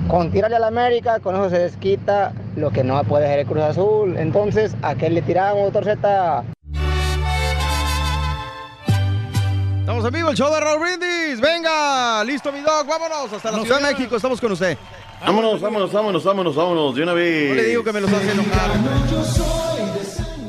con 0.08 0.30
tirarle 0.30 0.56
a 0.56 0.60
la 0.60 0.66
América, 0.68 1.20
con 1.20 1.34
eso 1.34 1.50
se 1.50 1.58
desquita 1.58 2.32
lo 2.56 2.70
que 2.70 2.84
no 2.84 3.02
puede 3.04 3.26
ser 3.26 3.40
el 3.40 3.46
Cruz 3.46 3.62
Azul. 3.62 4.16
Entonces, 4.16 4.74
¿a 4.82 4.94
qué 4.94 5.10
le 5.10 5.22
tiramos, 5.22 5.72
doctor 5.72 5.84
Z? 5.84 6.44
Estamos 9.80 10.04
en 10.06 10.12
vivo, 10.12 10.30
el 10.30 10.36
show 10.36 10.52
de 10.52 10.60
Raúl 10.60 10.80
Brindis. 10.80 11.40
Venga, 11.40 12.24
listo, 12.24 12.50
mi 12.52 12.60
Doc, 12.60 12.86
vámonos 12.86 13.32
hasta 13.32 13.50
la 13.52 13.60
Ciudad 13.60 13.80
de 13.80 13.92
México. 13.92 14.16
Estamos 14.16 14.40
con 14.40 14.52
usted. 14.52 14.76
Vámonos, 15.20 15.60
vámonos, 15.60 15.92
vámonos, 15.92 16.24
vámonos, 16.24 16.56
vámonos, 16.56 16.94
de 16.94 17.02
una 17.02 17.12
vez. 17.14 17.48
No 17.50 17.54
le 17.54 17.64
digo 17.64 17.84
que 17.84 17.92
me 17.92 18.00
los 18.00 18.12
hace 18.12 18.30
enojar. 18.32 18.70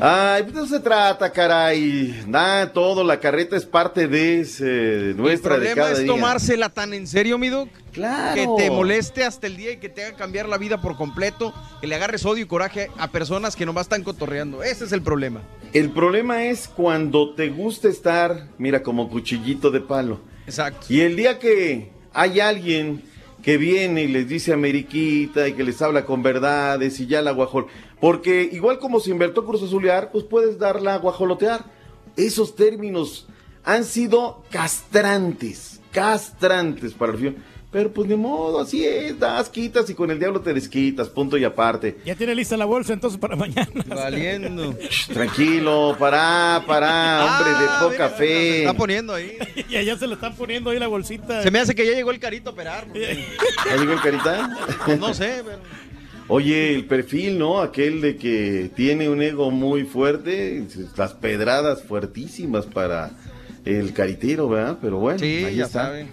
Ay, 0.01 0.43
pues 0.43 0.53
de 0.55 0.61
eso 0.61 0.75
se 0.75 0.79
trata, 0.81 1.31
caray. 1.31 2.23
Nada, 2.27 2.71
todo, 2.73 3.03
la 3.03 3.19
carreta 3.19 3.55
es 3.55 3.65
parte 3.65 4.07
de, 4.07 4.41
ese, 4.41 4.65
de 4.65 5.11
El 5.11 5.17
nuestra 5.17 5.53
de 5.53 5.59
problema 5.67 5.75
cada 5.81 5.91
es 5.93 5.99
día. 5.99 6.07
tomársela 6.07 6.69
tan 6.69 6.93
en 6.93 7.07
serio, 7.07 7.37
mi 7.37 7.47
Doc. 7.49 7.69
Claro. 7.95 8.35
Que 8.35 8.63
te 8.63 8.69
moleste 8.69 9.23
hasta 9.23 9.47
el 9.47 9.55
día 9.55 9.71
y 9.71 9.77
que 9.77 9.89
te 9.89 10.03
haga 10.03 10.17
cambiar 10.17 10.47
la 10.49 10.57
vida 10.57 10.81
por 10.81 10.97
completo. 10.97 11.53
Que 11.81 11.87
le 11.87 11.95
agarres 11.95 12.25
odio 12.25 12.43
y 12.43 12.47
coraje 12.47 12.91
a 12.97 13.07
personas 13.07 13.55
que 13.55 13.65
nomás 13.65 13.85
están 13.85 14.03
cotorreando. 14.03 14.61
Ese 14.63 14.83
es 14.83 14.91
el 14.91 15.01
problema. 15.01 15.41
El 15.71 15.89
problema 15.91 16.43
es 16.43 16.67
cuando 16.67 17.33
te 17.33 17.49
gusta 17.49 17.87
estar, 17.87 18.49
mira, 18.57 18.83
como 18.83 19.09
cuchillito 19.09 19.71
de 19.71 19.79
palo. 19.79 20.19
Exacto. 20.45 20.85
Y 20.89 21.01
el 21.01 21.15
día 21.15 21.39
que 21.39 21.89
hay 22.13 22.41
alguien 22.41 23.01
que 23.41 23.57
viene 23.57 24.03
y 24.03 24.07
les 24.07 24.27
dice 24.27 24.53
Ameriquita 24.53 25.47
y 25.47 25.53
que 25.53 25.63
les 25.63 25.81
habla 25.81 26.05
con 26.05 26.21
verdades 26.21 26.99
y 26.99 27.07
ya 27.07 27.21
la 27.21 27.31
guajol. 27.31 27.67
Porque 28.01 28.49
igual 28.51 28.79
como 28.79 28.99
se 28.99 29.11
invertó 29.11 29.45
Cruz 29.45 29.63
Azulear, 29.63 30.11
pues 30.11 30.25
puedes 30.25 30.59
darla 30.59 30.95
a 30.95 30.97
guajolotear. 30.97 31.63
Esos 32.17 32.55
términos 32.55 33.27
han 33.63 33.83
sido 33.83 34.43
castrantes, 34.49 35.79
castrantes 35.91 36.93
para 36.93 37.13
el 37.13 37.19
fin. 37.19 37.35
Pero 37.75 37.91
pues 37.91 38.07
de 38.07 38.15
modo, 38.15 38.61
así 38.61 38.85
es, 38.85 39.19
das, 39.19 39.49
quitas 39.49 39.89
y 39.89 39.93
con 39.95 40.09
el 40.09 40.17
diablo 40.17 40.39
te 40.39 40.53
desquitas, 40.53 41.09
punto 41.09 41.35
y 41.37 41.43
aparte. 41.43 41.97
Ya 42.05 42.15
tiene 42.15 42.33
lista 42.33 42.55
la 42.55 42.63
bolsa 42.63 42.93
entonces 42.93 43.19
para 43.19 43.35
mañana. 43.35 43.67
Valiendo. 43.85 44.73
Tranquilo, 45.13 45.93
pará, 45.99 46.63
pará, 46.65 47.25
hombre 47.25 47.51
de 47.51 47.67
Ah, 47.69 47.77
poca 47.81 47.91
mira, 47.91 48.09
Se 48.11 48.15
fe. 48.15 48.59
está 48.59 48.73
poniendo 48.75 49.13
ahí. 49.13 49.37
ya, 49.69 49.81
ya 49.81 49.97
se 49.97 50.07
le 50.07 50.13
están 50.13 50.37
poniendo 50.37 50.69
ahí 50.69 50.79
la 50.79 50.87
bolsita. 50.87 51.43
Se 51.43 51.51
me 51.51 51.59
hace 51.59 51.75
que 51.75 51.85
ya 51.85 51.91
llegó 51.91 52.11
el 52.11 52.19
carito 52.19 52.51
a 52.51 52.53
operar. 52.53 52.85
porque- 52.85 53.25
¿Ya 53.69 53.75
llegó 53.75 53.91
el 53.91 53.99
carita? 53.99 54.57
Pues 54.85 54.97
no 54.97 55.13
sé, 55.13 55.41
pero... 55.43 55.59
Oye, 56.29 56.75
el 56.75 56.85
perfil, 56.85 57.37
¿no? 57.37 57.59
Aquel 57.59 57.99
de 57.99 58.15
que 58.15 58.71
tiene 58.73 59.09
un 59.09 59.21
ego 59.21 59.51
muy 59.51 59.83
fuerte, 59.83 60.63
las 60.95 61.11
pedradas 61.13 61.83
fuertísimas 61.83 62.65
para 62.67 63.11
el 63.65 63.91
caritero, 63.91 64.47
¿verdad? 64.47 64.77
Pero 64.81 64.97
bueno, 64.99 65.19
Sí, 65.19 65.43
ahí 65.43 65.57
ya 65.57 65.65
está. 65.65 65.87
saben. 65.87 66.07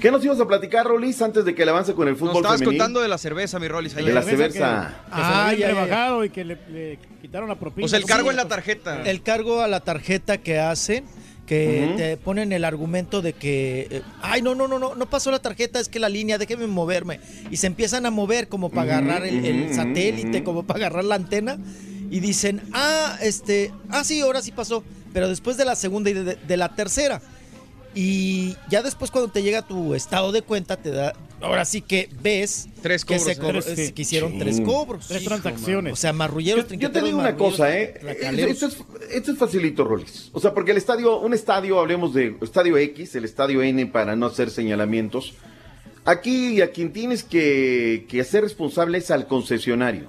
¿Qué 0.00 0.10
nos 0.12 0.24
ibas 0.24 0.38
a 0.38 0.46
platicar, 0.46 0.86
Rolis, 0.86 1.20
antes 1.22 1.44
de 1.44 1.54
que 1.54 1.64
le 1.64 1.72
avance 1.72 1.92
con 1.94 2.06
el 2.06 2.12
Nos 2.12 2.20
fútbol 2.20 2.36
estabas 2.36 2.60
femenil? 2.60 2.78
contando 2.78 3.00
de 3.00 3.08
la 3.08 3.18
cerveza, 3.18 3.58
mi 3.58 3.66
Rolis. 3.66 3.94
De 3.94 4.02
la 4.02 4.22
cerveza. 4.22 4.94
Que, 5.04 5.16
que 5.16 5.22
Ah, 5.22 5.52
se 5.56 5.66
rebajado 5.66 6.24
y 6.24 6.30
que 6.30 6.44
le, 6.44 6.58
le 6.70 6.98
quitaron 7.20 7.48
la 7.48 7.56
propina. 7.56 7.84
O 7.84 7.88
sea, 7.88 7.98
el 7.98 8.04
cargo 8.04 8.30
en 8.30 8.36
la 8.36 8.46
tarjeta. 8.46 9.02
El 9.02 9.22
cargo 9.22 9.60
a 9.60 9.66
la 9.68 9.80
tarjeta 9.80 10.38
que 10.38 10.60
hacen, 10.60 11.04
que 11.46 11.94
te 11.96 12.16
ponen 12.16 12.52
el 12.52 12.64
argumento 12.64 13.22
de 13.22 13.32
que, 13.32 13.88
eh, 13.90 14.02
ay, 14.22 14.40
no, 14.40 14.54
no, 14.54 14.68
no, 14.68 14.78
no, 14.78 14.94
no 14.94 15.06
pasó 15.06 15.32
la 15.32 15.40
tarjeta, 15.40 15.80
es 15.80 15.88
que 15.88 15.98
la 15.98 16.08
línea, 16.08 16.38
déjeme 16.38 16.68
moverme. 16.68 17.18
Y 17.50 17.56
se 17.56 17.66
empiezan 17.66 18.06
a 18.06 18.10
mover 18.10 18.48
como 18.48 18.70
para 18.70 18.98
agarrar 18.98 19.26
el, 19.26 19.74
satélite, 19.74 20.44
como 20.44 20.62
para 20.64 20.78
agarrar 20.78 21.04
la 21.04 21.16
antena. 21.16 21.58
Y 22.10 22.20
dicen, 22.20 22.62
ah, 22.72 23.18
este, 23.20 23.72
ah, 23.90 24.04
sí, 24.04 24.20
ahora 24.20 24.42
sí 24.42 24.52
pasó. 24.52 24.84
Pero 25.12 25.28
después 25.28 25.56
de 25.56 25.64
la 25.64 25.74
segunda 25.74 26.08
y 26.10 26.14
de, 26.14 26.36
de 26.36 26.56
la 26.56 26.74
tercera. 26.76 27.20
Y 27.94 28.54
ya 28.68 28.82
después 28.82 29.10
cuando 29.10 29.30
te 29.30 29.42
llega 29.42 29.62
tu 29.62 29.94
estado 29.94 30.30
de 30.30 30.42
cuenta, 30.42 30.76
te 30.76 30.90
da, 30.90 31.14
ahora 31.40 31.64
sí 31.64 31.80
que 31.80 32.08
ves 32.22 32.68
Tres 32.82 33.04
que, 33.04 33.16
cobros, 33.16 33.24
se 33.24 33.32
¿eh? 33.32 33.38
cobro- 33.38 33.62
Tres, 33.64 33.78
es- 33.78 33.86
sí. 33.88 33.92
que 33.92 34.02
hicieron 34.02 34.32
Sí. 34.32 34.38
tres 34.38 34.60
cobros. 34.60 35.08
Tres 35.08 35.24
transacciones. 35.24 35.92
O 35.94 35.96
sea, 35.96 36.12
marrulleros, 36.12 36.68
Yo, 36.68 36.74
yo 36.76 36.90
te 36.92 37.00
digo 37.02 37.18
una 37.18 37.34
cosa, 37.36 37.76
¿eh? 37.76 37.94
Esto 38.20 38.66
es, 38.66 38.76
esto 39.10 39.32
es 39.32 39.38
facilito, 39.38 39.84
Rolis. 39.84 40.30
O 40.32 40.38
sea, 40.40 40.52
porque 40.54 40.72
el 40.72 40.76
estadio, 40.76 41.18
un 41.18 41.32
estadio, 41.34 41.80
hablemos 41.80 42.14
de 42.14 42.36
estadio 42.42 42.76
X, 42.76 43.14
el 43.16 43.24
estadio 43.24 43.62
N, 43.62 43.86
para 43.86 44.14
no 44.14 44.26
hacer 44.26 44.50
señalamientos. 44.50 45.34
Aquí 46.04 46.60
a 46.62 46.70
quien 46.70 46.92
tienes 46.92 47.24
que, 47.24 48.06
que 48.08 48.20
hacer 48.20 48.42
responsable 48.42 48.98
es 48.98 49.10
al 49.10 49.26
concesionario. 49.26 50.08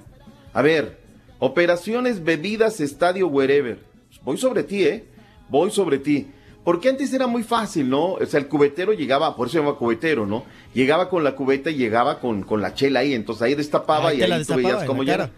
A 0.52 0.62
ver, 0.62 0.98
operaciones, 1.38 2.22
bebidas, 2.22 2.80
estadio, 2.80 3.26
wherever. 3.28 3.78
Voy 4.22 4.36
sobre 4.38 4.62
ti, 4.62 4.84
¿eh? 4.84 5.04
Voy 5.48 5.70
sobre 5.70 5.98
ti. 5.98 6.28
Porque 6.64 6.90
antes 6.90 7.12
era 7.14 7.26
muy 7.26 7.42
fácil, 7.42 7.88
¿no? 7.88 8.12
O 8.12 8.26
sea, 8.26 8.38
el 8.38 8.46
cubetero 8.46 8.92
llegaba, 8.92 9.34
por 9.34 9.46
eso 9.46 9.58
se 9.58 9.64
llama 9.64 9.78
cubetero, 9.78 10.26
¿no? 10.26 10.44
Llegaba 10.74 11.08
con 11.08 11.24
la 11.24 11.34
cubeta 11.34 11.70
y 11.70 11.76
llegaba 11.76 12.20
con, 12.20 12.42
con 12.42 12.60
la 12.60 12.74
chela 12.74 13.00
ahí, 13.00 13.14
entonces 13.14 13.42
ahí 13.42 13.54
destapaba 13.54 14.10
Ahí 14.10 14.18
y 14.18 14.22
ahí 14.22 14.30
tú 14.30 14.36
destapaba 14.38 14.68
veías 14.68 14.82
en 14.82 14.86
cómo 14.86 15.02
ya 15.02 15.14
era. 15.14 15.30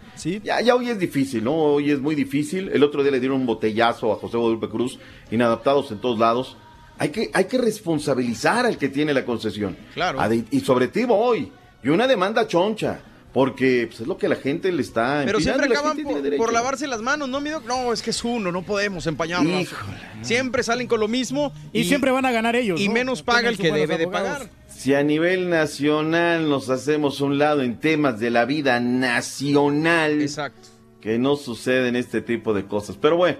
Ya, 0.43 0.59
ya 0.59 0.75
hoy 0.75 0.89
es 0.89 0.99
difícil, 0.99 1.45
¿no? 1.45 1.55
Hoy 1.55 1.91
es 1.91 2.01
muy 2.01 2.15
difícil. 2.15 2.69
El 2.73 2.83
otro 2.83 3.03
día 3.03 3.11
le 3.11 3.21
dieron 3.21 3.39
un 3.39 3.45
botellazo 3.45 4.11
a 4.11 4.17
José 4.17 4.35
Guadalupe 4.35 4.67
Cruz, 4.67 4.99
inadaptados 5.31 5.91
en 5.91 5.99
todos 5.99 6.19
lados. 6.19 6.57
Hay 6.97 7.09
que, 7.09 7.31
hay 7.33 7.45
que 7.45 7.57
responsabilizar 7.57 8.65
al 8.65 8.77
que 8.77 8.89
tiene 8.89 9.13
la 9.13 9.23
concesión. 9.25 9.77
Claro. 9.93 10.19
Y 10.51 10.59
sobre 10.59 10.89
todo 10.89 11.13
hoy. 11.15 11.51
Y 11.83 11.89
una 11.89 12.05
demanda 12.05 12.47
choncha. 12.47 12.99
Porque 13.33 13.87
pues, 13.87 14.01
es 14.01 14.07
lo 14.07 14.17
que 14.17 14.29
la 14.29 14.35
gente 14.35 14.71
le 14.71 14.83
está 14.83 15.23
Pero 15.25 15.39
siempre 15.39 15.67
la 15.67 15.79
acaban 15.79 15.97
por, 16.37 16.53
lavarse 16.53 16.85
las 16.85 17.01
manos, 17.01 17.27
¿no, 17.27 17.41
mi 17.41 17.49
doc? 17.49 17.65
No, 17.65 17.91
es 17.91 18.03
que 18.03 18.11
es 18.11 18.23
uno, 18.23 18.51
no 18.51 18.61
podemos 18.61 19.07
empañarnos. 19.07 19.61
Híjole. 19.61 19.97
Siempre 20.21 20.61
salen 20.61 20.87
con 20.87 20.99
lo 20.99 21.07
mismo. 21.07 21.51
Y 21.73 21.83
siempre 21.85 22.11
van 22.11 22.25
a 22.25 22.31
ganar 22.31 22.55
ellos, 22.55 22.79
Y 22.79 22.87
¿no? 22.87 22.93
menos 22.93 23.23
paga 23.23 23.49
el 23.49 23.57
que 23.57 23.71
debe 23.71 23.97
de 23.97 24.07
pagar. 24.07 24.49
Si 24.67 24.93
a 24.93 25.03
nivel 25.03 25.49
nacional 25.49 26.47
nos 26.47 26.69
hacemos 26.69 27.21
un 27.21 27.39
lado 27.39 27.63
en 27.63 27.79
temas 27.79 28.19
de 28.19 28.29
la 28.29 28.45
vida 28.45 28.79
nacional, 28.79 30.21
Exacto. 30.21 30.69
que 31.01 31.17
no 31.17 31.35
suceden 31.35 31.95
este 31.95 32.21
tipo 32.21 32.53
de 32.53 32.65
cosas. 32.65 32.97
Pero 33.01 33.17
bueno, 33.17 33.39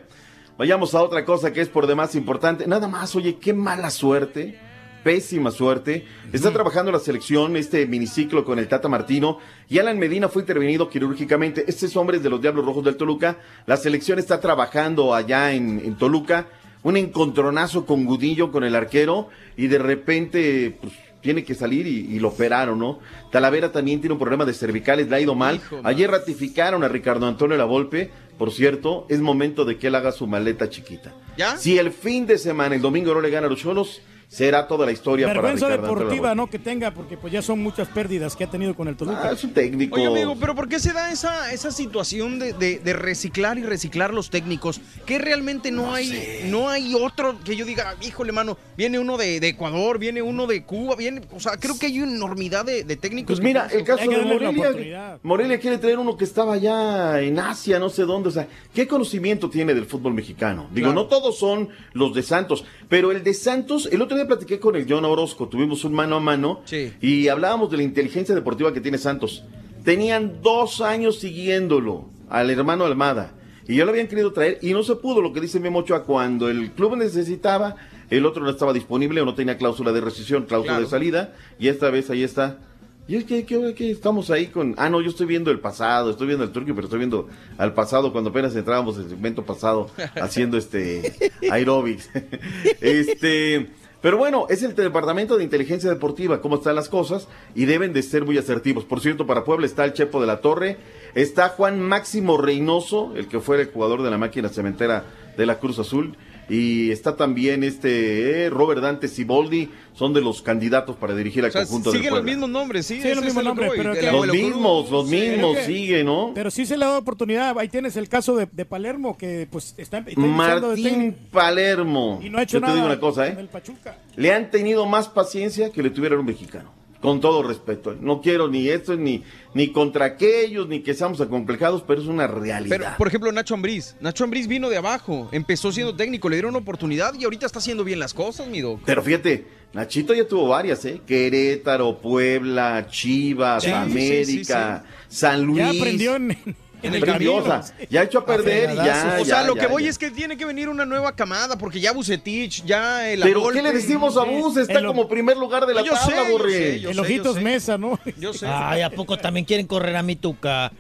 vayamos 0.58 0.96
a 0.96 1.04
otra 1.04 1.24
cosa 1.24 1.54
que 1.54 1.62
es 1.62 1.70
por 1.70 1.86
demás 1.86 2.16
importante. 2.16 2.66
Nada 2.66 2.88
más, 2.88 3.16
oye, 3.16 3.38
qué 3.40 3.54
mala 3.54 3.92
suerte, 3.92 4.60
pésima 5.04 5.52
suerte. 5.52 6.06
Está 6.32 6.52
trabajando 6.52 6.92
la 6.92 7.00
selección, 7.00 7.58
este 7.58 7.86
miniciclo 7.86 8.46
con 8.46 8.58
el 8.60 8.68
Tata 8.68 8.88
Martino, 8.88 9.38
y 9.70 9.80
Alan 9.80 10.00
Medina 10.00 10.30
fue 10.30 10.44
intervenido 10.44 10.90
quirúrgicamente. 10.90 11.66
Este 11.68 11.86
es 11.86 11.96
hombre 11.96 12.20
de 12.20 12.30
los 12.30 12.42
Diablos 12.42 12.66
Rojos 12.66 12.84
del 12.84 12.96
Toluca. 12.96 13.38
La 13.66 13.78
selección 13.78 14.20
está 14.20 14.40
trabajando 14.40 15.14
allá 15.14 15.52
en, 15.52 15.82
en 15.84 15.96
Toluca. 15.96 16.48
Un 16.84 16.98
encontronazo 16.98 17.86
con 17.86 18.04
Gudillo, 18.06 18.52
con 18.52 18.64
el 18.64 18.76
arquero, 18.76 19.30
y 19.56 19.68
de 19.68 19.78
repente, 19.78 20.78
pues, 20.82 20.94
tiene 21.22 21.46
que 21.46 21.56
salir 21.56 21.88
y, 21.88 22.14
y 22.14 22.20
lo 22.20 22.28
operaron, 22.28 22.78
¿no? 22.78 23.00
Talavera 23.32 23.72
también 23.72 24.02
tiene 24.02 24.12
un 24.12 24.20
problema 24.20 24.44
de 24.44 24.54
cervicales, 24.54 25.10
le 25.10 25.16
ha 25.16 25.22
ido 25.22 25.36
mal. 25.36 25.62
Ayer 25.86 26.12
ratificaron 26.12 26.84
a 26.84 26.90
Ricardo 26.90 27.26
Antonio 27.26 27.56
Lavolpe, 27.56 28.12
por 28.38 28.52
cierto, 28.52 29.06
es 29.08 29.22
momento 29.22 29.64
de 29.64 29.78
que 29.78 29.88
él 29.88 29.96
haga 29.96 30.12
su 30.12 30.28
maleta 30.28 30.70
chiquita. 30.70 31.14
¿Ya? 31.38 31.56
Si 31.56 31.78
el 31.78 31.94
fin 31.94 32.26
de 32.28 32.38
semana, 32.38 32.76
el 32.76 32.82
domingo 32.82 33.14
no 33.14 33.22
le 33.22 33.30
gana 33.30 33.48
a 33.48 33.50
los 33.50 33.60
Cholos, 33.60 34.02
será 34.34 34.68
toda 34.68 34.86
la 34.86 34.92
historia 34.92 35.28
Vergüenza 35.28 35.68
para 35.68 35.76
Ricardo 35.78 35.96
deportiva. 36.00 36.34
¿no? 36.36 36.48
Que 36.50 36.58
tenga, 36.60 36.92
porque 36.92 37.18
pues 37.18 37.32
ya 37.32 37.42
son 37.42 37.60
muchas 37.62 37.88
pérdidas 37.88 38.36
que 38.36 38.44
ha 38.46 38.50
tenido 38.50 38.74
con 38.76 38.88
el 38.88 38.96
Toluca. 38.96 39.22
Ah, 39.24 39.32
es 39.34 39.44
un 39.44 39.54
técnico. 39.54 39.96
Oye, 39.96 40.08
amigo, 40.08 40.36
pero 40.40 40.56
¿por 40.56 40.68
qué 40.68 40.80
se 40.80 40.92
da 40.92 41.12
esa, 41.12 41.52
esa 41.54 41.72
situación 41.72 42.40
de, 42.40 42.54
de- 42.54 42.80
de 42.80 42.94
reciclar 42.94 43.58
y 43.60 43.64
reciclar 43.64 44.14
los 44.14 44.30
técnicos? 44.30 44.82
Que 45.06 45.20
realmente 45.20 45.70
no, 45.72 45.94
hay 45.94 46.42
no 46.50 46.70
hay 46.70 46.96
otro 46.96 47.36
que 47.44 47.56
yo 47.56 47.66
diga, 47.66 47.96
híjole, 48.02 48.32
mano, 48.32 48.58
viene 48.76 48.98
uno 49.00 49.18
de, 49.18 49.40
de 49.40 49.50
Ecuador, 49.50 50.00
viene 50.00 50.22
uno 50.22 50.48
de 50.48 50.64
Cuba, 50.64 50.96
viene, 50.96 51.22
o 51.32 51.40
sea, 51.40 51.58
creo 51.58 51.78
que 51.78 51.86
hay 51.88 52.02
una 52.02 52.14
enormidad 52.14 52.66
de, 52.66 52.84
de 52.84 52.96
técnicos. 52.96 53.36
Pues 53.38 53.44
mira, 53.44 53.68
el 53.72 53.84
caso 53.84 54.10
de 54.10 54.18
Morelia. 54.18 55.20
Morelia 55.22 55.60
quiere 55.60 55.78
traer 55.78 56.00
uno 56.00 56.18
que 56.18 56.24
estaba 56.24 56.54
allá 56.54 57.22
en 57.22 57.38
Asia, 57.40 57.78
no 57.80 57.90
sé 57.90 58.04
dónde, 58.04 58.30
o 58.30 58.32
sea, 58.32 58.48
¿qué 58.74 58.88
conocimiento 58.88 59.50
tiene 59.50 59.74
del 59.74 59.86
fútbol 59.86 60.14
mexicano? 60.14 60.68
Digo, 60.72 60.88
Claro. 60.88 61.04
no 61.04 61.08
todos 61.08 61.38
son 61.38 61.70
los 61.94 62.14
de 62.14 62.24
Santos, 62.24 62.66
pero 62.90 63.12
el 63.12 63.24
de 63.24 63.34
Santos, 63.34 63.88
el 63.92 64.02
otro 64.02 64.16
día 64.18 64.23
platiqué 64.26 64.60
con 64.60 64.76
el 64.76 64.86
John 64.90 65.06
Orozco, 65.06 65.48
tuvimos 65.48 65.84
un 65.86 65.94
mano 65.94 66.16
a 66.18 66.20
mano 66.20 66.62
Sí. 66.66 66.94
y 67.02 67.28
hablábamos 67.28 67.70
de 67.72 67.78
la 67.78 67.84
inteligencia 67.84 68.34
deportiva 68.36 68.74
que 68.74 68.82
tiene 68.82 68.98
Santos. 68.98 69.44
Tenían 69.84 70.42
dos 70.42 70.82
años 70.82 71.20
siguiéndolo 71.20 72.06
al 72.30 72.50
hermano 72.50 72.86
Almada 72.86 73.34
y 73.68 73.76
ya 73.78 73.86
lo 73.86 73.92
habían 73.92 74.08
querido 74.08 74.32
traer 74.34 74.60
y 74.62 74.74
no 74.74 74.84
se 74.84 74.96
pudo, 74.96 75.22
lo 75.22 75.34
que 75.34 75.42
dice 75.42 75.60
Memo 75.60 75.80
Ochoa, 75.80 76.04
cuando 76.04 76.50
el 76.50 76.72
club 76.72 76.96
necesitaba, 76.98 77.76
el 78.10 78.26
otro 78.26 78.44
no 78.44 78.50
estaba 78.50 78.74
disponible 78.74 79.22
o 79.22 79.26
no 79.26 79.36
tenía 79.36 79.58
cláusula 79.58 79.92
de 79.92 80.02
rescisión, 80.02 80.44
cláusula 80.44 80.74
Claro. 80.74 80.86
de 80.86 80.90
salida 80.90 81.34
y 81.60 81.68
esta 81.68 81.90
vez 81.90 82.10
ahí 82.10 82.24
está. 82.24 82.60
Y 83.06 83.18
es 83.18 83.26
que, 83.26 83.46
que- 83.46 83.74
que 83.74 83.92
estamos 83.92 84.32
ahí 84.32 84.48
con. 84.48 84.76
Ah, 84.78 84.90
no, 84.90 85.02
yo 85.02 85.10
estoy 85.10 85.26
viendo 85.26 85.52
el 85.52 85.60
pasado, 85.60 86.10
estoy 86.12 86.28
viendo 86.28 86.46
el 86.46 86.52
turco, 86.52 86.74
pero 86.74 86.86
estoy 86.88 87.00
viendo 87.00 87.28
al 87.58 87.74
pasado 87.74 88.14
cuando 88.14 88.30
apenas 88.30 88.56
entrábamos 88.56 88.98
el 88.98 89.10
segmento 89.10 89.44
pasado 89.44 89.90
haciendo 90.22 90.58
este 90.58 91.12
aerobics. 91.52 92.10
este. 92.82 93.68
Pero 94.04 94.18
bueno, 94.18 94.48
es 94.50 94.62
el 94.64 94.76
Departamento 94.76 95.38
de 95.38 95.46
Inteligencia 95.46 95.90
Deportiva, 95.90 96.42
cómo 96.42 96.58
están 96.58 96.76
las 96.76 96.90
cosas, 96.90 97.30
y 97.56 97.64
deben 97.64 97.94
de 97.94 98.04
ser 98.04 98.26
muy 98.26 98.38
asertivos. 98.38 98.84
Por 98.84 99.00
cierto, 99.00 99.26
para 99.26 99.46
Puebla 99.46 99.66
está 99.66 99.86
el 99.86 99.94
Chepo 99.94 100.20
de 100.20 100.28
la 100.28 100.42
Torre, 100.42 100.76
está 101.16 101.48
Juan 101.48 101.80
Máximo 101.80 102.36
Reynoso, 102.36 103.14
el 103.16 103.30
que 103.30 103.40
fue 103.40 103.62
el 103.62 103.72
jugador 103.72 104.04
de 104.04 104.12
la 104.12 104.18
máquina 104.18 104.50
cementera 104.50 105.06
de 105.38 105.46
la 105.46 105.58
Cruz 105.58 105.80
Azul, 105.80 106.18
y 106.50 106.92
está 106.92 107.16
también 107.16 107.64
este 107.64 108.46
eh, 108.46 108.50
Robert 108.50 108.82
Dante 108.82 109.08
Siboldi, 109.08 109.70
son 109.94 110.14
de 110.14 110.22
los 110.22 110.42
candidatos 110.42 110.96
para 110.96 111.16
dirigir 111.16 111.44
al 111.44 111.50
O 111.50 111.52
sea, 111.54 111.62
conjunto 111.62 111.92
de 111.92 111.98
siguen 112.00 112.14
los 112.16 112.24
mismos 112.24 112.50
nombres, 112.50 112.86
sí. 112.86 113.00
Los 113.04 113.24
mismos 113.24 113.44
nombres, 113.44 113.72
pero 113.76 113.94
que- 113.94 114.12
Los 114.12 114.28
mismos, 114.28 114.90
los 114.92 115.08
mismos, 115.08 115.58
sigue, 115.66 116.04
¿no? 116.04 116.32
Pero 116.34 116.50
sí 116.52 116.66
se 116.66 116.78
le 116.78 116.86
ha 116.86 116.88
dado 116.88 117.00
oportunidad. 117.00 117.58
Ahí 117.58 117.70
tienes 117.70 117.96
el 117.96 118.10
caso 118.10 118.36
de, 118.36 118.48
de 118.52 118.66
Palermo, 118.66 119.18
que 119.18 119.48
pues 119.52 119.76
está, 119.78 120.00
está 120.00 120.10
de 120.20 120.28
Martín 120.28 121.16
Palermo. 121.32 122.20
y 122.24 122.30
no 122.30 122.40
ha 122.40 122.44
hecho 122.44 122.60
Yo 122.60 122.66
te 122.66 122.74
digo 122.74 122.86
una 122.86 123.00
cosa, 123.00 123.28
¿eh? 123.28 123.36
el 123.40 123.48
Pachuca. 123.48 123.98
Le 124.16 124.34
han 124.34 124.50
tenido 124.52 124.86
más 124.86 125.08
paciencia 125.10 125.72
que 125.72 125.84
le 125.84 125.90
tuviera 125.90 126.18
un 126.20 126.26
mexicano. 126.26 126.72
Con 127.04 127.20
todo 127.20 127.44
respeto. 127.44 127.98
No 128.00 128.22
quiero 128.22 128.48
ni 128.48 128.70
esto, 128.70 128.96
ni, 128.96 129.24
ni 129.54 129.74
contra 129.74 130.06
aquellos, 130.06 130.70
ni 130.70 130.80
que 130.80 130.94
seamos 130.94 131.20
acomplejados, 131.20 131.84
pero 131.86 132.02
es 132.02 132.08
una 132.08 132.28
realidad. 132.28 132.78
Pero, 132.78 132.86
por 132.98 133.10
ejemplo, 133.10 133.30
Nacho 133.34 133.56
Ambriz. 133.56 133.98
Nacho 134.00 134.24
Ambriz 134.24 134.48
vino 134.48 134.70
de 134.70 134.78
abajo, 134.78 135.28
empezó 135.34 135.74
siendo 135.74 135.94
técnico, 135.94 136.30
le 136.30 136.38
dieron 136.38 136.52
una 136.52 136.60
oportunidad 136.60 137.14
y 137.20 137.26
ahorita 137.26 137.46
está 137.46 137.60
haciendo 137.60 137.84
bien 137.84 138.00
las 138.00 138.14
cosas, 138.14 138.48
mi 138.48 138.62
doc. 138.62 138.80
Pero 138.86 139.04
fíjate, 139.04 139.46
Nachito 139.74 140.14
ya 140.14 140.26
tuvo 140.26 140.48
varias, 140.48 140.86
¿eh? 140.86 141.02
Querétaro, 141.06 142.00
Puebla, 142.00 142.88
Chivas, 142.90 143.64
Sí, 143.64 143.70
sí, 143.70 143.76
América, 143.76 144.86
San 145.10 145.44
Luis. 145.44 145.58
Ya 145.58 145.70
aprendió 145.70 146.16
en, 146.16 146.38
en 146.84 146.94
el 146.96 147.04
camino. 147.06 147.36
o 147.36 147.44
sea, 147.46 147.62
ya 147.90 148.02
ha 148.02 148.04
hecho 148.04 148.20
a 148.20 148.26
perder 148.26 148.72
y 148.72 148.76
ya. 148.76 149.18
o 149.22 149.26
sea, 149.26 149.42
ya, 149.42 149.48
lo 149.48 149.56
ya, 149.56 149.62
que 149.62 149.68
voy 149.68 149.84
ya. 149.84 149.90
es 149.90 149.98
que 149.98 150.12
tiene 150.12 150.38
que 150.38 150.46
venir 150.46 150.70
una 150.70 150.86
nueva 150.86 151.16
camada, 151.16 151.58
porque 151.58 151.80
ya 151.80 151.92
Bucetich, 151.94 152.64
ya 152.66 153.10
el 153.10 153.22
Pero 153.22 153.40
Adolfo- 153.42 153.54
¿qué 153.54 153.62
le 153.62 153.72
decimos 153.72 154.18
a 154.18 154.24
Bus? 154.24 154.58
Está 154.58 154.80
el- 154.80 154.86
como 154.86 155.08
primer 155.08 155.38
lugar 155.38 155.66
de 155.66 155.74
la 155.74 155.82
Yo 155.84 155.96
sé, 155.96 156.12
tabla, 156.12 156.28
yo 156.28 156.32
Borre. 156.38 156.52
sé, 156.54 156.80
yo 156.82 156.90
El 156.90 156.96
sé, 156.96 157.02
Ojitos 157.02 157.26
yo 157.28 157.34
sé. 157.36 157.42
Mesa, 157.42 157.78
¿no? 157.78 158.00
Yo 158.20 158.34
sé. 158.34 158.46
Ay, 158.48 158.82
¿a 158.82 158.90
poco 158.90 159.18
también 159.18 159.46
quieren 159.46 159.66
correr 159.68 159.96
a 159.96 160.04
mi 160.04 160.16
tuca? 160.16 160.72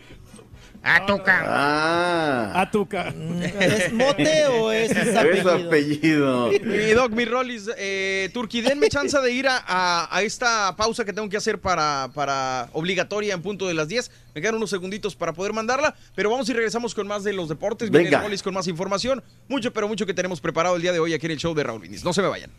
A 0.85 1.05
Tuca. 1.05 1.43
Ah, 1.47 2.61
A 2.61 2.69
Tuca. 2.71 3.13
¿Es 3.61 3.93
mote 3.93 4.45
o 4.47 4.69
es 4.71 4.91
es 4.91 5.15
apellido? 5.15 5.51
apellido. 5.53 6.49
Mi 6.65 6.91
doc, 6.91 7.11
mi 7.13 7.23
Rollis, 7.23 7.69
eh, 7.77 8.29
Turki, 8.33 8.59
denme 8.61 8.89
chance 8.89 9.17
de 9.17 9.31
ir 9.31 9.47
a, 9.47 9.63
a- 9.65 10.09
a 10.15 10.21
esta 10.23 10.75
pausa 10.75 11.05
que 11.05 11.13
tengo 11.13 11.29
que 11.29 11.37
hacer 11.37 11.59
para, 11.61 12.09
para 12.13 12.67
obligatoria 12.73 13.33
en 13.33 13.41
punto 13.41 13.65
de 13.67 13.73
las 13.75 13.87
10. 13.87 14.11
Me 14.35 14.41
quedan 14.41 14.55
unos 14.55 14.69
segunditos 14.71 15.15
para 15.15 15.31
poder 15.31 15.53
mandarla, 15.53 15.95
pero 16.15 16.29
vamos 16.29 16.49
y 16.49 16.53
regresamos 16.53 16.93
con 16.93 17.07
más 17.07 17.23
de 17.23 17.31
los 17.31 17.47
deportes. 17.47 17.89
Viene 17.89 18.05
Venga. 18.09 18.21
Rollis 18.21 18.43
con 18.43 18.53
más 18.53 18.67
información. 18.67 19.23
Mucho, 19.47 19.71
pero 19.71 19.87
mucho 19.87 20.05
que 20.05 20.13
tenemos 20.13 20.41
preparado 20.41 20.75
el 20.75 20.81
día 20.81 20.91
de 20.91 20.99
hoy 20.99 21.13
aquí 21.13 21.27
en 21.27 21.31
el 21.31 21.37
show 21.37 21.53
de 21.53 21.63
Raúl 21.63 21.79
Brindis. 21.79 22.03
No 22.03 22.11
se 22.11 22.21
me 22.21 22.27
vayan. 22.27 22.51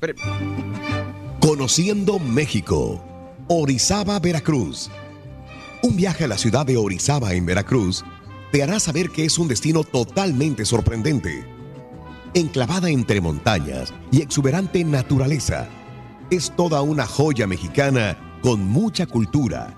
Conociendo 1.41 2.19
México. 2.19 3.05
Orizaba, 3.49 4.19
Veracruz. 4.19 4.91
Un 5.83 5.97
viaje 5.97 6.25
a 6.25 6.29
la 6.29 6.39
ciudad 6.39 6.65
de 6.65 6.79
Orizaba 6.79 7.35
en 7.35 7.45
Veracruz 7.45 8.03
te 8.55 8.63
hará 8.63 8.79
saber 8.79 9.11
que 9.11 9.25
es 9.25 9.37
un 9.41 9.49
destino 9.49 9.83
totalmente 9.83 10.65
sorprendente. 10.65 11.45
Enclavada 12.35 12.89
entre 12.89 13.21
montañas 13.21 13.93
y 14.13 14.23
exuberante 14.23 14.85
naturaleza, 14.85 15.67
es 16.31 16.53
toda 16.55 16.81
una 16.81 17.05
joya 17.05 17.49
mexicana 17.49 18.39
con 18.43 18.65
mucha 18.65 19.07
cultura, 19.07 19.75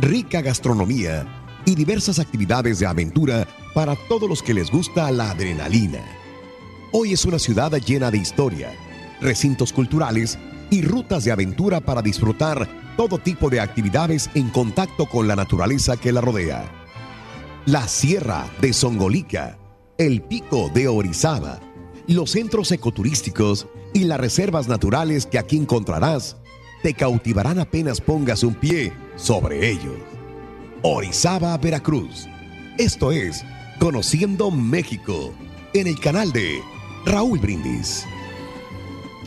rica 0.00 0.40
gastronomía 0.40 1.24
y 1.64 1.76
diversas 1.76 2.18
actividades 2.18 2.80
de 2.80 2.86
aventura 2.86 3.46
para 3.74 3.94
todos 3.94 4.28
los 4.28 4.42
que 4.42 4.54
les 4.54 4.72
gusta 4.72 5.08
la 5.12 5.30
adrenalina. 5.30 6.04
Hoy 6.90 7.12
es 7.12 7.24
una 7.26 7.38
ciudad 7.38 7.70
llena 7.74 8.10
de 8.10 8.18
historia, 8.18 8.72
recintos 9.20 9.72
culturales 9.72 10.36
y 10.68 10.82
rutas 10.82 11.22
de 11.22 11.30
aventura 11.30 11.80
para 11.80 12.02
disfrutar 12.02 12.68
todo 12.96 13.18
tipo 13.18 13.50
de 13.50 13.60
actividades 13.60 14.30
en 14.34 14.50
contacto 14.50 15.06
con 15.06 15.28
la 15.28 15.36
naturaleza 15.36 15.96
que 15.96 16.10
la 16.10 16.22
rodea. 16.22 16.75
La 17.66 17.88
Sierra 17.88 18.48
de 18.60 18.72
Songolica, 18.72 19.58
el 19.98 20.22
Pico 20.22 20.70
de 20.72 20.86
Orizaba, 20.86 21.58
los 22.06 22.30
centros 22.30 22.70
ecoturísticos 22.70 23.66
y 23.92 24.04
las 24.04 24.20
reservas 24.20 24.68
naturales 24.68 25.26
que 25.26 25.36
aquí 25.36 25.56
encontrarás 25.56 26.36
te 26.84 26.94
cautivarán 26.94 27.58
apenas 27.58 28.00
pongas 28.00 28.44
un 28.44 28.54
pie 28.54 28.92
sobre 29.16 29.68
ellos. 29.68 29.98
Orizaba, 30.82 31.58
Veracruz. 31.58 32.28
Esto 32.78 33.10
es 33.10 33.44
Conociendo 33.80 34.52
México 34.52 35.34
en 35.74 35.88
el 35.88 35.98
canal 35.98 36.30
de 36.30 36.60
Raúl 37.04 37.40
Brindis. 37.40 38.06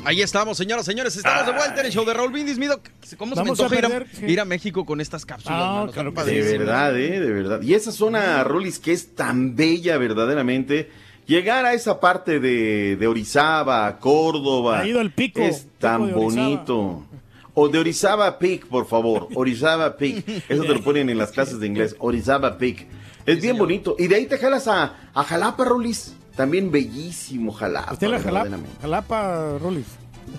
Ahí 0.05 0.21
estamos, 0.21 0.57
señoras, 0.57 0.85
señores. 0.85 1.15
Estamos 1.15 1.45
de 1.45 1.51
vuelta 1.51 1.79
en 1.81 1.85
el 1.85 1.91
show 1.91 2.05
de 2.05 2.13
Raúl 2.13 2.31
Brindis. 2.31 2.57
Mi 2.57 2.67
doc, 2.67 2.81
¿cómo 3.17 3.35
se 3.35 3.41
me 3.41 3.49
Vamos 3.49 3.59
a 3.59 3.63
antoja 3.65 3.79
ir 3.79 3.85
a, 3.85 3.89
perder, 3.89 4.07
sí. 4.15 4.25
ir 4.25 4.39
a 4.39 4.45
México 4.45 4.85
con 4.85 5.01
estas 5.01 5.25
cápsulas? 5.25 5.59
Ah, 5.61 5.73
mano? 5.81 5.91
claro 5.91 6.09
Están 6.09 6.25
que 6.25 6.31
sí. 6.31 6.37
De 6.39 6.57
verdad, 6.57 6.97
¿eh? 6.99 7.19
De 7.19 7.31
verdad. 7.31 7.61
Y 7.61 7.73
esa 7.73 7.91
zona, 7.91 8.43
Rolis, 8.43 8.79
que 8.79 8.93
es 8.93 9.13
tan 9.15 9.55
bella 9.55 9.97
verdaderamente. 9.97 10.89
Llegar 11.27 11.65
a 11.65 11.73
esa 11.73 11.99
parte 11.99 12.39
de, 12.39 12.95
de 12.95 13.07
Orizaba, 13.07 13.99
Córdoba. 13.99 14.79
Ha 14.79 14.87
ido 14.87 15.01
el 15.01 15.11
pico, 15.11 15.41
Es 15.41 15.59
pico 15.59 15.71
tan 15.79 16.07
de 16.07 16.13
Orizaba. 16.13 16.43
bonito. 16.47 17.05
O 17.53 17.67
de 17.67 17.79
Orizaba 17.79 18.39
Peak, 18.39 18.65
por 18.67 18.87
favor. 18.87 19.27
Orizaba 19.35 19.95
Peak. 19.97 20.23
Eso 20.49 20.63
te 20.63 20.73
lo 20.73 20.81
ponen 20.81 21.09
en 21.09 21.17
las 21.17 21.31
clases 21.31 21.59
de 21.59 21.67
inglés. 21.67 21.95
Orizaba 21.99 22.57
Peak. 22.57 22.87
Es 23.25 23.41
bien 23.41 23.57
bonito. 23.57 23.95
Y 23.99 24.07
de 24.07 24.15
ahí 24.15 24.25
te 24.25 24.37
jalas 24.39 24.67
a, 24.67 25.11
a 25.13 25.23
Jalapa, 25.23 25.65
Rolis. 25.65 26.15
También 26.39 26.71
bellísimo 26.71 27.51
Jalapa. 27.51 27.91
Usted 27.91 28.07
la 28.07 28.19
Jalapa. 28.21 28.57
Jalapa, 28.81 29.57
Rolis. 29.59 29.83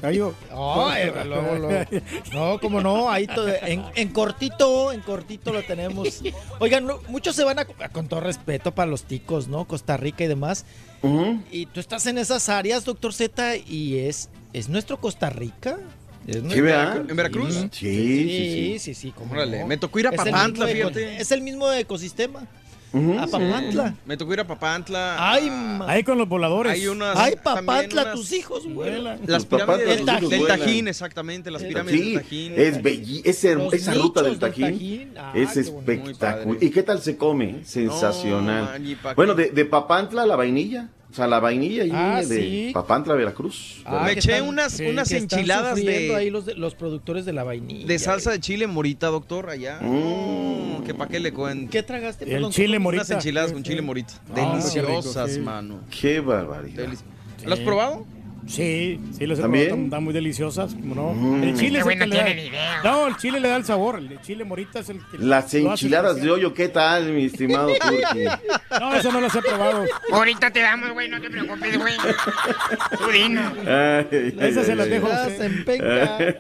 Gallo. 0.01 0.33
No, 0.51 0.97
eh, 0.97 1.13
como 2.59 2.81
no, 2.81 3.11
ahí 3.11 3.27
todo, 3.27 3.47
en, 3.49 3.85
en 3.95 4.09
cortito, 4.09 4.93
en 4.93 5.01
cortito 5.03 5.53
lo 5.53 5.63
tenemos. 5.63 6.23
Oigan, 6.59 6.87
no, 6.87 7.01
muchos 7.09 7.37
se 7.37 7.45
van 7.45 7.59
a, 7.59 7.67
con 7.67 8.09
todo 8.09 8.21
respeto 8.21 8.75
para 8.75 8.91
los 8.91 9.03
ticos, 9.03 9.47
¿no? 9.49 9.67
Costa 9.67 9.99
Rica 9.99 10.25
y 10.25 10.29
demás. 10.29 10.65
Y 11.51 11.67
tú 11.67 11.81
estás 11.81 12.07
en 12.07 12.17
esas 12.17 12.49
áreas, 12.49 12.87
doctor 12.87 13.13
Z, 13.13 13.57
y 13.59 13.99
es, 13.99 14.31
es 14.55 14.71
nuestro 14.71 14.99
Costa 15.03 15.29
Rica. 15.29 15.77
Es 16.27 16.37
Sí, 16.37 16.41
nuestro- 16.43 16.65
¿verdad? 16.65 17.11
¿En 17.11 17.17
Veracruz? 17.17 17.55
Sí, 17.55 17.69
sí, 17.73 18.79
Sí, 18.79 18.79
sí. 18.79 18.95
sí, 18.95 19.15
no. 19.61 19.67
me 19.67 19.77
tocó 19.77 19.99
ir 19.99 20.07
a 20.07 20.13
Papantla, 20.13 20.67
fíjate. 20.67 21.17
Es 21.21 21.31
el 21.31 21.43
mismo 21.43 21.71
ecosistema. 21.71 22.47
Ujú. 22.93 23.19
A 23.21 23.27
Papantla. 23.27 23.95
Me 24.05 24.17
tocó 24.17 24.33
ir 24.35 24.41
a 24.41 24.47
Papantla. 24.47 25.17
Ay, 25.33 25.49
a- 25.49 25.53
ma- 25.53 25.91
Ahí 25.91 26.03
con 26.03 26.19
los 26.19 26.29
voladores. 26.29 26.73
Hay 26.73 26.87
unas. 26.89 27.17
Ay, 27.17 27.35
Papantla, 27.43 28.03
unas- 28.03 28.15
tus 28.15 28.33
hijos 28.33 28.73
vuelan. 28.73 29.21
Las 29.27 29.47
pirámides 29.47 30.05
del, 30.05 30.29
del. 30.29 30.47
Tajín, 30.47 30.89
exactamente. 30.89 31.51
Las 31.51 31.63
pirámides 31.63 32.01
Sí, 32.01 32.13
del 32.15 32.23
Tajín. 32.23 32.53
es 32.57 32.83
belli 32.83 33.23
ese- 33.25 33.55
Los 33.55 33.73
esa 33.75 33.95
ruta 33.95 34.23
del 34.23 34.33
nichos 34.33 34.51
del 34.51 34.51
Tajín, 34.67 35.15
Tajín. 35.15 35.15
Ah, 35.19 35.33
es 35.35 35.57
espectacular. 35.57 36.63
¿Y 36.63 36.71
qué 36.71 36.83
tal 36.83 37.01
se 37.01 37.17
come? 37.17 37.65
Sensacional. 37.65 38.65
man, 38.65 38.87
¿y 38.87 38.95
pa' 38.97 39.15
bueno, 39.15 39.35
de, 39.35 39.51
de 39.51 39.65
Papantla 39.65 40.27
la 40.27 40.37
vainilla. 40.37 40.89
O 41.11 41.15
sea, 41.15 41.27
la 41.27 41.41
vainilla 41.41 41.83
ahí 41.83 41.91
Ah, 41.93 42.23
de 42.25 42.41
sí. 42.41 42.71
Papantla, 42.73 43.15
Veracruz. 43.15 43.83
Ah, 43.85 44.03
Me 44.05 44.13
eché 44.13 44.33
están- 44.33 44.49
unas- 44.49 44.77
que- 44.77 44.91
unas 44.91 45.11
enchiladas 45.11 45.75
de- 45.75 46.15
ahí 46.15 46.31
los, 46.31 46.47
de- 46.47 46.55
los 46.55 46.77
productores 46.77 47.25
de 47.25 47.33
la 47.33 47.43
vainilla. 47.43 47.85
De 47.87 47.99
salsa 47.99 48.31
de 48.31 48.39
chile 48.39 48.67
morita, 48.69 49.09
doctor, 49.09 49.51
allá. 49.51 49.81
Mm. 49.81 50.85
que 50.85 50.95
pa' 50.95 51.09
qué 51.09 51.21
le 51.21 51.33
cuento. 51.33 51.71
¿Qué 51.71 51.83
tragaste? 51.83 52.25
El 52.25 52.31
perdón? 52.31 52.53
chile 52.53 52.79
morita. 52.79 53.03
Unas 53.03 53.11
enchiladas 53.11 53.53
con 53.53 53.63
chile 53.63 53.83
morita. 53.83 54.15
Ah, 54.31 54.35
qué 54.35 54.41
rico, 54.81 54.93
Deliciosas, 54.93 55.33
sí. 55.35 55.41
mano. 55.41 55.81
Qué 56.01 56.21
barbaridad. 56.21 56.85
Delici- 56.85 57.45
¿Lo 57.45 57.55
has 57.55 57.61
probado? 57.61 58.07
Sí, 58.47 58.99
sí, 59.17 59.27
les 59.27 59.39
he 59.39 59.43
¿También? 59.43 59.67
probado, 59.69 59.85
están 59.85 60.05
muy 60.05 60.13
deliciosas, 60.15 60.75
¿cómo 60.75 60.95
no? 60.95 61.13
Mm. 61.13 61.43
El 61.45 61.55
chile 61.57 61.79
Este 61.79 61.91
es 61.91 61.95
el 61.95 61.99
no 61.99 62.05
que 62.05 62.11
le 62.11 62.17
da- 62.17 62.25
tiene 62.25 62.43
ni 62.43 62.49
idea. 62.49 62.81
No, 62.83 63.07
el 63.07 63.17
chile 63.17 63.39
le 63.41 63.49
da 63.49 63.57
el 63.57 63.65
sabor, 63.65 63.99
el 63.99 64.09
de 64.09 64.21
chile 64.23 64.45
morita 64.45 64.81
es 64.81 64.89
el 64.89 64.99
que 64.99 65.19
Las 65.19 65.55
enchiladas 65.55 66.21
de 66.21 66.31
hoyo, 66.31 66.53
¿qué 66.53 66.69
tal, 66.69 67.13
mi 67.13 67.27
estimado 67.27 67.69
Turki? 67.81 68.25
No, 68.81 68.95
eso 68.95 69.13
no 69.13 69.21
las 69.21 69.35
he 69.37 69.43
probado. 69.43 69.85
Ahorita 70.13 70.51
te 70.51 70.61
damos, 70.61 70.91
güey, 70.93 71.09
no 71.09 71.21
te 71.21 71.31
preocupes, 71.31 71.79
güey. 71.79 71.95
Tú 72.99 73.11
dinos. 73.13 73.53
Ay, 73.67 74.07
ay, 74.11 74.35
Esas 74.41 74.67
se 74.67 74.73
ay, 74.73 74.79
las 74.79 74.89
dejo 74.89 75.09
se 75.37 75.45
empeña. 75.47 76.17
Ay, 76.19 76.39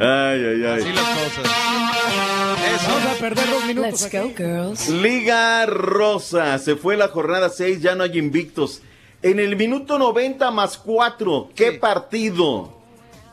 ay, 0.00 0.64
ay. 0.64 0.80
Así 0.80 0.92
las 0.92 1.04
cosas. 1.04 1.52
Vamos 2.88 3.06
a 3.16 3.20
perder 3.20 3.50
dos 3.50 3.66
minutos 3.66 3.90
Let's 4.02 4.04
aquí. 4.04 4.16
go, 4.18 4.32
girls. 4.36 4.88
Liga 4.88 5.66
Rosa, 5.66 6.58
se 6.58 6.76
fue 6.76 6.96
la 6.96 7.08
jornada 7.08 7.48
6, 7.50 7.80
ya 7.82 7.94
no 7.94 8.04
hay 8.04 8.18
invictos. 8.18 8.82
En 9.24 9.38
el 9.38 9.54
minuto 9.54 10.00
90 10.00 10.50
más 10.50 10.76
4, 10.78 11.50
¿qué 11.54 11.70
partido? 11.74 12.72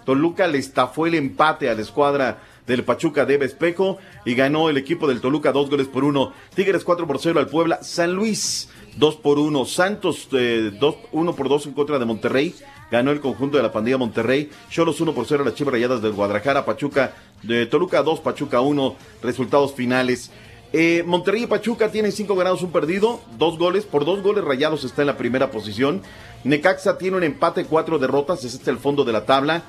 Toluca 0.06 0.46
le 0.48 0.60
estafó 0.60 1.08
el 1.08 1.16
empate 1.16 1.68
a 1.68 1.74
la 1.74 1.82
escuadra 1.82 2.44
del 2.68 2.84
Pachuca 2.84 3.26
de 3.26 3.44
Espejo 3.44 3.98
y 4.24 4.36
ganó 4.36 4.70
el 4.70 4.78
equipo 4.78 5.08
del 5.08 5.20
Toluca 5.20 5.52
dos 5.52 5.68
goles 5.68 5.88
por 5.88 6.04
uno. 6.04 6.32
Tigres 6.54 6.84
4 6.84 7.08
por 7.08 7.18
0 7.18 7.40
al 7.40 7.48
Puebla. 7.48 7.82
San 7.82 8.14
Luis 8.14 8.70
2 8.98 9.16
por 9.16 9.40
1. 9.40 9.66
Santos 9.66 10.30
1 10.32 11.36
por 11.36 11.50
2 11.50 11.66
en 11.66 11.74
contra 11.74 11.98
de 11.98 12.06
Monterrey. 12.06 12.54
Ganó 12.92 13.10
el 13.10 13.20
conjunto 13.20 13.58
de 13.58 13.64
la 13.64 13.72
pandilla 13.72 13.98
Monterrey. 13.98 14.52
Cholos 14.70 15.02
1 15.02 15.16
por 15.16 15.26
0 15.26 15.42
a 15.42 15.46
las 15.48 15.56
Chivas 15.56 15.74
Rayadas 15.74 16.04
del 16.04 16.14
Guadalajara. 16.14 16.66
Pachuca 16.66 17.16
de 17.42 17.66
Toluca 17.66 18.04
2, 18.04 18.20
Pachuca 18.20 18.62
1. 18.62 18.96
Resultados 19.24 19.74
finales. 19.74 20.30
Eh, 20.72 21.04
Monterrey 21.06 21.44
y 21.44 21.48
Pachuca 21.48 21.90
tienen 21.92 22.12
5 22.12 22.36
ganados, 22.36 22.62
un 22.62 22.72
perdido, 22.72 23.22
dos 23.38 23.58
goles. 23.58 23.86
Por 23.86 24.06
dos 24.06 24.22
goles 24.22 24.44
Rayados 24.44 24.84
está 24.84 25.02
en 25.02 25.08
la 25.08 25.18
primera 25.18 25.50
posición. 25.52 26.02
Necaxa 26.44 26.98
tiene 26.98 27.18
un 27.18 27.24
empate, 27.24 27.66
cuatro 27.66 27.98
derrotas. 27.98 28.44
Ese 28.44 28.58
es 28.58 28.68
el 28.68 28.78
fondo 28.78 29.04
de 29.04 29.14
la 29.14 29.26
tabla. 29.26 29.64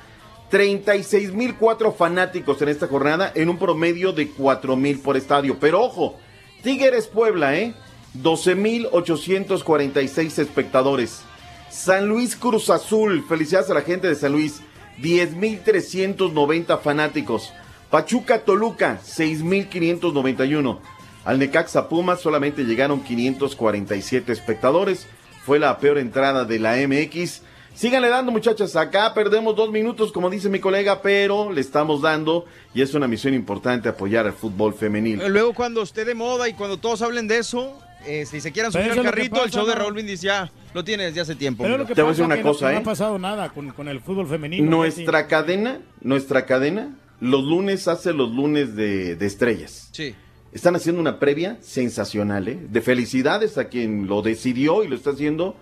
36 0.51 1.33
mil 1.33 1.55
cuatro 1.55 1.93
fanáticos 1.93 2.61
en 2.61 2.69
esta 2.69 2.89
jornada, 2.89 3.33
en 3.35 3.49
un 3.49 3.59
promedio 3.59 4.13
de 4.13 4.29
4 4.31 4.77
mil 4.77 4.99
por 4.99 5.17
estadio. 5.17 5.59
Pero 5.61 5.81
ojo, 5.81 6.17
Tigres 6.63 7.07
Puebla, 7.07 7.57
¿eh? 7.57 7.73
12 8.15 8.57
mil 8.57 8.89
846 8.91 10.39
espectadores. 10.41 11.23
San 11.71 12.09
Luis 12.09 12.35
Cruz 12.35 12.69
Azul, 12.69 13.25
felicidades 13.29 13.71
a 13.71 13.75
la 13.75 13.83
gente 13.83 14.09
de 14.09 14.17
San 14.17 14.33
Luis, 14.33 14.61
10 14.99 15.37
mil 15.37 15.61
390 15.61 16.79
fanáticos. 16.79 17.53
Pachuca 17.91 18.41
Toluca, 18.45 19.01
6 19.03 19.43
mil 19.43 19.69
591. 19.69 20.81
Al 21.25 21.39
Necaxa 21.39 21.89
Pumas 21.89 22.21
solamente 22.21 22.63
llegaron 22.65 23.01
547 23.03 24.33
espectadores. 24.33 25.07
Fue 25.45 25.59
la 25.59 25.79
peor 25.79 25.99
entrada 25.99 26.45
de 26.45 26.59
la 26.59 26.77
MX. 26.77 27.43
Síganle 27.75 28.09
dando, 28.09 28.31
muchachas. 28.33 28.77
Acá 28.77 29.13
perdemos 29.15 29.57
dos 29.57 29.71
minutos, 29.71 30.13
como 30.13 30.31
dice 30.31 30.49
mi 30.49 30.61
colega, 30.61 31.03
pero 31.03 31.53
le 31.53 31.61
estamos 31.61 32.03
dando 32.03 32.45
y 32.75 32.83
es 32.83 32.95
una 32.95 33.09
misión 33.09 33.35
importante 33.35 33.89
apoyar 33.89 34.27
al 34.27 34.33
fútbol 34.35 34.75
femenil. 34.75 35.21
Luego, 35.29 35.55
cuando 35.55 35.83
esté 35.83 36.05
de 36.05 36.15
moda 36.15 36.49
y 36.49 36.53
cuando 36.55 36.79
todos 36.79 37.03
hablen 37.03 37.27
de 37.27 37.39
eso, 37.39 37.77
eh, 38.07 38.27
si 38.27 38.41
se 38.41 38.53
quieran 38.53 38.71
subir 38.73 38.91
al 38.93 39.03
carrito, 39.03 39.43
el 39.45 39.51
show 39.51 39.67
de 39.67 39.75
¿no? 39.75 39.81
Raúl 39.81 39.95
Brindis 39.95 40.21
ya 40.21 40.51
lo 40.75 40.85
tiene 40.85 41.05
desde 41.05 41.21
hace 41.23 41.35
tiempo. 41.37 41.63
Pero 41.63 41.75
mira. 41.75 41.83
lo 41.83 41.89
que 41.89 41.95
Te 41.95 42.03
voy 42.03 42.09
a 42.11 42.13
decir 42.13 42.25
una 42.25 42.37
que 42.37 42.43
no- 42.45 42.53
cosa, 42.53 42.67
no, 42.67 42.73
¿eh? 42.73 42.77
ha 42.77 42.83
pasado 42.83 43.19
nada 43.19 43.49
con, 43.51 43.71
con 43.71 43.89
el 43.89 44.01
fútbol 44.01 44.27
femenino. 44.27 44.69
Nuestra 44.71 45.27
cadena, 45.27 45.79
nuestra 46.01 46.47
cadena, 46.47 46.91
los 47.21 47.45
lunes 47.45 47.89
hace 47.89 48.13
los 48.13 48.35
lunes 48.35 48.75
de, 48.77 49.17
de 49.17 49.27
estrellas. 49.27 49.91
Sí. 49.93 50.15
Están 50.53 50.75
haciendo 50.75 51.01
una 51.01 51.19
previa 51.19 51.59
sensacional, 51.61 52.49
¿eh? 52.49 52.59
De 52.69 52.81
felicidades 52.81 53.57
a 53.59 53.69
quien 53.69 54.07
lo 54.09 54.23
decidió 54.23 54.83
y 54.83 54.89
lo 54.89 54.97
está 54.97 55.11
haciendo 55.11 55.57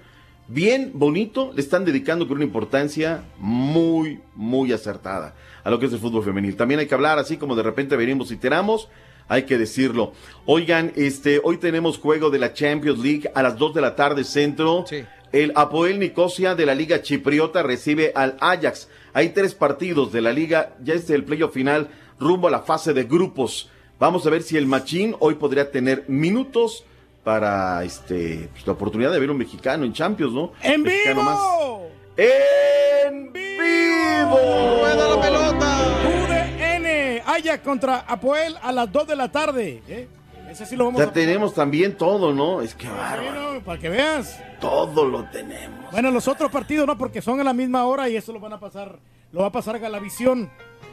bien 0.48 0.92
bonito. 0.94 1.52
Le 1.54 1.60
están 1.60 1.84
dedicando 1.84 2.26
con 2.26 2.38
una 2.38 2.44
importancia 2.44 3.24
muy, 3.38 4.20
muy 4.34 4.72
acertada 4.72 5.34
a 5.62 5.70
lo 5.70 5.78
que 5.78 5.86
es 5.86 5.92
el 5.92 5.98
fútbol 5.98 6.24
femenil. 6.24 6.56
También 6.56 6.80
hay 6.80 6.86
que 6.86 6.94
hablar, 6.94 7.18
así 7.18 7.36
como 7.36 7.54
de 7.54 7.62
repente 7.62 7.96
venimos 7.96 8.32
y 8.32 8.36
tiramos, 8.36 8.88
hay 9.28 9.42
que 9.42 9.58
decirlo. 9.58 10.12
Oigan, 10.46 10.92
este, 10.96 11.40
hoy 11.44 11.58
tenemos 11.58 11.98
juego 11.98 12.30
de 12.30 12.38
la 12.38 12.54
Champions 12.54 12.98
League 12.98 13.30
a 13.34 13.42
las 13.42 13.58
2 13.58 13.74
de 13.74 13.80
la 13.82 13.94
tarde 13.94 14.24
centro. 14.24 14.86
El 15.32 15.52
Apoel 15.56 15.98
Nicosia 15.98 16.54
de 16.54 16.64
la 16.64 16.74
Liga 16.74 17.02
Chipriota 17.02 17.62
recibe 17.62 18.12
al 18.14 18.36
Ajax. 18.40 18.88
Hay 19.12 19.30
tres 19.30 19.54
partidos 19.54 20.10
de 20.12 20.22
la 20.22 20.32
liga, 20.32 20.74
ya 20.82 20.94
es 20.94 21.10
el 21.10 21.24
playoff 21.24 21.52
final, 21.52 21.88
rumbo 22.18 22.48
a 22.48 22.50
la 22.50 22.60
fase 22.60 22.94
de 22.94 23.04
grupos. 23.04 23.70
Vamos 23.98 24.26
a 24.26 24.30
ver 24.30 24.42
si 24.42 24.56
el 24.56 24.66
Machín 24.66 25.16
hoy 25.18 25.34
podría 25.34 25.70
tener 25.70 26.04
minutos 26.08 26.84
para 27.24 27.84
este 27.84 28.48
pues, 28.52 28.66
la 28.66 28.72
oportunidad 28.72 29.12
de 29.12 29.18
ver 29.18 29.30
un 29.30 29.36
mexicano 29.36 29.84
en 29.84 29.92
Champions, 29.92 30.32
¿no? 30.32 30.52
¡En 30.62 30.82
Mexicano 30.82 31.20
vivo! 31.20 31.90
¡En 32.16 33.32
vivo! 33.32 34.80
¡Rueda 34.80 35.14
la 35.14 35.20
pelota! 35.20 35.78
UDN, 36.08 37.20
Ajax 37.26 37.62
contra 37.62 37.98
Apoel 38.00 38.56
a 38.62 38.72
las 38.72 38.90
2 38.90 39.08
de 39.08 39.16
la 39.16 39.30
tarde. 39.30 39.82
¿eh? 39.88 40.08
Ese 40.50 40.66
sí 40.66 40.76
lo 40.76 40.86
vamos 40.86 40.98
Ya 41.00 41.06
a 41.08 41.12
tenemos 41.12 41.54
también 41.54 41.96
todo, 41.96 42.32
¿no? 42.32 42.62
Es 42.62 42.74
que 42.74 42.88
bárbaro. 42.88 43.44
Bueno, 43.48 43.64
para 43.64 43.78
que 43.78 43.88
veas. 43.88 44.40
Todo 44.60 45.06
lo 45.06 45.24
tenemos. 45.30 45.90
Bueno, 45.92 46.10
los 46.10 46.26
otros 46.28 46.50
partidos 46.50 46.86
no, 46.86 46.96
porque 46.96 47.20
son 47.22 47.40
a 47.40 47.44
la 47.44 47.52
misma 47.52 47.84
hora 47.84 48.08
y 48.08 48.16
eso 48.16 48.32
lo 48.32 48.40
van 48.40 48.52
a 48.54 48.60
pasar, 48.60 48.98
lo 49.32 49.40
va 49.40 49.46
a 49.48 49.52
pasar 49.52 49.78
Galavisión, 49.78 50.50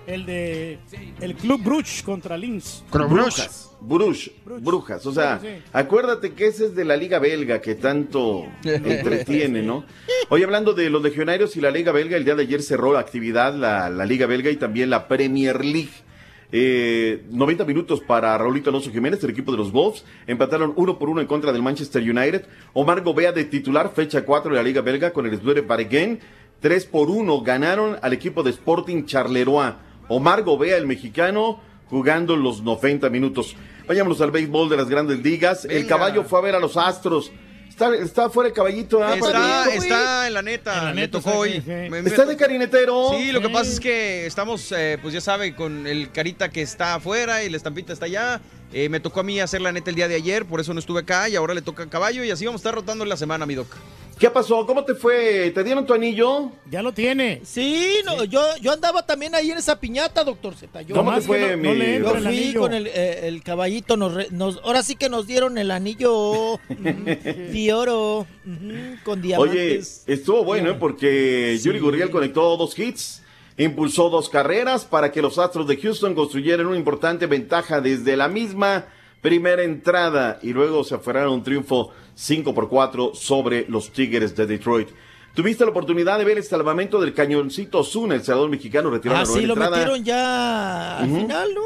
el 0.08 0.26
de 0.26 0.78
el 1.22 1.36
Club 1.36 1.64
Bruch 1.64 2.04
contra 2.04 2.38
Linz. 2.38 2.84
Brujas. 2.92 3.72
Bruj, 3.82 4.30
brujas. 4.62 5.06
O 5.06 5.12
sea, 5.12 5.40
Sí, 5.40 5.48
sí. 5.48 5.62
acuérdate 5.74 6.34
que 6.34 6.48
ese 6.48 6.66
es 6.66 6.76
de 6.76 6.86
la 6.86 6.96
Liga 6.98 7.20
Belga 7.20 7.62
que 7.62 7.76
tanto 7.76 8.46
entretiene, 8.64 9.62
¿no? 9.62 9.86
Hoy 10.30 10.44
hablando 10.44 10.74
de 10.74 10.90
los 10.90 11.02
legionarios 11.02 11.56
y 11.56 11.62
la 11.62 11.72
Liga 11.72 11.92
Belga, 11.92 12.18
el 12.18 12.26
día 12.26 12.36
de 12.36 12.44
ayer 12.44 12.62
cerró 12.64 12.94
la 12.94 13.00
actividad 13.00 13.54
la, 13.54 13.90
la 13.90 14.06
Liga 14.06 14.26
Belga 14.28 14.50
y 14.50 14.58
también 14.58 14.90
la 14.90 15.08
Premier 15.08 15.64
League. 15.64 15.92
Eh, 16.58 17.26
90 17.32 17.66
minutos 17.66 18.00
para 18.00 18.38
Raulito 18.38 18.70
Alonso 18.70 18.90
Jiménez, 18.90 19.22
el 19.26 19.32
equipo 19.32 19.52
de 19.52 19.58
los 19.58 19.74
Wolves. 19.74 20.06
Empataron 20.26 20.72
uno 20.78 20.98
por 20.98 21.10
uno 21.10 21.20
en 21.20 21.28
contra 21.28 21.52
del 21.52 21.62
Manchester 21.62 22.02
United. 22.02 22.46
Omar 22.72 23.02
Gobea 23.02 23.34
de 23.34 23.44
titular, 23.44 23.92
fecha 23.94 24.24
4 24.24 24.52
de 24.52 24.56
la 24.56 24.64
Liga 24.64 24.80
Belga 24.80 25.12
con 25.12 25.26
el 25.26 25.38
Sduere 25.38 25.60
Barreguen. 25.60 26.22
3 26.62 26.86
por 26.86 27.10
1 27.10 27.42
ganaron 27.42 27.98
al 28.02 28.14
equipo 28.14 28.42
de 28.42 28.52
Sporting 28.52 29.04
Charleroi. 29.04 29.74
Omar 30.08 30.44
Gobea, 30.44 30.78
el 30.78 30.88
mexicano, 30.88 31.60
jugando 31.90 32.38
los 32.38 32.64
90 32.64 33.10
minutos. 33.10 33.54
Vayámonos 33.86 34.22
al 34.22 34.32
béisbol 34.32 34.70
de 34.70 34.78
las 34.78 34.88
grandes 34.88 35.20
ligas. 35.20 35.66
El 35.66 35.86
caballo 35.88 36.24
fue 36.24 36.40
a 36.40 36.44
ver 36.44 36.56
a 36.56 36.62
los 36.62 36.78
Astros. 36.78 37.34
Está, 37.76 37.94
está 37.94 38.30
fuera 38.30 38.48
el 38.48 38.54
caballito. 38.56 39.04
¿ah? 39.04 39.16
Está, 39.16 39.76
está 39.76 40.28
en 40.28 40.34
la 40.34 40.42
neta, 40.42 40.94
le 40.94 41.08
tocó 41.10 41.32
hoy. 41.40 41.62
Me- 41.66 41.90
me- 41.90 42.00
Está 42.10 42.24
de 42.26 42.38
carinetero. 42.38 43.12
Sí, 43.18 43.34
lo 43.34 43.42
que 43.42 43.50
pasa 43.50 43.70
es 43.70 43.80
que 43.82 44.26
estamos, 44.26 44.72
eh, 44.72 44.98
pues 45.02 45.14
ya 45.14 45.20
sabe, 45.20 45.54
con 45.56 45.86
el 45.86 46.10
carita 46.12 46.50
que 46.50 46.62
está 46.62 46.96
afuera 46.96 47.44
y 47.44 47.50
la 47.50 47.58
estampita 47.58 47.92
está 47.92 48.06
allá. 48.06 48.40
Eh, 48.78 48.90
me 48.90 49.00
tocó 49.00 49.22
a 49.22 49.24
mí 49.24 49.40
hacer 49.40 49.62
la 49.62 49.72
neta 49.72 49.90
el 49.90 49.96
día 49.96 50.10
de 50.10 50.16
ayer, 50.16 50.46
por 50.46 50.60
eso 50.60 50.74
no 50.74 50.82
estuve 50.82 51.00
acá 51.00 51.30
y 51.30 51.38
ahora 51.38 51.54
le 51.54 51.62
toca 51.62 51.84
a 51.84 51.90
caballo 51.90 52.26
y 52.26 52.32
así 52.32 52.46
vamos 52.46 52.60
a 52.60 52.62
estar 52.64 52.76
rotando 52.76 53.06
en 53.06 53.10
la 53.10 53.16
semana, 53.16 53.46
mi 53.46 53.56
doc. 53.56 53.68
¿Qué 54.20 54.30
pasó? 54.30 54.66
¿Cómo 54.66 54.84
te 54.84 54.96
fue? 54.96 55.50
¿Te 55.52 55.64
dieron 55.64 55.86
tu 55.86 55.94
anillo? 55.94 56.52
Ya 56.70 56.82
lo 56.82 56.92
tiene. 56.92 57.40
Sí, 57.46 58.00
no, 58.06 58.26
Yo, 58.26 58.42
yo 58.62 58.74
andaba 58.74 59.06
también 59.06 59.34
ahí 59.34 59.50
en 59.52 59.58
esa 59.58 59.80
piñata, 59.80 60.26
doctor 60.26 60.56
Z. 60.56 60.82
Yo, 60.82 60.94
¿Cómo 60.94 61.14
te 61.16 61.22
fue, 61.22 61.56
mi- 61.56 61.70
Yo 62.00 62.16
Yo 62.18 62.20
fui 62.22 62.54
con 62.54 62.74
el, 62.74 62.88
eh, 62.88 63.28
el 63.30 63.44
caballito, 63.44 63.96
nos, 63.96 64.14
re- 64.14 64.28
nos- 64.32 64.60
ahora 64.66 64.84
sí 64.84 64.96
que 64.98 65.08
nos 65.08 65.26
dieron 65.26 65.58
el 65.58 65.72
anillo 65.72 66.60
de 66.70 67.74
oro 67.74 68.28
con 69.06 69.20
Oye, 69.20 69.28
diamantes. 69.28 70.04
estuvo 70.06 70.44
bueno, 70.44 70.72
¿eh? 70.72 70.76
porque 70.78 71.58
Yuri 71.64 71.80
Gurriel 71.80 72.10
conectó 72.10 72.58
dos 72.58 72.78
hits, 72.78 73.22
impulsó 73.58 74.10
dos 74.10 74.30
carreras 74.30 74.86
para 74.86 75.12
que 75.12 75.22
los 75.22 75.38
Astros 75.40 75.68
de 75.68 75.78
Houston 75.78 76.14
construyeran 76.16 76.66
una 76.68 76.78
importante 76.78 77.26
ventaja 77.28 77.80
desde 77.82 78.18
la 78.18 78.28
misma 78.28 78.86
primera 79.22 79.64
entrada 79.64 80.40
y 80.42 80.54
luego 80.54 80.84
se 80.84 80.96
aferraron 80.96 81.30
a 81.32 81.36
un 81.36 81.44
triunfo 81.44 81.92
5 82.16 82.54
por 82.54 82.70
4 82.70 83.12
sobre 83.16 83.66
los 83.70 83.92
Tigres 83.92 84.36
de 84.36 84.46
Detroit. 84.46 84.90
Tuviste 85.34 85.66
la 85.66 85.72
oportunidad 85.72 86.18
de 86.18 86.24
ver 86.26 86.38
el 86.38 86.44
salvamento 86.44 87.02
del 87.02 87.14
cañoncito 87.14 87.80
Osuna, 87.80 88.16
el 88.16 88.24
senador 88.24 88.50
mexicano 88.50 88.90
retirado 88.90 89.20
Ah, 89.22 89.26
la 89.26 89.26
sí, 89.34 89.46
lo 89.46 89.54
entrada. 89.54 89.78
metieron 89.78 90.04
ya 90.06 90.98
al 91.00 91.10
final, 91.10 91.54
¿no? 91.54 91.62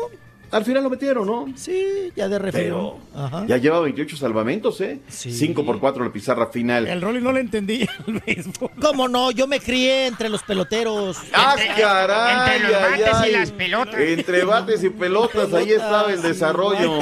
Al 0.51 0.65
final 0.65 0.83
lo 0.83 0.89
metieron, 0.89 1.27
¿no? 1.27 1.45
Sí, 1.55 2.11
ya 2.15 2.27
de. 2.27 2.39
Pero 2.51 2.97
Ajá. 3.15 3.45
ya 3.47 3.57
lleva 3.57 3.79
28 3.81 4.17
salvamentos, 4.17 4.81
¿eh? 4.81 4.99
5 5.07 5.65
por 5.65 5.79
4 5.79 6.03
la 6.03 6.11
pizarra 6.11 6.47
final. 6.47 6.87
El 6.87 7.01
Rolly 7.01 7.21
no 7.21 7.31
le 7.31 7.41
entendí 7.41 7.87
béisbol. 8.25 8.71
¿Cómo 8.81 9.07
no? 9.07 9.31
Yo 9.31 9.47
me 9.47 9.59
crié 9.59 10.07
entre 10.07 10.29
los 10.29 10.43
peloteros. 10.43 11.17
¡Ah, 11.33 11.55
caray! 11.77 12.55
entre 12.55 12.69
los 12.69 12.81
ay, 12.81 13.01
bates 13.01 13.29
y 13.29 13.31
las 13.31 13.51
pelotas. 13.51 13.99
Entre 13.99 14.43
bates 14.43 14.83
y 14.83 14.89
pelotas, 14.89 15.53
ahí 15.53 15.71
estaba 15.71 16.11
el 16.11 16.21
desarrollo. 16.21 16.99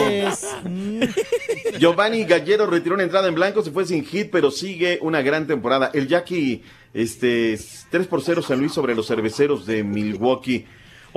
Giovanni 1.79 2.23
Gallero 2.25 2.65
retiró 2.65 2.95
una 2.95 3.03
entrada 3.03 3.27
en 3.27 3.35
blanco, 3.35 3.61
se 3.63 3.71
fue 3.71 3.85
sin 3.85 4.05
hit, 4.05 4.29
pero 4.31 4.51
sigue 4.51 4.99
una 5.01 5.21
gran 5.21 5.47
temporada. 5.47 5.91
El 5.93 6.07
Jackie, 6.07 6.63
este, 6.93 7.57
3 7.91 8.07
por 8.07 8.21
0 8.21 8.41
San 8.41 8.59
Luis 8.59 8.73
sobre 8.73 8.95
los 8.95 9.07
cerveceros 9.07 9.65
de 9.65 9.83
Milwaukee. 9.83 10.65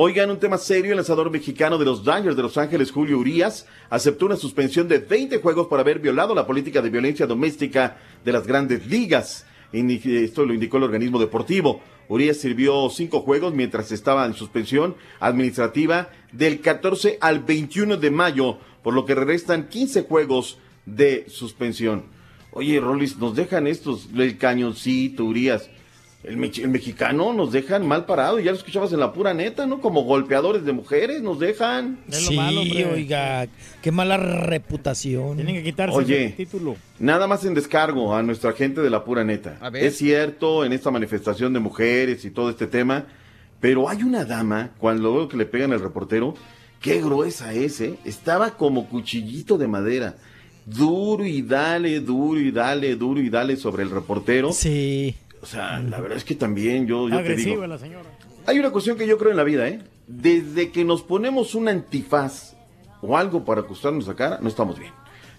Oigan, 0.02 0.30
un 0.30 0.38
tema 0.38 0.56
serio, 0.56 0.92
el 0.92 0.96
lanzador 0.96 1.30
mexicano 1.30 1.76
de 1.76 1.84
los 1.84 2.02
Dodgers 2.02 2.34
de 2.34 2.40
Los 2.40 2.56
Ángeles, 2.56 2.90
Julio 2.90 3.18
Urias, 3.18 3.66
aceptó 3.90 4.24
una 4.24 4.36
suspensión 4.36 4.88
de 4.88 4.98
20 4.98 5.42
juegos 5.42 5.66
por 5.66 5.78
haber 5.78 5.98
violado 5.98 6.34
la 6.34 6.46
política 6.46 6.80
de 6.80 6.88
violencia 6.88 7.26
doméstica 7.26 7.98
de 8.24 8.32
las 8.32 8.46
grandes 8.46 8.86
ligas. 8.86 9.44
Esto 9.74 10.46
lo 10.46 10.54
indicó 10.54 10.78
el 10.78 10.84
organismo 10.84 11.18
deportivo. 11.18 11.82
Urias 12.08 12.38
sirvió 12.38 12.88
cinco 12.88 13.20
juegos 13.20 13.52
mientras 13.52 13.92
estaba 13.92 14.24
en 14.24 14.32
suspensión 14.32 14.96
administrativa 15.20 16.08
del 16.32 16.62
14 16.62 17.18
al 17.20 17.40
21 17.40 17.98
de 17.98 18.10
mayo, 18.10 18.56
por 18.82 18.94
lo 18.94 19.04
que 19.04 19.14
restan 19.14 19.68
15 19.68 20.04
juegos 20.04 20.56
de 20.86 21.26
suspensión. 21.28 22.04
Oye, 22.52 22.80
Rolis, 22.80 23.18
nos 23.18 23.36
dejan 23.36 23.66
estos, 23.66 24.08
el 24.16 24.38
cañoncito, 24.38 25.26
Urias. 25.26 25.68
El, 26.22 26.36
mex- 26.36 26.58
el 26.62 26.68
mexicano 26.68 27.32
nos 27.32 27.50
dejan 27.50 27.86
mal 27.88 28.04
parado, 28.04 28.38
ya 28.38 28.50
lo 28.50 28.56
escuchabas 28.58 28.92
en 28.92 29.00
la 29.00 29.10
pura 29.12 29.32
neta, 29.32 29.66
¿no? 29.66 29.80
Como 29.80 30.02
golpeadores 30.04 30.66
de 30.66 30.72
mujeres, 30.72 31.22
nos 31.22 31.38
dejan. 31.38 31.98
Sí, 32.10 32.36
oiga, 32.38 33.48
qué 33.80 33.90
mala 33.90 34.18
reputación. 34.18 35.36
Tienen 35.36 35.54
que 35.56 35.62
quitarse 35.62 35.96
Oye. 35.96 36.26
el 36.26 36.34
título. 36.36 36.76
Nada 36.98 37.26
más 37.26 37.44
en 37.46 37.54
descargo 37.54 38.14
a 38.14 38.22
nuestra 38.22 38.52
gente 38.52 38.82
de 38.82 38.90
la 38.90 39.02
pura 39.02 39.24
neta. 39.24 39.56
A 39.62 39.70
ver. 39.70 39.82
Es 39.84 39.96
cierto, 39.96 40.64
en 40.66 40.74
esta 40.74 40.90
manifestación 40.90 41.54
de 41.54 41.60
mujeres 41.60 42.22
y 42.26 42.30
todo 42.30 42.50
este 42.50 42.66
tema, 42.66 43.06
pero 43.58 43.88
hay 43.88 44.02
una 44.02 44.26
dama, 44.26 44.72
cuando 44.78 45.14
veo 45.14 45.28
que 45.28 45.38
le 45.38 45.46
pegan 45.46 45.72
al 45.72 45.80
reportero, 45.80 46.34
qué 46.82 47.00
gruesa 47.00 47.54
es, 47.54 47.80
¿eh? 47.80 47.94
Estaba 48.04 48.50
como 48.58 48.88
cuchillito 48.90 49.56
de 49.56 49.68
madera. 49.68 50.16
Duro 50.66 51.24
y 51.24 51.40
dale, 51.40 52.00
duro 52.00 52.38
y 52.38 52.50
dale, 52.50 52.94
duro 52.96 53.20
y 53.20 53.30
dale 53.30 53.56
sobre 53.56 53.82
el 53.84 53.90
reportero. 53.90 54.52
Sí. 54.52 55.14
O 55.42 55.46
sea, 55.46 55.80
la 55.80 56.00
verdad 56.00 56.18
es 56.18 56.24
que 56.24 56.34
también 56.34 56.86
yo, 56.86 57.08
yo 57.08 57.22
te 57.22 57.34
digo. 57.34 57.66
la 57.66 57.78
señora. 57.78 58.08
Hay 58.46 58.58
una 58.58 58.70
cuestión 58.70 58.96
que 58.96 59.06
yo 59.06 59.18
creo 59.18 59.30
en 59.30 59.36
la 59.36 59.44
vida, 59.44 59.68
¿eh? 59.68 59.82
Desde 60.06 60.70
que 60.70 60.84
nos 60.84 61.02
ponemos 61.02 61.54
un 61.54 61.68
antifaz 61.68 62.54
o 63.00 63.16
algo 63.16 63.44
para 63.44 63.62
acostarnos 63.62 64.06
la 64.06 64.14
cara, 64.14 64.38
no 64.40 64.48
estamos 64.48 64.78
bien. 64.78 64.92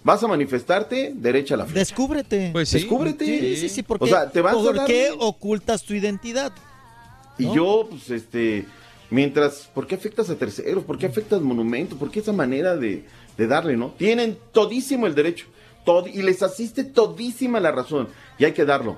Vas 0.03 0.23
a 0.23 0.28
manifestarte, 0.28 1.14
derecha 1.15 1.53
a 1.53 1.57
la 1.57 1.65
flecha. 1.65 1.80
Descúbrete. 1.80 2.49
Pues 2.52 2.69
sí. 2.69 2.80
Descúbrete. 2.80 3.26
Sí, 3.26 3.56
sí, 3.57 3.69
sí. 3.69 3.84
¿Por 3.84 3.99
qué, 3.99 4.06
O 4.06 4.07
sea, 4.07 4.30
te 4.30 4.41
vas 4.41 4.56
a 4.56 4.57
¿por 4.57 4.86
qué 4.86 5.11
ocultas 5.18 5.84
tu 5.84 5.94
identidad? 5.94 6.52
Y 7.38 7.45
¿no? 7.45 7.56
yo, 7.56 7.88
pues, 7.90 8.10
este, 8.10 8.65
mientras, 9.11 9.69
¿por 9.73 9.86
qué 9.86 9.95
afectas 9.95 10.30
a 10.32 10.36
terceros? 10.36 10.84
¿Por 10.84 10.98
qué 10.98 11.06
afectas 11.06 11.41
monumentos? 11.41 11.99
¿Por 11.99 12.10
qué 12.10 12.19
esa 12.19 12.34
manera 12.34 12.76
de, 12.76 13.06
de 13.38 13.48
darle, 13.48 13.78
no? 13.78 13.91
Tienen 13.91 14.38
todísimo 14.52 15.06
el 15.06 15.14
derecho. 15.14 15.45
Y 16.14 16.22
les 16.22 16.44
asiste 16.44 16.84
todísima 16.84 17.60
la 17.60 17.72
razón. 17.72 18.07
Y 18.38 18.45
hay 18.45 18.53
que 18.53 18.65
darlo, 18.65 18.98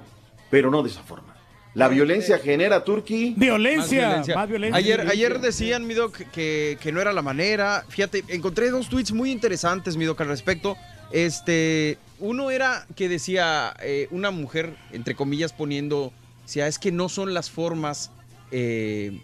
pero 0.54 0.70
no 0.70 0.84
de 0.84 0.90
esa 0.92 1.02
forma. 1.02 1.36
La 1.74 1.88
violencia 1.88 2.38
genera, 2.38 2.84
Turquí. 2.84 3.34
Violencia, 3.36 4.24
más 4.36 4.48
violencia. 4.48 4.78
Ayer, 4.78 5.02
ayer 5.10 5.40
decían, 5.40 5.88
mi 5.88 5.96
doc, 5.96 6.16
que, 6.32 6.78
que 6.80 6.92
no 6.92 7.02
era 7.02 7.12
la 7.12 7.24
manera. 7.24 7.84
Fíjate, 7.90 8.24
encontré 8.28 8.70
dos 8.70 8.88
tweets 8.88 9.12
muy 9.14 9.32
interesantes, 9.32 9.98
mi 9.98 10.06
doc, 10.06 10.22
al 10.22 10.28
respecto. 10.28 10.78
Este, 11.12 11.98
uno 12.20 12.52
era 12.52 12.86
que 12.96 13.10
decía 13.10 13.74
eh, 13.82 14.08
una 14.12 14.30
mujer, 14.30 14.76
entre 14.92 15.16
comillas, 15.16 15.52
poniendo, 15.54 16.14
decía, 16.44 16.68
es 16.68 16.78
que 16.78 16.92
no 16.92 17.10
son 17.10 17.34
las 17.34 17.50
formas 17.50 18.12
eh, 18.52 19.20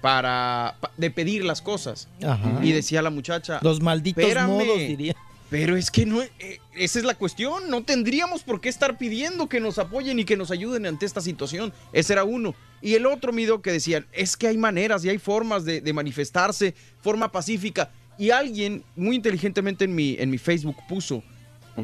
para, 0.00 0.76
pa- 0.80 0.92
de 0.96 1.10
pedir 1.10 1.44
las 1.44 1.60
cosas. 1.60 2.08
Ajá. 2.26 2.60
Y 2.62 2.72
decía 2.72 3.02
la 3.02 3.10
muchacha, 3.10 3.58
Los 3.60 3.82
malditos 3.82 4.22
"Espérame, 4.24 4.48
modos, 4.48 4.78
diría. 4.78 5.14
Pero 5.50 5.76
es 5.76 5.90
que 5.90 6.06
no, 6.06 6.22
eh, 6.22 6.60
esa 6.76 7.00
es 7.00 7.04
la 7.04 7.16
cuestión. 7.16 7.68
No 7.68 7.82
tendríamos 7.82 8.44
por 8.44 8.60
qué 8.60 8.68
estar 8.68 8.96
pidiendo 8.96 9.48
que 9.48 9.60
nos 9.60 9.78
apoyen 9.78 10.18
y 10.18 10.24
que 10.24 10.36
nos 10.36 10.50
ayuden 10.52 10.86
ante 10.86 11.04
esta 11.04 11.20
situación. 11.20 11.72
Ese 11.92 12.12
era 12.12 12.24
uno. 12.24 12.54
Y 12.80 12.94
el 12.94 13.04
otro, 13.04 13.32
Mido, 13.32 13.60
que 13.60 13.72
decían, 13.72 14.06
es 14.12 14.36
que 14.36 14.46
hay 14.46 14.56
maneras 14.56 15.04
y 15.04 15.10
hay 15.10 15.18
formas 15.18 15.64
de, 15.64 15.80
de 15.80 15.92
manifestarse, 15.92 16.74
forma 17.02 17.32
pacífica. 17.32 17.90
Y 18.16 18.30
alguien 18.30 18.84
muy 18.96 19.16
inteligentemente 19.16 19.84
en 19.86 19.94
mi, 19.94 20.16
en 20.18 20.30
mi 20.30 20.38
Facebook 20.38 20.76
puso, 20.88 21.22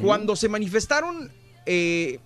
cuando 0.03 0.37
se 0.37 0.49
manifestaron 0.49 1.31
eh, 1.65 2.21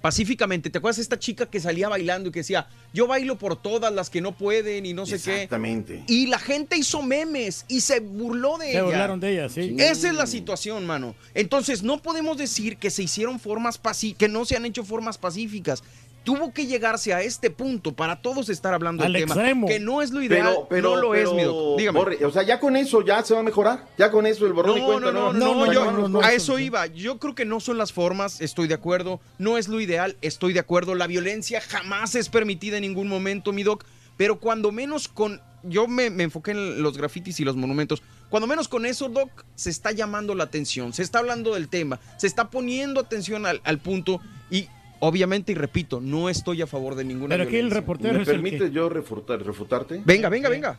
pacíficamente, 0.00 0.70
¿te 0.70 0.78
acuerdas 0.78 0.96
de 0.96 1.02
esta 1.02 1.18
chica 1.18 1.46
que 1.46 1.60
salía 1.60 1.88
bailando 1.88 2.28
y 2.28 2.32
que 2.32 2.40
decía, 2.40 2.66
yo 2.92 3.06
bailo 3.06 3.36
por 3.38 3.60
todas 3.60 3.92
las 3.92 4.10
que 4.10 4.20
no 4.20 4.32
pueden 4.32 4.86
y 4.86 4.92
no 4.94 5.06
sé 5.06 5.20
qué? 5.20 5.34
Exactamente. 5.34 6.04
Y 6.08 6.26
la 6.26 6.38
gente 6.38 6.76
hizo 6.76 7.02
memes 7.02 7.64
y 7.68 7.80
se 7.80 8.00
burló 8.00 8.58
de 8.58 8.66
Se 8.66 8.70
ella. 8.72 8.82
burlaron 8.84 9.20
de 9.20 9.32
ella, 9.32 9.48
sí. 9.48 9.76
Esa 9.78 10.08
es 10.08 10.14
la 10.14 10.26
situación, 10.26 10.86
mano. 10.86 11.14
Entonces, 11.34 11.82
no 11.82 12.00
podemos 12.02 12.36
decir 12.38 12.76
que 12.76 12.90
se 12.90 13.02
hicieron 13.02 13.38
formas 13.40 13.78
pacíficas, 13.78 14.18
que 14.18 14.28
no 14.28 14.44
se 14.44 14.56
han 14.56 14.64
hecho 14.64 14.84
formas 14.84 15.18
pacíficas. 15.18 15.82
Tuvo 16.22 16.52
que 16.52 16.66
llegarse 16.66 17.14
a 17.14 17.22
este 17.22 17.50
punto 17.50 17.92
para 17.92 18.20
todos 18.20 18.48
estar 18.50 18.74
hablando 18.74 19.02
del 19.02 19.12
tema. 19.14 19.34
extremo. 19.34 19.66
Que 19.66 19.80
no 19.80 20.02
es 20.02 20.10
lo 20.10 20.22
ideal, 20.22 20.48
Pero, 20.48 20.66
pero, 20.68 20.94
no 20.96 21.00
lo 21.00 21.14
es, 21.14 21.32
mi 21.32 21.42
doc. 21.42 21.78
Dígame. 21.78 21.98
Borre, 21.98 22.24
o 22.24 22.30
sea, 22.30 22.42
ya 22.42 22.60
con 22.60 22.76
eso 22.76 23.02
ya 23.04 23.22
se 23.24 23.34
va 23.34 23.40
a 23.40 23.42
mejorar. 23.42 23.86
Ya 23.96 24.10
con 24.10 24.26
eso 24.26 24.46
el 24.46 24.52
borrón 24.52 24.76
y 24.76 24.80
No, 24.80 24.86
cuenta 24.86 25.12
no, 25.12 25.32
no, 25.32 25.66
no, 25.66 25.72
yo 25.72 26.20
a 26.20 26.32
eso 26.32 26.58
iba. 26.58 26.86
Yo 26.86 27.18
creo 27.18 27.34
que 27.34 27.44
no 27.44 27.58
son 27.60 27.78
las 27.78 27.92
formas, 27.92 28.40
estoy 28.40 28.68
de 28.68 28.74
acuerdo. 28.74 29.20
No 29.38 29.56
es 29.56 29.68
lo 29.68 29.80
ideal, 29.80 30.16
estoy 30.20 30.52
de 30.52 30.60
acuerdo. 30.60 30.94
La 30.94 31.06
violencia 31.06 31.60
jamás 31.60 32.14
es 32.14 32.28
permitida 32.28 32.76
en 32.76 32.82
ningún 32.82 33.08
momento, 33.08 33.52
mi 33.52 33.62
doc. 33.62 33.84
Pero 34.16 34.38
cuando 34.38 34.72
menos 34.72 35.08
con. 35.08 35.40
Yo 35.62 35.86
me, 35.86 36.08
me 36.08 36.24
enfoqué 36.24 36.52
en 36.52 36.82
los 36.82 36.96
grafitis 36.96 37.38
y 37.40 37.44
los 37.44 37.56
monumentos. 37.56 38.02
Cuando 38.30 38.46
menos 38.46 38.68
con 38.68 38.86
eso, 38.86 39.08
Doc, 39.08 39.44
se 39.56 39.70
está 39.70 39.90
llamando 39.90 40.34
la 40.34 40.44
atención, 40.44 40.92
se 40.92 41.02
está 41.02 41.18
hablando 41.18 41.54
del 41.54 41.68
tema, 41.68 41.98
se 42.16 42.28
está 42.28 42.48
poniendo 42.48 43.00
atención 43.00 43.44
al, 43.44 43.60
al 43.64 43.78
punto 43.78 44.20
y 44.50 44.68
obviamente, 45.00 45.52
y 45.52 45.54
repito, 45.56 46.00
no 46.00 46.28
estoy 46.28 46.62
a 46.62 46.66
favor 46.66 46.94
de 46.94 47.04
ninguna 47.04 47.34
Pero 47.34 47.44
aquí 47.44 47.56
el 47.56 47.70
reportero 47.70 48.14
¿Me 48.14 48.22
es 48.22 48.28
el 48.28 48.42
que... 48.42 48.70
yo 48.70 48.88
refutar- 48.88 49.42
refutarte? 49.42 50.02
Venga, 50.04 50.28
venga, 50.28 50.48
venga. 50.48 50.78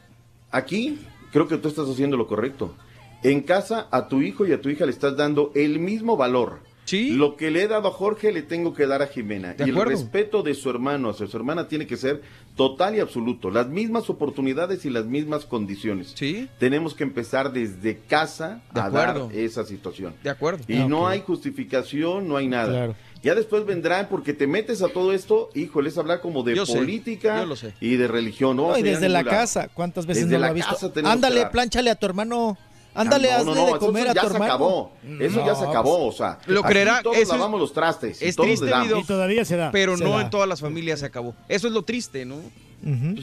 Aquí 0.51 0.99
creo 1.31 1.47
que 1.47 1.57
tú 1.57 1.67
estás 1.67 1.87
haciendo 1.89 2.17
lo 2.17 2.27
correcto. 2.27 2.75
En 3.23 3.41
casa 3.41 3.87
a 3.91 4.07
tu 4.07 4.21
hijo 4.21 4.45
y 4.47 4.51
a 4.53 4.59
tu 4.61 4.69
hija 4.69 4.85
le 4.85 4.91
estás 4.91 5.15
dando 5.15 5.51
el 5.55 5.77
mismo 5.79 6.17
valor. 6.17 6.59
Sí. 6.85 7.11
Lo 7.11 7.37
que 7.37 7.51
le 7.51 7.61
he 7.63 7.67
dado 7.67 7.87
a 7.87 7.91
Jorge 7.91 8.31
le 8.33 8.41
tengo 8.41 8.73
que 8.73 8.87
dar 8.87 9.01
a 9.03 9.07
Jimena. 9.07 9.53
De 9.53 9.65
y 9.65 9.69
el 9.69 9.75
respeto 9.75 10.41
de 10.41 10.55
su 10.55 10.69
hermano 10.69 11.11
hacia 11.11 11.27
su 11.27 11.37
hermana 11.37 11.67
tiene 11.67 11.85
que 11.85 11.95
ser 11.95 12.21
total 12.57 12.95
y 12.95 12.99
absoluto. 12.99 13.49
Las 13.51 13.69
mismas 13.69 14.09
oportunidades 14.09 14.83
y 14.85 14.89
las 14.89 15.05
mismas 15.05 15.45
condiciones. 15.45 16.13
Sí. 16.15 16.49
Tenemos 16.57 16.95
que 16.95 17.03
empezar 17.03 17.53
desde 17.53 17.97
casa 17.99 18.61
De 18.73 18.81
a 18.81 18.85
acuerdo. 18.85 19.27
dar 19.27 19.35
esa 19.37 19.63
situación. 19.63 20.15
De 20.23 20.31
acuerdo. 20.31 20.63
Y 20.67 20.77
Ah, 20.79 20.87
no 20.87 21.07
hay 21.07 21.21
justificación, 21.21 22.27
no 22.27 22.35
hay 22.35 22.47
nada. 22.47 22.69
Claro. 22.71 22.95
Ya 23.23 23.35
después 23.35 23.65
vendrán 23.65 24.07
porque 24.09 24.33
te 24.33 24.47
metes 24.47 24.81
a 24.81 24.87
todo 24.89 25.13
esto, 25.13 25.49
híjole, 25.53 25.89
es 25.89 25.97
hablar 25.97 26.21
como 26.21 26.41
de 26.43 26.55
Yo 26.55 26.65
sé, 26.65 26.77
política 26.77 27.39
yo 27.41 27.45
lo 27.45 27.55
sé. 27.55 27.73
y 27.79 27.95
de 27.95 28.07
religión. 28.07 28.57
No, 28.57 28.69
No, 28.69 28.77
y 28.77 28.81
desde 28.81 29.09
la 29.09 29.23
casa, 29.23 29.67
¿cuántas 29.73 30.05
veces 30.07 30.23
Desde 30.25 30.33
no 30.37 30.39
lo 30.39 30.45
la 30.45 30.51
ha 30.51 30.53
visto? 30.53 30.91
Ándale, 31.05 31.45
plánchale 31.47 31.89
a 31.91 31.95
tu 31.95 32.05
hermano 32.07 32.57
Ándale, 32.93 33.29
no, 33.29 33.33
no, 33.33 33.39
hazle 33.51 33.53
no, 33.61 33.65
de 33.67 33.71
eso 33.71 33.79
comer 33.79 34.07
a 34.09 34.13
ya 34.13 34.21
tu 34.21 34.27
se 34.27 34.33
hermano. 34.33 34.53
acabó. 34.53 34.91
Eso 35.19 35.45
ya 35.45 35.55
se 35.55 35.63
acabó, 35.65 36.07
o 36.07 36.11
sea. 36.11 36.39
Lo 36.47 36.61
creerá, 36.61 37.01
todos 37.01 37.15
eso 37.15 37.23
es- 37.31 37.37
lavamos 37.39 37.59
los 37.61 37.71
trastes. 37.73 38.21
y 38.21 38.25
Es 38.25 38.35
todos 38.35 38.47
triste, 38.47 38.65
le 38.65 38.71
damos. 38.71 38.87
Vido, 38.87 38.99
Y 38.99 39.03
todavía 39.05 39.45
se 39.45 39.55
da. 39.55 39.71
pero 39.71 39.95
Se 39.97 40.03
no 40.03 40.17
da. 40.17 40.23
en 40.23 40.29
todas 40.29 40.49
las 40.49 40.59
familias 40.59 40.99
se 40.99 41.05
acabó. 41.05 41.33
Eso 41.47 41.67
es 41.67 41.73
lo 41.73 41.83
triste, 41.83 42.25
¿no? 42.25 42.35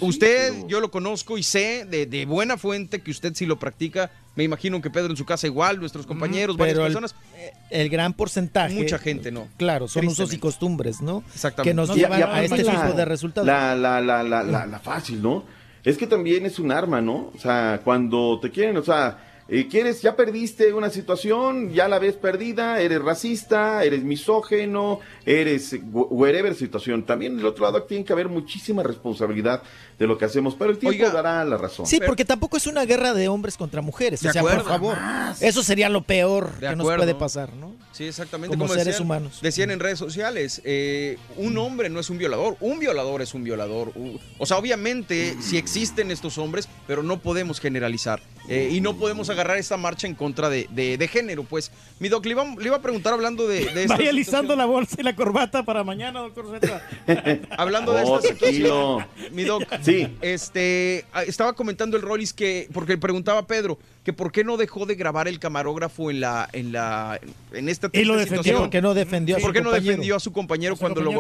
Usted, 0.01 0.67
yo 0.69 0.81
lo 0.81 0.91
conozco 0.91 1.37
y 1.39 1.43
sé 1.43 1.85
de, 1.85 2.07
de 2.07 2.27
buena 2.27 2.57
fuente 2.57 3.01
que 3.01 3.11
usted 3.11 3.35
sí 3.35 3.47
lo 3.47 3.59
practica. 3.59 4.11
Me 4.37 4.45
imagino 4.45 4.81
que 4.81 4.89
Pedro 4.91 5.11
en 5.11 5.17
su 5.17 5.25
casa 5.25 5.47
igual, 5.49 5.81
nuestros 5.81 6.07
compañeros, 6.07 6.57
varias 6.57 6.79
el- 6.79 6.85
personas. 6.85 7.15
El 7.71 7.89
gran 7.89 8.13
porcentaje. 8.15 8.75
Mucha 8.75 8.99
gente 8.99 9.33
no. 9.33 9.49
Claro, 9.57 9.89
son 9.89 10.07
usos 10.07 10.33
y 10.33 10.39
costumbres, 10.39 11.01
¿no? 11.01 11.25
Exactamente. 11.35 11.71
Que 11.71 11.75
nos 11.75 11.89
Y- 11.91 11.93
y 11.93 11.97
llevan 11.97 12.23
a 12.23 12.43
este 12.45 12.63
la- 12.63 12.81
tipo 12.83 12.93
de 12.97 13.05
resultados. 13.05 13.47
La, 13.47 13.75
la, 13.75 14.01
la, 14.01 14.23
la, 14.23 14.43
la, 14.45 14.67
la 14.67 14.79
fácil, 14.79 15.21
¿no? 15.21 15.45
Es 15.85 15.97
que 15.97 16.07
también 16.07 16.45
es 16.47 16.59
un 16.59 16.71
arma, 16.71 17.01
¿no? 17.01 17.33
O 17.35 17.39
sea, 17.41 17.81
cuando 17.83 18.39
te 18.41 18.51
quieren, 18.51 18.77
o 18.77 18.83
sea, 18.85 19.28
eh, 19.49 19.67
quieres, 19.69 20.03
ya 20.03 20.15
perdiste 20.15 20.73
una 20.75 20.91
situación, 20.91 21.73
ya 21.73 21.89
la 21.89 21.99
ves 21.99 22.15
perdida, 22.17 22.81
eres 22.81 23.01
racista, 23.03 23.83
eres 23.83 24.03
misógeno, 24.05 25.01
eres 25.25 25.73
wh- 25.73 26.07
wherever 26.11 26.55
situación. 26.55 27.05
También 27.05 27.37
del 27.37 27.47
otro 27.47 27.65
lado 27.65 27.83
tiene 27.85 28.05
que 28.05 28.13
haber 28.13 28.29
muchísima 28.29 28.83
responsabilidad 28.83 29.63
de 29.99 30.07
lo 30.07 30.17
que 30.19 30.27
hacemos, 30.27 30.55
pero 30.55 30.71
el 30.71 30.79
tiempo 30.79 31.11
dará 31.11 31.45
la 31.45 31.57
razón. 31.57 31.87
Sí, 31.87 31.99
porque 32.05 32.25
tampoco 32.25 32.57
es 32.57 32.67
una 32.67 32.85
guerra 32.85 33.15
de 33.15 33.29
hombres 33.29 33.57
contra 33.57 33.81
mujeres. 33.83 34.21
De 34.21 34.29
o 34.29 34.33
sea, 34.33 34.43
acuerdo. 34.43 34.63
por 34.63 34.69
favor. 34.69 34.99
Eso 35.41 35.63
sería 35.63 35.89
lo 35.89 36.03
peor 36.03 36.53
De 36.61 36.69
que 36.69 36.77
nos 36.77 36.87
puede 36.87 37.15
pasar, 37.15 37.53
¿no? 37.55 37.75
Sí, 37.93 38.05
exactamente. 38.05 38.57
Como 38.57 38.69
seres 38.69 38.85
decían, 38.87 39.03
humanos. 39.03 39.41
Decían 39.43 39.71
en 39.73 39.81
redes 39.81 39.99
sociales, 39.99 40.63
eh, 40.65 41.19
un 41.37 41.59
hombre 41.59 41.89
no 41.89 41.99
es 41.99 42.11
un 42.11 42.19
violador, 42.19 42.57
un 42.61 42.79
violador 42.79 43.23
es 43.23 43.35
un 43.35 43.43
violador. 43.43 43.93
O 44.39 44.47
sea, 44.47 44.57
obviamente 44.59 45.37
sí 45.41 45.57
existen 45.57 46.11
estos 46.13 46.39
hombres, 46.39 46.69
pero 46.87 47.03
no 47.03 47.19
podemos 47.21 47.59
generalizar. 47.61 48.21
eh, 48.49 48.71
y 48.73 48.81
no 48.81 48.97
podemos 48.97 49.29
agarrar 49.39 49.59
esta 49.59 49.77
marcha 49.77 50.07
en 50.07 50.15
contra 50.15 50.49
de, 50.51 50.69
de- 50.71 50.97
de 50.99 51.09
género, 51.09 51.45
pues. 51.45 51.71
Mi 52.01 52.09
doc, 52.09 52.25
le 52.27 52.33
iba, 52.33 52.45
le 52.45 52.67
iba 52.67 52.77
a 52.77 52.83
preguntar 52.83 53.13
hablando 53.13 53.47
de, 53.49 53.65
de 53.67 53.83
esta 53.83 53.97
Vaya 53.97 54.11
alisando 54.11 54.55
la 54.57 54.67
bolsa 54.67 54.97
y 54.99 55.03
la 55.03 55.17
corbata 55.17 55.65
para 55.65 55.83
mañana, 55.85 56.21
doctor 56.21 56.47
Z. 56.61 56.83
Hablando 57.59 57.93
de 57.93 58.03
Oh, 58.05 58.19
esta 58.19 58.29
situación, 58.35 59.07
mi 59.33 59.45
doc, 59.45 59.65
Sí. 59.83 60.09
este, 60.21 61.05
estaba 61.27 61.53
comentando 61.55 61.97
el 61.97 62.03
Rollis 62.03 62.33
que, 62.33 62.69
porque 62.73 62.93
le 62.93 62.99
preguntaba 62.99 63.41
a 63.41 63.47
Pedro, 63.47 63.79
que 64.05 64.13
por 64.13 64.31
qué 64.33 64.45
no 64.45 64.57
dejó 64.57 64.87
de 64.87 64.95
grabar 64.95 65.29
el 65.29 65.39
camarógrafo 65.39 66.11
en 66.11 66.21
la, 66.21 66.49
en 66.53 66.73
la, 66.73 67.21
en 67.53 67.69
esta 67.69 67.91
Y 67.93 68.05
lo 68.05 68.15
defendió. 68.17 68.39
situación. 68.43 68.59
¿Por 68.63 68.71
qué 68.71 68.81
no 68.83 68.95
defendió 68.95 69.37
a 69.37 69.41
¿Por 69.41 69.51
su 69.51 69.53
qué 69.55 69.61
no 69.61 69.71
defendió 69.73 70.17
a 70.17 70.21
su 70.21 70.33
compañero 70.33 70.75
A 70.75 70.77
su 70.77 70.81
cuando 70.81 71.01
lo 71.01 71.11
sí. 71.11 71.17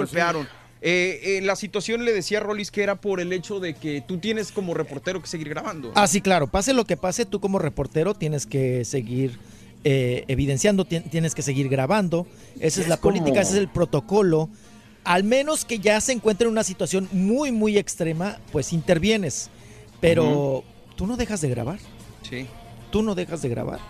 Eh, 0.81 1.21
eh, 1.39 1.41
la 1.43 1.57
situación 1.57 2.05
le 2.05 2.13
decía 2.13 2.39
a 2.39 2.41
Rollis 2.43 2.71
que 2.71 2.83
era 2.83 2.95
por 2.95 3.21
el 3.21 3.33
hecho 3.33 3.59
de 3.61 3.75
que 3.75 4.01
tú 4.07 4.19
tienes 4.19 4.53
como 4.53 4.75
reportero 4.75 5.21
que 5.21 5.27
seguir 5.27 5.49
grabando. 5.49 5.91
Ah, 5.95 6.07
sí, 6.07 6.21
claro. 6.21 6.47
Pase 6.47 6.73
lo 6.73 6.85
que 6.85 6.97
pase, 6.97 7.27
tú 7.27 7.41
como 7.41 7.59
reportero 7.59 8.15
tienes 8.15 8.47
que 8.47 8.85
seguir 8.85 9.39
eh, 9.85 10.25
evidenciando, 10.29 10.85
ti- 10.85 11.01
tienes 11.01 11.35
que 11.35 11.43
seguir 11.43 11.69
grabando. 11.69 12.27
Esa 12.57 12.67
es, 12.67 12.79
Es 12.79 12.89
la 12.89 12.97
como- 12.99 13.15
política, 13.17 13.41
ese 13.41 13.53
es 13.53 13.59
el 13.59 13.69
protocolo. 13.69 14.49
Al 15.05 15.25
menos 15.25 15.65
que 15.65 15.79
ya 15.79 16.01
se 16.01 16.13
encuentre 16.13 16.47
en 16.47 16.53
una 16.53 16.65
situación 16.65 17.09
muy, 17.13 17.51
muy 17.53 17.79
extrema, 17.79 18.39
pues 18.53 18.73
intervienes. 18.73 19.51
Pero 20.01 20.65
tú 20.97 21.07
no 21.07 21.17
dejas 21.17 21.41
de 21.41 21.49
grabar. 21.49 21.79
Sí. 22.29 22.47
Tú 22.93 23.03
no 23.03 23.15
dejas 23.15 23.43
de 23.43 23.49
grabar. 23.49 23.81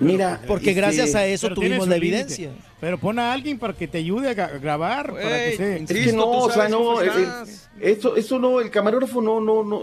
Mira, 0.00 0.40
porque 0.46 0.70
este, 0.70 0.80
gracias 0.80 1.14
a 1.14 1.26
eso 1.26 1.46
Pero 1.48 1.54
tuvimos 1.56 1.88
la 1.88 1.96
límite. 1.96 2.16
evidencia. 2.20 2.52
Pero 2.80 2.98
pon 2.98 3.18
a 3.18 3.32
alguien 3.32 3.58
para 3.58 3.72
que 3.72 3.88
te 3.88 3.98
ayude 3.98 4.28
a 4.28 4.34
gra- 4.34 4.60
grabar. 4.60 5.12
para 5.12 5.44
que 5.44 5.56
se... 5.56 5.76
Es 5.76 6.06
que 6.06 6.12
no, 6.12 6.28
o 6.30 6.50
sea, 6.50 6.68
no, 6.68 7.00
el- 7.00 7.10
eso, 7.80 8.14
eso 8.16 8.38
no, 8.38 8.60
el 8.60 8.70
camarógrafo 8.70 9.22
no, 9.22 9.40
no, 9.40 9.64
no, 9.64 9.82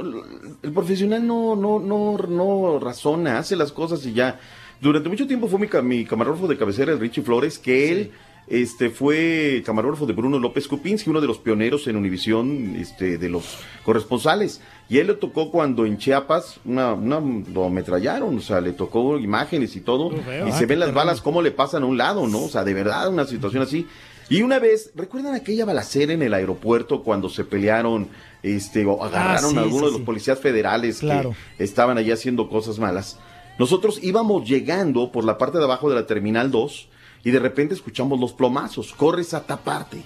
el 0.61 0.72
profesional 0.72 1.26
no, 1.26 1.56
no, 1.56 1.80
no, 1.80 2.17
no 2.17 2.80
razona, 2.80 3.40
hace 3.40 3.56
las 3.56 3.72
cosas 3.72 4.06
y 4.06 4.14
ya. 4.14 4.40
Durante 4.80 5.09
mucho 5.09 5.26
tiempo 5.26 5.48
fue 5.48 5.59
mi, 5.59 5.67
mi 5.84 6.06
camarógrafo 6.06 6.48
de 6.48 6.58
cabecera, 6.58 6.92
el 6.92 7.00
Richie 7.00 7.24
Flores, 7.24 7.58
que 7.58 7.92
él, 7.92 8.11
este, 8.48 8.92
fue 8.92 9.64
camarógrafo 9.66 10.06
de 10.06 10.14
Bruno 10.14 10.38
López 10.38 10.67
Kupinski, 10.67 11.09
uno 11.09 11.19
de 11.22 11.27
los 11.27 11.40
pioneros 11.40 11.88
en 11.88 11.95
Univisión, 11.95 12.76
este, 12.77 13.17
de 13.17 13.30
los 13.30 13.58
corresponsales. 13.84 14.61
Y 14.90 15.00
él 15.00 15.08
le 15.08 15.16
tocó 15.16 15.52
cuando 15.52 15.86
en 15.86 15.98
Chiapas, 15.98 16.60
una, 16.64 16.94
una, 16.94 17.20
lo 17.54 17.66
ametrallaron, 17.66 18.38
o 18.38 18.42
sea, 18.42 18.62
le 18.62 18.72
tocó 18.72 19.18
imágenes 19.20 19.76
y 19.76 19.82
todo, 19.82 20.12
y 20.16 20.20
Ah, 20.20 20.52
se 20.52 20.66
ven 20.66 20.80
las 20.80 20.88
terrible. 20.88 20.92
balas 20.92 21.22
cómo 21.22 21.42
le 21.42 21.52
pasan 21.52 21.84
a 21.84 21.86
un 21.86 21.98
lado, 21.98 22.26
¿no? 22.28 22.44
O 22.44 22.50
sea, 22.50 22.64
de 22.64 22.74
verdad, 22.74 23.10
una 23.10 23.26
situación 23.26 23.64
así. 23.64 23.86
Y 24.30 24.42
una 24.44 24.60
vez, 24.60 24.92
¿recuerdan 24.96 25.36
aquella 25.36 25.66
balacera 25.66 26.14
en 26.14 26.22
el 26.22 26.34
aeropuerto 26.34 27.04
cuando 27.04 27.28
se 27.30 27.44
pelearon, 27.44 28.08
este, 28.44 28.86
o 28.86 29.04
agarraron 29.04 29.46
Ah, 29.46 29.50
sí, 29.52 29.58
a 29.58 29.62
algunos 29.62 29.80
sí, 29.80 29.86
de 29.86 29.92
los 29.92 30.00
sí. 30.00 30.06
policías 30.06 30.40
federales 30.40 31.00
Claro. 31.00 31.36
que 31.58 31.64
estaban 31.64 31.98
allí 31.98 32.12
haciendo 32.12 32.48
cosas 32.50 32.80
malas? 32.80 33.18
Nosotros 33.60 34.00
íbamos 34.04 34.48
llegando 34.48 35.12
por 35.12 35.24
la 35.26 35.38
parte 35.38 35.58
de 35.58 35.64
abajo 35.66 35.90
de 35.90 35.96
la 35.96 36.06
Terminal 36.06 36.52
2 36.52 36.88
y 37.24 37.32
de 37.32 37.40
repente 37.40 37.74
escuchamos 37.74 38.20
los 38.20 38.32
plomazos, 38.34 38.94
corres 38.94 39.34
a 39.34 39.44
taparte. 39.46 40.04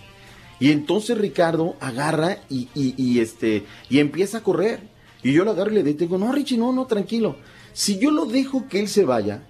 Y 0.61 0.71
entonces 0.71 1.17
Ricardo 1.17 1.75
agarra 1.81 2.37
y, 2.49 2.69
y, 2.73 2.93
y, 2.95 3.19
este, 3.19 3.65
y 3.89 3.99
empieza 3.99 4.37
a 4.37 4.43
correr. 4.43 4.79
Y 5.23 5.33
yo 5.33 5.43
lo 5.43 5.51
agarro 5.51 5.71
y 5.71 5.75
le 5.75 5.83
digo, 5.83 6.17
no, 6.17 6.31
Richie, 6.31 6.57
no, 6.57 6.71
no, 6.71 6.85
tranquilo. 6.85 7.35
Si 7.73 7.99
yo 7.99 8.11
lo 8.11 8.25
dejo 8.25 8.67
que 8.69 8.79
él 8.79 8.87
se 8.87 9.03
vaya, 9.03 9.43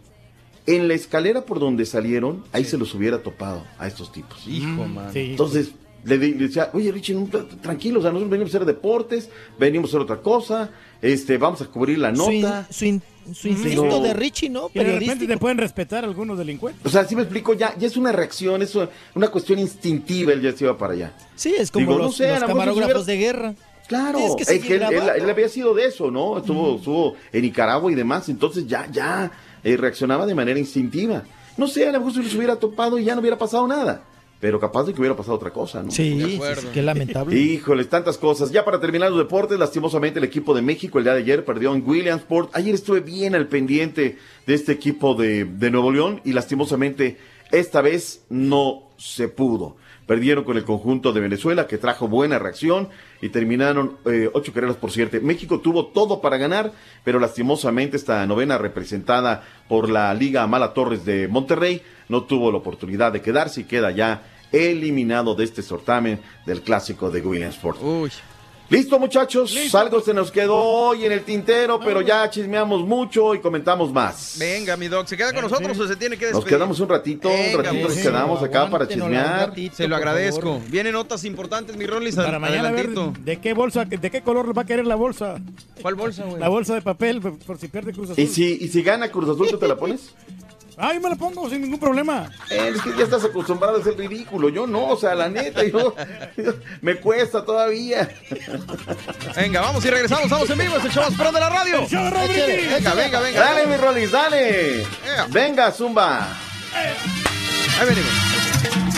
en 0.66 0.88
la 0.88 0.94
escalera 0.94 1.46
por 1.46 1.60
donde 1.60 1.86
salieron, 1.86 2.44
ahí 2.52 2.64
se 2.66 2.78
los 2.78 2.94
hubiera 2.96 3.22
topado 3.24 3.64
a 3.78 3.88
estos 3.88 4.12
tipos. 4.12 4.48
Hijo, 4.48 4.86
man. 4.88 5.12
Sí. 5.12 5.32
Entonces 5.32 5.72
le, 6.06 6.18
di- 6.18 6.34
le 6.34 6.48
decía, 6.48 6.70
oye 6.74 6.92
Richie, 6.92 7.14
no, 7.16 7.28
tra- 7.28 7.48
tranquilo, 7.62 8.00
o 8.00 8.02
sea, 8.02 8.12
nosotros 8.12 8.32
venimos 8.32 8.54
a 8.54 8.58
hacer 8.58 8.66
deportes, 8.68 9.30
venimos 9.60 9.90
a 9.90 9.92
hacer 9.92 10.02
otra 10.02 10.22
cosa, 10.22 10.72
este, 11.02 11.38
vamos 11.38 11.62
a 11.62 11.66
cubrir 11.66 11.98
la 12.00 12.16
Su, 12.16 12.32
in- 12.32 12.42
nota. 12.42 12.68
su 12.72 12.86
in- 12.86 13.02
su 13.34 13.48
instinto 13.48 13.86
No. 13.86 14.00
de 14.02 14.14
Richie, 14.14 14.50
¿no? 14.50 14.70
Y 14.74 14.80
de 14.80 15.00
repente 15.00 15.28
te 15.28 15.38
pueden 15.38 15.58
respetar 15.58 16.04
algunos 16.04 16.38
delincuentes. 16.38 16.86
O 16.86 16.90
sea, 16.90 17.06
si 17.06 17.16
me 17.16 17.22
explico, 17.24 17.54
ya, 17.54 17.76
ya 17.78 17.88
es 17.88 17.98
una 17.98 18.12
reacción, 18.12 18.62
es 18.62 18.76
una 19.16 19.28
cuestión 19.30 19.60
instintiva, 19.60 20.34
él 20.34 20.42
ya 20.42 20.52
se 20.52 20.64
iba 20.66 20.78
para 20.78 20.94
allá. 20.94 21.14
Sí, 21.36 21.54
es 21.58 21.72
como 21.72 21.86
Digo, 21.86 21.98
no 21.98 22.06
los, 22.06 22.16
sé, 22.18 22.28
camarógrafos 22.40 22.84
hubiera- 22.86 23.04
de 23.04 23.18
guerra. 23.18 23.56
Claro, 23.88 24.20
que 24.38 24.44
es 24.44 24.64
que 24.64 24.76
él, 24.76 24.84
él 25.18 25.30
había 25.30 25.50
sido 25.50 25.74
de 25.74 25.86
eso, 25.86 26.10
¿no? 26.10 26.38
Estuvo, 26.38 26.78
estuvo 26.78 27.16
en 27.34 27.42
Nicaragua 27.42 27.92
y 27.92 27.96
demás, 27.96 28.30
entonces 28.30 28.66
ya, 28.66 28.88
ya 28.90 29.30
eh, 29.64 29.76
reaccionaba 29.76 30.26
de 30.26 30.34
manera 30.34 30.58
instintiva. 30.58 31.24
No 31.58 31.68
sé, 31.68 31.88
a 31.88 31.92
lo 31.92 32.00
mejor 32.00 32.14
si 32.14 32.24
los 32.24 32.34
hubiera 32.36 32.56
topado 32.56 32.98
y 32.98 33.04
ya 33.04 33.16
no 33.16 33.20
hubiera 33.20 33.38
pasado 33.38 33.68
nada, 33.68 34.04
pero 34.42 34.60
capaz 34.60 34.86
de 34.86 34.94
que 34.94 35.00
hubiera 35.00 35.16
pasado 35.16 35.38
otra 35.38 35.52
cosa, 35.52 35.84
¿no? 35.84 35.92
Sí, 35.92 36.20
sí, 36.20 36.42
sí, 36.58 36.68
qué 36.74 36.82
lamentable. 36.82 37.40
Híjoles, 37.40 37.88
tantas 37.88 38.18
cosas. 38.18 38.52
Ya 38.52 38.66
para 38.66 38.80
terminar 38.80 39.12
los 39.12 39.20
deportes, 39.20 39.60
lastimosamente 39.60 40.18
el 40.18 40.26
equipo 40.26 40.56
de 40.56 40.64
México 40.64 40.98
el 40.98 41.04
día 41.04 41.14
de 41.14 41.20
ayer 41.20 41.46
perdió 41.46 41.74
en 41.76 41.88
Williamsport. 41.88 42.50
Ayer 42.56 42.74
estuve 42.74 43.02
bien 43.02 43.36
al 43.36 43.48
pendiente 43.48 44.18
de 44.48 44.54
este 44.54 44.72
equipo 44.72 45.14
de, 45.14 45.46
de 45.46 45.70
Nuevo 45.70 45.92
León 45.92 46.22
y 46.26 46.34
lastimosamente 46.34 47.20
esta 47.52 47.82
vez 47.82 48.26
no 48.30 48.90
se 48.98 49.28
pudo. 49.28 49.78
Perdieron 50.08 50.44
con 50.44 50.58
el 50.58 50.66
conjunto 50.66 51.14
de 51.14 51.22
Venezuela 51.22 51.68
que 51.68 51.78
trajo 51.78 52.08
buena 52.08 52.40
reacción 52.40 52.90
y 53.22 53.30
terminaron 53.30 53.98
eh, 54.06 54.30
ocho 54.34 54.52
carreras 54.52 54.76
por 54.76 54.92
siete. 54.92 55.20
México 55.20 55.60
tuvo 55.60 55.86
todo 55.88 56.20
para 56.20 56.38
ganar, 56.38 56.74
pero 57.04 57.20
lastimosamente 57.20 57.96
esta 57.96 58.26
novena 58.26 58.58
representada 58.58 59.44
por 59.70 59.90
la 59.90 60.14
Liga 60.14 60.46
Mala 60.48 60.74
Torres 60.74 61.06
de 61.06 61.28
Monterrey 61.28 61.84
no 62.10 62.24
tuvo 62.24 62.52
la 62.52 62.58
oportunidad 62.58 63.14
de 63.14 63.22
quedarse 63.22 63.62
y 63.62 63.64
queda 63.66 63.92
ya 63.92 64.24
eliminado 64.52 65.36
de 65.36 65.44
este 65.44 65.62
certamen 65.62 66.20
del 66.46 66.62
clásico 66.62 67.10
de 67.10 67.22
Williamsport. 67.22 67.80
Listo, 68.72 68.98
muchachos. 68.98 69.54
Algo 69.74 70.00
se 70.00 70.14
nos 70.14 70.32
quedó 70.32 70.56
hoy 70.56 71.04
en 71.04 71.12
el 71.12 71.24
tintero, 71.26 71.78
pero 71.78 72.00
ya 72.00 72.30
chismeamos 72.30 72.88
mucho 72.88 73.36
y 73.36 73.40
comentamos 73.40 73.92
más. 73.92 74.38
Venga, 74.40 74.78
mi 74.78 74.88
doc, 74.88 75.08
¿se 75.08 75.18
queda 75.18 75.34
con 75.34 75.42
nosotros 75.42 75.78
o 75.78 75.86
se 75.90 75.98
tiene 75.98 76.16
que 76.16 76.28
Nos 76.28 76.36
despedir? 76.36 76.56
quedamos 76.56 76.80
un 76.80 76.88
ratito, 76.88 77.28
Venga, 77.28 77.58
un 77.58 77.66
ratito 77.66 77.88
nos 77.90 77.98
quedamos 77.98 78.42
acá 78.42 78.70
para 78.70 78.88
chismear. 78.88 79.54
Se 79.74 79.90
lo 79.90 79.98
agradezco. 79.98 80.62
Vienen 80.70 80.94
notas 80.94 81.26
importantes, 81.26 81.76
mi 81.76 81.86
Rollis. 81.86 82.16
Para 82.16 82.40
mañana 82.40 82.72
ver 82.72 82.88
adelantito. 82.88 83.14
de 83.26 83.42
qué 83.42 83.54
bolsa, 83.54 83.84
de 83.84 84.10
qué 84.10 84.22
color 84.22 84.58
va 84.58 84.62
a 84.62 84.66
querer 84.66 84.88
la 84.88 84.96
bolsa. 84.96 85.36
¿Cuál 85.82 85.96
bolsa, 85.96 86.24
güey? 86.24 86.40
La 86.40 86.48
bolsa 86.48 86.74
de 86.74 86.82
papel, 86.82 87.20
por, 87.20 87.38
por 87.40 87.58
si 87.58 87.68
pierde 87.68 87.92
Cruz 87.92 88.12
Azul. 88.12 88.24
¿Y 88.24 88.28
si, 88.28 88.58
¿Y 88.62 88.70
si 88.70 88.82
gana 88.84 89.10
Cruz 89.12 89.28
Azul, 89.32 89.50
tú 89.50 89.58
te 89.58 89.68
la 89.68 89.76
pones? 89.76 90.16
Ay, 90.78 91.00
me 91.00 91.10
la 91.10 91.16
pongo 91.16 91.50
sin 91.50 91.62
ningún 91.62 91.80
problema. 91.80 92.30
Eh, 92.50 92.74
es 92.76 92.82
que 92.82 92.96
ya 92.98 93.04
estás 93.04 93.24
acostumbrado 93.24 93.78
a 93.78 93.84
ser 93.84 93.98
ridículo. 93.98 94.50
Yo 94.50 94.66
no, 94.66 94.90
o 94.90 94.98
sea, 94.98 95.16
la 95.16 95.30
neta, 95.30 95.64
yo, 95.64 95.96
me 96.82 96.96
cuesta 96.96 97.44
todavía. 97.44 98.10
Venga, 99.36 99.62
vamos 99.62 99.84
y 99.86 99.90
regresamos. 99.90 100.26
Estamos 100.26 100.50
en 100.50 100.58
vivo. 100.58 100.78
Es 100.78 100.86
el 100.86 100.92
show 100.92 101.04
más 101.04 101.14
pro 101.14 101.32
de 101.32 101.40
la 101.40 101.50
radio. 101.50 101.88
Venga, 101.90 102.94
venga, 102.94 103.20
venga. 103.20 103.40
Dale, 103.40 103.68
mi 103.68 103.78
Rolis, 103.78 104.12
dale. 104.12 104.86
Venga, 105.30 105.72
Zumba. 105.72 106.28
Ahí 107.80 107.88
venimos. 107.88 108.91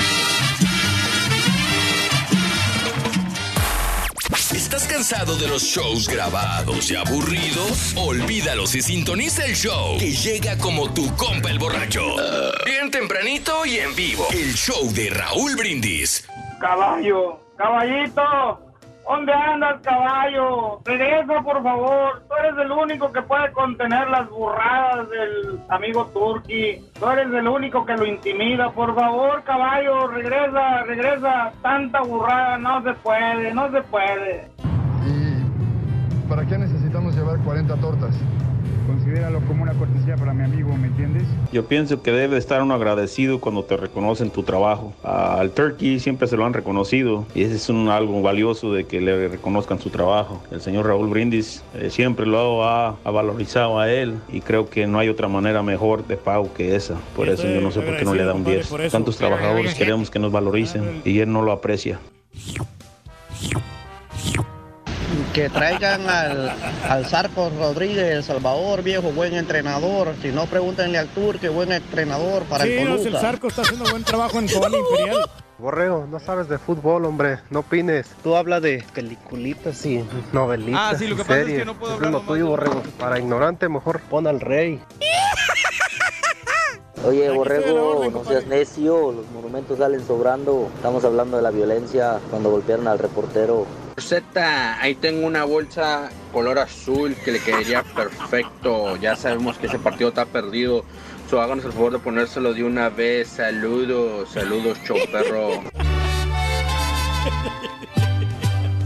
Cansado 4.94 5.36
de 5.38 5.48
los 5.48 5.64
shows 5.64 6.08
grabados 6.08 6.92
y 6.92 6.96
aburridos? 6.96 7.96
Olvídalos 7.98 8.76
y 8.76 8.82
sintoniza 8.84 9.44
el 9.44 9.56
show 9.56 9.98
que 9.98 10.12
llega 10.12 10.56
como 10.60 10.94
tu 10.94 11.08
compa 11.16 11.50
el 11.50 11.58
borracho. 11.58 12.16
Bien 12.64 12.92
tempranito 12.92 13.66
y 13.66 13.80
en 13.80 13.96
vivo. 13.96 14.28
El 14.32 14.54
show 14.54 14.94
de 14.94 15.10
Raúl 15.10 15.56
Brindis. 15.56 16.28
Caballo, 16.60 17.40
caballito, 17.58 18.60
¿Dónde 19.10 19.34
andas, 19.34 19.82
caballo? 19.82 20.80
Regresa, 20.86 21.42
por 21.44 21.62
favor. 21.62 22.24
Tú 22.30 22.36
eres 22.36 22.58
el 22.58 22.72
único 22.72 23.12
que 23.12 23.22
puede 23.24 23.52
contener 23.52 24.10
las 24.10 24.30
burradas 24.30 25.10
del 25.10 25.60
amigo 25.70 26.06
Turki. 26.14 26.80
Tú 26.98 27.10
eres 27.10 27.34
el 27.34 27.48
único 27.48 27.86
que 27.86 27.94
lo 27.96 28.06
intimida. 28.06 28.70
Por 28.72 28.96
favor, 28.96 29.44
caballo, 29.44 30.08
regresa, 30.08 30.84
regresa. 30.84 31.52
Tanta 31.62 32.02
burrada 32.02 32.58
no 32.60 32.82
se 32.84 32.94
puede, 32.94 33.54
no 33.54 33.70
se 33.72 33.82
puede. 33.82 34.73
¿Para 36.30 36.46
qué 36.46 36.58
necesitamos 36.58 37.16
llevar 37.16 37.40
40 37.40 37.76
tortas? 37.78 38.16
Considéralo 38.88 39.40
como 39.42 39.64
una 39.64 39.74
cortesía 39.74 40.16
para 40.16 40.34
mi 40.34 40.44
amigo, 40.44 40.76
¿me 40.78 40.88
entiendes? 40.88 41.24
Yo 41.52 41.66
pienso 41.66 42.02
que 42.02 42.12
debe 42.12 42.38
estar 42.38 42.62
uno 42.62 42.74
agradecido 42.74 43.40
cuando 43.40 43.64
te 43.64 43.78
reconocen 43.78 44.30
tu 44.30 44.44
trabajo. 44.44 44.94
Al 45.04 45.52
Turkey 45.52 46.00
siempre 46.00 46.28
se 46.28 46.36
lo 46.36 46.46
han 46.46 46.54
reconocido 46.54 47.26
y 47.34 47.44
ese 47.44 47.56
es 47.56 47.70
un, 47.70 47.90
algo 47.90 48.22
valioso 48.22 48.74
de 48.74 48.86
que 48.86 49.00
le 49.00 49.30
reconozcan 49.30 49.80
su 49.80 49.90
trabajo. 49.90 50.42
El 50.52 50.62
señor 50.62 50.88
Raúl 50.88 51.10
Brindis 51.10 51.64
eh, 51.76 51.90
siempre 51.90 52.26
lo 52.26 52.66
ha, 52.66 52.96
ha 53.04 53.12
valorizado 53.12 53.80
a 53.80 53.92
él 53.92 54.16
y 54.30 54.42
creo 54.42 54.70
que 54.70 54.86
no 54.86 55.00
hay 55.00 55.10
otra 55.10 55.28
manera 55.28 55.64
mejor 55.64 56.06
de 56.06 56.18
pago 56.18 56.54
que 56.54 56.76
esa. 56.76 56.96
Por 57.16 57.30
eso 57.30 57.48
yo 57.48 57.62
no 57.62 57.72
sé 57.72 57.82
por 57.82 57.98
qué 57.98 58.06
no 58.06 58.14
le 58.14 58.26
da 58.26 58.34
un 58.34 58.44
10. 58.44 58.92
Tantos 58.92 59.18
trabajadores 59.18 59.76
queremos 59.76 60.10
que 60.10 60.20
nos 60.20 60.32
valoricen 60.32 61.02
y 61.06 61.20
él 61.20 61.32
no 61.32 61.42
lo 61.42 61.52
aprecia. 61.52 62.00
Que 65.34 65.50
traigan 65.50 66.08
al, 66.08 66.52
al 66.88 67.06
Sarco 67.08 67.50
Rodríguez, 67.58 68.18
El 68.18 68.24
Salvador, 68.24 68.84
viejo, 68.84 69.12
buen 69.12 69.34
entrenador. 69.34 70.14
Si 70.22 70.28
no, 70.30 70.46
pregúntenle 70.46 71.00
al 71.00 71.08
Tour, 71.08 71.40
que 71.40 71.50
buen 71.50 71.72
entrenador 71.72 72.44
para 72.44 72.66
Sí, 72.66 72.74
el 72.74 72.88
no, 72.88 72.98
si 72.98 73.06
el 73.06 73.14
Toluca. 73.14 73.22
Zarco 73.22 73.48
está 73.48 73.64
haciendo 73.64 73.90
buen 73.90 74.04
trabajo 74.04 74.38
en 74.38 74.48
Cobán 74.48 74.74
Imperial. 74.74 75.28
Borrego, 75.58 76.06
no 76.10 76.20
sabes 76.20 76.50
de 76.50 76.58
fútbol, 76.60 77.06
hombre, 77.06 77.40
no 77.50 77.60
opines. 77.60 78.08
Tú 78.22 78.36
hablas 78.36 78.62
de 78.62 78.84
peliculitas 78.94 79.84
y 79.86 80.04
novelitas. 80.34 80.80
Ah, 80.80 80.96
sí, 80.98 81.08
lo 81.08 81.16
que 81.16 81.24
pasa 81.24 81.42
es 81.42 81.48
que 81.48 81.66
no 81.66 81.76
puedo 81.80 81.94
hablar 81.94 82.10
es 82.10 82.14
lo 82.14 82.22
tuyo, 82.22 82.48
Borrego. 82.48 82.84
Para 83.00 83.18
ignorante, 83.18 83.70
mejor 83.70 84.02
pon 84.02 84.28
al 84.28 84.40
rey. 84.40 84.80
Oye, 87.06 87.30
Borrego, 87.32 88.10
no 88.10 88.24
seas 88.24 88.48
necio, 88.48 89.12
los 89.12 89.30
monumentos 89.32 89.78
salen 89.78 90.06
sobrando. 90.08 90.70
Estamos 90.74 91.04
hablando 91.04 91.36
de 91.36 91.44
la 91.44 91.52
violencia 91.52 92.22
cuando 92.30 92.50
golpearon 92.50 92.88
al 92.88 92.98
reportero. 92.98 93.66
Z, 93.98 94.82
ahí 94.82 94.96
tengo 94.96 95.28
una 95.28 95.44
bolsa 95.44 96.10
color 96.32 96.60
azul 96.60 97.14
que 97.26 97.34
le 97.34 97.40
quedaría 97.40 97.84
perfecto. 97.84 98.96
Ya 98.96 99.18
sabemos 99.18 99.58
que 99.58 99.68
ese 99.68 99.80
partido 99.80 100.10
está 100.10 100.26
perdido. 100.26 100.86
So, 101.30 101.42
háganos 101.42 101.66
el 101.66 101.74
favor 101.74 101.92
de 101.92 102.00
ponérselo 102.00 102.54
de 102.54 102.64
una 102.64 102.88
vez. 102.88 103.28
Saludos, 103.28 104.30
saludos, 104.30 104.78
show 104.86 104.98
perro. 105.12 105.62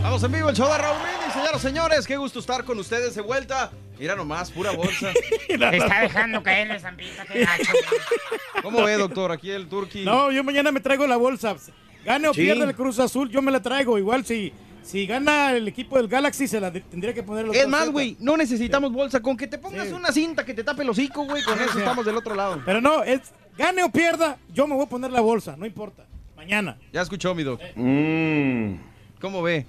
Vamos 0.01 0.23
en 0.23 0.31
vivo, 0.31 0.49
el 0.49 0.55
show 0.55 0.67
de 0.71 0.77
Raúl 0.77 0.97
Brindis, 1.03 1.33
señoras 1.33 1.63
y 1.63 1.67
señores. 1.67 2.07
Qué 2.07 2.17
gusto 2.17 2.39
estar 2.39 2.63
con 2.63 2.79
ustedes 2.79 3.13
de 3.13 3.21
vuelta. 3.21 3.71
Mira 3.99 4.15
nomás, 4.15 4.51
pura 4.51 4.71
bolsa. 4.71 5.11
Está 5.49 6.01
dejando 6.01 6.43
caer 6.43 6.67
la 6.67 6.79
zampita, 6.79 7.25
qué 7.25 7.39
gacho. 7.45 7.71
¿Cómo 8.61 8.83
ve, 8.83 8.93
doctor? 8.95 9.31
Aquí 9.31 9.49
el 9.51 9.67
Turqui. 9.67 10.03
No, 10.05 10.31
yo 10.31 10.43
mañana 10.43 10.71
me 10.71 10.79
traigo 10.79 11.07
la 11.07 11.17
bolsa. 11.17 11.55
Gane 12.05 12.27
o 12.27 12.33
Sí. 12.33 12.41
pierda 12.41 12.63
el 12.65 12.75
Cruz 12.75 12.99
Azul, 12.99 13.29
yo 13.29 13.41
me 13.41 13.51
la 13.51 13.61
traigo. 13.61 13.97
Igual 13.97 14.23
si, 14.25 14.53
si 14.83 15.05
gana 15.05 15.51
el 15.53 15.67
equipo 15.67 15.97
del 15.97 16.07
Galaxy, 16.07 16.47
se 16.47 16.59
la 16.59 16.71
de- 16.71 16.81
tendría 16.81 17.13
que 17.13 17.23
poner 17.23 17.45
los 17.45 17.55
Es 17.55 17.67
más, 17.67 17.89
güey, 17.89 18.15
no 18.19 18.37
necesitamos 18.37 18.91
bolsa. 18.93 19.19
Con 19.21 19.35
que 19.35 19.47
te 19.47 19.57
pongas 19.57 19.91
una 19.91 20.11
cinta 20.11 20.45
que 20.45 20.53
te 20.53 20.63
tape 20.63 20.83
el 20.83 20.89
hocico, 20.89 21.25
güey, 21.25 21.43
con 21.43 21.59
eso 21.59 21.77
estamos 21.79 22.05
del 22.05 22.15
otro 22.17 22.35
lado. 22.35 22.61
Pero 22.65 22.79
no, 22.81 23.03
es 23.03 23.21
gane 23.57 23.83
o 23.83 23.89
pierda, 23.91 24.37
yo 24.53 24.67
me 24.67 24.75
voy 24.75 24.85
a 24.85 24.89
poner 24.89 25.11
la 25.11 25.21
bolsa, 25.21 25.55
no 25.57 25.65
importa. 25.65 26.05
Mañana. 26.35 26.77
Ya 26.93 27.01
escuchó, 27.01 27.33
mi 27.35 27.43
doc. 27.43 27.59
Mm, 27.75 28.75
¿Cómo 29.19 29.41
ve? 29.41 29.65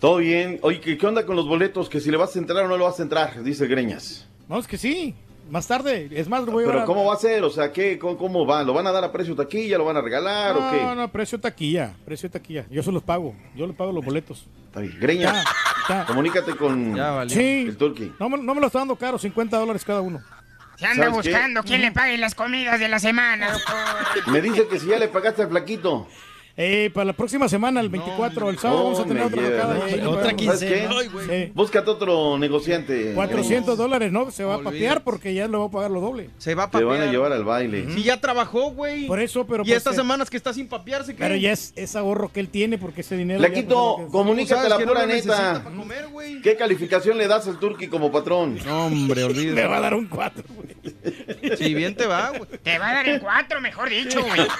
Todo 0.00 0.16
bien. 0.16 0.58
Oye, 0.62 0.80
¿qué, 0.80 0.96
qué 0.98 1.06
onda 1.06 1.24
con 1.26 1.36
los 1.36 1.46
boletos? 1.46 1.88
Que 1.88 2.00
si 2.00 2.10
le 2.10 2.16
vas 2.16 2.34
a 2.34 2.38
entrar 2.38 2.64
o 2.64 2.68
no 2.68 2.76
le 2.76 2.82
vas 2.84 2.98
a 2.98 3.02
entrar, 3.02 3.42
dice 3.42 3.66
Greñas. 3.66 4.26
No, 4.48 4.58
es 4.58 4.66
que 4.66 4.78
sí. 4.78 5.14
Más 5.50 5.66
tarde, 5.66 6.08
es 6.12 6.28
más, 6.28 6.44
lo 6.44 6.52
voy 6.52 6.62
a 6.62 6.66
Pero 6.68 6.80
a- 6.82 6.84
¿cómo 6.84 7.04
va 7.06 7.14
a 7.14 7.18
ser? 7.18 7.42
O 7.42 7.50
sea, 7.50 7.72
¿qué, 7.72 7.98
cómo, 7.98 8.16
cómo 8.16 8.46
va? 8.46 8.62
¿Lo 8.62 8.72
van 8.72 8.86
a 8.86 8.92
dar 8.92 9.02
a 9.02 9.10
precio 9.10 9.34
taquilla? 9.34 9.78
¿Lo 9.78 9.84
van 9.84 9.96
a 9.96 10.00
regalar 10.00 10.56
o 10.56 10.70
qué? 10.70 10.80
No, 10.80 10.94
no, 10.94 11.08
precio 11.10 11.40
taquilla, 11.40 11.92
precio 12.04 12.30
taquilla. 12.30 12.66
Yo 12.70 12.84
se 12.84 12.92
los 12.92 13.02
pago, 13.02 13.34
yo 13.56 13.66
les 13.66 13.74
pago 13.74 13.90
los 13.90 14.04
boletos. 14.04 14.46
Está 14.66 14.78
bien. 14.78 14.96
Greñas, 15.00 15.44
Ya, 15.88 15.96
ya. 15.96 16.04
comunícate 16.06 16.54
con 16.54 16.94
Sí. 17.28 17.64
el 17.66 17.76
Turqui. 17.76 18.12
No, 18.20 18.28
me- 18.28 18.38
no 18.38 18.54
me 18.54 18.60
lo 18.60 18.68
está 18.68 18.78
dando 18.78 18.94
caro, 18.94 19.18
50 19.18 19.58
dólares 19.58 19.84
cada 19.84 20.00
uno. 20.02 20.20
Se 20.76 20.86
anda 20.86 21.06
¿Sabes 21.06 21.20
qué? 21.22 21.30
buscando 21.30 21.62
quién 21.64 21.80
le 21.82 21.90
pague 21.90 22.16
las 22.16 22.36
comidas 22.36 22.78
de 22.78 22.86
la 22.88 23.00
semana, 23.00 23.50
doctor. 23.52 24.32
Me 24.32 24.40
dice 24.40 24.68
que 24.68 24.78
si 24.78 24.86
ya 24.86 24.98
le 25.00 25.08
pagaste 25.08 25.42
al 25.42 25.48
flaquito. 25.48 26.06
Eh, 26.62 26.90
para 26.92 27.06
la 27.06 27.12
próxima 27.14 27.48
semana, 27.48 27.80
el 27.80 27.88
24, 27.88 28.50
el 28.50 28.58
sábado, 28.58 28.84
vamos 28.84 29.00
a 29.00 29.04
tener 29.04 29.22
otra 29.22 29.42
lleva. 29.42 29.88
Eh, 29.88 29.94
Ahí 29.94 30.00
otra 30.06 30.34
quincena. 30.34 30.94
Sí. 31.26 31.52
Búscate 31.54 31.88
otro 31.90 32.36
negociante. 32.36 33.14
400 33.14 33.78
dólares, 33.78 34.12
¿no? 34.12 34.30
Se 34.30 34.44
va 34.44 34.56
a 34.56 34.58
papear 34.58 35.02
porque 35.02 35.32
ya 35.32 35.48
le 35.48 35.56
va 35.56 35.64
a 35.64 35.70
pagar 35.70 35.90
lo 35.90 36.02
doble. 36.02 36.28
Se 36.36 36.54
va 36.54 36.64
a 36.64 36.70
Te 36.70 36.84
van 36.84 36.96
a 36.96 36.98
papear. 36.98 37.12
llevar 37.14 37.32
al 37.32 37.44
baile. 37.44 37.86
Si 37.94 38.02
ya 38.02 38.20
trabajó, 38.20 38.72
güey. 38.72 39.06
Por 39.06 39.20
eso, 39.20 39.46
pero 39.46 39.62
Y 39.62 39.68
pues, 39.68 39.78
estas 39.78 39.94
eh, 39.94 39.96
semanas 39.96 40.28
que 40.28 40.36
está 40.36 40.52
sin 40.52 40.68
papearse, 40.68 41.14
¿qué? 41.14 41.18
Pero 41.22 41.34
ya 41.36 41.50
es, 41.52 41.72
es 41.76 41.96
ahorro 41.96 42.30
que 42.30 42.40
él 42.40 42.50
tiene 42.50 42.76
porque 42.76 43.00
ese 43.00 43.16
dinero. 43.16 43.38
pues, 43.40 43.50
lo 43.66 43.96
que- 43.96 44.06
comunícate 44.12 44.68
la 44.68 44.78
no 44.78 44.84
pura 44.86 45.06
necesita 45.06 45.52
neta. 45.54 45.64
comer, 45.70 46.08
güey. 46.08 46.42
¿Qué 46.42 46.56
calificación 46.56 47.16
le 47.16 47.26
das 47.26 47.48
al 47.48 47.58
Turqui 47.58 47.86
como 47.88 48.12
patrón? 48.12 48.58
No, 48.66 48.84
hombre, 48.86 49.24
olvídate. 49.24 49.54
Me 49.62 49.66
va 49.66 49.78
a 49.78 49.80
dar 49.80 49.94
un 49.94 50.06
4, 50.08 50.44
Si 51.58 51.74
bien 51.74 51.94
te 51.94 52.04
va, 52.06 52.30
güey. 52.36 52.42
Te 52.62 52.78
va 52.78 52.90
a 52.90 52.94
dar 52.96 53.08
en 53.08 53.18
cuatro, 53.20 53.60
mejor 53.62 53.88
dicho, 53.88 54.20
güey. 54.22 54.40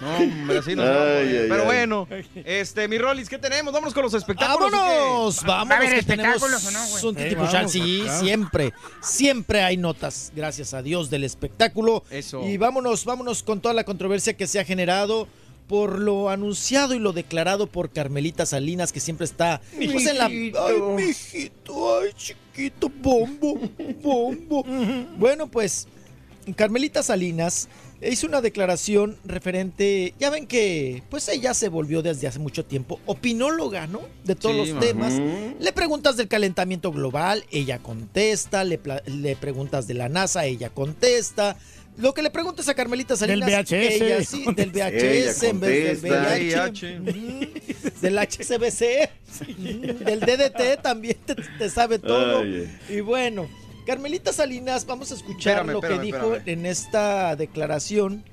No, 0.00 0.16
hombre, 0.16 0.58
así 0.58 0.74
nos 0.74 0.86
Ay, 0.86 0.94
vamos, 0.94 1.08
ay. 1.08 1.46
Pero 1.48 1.54
ay. 1.54 1.66
bueno, 1.66 2.08
este, 2.44 2.88
mi 2.88 2.98
Rolis, 2.98 3.28
¿qué 3.28 3.38
tenemos? 3.38 3.72
Vámonos 3.72 3.94
con 3.94 4.02
los 4.02 4.14
espectáculos. 4.14 4.70
¡Vámonos! 4.70 5.40
¿Va 5.40 5.60
a 5.60 5.64
Vámonos, 5.64 5.76
haber 5.76 5.94
que 5.94 6.02
tenemos 6.02 6.42
espectáculos 6.42 6.66
o 6.66 6.70
no, 6.70 7.14
güey? 7.14 7.34
un 7.34 7.36
vamos, 7.38 7.72
Sí, 7.72 8.04
siempre, 8.20 8.72
siempre 9.00 9.62
hay 9.62 9.76
notas, 9.76 10.32
gracias 10.34 10.74
a 10.74 10.82
Dios, 10.82 11.10
del 11.10 11.24
espectáculo. 11.24 12.04
Eso. 12.10 12.42
Y 12.42 12.56
vámonos, 12.56 13.04
vámonos 13.04 13.42
con 13.42 13.60
toda 13.60 13.74
la 13.74 13.84
controversia 13.84 14.36
que 14.36 14.46
se 14.46 14.60
ha 14.60 14.64
generado 14.64 15.28
por 15.66 15.98
lo 15.98 16.28
anunciado 16.28 16.94
y 16.94 16.98
lo 16.98 17.12
declarado 17.12 17.66
por 17.66 17.90
Carmelita 17.90 18.46
Salinas, 18.46 18.92
que 18.92 19.00
siempre 19.00 19.24
está 19.24 19.60
pues, 19.76 20.06
en 20.06 20.18
la... 20.18 20.26
Ay, 20.26 20.80
mijito, 20.94 22.00
ay, 22.00 22.10
chiquito, 22.14 22.90
bombo, 22.90 23.58
bombo. 24.02 24.64
bueno, 25.16 25.46
pues, 25.46 25.88
Carmelita 26.56 27.02
Salinas 27.02 27.68
hizo 28.02 28.26
una 28.26 28.40
declaración 28.40 29.16
referente, 29.24 30.14
ya 30.18 30.30
ven 30.30 30.46
que, 30.46 31.02
pues 31.10 31.28
ella 31.28 31.54
se 31.54 31.68
volvió 31.68 32.02
desde 32.02 32.26
hace 32.26 32.38
mucho 32.38 32.64
tiempo 32.64 33.00
opinóloga, 33.06 33.86
¿no? 33.86 34.02
De 34.24 34.34
todos 34.34 34.54
Sí, 34.54 34.72
los 34.72 34.74
ma. 34.74 34.80
temas. 34.80 35.12
Le 35.60 35.72
preguntas 35.72 36.16
del 36.16 36.28
calentamiento 36.28 36.92
global, 36.92 37.44
ella 37.50 37.78
contesta, 37.78 38.64
le, 38.64 38.78
pla- 38.78 39.02
le 39.06 39.36
preguntas 39.36 39.86
de 39.86 39.94
la 39.94 40.08
NASA, 40.08 40.44
ella 40.44 40.70
contesta. 40.70 41.56
Lo 41.96 42.12
que 42.12 42.22
le 42.22 42.30
preguntas 42.30 42.68
a 42.68 42.74
Carmelita 42.74 43.14
Salinas, 43.16 43.48
VHS, 43.48 43.72
ella 43.72 44.24
sí, 44.24 44.44
del 44.56 44.70
Ella 44.74 44.90
VHS 44.90 45.42
en 45.44 45.60
vez 45.60 46.02
del. 46.02 46.12
VIH, 46.12 47.00
del 48.02 48.18
HCBC, 48.18 48.80
del 50.04 50.20
DDT 50.20 50.82
también 50.82 51.16
te, 51.24 51.36
te 51.36 51.70
sabe 51.70 52.00
todo. 52.00 52.40
Ay, 52.40 52.68
Y 52.88 52.98
bueno, 53.00 53.48
Carmelita 53.86 54.32
Salinas, 54.32 54.86
vamos 54.86 55.12
a 55.12 55.14
escuchar 55.14 55.52
Espérame, 55.58 55.72
lo 55.72 55.80
que 55.80 55.86
espérame, 55.86 56.04
dijo 56.04 56.34
espérame. 56.36 56.48
en 56.60 56.66
esta 56.66 57.36
declaración 57.36 58.24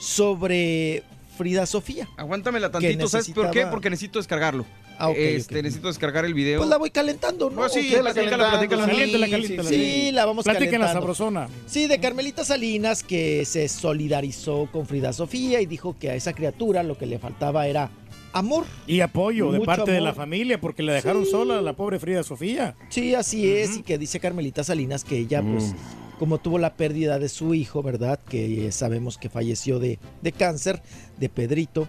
sobre 0.00 1.02
Frida 1.36 1.66
Sofía. 1.66 2.08
Aguántamela 2.16 2.70
tantito, 2.70 3.08
¿sabes 3.08 3.26
por 3.28 3.34
qué? 3.34 3.48
necesitaba- 3.48 3.70
Porque 3.70 3.90
necesito 3.90 4.18
descargarlo. 4.18 4.66
Ah, 5.00 5.10
ok, 5.10 5.16
este, 5.16 5.62
necesito 5.62 5.86
descargar 5.86 6.24
el 6.24 6.34
video. 6.34 6.58
Pues 6.58 6.68
la 6.68 6.76
voy 6.76 6.90
calentando, 6.90 7.50
¿no? 7.50 7.56
Pues 7.56 7.72
sí, 7.72 7.86
¿O 7.94 7.96
qué? 7.96 8.00
platícala, 8.00 8.50
platícala. 8.50 8.86
Caliéntela, 8.86 9.26
Sí, 9.26 9.30
caliéntela. 9.30 9.68
Sí, 9.68 10.10
la 10.12 10.26
vamos 10.26 10.44
Platiquen 10.44 10.66
la 10.80 10.88
calentando. 10.88 11.00
sabrosona. 11.00 11.48
Sí, 11.68 11.86
de 11.86 12.00
Carmelita 12.00 12.44
Salinas 12.44 13.04
que 13.04 13.44
se 13.44 13.68
solidarizó 13.68 14.68
con 14.72 14.86
Frida 14.88 15.12
Sofía 15.12 15.60
y 15.60 15.66
dijo 15.66 15.96
que 16.00 16.10
a 16.10 16.14
esa 16.16 16.32
criatura 16.32 16.82
lo 16.82 16.98
que 16.98 17.06
le 17.06 17.20
faltaba 17.20 17.68
era 17.68 17.90
amor. 18.32 18.64
Y 18.86 19.00
apoyo 19.00 19.50
de 19.52 19.60
parte 19.60 19.90
de 19.90 20.00
la 20.00 20.14
familia 20.14 20.60
porque 20.60 20.82
le 20.82 20.92
dejaron 20.92 21.24
Sí. 21.24 21.30
sola 21.30 21.58
a 21.58 21.62
la 21.62 21.72
pobre 21.74 21.98
Frida 21.98 22.22
Sofía. 22.22 22.74
Sí, 22.88 23.14
así 23.14 23.48
es, 23.50 23.78
y 23.78 23.82
que 23.82 23.98
dice 23.98 24.20
Carmelita 24.20 24.62
Salinas 24.64 25.04
que 25.04 25.18
ella, 25.18 25.42
pues, 25.42 25.74
como 26.18 26.38
tuvo 26.38 26.58
la 26.58 26.74
pérdida 26.76 27.18
de 27.18 27.28
su 27.28 27.54
hijo, 27.54 27.82
¿verdad? 27.82 28.18
Que 28.28 28.66
eh, 28.66 28.72
sabemos 28.72 29.18
que 29.18 29.28
falleció 29.28 29.78
de, 29.78 29.98
de 30.22 30.32
cáncer, 30.32 30.82
de 31.18 31.28
Pedrito, 31.28 31.86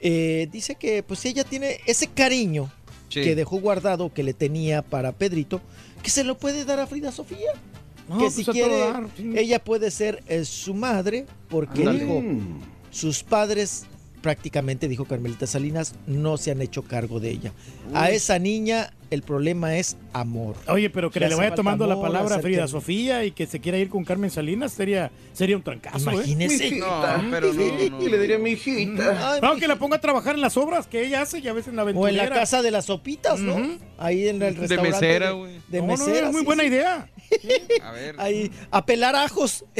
eh, 0.00 0.48
dice 0.52 0.74
que 0.76 1.02
pues 1.02 1.24
ella 1.24 1.44
tiene 1.44 1.78
ese 1.86 2.06
cariño 2.08 2.70
Sí. 3.08 3.22
que 3.22 3.34
dejó 3.36 3.60
guardado, 3.60 4.12
que 4.12 4.22
le 4.24 4.32
tenía 4.34 4.82
para 4.82 5.12
Pedrito, 5.12 5.60
que 6.02 6.10
se 6.10 6.24
lo 6.24 6.36
puede 6.36 6.64
dar 6.64 6.80
a 6.80 6.86
Frida 6.86 7.12
Sofía. 7.12 7.50
No, 8.08 8.18
que 8.18 8.24
pues, 8.24 8.34
si 8.34 8.44
quiere, 8.44 8.76
dar, 8.78 9.08
sí. 9.16 9.32
ella 9.36 9.62
puede 9.62 9.90
ser 9.90 10.22
eh, 10.28 10.44
su 10.44 10.74
madre, 10.74 11.26
porque 11.48 11.88
dijo, 11.88 12.20
Mm. 12.20 12.60
sus 12.90 13.22
padres 13.22 13.86
prácticamente 14.24 14.88
dijo 14.88 15.04
Carmelita 15.04 15.46
Salinas, 15.46 15.94
no 16.06 16.38
se 16.38 16.50
han 16.50 16.62
hecho 16.62 16.82
cargo 16.82 17.20
de 17.20 17.28
ella. 17.30 17.52
A 17.92 18.08
esa 18.08 18.38
niña 18.38 18.90
el 19.10 19.20
problema 19.20 19.76
es 19.76 19.98
amor. 20.14 20.56
Oye, 20.66 20.88
pero 20.88 21.10
que 21.10 21.20
Le 21.20 21.34
vaya 21.34 21.54
tomando 21.54 21.86
la 21.86 22.00
palabra 22.00 22.36
a 22.36 22.38
Frida 22.38 22.62
que- 22.62 22.68
Sofía 22.68 23.22
y 23.26 23.32
que 23.32 23.44
se 23.46 23.60
quiera 23.60 23.76
ir 23.76 23.90
con 23.90 24.02
Carmen 24.02 24.30
Salinas 24.30 24.72
sería, 24.72 25.10
sería 25.34 25.56
un 25.58 25.62
trancazo. 25.62 26.10
¿eh? 26.10 26.14
Imagínese. 26.14 26.70
No, 26.76 27.02
pero 27.30 27.52
no, 27.52 27.62
no. 27.90 28.02
Y 28.02 28.08
le 28.08 28.18
diría 28.18 28.38
mi 28.38 28.52
hijita. 28.52 29.34
Ay, 29.34 29.40
No, 29.42 29.56
que 29.56 29.68
la 29.68 29.76
ponga 29.76 29.96
a 29.96 30.00
trabajar 30.00 30.36
en 30.36 30.40
las 30.40 30.56
obras 30.56 30.86
que 30.86 31.04
ella 31.06 31.20
hace 31.20 31.40
y 31.40 31.46
a 31.48 31.52
veces 31.52 31.68
en 31.68 31.76
la 31.76 31.84
O 31.84 32.08
en 32.08 32.16
la 32.16 32.30
casa 32.30 32.62
de 32.62 32.70
las 32.70 32.86
sopitas, 32.86 33.38
¿no? 33.40 33.56
Ahí 33.98 34.26
en 34.26 34.42
el 34.42 34.54
De 34.54 34.60
restaurante. 34.62 34.90
mesera, 34.90 35.30
güey. 35.32 35.60
De 35.68 35.80
No, 35.82 35.86
no, 35.86 35.92
mesera. 36.06 36.26
es 36.28 36.32
muy 36.32 36.40
sí, 36.40 36.46
buena 36.46 36.62
sí. 36.62 36.68
idea. 36.70 37.08
A 37.82 37.92
ver. 37.92 38.14
Ahí 38.18 38.50
a 38.70 38.84
pelar 38.86 39.16
ajos 39.16 39.64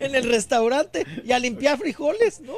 en 0.00 0.14
el 0.14 0.24
restaurante 0.28 1.04
y 1.24 1.32
a 1.32 1.38
limpiar 1.38 1.78
frijoles, 1.78 2.40
¿no? 2.40 2.54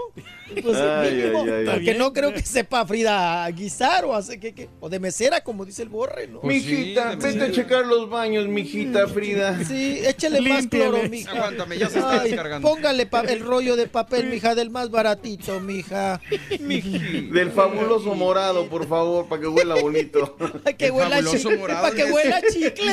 Pues 0.63 0.77
Ay, 0.79 1.15
mínimo, 1.15 1.43
ay, 1.43 1.51
ay, 1.51 1.55
ay. 1.59 1.75
porque 1.75 1.95
no 1.95 2.13
creo 2.13 2.33
que 2.33 2.43
sepa 2.43 2.87
Frida 2.87 3.45
a 3.45 3.51
guisar 3.51 4.05
o 4.07 4.15
hacer 4.15 4.41
que, 4.41 4.55
que- 4.55 4.69
o 4.81 4.89
de 4.89 4.99
mesera 4.99 5.43
como 5.43 5.65
dice 5.65 5.83
el 5.83 5.89
borre, 5.91 6.27
¿no? 6.27 6.41
Pues 6.41 6.65
Mijita, 6.65 7.15
vete 7.17 7.45
a 7.45 7.53
checar 7.53 7.87
los 7.87 8.09
baños, 8.09 8.47
mijita 8.49 9.07
Frida. 9.09 9.63
Sí, 9.65 10.01
échale 10.05 10.41
más 10.41 10.67
cloro, 10.67 11.03
mija. 11.09 11.33
Aguántame, 11.33 11.79
ya 11.79 11.89
se 11.91 11.99
está 11.99 12.21
Ay, 12.23 12.31
descargando. 12.31 12.67
Póngale 12.69 13.09
el 13.29 13.41
rollo 13.41 13.77
de 13.77 13.87
papel, 13.89 14.27
mija, 14.27 14.55
del 14.55 14.71
más 14.71 14.91
baratito, 14.91 15.61
mija. 15.61 16.21
Del 16.59 17.51
fabuloso 17.53 18.15
morado, 18.15 18.69
por 18.69 18.89
favor, 18.89 19.29
para 19.29 19.43
que 19.43 19.49
huela 19.49 19.75
bonito. 19.77 20.37
Para 20.65 20.77
que 20.77 20.87
El 20.87 20.93
huela 20.93 21.11
fabuloso 21.17 21.37
chicle. 21.39 21.57
morado, 21.59 21.83
Para 21.83 21.95
que 21.95 22.05
huela 22.13 22.37
a 22.37 22.43
chicle. 22.43 22.93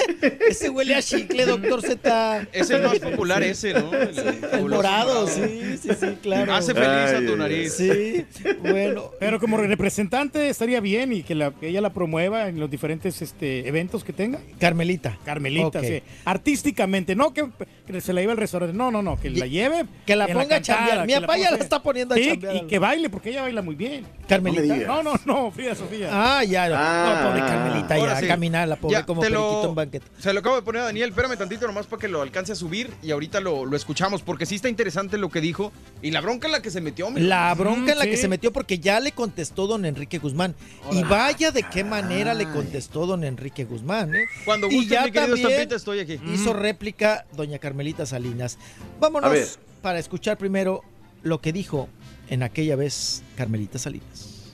Ese 0.49 0.69
huele 0.69 0.94
a 0.97 1.01
chicle, 1.01 1.45
doctor 1.45 1.81
Z. 1.81 2.47
Es 2.51 2.69
el 2.69 2.81
más 2.83 2.99
popular 2.99 3.43
ese, 3.43 3.73
¿no? 3.73 3.93
El, 3.93 4.17
El 4.53 4.65
morado, 4.69 5.27
sí, 5.27 5.77
sí, 5.81 5.89
sí, 5.99 6.17
claro. 6.21 6.53
Hace 6.53 6.73
feliz 6.73 6.89
Ay, 6.89 7.23
a 7.23 7.27
tu 7.27 7.35
nariz. 7.37 7.73
Sí, 7.73 8.25
bueno. 8.61 9.11
Pero 9.19 9.39
como 9.39 9.57
representante 9.57 10.49
estaría 10.49 10.79
bien 10.79 11.13
y 11.13 11.23
que, 11.23 11.35
la, 11.35 11.51
que 11.51 11.67
ella 11.69 11.81
la 11.81 11.91
promueva 11.93 12.47
en 12.47 12.59
los 12.59 12.69
diferentes 12.69 13.21
este, 13.21 13.67
eventos 13.67 14.03
que 14.03 14.13
tenga. 14.13 14.39
Carmelita. 14.59 15.17
Carmelita, 15.25 15.79
Ok. 15.79 15.85
sí. 15.85 16.03
Artísticamente, 16.25 17.15
no 17.15 17.33
que, 17.33 17.47
que 17.87 18.01
se 18.01 18.13
la 18.13 18.21
lleve 18.21 18.33
al 18.33 18.37
restaurante. 18.37 18.75
No, 18.75 18.91
no, 18.91 19.01
no, 19.01 19.19
que 19.19 19.29
la 19.29 19.47
lleve. 19.47 19.85
Que 20.05 20.15
la 20.15 20.27
ponga 20.27 20.41
a 20.43 20.47
cantada, 20.47 20.61
chambear. 20.87 21.07
Mi 21.07 21.13
papá 21.15 21.37
ya 21.37 21.51
la 21.51 21.57
está 21.57 21.81
poniendo 21.81 22.13
a 22.13 22.17
Sí, 22.17 22.29
chambear. 22.29 22.55
y 22.57 22.61
que 22.67 22.79
baile, 22.79 23.09
porque 23.09 23.29
ella 23.31 23.41
baila 23.43 23.61
muy 23.61 23.75
bien. 23.75 24.05
Carmelita. 24.27 24.75
No. 24.87 25.03
No, 25.03 25.13
no, 25.25 25.51
Frida 25.51 25.75
Sofía. 25.75 26.09
Ah, 26.11 26.43
ya. 26.43 26.65
Ah. 26.73 27.21
no, 27.23 27.29
pobre 27.29 27.39
Carmelita, 27.41 27.95
Ahora 27.95 28.13
ya. 28.15 28.19
sí. 28.21 28.27
Caminar 28.27 28.67
la 28.67 28.75
pobre 28.75 28.93
Ya, 28.95 29.05
como 29.05 29.21
periquito 29.21 29.61
lo- 29.63 29.69
en 29.69 29.75
banquete. 29.75 30.05
Se 30.19 30.33
lo 30.33 30.39
acabo 30.39 30.55
de 30.55 30.61
poner 30.61 30.74
a 30.81 30.83
Daniel, 30.85 31.09
espérame 31.09 31.37
tantito 31.37 31.65
nomás 31.67 31.85
para 31.87 31.99
que 32.01 32.07
lo 32.07 32.21
alcance 32.21 32.51
a 32.51 32.55
subir 32.55 32.91
y 33.01 33.11
ahorita 33.11 33.39
lo, 33.39 33.65
lo 33.65 33.75
escuchamos 33.75 34.21
porque 34.21 34.45
sí 34.45 34.55
está 34.55 34.69
interesante 34.69 35.17
lo 35.17 35.29
que 35.29 35.41
dijo 35.41 35.71
y 36.01 36.11
la 36.11 36.21
bronca 36.21 36.47
en 36.47 36.51
la 36.53 36.61
que 36.61 36.71
se 36.71 36.81
metió. 36.81 37.09
La 37.15 37.53
bronca 37.53 37.91
en 37.93 37.97
la 37.97 38.05
sí. 38.05 38.11
que 38.11 38.17
se 38.17 38.27
metió 38.27 38.51
porque 38.53 38.79
ya 38.79 38.99
le 38.99 39.11
contestó 39.11 39.67
don 39.67 39.85
Enrique 39.85 40.17
Guzmán. 40.17 40.55
Y 40.91 41.03
vaya 41.03 41.51
de 41.51 41.63
qué 41.63 41.83
manera 41.83 42.33
le 42.33 42.49
contestó 42.51 43.05
don 43.05 43.23
Enrique 43.23 43.65
Guzmán, 43.65 44.15
¿eh? 44.15 44.25
Cuando 44.45 44.67
Y 44.67 44.75
gustes, 44.75 44.91
ya 44.91 45.05
mi 45.05 45.11
querido 45.11 45.35
también 45.35 45.51
Estampita, 45.51 45.75
estoy 45.75 45.99
aquí. 45.99 46.19
Hizo 46.33 46.53
réplica 46.53 47.25
doña 47.33 47.59
Carmelita 47.59 48.05
Salinas. 48.05 48.57
Vámonos 48.99 49.29
A 49.29 49.33
ver. 49.33 49.47
para 49.81 49.99
escuchar 49.99 50.37
primero 50.37 50.81
lo 51.23 51.41
que 51.41 51.51
dijo 51.53 51.89
en 52.29 52.43
aquella 52.43 52.75
vez 52.75 53.23
Carmelita 53.35 53.79
Salinas. 53.79 54.53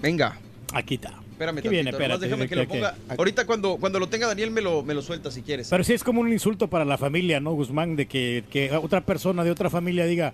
Venga, 0.00 0.38
Aquí 0.72 0.94
está. 0.96 1.14
Espérame 1.36 1.56
tantito, 1.56 1.70
viene, 1.70 1.90
espérate, 1.90 2.24
déjame 2.24 2.48
que 2.48 2.56
lo 2.56 2.66
ponga. 2.66 2.94
Ahorita 3.16 3.44
cuando, 3.44 3.76
cuando 3.76 3.98
lo 3.98 4.08
tenga 4.08 4.26
Daniel 4.26 4.50
me 4.50 4.62
lo, 4.62 4.82
me 4.82 4.94
lo 4.94 5.02
suelta 5.02 5.30
si 5.30 5.42
quieres. 5.42 5.68
Pero 5.68 5.84
sí 5.84 5.92
es 5.92 6.02
como 6.02 6.22
un 6.22 6.32
insulto 6.32 6.68
para 6.68 6.84
la 6.86 6.96
familia, 6.96 7.40
¿no, 7.40 7.52
Guzmán? 7.52 7.94
De 7.94 8.06
que, 8.06 8.44
que 8.50 8.72
otra 8.72 9.02
persona 9.02 9.44
de 9.44 9.50
otra 9.50 9.68
familia 9.68 10.06
diga, 10.06 10.32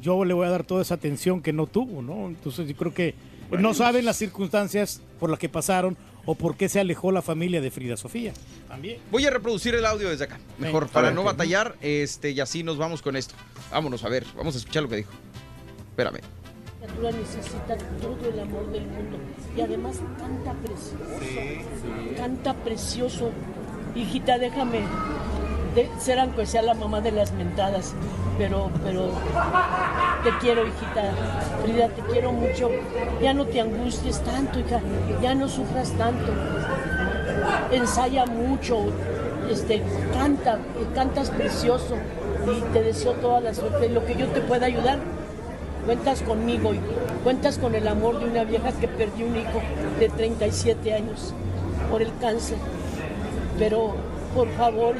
yo 0.00 0.24
le 0.24 0.34
voy 0.34 0.46
a 0.46 0.50
dar 0.50 0.62
toda 0.64 0.82
esa 0.82 0.94
atención 0.94 1.42
que 1.42 1.52
no 1.52 1.66
tuvo, 1.66 2.00
¿no? 2.00 2.28
Entonces 2.28 2.68
yo 2.68 2.76
creo 2.76 2.94
que 2.94 3.14
no 3.50 3.74
saben 3.74 4.04
las 4.04 4.16
circunstancias 4.16 5.00
por 5.18 5.30
las 5.30 5.38
que 5.38 5.48
pasaron 5.48 5.96
o 6.24 6.34
por 6.34 6.56
qué 6.56 6.68
se 6.68 6.78
alejó 6.78 7.10
la 7.10 7.22
familia 7.22 7.60
de 7.60 7.70
Frida 7.70 7.96
Sofía. 7.96 8.32
También. 8.68 8.98
Voy 9.10 9.24
a 9.26 9.30
reproducir 9.30 9.74
el 9.74 9.86
audio 9.86 10.08
desde 10.08 10.24
acá. 10.24 10.38
Mejor, 10.58 10.88
para 10.88 11.08
ver, 11.08 11.14
no 11.14 11.22
¿qué? 11.22 11.26
batallar, 11.26 11.76
este, 11.80 12.30
y 12.30 12.40
así 12.40 12.62
nos 12.62 12.78
vamos 12.78 13.02
con 13.02 13.16
esto. 13.16 13.34
Vámonos, 13.70 14.04
a 14.04 14.08
ver, 14.08 14.24
vamos 14.36 14.54
a 14.54 14.58
escuchar 14.58 14.82
lo 14.82 14.88
que 14.88 14.96
dijo. 14.96 15.12
Espérame. 15.90 16.20
Criatura 16.86 17.10
necesita 17.12 17.76
todo 18.00 18.30
el 18.30 18.40
amor 18.40 18.70
del 18.70 18.86
mundo 18.86 19.18
y 19.56 19.60
además 19.60 19.96
canta 20.18 20.52
precioso, 20.62 22.16
canta 22.16 22.54
precioso. 22.54 23.30
Hijita, 23.94 24.38
déjame 24.38 24.80
de 25.74 25.88
ser 25.98 26.18
aunque 26.18 26.46
sea 26.46 26.62
la 26.62 26.74
mamá 26.74 27.00
de 27.00 27.12
las 27.12 27.32
mentadas, 27.32 27.94
pero, 28.38 28.70
pero 28.84 29.10
te 30.22 30.30
quiero, 30.40 30.66
hijita. 30.66 31.12
Frida, 31.62 31.88
te 31.88 32.02
quiero 32.12 32.32
mucho. 32.32 32.70
Ya 33.22 33.32
no 33.32 33.46
te 33.46 33.60
angusties 33.60 34.20
tanto, 34.20 34.58
hija. 34.58 34.80
Ya 35.22 35.34
no 35.34 35.48
sufras 35.48 35.92
tanto. 35.92 36.32
Ensaya 37.70 38.26
mucho, 38.26 38.86
este, 39.50 39.82
canta, 40.12 40.58
cantas 40.94 41.30
precioso 41.30 41.96
y 42.46 42.60
te 42.72 42.82
deseo 42.82 43.12
toda 43.12 43.40
la 43.40 43.54
suerte. 43.54 43.88
Lo 43.88 44.04
que 44.04 44.16
yo 44.16 44.26
te 44.28 44.42
pueda 44.42 44.66
ayudar, 44.66 44.98
Cuentas 45.86 46.20
conmigo 46.22 46.74
y 46.74 46.80
cuentas 47.22 47.58
con 47.58 47.74
el 47.74 47.86
amor 47.88 48.18
de 48.18 48.26
una 48.26 48.44
vieja 48.44 48.72
que 48.72 48.88
perdió 48.88 49.26
un 49.26 49.36
hijo 49.36 49.62
de 50.00 50.08
37 50.08 50.92
años 50.94 51.32
por 51.90 52.02
el 52.02 52.10
cáncer. 52.20 52.58
Pero 53.58 53.94
por 54.34 54.48
favor, 54.56 54.96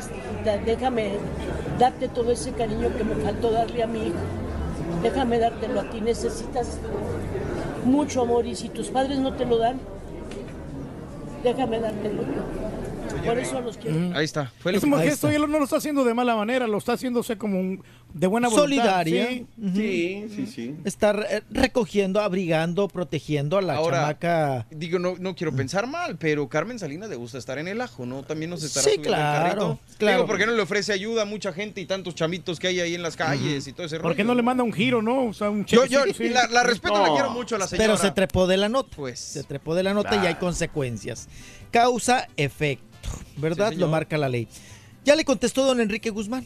déjame 0.65 1.15
darte 1.79 2.09
todo 2.09 2.31
ese 2.31 2.53
cariño 2.53 2.89
que 2.97 3.03
me 3.05 3.17
faltó 3.17 3.51
darle 3.51 3.83
a 3.83 3.87
mi 3.89 3.99
hijo. 4.07 4.15
Déjame 5.03 5.39
dártelo 5.41 5.81
a 5.81 5.91
ti. 5.91 6.01
Necesitas 6.01 6.79
mucho 7.85 8.23
amor 8.23 8.47
y 8.47 8.55
si 8.55 8.69
tus 8.69 8.89
padres 8.89 9.19
no 9.19 9.35
te 9.35 9.45
lo 9.45 9.59
dan, 9.59 9.79
déjame 11.43 11.81
dártelo 11.81 12.23
yo. 12.23 13.23
Por 13.27 13.39
eso 13.39 13.61
los 13.61 13.77
quiero. 13.77 14.17
Ahí 14.17 14.25
está. 14.25 14.53
Fue 14.61 14.73
lo 14.73 14.79
Es 14.79 14.85
un 14.85 14.93
que- 14.93 14.99
gesto 15.03 15.31
y 15.31 15.35
él 15.35 15.43
no 15.51 15.59
lo 15.59 15.65
está 15.65 15.77
haciendo 15.77 16.05
de 16.05 16.15
mala 16.15 16.37
manera, 16.37 16.67
lo 16.69 16.79
está 16.79 16.93
haciéndose 16.93 17.37
como 17.37 17.59
un, 17.59 17.83
de 18.19 18.27
buena 18.27 18.49
voluntad. 18.49 18.65
Solidaria. 18.65 19.29
sí. 19.29 19.47
Sí, 19.75 20.27
sí, 20.35 20.47
sí. 20.47 20.75
Está 20.85 21.11
eh, 21.31 21.43
recogiendo, 21.51 22.21
abrigando, 22.21 22.89
protegiendo 22.89 23.59
a 23.59 23.63
la 23.63 23.75
Ahora, 23.77 24.01
chamaca. 24.01 24.67
Digo, 24.71 24.99
no, 24.99 25.17
no 25.19 25.35
quiero 25.35 25.55
pensar 25.55 25.87
mal, 25.87 26.17
pero 26.17 26.49
Carmen 26.49 26.79
Salinas 26.79 27.11
le 27.11 27.17
gusta 27.17 27.37
estar 27.39 27.59
en 27.59 27.69
el 27.69 27.81
ajo, 27.81 28.07
¿no? 28.07 28.23
También 28.23 28.51
nos 28.51 28.63
estará 28.63 28.85
Sí, 28.85 28.91
subiendo 28.97 29.09
claro, 29.09 29.43
carrito. 29.45 29.81
claro. 29.99 30.17
Digo, 30.17 30.27
¿por 30.27 30.39
qué 30.39 30.47
no 30.47 30.53
le 30.53 30.63
ofrece 30.63 30.93
ayuda 30.95 31.23
a 31.23 31.25
mucha 31.27 31.53
gente 31.53 31.81
y 31.81 31.87
tantos 31.87 32.15
chamitos 32.15 32.59
que 32.59 32.69
hay 32.69 32.81
ahí 32.81 32.95
en 32.95 33.03
las 33.03 33.17
calles 33.17 33.67
y 33.67 33.73
todo 33.73 33.87
ese 33.87 34.01
¿Por 34.01 34.13
qué 34.17 34.23
rollo? 34.23 34.29
no 34.29 34.35
le 34.35 34.43
manda 34.43 34.63
un 34.65 34.73
giro, 34.73 35.03
no? 35.03 35.27
O 35.27 35.35
sea, 35.35 35.51
un 35.51 35.67
Yo, 35.67 35.85
yo 35.85 36.01
sí. 36.17 36.29
la, 36.31 36.47
la 36.49 36.63
respeto, 36.63 37.01
la 37.03 37.11
quiero 37.13 37.31
mucho 37.31 37.57
a 37.57 37.59
la 37.59 37.67
señora. 37.67 37.87
Pero 37.87 37.99
se 37.99 38.11
trepó 38.13 38.47
de 38.47 38.57
la 38.57 38.69
nota. 38.71 38.97
Pues. 38.97 39.21
Se 39.21 39.45
trepó 39.45 39.75
de 39.75 39.83
la 39.83 39.93
nota 39.93 40.17
y 40.23 40.27
hay 40.27 40.37
consecuencias. 40.37 41.29
Causa, 41.71 42.29
efecto. 42.37 42.85
¿Verdad? 43.37 43.71
Sí, 43.73 43.77
Lo 43.77 43.89
marca 43.89 44.17
la 44.17 44.29
ley. 44.29 44.49
Ya 45.05 45.15
le 45.15 45.25
contestó 45.25 45.65
don 45.67 45.81
Enrique 45.81 46.11
Guzmán. 46.11 46.45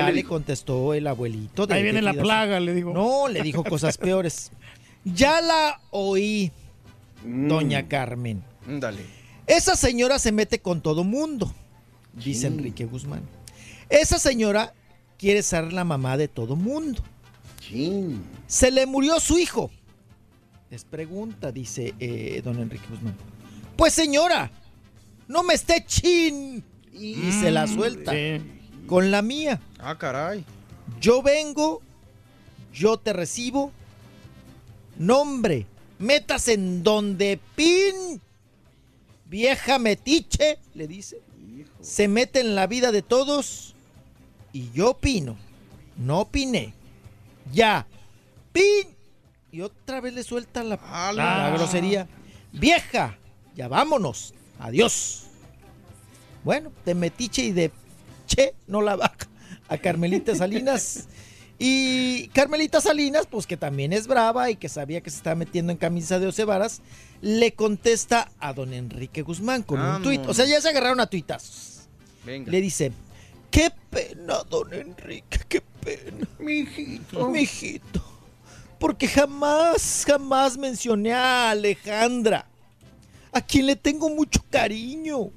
¿Qué 0.00 0.06
Ya 0.06 0.10
le 0.10 0.24
contestó 0.24 0.94
el 0.94 1.06
abuelito 1.06 1.66
de 1.66 1.74
Ahí 1.74 1.82
viene 1.82 1.98
de 1.98 2.02
la 2.02 2.14
plaga, 2.14 2.58
le 2.60 2.74
digo. 2.74 2.92
No, 2.92 3.28
le 3.28 3.42
dijo 3.42 3.62
cosas 3.64 3.96
peores. 3.98 4.50
Ya 5.04 5.40
la 5.40 5.80
oí, 5.90 6.50
Mm. 7.24 7.48
doña 7.48 7.88
Carmen. 7.88 8.42
Dale. 8.66 9.00
Esa 9.46 9.76
señora 9.76 10.18
se 10.18 10.32
mete 10.32 10.58
con 10.60 10.80
todo 10.80 11.04
mundo, 11.04 11.52
dice 12.14 12.46
Enrique 12.46 12.84
Guzmán. 12.86 13.22
Esa 13.88 14.18
señora 14.18 14.72
quiere 15.18 15.42
ser 15.42 15.72
la 15.72 15.84
mamá 15.84 16.16
de 16.16 16.28
todo 16.28 16.56
mundo. 16.56 17.02
Chin. 17.60 18.22
Se 18.46 18.70
le 18.70 18.86
murió 18.86 19.20
su 19.20 19.38
hijo. 19.38 19.70
Les 20.70 20.84
pregunta, 20.84 21.52
dice 21.52 21.94
eh, 22.00 22.40
don 22.44 22.58
Enrique 22.58 22.86
Guzmán. 22.90 23.14
Pues 23.76 23.92
señora, 23.94 24.50
no 25.28 25.42
me 25.42 25.54
esté 25.54 25.84
chin. 25.86 26.64
Y 26.92 27.32
se 27.40 27.50
la 27.50 27.66
suelta 27.66 28.12
Sí. 28.12 28.40
Con 28.86 29.10
la 29.10 29.22
mía. 29.22 29.60
Ah, 29.78 29.96
caray. 29.96 30.44
Yo 31.00 31.22
vengo, 31.22 31.82
yo 32.72 32.96
te 32.96 33.12
recibo. 33.12 33.72
Nombre, 34.96 35.66
metas 35.98 36.48
en 36.48 36.82
donde 36.82 37.40
pin. 37.56 38.20
Vieja 39.26 39.78
metiche, 39.78 40.58
le 40.74 40.86
dice. 40.86 41.20
Se 41.80 42.08
mete 42.08 42.40
en 42.40 42.54
la 42.54 42.66
vida 42.66 42.92
de 42.92 43.02
todos. 43.02 43.74
Y 44.52 44.70
yo 44.72 44.90
opino. 44.90 45.36
No 45.96 46.20
opiné. 46.20 46.74
Ya. 47.52 47.86
Pin. 48.52 48.94
Y 49.50 49.60
otra 49.60 50.00
vez 50.00 50.14
le 50.14 50.22
suelta 50.22 50.62
la, 50.62 50.78
la 51.12 51.50
grosería. 51.50 52.08
Vieja, 52.52 53.18
ya 53.54 53.68
vámonos. 53.68 54.34
Adiós. 54.58 55.26
Bueno, 56.44 56.70
de 56.84 56.94
metiche 56.94 57.42
y 57.42 57.52
de 57.52 57.70
no 58.66 58.82
la 58.82 58.96
baja 58.96 59.28
a 59.68 59.78
Carmelita 59.78 60.34
Salinas. 60.34 61.08
Y 61.58 62.28
Carmelita 62.28 62.80
Salinas, 62.80 63.26
pues 63.30 63.46
que 63.46 63.56
también 63.56 63.92
es 63.92 64.06
brava 64.06 64.50
y 64.50 64.56
que 64.56 64.68
sabía 64.68 65.00
que 65.00 65.10
se 65.10 65.18
estaba 65.18 65.36
metiendo 65.36 65.70
en 65.72 65.78
camisa 65.78 66.18
de 66.18 66.26
once 66.26 66.44
varas, 66.44 66.82
le 67.20 67.52
contesta 67.52 68.30
a 68.40 68.52
don 68.52 68.72
Enrique 68.74 69.22
Guzmán 69.22 69.62
con 69.62 69.80
un 69.80 70.02
tuit. 70.02 70.26
O 70.26 70.34
sea, 70.34 70.46
ya 70.46 70.60
se 70.60 70.68
agarraron 70.68 71.00
a 71.00 71.06
tuitazos. 71.06 71.88
Venga. 72.26 72.50
Le 72.50 72.60
dice, 72.60 72.92
qué 73.50 73.70
pena, 73.90 74.42
don 74.50 74.72
Enrique, 74.74 75.38
qué 75.48 75.60
pena. 75.60 76.26
Mijito. 76.38 77.28
Mijito. 77.28 78.02
porque 78.78 79.06
jamás, 79.06 80.04
jamás 80.06 80.58
mencioné 80.58 81.12
a 81.12 81.50
Alejandra, 81.50 82.46
a 83.32 83.40
quien 83.40 83.66
le 83.66 83.76
tengo 83.76 84.10
mucho 84.10 84.44
cariño. 84.50 85.30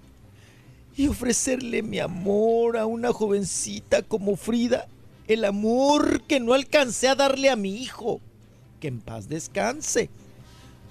Y 0.97 1.07
ofrecerle 1.07 1.83
mi 1.83 1.99
amor 1.99 2.75
a 2.75 2.87
una 2.87 3.13
jovencita 3.13 4.01
como 4.01 4.35
Frida, 4.35 4.87
el 5.27 5.45
amor 5.45 6.23
que 6.23 6.39
no 6.39 6.53
alcancé 6.53 7.07
a 7.07 7.15
darle 7.15 7.51
a 7.51 7.55
mi 7.55 7.75
hijo. 7.75 8.19
Que 8.79 8.87
en 8.87 8.99
paz 8.99 9.29
descanse. 9.29 10.09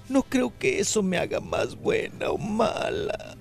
No 0.07 0.23
creo 0.23 0.53
que 0.57 0.79
eso 0.79 1.03
me 1.03 1.17
haga 1.17 1.41
más 1.41 1.75
buena 1.75 2.31
o 2.31 2.37
mala. 2.37 3.35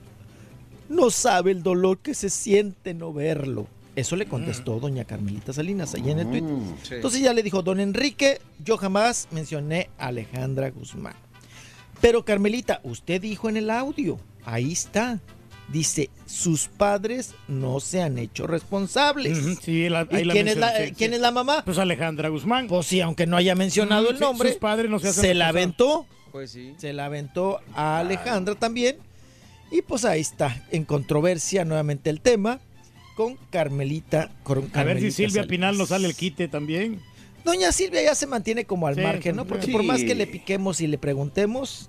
No 0.88 1.10
sabe 1.10 1.52
el 1.52 1.62
dolor 1.62 1.98
que 1.98 2.14
se 2.14 2.30
siente 2.30 2.94
no 2.94 3.12
verlo. 3.12 3.68
Eso 3.94 4.16
le 4.16 4.26
contestó 4.26 4.78
doña 4.78 5.04
Carmelita 5.04 5.52
Salinas 5.52 5.94
allá 5.94 6.12
en 6.12 6.18
el 6.18 6.28
tweet. 6.28 6.44
sí. 6.82 6.94
Entonces 6.96 7.20
ya 7.20 7.32
le 7.32 7.42
dijo, 7.42 7.62
don 7.62 7.80
Enrique, 7.80 8.40
yo 8.62 8.76
jamás 8.76 9.28
mencioné 9.30 9.88
a 9.98 10.08
Alejandra 10.08 10.70
Guzmán. 10.70 11.14
Pero 12.00 12.24
Carmelita, 12.24 12.80
usted 12.82 13.22
dijo 13.22 13.48
en 13.48 13.56
el 13.56 13.70
audio, 13.70 14.18
ahí 14.44 14.72
está. 14.72 15.20
Dice, 15.72 16.10
sus 16.26 16.68
padres 16.68 17.34
no 17.48 17.80
se 17.80 18.00
han 18.00 18.18
hecho 18.18 18.46
responsables. 18.46 19.36
Sí, 19.62 19.88
la- 19.88 20.06
ahí 20.12 20.20
¿Y 20.20 20.24
la 20.24 20.32
quién, 20.32 20.46
es 20.48 20.56
la, 20.56 20.70
sí, 20.76 20.92
quién 20.96 21.10
sí. 21.10 21.14
es 21.16 21.20
la 21.20 21.32
mamá? 21.32 21.62
Pues 21.64 21.78
Alejandra 21.78 22.28
Guzmán. 22.28 22.68
Pues 22.68 22.86
sí, 22.86 23.00
aunque 23.00 23.26
no 23.26 23.36
haya 23.36 23.54
mencionado 23.56 24.10
el 24.10 24.20
nombre, 24.20 24.50
sus 24.50 24.58
padres 24.58 24.88
no 24.90 24.98
se 25.00 25.08
hacen 25.08 25.22
se 25.22 25.34
la 25.34 25.48
aventó. 25.48 26.06
Pues 26.30 26.52
sí. 26.52 26.74
Se 26.78 26.92
la 26.92 27.06
aventó 27.06 27.60
a 27.74 27.98
Alejandra 27.98 28.54
también. 28.54 28.96
Y 29.72 29.82
pues 29.82 30.04
ahí 30.04 30.20
está, 30.20 30.62
en 30.70 30.84
controversia 30.84 31.64
nuevamente 31.64 32.10
el 32.10 32.20
tema 32.20 32.60
con 33.16 33.36
Carmelita. 33.50 34.30
con 34.44 34.70
A 34.72 34.84
ver 34.84 35.00
si 35.00 35.10
Silvia 35.10 35.30
Salinas. 35.30 35.46
Pinal 35.48 35.78
nos 35.78 35.88
sale 35.88 36.06
el 36.06 36.14
quite 36.14 36.46
también. 36.46 37.00
Doña 37.44 37.72
Silvia 37.72 38.02
ya 38.02 38.14
se 38.14 38.26
mantiene 38.28 38.64
como 38.64 38.86
al 38.86 38.94
Sí, 38.94 39.00
margen, 39.00 39.34
¿no? 39.34 39.44
Porque 39.46 39.66
sí. 39.66 39.72
por 39.72 39.82
más 39.82 40.02
que 40.04 40.14
le 40.14 40.26
piquemos 40.28 40.80
y 40.80 40.86
le 40.86 40.98
preguntemos, 40.98 41.88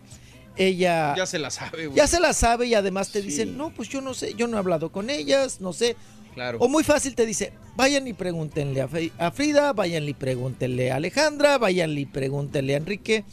ella 0.57 1.13
Ya 1.15 1.25
se 1.25 1.39
la 1.39 1.49
sabe, 1.49 1.87
güey. 1.87 1.97
ya 1.97 2.07
se 2.07 2.19
la 2.19 2.33
sabe 2.33 2.67
y 2.67 2.73
además 2.73 3.11
te 3.11 3.21
dice, 3.21 3.45
no, 3.45 3.69
pues 3.71 3.89
yo 3.89 4.01
no 4.01 4.13
sé, 4.13 4.33
yo 4.35 4.47
no 4.47 4.57
he 4.57 4.59
hablado 4.59 4.91
con 4.91 5.09
ellas, 5.09 5.61
no 5.61 5.73
sé. 5.73 5.95
Claro. 6.33 6.59
O 6.61 6.67
muy 6.67 6.83
fácil 6.83 7.15
te 7.15 7.25
dice, 7.25 7.51
vayan 7.75 8.07
y 8.07 8.13
pregúntenle 8.13 8.81
a, 8.81 8.87
Fe- 8.87 9.11
a 9.17 9.31
Frida, 9.31 9.73
vayan 9.73 10.07
y 10.07 10.13
pregúntenle 10.13 10.91
a 10.91 10.97
Alejandra, 10.97 11.57
vayan 11.57 11.97
y 11.97 12.05
pregúntenle 12.05 12.75
a 12.75 12.77
Enrique. 12.77 13.23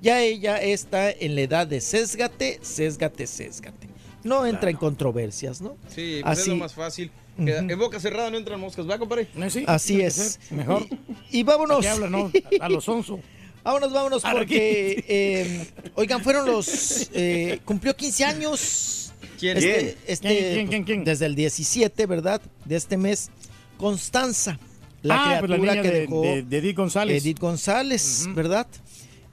Ya 0.00 0.20
ella 0.22 0.56
está 0.62 1.10
en 1.10 1.34
la 1.34 1.42
edad 1.42 1.66
de 1.66 1.80
sésgate, 1.80 2.58
sésgate, 2.62 3.26
sésgate. 3.26 3.88
No 4.22 4.46
entra 4.46 4.70
en 4.70 4.76
controversias, 4.78 5.60
¿no? 5.60 5.76
Sí, 5.88 6.20
pues 6.22 6.38
es 6.38 6.42
Así- 6.42 6.50
lo 6.50 6.56
más 6.56 6.72
fácil. 6.74 7.10
En 7.36 7.78
boca 7.78 7.98
cerrada 7.98 8.30
no 8.30 8.38
entran 8.38 8.60
moscas, 8.60 8.88
¿va, 8.88 8.96
compadre? 8.98 9.26
Así 9.66 10.00
es. 10.00 10.38
Mejor. 10.50 10.86
Y, 11.30 11.40
y 11.40 11.42
vámonos. 11.42 11.78
¿A 11.78 11.80
qué 11.82 11.88
habla, 11.88 12.08
no? 12.08 12.30
A 12.60 12.68
los 12.68 12.88
onzo. 12.88 13.18
Vámonos, 13.64 13.92
vámonos, 13.92 14.22
porque, 14.22 15.04
eh, 15.08 15.66
oigan, 15.94 16.22
fueron 16.22 16.44
los, 16.46 17.08
eh, 17.14 17.60
cumplió 17.64 17.96
15 17.96 18.24
años. 18.24 19.12
¿Quién? 19.40 19.56
Este, 19.56 19.72
¿Quién? 19.72 19.96
este, 20.06 20.28
¿Quién, 20.28 20.54
quién, 20.54 20.68
quién, 20.68 20.84
quién? 20.84 21.04
Desde 21.04 21.26
el 21.26 21.34
17, 21.34 22.06
¿verdad? 22.06 22.40
De 22.66 22.76
este 22.76 22.96
mes. 22.98 23.30
Constanza, 23.78 24.58
la 25.02 25.14
ah, 25.36 25.36
pues 25.40 25.50
la 25.50 25.56
criatura 25.56 25.72
niña 25.72 25.82
que 25.82 25.90
de, 25.90 26.00
dejó 26.02 26.22
de- 26.22 26.42
de 26.42 26.58
Edith 26.58 26.76
González. 26.76 27.24
Edith 27.24 27.38
González, 27.40 28.26
¿verdad? 28.34 28.66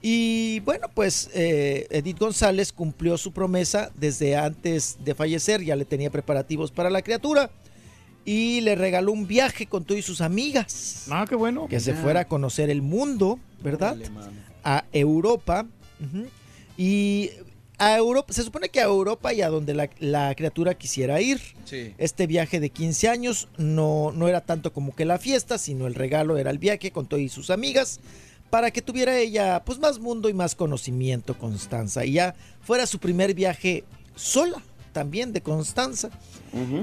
Y 0.00 0.58
bueno, 0.60 0.88
pues 0.92 1.30
eh, 1.32 1.86
Edith 1.90 2.18
González 2.18 2.72
cumplió 2.72 3.16
su 3.16 3.32
promesa 3.32 3.92
desde 3.94 4.34
antes 4.36 4.96
de 5.04 5.14
fallecer, 5.14 5.62
ya 5.62 5.76
le 5.76 5.84
tenía 5.84 6.10
preparativos 6.10 6.72
para 6.72 6.90
la 6.90 7.02
criatura 7.02 7.50
y 8.24 8.60
le 8.62 8.74
regaló 8.74 9.12
un 9.12 9.26
viaje 9.28 9.66
con 9.66 9.84
tú 9.84 9.94
y 9.94 10.02
sus 10.02 10.20
amigas. 10.20 11.04
Ah, 11.08 11.24
qué 11.28 11.36
bueno. 11.36 11.68
Que 11.68 11.78
se 11.78 11.94
fuera 11.94 12.20
a 12.20 12.24
conocer 12.26 12.68
el 12.68 12.82
mundo, 12.82 13.38
¿verdad? 13.62 13.96
A 14.64 14.84
Europa. 14.92 15.66
Y 16.76 17.30
a 17.78 17.96
Europa, 17.96 18.32
se 18.32 18.42
supone 18.42 18.68
que 18.68 18.80
a 18.80 18.84
Europa 18.84 19.32
y 19.32 19.42
a 19.42 19.48
donde 19.48 19.74
la, 19.74 19.88
la 19.98 20.34
criatura 20.34 20.74
quisiera 20.74 21.20
ir. 21.20 21.40
Sí. 21.64 21.94
Este 21.98 22.26
viaje 22.26 22.60
de 22.60 22.70
15 22.70 23.08
años 23.08 23.48
no, 23.56 24.12
no 24.12 24.28
era 24.28 24.40
tanto 24.40 24.72
como 24.72 24.94
que 24.94 25.04
la 25.04 25.18
fiesta, 25.18 25.58
sino 25.58 25.86
el 25.86 25.94
regalo 25.94 26.38
era 26.38 26.50
el 26.50 26.58
viaje 26.58 26.90
con 26.90 27.06
todo 27.06 27.20
y 27.20 27.28
sus 27.28 27.50
amigas 27.50 28.00
para 28.50 28.70
que 28.70 28.82
tuviera 28.82 29.16
ella 29.16 29.62
pues 29.64 29.78
más 29.78 29.98
mundo 29.98 30.28
y 30.28 30.34
más 30.34 30.54
conocimiento 30.54 31.38
Constanza 31.38 32.04
y 32.04 32.12
ya 32.12 32.34
fuera 32.60 32.84
su 32.86 32.98
primer 32.98 33.32
viaje 33.32 33.82
sola 34.14 34.62
también 34.92 35.32
de 35.32 35.40
Constanza. 35.40 36.10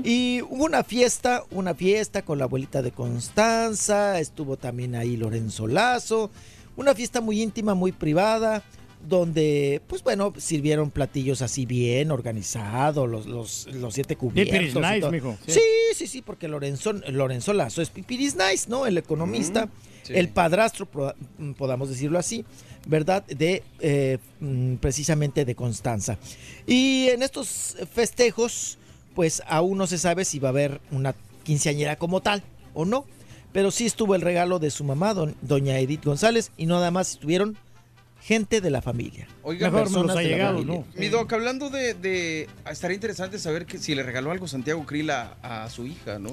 Y 0.04 0.42
hubo 0.50 0.66
una 0.66 0.84
fiesta, 0.84 1.44
una 1.52 1.76
fiesta 1.76 2.24
con 2.24 2.40
la 2.40 2.46
abuelita 2.46 2.82
de 2.82 2.92
Constanza, 2.92 4.20
estuvo 4.20 4.58
también 4.58 4.96
ahí 4.96 5.16
Lorenzo 5.16 5.68
Lazo, 5.68 6.32
una 6.80 6.96
fiesta 6.96 7.20
muy 7.20 7.42
íntima, 7.42 7.74
muy 7.74 7.92
privada, 7.92 8.64
donde, 9.08 9.82
pues 9.88 10.02
bueno, 10.02 10.34
sirvieron 10.38 10.92
platillos 10.92 11.42
así 11.42 11.66
bien 11.66 12.10
organizados, 12.10 13.10
los, 13.10 13.26
los, 13.26 13.68
los 13.74 13.94
siete 13.94 14.16
cubiertos. 14.16 14.54
Pipiris 14.54 14.76
y 14.76 14.80
nice, 14.80 15.12
mijo, 15.12 15.38
sí. 15.46 15.52
Sí, 15.54 15.62
sí, 15.96 16.08
sí, 16.08 16.22
porque 16.22 16.48
Lorenzo, 16.48 16.94
Lorenzo 16.94 17.54
Lazo 17.54 17.82
es 17.82 17.90
Pipiris 17.90 18.36
Nice, 18.36 18.70
¿no? 18.70 18.86
El 18.86 18.98
economista, 18.98 19.68
sí. 20.04 20.14
el 20.16 20.30
padrastro, 20.30 20.88
podamos 21.58 21.90
decirlo 21.90 22.18
así, 22.18 22.46
¿verdad? 22.88 23.26
De 23.26 23.62
eh, 23.80 24.18
mm, 24.40 24.76
precisamente 24.76 25.44
de 25.44 25.56
Constanza. 25.56 26.18
Y 26.66 27.08
en 27.10 27.24
estos 27.24 27.76
festejos, 27.94 28.78
pues 29.16 29.44
aún 29.48 29.78
no 29.78 29.86
se 29.86 29.98
sabe 29.98 30.24
si 30.24 30.40
va 30.40 30.50
a 30.50 30.52
haber 30.52 30.80
una 30.92 31.14
quinceañera 31.44 31.98
como 31.98 32.22
tal 32.22 32.42
o 32.74 32.86
no. 32.86 33.06
Pero 33.52 33.72
sí 33.72 33.86
estuvo 33.86 34.16
el 34.16 34.22
regalo 34.22 34.60
de 34.60 34.70
su 34.70 34.84
mamá, 34.84 35.14
don- 35.14 35.36
doña 35.42 35.80
Edith 35.80 36.06
González, 36.06 36.52
y 36.58 36.66
nada 36.68 36.92
más 36.92 37.12
estuvieron 37.12 37.58
gente 38.22 38.62
de 38.62 38.70
la 38.70 38.82
familia. 38.82 39.28
Oiga, 39.44 39.68
Mejor 39.68 39.84
personas 39.86 40.08
nos 40.08 40.18
ha 40.18 40.22
llegado. 40.22 40.64
¿no? 40.64 40.86
Mi 40.96 41.08
doc, 41.08 41.32
hablando 41.34 41.70
de, 41.70 41.94
de- 41.96 42.48
Estaría 42.70 42.96
interesante 42.96 43.40
saber 43.40 43.66
que 43.66 43.78
si 43.80 43.96
le 43.96 44.04
regaló 44.04 44.32
algo 44.32 44.48
Santiago 44.48 44.86
Krill 44.86 45.10
a, 45.10 45.38
a 45.42 45.70
su 45.70 45.86
hija, 45.88 46.20
¿no? 46.20 46.32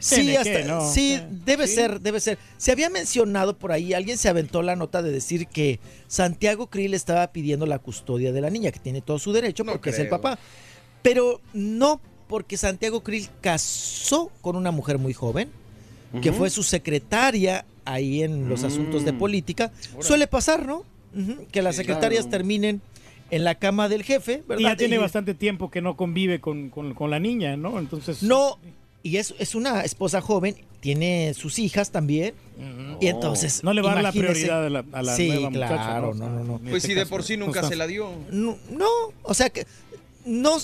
Sí, 0.00 0.36
hasta- 0.36 0.62
¿no? 0.64 0.88
sí, 0.92 1.20
debe 1.44 1.66
sí. 1.66 1.74
ser, 1.74 2.00
debe 2.00 2.20
ser. 2.20 2.38
Se 2.56 2.70
había 2.72 2.88
mencionado 2.88 3.58
por 3.58 3.72
ahí, 3.72 3.94
alguien 3.94 4.16
se 4.16 4.28
aventó 4.28 4.62
la 4.62 4.76
nota 4.76 5.02
de 5.02 5.10
decir 5.10 5.48
que 5.48 5.80
Santiago 6.06 6.68
Krill 6.68 6.94
estaba 6.94 7.30
pidiendo 7.32 7.66
la 7.66 7.78
custodia 7.80 8.32
de 8.32 8.40
la 8.40 8.48
niña, 8.50 8.70
que 8.70 8.78
tiene 8.78 9.00
todo 9.00 9.18
su 9.18 9.32
derecho 9.32 9.64
No 9.64 9.72
porque 9.72 9.90
es 9.90 9.98
el 9.98 10.08
papá. 10.08 10.38
Pero 11.02 11.40
no, 11.52 12.00
porque 12.28 12.56
Santiago 12.56 13.02
Krill 13.02 13.28
casó 13.40 14.30
con 14.40 14.54
una 14.56 14.70
mujer 14.70 14.98
muy 14.98 15.14
joven, 15.14 15.50
que 16.22 16.32
fue 16.32 16.50
su 16.50 16.62
secretaria 16.62 17.64
ahí 17.84 18.22
en 18.22 18.48
los 18.48 18.64
asuntos 18.64 19.04
de 19.04 19.12
Mm. 19.12 19.18
política. 19.18 19.72
Suele 20.00 20.26
pasar, 20.26 20.66
¿no? 20.66 20.84
Que 21.52 21.62
las 21.62 21.74
Sí, 21.76 21.82
secretarias 21.82 22.22
claro. 22.24 22.30
terminen 22.38 22.80
en 23.30 23.44
la 23.44 23.54
cama 23.56 23.88
del 23.88 24.02
jefe, 24.04 24.42
¿verdad? 24.48 24.60
Y 24.60 24.64
ya 24.64 24.76
tiene 24.76 24.96
Y- 24.96 24.98
bastante 24.98 25.34
tiempo 25.34 25.70
que 25.70 25.80
no 25.82 25.96
convive 25.96 26.40
con, 26.40 26.70
con- 26.70 26.94
con 26.94 27.10
la 27.10 27.18
niña, 27.18 27.56
¿no? 27.56 27.78
Entonces. 27.78 28.22
No, 28.22 28.58
y 29.02 29.16
es, 29.16 29.34
es 29.38 29.54
una 29.54 29.82
esposa 29.82 30.20
joven, 30.20 30.56
tiene 30.80 31.34
sus 31.34 31.58
hijas 31.58 31.90
también. 31.90 32.34
Y 33.00 33.06
entonces. 33.06 33.62
No 33.62 33.72
le 33.72 33.80
va 33.82 33.92
a 33.92 33.94
dar 33.94 34.02
la 34.04 34.12
prioridad 34.12 34.66
a 34.66 34.70
la, 34.70 34.84
a 34.92 35.02
la 35.02 35.14
sí, 35.16 35.28
nueva 35.28 35.50
muchacha. 35.50 35.74
claro, 35.74 36.14
no, 36.14 36.28
no, 36.28 36.44
no. 36.44 36.52
En 36.56 36.58
Pues 36.70 36.76
este 36.84 36.88
si 36.88 36.94
de 36.94 37.06
por 37.06 37.22
sí 37.22 37.36
nunca 37.36 37.62
se 37.68 37.76
la 37.76 37.86
dio. 37.86 38.10
No, 38.30 38.58
no, 38.70 38.86
o 39.22 39.34
sea 39.34 39.50
que. 39.50 39.66
No, 40.26 40.56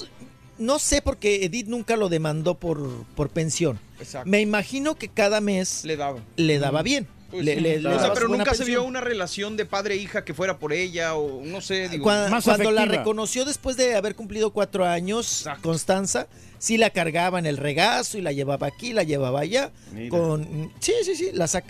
no 0.58 0.78
sé 0.78 1.02
porque 1.02 1.44
Edith 1.44 1.66
nunca 1.68 1.96
lo 1.96 2.08
demandó 2.08 2.54
por, 2.54 3.04
por 3.16 3.28
pensión. 3.30 3.78
Exacto. 3.98 4.28
Me 4.28 4.40
imagino 4.40 4.94
que 4.96 5.08
cada 5.08 5.40
mes 5.40 5.84
Le 5.84 5.96
daba. 5.96 6.20
le 6.36 6.58
daba 6.58 6.82
bien. 6.82 7.06
Pues 7.30 7.44
le, 7.44 7.54
sí. 7.56 7.60
le- 7.62 7.80
le 7.80 7.88
o 7.88 7.98
sea, 7.98 8.12
pero 8.14 8.28
nunca 8.28 8.54
se 8.54 8.64
vio 8.64 8.84
una 8.84 9.00
relación 9.00 9.56
de 9.56 9.66
padre-hija 9.66 10.24
que 10.24 10.34
fuera 10.34 10.58
por 10.58 10.72
ella 10.72 11.16
o 11.16 11.42
no 11.44 11.60
sé, 11.60 11.88
digo. 11.88 12.04
Más 12.06 12.44
cuando 12.44 12.70
la 12.70 12.84
reconoció 12.84 13.44
después 13.44 13.76
de 13.76 13.96
haber 13.96 14.14
cumplido 14.14 14.52
cuatro 14.52 14.84
años, 14.86 15.40
Exacto. 15.40 15.62
Constanza, 15.68 16.28
sí 16.58 16.76
la 16.78 16.90
cargaba 16.90 17.40
en 17.40 17.46
el 17.46 17.56
regazo 17.56 18.18
y 18.18 18.20
la 18.20 18.30
llevaba 18.30 18.68
aquí, 18.68 18.92
la 18.92 19.02
llevaba 19.02 19.40
allá. 19.40 19.72
Mira. 19.92 20.10
Con, 20.10 20.72
sí, 20.78 20.92
sí, 21.04 21.16
sí, 21.16 21.30
la 21.32 21.46
sac- 21.46 21.64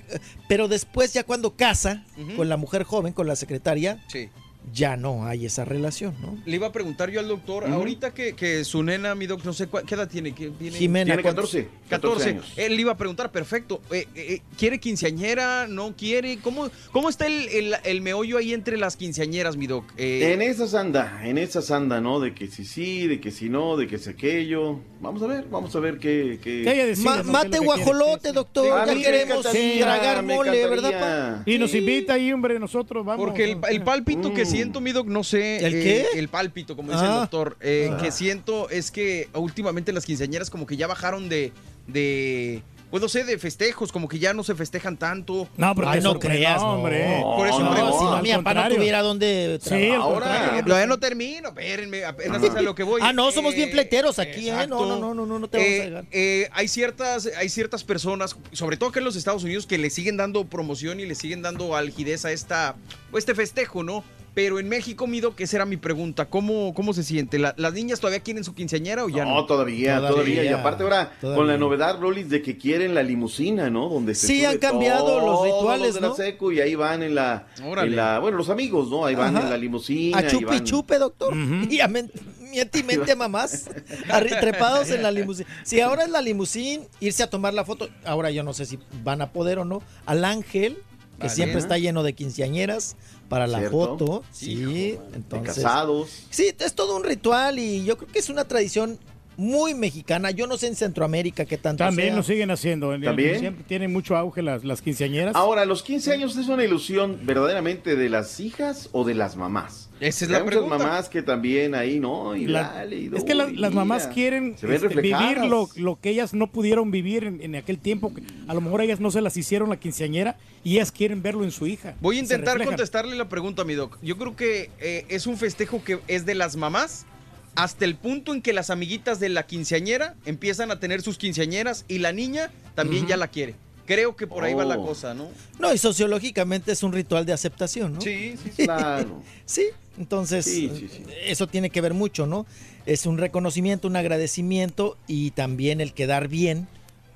pero 0.49 0.69
después 0.69 1.15
ya 1.15 1.25
cuando 1.25 1.57
casa 1.57 2.05
con 2.37 2.51
la 2.51 2.59
mujer 2.59 2.83
joven, 2.83 3.15
con 3.15 3.27
la 3.27 3.37
secretaria, 3.37 4.05
Sí. 4.09 4.29
Ya 4.73 4.97
no 4.97 5.26
hay 5.26 5.47
esa 5.47 5.65
relación, 5.65 6.15
¿no? 6.20 6.36
Le 6.47 6.57
iba 6.57 6.67
a 6.68 6.73
preguntar 6.73 7.10
yo 7.10 7.20
al 7.20 7.28
doctor, 7.28 7.65
ahorita 7.67 8.12
que, 8.15 8.34
que 8.34 8.65
su 8.65 8.83
nena, 8.83 9.15
mi 9.15 9.26
doc, 9.26 9.44
no 9.44 9.52
sé 9.52 9.67
cuál- 9.68 9.84
qué 9.84 9.94
edad 9.94 10.09
tiene. 10.09 10.34
¿Qué 10.34 10.51
tiene? 10.51 10.76
Jimena, 10.78 11.05
Tiene 11.07 11.23
¿cuántos? 11.23 11.51
14. 11.51 11.68
14. 11.89 11.89
14 11.89 12.28
años. 12.31 12.52
Él 12.57 12.75
le 12.75 12.81
iba 12.81 12.93
a 12.93 12.97
preguntar, 12.97 13.31
perfecto. 13.31 13.81
eh, 13.91 14.07
eh, 14.15 14.41
¿Quiere 14.59 14.81
quinceañera? 14.81 15.67
¿No 15.68 15.94
quiere? 15.97 16.39
¿Cómo, 16.39 16.70
cómo 16.93 17.09
está 17.09 17.26
el, 17.26 17.49
el- 17.49 17.75
el 17.84 18.01
meollo 18.01 18.39
ahí 18.39 18.52
entre 18.55 18.76
las 18.78 18.97
quinceañeras, 18.97 19.57
mi 19.57 19.67
doc? 19.67 19.84
Eh, 19.97 20.33
En 20.33 20.43
esas 20.43 20.75
anda, 20.75 21.20
en 21.25 21.39
esas 21.39 21.70
anda, 21.70 22.01
¿no? 22.01 22.20
De 22.20 22.34
que 22.34 22.47
si 22.49 22.65
sí, 22.65 23.07
de 23.07 23.20
que 23.20 23.31
si 23.31 23.49
no, 23.49 23.76
de 23.76 23.86
que 23.86 23.99
si 23.99 24.10
aquello. 24.10 24.81
Vamos 25.01 25.23
a 25.23 25.26
ver, 25.26 25.44
vamos 25.51 25.75
a 25.76 25.81
ver 25.81 25.99
qué. 25.99 26.39
qué... 26.43 26.62
Que 26.62 26.73
ella 26.73 26.86
decida, 26.86 27.10
Ma- 27.10 27.17
¿no? 27.17 27.23
¿Qué 27.23 27.28
es 27.28 27.33
mate 27.33 27.47
lo 27.49 27.52
que 27.52 27.67
guajolote, 27.67 28.20
quiere? 28.20 28.34
doctor. 28.34 28.78
A 28.78 28.86
ya 28.86 28.94
queremos 28.94 29.43
tragar 29.78 30.23
mole, 30.23 30.67
¿verdad, 30.67 31.01
pa? 31.01 31.43
Y 31.51 31.59
nos 31.59 31.75
invita 31.75 32.15
ahí, 32.15 32.33
hombre, 32.33 32.59
nosotros 32.59 33.05
vamos. 33.05 33.25
Porque 33.25 33.44
el, 33.52 33.59
el 33.70 33.83
pálpito 33.83 34.33
que 34.33 34.44
Mm. 34.44 34.47
Siento, 34.57 34.81
mi 34.81 34.92
doc, 34.92 35.07
no 35.07 35.24
sé. 35.24 35.58
¿El 35.65 35.74
eh, 35.74 35.83
qué? 36.12 36.18
El 36.18 36.28
pálpito, 36.28 36.76
como 36.76 36.92
dice 36.92 37.05
el 37.05 37.10
Ah. 37.10 37.15
doctor. 37.20 37.57
eh, 37.60 37.91
Ah. 37.92 37.99
Que 38.02 38.10
siento 38.12 38.68
es 38.70 38.91
que 38.91 39.28
últimamente 39.34 39.92
las 39.92 40.05
quinceañeras 40.05 40.50
como 40.50 40.66
que 40.66 40.76
ya 40.76 40.86
bajaron 40.86 41.28
de. 41.28 41.52
de 41.86 42.62
puedo 42.91 43.08
ser 43.08 43.26
de 43.26 43.39
festejos, 43.39 43.91
como 43.91 44.07
que 44.07 44.20
ya 44.20 44.33
no 44.34 44.44
se 44.44 44.55
festejan 44.55 44.97
tanto. 44.97 45.49
No, 45.57 45.74
pero 45.74 45.89
Ay, 45.89 46.00
no 46.00 46.16
creas, 46.16 46.60
no, 46.62 46.68
no. 46.68 46.74
hombre. 46.74 47.20
Por 47.24 47.49
eso 47.49 47.58
no, 47.58 47.73
pregunto. 47.73 47.99
si 47.99 48.05
no, 48.05 48.23
mi 48.23 48.33
papá 48.33 48.55
no 48.55 48.68
tuviera 48.76 49.02
dónde 49.02 49.58
Sí, 49.60 49.91
Ahora, 49.91 50.62
todavía 50.65 50.86
no 50.86 50.99
termino, 51.00 51.49
espérenme, 51.49 52.05
apenas 52.05 52.41
es 52.41 52.55
a 52.55 52.62
lo 52.62 52.76
que 52.76 52.84
voy. 52.84 53.00
Ah, 53.02 53.12
no, 53.12 53.33
somos 53.33 53.52
bien 53.57 53.68
Eh, 53.68 53.73
pleiteros 53.73 54.20
aquí, 54.20 54.49
¿eh? 54.49 54.52
exacto. 54.52 54.76
No, 54.86 54.86
no, 54.86 55.00
no, 55.00 55.15
no, 55.15 55.26
no, 55.26 55.39
no 55.41 55.49
te 55.49 55.58
vamos 55.58 55.97
a 55.97 56.00
Eh, 56.12 56.42
eh, 56.44 56.49
hay 56.52 56.68
ciertas 56.68 57.28
hay 57.36 57.49
ciertas 57.49 57.83
personas, 57.83 58.36
sobre 58.52 58.76
todo 58.76 58.91
acá 58.91 59.00
en 59.00 59.07
los 59.07 59.16
Estados 59.16 59.42
Unidos, 59.42 59.66
que 59.66 59.76
le 59.76 59.91
siguen 59.91 60.16
dando 60.16 60.44
promoción 60.44 61.00
y 61.00 61.07
le 61.07 61.16
siguen 61.16 61.42
dando 61.42 61.74
algidez 61.74 62.24
a 62.24 62.31
esta, 62.31 62.68
a 62.68 62.76
este 63.16 63.34
festejo, 63.34 63.83
¿no? 63.83 64.05
Pero 64.35 64.59
en 64.59 64.69
México, 64.69 65.07
Mido, 65.07 65.37
que 65.37 65.45
esa 65.45 65.59
era 65.59 65.65
mi 65.65 65.77
pregunta, 65.77 66.25
¿cómo, 66.27 66.75
cómo 66.75 66.93
se 66.93 67.05
siente? 67.05 67.39
¿La- 67.39 67.55
¿Las 67.57 67.73
niñas 67.73 68.01
todavía 68.01 68.19
quieren 68.21 68.43
su 68.43 68.53
quinceañera 68.53 69.05
o 69.05 69.09
ya 69.09 69.25
no? 69.25 69.35
No, 69.35 69.47
todavía, 69.47 69.97
todavía, 69.99 70.11
Todavía. 70.11 70.45
Y 70.45 70.49
aparte 70.49 70.83
ahora, 70.83 71.13
con 71.21 71.47
la 71.47 71.57
novedad, 71.57 72.01
Rolis, 72.01 72.29
de 72.29 72.43
que 72.43 72.59
quieren 72.59 72.95
la 72.95 73.05
limusina, 73.05 73.71
¿no? 73.71 73.89
Donde 73.89 74.15
se 74.17 74.27
Sí, 74.27 74.45
han 74.45 74.59
cambiado 74.59 75.21
los 75.21 75.45
rituales, 75.45 75.95
de 75.95 76.01
la 76.01 76.09
¿no? 76.09 76.15
secu 76.17 76.51
y 76.51 76.61
ahí 76.61 76.75
van 76.75 77.05
en 77.05 77.15
la, 77.15 77.47
Órale. 77.65 77.91
en 77.91 77.97
la- 77.97 78.19
bueno, 78.19 78.37
los 78.37 78.51
amigos, 78.51 78.91
¿no? 78.91 79.05
Ahí 79.07 79.15
van 79.15 79.37
Ajá. 79.37 79.45
en 79.47 79.51
la 79.51 79.57
limusina. 79.57 80.19
A 80.19 80.23
y 80.23 80.27
chupi 80.29 80.45
van- 80.47 80.65
chupe, 80.65 80.99
doctor. 80.99 81.33
Y 81.71 81.79
a 81.81 81.87
men- 81.87 82.11
miente 82.51 82.81
y 82.81 82.83
mente 83.13 83.15
mamás. 83.15 83.71
trepados 84.41 84.91
en 84.91 85.03
la 85.03 85.11
limusina. 85.13 85.49
Si 85.63 85.81
ahora 85.81 86.05
es 86.05 86.11
la 86.11 86.21
limusina, 86.21 86.83
irse 87.01 87.23
a 87.23 87.31
tomar 87.31 87.55
la 87.55 87.65
foto. 87.65 87.89
Ahora 88.05 88.31
yo 88.31 88.43
no 88.43 88.53
sé 88.53 88.67
si 88.67 88.79
van 89.05 89.23
a 89.23 89.31
poder 89.33 89.59
o 89.61 89.65
no. 89.65 89.83
Al 90.07 90.25
ángel, 90.25 90.79
que 91.19 91.29
Vale. 91.29 91.31
siempre 91.35 91.59
está 91.61 91.79
lleno 91.79 92.03
de 92.03 92.13
quinceañeras 92.15 92.97
para 93.28 93.47
la 93.47 93.59
¿Cierto? 93.59 93.77
foto. 93.77 94.25
Sí, 94.31 94.99
entonces. 95.15 95.55
casados. 95.62 96.27
Sí, 96.31 96.53
es 96.59 96.75
todo 96.75 96.97
un 96.97 97.05
ritual 97.05 97.59
y 97.59 97.85
yo 97.85 97.97
creo 97.97 98.11
que 98.11 98.19
es 98.19 98.28
una 98.28 98.44
tradición 98.44 98.99
muy 99.36 99.75
mexicana. 99.75 100.31
Yo 100.31 100.47
no 100.47 100.57
sé 100.57 100.69
en 100.69 100.77
Centroamérica 100.77 101.44
qué 101.44 101.59
tanto 101.59 101.83
También 101.85 102.09
sea. 102.11 102.17
lo 102.17 102.23
siguen 102.23 102.51
haciendo. 102.51 102.94
En 102.94 103.03
¿También? 103.03 103.41
siempre 103.41 103.65
tienen 103.67 103.93
mucho 103.93 104.17
auge 104.17 104.43
las, 104.43 104.65
las 104.65 104.81
quinceañeras. 104.81 105.35
Ahora, 105.35 105.65
¿los 105.65 105.83
15 105.83 106.12
años 106.12 106.36
es 106.36 106.49
una 106.49 106.65
ilusión 106.65 107.19
verdaderamente 107.25 107.97
de 107.97 108.09
las 108.09 108.39
hijas 108.41 108.89
o 108.93 109.05
de 109.05 109.15
las 109.15 109.36
mamás? 109.36 109.84
Esa 110.01 110.25
es 110.25 110.31
la 110.31 110.41
muchas 110.41 110.51
pregunta. 110.55 110.79
mamás 110.79 111.09
que 111.09 111.23
también 111.23 111.75
ahí, 111.75 112.01
¿no? 112.01 112.35
Y 112.35 112.47
La- 112.47 112.65
dale, 112.75 112.97
y 112.97 113.11
es 113.15 113.25
que 113.25 113.35
la- 113.35 113.49
las 113.51 113.73
mamás 113.73 114.09
quieren 114.09 114.57
este, 114.61 114.89
vivir 114.89 115.39
lo, 115.49 115.69
lo 115.77 116.01
que 116.01 116.11
ellas 116.11 116.35
no 116.35 116.51
pudieron 116.51 116.91
vivir 116.91 117.25
en, 117.25 117.41
en 117.41 117.55
aquel 117.55 117.79
tiempo. 117.79 118.13
que 118.13 118.23
A 118.49 118.55
lo 118.55 118.61
mejor 118.61 118.81
ellas 118.83 118.99
no 119.01 119.11
se 119.11 119.21
las 119.21 119.37
hicieron 119.37 119.71
la 119.71 119.77
quinceañera 119.77 120.37
y 120.65 120.75
ellas 120.77 120.91
quieren 120.93 121.23
verlo 121.23 121.45
en 121.45 121.53
su 121.53 121.67
hija. 121.67 121.95
Voy 122.01 122.17
a 122.17 122.21
intentar 122.21 122.63
contestarle 122.65 123.15
la 123.17 123.29
pregunta, 123.29 123.65
mi 123.65 123.75
doc. 123.75 123.99
Yo 124.03 124.19
creo 124.19 124.35
que 124.37 124.71
eh, 124.81 125.07
es 125.09 125.27
un 125.27 125.37
festejo 125.37 125.83
que 125.85 126.01
es 126.09 126.27
de 126.27 126.35
las 126.35 126.57
mamás 126.57 127.07
hasta 127.55 127.85
el 127.85 127.95
punto 127.95 128.35
en 128.35 128.43
que 128.43 128.53
las 128.53 128.71
amiguitas 128.71 129.21
de 129.21 129.29
la 129.29 129.47
quinceañera 129.47 130.17
empiezan 130.27 130.73
a 130.73 130.81
tener 130.81 131.03
sus 131.03 131.19
quinceañeras 131.19 131.85
y 131.87 131.99
la 132.01 132.11
niña 132.13 132.51
también 132.75 133.07
ya 133.07 133.17
la 133.17 133.29
quiere. 133.29 133.55
Creo 133.87 134.17
que 134.17 134.27
por 134.27 134.45
ahí 134.45 134.55
va 134.55 134.65
la 134.65 134.79
Oh. 134.79 134.87
cosa, 134.87 135.13
¿no? 135.15 135.29
No, 135.59 135.73
y 135.73 135.79
sociológicamente 135.79 136.73
es 136.73 136.83
un 136.83 136.93
ritual 136.93 137.27
de 137.27 137.33
aceptación, 137.33 137.95
¿no? 137.95 138.01
Sí, 138.01 138.35
sí, 138.43 138.51
Claro. 138.65 139.23
Sí, 139.45 139.67
entonces 139.99 140.45
Sí, 140.45 140.71
sí, 140.75 140.89
sí. 140.91 141.03
eso 141.27 141.47
tiene 141.47 141.71
que 141.71 141.81
ver 141.81 141.95
mucho, 141.95 142.27
¿no? 142.27 142.47
Es 142.87 143.07
un 143.07 143.19
reconocimiento, 143.19 143.87
un 143.89 143.97
agradecimiento 143.97 144.97
y 145.07 145.31
también 145.33 145.81
el 145.81 145.93
quedar 145.93 146.29
bien 146.29 146.67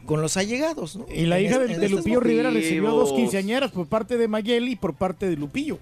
con 0.07 0.23
los 0.23 0.37
allegados, 0.37 0.97
¿no? 0.97 1.07
Y 1.15 1.27
la 1.27 1.39
En 1.39 1.47
hija 1.47 1.59
de, 1.59 1.73
estos 1.73 1.91
Lupillo 1.91 2.21
Rivera 2.21 2.51
recibió 2.51 2.91
dos 2.93 3.13
quinceañeras 3.13 3.71
por 3.71 3.87
parte 3.87 4.17
de 4.17 4.29
Mayeli 4.29 4.73
y 4.73 4.77
por 4.77 4.95
parte 4.95 5.29
de 5.29 5.37
Lupillo. 5.37 5.79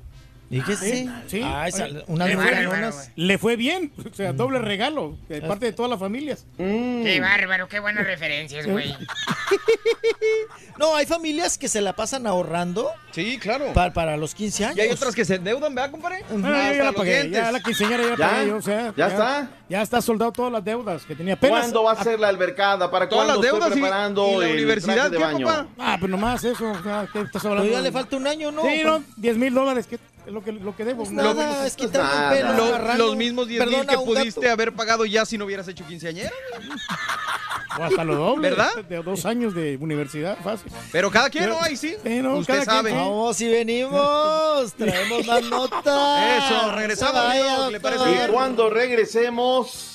Fíjese. 0.48 1.08
Sí. 1.26 1.40
Ay, 1.42 1.72
Oye, 1.72 1.72
sal- 1.72 2.04
unas 2.06 2.28
le 2.28 2.36
fue- 2.36 2.50
cañonas. 2.50 3.10
Le 3.16 3.38
fue 3.38 3.56
bien, 3.56 3.92
o 3.98 4.14
sea, 4.14 4.32
doble 4.32 4.58
regalo 4.60 5.16
de 5.28 5.42
parte 5.42 5.66
de 5.66 5.72
todas 5.72 5.90
las 5.90 5.98
familias. 5.98 6.46
Qué 6.56 7.18
bárbaro, 7.20 7.68
qué 7.68 7.80
buenas 7.80 8.06
referencias, 8.06 8.66
güey. 8.66 8.94
No, 10.78 10.94
hay 10.94 11.06
familias 11.06 11.56
que 11.56 11.68
se 11.68 11.80
la 11.80 11.94
pasan 11.94 12.26
ahorrando 12.26 12.90
Sí, 13.12 13.38
claro. 13.38 13.72
pa- 13.72 13.92
para 13.94 14.16
los 14.18 14.34
15 14.34 14.66
años. 14.66 14.76
Y 14.76 14.80
hay 14.82 14.90
otras 14.90 15.14
que 15.14 15.24
se 15.24 15.36
endeudan, 15.36 15.74
¿verdad, 15.74 15.90
compadre? 15.90 16.16
Hasta 16.24 16.36
ya 16.74 16.84
la 16.84 16.92
pagué, 16.92 17.12
dientes. 17.22 17.32
ya 17.42 17.50
la 17.52 17.60
quinceañera 17.62 18.02
ya 18.02 18.10
la 18.10 18.16
¿Ya? 18.16 18.28
pagué 18.30 18.46
yo, 18.48 18.56
o 18.56 18.62
sea, 18.62 18.94
¿Ya 18.94 19.06
está? 19.06 19.50
Ya 19.70 19.82
está 19.82 20.02
soldado 20.02 20.32
todas 20.32 20.52
las 20.52 20.62
deudas 20.64 21.04
que 21.06 21.14
tenía. 21.14 21.34
Apenas, 21.34 21.60
¿Cuándo 21.60 21.82
va 21.84 21.92
a 21.92 22.02
ser 22.04 22.20
la 22.20 22.28
albercada? 22.28 22.90
¿Para 22.90 23.08
Todas 23.08 23.24
cuándo 23.24 23.40
las 23.42 23.50
deudas 23.50 23.68
estoy 23.68 23.78
y- 23.78 23.82
preparando 23.82 24.32
y 24.34 24.36
la 24.40 24.46
el 24.48 24.52
universidad, 24.54 25.10
de 25.10 25.16
¿qué, 25.16 25.22
baño? 25.24 25.46
papá? 25.46 25.66
Ah, 25.78 25.96
pues 25.98 26.10
nomás 26.10 26.44
eso, 26.44 26.70
o 26.70 26.82
sea, 26.82 27.08
¿qué 27.10 27.20
estás 27.22 27.42
hablando? 27.46 27.64
Pero 27.64 27.76
ya 27.76 27.80
le 27.82 27.92
falta 27.92 28.16
un 28.16 28.26
año, 28.26 28.52
¿no? 28.52 28.62
Sí, 28.62 28.82
no, 28.84 29.02
10 29.16 29.36
mil 29.38 29.54
dólares, 29.54 29.86
que 29.86 29.94
es 29.94 30.00
lo 30.30 30.42
que, 30.42 30.52
lo 30.52 30.74
que 30.76 30.84
debo. 30.84 30.98
Pues 31.04 31.10
No, 31.12 31.34
nada, 31.34 31.60
no, 31.60 31.64
es 31.64 31.74
quitarme 31.76 32.08
nada. 32.08 32.30
un 32.30 32.36
pelo. 32.36 32.52
Lo- 32.54 32.64
agarrando- 32.74 33.06
los 33.06 33.16
mismos 33.16 33.48
10 33.48 33.66
mil 33.66 33.80
que 33.80 33.86
gato. 33.86 34.04
pudiste 34.04 34.50
haber 34.50 34.72
pagado 34.74 35.04
ya 35.06 35.24
si 35.24 35.38
no 35.38 35.44
hubieras 35.44 35.66
hecho 35.68 35.86
quinceañera. 35.86 36.30
o 37.78 37.82
hasta 37.84 38.04
lo 38.04 38.14
doble. 38.16 38.48
¿Verdad? 38.50 38.70
De 38.88 39.02
dos 39.02 39.26
años 39.26 39.54
de 39.54 39.76
universidad, 39.80 40.36
fácil. 40.42 40.72
Pero 40.92 41.10
cada 41.10 41.28
quien, 41.30 41.44
Pero- 41.44 41.56
¿no? 41.56 41.62
Ahí 41.62 41.76
sí. 41.76 41.94
No, 42.04 42.36
Usted 42.36 42.64
cada 42.64 42.64
quien, 42.64 42.76
sabe. 42.76 42.90
sí. 42.90 42.96
Vamos 42.96 43.40
y 43.40 43.48
venimos. 43.48 44.72
Traemos 44.74 45.26
más 45.26 45.42
notas. 45.50 46.44
Eso, 46.44 46.72
regresamos, 46.72 47.14
No 47.14 47.22
vaya, 47.28 47.40
amigos, 47.44 47.72
¿le 47.72 47.78
doctor. 47.78 47.80
parece 48.00 48.16
bien? 48.16 48.30
Y 48.30 48.32
cuando 48.32 48.70
regresemos... 48.70 49.92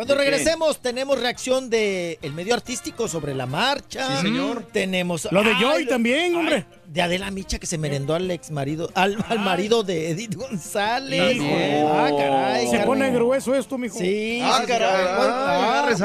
Cuando 0.00 0.14
regresemos, 0.14 0.80
tenemos 0.80 1.20
reacción 1.20 1.68
de 1.68 2.18
el 2.22 2.32
medio 2.32 2.54
artístico 2.54 3.06
sobre 3.06 3.34
la 3.34 3.44
marcha. 3.44 4.16
Sí, 4.16 4.22
señor. 4.22 4.66
Tenemos. 4.72 5.28
Lo 5.30 5.42
de 5.42 5.54
Joy 5.56 5.86
también, 5.86 6.34
hombre. 6.36 6.64
De 6.86 7.02
Adela 7.02 7.30
Micha 7.30 7.58
que 7.58 7.66
se 7.66 7.76
merendó 7.76 8.14
al 8.14 8.30
ex 8.30 8.50
marido, 8.50 8.90
al, 8.94 9.22
al 9.28 9.40
marido 9.40 9.82
de 9.82 10.08
Edith 10.08 10.36
González. 10.36 11.38
Ah, 11.86 12.10
caray. 12.16 12.64
Se 12.64 12.78
Carmen. 12.78 12.86
pone 12.86 13.10
grueso 13.10 13.54
esto, 13.54 13.76
mijo. 13.76 13.98
Sí. 13.98 14.40
Ah, 14.42 14.60
sí, 14.62 14.66
caray. 14.66 15.06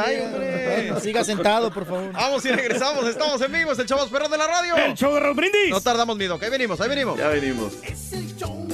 ahí, 0.05 0.15
mira. 0.17 0.25
hombre. 0.25 1.01
Siga 1.01 1.23
sentado, 1.23 1.71
por 1.71 1.85
favor. 1.85 2.11
Vamos 2.11 2.43
y 2.43 2.49
regresamos. 2.49 3.07
Estamos 3.07 3.41
en 3.41 3.51
vivo. 3.53 3.71
Es 3.71 3.79
el 3.79 3.85
Chavos 3.85 4.09
Perros 4.09 4.29
de 4.29 4.37
la 4.37 4.45
radio. 4.45 4.75
El 4.75 4.93
show 4.95 5.13
de 5.13 5.21
Raúl 5.21 5.35
Brindis. 5.37 5.69
No 5.69 5.79
tardamos, 5.79 6.17
mi 6.17 6.25
doc. 6.25 6.43
Ahí 6.43 6.49
venimos, 6.49 6.81
ahí 6.81 6.89
venimos. 6.89 7.17
Ya 7.17 7.29
venimos. 7.29 7.71
Es 7.81 8.11
el 8.11 8.35
show 8.35 8.64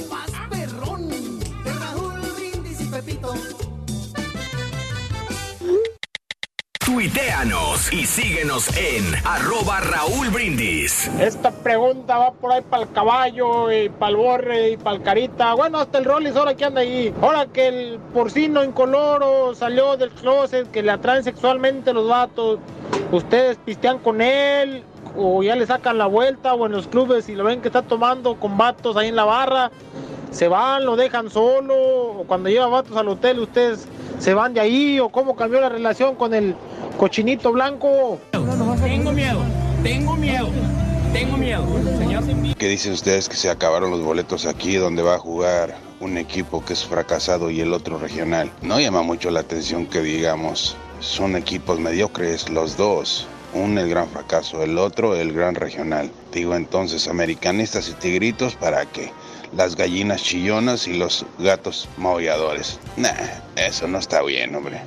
Tuiteanos 6.84 7.92
y 7.92 8.04
síguenos 8.06 8.76
en 8.76 9.04
arroba 9.24 9.78
Raúl 9.80 10.30
Brindis. 10.30 11.08
Esta 11.20 11.52
pregunta 11.52 12.18
va 12.18 12.32
por 12.32 12.50
ahí 12.50 12.60
para 12.62 12.82
el 12.82 12.90
caballo 12.90 13.70
y 13.70 13.88
para 13.88 14.10
el 14.10 14.16
borre 14.16 14.70
y 14.70 14.76
para 14.76 14.96
el 14.96 15.02
carita. 15.02 15.54
Bueno, 15.54 15.78
hasta 15.78 15.98
el 15.98 16.04
Rollis 16.04 16.34
ahora 16.34 16.56
que 16.56 16.64
anda 16.64 16.80
ahí. 16.80 17.14
Ahora 17.22 17.46
que 17.46 17.68
el 17.68 18.00
porcino 18.12 18.64
incoloro 18.64 19.54
salió 19.54 19.96
del 19.96 20.10
closet, 20.10 20.72
que 20.72 20.82
le 20.82 20.90
atraen 20.90 21.22
sexualmente 21.22 21.92
los 21.92 22.08
vatos. 22.08 22.58
¿Ustedes 23.12 23.58
pistean 23.64 24.00
con 24.00 24.20
él? 24.20 24.82
¿O 25.16 25.40
ya 25.44 25.54
le 25.54 25.66
sacan 25.66 25.98
la 25.98 26.06
vuelta? 26.06 26.54
¿O 26.54 26.66
en 26.66 26.72
los 26.72 26.88
clubes 26.88 27.28
y 27.28 27.36
lo 27.36 27.44
ven 27.44 27.60
que 27.60 27.68
está 27.68 27.82
tomando 27.82 28.34
con 28.40 28.58
vatos 28.58 28.96
ahí 28.96 29.08
en 29.08 29.16
la 29.16 29.24
barra? 29.24 29.70
¿Se 30.32 30.48
van, 30.48 30.86
lo 30.86 30.96
dejan 30.96 31.30
solo? 31.30 31.74
¿O 31.76 32.24
cuando 32.26 32.48
lleva 32.48 32.66
vatos 32.66 32.96
al 32.96 33.08
hotel 33.08 33.38
ustedes 33.38 33.86
se 34.18 34.32
van 34.32 34.54
de 34.54 34.60
ahí? 34.60 34.98
¿O 34.98 35.10
cómo 35.10 35.36
cambió 35.36 35.60
la 35.60 35.68
relación 35.68 36.14
con 36.14 36.32
el 36.32 36.56
cochinito 36.96 37.52
blanco? 37.52 38.18
Tengo 38.32 39.12
miedo, 39.12 39.40
tengo 39.82 40.16
miedo, 40.16 40.48
tengo 41.12 41.36
miedo. 41.36 41.64
Señor. 41.98 42.22
¿Qué 42.56 42.68
dicen 42.68 42.94
ustedes 42.94 43.28
que 43.28 43.36
se 43.36 43.50
acabaron 43.50 43.90
los 43.90 44.02
boletos 44.02 44.46
aquí 44.46 44.76
donde 44.76 45.02
va 45.02 45.16
a 45.16 45.18
jugar 45.18 45.76
un 46.00 46.16
equipo 46.16 46.64
que 46.64 46.72
es 46.72 46.84
fracasado 46.84 47.50
y 47.50 47.60
el 47.60 47.74
otro 47.74 47.98
regional? 47.98 48.50
No 48.62 48.80
llama 48.80 49.02
mucho 49.02 49.30
la 49.30 49.40
atención 49.40 49.84
que 49.84 50.00
digamos, 50.00 50.76
son 51.00 51.36
equipos 51.36 51.78
mediocres 51.78 52.48
los 52.48 52.78
dos. 52.78 53.26
Un 53.52 53.76
el 53.76 53.90
gran 53.90 54.08
fracaso, 54.08 54.62
el 54.62 54.78
otro 54.78 55.14
el 55.14 55.34
gran 55.34 55.54
regional. 55.54 56.10
Digo 56.32 56.54
entonces, 56.54 57.06
americanistas 57.06 57.90
y 57.90 57.92
tigritos, 57.92 58.54
¿para 58.54 58.86
qué? 58.86 59.12
Las 59.56 59.76
gallinas 59.76 60.22
chillonas 60.22 60.88
y 60.88 60.96
los 60.96 61.26
gatos 61.38 61.88
maulladores. 61.98 62.78
Nah, 62.96 63.10
eso 63.56 63.86
no 63.86 63.98
está 63.98 64.22
bien, 64.22 64.54
hombre. 64.54 64.80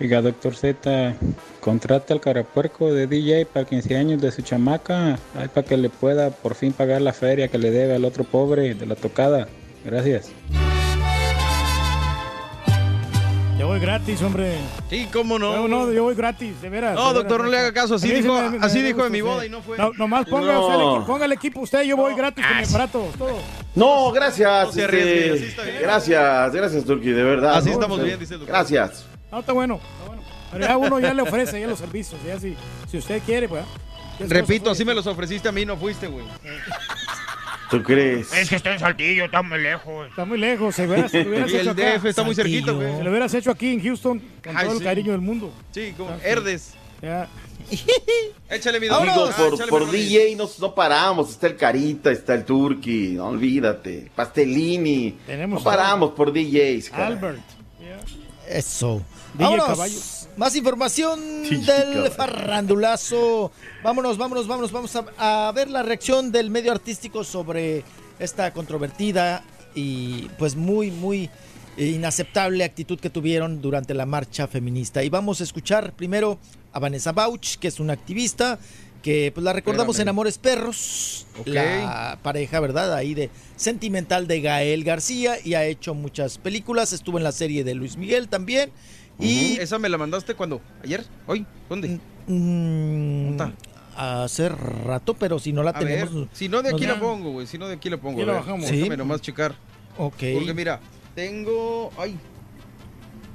Oiga, 0.00 0.22
doctor 0.22 0.56
Z, 0.56 1.14
contrata 1.60 2.14
al 2.14 2.20
carapuerco 2.20 2.92
de 2.92 3.06
DJ 3.06 3.46
para 3.46 3.64
15 3.64 3.96
años 3.96 4.20
de 4.20 4.32
su 4.32 4.42
chamaca, 4.42 5.18
ahí 5.36 5.48
para 5.48 5.66
que 5.66 5.76
le 5.76 5.88
pueda 5.88 6.30
por 6.30 6.54
fin 6.54 6.72
pagar 6.72 7.00
la 7.00 7.12
feria 7.12 7.48
que 7.48 7.58
le 7.58 7.70
debe 7.70 7.94
al 7.94 8.04
otro 8.04 8.24
pobre 8.24 8.74
de 8.74 8.86
la 8.86 8.96
tocada. 8.96 9.48
Gracias. 9.84 10.30
Voy 13.74 13.80
gratis, 13.80 14.22
hombre. 14.22 14.56
Sí, 14.88 15.08
cómo 15.12 15.38
no. 15.38 15.54
No, 15.56 15.68
no, 15.68 15.92
yo 15.92 16.04
voy 16.04 16.14
gratis, 16.14 16.60
de 16.62 16.68
veras. 16.70 16.94
No, 16.94 17.08
de 17.08 17.14
doctor, 17.14 17.38
veras. 17.38 17.44
no 17.46 17.50
le 17.50 17.58
haga 17.58 17.72
caso, 17.72 17.94
así 17.96 18.08
dijo- 18.10 18.40
me- 18.40 18.58
me- 18.58 18.64
así 18.66 18.78
me 18.78 18.84
dijo 18.84 18.96
gusta 18.98 19.06
en 19.06 19.12
mi 19.12 19.20
boda 19.20 19.46
y 19.46 19.50
no 19.50 19.62
fue. 19.62 19.76
No, 19.78 19.90
nomás 19.98 20.26
ponga, 20.26 20.52
No. 20.54 20.60
usted 20.66 20.74
el 20.74 20.80
equipo, 20.90 21.06
ponga 21.06 21.24
el 21.24 21.32
equipo 21.32 21.60
usted, 21.60 21.82
yo 21.82 21.96
voy 21.96 22.14
gratis 22.14 22.44
con 22.46 22.56
mi 22.56 22.64
aparato, 22.64 23.10
todo. 23.18 23.38
No, 23.74 24.10
gracias. 24.12 24.66
No 24.66 24.72
se 24.72 24.80
este, 24.82 24.96
arriesgue, 24.96 25.32
así 25.34 25.44
está 25.46 25.62
bien. 25.62 25.76
gracias, 25.80 26.52
gracias, 26.54 26.84
Turki, 26.84 27.10
de 27.10 27.22
verdad. 27.24 27.56
Así 27.56 27.68
¿no? 27.68 27.74
estamos 27.74 28.02
bien, 28.02 28.18
dice 28.18 28.34
el 28.34 28.40
doctor. 28.40 28.56
Gracias. 28.56 29.06
No, 29.32 29.40
está 29.40 29.52
bueno, 29.52 29.74
está 29.74 30.06
bueno. 30.06 30.22
Pero 30.52 30.66
ya 30.66 30.76
uno 30.76 31.00
ya 31.00 31.12
le 31.14 31.22
ofrece 31.22 31.60
ya 31.60 31.66
los 31.66 31.78
servicios, 31.80 32.20
ya 32.24 32.38
si, 32.38 32.56
si 32.88 32.98
usted 32.98 33.20
quiere, 33.26 33.48
pues. 33.48 33.64
Repito, 34.20 34.70
así 34.70 34.84
me 34.84 34.94
los 34.94 35.06
ofreciste 35.08 35.48
a 35.48 35.52
mí, 35.52 35.64
no 35.64 35.76
fuiste, 35.76 36.06
güey. 36.06 36.24
¿Tú 37.70 37.82
crees? 37.82 38.32
Es 38.32 38.48
que 38.48 38.56
estoy 38.56 38.72
en 38.74 38.78
Saltillo, 38.78 39.24
está 39.24 39.42
muy 39.42 39.60
lejos. 39.60 40.08
Está 40.08 40.24
muy 40.24 40.38
lejos, 40.38 40.74
se 40.74 40.86
se 41.08 41.22
hubieras 41.26 41.52
Y 41.52 41.56
el 41.56 41.68
acá. 41.68 41.98
DF 41.98 42.04
está 42.06 42.22
muy 42.24 42.34
cerquita, 42.34 42.72
güey. 42.72 42.96
Se 42.96 43.02
lo 43.04 43.10
hubieras 43.10 43.34
hecho 43.34 43.50
aquí 43.50 43.72
en 43.74 43.82
Houston 43.82 44.22
con 44.42 44.56
Ay, 44.56 44.66
todo 44.66 44.78
el 44.78 44.84
cariño 44.84 45.12
del 45.12 45.20
mundo. 45.20 45.52
Sí, 45.72 45.94
como 45.96 46.10
Ah, 46.10 46.18
Herdes. 46.22 46.74
Échale 48.50 48.78
mi 48.78 48.86
Digo, 48.88 49.30
por, 49.36 49.68
por 49.68 49.90
DJ 49.90 50.36
no, 50.36 50.48
no 50.60 50.74
paramos. 50.74 51.30
Está 51.30 51.46
el 51.46 51.56
Carita, 51.56 52.10
está 52.10 52.34
el 52.34 52.44
Turqui, 52.44 53.12
no 53.12 53.28
olvídate. 53.28 54.10
Pastelini. 54.14 55.12
Tenemos 55.26 55.60
no 55.60 55.64
paramos 55.64 56.10
por 56.10 56.32
DJs. 56.32 56.92
Albert. 56.92 57.40
Eso. 58.48 59.02
Vámonos. 59.34 59.66
Caballo. 59.66 59.98
Más 60.36 60.56
información 60.56 61.20
del 61.48 62.10
farrandulazo. 62.10 63.52
Vámonos, 63.82 64.18
vámonos, 64.18 64.46
vámonos. 64.46 64.72
Vamos 64.72 64.96
a, 64.96 65.48
a 65.48 65.52
ver 65.52 65.70
la 65.70 65.82
reacción 65.82 66.32
del 66.32 66.50
medio 66.50 66.72
artístico 66.72 67.24
sobre 67.24 67.84
esta 68.18 68.52
controvertida 68.52 69.44
y 69.74 70.28
pues 70.38 70.56
muy, 70.56 70.90
muy 70.90 71.30
inaceptable 71.76 72.64
actitud 72.64 72.98
que 73.00 73.10
tuvieron 73.10 73.60
durante 73.60 73.94
la 73.94 74.06
marcha 74.06 74.46
feminista. 74.46 75.02
Y 75.02 75.08
vamos 75.08 75.40
a 75.40 75.44
escuchar 75.44 75.92
primero 75.94 76.38
a 76.72 76.78
Vanessa 76.78 77.12
Bauch, 77.12 77.56
que 77.58 77.68
es 77.68 77.80
una 77.80 77.92
activista 77.92 78.58
que 79.02 79.30
pues 79.34 79.44
la 79.44 79.52
recordamos 79.52 79.96
Espérame. 79.96 80.04
en 80.06 80.08
Amores 80.10 80.38
Perros, 80.38 81.26
Ok. 81.38 81.48
la 81.48 82.18
pareja, 82.22 82.58
¿verdad? 82.60 82.94
Ahí 82.94 83.12
de 83.14 83.28
sentimental 83.56 84.26
de 84.26 84.40
Gael 84.40 84.82
García 84.82 85.36
y 85.44 85.54
ha 85.54 85.64
hecho 85.66 85.92
muchas 85.94 86.38
películas, 86.38 86.92
estuvo 86.94 87.18
en 87.18 87.24
la 87.24 87.32
serie 87.32 87.64
de 87.64 87.74
Luis 87.74 87.96
Miguel 87.98 88.28
también. 88.28 88.70
Y 89.18 89.56
¿Esa 89.58 89.78
me 89.78 89.88
la 89.88 89.96
mandaste 89.98 90.34
cuando? 90.34 90.60
¿Ayer? 90.82 91.04
¿Hoy? 91.26 91.46
¿Dónde? 91.68 92.00
Mm, 92.26 93.36
¿Dónde 93.36 93.54
hace 93.96 94.48
rato, 94.48 95.14
pero 95.14 95.38
si 95.38 95.52
no 95.52 95.62
la 95.62 95.70
A 95.70 95.78
ver, 95.80 96.08
tenemos. 96.08 96.28
si 96.32 96.48
no 96.48 96.62
de 96.62 96.70
aquí 96.70 96.84
la 96.86 96.98
pongo, 96.98 97.30
güey. 97.30 97.46
Si 97.46 97.58
no 97.58 97.68
de 97.68 97.74
aquí 97.74 97.88
la 97.88 97.96
pongo. 97.96 98.20
Aquí 98.20 98.22
a 98.28 98.32
la 98.32 98.38
bajamos. 98.40 98.62
Déjame 98.68 98.90
Sí. 98.90 98.96
nomás 98.96 99.20
checar. 99.20 99.54
Ok. 99.96 100.16
Porque 100.34 100.52
mira, 100.54 100.80
tengo. 101.14 101.92
Ay. 101.96 102.16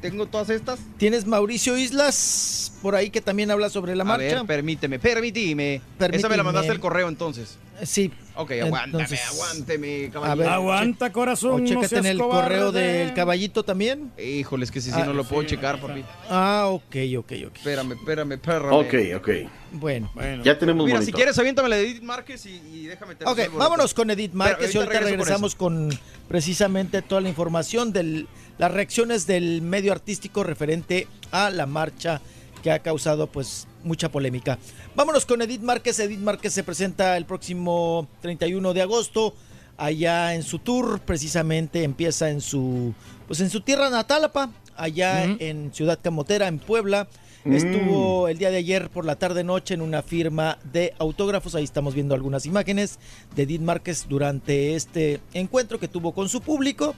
Tengo 0.01 0.25
todas 0.27 0.49
estas. 0.49 0.79
Tienes 0.97 1.25
Mauricio 1.25 1.77
Islas 1.77 2.71
por 2.81 2.95
ahí 2.95 3.09
que 3.09 3.19
también 3.21 3.51
habla 3.51 3.69
sobre 3.69 3.95
la 3.95 4.03
A 4.03 4.05
marcha. 4.07 4.23
ver, 4.37 4.45
permíteme, 4.45 4.97
permíteme. 4.99 5.81
Esa 6.11 6.29
me 6.29 6.37
la 6.37 6.43
mandaste 6.43 6.71
el 6.71 6.79
correo 6.79 7.09
entonces. 7.09 7.57
Sí. 7.83 8.11
Ok, 8.35 8.51
aguántame, 8.61 9.03
Entonces, 9.03 9.21
aguánteme, 9.29 10.05
A 10.07 10.11
caballero. 10.11 10.37
ver, 10.37 10.49
Aguanta, 10.49 11.11
corazón. 11.11 11.61
O 11.61 11.65
chécate 11.65 11.97
en 11.97 12.05
el 12.05 12.17
cobarde. 12.17 12.41
correo 12.43 12.71
del 12.71 13.13
caballito 13.13 13.63
también. 13.63 14.11
Híjole, 14.17 14.63
es 14.65 14.71
que 14.71 14.79
si 14.81 14.91
Ah, 14.93 15.03
no 15.05 15.13
lo 15.13 15.23
puedo 15.25 15.41
sí, 15.43 15.49
checar, 15.49 15.79
papi. 15.79 16.03
Ah, 16.29 16.67
ok, 16.69 16.95
ok, 17.17 17.31
ok. 17.47 17.55
Espérame, 17.57 17.93
espérame, 17.93 18.31
espérame. 18.33 18.71
Ok, 18.73 18.93
ok. 19.17 19.29
Bueno. 19.73 20.09
Ya 20.43 20.57
tenemos 20.57 20.85
Mira, 20.85 21.01
si 21.01 21.11
quieres, 21.11 21.37
aviéntame 21.37 21.67
la 21.69 21.75
de 21.77 21.83
Edith 21.89 22.01
Márquez 22.03 22.45
y, 22.45 22.61
y 22.73 22.87
déjame 22.87 23.15
Ok, 23.25 23.39
vámonos 23.57 23.93
con 23.93 24.09
Edith 24.09 24.33
Márquez 24.33 24.73
y 24.73 24.77
ahorita 24.77 24.99
con 24.99 25.03
regresamos 25.09 25.55
con, 25.55 25.99
precisamente 26.27 27.01
toda 27.01 27.21
la 27.21 27.29
información 27.29 27.91
de 27.91 28.25
las 28.59 28.71
reacciones 28.71 29.25
del 29.25 29.63
medio 29.63 29.91
artístico 29.91 30.43
referente 30.43 31.07
a 31.31 31.49
la 31.49 31.65
marcha 31.65 32.21
que 32.61 32.71
ha 32.71 32.79
causado 32.79 33.27
pues 33.27 33.67
mucha 33.83 34.09
polémica. 34.09 34.59
Vámonos 34.95 35.25
con 35.25 35.41
Edith 35.41 35.61
Márquez. 35.61 35.97
Edith 35.99 36.19
Márquez 36.19 36.53
se 36.53 36.63
presenta 36.63 37.17
el 37.17 37.25
próximo 37.25 38.07
31 38.21 38.73
de 38.73 38.81
agosto 38.81 39.33
allá 39.79 40.35
en 40.35 40.43
su 40.43 40.59
tour, 40.59 40.99
precisamente 40.99 41.83
empieza 41.83 42.29
en 42.29 42.41
su 42.41 42.93
pues 43.27 43.39
en 43.39 43.49
su 43.49 43.61
tierra 43.61 43.89
natal, 43.89 44.25
apa, 44.25 44.51
allá 44.75 45.23
en 45.23 45.73
Ciudad 45.73 45.99
Camotera, 46.01 46.47
en 46.47 46.59
Puebla. 46.59 47.07
Mm. 47.45 47.53
Estuvo 47.53 48.27
el 48.27 48.37
día 48.37 48.51
de 48.51 48.57
ayer 48.57 48.89
por 48.89 49.05
la 49.05 49.15
tarde 49.15 49.43
noche 49.43 49.73
en 49.73 49.81
una 49.81 50.01
firma 50.01 50.57
de 50.73 50.93
autógrafos. 50.99 51.55
Ahí 51.55 51.63
estamos 51.63 51.93
viendo 51.93 52.13
algunas 52.13 52.45
imágenes 52.45 52.99
de 53.35 53.43
Edith 53.43 53.61
Márquez 53.61 54.07
durante 54.09 54.75
este 54.75 55.21
encuentro 55.33 55.79
que 55.79 55.87
tuvo 55.87 56.11
con 56.13 56.27
su 56.27 56.41
público. 56.41 56.95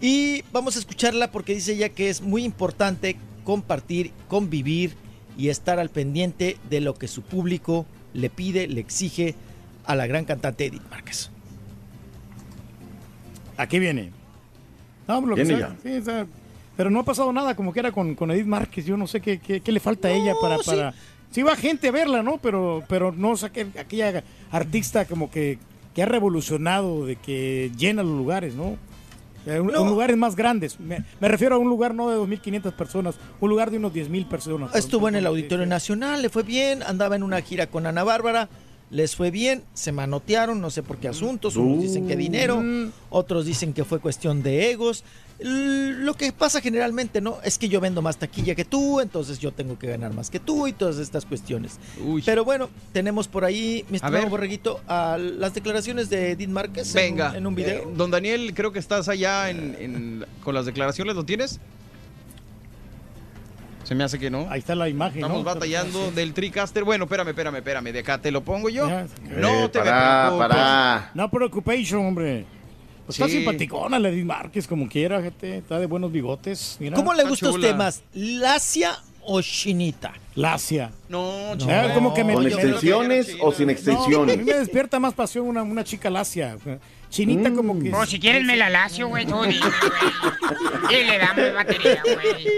Y 0.00 0.42
vamos 0.52 0.76
a 0.76 0.78
escucharla 0.78 1.30
porque 1.32 1.54
dice 1.54 1.72
ella 1.72 1.88
que 1.88 2.10
es 2.10 2.20
muy 2.20 2.44
importante 2.44 3.16
compartir, 3.44 4.12
convivir 4.28 4.94
y 5.38 5.48
estar 5.48 5.78
al 5.78 5.88
pendiente 5.90 6.58
de 6.68 6.80
lo 6.80 6.94
que 6.94 7.08
su 7.08 7.22
público 7.22 7.86
le 8.12 8.28
pide, 8.30 8.66
le 8.68 8.80
exige 8.80 9.34
a 9.84 9.94
la 9.94 10.06
gran 10.06 10.24
cantante 10.24 10.66
Edith 10.66 10.82
Márquez. 10.90 11.30
Aquí 13.56 13.78
viene. 13.78 14.10
No, 15.08 15.20
lo 15.20 15.34
que 15.36 15.44
Viene 15.44 15.58
sea, 15.60 15.68
ya. 15.70 15.76
sí, 15.82 15.96
o 15.98 16.04
sea, 16.04 16.26
pero 16.76 16.90
no 16.90 17.00
ha 17.00 17.04
pasado 17.04 17.32
nada 17.32 17.54
como 17.54 17.72
que 17.72 17.80
era 17.80 17.92
con, 17.92 18.14
con 18.14 18.30
Edith 18.30 18.46
Márquez. 18.46 18.84
Yo 18.84 18.96
no 18.96 19.06
sé 19.06 19.20
qué, 19.20 19.38
qué- 19.38 19.60
qué 19.60 19.72
le 19.72 19.80
falta 19.80 20.08
a 20.08 20.12
ella 20.12 20.34
para... 20.40 20.58
sí. 20.58 20.64
para... 20.66 20.94
Sí 21.30 21.42
va 21.42 21.56
gente 21.56 21.88
a 21.88 21.90
verla, 21.90 22.22
¿no? 22.22 22.38
Pero, 22.38 22.84
pero 22.88 23.12
no 23.12 23.32
o 23.32 23.44
aquella 23.44 24.22
artista 24.50 25.04
como 25.06 25.28
que, 25.30 25.58
que 25.94 26.02
ha 26.02 26.06
revolucionado, 26.06 27.04
de 27.04 27.16
que 27.16 27.70
llena 27.76 28.02
los 28.04 28.16
lugares, 28.16 28.54
¿no? 28.54 28.76
Eh, 29.46 29.60
un- 29.60 29.68
No. 29.68 29.82
un 29.82 29.88
lugares 29.90 30.16
más 30.16 30.34
grandes. 30.36 30.78
Me, 30.80 31.04
me 31.20 31.28
refiero 31.28 31.54
a 31.54 31.58
un 31.58 31.68
lugar 31.68 31.94
no 31.94 32.10
de 32.10 32.16
2.500 32.16 32.72
personas, 32.74 33.14
un 33.40 33.48
lugar 33.48 33.70
de 33.70 33.78
unos 33.78 33.92
10.000 33.92 34.26
personas. 34.28 34.74
Estuvo 34.74 35.08
en 35.08 35.14
el 35.16 35.26
Auditorio 35.26 35.66
Nacional, 35.66 36.20
le 36.22 36.28
fue 36.28 36.42
bien, 36.42 36.82
andaba 36.82 37.16
en 37.16 37.22
una 37.22 37.40
gira 37.40 37.68
con 37.68 37.86
Ana 37.86 38.02
Bárbara, 38.04 38.48
les 38.90 39.16
fue 39.16 39.30
bien, 39.30 39.62
se 39.74 39.92
manotearon, 39.92 40.60
no 40.60 40.70
sé 40.70 40.82
por 40.82 40.98
qué 40.98 41.08
asuntos, 41.08 41.56
unos 41.56 41.80
dicen 41.80 42.06
que 42.06 42.16
dinero, 42.16 42.62
otros 43.10 43.44
dicen 43.46 43.72
que 43.72 43.84
fue 43.84 44.00
cuestión 44.00 44.42
de 44.42 44.70
egos. 44.70 45.04
Lo 45.38 46.14
que 46.14 46.32
pasa 46.32 46.62
generalmente, 46.62 47.20
¿no? 47.20 47.38
Es 47.44 47.58
que 47.58 47.68
yo 47.68 47.78
vendo 47.80 48.00
más 48.00 48.16
taquilla 48.16 48.54
que 48.54 48.64
tú, 48.64 49.00
entonces 49.00 49.38
yo 49.38 49.52
tengo 49.52 49.78
que 49.78 49.86
ganar 49.86 50.14
más 50.14 50.30
que 50.30 50.40
tú 50.40 50.66
y 50.66 50.72
todas 50.72 50.96
estas 50.96 51.26
cuestiones. 51.26 51.78
Pero 52.24 52.42
bueno, 52.44 52.70
tenemos 52.92 53.28
por 53.28 53.44
ahí, 53.44 53.84
mi 53.90 53.96
estimado. 53.96 54.28
Borreguito, 54.28 54.80
a 54.88 55.18
las 55.18 55.52
declaraciones 55.52 56.08
de 56.08 56.30
Edith 56.32 56.48
Márquez 56.48 56.94
en 56.94 57.02
un- 57.02 57.10
Venga. 57.10 57.36
en 57.36 57.46
un 57.46 57.54
video. 57.54 57.82
eh, 57.82 57.88
don 57.96 58.10
Daniel, 58.10 58.52
creo 58.54 58.72
que 58.72 58.78
estás 58.78 59.08
allá 59.10 59.50
en, 59.50 59.76
en- 59.78 60.26
con 60.42 60.54
las 60.54 60.64
declaraciones. 60.64 61.14
¿Lo 61.14 61.24
tienes? 61.24 61.60
Se 63.84 63.94
me 63.94 64.02
hace 64.02 64.18
que 64.18 64.30
no. 64.30 64.46
Ahí 64.50 64.58
está 64.58 64.74
la 64.74 64.88
imagen. 64.88 65.18
Estamos 65.18 65.38
¿no? 65.38 65.44
batallando 65.44 66.10
del 66.10 66.32
TriCaster. 66.34 66.82
Bueno, 66.82 67.04
espérame, 67.04 67.28
espérame, 67.28 67.56
espérame. 67.56 67.92
De 67.92 67.98
acá 68.00 68.18
te 68.20 68.32
lo 68.32 68.42
pongo 68.42 68.68
yo. 68.68 68.88
No 68.88 68.98
Eh, 69.00 69.68
te 69.68 69.78
me 69.78 69.84
pará, 69.84 70.32
preocupes. 70.34 71.14
No 71.14 71.30
preocupación, 71.30 72.06
hombre. 72.06 72.46
Pues 73.06 73.18
Está 73.20 73.28
Sí. 73.28 73.36
simpaticona 73.36 73.98
la 74.00 74.08
Edith 74.08 74.24
Márquez, 74.24 74.66
como 74.66 74.88
quiera, 74.88 75.22
gente. 75.22 75.58
Está 75.58 75.78
de 75.78 75.86
buenos 75.86 76.10
bigotes. 76.12 76.76
Mira. 76.80 76.96
¿Cómo 76.96 77.12
le 77.12 77.18
está 77.20 77.30
gusta 77.30 77.46
a 77.46 77.50
chula. 77.52 77.66
usted 77.68 77.76
más, 77.78 78.02
lacia 78.14 78.98
o 79.22 79.40
chinita? 79.40 80.12
Lacia. 80.34 80.90
No, 81.08 81.54
No, 81.54 81.56
chica. 81.56 81.94
como 81.94 82.12
que 82.12 82.24
me- 82.24 82.34
¿Con 82.34 82.44
me- 82.44 82.50
extensiones 82.50 83.36
o 83.40 83.52
sin 83.52 83.66
No, 83.66 83.70
a 83.70 83.72
extensiones? 83.72 84.38
mí 84.38 84.44
me 84.44 84.54
despierta 84.54 84.98
más 84.98 85.14
pasión 85.14 85.46
una, 85.46 85.62
una 85.62 85.84
chica 85.84 86.10
lacia. 86.10 86.56
Chinita 87.08 87.52
como 87.52 87.72
Mm. 87.74 87.82
que... 87.84 87.92
O 87.94 88.04
si 88.04 88.18
quieres 88.18 88.44
me 88.44 88.56
la 88.56 88.68
lacio, 88.68 89.06
güey, 89.08 89.24
tú 89.24 89.40
dime, 89.42 89.60
güey. 89.60 91.00
Y 91.00 91.04
le 91.06 91.18
damos 91.18 91.54
batería, 91.54 92.02
güey. 92.02 92.48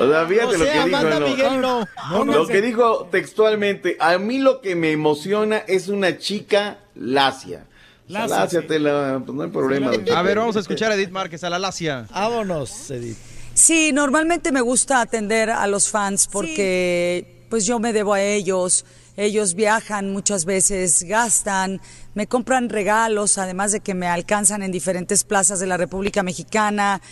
O 0.00 0.08
sea, 0.08 0.26
fíjate 0.26 0.46
O 0.54 0.58
lo 0.58 0.64
que 0.64 0.70
dijo. 0.72 0.82
Amanda 0.84 1.20
¿no? 1.20 1.28
Miguel 1.28 1.60
no. 1.60 1.88
No, 2.10 2.24
no, 2.24 2.32
Lo 2.32 2.46
sé. 2.46 2.52
que 2.52 2.62
dijo 2.62 3.08
textualmente, 3.10 3.96
a 3.98 4.16
mí 4.18 4.38
lo 4.38 4.60
que 4.60 4.76
me 4.76 4.92
emociona 4.92 5.58
es 5.66 5.88
una 5.88 6.16
chica 6.18 6.78
lacia. 6.94 7.66
Lacia, 8.08 8.36
Lacia, 8.36 8.60
sí. 8.62 8.66
te 8.66 8.78
la, 8.78 9.22
pues 9.24 9.36
no 9.36 9.42
hay 9.42 9.50
problema. 9.50 9.92
A 10.14 10.22
ver, 10.22 10.38
vamos 10.38 10.56
a 10.56 10.60
escuchar 10.60 10.90
a 10.90 10.94
Edith 10.94 11.10
Márquez, 11.10 11.44
a 11.44 11.50
la 11.50 11.58
Lacia. 11.58 12.06
Vámonos, 12.10 12.90
Edith. 12.90 13.16
Sí, 13.54 13.92
normalmente 13.92 14.52
me 14.52 14.60
gusta 14.60 15.00
atender 15.00 15.50
a 15.50 15.66
los 15.66 15.90
fans 15.90 16.26
porque 16.26 17.44
pues 17.50 17.66
yo 17.66 17.78
me 17.78 17.92
debo 17.92 18.14
a 18.14 18.22
ellos. 18.22 18.84
Ellos 19.16 19.54
viajan 19.54 20.12
muchas 20.12 20.44
veces, 20.44 21.02
gastan, 21.02 21.80
me 22.14 22.28
compran 22.28 22.68
regalos, 22.68 23.36
además 23.36 23.72
de 23.72 23.80
que 23.80 23.92
me 23.92 24.06
alcanzan 24.06 24.62
en 24.62 24.70
diferentes 24.70 25.24
plazas 25.24 25.58
de 25.58 25.66
la 25.66 25.76
República 25.76 26.22
Mexicana. 26.22 27.02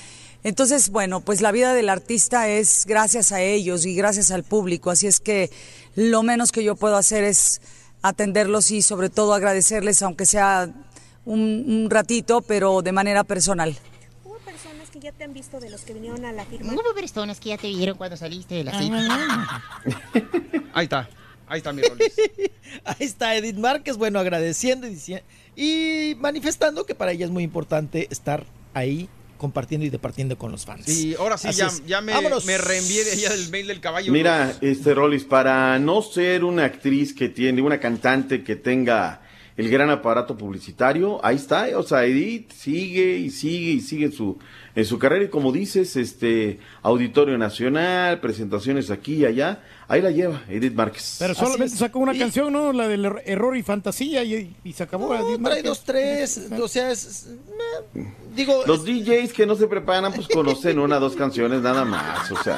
Entonces, 0.44 0.91
bueno, 0.91 1.20
pues 1.20 1.41
la 1.41 1.50
vida 1.50 1.75
del 1.75 1.89
artista 1.89 2.49
es 2.49 2.84
gracias 2.86 3.33
a 3.33 3.42
ellos 3.42 3.84
y 3.84 3.97
gracias 3.97 4.31
al 4.31 4.44
público. 4.44 4.91
Así 4.91 5.08
es 5.08 5.18
que 5.18 5.50
lo 5.97 6.23
menos 6.23 6.52
que 6.52 6.62
yo 6.62 6.76
puedo 6.76 6.97
hacer 6.97 7.25
es 7.25 7.60
atenderlos 8.08 8.70
y 8.70 8.82
sobre 8.82 9.10
todo 9.10 9.34
agradecerles, 9.34 10.02
aunque 10.02 10.26
sea 10.26 10.68
un, 11.24 11.64
un 11.66 11.90
ratito, 11.90 12.40
pero 12.42 12.82
de 12.82 12.92
manera 12.92 13.24
personal. 13.24 13.76
¿Hubo 14.24 14.38
personas 14.38 14.90
que 14.90 15.00
ya 15.00 15.12
te 15.12 15.24
han 15.24 15.32
visto 15.32 15.60
de 15.60 15.70
los 15.70 15.82
que 15.82 15.94
vinieron 15.94 16.24
a 16.24 16.32
la 16.32 16.44
firma? 16.44 16.72
Hubo 16.72 16.94
personas 16.94 17.40
que 17.40 17.50
ya 17.50 17.58
te 17.58 17.68
vieron 17.68 17.96
cuando 17.96 18.16
saliste 18.16 18.54
de 18.56 18.64
la 18.64 18.78
cita. 18.78 19.62
Ahí 20.72 20.84
está. 20.84 21.08
Ahí 21.48 21.58
está 21.58 21.72
mi 21.72 21.82
Rolis. 21.82 22.12
Ahí 22.84 22.96
está 23.06 23.36
Edith 23.36 23.56
Márquez, 23.56 23.96
bueno, 23.96 24.18
agradeciendo 24.18 24.88
y 25.54 26.16
manifestando 26.18 26.84
que 26.84 26.94
para 26.94 27.12
ella 27.12 27.24
es 27.24 27.30
muy 27.30 27.44
importante 27.44 28.08
estar 28.10 28.44
ahí 28.74 29.08
compartiendo 29.36 29.86
y 29.86 29.90
departiendo 29.90 30.36
con 30.36 30.52
los 30.52 30.65
fans. 30.65 30.89
Y 30.89 31.15
ahora 31.15 31.39
sí, 31.39 31.48
Así 31.48 31.58
ya, 31.58 31.70
ya 31.86 32.00
me, 32.00 32.12
me 32.44 32.58
reenvié 32.58 33.05
de 33.05 33.12
allá 33.12 33.31
del 33.31 33.48
mail 33.50 33.66
del 33.66 33.81
caballo. 33.81 34.12
Mira, 34.12 34.55
este 34.60 34.94
Rolis, 34.94 35.24
para 35.24 35.78
no 35.78 36.02
ser 36.02 36.44
una 36.44 36.65
actriz 36.65 37.15
que 37.15 37.28
tiene, 37.28 37.62
una 37.62 37.78
cantante 37.81 38.42
que 38.42 38.56
tenga 38.56 39.23
el 39.56 39.70
gran 39.70 39.89
aparato 39.89 40.36
publicitario, 40.36 41.24
ahí 41.24 41.36
está, 41.36 41.66
o 41.78 41.82
sea, 41.82 42.05
Edith 42.05 42.52
sigue 42.52 43.16
y 43.16 43.31
sigue 43.31 43.70
y 43.70 43.81
sigue 43.81 44.06
en 44.06 44.12
su, 44.12 44.39
en 44.74 44.84
su 44.84 44.98
carrera 44.98 45.24
y 45.24 45.28
como 45.28 45.50
dices, 45.50 45.97
este, 45.97 46.58
Auditorio 46.82 47.39
Nacional, 47.39 48.20
presentaciones 48.20 48.90
aquí 48.90 49.15
y 49.15 49.24
allá, 49.24 49.62
ahí 49.89 50.02
la 50.02 50.10
lleva 50.10 50.42
Edith 50.48 50.74
Márquez. 50.74 51.16
Pero 51.18 51.34
solamente 51.34 51.76
sacó 51.76 51.98
una 52.00 52.16
canción, 52.16 52.52
¿no? 52.52 52.73
La 52.73 52.89
del 52.89 53.05
er- 53.05 53.23
error 53.24 53.56
y 53.56 53.62
fantasía 53.62 54.23
y, 54.24 54.56
y 54.65 54.73
se 54.73 54.82
acabó. 54.82 55.15
No, 55.15 55.28
Edith 55.28 55.42
trae 55.44 55.62
dos, 55.62 55.82
tres, 55.84 56.48
o 56.60 56.68
sea, 56.68 56.90
es, 56.90 57.05
es- 57.05 57.28
digo, 58.34 58.62
Los 58.66 58.84
DJs 58.84 59.32
que 59.32 59.47
no 59.47 59.55
se 59.55 59.66
preparan, 59.66 60.12
pues 60.12 60.28
conocen 60.28 60.78
una 60.78 60.97
o 60.98 61.00
dos 61.00 61.16
canciones 61.16 61.62
nada 61.62 61.84
más, 61.84 62.31
o 62.31 62.42
sea. 62.42 62.56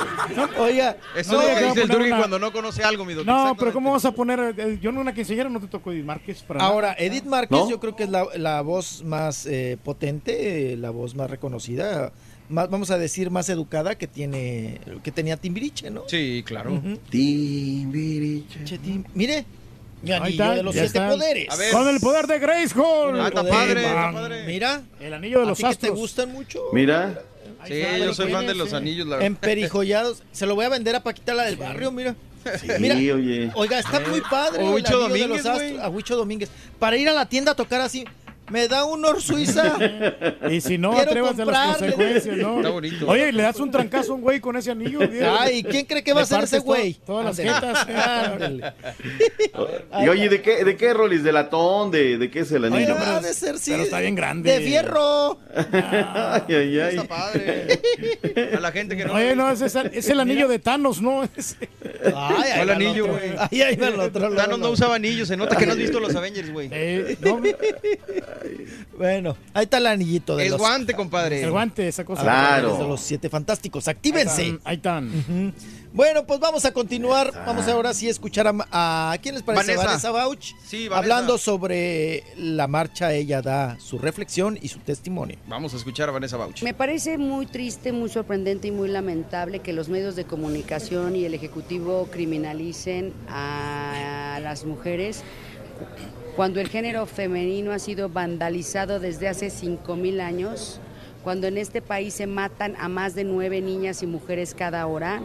oiga, 0.59 0.97
Eso 1.17 1.33
No, 1.35 1.43
es 1.43 1.49
lo 1.49 1.59
que 1.59 1.65
dice 1.67 1.83
el 1.83 1.89
Turki 1.91 2.07
una- 2.09 2.19
cuando 2.19 2.39
no 2.39 2.53
conoce 2.53 2.83
algo, 2.83 3.05
mi 3.05 3.15
doctor. 3.15 3.35
No, 3.35 3.57
pero 3.59 3.73
¿cómo 3.73 3.93
vas 3.93 4.05
a 4.05 4.13
poner? 4.13 4.55
eh, 4.57 4.79
Yo 4.81 4.91
en 4.91 4.99
una 4.99 5.13
quinceañera 5.15 5.49
no 5.51 5.61
te 5.61 5.67
tocó 5.69 5.93
Edith 5.93 6.05
Márquez 6.05 6.43
para 6.43 6.65
Ahora, 6.65 6.89
nada. 6.89 7.01
Edith 7.01 7.25
Márquez 7.25 7.59
¿No? 7.59 7.71
yo 7.71 7.79
creo 7.81 7.95
que 7.95 8.05
es 8.05 8.11
la, 8.11 8.27
la 8.37 8.61
voz 8.63 9.03
más 9.05 9.47
eh, 9.47 9.77
potente, 9.85 10.73
eh, 10.73 10.77
la 10.77 10.91
voz 10.91 11.15
más 11.15 11.31
reconocida, 11.31 12.13
más, 12.49 12.69
vamos 12.71 12.91
a 12.91 12.99
decir 12.99 13.31
más 13.31 13.49
educada 13.49 13.97
que 13.97 14.07
tiene 14.07 14.81
que 15.03 15.13
tenía 15.13 15.37
Timbiriche, 15.37 15.91
¿no? 15.91 16.05
Sí, 16.09 16.43
claro. 16.47 16.75
Ujú. 16.75 16.99
Timbiriche. 17.11 18.65
Che, 18.65 18.79
Tim- 18.79 19.05
Mire, 19.15 19.45
mi 20.03 20.13
Ahí 20.13 20.17
anillo 20.19 20.31
está, 20.45 20.55
de 20.55 20.63
los 20.63 20.73
siete 20.73 20.87
está. 20.87 21.09
poderes. 21.11 21.47
A 21.51 21.57
ver. 21.57 21.73
Con 21.73 21.89
el 21.89 22.01
poder 22.01 22.27
de 22.27 22.39
Grayskull. 22.39 23.21
Ah, 23.21 23.31
padre, 23.33 23.83
padre. 23.85 24.47
Mira, 24.47 24.83
El 25.01 25.15
anillo 25.15 25.39
de 25.39 25.45
¿a 25.45 25.49
los 25.49 25.59
ti 25.59 25.65
que 25.65 25.69
te 25.69 25.73
astros. 25.87 25.99
gustan 25.99 26.33
mucho? 26.33 26.63
Mira. 26.73 27.23
Sí, 27.67 27.83
yo 27.99 28.15
soy 28.15 28.31
fan 28.33 28.47
de 28.47 28.55
los 28.55 28.73
anillos, 28.73 29.07
la 29.07 29.17
verdad. 29.17 29.27
Emperijollados. 29.27 30.23
Se 30.33 30.47
lo 30.47 30.55
voy 30.55 30.65
a 30.65 30.69
vender 30.69 30.95
a 30.95 31.03
Paquita 31.03 31.35
la 31.35 31.45
del 31.45 31.57
barrio, 31.57 31.91
mira. 31.91 32.15
Sí, 32.61 32.69
Mira, 32.79 32.95
oye. 32.95 33.51
Oiga, 33.55 33.79
está 33.81 34.01
muy 34.01 34.21
padre. 34.23 34.63
O 34.63 34.73
Huicho 34.75 35.09
de 35.09 35.27
los 35.27 35.45
astros- 35.45 35.81
A 35.81 35.89
Huicho 35.89 36.17
Domínguez. 36.17 36.49
Para 36.79 36.97
ir 36.97 37.09
a 37.09 37.13
la 37.13 37.29
tienda 37.29 37.53
a 37.53 37.57
tocar 37.57 37.81
así. 37.81 38.05
Me 38.51 38.69
da 38.69 38.85
un 38.85 39.05
Or 39.05 39.21
Suiza. 39.23 39.77
Y 40.51 40.61
si 40.61 40.79
no, 40.79 40.93
Quiero 40.93 41.11
atrévase 41.11 41.43
a 41.43 41.45
las 41.45 41.77
consecuencias, 41.77 42.37
¿no? 42.37 42.57
Está 42.57 42.71
bonito. 42.71 43.07
Oye, 43.07 43.33
le 43.33 43.43
das 43.43 43.59
un 43.61 43.71
trancazo 43.71 44.13
a 44.13 44.15
un 44.15 44.23
güey 44.23 44.41
con 44.41 44.57
ese 44.57 44.71
anillo. 44.71 45.01
Ay, 45.41 45.63
¿quién 45.63 45.85
cree 45.87 46.03
que 46.03 46.13
va 46.13 46.23
a 46.23 46.27
ser 46.27 46.45
ese 46.45 46.59
güey? 46.61 46.95
Todas 47.07 47.25
las 47.25 47.37
jetas. 47.37 47.87
Y 50.03 50.09
oye, 50.09 50.29
¿de 50.29 50.43
qué, 50.43 50.65
de 50.65 50.77
qué 50.77 50.95
Rolis? 50.95 51.23
¿De 51.25 51.33
latón? 51.33 51.91
¿De, 51.91 52.19
de 52.19 52.31
qué 52.31 52.41
es 52.41 52.53
el 52.53 52.65
anillo? 52.67 52.95
Oye, 52.95 53.05
ha 53.05 53.21
de 53.21 53.35
ser, 53.35 53.59
sí. 53.59 53.71
pero 53.73 53.83
está 53.85 54.01
bien 54.01 54.15
grande. 54.15 54.51
De 54.53 54.61
fierro. 54.65 55.39
ay, 55.55 56.43
ay, 56.55 56.81
ay. 56.81 56.97
Está 56.97 57.05
padre. 57.05 57.81
A 58.57 58.61
la 58.61 58.73
gente 58.73 58.97
que 58.97 59.05
no. 59.05 59.15
Oye, 59.15 59.35
no, 59.35 59.51
es, 59.51 59.61
esa- 59.61 59.83
es 59.83 60.09
el 60.09 60.21
anillo 60.21 60.49
de 60.49 60.59
Thanos, 60.59 61.01
¿no? 61.03 61.25
Ese- 61.37 61.69
Ay, 62.05 62.13
ahí 62.45 62.53
¿Cuál 62.57 62.71
va 62.71 62.75
anillo, 62.75 63.05
el 63.07 63.11
otro. 63.11 63.13
güey? 63.19 63.31
Ahí, 63.51 63.63
ahí 63.63 63.77
va 63.77 63.89
el 63.89 64.01
otro. 64.01 64.35
Thanos 64.35 64.59
no 64.59 64.71
usaba 64.71 64.95
anillos, 64.95 65.29
se 65.29 65.37
nota 65.37 65.57
que 65.57 65.67
no 65.67 65.73
has 65.73 65.79
visto 65.79 65.99
los 66.01 66.15
Avengers, 66.15 66.53
güey. 66.53 66.69
Eh, 66.73 67.17
no, 67.21 67.41
Bueno, 68.97 69.37
ahí 69.55 69.65
está 69.65 69.79
el 69.79 69.87
anillito 69.87 70.37
de 70.37 70.49
los... 70.51 70.59
guante, 70.59 70.95
compadre. 70.95 71.43
el 71.43 71.51
guante, 71.51 71.87
esa 71.89 72.05
cosa. 72.05 72.23
Claro. 72.23 72.77
de 72.79 72.85
los 72.89 73.01
siete 73.01 73.29
fantásticos. 73.29 73.89
Actívense. 73.89 74.59
Ahí 74.65 74.77
están. 74.77 75.53
Bueno, 75.93 76.27
pues 76.27 76.39
vamos 76.39 76.65
a 76.65 76.73
continuar. 76.73 77.33
Vamos 77.47 77.67
ahora 77.69 77.95
sí 77.95 78.09
a 78.09 78.11
escuchar 78.11 78.47
a, 78.47 78.53
a- 78.71 79.17
¿quién 79.23 79.35
les 79.35 79.43
parece? 79.43 79.69
Vanessa. 79.73 79.87
Vanessa 79.87 80.11
Bauch. 80.11 80.53
Sí, 80.67 80.89
Vanessa. 80.89 80.99
Hablando 80.99 81.39
sobre 81.39 82.25
la 82.37 82.67
marcha, 82.67 83.13
ella 83.15 83.41
da 83.41 83.79
su 83.81 83.99
reflexión 83.99 84.59
y 84.61 84.69
su 84.69 84.81
testimonio. 84.81 85.39
Vamos 85.47 85.73
a 85.75 85.77
escuchar 85.79 86.09
a 86.09 86.13
Vanessa 86.13 86.37
Bauch. 86.37 86.63
Me 86.63 86.75
parece 86.75 87.17
muy 87.19 87.47
triste, 87.47 87.93
muy 87.93 88.11
sorprendente 88.11 88.69
y 88.69 88.71
muy 88.71 88.89
lamentable 88.89 89.61
que 89.61 89.73
los 89.73 89.89
medios 89.89 90.15
de 90.17 90.25
comunicación 90.25 91.17
y 91.17 91.25
el 91.25 91.35
Ejecutivo 91.35 92.09
criminalicen 92.11 93.15
a 93.29 94.39
las 94.43 94.65
mujeres 94.65 95.23
cuando 96.37 96.61
el 96.61 96.69
género 96.69 97.07
femenino 97.07 97.73
ha 97.73 97.79
sido 97.79 98.09
vandalizado 98.09 99.01
desde 99.01 99.29
hace 99.29 99.49
5.000 99.49 100.21
años, 100.21 100.81
cuando 101.25 101.47
en 101.49 101.59
este 101.59 101.83
país 101.83 102.15
se 102.15 102.27
matan 102.27 102.77
a 102.79 102.89
más 102.89 103.15
de 103.15 103.25
nueve 103.25 103.61
niñas 103.61 104.03
y 104.03 104.07
mujeres 104.07 104.55
cada 104.55 104.87
hora, 104.87 105.21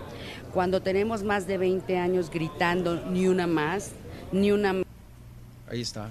cuando 0.53 0.81
tenemos 0.81 1.23
más 1.23 1.45
de 1.47 1.57
20 1.57 1.97
años 1.97 2.29
gritando 2.31 2.95
ni 3.09 3.27
una 3.27 3.45
más, 3.47 3.91
ni 4.31 4.51
una 4.51 4.73
más. 4.73 4.85
Ahí 5.69 5.81
está. 5.81 6.09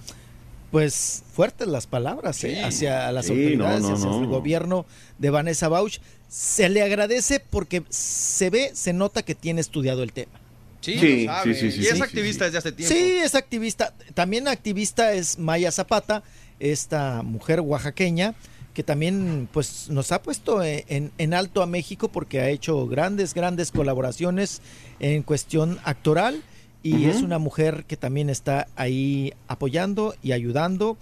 Pues 0.71 1.23
fuertes 1.33 1.69
las 1.69 1.87
palabras 1.87 2.43
¿eh? 2.45 2.55
Sí. 2.55 2.61
hacia 2.61 3.13
las 3.13 3.27
Sí, 3.27 3.33
autoridades, 3.33 3.83
no, 3.83 3.89
no, 3.91 3.95
hacia 3.97 4.09
no. 4.09 4.21
el 4.21 4.27
gobierno 4.29 4.87
de 5.19 5.31
Vanessa 5.31 5.69
Bauch. 5.69 5.99
Se 6.29 6.69
le 6.71 6.81
agradece 6.83 7.41
porque 7.41 7.83
se 7.91 8.49
ve, 8.49 8.71
se 8.73 8.93
nota 8.95 9.23
que 9.23 9.35
tiene 9.35 9.61
estudiado 9.61 10.03
el 10.03 10.13
tema. 10.15 10.33
Sí, 10.83 10.99
Sí, 10.99 11.25
lo 11.27 11.33
sabe. 11.33 11.55
sí, 11.55 11.61
sí, 11.61 11.73
sí, 11.73 11.81
y 11.83 11.87
es 11.87 11.97
sí, 11.97 12.03
activista 12.03 12.45
desde 12.45 12.59
hace 12.59 12.73
tiempo. 12.73 12.95
Sí, 12.95 13.01
es 13.23 13.35
activista. 13.35 13.95
También 14.13 14.47
activista 14.49 15.13
es 15.15 15.39
Maya 15.39 15.71
Zapata, 15.73 16.23
esta 16.61 17.23
mujer 17.23 17.61
oaxaqueña 17.61 18.35
que 18.75 18.83
también 18.83 19.49
pues 19.53 19.91
nos 19.91 20.13
ha 20.13 20.23
puesto 20.23 20.63
en, 20.63 20.83
en- 20.89 21.13
en 21.19 21.35
alto 21.35 21.63
a 21.63 21.67
México 21.67 22.09
porque 22.09 22.41
ha 22.41 22.49
hecho 22.49 22.87
grandes, 22.87 23.35
grandes 23.35 23.71
colaboraciones 23.71 24.61
en 24.99 25.23
cuestión 25.23 25.79
actoral 25.85 26.43
y 26.83 27.05
es 27.05 27.23
una 27.23 27.39
mujer 27.39 27.85
que 27.87 27.97
también 27.97 28.29
está 28.31 28.67
ahí 28.75 29.35
apoyando 29.47 30.15
y 30.23 30.33
ayudando 30.33 30.97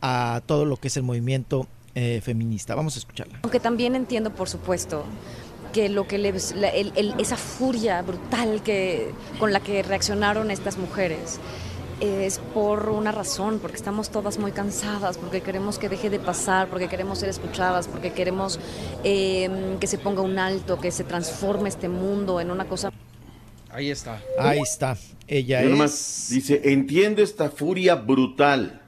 a 0.00 0.40
todo 0.46 0.64
lo 0.64 0.76
que 0.78 0.88
es 0.88 0.96
el 0.96 1.02
movimiento 1.02 1.66
eh, 1.96 2.20
feminista. 2.24 2.74
Vamos 2.76 2.94
a 2.96 3.00
escucharla. 3.00 3.40
Aunque 3.42 3.58
también 3.60 3.94
entiendo, 3.96 4.30
por 4.32 4.48
supuesto, 4.48 5.04
que 5.72 5.88
lo 5.88 6.06
que 6.06 6.18
les, 6.18 6.54
la- 6.54 6.68
el- 6.68 6.92
el- 6.96 7.14
esa 7.18 7.36
furia 7.36 8.02
brutal 8.02 8.62
que 8.62 9.12
con 9.38 9.52
la 9.52 9.60
que 9.60 9.82
reaccionaron 9.82 10.50
estas 10.50 10.76
mujeres 10.78 11.38
es 12.00 12.38
por 12.54 12.90
una 12.90 13.10
razón, 13.10 13.58
porque 13.58 13.76
estamos 13.76 14.10
todas 14.10 14.38
muy 14.38 14.52
cansadas, 14.52 15.18
porque 15.18 15.40
queremos 15.40 15.78
que 15.80 15.88
deje 15.88 16.10
de 16.10 16.20
pasar, 16.20 16.68
porque 16.68 16.88
queremos 16.88 17.18
ser 17.18 17.28
escuchadas, 17.28 17.88
porque 17.88 18.12
queremos 18.12 18.60
eh, 19.02 19.76
que 19.80 19.86
se 19.88 19.98
ponga 19.98 20.22
un 20.22 20.38
alto, 20.38 20.78
que 20.78 20.92
se 20.92 21.02
transforme 21.02 21.68
este 21.68 21.88
mundo 21.88 22.40
en 22.40 22.50
una 22.52 22.66
cosa 22.66 22.90
Ahí 23.70 23.90
está. 23.90 24.22
Ahí 24.38 24.60
está. 24.60 24.96
Ella 25.26 25.60
Y 25.62 25.64
es... 25.66 25.70
nomás 25.70 26.26
dice, 26.30 26.60
entiendo 26.64 27.22
esta 27.22 27.50
furia 27.50 27.96
brutal. 27.96 28.80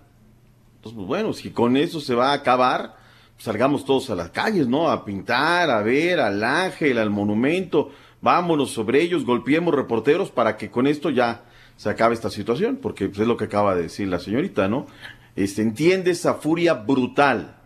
Entonces, 0.76 0.97
pues 0.97 1.07
bueno, 1.07 1.33
si 1.34 1.50
con 1.50 1.76
eso 1.76 2.00
se 2.00 2.15
va 2.15 2.31
a 2.31 2.34
acabar, 2.34 2.97
salgamos 3.41 3.85
todos 3.85 4.10
a 4.10 4.15
las 4.15 4.31
calles, 4.31 4.69
¿no? 4.69 4.89
A 4.91 5.05
pintar, 5.05 5.70
a 5.70 5.83
ver 5.83 6.20
al 6.20 6.44
ángel, 6.44 6.99
al 6.99 7.10
monumento, 7.10 7.91
vámonos 8.20 8.70
sobre 8.70 9.01
ellos, 9.02 9.25
golpeemos 9.25 9.75
reporteros 9.75 10.31
para 10.31 10.57
que 10.57 10.70
con 10.70 10.86
esto 10.86 11.10
ya 11.10 11.44
se 11.77 11.89
acabe 11.89 12.15
esta 12.15 12.28
situación, 12.31 12.78
porque 12.81 13.09
pues, 13.09 13.20
es 13.20 13.27
lo 13.27 13.36
que 13.39 13.44
acaba 13.47 13.75
de 13.75 13.83
decir 13.85 14.07
la 14.09 14.19
señorita, 14.20 14.69
¿no? 14.69 14.86
Este, 15.35 15.62
entiende 15.62 16.10
esa 16.10 16.35
furia 16.35 16.75
brutal. 16.75 17.57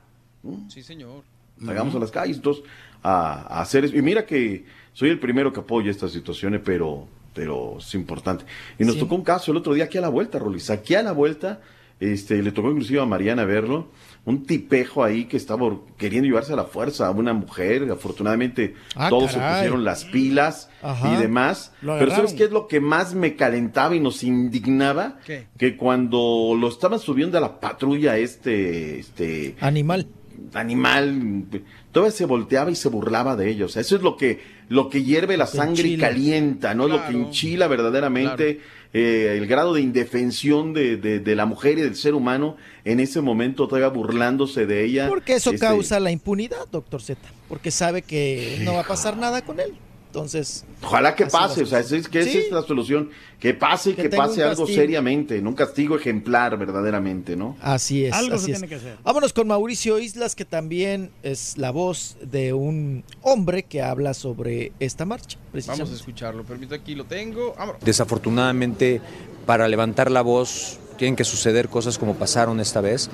Sí, 0.68 0.82
señor. 0.82 1.22
Salgamos 1.64 1.94
a 1.94 1.98
las 1.98 2.10
calles, 2.12 2.36
entonces, 2.36 2.62
a, 3.02 3.58
a 3.58 3.60
hacer 3.62 3.84
eso. 3.84 3.96
Y 3.96 4.02
mira 4.02 4.24
que 4.26 4.64
soy 4.92 5.08
el 5.10 5.18
primero 5.18 5.52
que 5.52 5.60
apoya 5.60 5.90
estas 5.90 6.12
situaciones, 6.12 6.60
pero, 6.64 7.08
pero 7.34 7.78
es 7.78 7.94
importante. 7.94 8.44
Y 8.78 8.84
nos 8.84 8.94
Sí. 8.94 9.00
tocó 9.00 9.16
un 9.16 9.24
caso 9.24 9.50
el 9.50 9.56
otro 9.56 9.74
día 9.74 9.84
aquí 9.84 9.98
a 9.98 10.02
la 10.02 10.08
vuelta, 10.08 10.38
Rolis. 10.38 10.70
Aquí 10.70 10.94
a 10.94 11.02
la 11.02 11.12
vuelta, 11.12 11.60
este, 11.98 12.40
le 12.42 12.52
tocó 12.52 12.70
inclusive 12.70 13.00
a 13.00 13.06
Mariana 13.06 13.44
verlo, 13.44 13.88
un 14.26 14.44
tipejo 14.46 15.04
ahí 15.04 15.26
que 15.26 15.36
estaba 15.36 15.70
queriendo 15.98 16.26
llevarse 16.26 16.54
a 16.54 16.56
la 16.56 16.64
fuerza 16.64 17.06
a 17.06 17.10
una 17.10 17.32
mujer. 17.34 17.86
Afortunadamente, 17.90 18.74
Ah, 18.96 19.10
todos 19.10 19.32
caray. 19.32 19.48
se 19.50 19.54
pusieron 19.56 19.84
las 19.84 20.04
pilas 20.06 20.70
Ajá. 20.82 21.12
y 21.12 21.16
demás. 21.20 21.72
Lo 21.82 21.98
Pero 21.98 22.10
¿sabes 22.10 22.32
qué 22.32 22.44
es 22.44 22.50
lo 22.50 22.66
que 22.66 22.80
más 22.80 23.14
me 23.14 23.36
calentaba 23.36 23.94
y 23.94 24.00
nos 24.00 24.22
indignaba? 24.24 25.18
¿Qué? 25.26 25.46
Que 25.58 25.76
cuando 25.76 26.56
lo 26.58 26.68
estaban 26.68 26.98
subiendo 27.00 27.36
a 27.36 27.40
la 27.42 27.60
patrulla 27.60 28.16
este, 28.16 28.98
este, 28.98 29.56
Animal. 29.60 30.06
animal, 30.54 31.44
todavía 31.92 32.12
se 32.16 32.24
volteaba 32.24 32.70
y 32.70 32.76
se 32.76 32.88
burlaba 32.88 33.36
de 33.36 33.50
ellos. 33.50 33.76
Eso 33.76 33.96
es 33.96 34.02
lo 34.02 34.16
que, 34.16 34.40
lo 34.68 34.88
que 34.88 35.02
hierve 35.04 35.36
la 35.36 35.46
sangre 35.46 35.88
y 35.88 35.96
calienta, 35.98 36.74
¿no? 36.74 36.88
Lo 36.88 36.96
que 37.02 37.10
Claro. 37.12 37.26
enchila 37.26 37.66
verdaderamente 37.68 38.60
eh, 38.94 39.34
el 39.36 39.46
grado 39.46 39.74
de 39.74 39.80
indefensión 39.82 40.72
de, 40.72 40.96
de- 40.96 41.18
de 41.20 41.34
la 41.36 41.44
mujer 41.46 41.78
y 41.78 41.82
del 41.82 41.96
ser 41.96 42.14
humano 42.14 42.56
en 42.84 43.00
ese 43.00 43.20
momento 43.20 43.66
todavía 43.68 43.88
burlándose 43.88 44.64
de 44.66 44.84
ella. 44.84 45.08
Porque 45.08 45.34
eso 45.34 45.50
Este, 45.50 45.66
causa 45.66 46.00
la 46.00 46.10
impunidad, 46.12 46.66
doctor 46.70 47.02
Z. 47.02 47.20
Porque 47.48 47.70
sabe 47.70 48.02
que 48.02 48.60
no 48.62 48.74
va 48.74 48.80
a 48.80 48.86
pasar 48.86 49.16
nada 49.16 49.42
con 49.42 49.60
él. 49.60 49.74
Entonces. 50.14 50.64
Ojalá 50.80 51.16
que 51.16 51.26
pase, 51.26 51.64
o 51.64 51.66
sea, 51.66 51.80
es, 51.80 52.08
que 52.08 52.20
esa 52.20 52.30
Sí. 52.30 52.38
es 52.38 52.52
la 52.52 52.62
solución. 52.62 53.10
Que 53.40 53.52
pase 53.52 53.90
y 53.90 53.94
Que 53.94 54.02
que, 54.02 54.10
pase 54.10 54.44
algo 54.44 54.64
seriamente, 54.64 55.36
en 55.36 55.48
un 55.48 55.54
castigo 55.54 55.96
ejemplar 55.96 56.56
verdaderamente, 56.56 57.34
¿no? 57.34 57.56
Así 57.60 58.04
es. 58.04 58.14
Algo 58.14 58.36
así 58.36 58.44
se 58.46 58.52
es. 58.52 58.58
tiene 58.58 58.68
que 58.68 58.76
hacer. 58.76 58.96
Vámonos 59.02 59.32
con 59.32 59.48
Mauricio 59.48 59.98
Islas, 59.98 60.36
que 60.36 60.44
también 60.44 61.10
es 61.24 61.58
la 61.58 61.72
voz 61.72 62.16
de 62.22 62.52
un 62.52 63.02
hombre 63.22 63.64
que 63.64 63.82
habla 63.82 64.14
sobre 64.14 64.70
esta 64.78 65.04
marcha. 65.04 65.36
Vamos 65.66 65.90
a 65.90 65.94
escucharlo. 65.94 66.44
Permito, 66.44 66.76
aquí 66.76 66.94
lo 66.94 67.06
tengo. 67.06 67.56
Vámonos. 67.58 67.82
Desafortunadamente, 67.82 69.00
para 69.46 69.66
levantar 69.66 70.12
la 70.12 70.22
voz, 70.22 70.78
tienen 70.96 71.16
que 71.16 71.24
suceder 71.24 71.68
cosas 71.68 71.98
como 71.98 72.14
pasaron 72.14 72.60
esta 72.60 72.80
vez. 72.80 73.10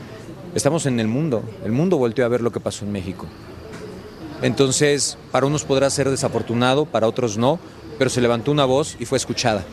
Estamos 0.54 0.84
en 0.84 1.00
el 1.00 1.08
mundo. 1.08 1.42
El 1.64 1.72
mundo 1.72 1.96
volteó 1.96 2.26
a 2.26 2.28
ver 2.28 2.42
lo 2.42 2.52
que 2.52 2.60
pasó 2.60 2.84
en 2.84 2.92
México. 2.92 3.26
Entonces, 4.42 5.18
para 5.30 5.46
unos 5.46 5.64
podrá 5.64 5.90
ser 5.90 6.08
desafortunado, 6.08 6.86
para 6.86 7.06
otros 7.06 7.36
no, 7.36 7.58
pero 7.98 8.10
se 8.10 8.20
levantó 8.20 8.50
una 8.50 8.64
voz 8.64 8.96
y 8.98 9.04
fue 9.04 9.18
escuchada. 9.18 9.64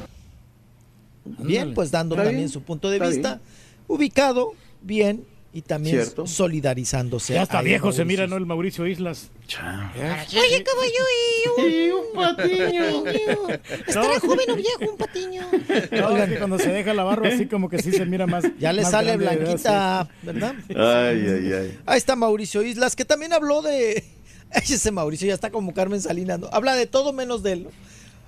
Bien, 1.40 1.74
pues 1.74 1.92
dando 1.92 2.16
Está 2.16 2.24
también 2.24 2.42
bien, 2.42 2.50
su 2.50 2.62
punto 2.62 2.90
de 2.90 3.00
vista. 3.00 3.40
Ubicado, 3.88 4.54
bien, 4.82 5.26
y 5.54 5.62
también 5.62 5.96
Cierto. 5.96 6.28
solidarizándose. 6.28 7.34
Ya 7.34 7.44
está 7.44 7.62
viejo 7.62 7.92
se 7.92 8.06
mira, 8.06 8.28
¿no? 8.28 8.38
El 8.38 8.46
Mauricio 8.46 8.86
Islas. 8.86 9.32
Oye, 9.48 10.64
caballo, 10.64 11.68
y 11.68 11.90
un, 11.92 12.14
patiño. 12.14 13.58
¿Estará 13.88 14.20
joven 14.20 14.52
o 14.52 14.56
viejo 14.56 14.92
un 14.92 14.98
patiño? 14.98 15.48
No, 15.92 16.18
es 16.18 16.30
que 16.30 16.38
cuando 16.38 16.60
se 16.60 16.70
deja 16.72 16.94
la 16.94 17.04
barba 17.04 17.30
así 17.30 17.48
como 17.48 17.70
que 17.70 17.82
sí 17.82 17.92
se 17.92 18.06
mira 18.06 18.28
más. 18.28 18.44
Ya 18.60 18.74
le 18.74 18.82
más 18.84 18.92
sale 18.92 19.16
blanquita, 19.18 20.08
¿verdad? 20.22 20.54
Ay, 20.70 21.26
ay, 21.28 21.54
ay. 21.54 21.80
Ahí 21.86 21.98
está 21.98 22.16
Mauricio 22.16 22.62
Islas, 22.62 22.96
que 22.96 23.06
también 23.06 23.34
habló 23.34 23.62
de. 23.62 24.04
Ese 24.70 24.92
Mauricio 24.92 25.28
ya 25.28 25.34
está 25.34 25.50
como 25.52 25.74
Carmen 25.74 26.02
Salinas, 26.02 26.40
¿no? 26.40 26.50
Habla 26.52 26.76
de 26.76 26.86
todo 26.86 27.14
menos 27.14 27.44
de 27.44 27.54
él. 27.54 27.68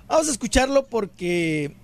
Vamos 0.08 0.28
a 0.28 0.32
escucharlo 0.32 0.86
porque 0.86 1.74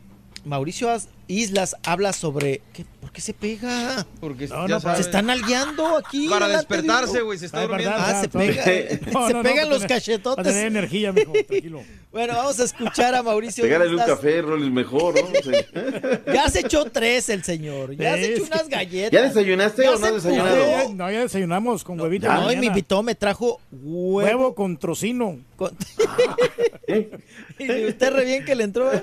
Mauricio 0.45 0.91
Islas 1.29 1.77
habla 1.85 2.13
sobre. 2.13 2.61
¿qué? 2.73 2.85
¿Por 3.01 3.11
qué 3.13 3.21
se 3.21 3.33
pega? 3.35 4.07
Porque 4.21 4.47
No, 4.49 4.67
ya 4.69 4.75
no, 4.77 4.81
sabes. 4.81 4.99
se 4.99 5.05
están 5.05 5.31
algueando 5.31 5.97
aquí. 5.97 6.29
Para 6.29 6.49
despertarse, 6.49 7.21
güey, 7.23 7.39
se 7.39 7.47
está 7.47 7.61
Ay, 7.63 7.69
durmiendo. 7.69 7.97
verdad, 7.97 8.17
Ah, 8.17 8.21
se 8.21 8.29
pega. 8.29 8.65
No, 9.13 9.29
se 9.29 9.35
pegan 9.43 9.69
los 9.69 9.79
tener- 9.83 9.89
cachetotes. 9.97 10.37
Para 10.37 10.49
tener 10.51 10.67
energía, 10.67 11.13
mijo, 11.13 11.33
tranquilo. 11.33 11.83
Bueno, 12.13 12.35
vamos 12.35 12.59
a 12.61 12.65
escuchar 12.65 13.15
a 13.15 13.23
Mauricio 13.23 13.63
Pegárale 13.63 13.91
un 13.95 13.99
café, 13.99 14.41
Rolis, 14.43 14.71
mejor, 14.73 15.15
¿no? 15.15 15.29
Sí. 15.43 15.51
Ya 16.33 16.49
se 16.49 16.61
echó 16.61 16.85
tres 16.87 17.29
el 17.29 17.45
señor. 17.45 17.95
Ya 17.97 18.15
se 18.17 18.35
echó 18.35 18.45
unas 18.45 18.69
galletas. 18.69 19.13
¿Ya 19.13 19.23
desayunaste 19.29 19.83
Ya 19.83 19.91
o 19.93 19.99
no 19.99 20.13
desayunado? 20.15 20.57
No, 20.57 20.67
ya, 20.67 20.89
no, 20.95 21.11
ya 21.11 21.21
desayunamos 21.21 21.85
con 21.85 22.01
huevito. 22.01 22.33
No, 22.33 22.51
y 22.53 22.57
me 22.57 22.67
invitó, 22.67 23.03
me 23.03 23.15
trajo 23.15 23.61
huevo. 23.71 24.17
Huevo 24.27 24.55
con 24.55 24.79
trocino. 24.79 25.39
con- 25.57 25.77
y 27.59 27.85
usted 27.87 28.11
re 28.13 28.25
bien 28.25 28.45
que 28.45 28.55
le 28.55 28.65
entró. 28.65 28.91
¿eh? 28.93 29.03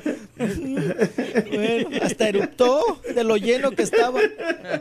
bueno, 1.52 1.90
hasta 2.14 2.30
eruptó 2.30 3.00
de 3.14 3.24
lo 3.24 3.38
lleno 3.38 3.72
que 3.72 3.84
estaba. 3.84 4.20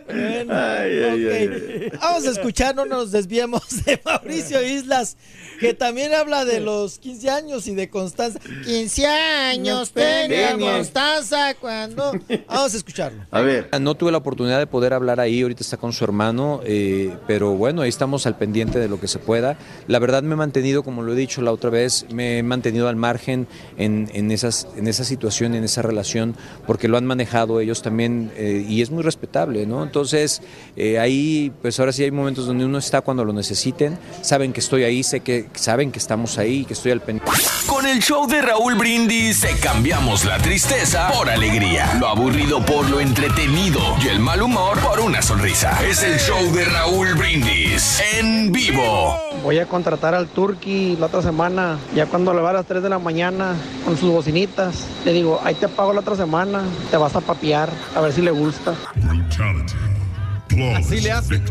Bueno, 0.06 0.54
Ay, 0.54 1.02
ay, 1.02 1.26
ok. 1.26 1.32
ay, 1.32 1.90
Vamos 2.00 2.26
a 2.26 2.30
escuchar, 2.30 2.74
no 2.74 2.84
nos 2.84 3.10
desviemos 3.12 3.62
de 3.84 4.00
Mauricio 4.04 4.62
Islas, 4.62 5.16
que 5.60 5.74
también 5.74 6.14
habla 6.14 6.44
de 6.44 6.60
los 6.60 6.98
15 6.98 7.30
años 7.30 7.66
y 7.66 7.74
de 7.74 7.88
Constanza. 7.90 8.38
15 8.64 9.06
años 9.06 9.92
tenía 9.92 10.50
Tenía. 10.52 10.72
Constanza 10.76 11.54
cuando... 11.54 12.12
Vamos 12.48 12.74
a 12.74 12.76
escucharlo. 12.76 13.24
A 13.30 13.40
ver. 13.40 13.68
No 13.80 13.94
tuve 13.94 14.12
la 14.12 14.18
oportunidad 14.18 14.58
de 14.58 14.66
poder 14.66 14.92
hablar 14.92 15.20
ahí, 15.20 15.42
ahorita 15.42 15.62
está 15.62 15.76
con 15.76 15.92
su 15.92 16.04
hermano, 16.04 16.60
eh, 16.64 17.16
pero 17.26 17.52
bueno, 17.54 17.82
ahí 17.82 17.88
estamos 17.88 18.26
al 18.26 18.36
pendiente 18.36 18.78
de 18.78 18.88
lo 18.88 19.00
que 19.00 19.08
se 19.08 19.18
pueda. 19.18 19.56
La 19.88 19.98
verdad 19.98 20.22
me 20.22 20.34
he 20.34 20.36
mantenido, 20.36 20.82
como 20.82 21.02
lo 21.02 21.12
he 21.12 21.16
dicho 21.16 21.42
la 21.42 21.52
otra 21.52 21.70
vez, 21.70 22.06
me 22.12 22.38
he 22.38 22.42
mantenido 22.42 22.88
al 22.88 22.96
margen 22.96 23.46
en, 23.78 24.10
en 24.14 24.30
esas, 24.30 24.68
en 24.76 24.86
esa 24.88 25.04
situación, 25.04 25.54
en 25.54 25.64
esa 25.64 25.82
relación, 25.82 26.36
porque 26.66 26.88
lo 26.88 26.96
han 26.96 27.06
manejado 27.06 27.21
ellos 27.60 27.82
también 27.82 28.32
eh, 28.36 28.64
y 28.68 28.82
es 28.82 28.90
muy 28.90 29.02
respetable, 29.02 29.66
¿no? 29.66 29.82
Entonces, 29.82 30.42
eh, 30.76 30.98
ahí, 30.98 31.52
pues 31.62 31.78
ahora 31.80 31.92
sí 31.92 32.02
hay 32.04 32.10
momentos 32.10 32.46
donde 32.46 32.64
uno 32.64 32.78
está 32.78 33.00
cuando 33.00 33.24
lo 33.24 33.32
necesiten, 33.32 33.98
saben 34.20 34.52
que 34.52 34.60
estoy 34.60 34.84
ahí, 34.84 35.02
sé 35.02 35.20
que 35.20 35.46
saben 35.54 35.92
que 35.92 35.98
estamos 35.98 36.38
ahí, 36.38 36.64
que 36.64 36.74
estoy 36.74 36.92
al 36.92 37.00
pendiente. 37.00 37.32
Con 37.66 37.86
el 37.86 38.00
show 38.00 38.26
de 38.26 38.42
Raúl 38.42 38.74
Brindis 38.74 39.46
cambiamos 39.62 40.24
la 40.24 40.38
tristeza 40.38 41.10
por 41.12 41.28
alegría, 41.28 41.96
lo 41.98 42.08
aburrido 42.08 42.64
por 42.64 42.88
lo 42.88 43.00
entretenido 43.00 43.80
y 44.04 44.08
el 44.08 44.20
mal 44.20 44.42
humor 44.42 44.78
por 44.80 45.00
una 45.00 45.22
sonrisa. 45.22 45.78
Es 45.84 46.02
el 46.02 46.18
show 46.18 46.52
de 46.52 46.64
Raúl 46.64 47.14
Brindis 47.14 48.00
en 48.18 48.52
vivo. 48.52 49.31
Voy 49.42 49.58
a 49.58 49.66
contratar 49.66 50.14
al 50.14 50.28
Turqui 50.28 50.96
la 51.00 51.06
otra 51.06 51.20
semana, 51.20 51.76
ya 51.96 52.06
cuando 52.06 52.32
le 52.32 52.40
va 52.40 52.50
a 52.50 52.52
las 52.52 52.66
3 52.66 52.80
de 52.80 52.88
la 52.88 53.00
mañana 53.00 53.56
con 53.84 53.96
sus 53.96 54.10
bocinitas. 54.10 54.86
Le 55.04 55.12
digo, 55.12 55.40
ahí 55.42 55.54
te 55.56 55.66
pago 55.68 55.92
la 55.92 56.00
otra 56.00 56.14
semana, 56.14 56.62
te 56.92 56.96
vas 56.96 57.16
a 57.16 57.20
papear, 57.20 57.68
a 57.96 58.00
ver 58.00 58.12
si 58.12 58.22
le 58.22 58.30
gusta. 58.30 58.74
Así 60.76 61.00
le 61.00 61.10
hace. 61.10 61.42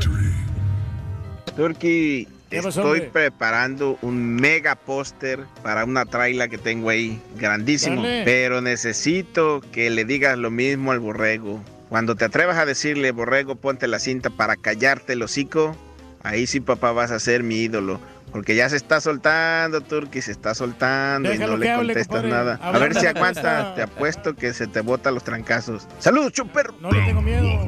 Turki, 1.56 2.30
¿Qué 2.50 2.58
pasó, 2.58 2.70
estoy 2.70 3.00
hombre? 3.00 3.10
preparando 3.12 3.98
un 4.02 4.36
mega 4.36 4.76
póster 4.76 5.42
para 5.62 5.84
una 5.84 6.06
traila 6.06 6.48
que 6.48 6.58
tengo 6.58 6.90
ahí, 6.90 7.22
grandísimo. 7.36 8.04
Dale. 8.04 8.24
Pero 8.24 8.62
necesito 8.62 9.60
que 9.74 9.90
le 9.90 10.06
digas 10.06 10.38
lo 10.38 10.50
mismo 10.50 10.94
al 10.94 11.00
borrego. 11.00 11.62
Cuando 11.90 12.16
te 12.16 12.24
atrevas 12.24 12.58
a 12.58 12.66
decirle, 12.66 13.12
borrego, 13.12 13.56
ponte 13.56 13.86
la 13.90 14.00
cinta 14.00 14.30
para 14.30 14.56
callarte 14.56 15.12
el 15.12 15.24
hocico, 15.24 15.76
ahí 16.24 16.48
sí, 16.48 16.60
papá, 16.60 16.92
vas 16.92 17.12
a 17.12 17.20
ser 17.20 17.44
mi 17.44 17.56
ídolo. 17.56 18.00
Porque 18.32 18.56
ya 18.56 18.70
se 18.70 18.78
está 18.78 19.02
soltando, 19.02 19.82
Turki, 19.82 20.22
se 20.22 20.32
está 20.32 20.56
soltando 20.56 21.30
Déjalo 21.30 21.52
y 21.54 21.56
no 21.56 21.58
le 21.58 21.70
hable, 21.70 21.94
contestas 21.94 22.22
compadre. 22.22 22.46
nada. 22.46 22.60
A 22.64 22.80
ver 22.80 22.96
si 22.96 23.06
aguanta, 23.06 23.74
te 23.76 23.82
apuesto 23.82 24.36
que 24.36 24.54
se 24.54 24.68
te 24.68 24.80
botan 24.80 25.14
los 25.14 25.24
trancazos. 25.24 25.86
¡Saludos, 26.00 26.32
chuperro! 26.32 26.74
No 26.80 26.92
le 26.92 27.02
tengo 27.02 27.22
miedo. 27.22 27.68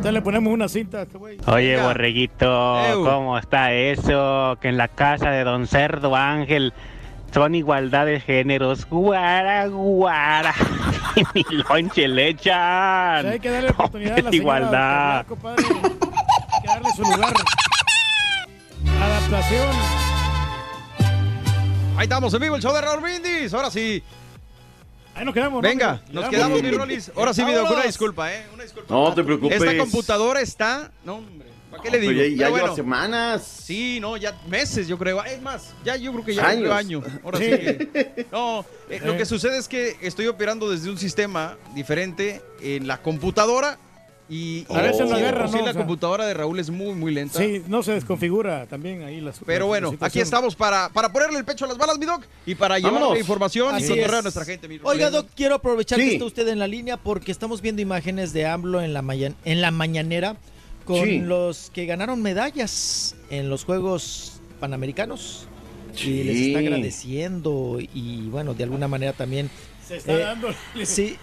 Entonces 0.00 0.12
le 0.14 0.22
ponemos 0.22 0.52
una 0.52 0.68
cinta 0.68 1.00
a 1.00 1.02
este 1.02 1.18
güey. 1.18 1.36
Oye, 1.46 1.80
borreguito. 1.80 2.78
¿cómo 3.04 3.38
está 3.38 3.72
eso? 3.74 4.56
Que 4.60 4.68
en 4.68 4.78
la 4.78 4.88
casa 4.88 5.30
de 5.30 5.44
don 5.44 5.66
Cerdo 5.66 6.16
Ángel 6.16 6.72
son 7.32 7.54
igualdad 7.54 8.06
de 8.06 8.20
géneros. 8.20 8.86
Guara, 8.88 9.66
guara. 9.66 10.54
Y 11.16 11.24
mi 11.34 11.44
lonche 11.68 12.06
le 12.06 12.28
echan. 12.28 13.26
hay 13.26 13.40
que 13.40 13.50
darle 13.50 13.70
oportunidad 13.70 14.18
a 14.18 14.22
la 14.22 14.30
Igualdad. 14.34 15.18
Hay 15.18 15.24
que 16.62 16.68
darle 16.68 16.88
su 16.94 17.02
lugar. 17.02 17.34
Adaptación. 19.02 19.68
Ahí 21.96 22.04
estamos 22.04 22.32
en 22.32 22.40
vivo 22.40 22.54
el 22.56 22.62
show 22.62 22.72
de 22.72 22.80
Raúl 22.80 23.00
Brindis. 23.00 23.52
Ahora 23.52 23.70
sí. 23.72 24.02
Ahí 25.16 25.24
nos 25.24 25.34
quedamos. 25.34 25.62
¿no, 25.62 25.68
Venga, 25.68 26.00
nos 26.12 26.28
quedamos, 26.28 26.62
mi 26.62 26.70
Rolis. 26.70 27.10
Ahora 27.16 27.34
sí, 27.34 27.42
video, 27.42 27.64
Vámonos. 27.64 27.78
una 27.78 27.86
disculpa, 27.86 28.32
¿eh? 28.32 28.46
Una 28.54 28.62
disculpa. 28.62 28.94
No 28.94 29.12
te 29.12 29.24
preocupes. 29.24 29.60
Esta 29.60 29.76
computadora 29.76 30.40
está. 30.40 30.92
No, 31.04 31.16
hombre. 31.16 31.49
¿Para 31.70 31.82
qué 31.82 31.90
le 31.90 31.98
Pero 31.98 32.10
digo? 32.10 32.22
ya, 32.22 32.28
ya 32.28 32.36
Pero 32.36 32.48
lleva 32.48 32.60
bueno, 32.60 32.74
semanas. 32.76 33.62
Sí, 33.64 33.98
no, 34.00 34.16
ya 34.16 34.36
meses, 34.48 34.88
yo 34.88 34.98
creo. 34.98 35.22
Es 35.24 35.40
más, 35.40 35.72
ya 35.84 35.96
yo 35.96 36.12
creo 36.12 36.24
que 36.24 36.34
ya 36.34 36.48
Años. 36.48 36.70
año. 36.72 37.02
Ahora 37.24 37.38
sí. 37.38 37.44
que- 37.44 38.26
No, 38.32 38.64
eh, 38.88 39.00
lo 39.04 39.16
que 39.16 39.24
sucede 39.24 39.58
es 39.58 39.68
que 39.68 39.96
estoy 40.00 40.26
operando 40.26 40.68
desde 40.70 40.90
un 40.90 40.98
sistema 40.98 41.56
diferente 41.74 42.42
en 42.60 42.86
la 42.88 43.00
computadora 43.00 43.78
y, 44.32 44.64
A 44.68 44.80
veces 44.82 45.08
de 45.08 45.16
agarra, 45.16 45.40
por 45.42 45.48
sí 45.50 45.56
¿no? 45.58 45.64
la 45.64 45.70
O 45.70 45.72
sea- 45.74 45.80
computadora 45.82 46.24
de 46.26 46.34
Raúl 46.34 46.60
es 46.60 46.70
muy, 46.70 46.94
muy 46.94 47.12
lenta. 47.12 47.38
Sí, 47.38 47.62
no 47.66 47.82
se 47.82 47.92
desconfigura 47.92 48.66
también 48.66 49.02
ahí 49.02 49.20
las. 49.20 49.40
Pero 49.44 49.64
la- 49.64 49.68
bueno, 49.68 49.96
la 50.00 50.06
aquí 50.06 50.20
estamos 50.20 50.54
para, 50.54 50.88
para 50.90 51.12
ponerle 51.12 51.38
el 51.38 51.44
pecho 51.44 51.64
a 51.64 51.68
las 51.68 51.76
balas, 51.78 51.98
mi 51.98 52.06
doc, 52.06 52.22
y 52.46 52.54
para 52.54 52.78
llevar 52.78 52.92
Vámonos. 52.94 53.14
la 53.14 53.20
información 53.20 53.74
Así 53.74 53.92
y 53.92 54.00
a 54.02 54.22
nuestra 54.22 54.44
gente. 54.44 54.68
mi 54.68 54.78
Oiga. 54.84 55.10
Doc, 55.10 55.26
quiero 55.34 55.56
aprovechar 55.56 55.98
Sí. 55.98 56.06
que 56.06 56.12
está 56.14 56.24
usted 56.26 56.46
en 56.48 56.58
la 56.60 56.68
línea 56.68 56.96
porque 56.96 57.32
estamos 57.32 57.60
viendo 57.60 57.82
imágenes 57.82 58.32
de 58.32 58.46
AMLO 58.46 58.80
en 58.82 58.92
la, 58.92 59.02
en 59.44 59.60
la 59.60 59.70
mañanera 59.72 60.36
con 60.90 61.04
Sí. 61.04 61.20
los 61.20 61.70
que 61.70 61.86
ganaron 61.86 62.20
medallas 62.22 63.14
en 63.30 63.48
los 63.48 63.64
Juegos 63.64 64.40
Panamericanos. 64.58 65.46
Sí. 65.94 66.10
Y 66.10 66.24
les 66.24 66.36
está 66.36 66.58
agradeciendo 66.60 67.78
y 67.80 68.28
bueno, 68.28 68.54
de 68.54 68.64
alguna 68.64 68.88
manera 68.88 69.12
también... 69.12 69.50
Se 69.86 69.96
está 69.96 70.12
eh, 70.12 70.18
dando. 70.18 70.48
Sí, 70.84 71.16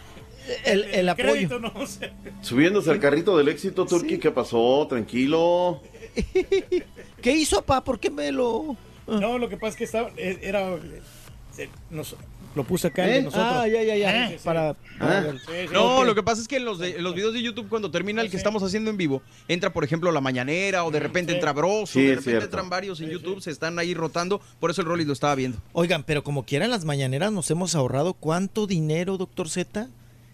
el, 0.66 0.84
el 0.86 1.10
apoyo. 1.10 1.32
crédito, 1.32 1.60
no 1.60 1.86
sé. 1.88 2.12
Subiéndose 2.42 2.90
al 2.92 3.00
carrito 3.00 3.38
del 3.38 3.48
éxito, 3.50 3.86
Turki, 3.86 4.18
¿qué 4.18 4.32
pasó? 4.32 4.86
Tranquilo. 4.90 5.82
¿Qué 7.22 7.32
hizo, 7.32 7.58
papá? 7.62 7.84
¿Por 7.84 8.00
qué 8.00 8.10
me 8.10 8.32
lo...? 8.32 8.76
No, 9.08 9.38
lo 9.38 9.48
que 9.48 9.56
pasa 9.58 9.70
es 9.70 9.76
que 9.78 9.84
estaba, 9.86 10.12
eh, 10.18 10.40
era, 10.42 10.78
se- 11.52 11.70
nos- 11.90 12.16
lo 12.58 12.66
puse 12.66 12.88
acá 12.88 13.06
el 13.06 13.12
¿Eh? 13.14 13.22
nosotros. 13.22 13.48
Ah, 13.50 13.68
ya, 13.68 13.82
ya, 13.84 13.96
ya. 13.96 14.28
Sí. 14.30 14.36
Para, 14.44 14.74
para 15.00 15.18
Ah. 15.20 15.22
ver. 15.22 15.40
Sí, 15.40 15.46
sí. 15.68 15.74
No, 15.74 16.04
lo 16.04 16.14
que 16.16 16.24
pasa 16.24 16.42
es 16.42 16.48
que 16.50 16.58
en 16.58 16.66
los, 16.66 16.80
de- 16.80 16.98
en 16.98 17.04
los 17.04 17.16
videos 17.16 17.34
de 17.34 17.42
YouTube, 17.42 17.70
cuando 17.70 17.90
termina 17.90 18.22
el 18.22 18.30
que 18.30 18.36
estamos 18.36 18.62
haciendo 18.64 18.90
en 18.90 18.98
vivo, 18.98 19.22
entra, 19.48 19.72
por 19.72 19.84
ejemplo, 19.86 20.12
la 20.12 20.20
mañanera, 20.20 20.84
o 20.84 20.92
de 20.92 21.00
repente 21.00 21.32
Sí. 21.32 21.36
entra 21.38 21.54
Bros, 21.54 21.90
Sí, 21.90 22.00
o 22.00 22.02
de 22.02 22.08
repente 22.10 22.30
cierto. 22.32 22.46
entran 22.46 22.70
varios 22.70 23.00
en 23.00 23.10
YouTube, 23.10 23.40
se 23.42 23.52
están 23.52 23.80
ahí 23.80 23.94
rotando, 23.94 24.42
por 24.60 24.72
eso 24.72 24.82
el 24.82 24.88
Rolly 24.88 25.06
lo 25.06 25.14
estaba 25.14 25.36
viendo. 25.36 25.58
Oigan, 25.72 26.04
pero 26.04 26.24
como 26.24 26.44
quiera 26.44 26.66
en 26.66 26.72
las 26.72 26.84
mañaneras 26.84 27.32
nos 27.32 27.50
hemos 27.52 27.76
ahorrado 27.76 28.14
cuánto 28.14 28.68
dinero, 28.68 29.18
doctor 29.18 29.50
Z, 29.50 29.88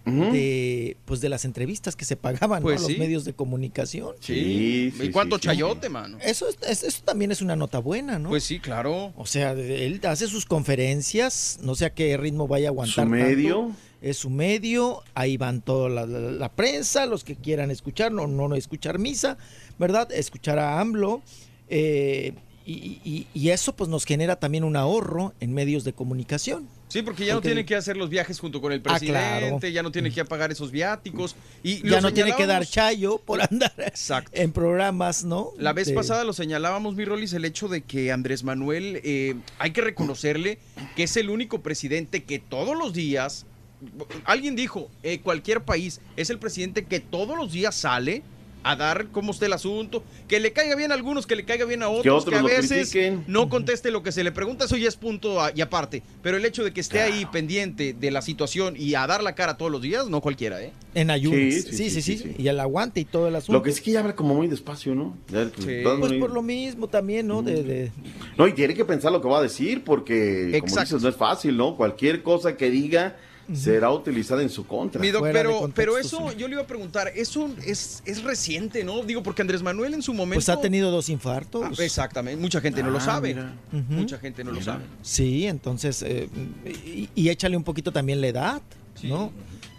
De 0.06 0.98
pues 1.06 1.22
de 1.22 1.30
las 1.30 1.45
entrevistas 1.45 1.95
que 1.95 2.03
se 2.06 2.17
pagaban 2.17 2.61
¿no? 2.61 2.64
Pues 2.64 2.80
a 2.80 2.83
los 2.83 2.91
sí. 2.91 2.98
medios 2.98 3.23
de 3.23 3.33
comunicación. 3.33 4.15
Sí, 4.19 4.91
sí, 4.98 5.03
¿Y 5.03 5.09
cuánto 5.11 5.38
sí, 5.38 5.43
sí. 5.43 5.48
chayote, 5.48 5.88
mano? 5.90 6.17
Eso, 6.22 6.48
es- 6.49 6.57
es- 6.67 6.83
eso 6.83 7.01
también 7.06 7.32
es 7.32 7.41
una 7.41 7.56
nota 7.56 7.80
buena, 7.80 8.19
¿no? 8.19 8.30
Pues 8.30 8.43
sí, 8.43 8.59
claro. 8.59 9.14
o 9.15 9.25
sea, 9.25 9.51
él 9.53 10.01
hace 10.03 10.27
sus 10.27 10.45
conferencias, 10.45 11.59
no 11.61 11.75
sé 11.75 11.85
a 11.85 11.93
qué 11.93 12.17
ritmo 12.17 12.48
vaya 12.48 12.67
a 12.67 12.72
aguantar. 12.72 13.06
Su 13.06 13.09
medio. 13.09 13.57
tanto. 13.59 13.75
Es 14.01 14.17
su 14.17 14.30
medio, 14.30 15.01
ahí 15.15 15.38
van 15.38 15.61
toda 15.61 15.88
la, 15.88 16.06
la- 16.06 16.19
la 16.32 16.49
prensa, 16.49 17.06
los 17.06 17.23
que 17.23 17.38
quieran 17.38 17.72
escuchar, 17.72 18.11
no, 18.11 18.27
no, 18.27 18.49
no 18.49 18.56
escuchar 18.56 18.99
misa, 18.99 19.38
¿verdad? 19.80 20.11
Escuchar 20.11 20.59
a 20.59 20.82
AMLO. 20.82 21.22
eh, 21.69 22.33
y, 22.65 22.99
y- 23.03 23.27
y 23.33 23.49
eso 23.49 23.73
pues 23.75 23.90
nos 23.90 24.06
genera 24.06 24.35
también 24.38 24.64
un 24.64 24.75
ahorro 24.75 25.33
en 25.40 25.53
medios 25.53 25.83
de 25.85 25.93
comunicación. 25.93 26.67
Sí, 26.94 27.02
porque 27.02 27.26
ya 27.26 27.34
Porque- 27.34 27.48
no 27.50 27.54
tiene 27.56 27.66
que 27.66 27.74
hacer 27.76 27.98
los 27.98 28.08
viajes 28.12 28.40
junto 28.40 28.62
con 28.62 28.72
el 28.72 28.80
Ah, 28.82 28.84
presidente, 28.84 29.58
claro. 29.60 29.68
ya 29.68 29.82
no 29.82 29.92
tiene 29.92 30.12
que 30.12 30.24
pagar 30.26 30.52
esos 30.52 30.70
viáticos. 30.70 31.36
Y 31.64 31.82
ya 31.90 32.02
no 32.02 32.14
tiene 32.14 32.36
que 32.36 32.46
dar 32.46 32.68
chayo 32.68 33.18
por 33.18 33.42
andar 33.42 33.74
Exacto. 33.80 34.30
en 34.36 34.52
programas, 34.52 35.24
¿no? 35.24 35.54
La 35.58 35.74
vez 35.74 35.88
De- 35.88 35.96
pasada 35.96 36.24
lo 36.24 36.34
señalábamos, 36.34 36.94
mi 36.96 37.04
Rolis, 37.04 37.34
el 37.34 37.46
hecho 37.46 37.68
de 37.68 37.82
que 37.82 38.12
Andrés 38.12 38.44
Manuel, 38.44 39.02
eh, 39.04 39.34
hay 39.58 39.72
que 39.72 39.82
reconocerle 39.82 40.60
que 40.96 41.02
es 41.02 41.18
el 41.18 41.32
único 41.32 41.64
presidente 41.64 42.26
que 42.26 42.38
todos 42.38 42.78
los 42.78 42.94
días 42.94 43.48
alguien 44.26 44.56
dijo, 44.56 44.92
eh, 45.02 45.20
cualquier 45.20 45.64
país 45.64 46.00
es 46.16 46.30
el 46.30 46.38
presidente 46.38 46.86
que 46.86 47.00
todos 47.00 47.36
los 47.36 47.52
días 47.52 47.74
sale 47.74 48.22
a 48.64 48.75
dar 48.75 49.08
cómo 49.11 49.32
está 49.32 49.45
el 49.45 49.53
asunto, 49.53 50.03
que 50.27 50.40
le 50.40 50.53
caiga 50.53 50.75
bien 50.75 50.92
a 50.92 50.95
algunos, 50.95 51.27
que 51.27 51.35
le 51.35 51.43
caiga 51.45 51.66
bien 51.66 51.83
a 51.83 51.90
otros, 51.90 52.03
que, 52.24 52.30
otros 52.30 52.40
a 52.40 52.42
lo 52.42 52.48
veces 52.48 52.90
critiquen. 52.92 53.24
no 53.27 53.50
conteste 53.50 53.92
lo 53.92 54.03
que 54.03 54.11
se 54.11 54.24
le 54.24 54.32
pregunta, 54.32 54.66
eso 54.66 54.77
ya 54.77 54.88
es 54.88 54.95
punto 54.95 55.42
a- 55.42 55.51
y 55.53 55.61
aparte. 55.61 56.01
Pero 56.22 56.38
el 56.38 56.45
hecho 56.45 56.64
de 56.64 56.72
que 56.72 56.80
esté 56.82 57.01
ahí 57.01 57.25
pendiente 57.25 57.93
de 57.93 58.11
la 58.11 58.22
situación 58.22 58.75
y 58.77 58.95
a 58.95 59.06
dar 59.06 59.22
la 59.22 59.35
cara 59.35 59.58
todos 59.58 59.72
los 59.72 59.82
días, 59.82 60.08
no 60.08 60.22
cualquiera, 60.22 60.61
¿eh? 60.61 60.72
En 60.95 61.09
ayunas. 61.09 61.40
Sí, 61.40 61.61
Sí 61.61 61.61
sí, 61.61 61.72
sí 61.90 62.01
sí, 62.01 62.01
sí, 62.01 62.17
sí, 62.24 62.35
Y 62.38 62.48
el 62.48 62.59
aguante 62.59 63.00
y 63.00 63.06
todo 63.06 63.27
el 63.27 63.35
asunto. 63.35 63.53
Lo 63.58 63.64
que 63.64 63.72
sí 63.72 63.82
que 63.82 63.92
ya 63.92 64.00
habla 64.00 64.16
como 64.16 64.33
muy 64.35 64.48
despacio, 64.48 64.95
¿no? 64.95 65.17
Ya, 65.30 65.50
Pues 65.56 65.98
muy- 65.98 66.19
por 66.19 66.32
lo 66.32 66.42
mismo 66.42 66.88
también, 66.88 67.27
¿no? 67.27 67.42
De, 67.42 67.64
de- 67.64 67.92
No, 68.38 68.48
y 68.48 68.53
tiene 68.53 68.74
que 68.75 68.85
pensar 68.85 69.11
lo 69.11 69.22
que 69.22 69.27
va 69.27 69.40
a 69.40 69.42
decir, 69.42 69.83
porque, 69.83 70.45
como 70.51 70.56
Exacto. 70.67 70.82
dices, 70.95 71.01
no 71.03 71.09
es 71.09 71.16
fácil, 71.16 71.58
¿no? 71.58 71.75
Cualquier 71.75 72.24
cosa 72.24 72.56
que 72.58 72.69
diga 72.69 73.17
será 73.54 73.92
utilizada 73.92 74.42
en 74.42 74.50
su 74.50 74.66
contra. 74.66 75.02
Mi 75.02 75.10
doc, 75.10 75.24
pero, 75.32 75.70
pero 75.76 75.98
eso 75.98 76.32
yo 76.34 76.48
le 76.48 76.54
iba 76.54 76.64
a 76.64 76.68
preguntar, 76.68 77.12
eso 77.16 77.50
es, 77.66 78.02
es 78.06 78.24
reciente, 78.24 78.84
¿no? 78.84 79.04
Digo, 79.04 79.22
porque 79.24 79.42
Andrés 79.42 79.62
Manuel 79.62 79.94
en 79.94 80.02
su 80.02 80.14
momento... 80.14 80.36
Pues 80.36 80.50
ha 80.50 80.62
tenido 80.62 80.92
dos 80.92 81.10
infartos. 81.10 81.80
Ah, 81.80 81.84
exactamente, 81.84 82.40
mucha 82.42 82.62
gente 82.62 82.82
no 82.84 82.90
lo 82.92 83.00
Ah, 83.00 83.02
sabe. 83.02 83.36
Mucha 83.72 84.18
gente 84.18 84.44
no 84.44 84.52
lo 84.52 84.62
sabe. 84.62 84.86
Sí, 85.02 85.46
entonces, 85.48 86.02
eh, 86.04 86.30
y, 86.86 87.10
y 87.16 87.30
échale 87.30 87.58
un 87.58 87.64
poquito 87.64 87.92
también 87.92 88.22
la 88.22 88.28
edad, 88.28 88.62
¿no? 89.04 89.32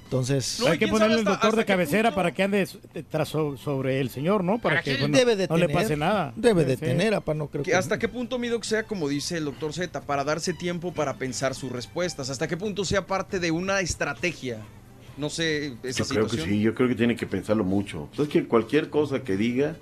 Entonces, 0.04 0.60
Hay 0.68 0.78
que 0.78 0.86
ponerle 0.86 1.16
el 1.18 1.24
doctor 1.24 1.56
de 1.56 1.64
cabecera 1.64 2.14
para 2.14 2.32
que 2.32 2.42
ande 2.42 2.68
tras 3.10 3.28
so- 3.28 3.56
sobre 3.56 4.00
el 4.00 4.10
señor, 4.10 4.44
¿no? 4.44 4.58
Para, 4.60 4.82
que 4.82 4.96
bueno, 4.98 5.16
debe 5.16 5.34
de 5.34 5.48
no 5.48 5.56
le 5.56 5.66
tener, 5.66 5.82
pase 5.82 5.96
nada. 5.96 6.32
Debe 6.36 6.64
de 6.64 6.74
Sí. 6.76 6.82
tener, 6.82 7.14
apa, 7.14 7.34
no 7.34 7.48
creo 7.48 7.64
Que 7.64 7.70
que... 7.72 7.76
¿Hasta 7.76 7.98
qué 7.98 8.08
punto, 8.08 8.38
mi 8.38 8.48
doc, 8.48 8.62
sea 8.64 8.84
como 8.84 9.08
dice 9.08 9.38
el 9.38 9.46
doctor 9.46 9.72
Z, 9.72 10.02
para 10.02 10.22
darse 10.22 10.52
tiempo 10.52 10.92
para 10.92 11.14
pensar 11.14 11.54
sus 11.54 11.72
respuestas? 11.72 12.30
¿Hasta 12.30 12.46
qué 12.46 12.56
punto 12.56 12.84
sea 12.84 13.06
parte 13.06 13.40
de 13.40 13.50
una 13.50 13.80
estrategia? 13.80 14.58
No 15.16 15.30
sé, 15.30 15.74
esa 15.82 16.02
Yo 16.02 16.08
creo 16.08 16.24
que 16.24 16.30
situación. 16.30 16.48
sí, 16.48 16.60
yo 16.60 16.74
creo 16.74 16.88
que 16.88 16.94
tiene 16.96 17.16
que 17.16 17.26
pensarlo 17.26 17.64
mucho. 17.64 18.08
Es 18.18 18.28
que 18.28 18.46
cualquier 18.46 18.90
cosa 18.90 19.22
que 19.22 19.36
diga, 19.36 19.76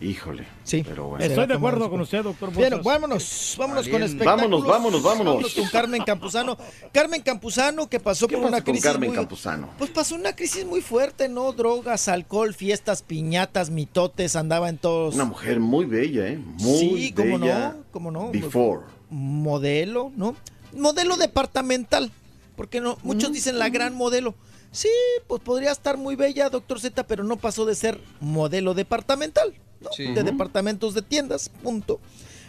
híjole. 0.00 0.46
Sí. 0.64 0.82
Pero 0.86 1.08
bueno. 1.08 1.24
Estoy 1.24 1.46
de 1.46 1.54
acuerdo 1.54 1.90
con 1.90 2.00
usted, 2.00 2.22
doctor. 2.22 2.50
Bien, 2.54 2.70
Bochas. 2.70 2.84
vámonos, 2.84 3.54
vámonos 3.58 3.88
con 3.88 4.02
espectáculos. 4.02 4.64
Vámonos, 4.66 5.02
vámonos, 5.02 5.02
vámonos. 5.02 5.54
con 5.54 5.68
Carmen 5.68 6.02
Campuzano. 6.04 6.56
Carmen 6.92 7.22
Campuzano 7.22 7.88
que 7.88 8.00
pasó 8.00 8.28
¿Qué 8.28 8.36
por 8.36 8.46
una 8.46 8.58
con 8.58 8.72
crisis 8.72 8.84
Carmen 8.84 9.10
muy... 9.10 9.16
Campuzano? 9.16 9.70
Pues 9.78 9.90
pasó 9.90 10.14
una 10.14 10.34
crisis 10.34 10.64
muy 10.64 10.80
fuerte, 10.80 11.28
¿no? 11.28 11.52
Drogas, 11.52 12.08
alcohol, 12.08 12.54
fiestas, 12.54 13.02
piñatas, 13.02 13.70
mitotes, 13.70 14.36
andaba 14.36 14.68
en 14.68 14.78
todos... 14.78 15.14
Una 15.14 15.24
mujer 15.24 15.60
muy 15.60 15.86
bella, 15.86 16.28
¿eh? 16.28 16.38
Muy 16.38 16.78
sí, 16.78 17.12
cómo 17.12 17.38
bella. 17.38 17.70
no, 17.70 17.84
cómo 17.90 18.10
no. 18.10 18.30
Before. 18.30 18.82
Modelo, 19.10 20.12
¿no? 20.16 20.36
Modelo 20.72 21.16
departamental, 21.16 22.10
porque 22.56 22.80
no, 22.80 22.98
muchos 23.02 23.32
dicen 23.32 23.58
la 23.58 23.68
gran 23.68 23.94
modelo. 23.94 24.34
Sí, 24.72 24.90
pues 25.26 25.40
podría 25.40 25.72
estar 25.72 25.96
muy 25.96 26.16
bella, 26.16 26.50
doctor 26.50 26.80
Z, 26.80 27.06
pero 27.06 27.24
no 27.24 27.36
pasó 27.36 27.64
de 27.64 27.74
ser 27.74 27.98
modelo 28.20 28.74
departamental, 28.74 29.54
¿no? 29.86 29.92
Sí. 29.96 30.12
De 30.12 30.22
departamentos 30.22 30.94
de 30.94 31.02
tiendas, 31.02 31.48
punto. 31.62 32.00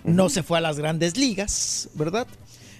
No 0.04 0.30
se 0.30 0.44
fue 0.44 0.58
a 0.58 0.62
las 0.62 0.78
grandes 0.78 1.18
ligas, 1.18 1.90
¿verdad? 1.96 2.28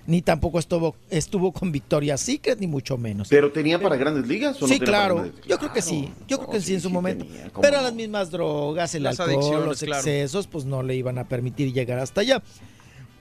Ni 0.06 0.22
tampoco 0.22 0.58
estuvo, 0.60 0.96
estuvo 1.10 1.52
con 1.52 1.72
Victoria's 1.74 2.22
Secret, 2.22 2.60
ni 2.60 2.68
mucho 2.68 2.98
menos. 2.98 3.28
¿Pero 3.28 3.52
tenía 3.52 3.78
para 3.82 3.98
grandes 3.98 4.26
ligas 4.28 4.56
o 4.62 4.62
no 4.62 4.74
Sí, 4.74 4.80
claro. 4.80 5.16
grandes 5.16 5.34
ligas? 5.36 5.50
Yo 5.50 5.58
creo 5.58 5.74
que 5.74 5.82
sí. 5.82 6.10
Yo 6.30 6.38
creo 6.38 6.50
que 6.50 6.62
sí 6.62 6.74
en 6.76 6.82
su 6.82 6.90
momento. 6.90 7.26
¿cómo 7.52 7.62
Pero 7.62 7.78
no? 7.78 7.84
las 7.84 7.94
mismas 7.94 8.32
drogas, 8.32 8.96
el 8.96 9.04
Las 9.04 9.20
alcohol, 9.20 9.66
los 9.66 9.80
claro. 9.80 9.98
excesos, 10.00 10.48
pues 10.48 10.64
no 10.64 10.82
le 10.82 10.96
iban 10.96 11.18
a 11.18 11.28
permitir 11.28 11.74
llegar 11.74 12.00
hasta 12.00 12.22
allá. 12.22 12.42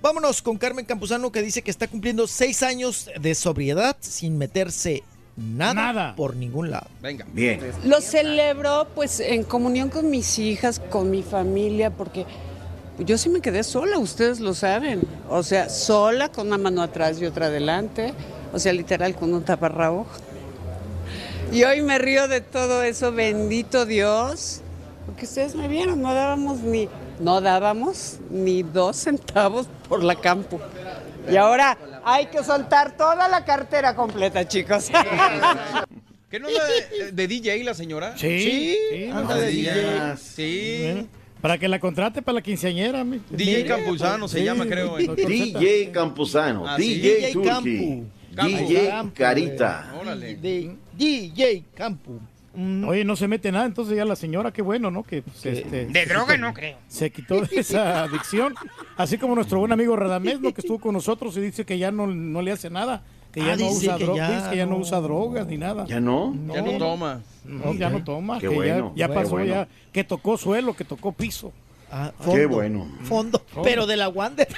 Vámonos 0.00 0.42
con 0.42 0.58
Carmen 0.58 0.84
Campuzano 0.84 1.32
que 1.32 1.42
dice 1.42 1.62
que 1.62 1.72
está 1.72 1.88
cumpliendo 1.88 2.28
seis 2.28 2.62
años 2.62 3.10
de 3.20 3.34
sobriedad 3.34 3.96
sin 3.98 4.38
meterse 4.38 5.02
nada, 5.36 6.14
por 6.16 6.36
ningún 6.36 6.70
lado. 6.70 6.86
Venga. 7.02 7.26
Bien. 7.32 7.60
Lo 7.84 8.00
celebro 8.00 8.88
pues 8.94 9.20
en 9.20 9.44
comunión 9.44 9.90
con 9.90 10.10
mis 10.10 10.38
hijas, 10.38 10.80
con 10.90 11.10
mi 11.10 11.22
familia, 11.22 11.90
porque 11.90 12.26
yo 12.98 13.18
sí 13.18 13.28
me 13.28 13.40
quedé 13.40 13.62
sola, 13.62 13.98
ustedes 13.98 14.40
lo 14.40 14.54
saben. 14.54 15.02
O 15.28 15.42
sea, 15.42 15.68
sola 15.68 16.30
con 16.30 16.48
una 16.48 16.58
mano 16.58 16.82
atrás 16.82 17.20
y 17.20 17.26
otra 17.26 17.46
adelante, 17.46 18.14
o 18.52 18.58
sea, 18.58 18.72
literal 18.72 19.14
con 19.14 19.34
un 19.34 19.42
taparrabo. 19.42 20.06
Y 21.52 21.62
hoy 21.64 21.82
me 21.82 21.98
río 21.98 22.26
de 22.26 22.40
todo 22.40 22.82
eso, 22.82 23.12
bendito 23.12 23.86
Dios, 23.86 24.62
porque 25.04 25.26
ustedes 25.26 25.54
me 25.54 25.68
vieron, 25.68 26.02
no 26.02 26.12
dábamos 26.12 26.60
ni, 26.60 26.88
no 27.20 27.40
dábamos 27.40 28.18
ni 28.30 28.62
dos 28.62 28.96
centavos 28.96 29.68
por 29.88 30.02
la 30.02 30.16
campo. 30.16 30.60
Y 31.30 31.36
ahora 31.36 31.76
hay 32.08 32.26
que 32.26 32.42
soltar 32.44 32.96
toda 32.96 33.28
la 33.28 33.44
cartera 33.44 33.94
completa, 33.96 34.46
chicos. 34.46 34.88
¿Que 36.30 36.40
no 36.40 36.48
anda 36.48 36.60
de, 37.00 37.12
de 37.12 37.28
DJ 37.28 37.64
la 37.64 37.74
señora? 37.74 38.16
Sí, 38.16 38.76
Sí, 38.92 39.06
no 39.08 39.26
de 39.34 39.46
digas. 39.48 40.20
Sí. 40.20 40.80
Bueno, 40.82 41.08
Para 41.40 41.58
que 41.58 41.68
la 41.68 41.78
contrate 41.80 42.22
para 42.22 42.36
la 42.36 42.42
quinceañera. 42.42 43.04
mi- 43.04 43.20
DJ 43.30 43.56
Mire, 43.56 43.64
Campuzano 43.66 44.28
se 44.28 44.38
sí, 44.38 44.44
llama, 44.44 44.66
creo. 44.66 44.96
DJ 44.96 45.90
Campuzano, 45.92 46.64
Ah. 46.66 46.76
DJ 46.76 47.16
DJ 47.16 47.32
Turki, 47.32 47.48
Campu. 47.48 48.06
DJ 48.48 48.88
Campu, 48.88 49.14
Carita. 49.14 49.94
Órale. 50.00 50.36
DJ 50.96 51.64
Campu. 51.74 52.20
Mm, 52.56 52.88
Oye, 52.88 53.04
no 53.04 53.16
se 53.16 53.28
mete 53.28 53.52
nada, 53.52 53.66
entonces 53.66 53.96
ya 53.96 54.04
la 54.06 54.16
señora, 54.16 54.50
qué 54.50 54.62
bueno, 54.62 54.90
¿no? 54.90 55.02
Que 55.02 55.20
pues, 55.22 55.44
este, 55.44 55.86
De 55.86 55.92
se 56.04 56.06
droga 56.06 56.34
quitó- 56.34 56.38
no 56.46 56.54
creo. 56.54 56.78
Se 56.88 57.10
quitó 57.10 57.40
de 57.42 57.48
esa 57.60 58.02
adicción. 58.04 58.54
Así 58.96 59.18
como 59.18 59.34
nuestro 59.34 59.58
buen 59.58 59.72
amigo 59.72 59.94
Radamés, 59.94 60.40
¿no? 60.40 60.54
que 60.54 60.62
estuvo 60.62 60.78
con 60.80 60.94
nosotros 60.94 61.36
y 61.36 61.40
dice 61.40 61.64
que 61.66 61.78
ya 61.78 61.90
no, 61.90 62.06
no 62.06 62.40
le 62.42 62.52
hace 62.52 62.70
nada. 62.70 63.02
Que 63.32 63.40
ya 63.44 63.52
Ah, 63.52 63.56
no 63.56 63.68
usa 63.68 63.98
drogas, 63.98 64.48
que 64.48 64.56
ya 64.56 64.64
no 64.64 64.76
usa 64.78 64.98
drogas 65.02 65.46
ni 65.46 65.58
nada. 65.58 65.84
¿Ya 65.86 66.00
no? 66.00 66.34
Ya 66.54 66.62
no 66.62 66.78
toma. 66.78 67.20
No, 67.44 67.74
ya 67.74 67.90
no 67.90 68.02
toma. 68.02 68.38
Qué 68.40 68.46
que 68.48 68.54
ya- 68.54 68.56
bueno, 68.56 68.92
ya, 68.96 69.08
pasó, 69.12 69.30
bueno. 69.32 69.46
ya. 69.52 69.68
Que 69.92 70.04
tocó 70.04 70.38
suelo, 70.38 70.74
que 70.74 70.84
tocó 70.84 71.12
piso. 71.12 71.52
Ah, 71.90 72.12
Qué 72.32 72.46
bueno. 72.46 72.88
Fondo, 73.04 73.44
pero 73.62 73.86
de 73.86 73.96
la 73.98 74.08
Wander. 74.08 74.48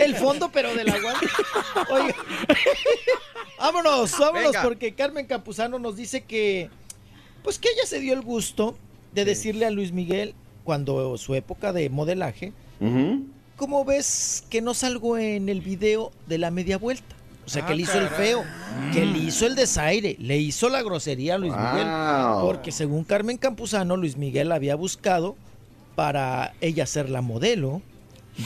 El 0.00 0.14
fondo, 0.14 0.50
pero 0.52 0.72
de 0.74 0.84
la 0.84 0.92
Wander. 0.94 1.30
Oiga. 1.90 2.14
vámonos, 3.58 4.18
vámonos, 4.18 4.52
Venga. 4.52 4.62
porque 4.62 4.94
Carmen 4.94 5.26
Campuzano 5.26 5.78
nos 5.78 5.96
dice 5.96 6.22
que, 6.22 6.70
pues 7.42 7.58
que 7.58 7.68
ella 7.68 7.86
se 7.86 8.00
dio 8.00 8.14
el 8.14 8.22
gusto 8.22 8.76
de 9.14 9.24
decirle 9.24 9.66
a 9.66 9.70
Luis 9.70 9.92
Miguel, 9.92 10.34
cuando 10.64 11.16
su 11.18 11.34
época 11.34 11.72
de 11.72 11.88
modelaje. 11.90 12.52
¿cómo 13.56 13.84
ves 13.84 14.44
que 14.48 14.62
no 14.62 14.72
salgo 14.72 15.18
en 15.18 15.50
el 15.50 15.60
video 15.60 16.12
de 16.26 16.38
la 16.38 16.50
media 16.50 16.78
vuelta? 16.78 17.14
O 17.44 17.48
sea, 17.50 17.66
que 17.66 17.72
Ah, 17.72 17.76
le 17.76 17.82
hizo 17.82 17.98
el 17.98 18.08
feo, 18.08 18.44
que 18.92 19.04
le 19.04 19.18
hizo 19.18 19.46
el 19.46 19.54
desaire, 19.54 20.16
le 20.18 20.38
hizo 20.38 20.68
la 20.70 20.82
grosería 20.82 21.34
a 21.34 21.38
Luis 21.38 21.52
Miguel. 21.52 21.86
Porque 22.42 22.72
según 22.72 23.04
Carmen 23.04 23.36
Campuzano, 23.36 23.96
Luis 23.96 24.16
Miguel 24.16 24.52
había 24.52 24.76
buscado 24.76 25.36
para 25.94 26.54
ella 26.60 26.86
ser 26.86 27.10
la 27.10 27.20
modelo 27.20 27.82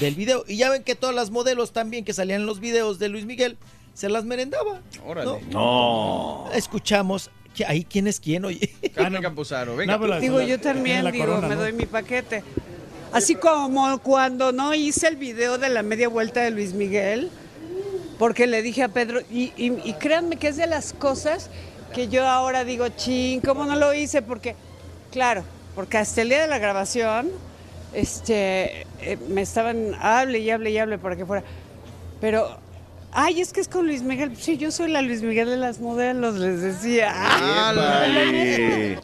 del 0.00 0.14
video. 0.14 0.44
Y 0.48 0.56
ya 0.56 0.70
ven 0.70 0.82
que 0.82 0.94
todas 0.96 1.14
las 1.14 1.30
modelos 1.30 1.72
también 1.72 2.04
que 2.04 2.12
salían 2.12 2.40
en 2.40 2.46
los 2.46 2.58
videos 2.58 2.98
de 2.98 3.08
Luis 3.08 3.26
Miguel 3.26 3.56
se 3.92 4.08
las 4.08 4.24
merendaba. 4.24 4.80
Órale. 5.06 5.42
No. 5.50 6.46
Escuchamos 6.54 7.28
que 7.28 7.30
ahí 7.66 7.84
quién 7.84 8.06
es 8.06 8.18
quién, 8.20 8.44
oye. 8.44 8.70
Carmen 8.94 9.22
Campuzano, 9.22 9.76
venga. 9.76 9.96
No, 9.96 10.20
Digo, 10.20 10.40
yo 10.40 10.58
también, 10.60 11.10
digo, 11.12 11.24
corona, 11.26 11.48
me 11.48 11.54
¿no? 11.54 11.60
doy 11.62 11.72
mi 11.72 11.86
paquete. 11.86 12.42
Así 13.12 13.36
como 13.36 13.98
cuando 14.00 14.50
no 14.50 14.74
hice 14.74 15.06
el 15.06 15.16
video 15.16 15.56
de 15.58 15.68
la 15.68 15.82
media 15.84 16.08
vuelta 16.08 16.40
de 16.42 16.50
Luis 16.50 16.72
Miguel, 16.74 17.30
porque 18.18 18.46
le 18.48 18.62
dije 18.62 18.82
a 18.82 18.88
Pedro, 18.88 19.20
y, 19.30 19.52
y- 19.56 19.78
y 19.84 19.92
créanme 19.94 20.36
que 20.36 20.48
es 20.48 20.56
de 20.56 20.66
las 20.66 20.92
cosas 20.92 21.48
que 21.94 22.08
yo 22.08 22.26
ahora 22.26 22.64
digo, 22.64 22.88
ching, 22.88 23.40
¿cómo 23.40 23.64
no 23.66 23.76
lo 23.76 23.94
hice? 23.94 24.20
Porque, 24.22 24.56
claro, 25.12 25.44
porque 25.76 25.98
hasta 25.98 26.22
el 26.22 26.28
día 26.30 26.42
de 26.42 26.48
la 26.48 26.58
grabación, 26.58 27.30
este, 27.92 28.82
eh, 29.00 29.16
me 29.28 29.42
estaban, 29.42 29.94
hable 30.00 30.40
y 30.40 30.50
hable 30.50 30.70
y 30.70 30.78
hable 30.78 30.98
para 30.98 31.14
que 31.16 31.24
fuera. 31.24 31.44
Pero, 32.20 32.58
ay, 33.14 33.40
es 33.40 33.52
que 33.52 33.60
es 33.60 33.68
con 33.68 33.86
Luis 33.86 34.02
Miguel. 34.02 34.36
Sí, 34.36 34.58
yo 34.58 34.70
soy 34.70 34.90
la 34.90 35.00
Luis 35.00 35.22
Miguel 35.22 35.48
de 35.48 35.56
las 35.56 35.80
modelos, 35.80 36.34
les 36.34 36.60
decía. 36.60 37.14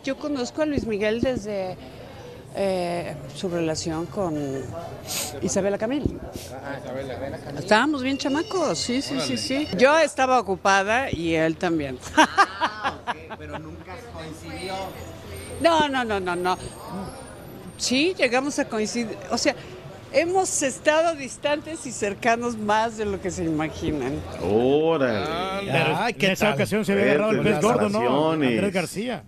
Yo 0.04 0.18
conozco 0.18 0.62
a 0.62 0.66
Luis 0.66 0.84
Miguel 0.86 1.20
desde 1.20 1.76
eh, 2.56 3.14
su 3.34 3.48
relación 3.48 4.06
con 4.06 4.36
Isabela 5.40 5.78
Camil. 5.78 6.18
Estábamos 7.58 8.02
bien 8.02 8.18
chamacos, 8.18 8.78
sí, 8.78 9.00
sí, 9.00 9.20
sí, 9.20 9.38
sí. 9.38 9.68
Yo 9.78 9.96
estaba 9.98 10.38
ocupada 10.38 11.10
y 11.10 11.34
él 11.34 11.56
también. 11.56 11.98
Pero 13.38 13.58
nunca 13.58 13.94
coincidió. 14.12 14.74
No, 15.60 15.88
no, 15.88 16.04
no, 16.04 16.18
no, 16.18 16.34
no. 16.36 16.58
Sí, 17.78 18.14
llegamos 18.18 18.58
a 18.58 18.66
coincidir. 18.66 19.16
O 19.30 19.38
sea, 19.38 19.54
hemos 20.12 20.62
estado 20.62 21.14
distantes 21.14 21.86
y 21.86 21.92
cercanos 21.92 22.56
más 22.56 22.96
de 22.96 23.04
lo 23.04 23.20
que 23.20 23.30
se 23.30 23.44
imaginan. 23.44 24.14
Órale. 24.42 25.70
Pero 25.70 25.96
Ay, 25.96 26.14
¿qué 26.14 26.26
en 26.26 26.32
esa 26.32 26.46
tal? 26.46 26.54
ocasión 26.54 26.84
se 26.84 26.92
había 26.92 27.04
agarrado 27.04 27.32
el 27.32 27.40
pez 27.40 27.60
gordo, 27.60 27.88
¿no? 27.88 28.32
Andrés 28.32 28.72
García. 28.72 29.24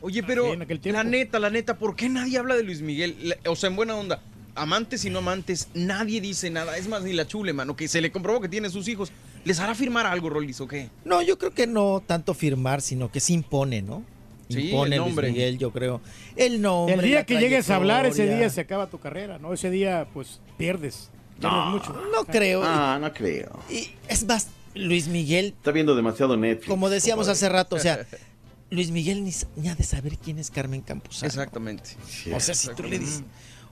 Oye, 0.00 0.22
pero 0.22 0.56
la 0.84 1.04
neta, 1.04 1.38
la 1.38 1.50
neta, 1.50 1.78
¿por 1.78 1.94
qué 1.94 2.08
nadie 2.08 2.36
habla 2.38 2.56
de 2.56 2.64
Luis 2.64 2.82
Miguel? 2.82 3.36
O 3.46 3.54
sea, 3.54 3.68
en 3.70 3.76
buena 3.76 3.94
onda. 3.94 4.20
Amantes 4.54 5.04
y 5.06 5.10
no 5.10 5.20
amantes, 5.20 5.68
nadie 5.72 6.20
dice 6.20 6.50
nada. 6.50 6.76
Es 6.76 6.86
más, 6.86 7.02
ni 7.02 7.14
la 7.14 7.26
chule, 7.26 7.52
mano, 7.54 7.74
que 7.74 7.88
se 7.88 8.02
le 8.02 8.12
comprobó 8.12 8.40
que 8.40 8.48
tiene 8.50 8.68
sus 8.68 8.86
hijos. 8.88 9.10
¿Les 9.44 9.58
hará 9.60 9.74
firmar 9.74 10.06
algo, 10.06 10.28
Rolis, 10.28 10.60
o 10.60 10.68
qué? 10.68 10.90
No, 11.04 11.22
yo 11.22 11.38
creo 11.38 11.52
que 11.52 11.66
no 11.66 12.02
tanto 12.04 12.34
firmar, 12.34 12.82
sino 12.82 13.10
que 13.10 13.20
se 13.20 13.32
impone, 13.32 13.80
¿no? 13.80 14.04
Sí, 14.52 14.68
Impone 14.70 14.96
el 14.96 15.00
Luis 15.02 15.08
nombre. 15.10 15.28
Miguel, 15.32 15.58
yo 15.58 15.70
creo. 15.72 16.00
El 16.36 16.60
nombre. 16.60 16.94
El 16.94 17.00
día 17.02 17.24
que 17.24 17.38
llegues 17.38 17.70
a 17.70 17.76
hablar, 17.76 18.06
ese 18.06 18.26
día 18.34 18.48
se 18.50 18.60
acaba 18.60 18.88
tu 18.88 18.98
carrera, 18.98 19.38
¿no? 19.38 19.52
Ese 19.52 19.70
día, 19.70 20.06
pues, 20.12 20.40
pierdes. 20.58 21.10
Pierdes 21.38 21.58
No, 21.58 21.70
mucho. 21.70 21.92
No 22.12 22.24
creo. 22.24 22.62
Ah, 22.64 22.98
no 23.00 23.12
creo. 23.12 23.58
Y 23.70 23.90
es 24.08 24.24
más, 24.26 24.48
Luis 24.74 25.08
Miguel, 25.08 25.54
Está 25.58 25.70
viendo 25.72 25.94
demasiado 25.96 26.36
Netflix. 26.36 26.68
como 26.68 26.88
decíamos 26.90 27.28
hace 27.28 27.48
rato, 27.48 27.76
o 27.76 27.78
sea, 27.78 28.06
Luis 28.70 28.90
Miguel 28.90 29.24
ni, 29.24 29.32
ni 29.56 29.68
ha 29.68 29.74
de 29.74 29.84
saber 29.84 30.16
quién 30.18 30.38
es 30.38 30.50
Carmen 30.50 30.80
Campuzano. 30.80 31.26
Exactamente. 31.26 31.90
O 32.34 32.40
sea, 32.40 32.54
si 32.54 32.68
tú 32.74 32.82
le 32.84 32.98
dices, 32.98 33.22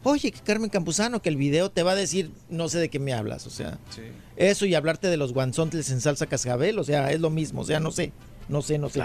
oye, 0.03 0.31
que 0.31 0.41
Carmen 0.41 0.69
Campuzano, 0.69 1.23
que 1.23 1.29
el 1.31 1.37
video 1.37 1.71
te 1.71 1.83
va 1.83 1.93
a 1.93 1.95
decir, 1.95 2.31
no 2.51 2.69
sé 2.69 2.79
de 2.79 2.91
qué 2.91 2.99
me 2.99 3.15
hablas, 3.15 3.47
o 3.47 3.51
sea, 3.51 3.79
Sí. 3.95 4.03
eso 4.37 4.67
y 4.67 4.75
hablarte 4.75 5.09
de 5.09 5.17
los 5.17 5.33
guanzontles 5.33 5.91
en 5.91 6.01
salsa 6.03 6.27
cascabel, 6.27 6.79
o 6.79 6.85
sea, 6.85 7.11
es 7.13 7.21
lo 7.21 7.31
mismo, 7.31 7.63
o 7.63 7.65
sea, 7.65 7.81
no 7.81 7.91
sé, 7.93 8.13
no 8.51 8.61
sé, 8.61 8.77
no 8.79 8.91
sé. 8.91 9.01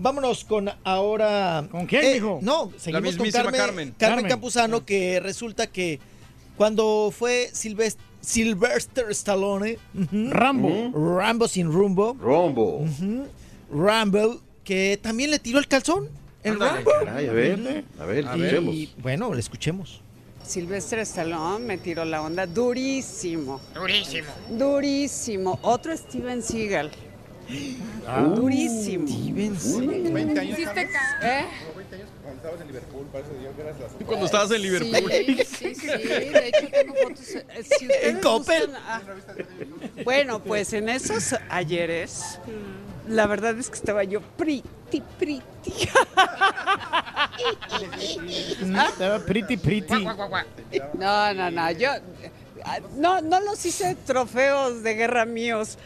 Vámonos 0.00 0.44
con 0.44 0.70
ahora. 0.84 1.66
¿Con 1.70 1.86
quién, 1.86 2.04
Eh? 2.04 2.20
No, 2.40 2.72
seguimos 2.78 3.16
con 3.16 3.26
mismísima 3.26 3.44
Carmen, 3.44 3.60
Carmen. 3.60 3.94
Carmen. 3.98 4.28
Campuzano, 4.28 4.84
que 4.84 5.20
resulta 5.20 5.66
que 5.66 6.00
cuando 6.56 7.12
fue 7.16 7.50
Silvest- 7.52 7.98
Sylvester 8.22 9.10
Stallone, 9.10 9.78
Rambo. 10.30 10.90
Rambo 11.18 11.48
sin 11.48 11.70
rumbo, 11.72 12.16
Rombo. 12.20 12.78
ujú, 12.78 13.26
Rambo, 13.72 14.40
que 14.64 14.98
también 15.02 15.30
le 15.30 15.38
tiró 15.38 15.58
el 15.58 15.68
calzón. 15.68 16.08
El 16.42 16.52
Ándale, 16.54 16.72
Rambo. 16.76 16.90
Caray, 17.04 17.28
a 17.28 17.32
ver, 17.32 17.84
a 17.98 18.04
ver, 18.06 18.26
A 18.26 18.36
ver. 18.36 18.44
escuchemos. 18.46 18.74
Y 18.74 18.90
bueno, 19.02 19.32
le 19.34 19.40
escuchemos. 19.40 20.00
Silvestre 20.46 21.02
Stallone 21.02 21.64
me 21.64 21.76
tiró 21.78 22.04
la 22.06 22.22
onda 22.22 22.46
durísimo, 22.46 23.60
Durísimo. 23.74 24.28
durísimo. 24.48 25.58
Otro 25.62 25.94
Steven 25.96 26.42
Seagal. 26.42 26.90
Ah. 28.06 28.22
Durísimo. 28.22 29.06
Steven 29.06 29.54
¿Hiciste 30.48 30.88
ca- 30.90 31.20
¿Eh? 31.22 31.46
Cuando 34.06 34.26
estabas 34.26 34.50
en 34.52 34.62
Liverpool. 34.62 35.10
Sí, 35.12 35.44
sí, 35.44 35.74
sí. 35.74 35.86
De 35.86 36.48
hecho, 36.48 36.68
tengo 36.70 36.94
fotos. 36.94 37.28
eh, 37.34 37.44
Si 37.62 37.86
ustedes 37.86 38.04
En 38.04 38.20
Coppel. 38.20 38.66
gustan, 38.66 38.82
ah. 38.86 39.02
Bueno, 40.04 40.42
pues 40.42 40.72
en 40.72 40.88
esos 40.88 41.34
ayeres, 41.48 42.38
la 43.08 43.26
verdad 43.26 43.58
es 43.58 43.68
que 43.68 43.76
estaba 43.76 44.04
yo 44.04 44.20
pretty, 44.22 44.62
pretty. 45.18 45.42
Estaba 48.88 49.18
pretty, 49.20 49.56
pretty. 49.56 50.04
No, 50.98 51.34
no, 51.34 51.50
no. 51.50 51.70
Yo 51.72 51.90
ah, 52.64 52.78
no, 52.96 53.20
no 53.20 53.40
los 53.40 53.64
hice 53.64 53.94
trofeos 54.06 54.82
de 54.82 54.94
guerra 54.94 55.24
míos. 55.24 55.78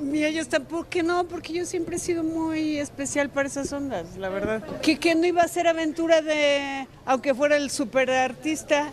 Ni 0.00 0.24
ellos 0.24 0.48
tampoco, 0.48 0.86
que 0.88 1.02
no, 1.02 1.24
porque 1.26 1.52
yo 1.52 1.64
siempre 1.66 1.96
he 1.96 1.98
sido 1.98 2.22
muy 2.22 2.78
especial 2.78 3.30
para 3.30 3.48
esas 3.48 3.72
ondas, 3.72 4.16
la 4.18 4.28
verdad. 4.28 4.62
Que, 4.80 4.98
que 4.98 5.14
no 5.14 5.26
iba 5.26 5.42
a 5.42 5.48
ser 5.48 5.66
aventura 5.66 6.20
de, 6.22 6.86
aunque 7.06 7.34
fuera 7.34 7.56
el 7.56 7.70
super 7.70 8.10
artista. 8.10 8.92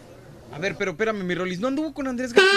A 0.54 0.60
ver, 0.60 0.76
pero 0.78 0.92
espérame, 0.92 1.24
mi 1.24 1.34
Rolis, 1.36 1.60
¿no 1.60 1.68
anduvo 1.70 1.94
con 1.94 2.08
Andrés 2.08 2.34
García? 2.34 2.52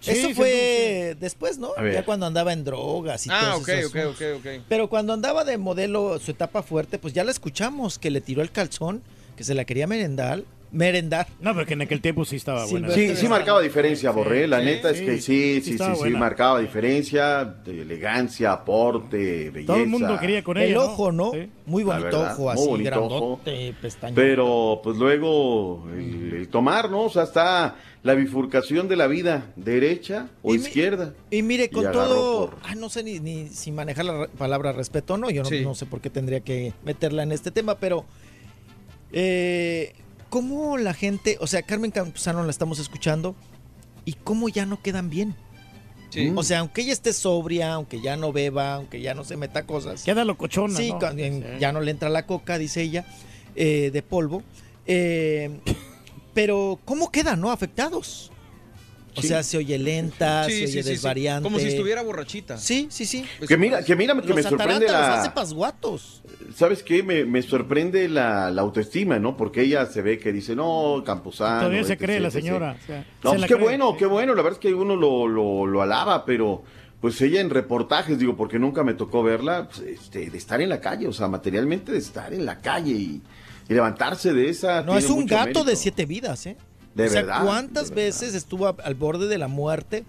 Sí, 0.00 0.10
Eso 0.10 0.28
sí, 0.28 0.34
fue 0.34 1.16
después, 1.20 1.58
¿no? 1.58 1.70
Ya 1.92 2.04
cuando 2.04 2.26
andaba 2.26 2.52
en 2.52 2.64
drogas 2.64 3.24
y 3.26 3.30
Ah, 3.30 3.50
todos 3.52 3.62
ok, 3.62 3.68
esos 3.68 3.90
ok, 3.92 3.98
ok, 4.14 4.22
ok. 4.38 4.62
Pero 4.68 4.88
cuando 4.88 5.12
andaba 5.12 5.44
de 5.44 5.58
modelo, 5.58 6.18
su 6.18 6.32
etapa 6.32 6.64
fuerte, 6.64 6.98
pues 6.98 7.14
ya 7.14 7.22
la 7.22 7.30
escuchamos, 7.30 8.00
que 8.00 8.10
le 8.10 8.20
tiró 8.20 8.42
el 8.42 8.50
calzón, 8.50 9.00
que 9.36 9.44
se 9.44 9.54
la 9.54 9.64
quería 9.64 9.86
merendar. 9.86 10.42
Merendar. 10.72 11.26
No, 11.40 11.54
porque 11.54 11.74
en 11.74 11.82
aquel 11.82 12.00
tiempo 12.00 12.24
sí 12.24 12.36
estaba 12.36 12.64
buena. 12.66 12.88
Sí, 12.90 13.14
sí 13.14 13.28
marcaba 13.28 13.60
diferencia, 13.60 14.10
Borré. 14.10 14.48
La 14.48 14.58
sí, 14.60 14.64
neta 14.64 14.90
es 14.90 15.00
que 15.02 15.20
sí, 15.20 15.60
sí 15.60 15.76
sí, 15.76 15.84
sí, 16.02 16.10
marcaba 16.10 16.60
diferencia, 16.60 17.44
de 17.44 17.82
elegancia, 17.82 18.52
aporte, 18.52 19.50
belleza. 19.50 19.72
Todo 19.74 19.82
el 19.82 19.88
mundo 19.90 20.18
quería 20.18 20.42
con 20.42 20.56
ella. 20.56 20.66
El 20.68 20.76
ojo, 20.78 21.12
¿no? 21.12 21.32
Sí. 21.32 21.48
Muy 21.66 21.84
bonito 21.84 22.04
verdad, 22.06 22.32
ojo, 22.32 22.42
muy 22.44 22.52
así, 22.54 22.66
bonito 22.68 22.90
grandote, 22.90 23.74
pestañas. 23.82 24.16
Pero 24.16 24.80
pues 24.82 24.96
luego 24.96 25.86
el, 25.94 26.32
el 26.38 26.48
tomar, 26.48 26.90
¿no? 26.90 27.02
O 27.02 27.10
sea, 27.10 27.24
está 27.24 27.76
la 28.02 28.14
bifurcación 28.14 28.88
de 28.88 28.96
la 28.96 29.06
vida, 29.06 29.52
derecha 29.56 30.28
o 30.42 30.54
Y 30.54 30.58
mi- 30.58 30.64
izquierda. 30.64 31.12
Y 31.30 31.42
mire, 31.42 31.68
con 31.68 31.92
todo, 31.92 32.48
por- 32.50 32.58
ah, 32.64 32.74
no 32.74 32.88
sé 32.88 33.04
ni, 33.04 33.20
ni 33.20 33.48
si 33.48 33.70
manejar 33.72 34.06
la 34.06 34.26
palabra 34.26 34.72
respeto 34.72 35.14
o 35.14 35.18
no, 35.18 35.28
yo 35.28 35.42
no, 35.42 35.48
Sí. 35.50 35.60
no 35.62 35.74
sé 35.74 35.84
por 35.84 36.00
qué 36.00 36.08
tendría 36.08 36.40
que 36.40 36.72
meterla 36.82 37.22
en 37.24 37.32
este 37.32 37.50
tema, 37.50 37.76
pero 37.78 38.06
eh, 39.12 39.92
¿cómo 40.32 40.78
la 40.78 40.94
gente, 40.94 41.36
o 41.40 41.46
sea, 41.46 41.60
Carmen 41.60 41.90
Campuzano 41.90 42.42
la 42.42 42.50
estamos 42.50 42.78
escuchando 42.78 43.36
y 44.06 44.14
cómo 44.14 44.48
ya 44.48 44.64
no 44.64 44.80
quedan 44.80 45.10
bien? 45.10 45.36
Sí. 46.08 46.32
O 46.34 46.42
sea, 46.42 46.60
aunque 46.60 46.80
ella 46.80 46.94
esté 46.94 47.12
sobria, 47.12 47.74
aunque 47.74 48.00
ya 48.00 48.16
no 48.16 48.32
beba, 48.32 48.72
aunque 48.76 49.02
ya 49.02 49.12
no 49.12 49.24
se 49.24 49.36
meta 49.36 49.64
cosas. 49.66 50.04
Queda 50.04 50.24
locochona, 50.24 50.74
Sí, 50.74 50.90
¿no? 50.90 50.98
cuando 50.98 51.22
Sí. 51.22 51.42
ya 51.60 51.70
no 51.72 51.82
le 51.82 51.90
entra 51.90 52.08
la 52.08 52.24
coca, 52.24 52.56
dice 52.56 52.80
ella, 52.80 53.04
eh, 53.56 53.90
de 53.92 54.00
polvo. 54.02 54.42
Eh, 54.86 55.60
pero, 56.32 56.78
¿cómo 56.86 57.10
quedan, 57.12 57.38
no? 57.42 57.50
Afectados. 57.50 58.31
O 59.14 59.20
Sí. 59.20 59.28
sea, 59.28 59.42
se 59.42 59.58
oye 59.58 59.78
lenta, 59.78 60.44
Sí, 60.44 60.52
se 60.52 60.56
oye 60.64 60.66
sí, 60.68 60.82
sí. 60.84 60.88
desvariante. 60.88 61.42
Como 61.42 61.58
si 61.58 61.66
estuviera 61.66 62.02
borrachita. 62.02 62.56
Sí, 62.56 62.86
sí, 62.90 63.04
sí. 63.04 63.24
Que 63.46 63.56
mira, 63.58 63.84
que 63.84 63.94
mira, 63.94 64.14
que 64.20 64.28
Los 64.28 64.36
me 64.36 64.42
sorprende 64.42 64.86
ataranta, 64.86 64.98
los 65.00 65.08
la... 65.16 65.20
hace 65.20 65.30
pasguatos. 65.32 66.22
¿Sabes 66.54 66.82
qué? 66.82 67.02
Me, 67.02 67.24
me 67.26 67.42
sorprende 67.42 68.08
la, 68.08 68.50
la 68.50 68.62
autoestima, 68.62 69.18
¿no? 69.18 69.36
Porque 69.36 69.62
ella 69.62 69.84
se 69.86 70.00
ve 70.00 70.18
que 70.18 70.32
dice, 70.32 70.56
no, 70.56 71.02
Campuzano. 71.04 71.58
Todavía 71.60 71.84
se 71.84 71.92
etc, 71.94 72.02
cree 72.02 72.20
la 72.20 72.28
etc. 72.28 72.36
señora. 72.38 72.76
o 72.82 72.86
sea, 72.86 72.98
No, 72.98 73.04
se 73.04 73.20
pues 73.36 73.40
la 73.42 73.46
qué 73.48 73.54
cree. 73.54 73.64
bueno, 73.66 73.96
qué 73.98 74.06
bueno. 74.06 74.34
La 74.34 74.42
verdad 74.42 74.58
es 74.62 74.68
que 74.68 74.74
uno 74.74 74.96
lo, 74.96 75.28
lo, 75.28 75.66
lo 75.66 75.82
alaba, 75.82 76.24
pero 76.24 76.62
pues 77.00 77.20
ella 77.20 77.40
en 77.40 77.50
reportajes, 77.50 78.18
digo, 78.18 78.36
porque 78.36 78.58
nunca 78.58 78.82
me 78.84 78.94
tocó 78.94 79.22
verla, 79.22 79.68
pues, 79.68 79.80
este, 79.80 80.30
de 80.30 80.38
estar 80.38 80.60
en 80.62 80.68
la 80.70 80.80
calle, 80.80 81.06
o 81.08 81.12
sea, 81.12 81.28
materialmente 81.28 81.90
de 81.92 81.98
estar 81.98 82.32
en 82.32 82.46
la 82.46 82.60
calle 82.60 82.92
y, 82.92 83.20
y 83.68 83.74
levantarse 83.74 84.32
de 84.32 84.48
esa. 84.48 84.82
No, 84.82 84.92
tiene 84.92 84.98
es 85.00 85.10
un 85.10 85.20
mucho 85.22 85.34
gato 85.34 85.44
mérito. 85.46 85.64
de 85.64 85.76
siete 85.76 86.06
vidas, 86.06 86.46
¿eh? 86.46 86.56
De 86.94 87.06
o 87.06 87.08
sea, 87.10 87.22
verdad, 87.22 87.44
¿cuántas 87.44 87.88
de 87.90 87.94
verdad. 87.94 88.06
veces 88.06 88.34
estuvo 88.34 88.66
a- 88.66 88.76
al 88.84 88.94
borde 88.94 89.26
de 89.28 89.38
la 89.38 89.48
muerte 89.48 90.04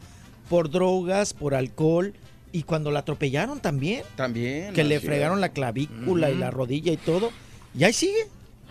por 0.50 0.70
drogas, 0.70 1.34
por 1.34 1.56
alcohol? 1.56 2.14
Y 2.52 2.64
cuando 2.64 2.92
la 2.92 3.00
atropellaron 3.00 3.60
también, 3.60 4.03
También. 4.16 4.74
que 4.74 4.84
le 4.84 5.00
fregaron 5.00 5.42
la 5.42 5.50
clavícula 5.50 6.30
y 6.30 6.36
la 6.36 6.52
rodilla 6.52 6.92
y 6.92 6.98
todo. 6.98 7.32
Y 7.78 7.84
ahí 7.84 7.94
sigue, 7.94 8.28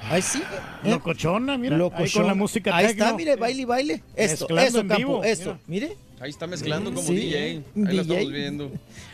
ahí 0.09 0.23
sigue. 0.23 0.45
¿eh? 0.85 0.91
Locochona, 0.91 1.59
mira. 1.59 1.75
Ahí 1.75 1.79
Locochona. 1.81 2.13
con 2.23 2.27
la 2.29 2.35
música 2.35 2.77
Ahí 2.77 2.87
tecno. 2.89 3.05
está, 3.07 3.17
mire, 3.17 3.35
baile 3.37 3.63
y 3.63 3.65
baile. 3.65 4.03
Esto, 4.15 4.45
Mezclando 4.45 4.63
eso, 4.69 4.81
en 4.81 4.89
campo, 4.89 4.99
vivo, 4.99 5.25
esto. 5.25 5.59
mira. 5.67 5.87
Mire. 5.89 5.97
Ahí 6.21 6.31
está 6.31 6.47
mezclando 6.47 6.95
como 6.95 7.09
Sí, 7.09 7.15
DJ. 7.17 7.37
Ahí 7.41 7.65
DJ. 7.75 7.93
lo 7.95 8.03
estamos 8.03 8.31
viendo. 8.33 8.71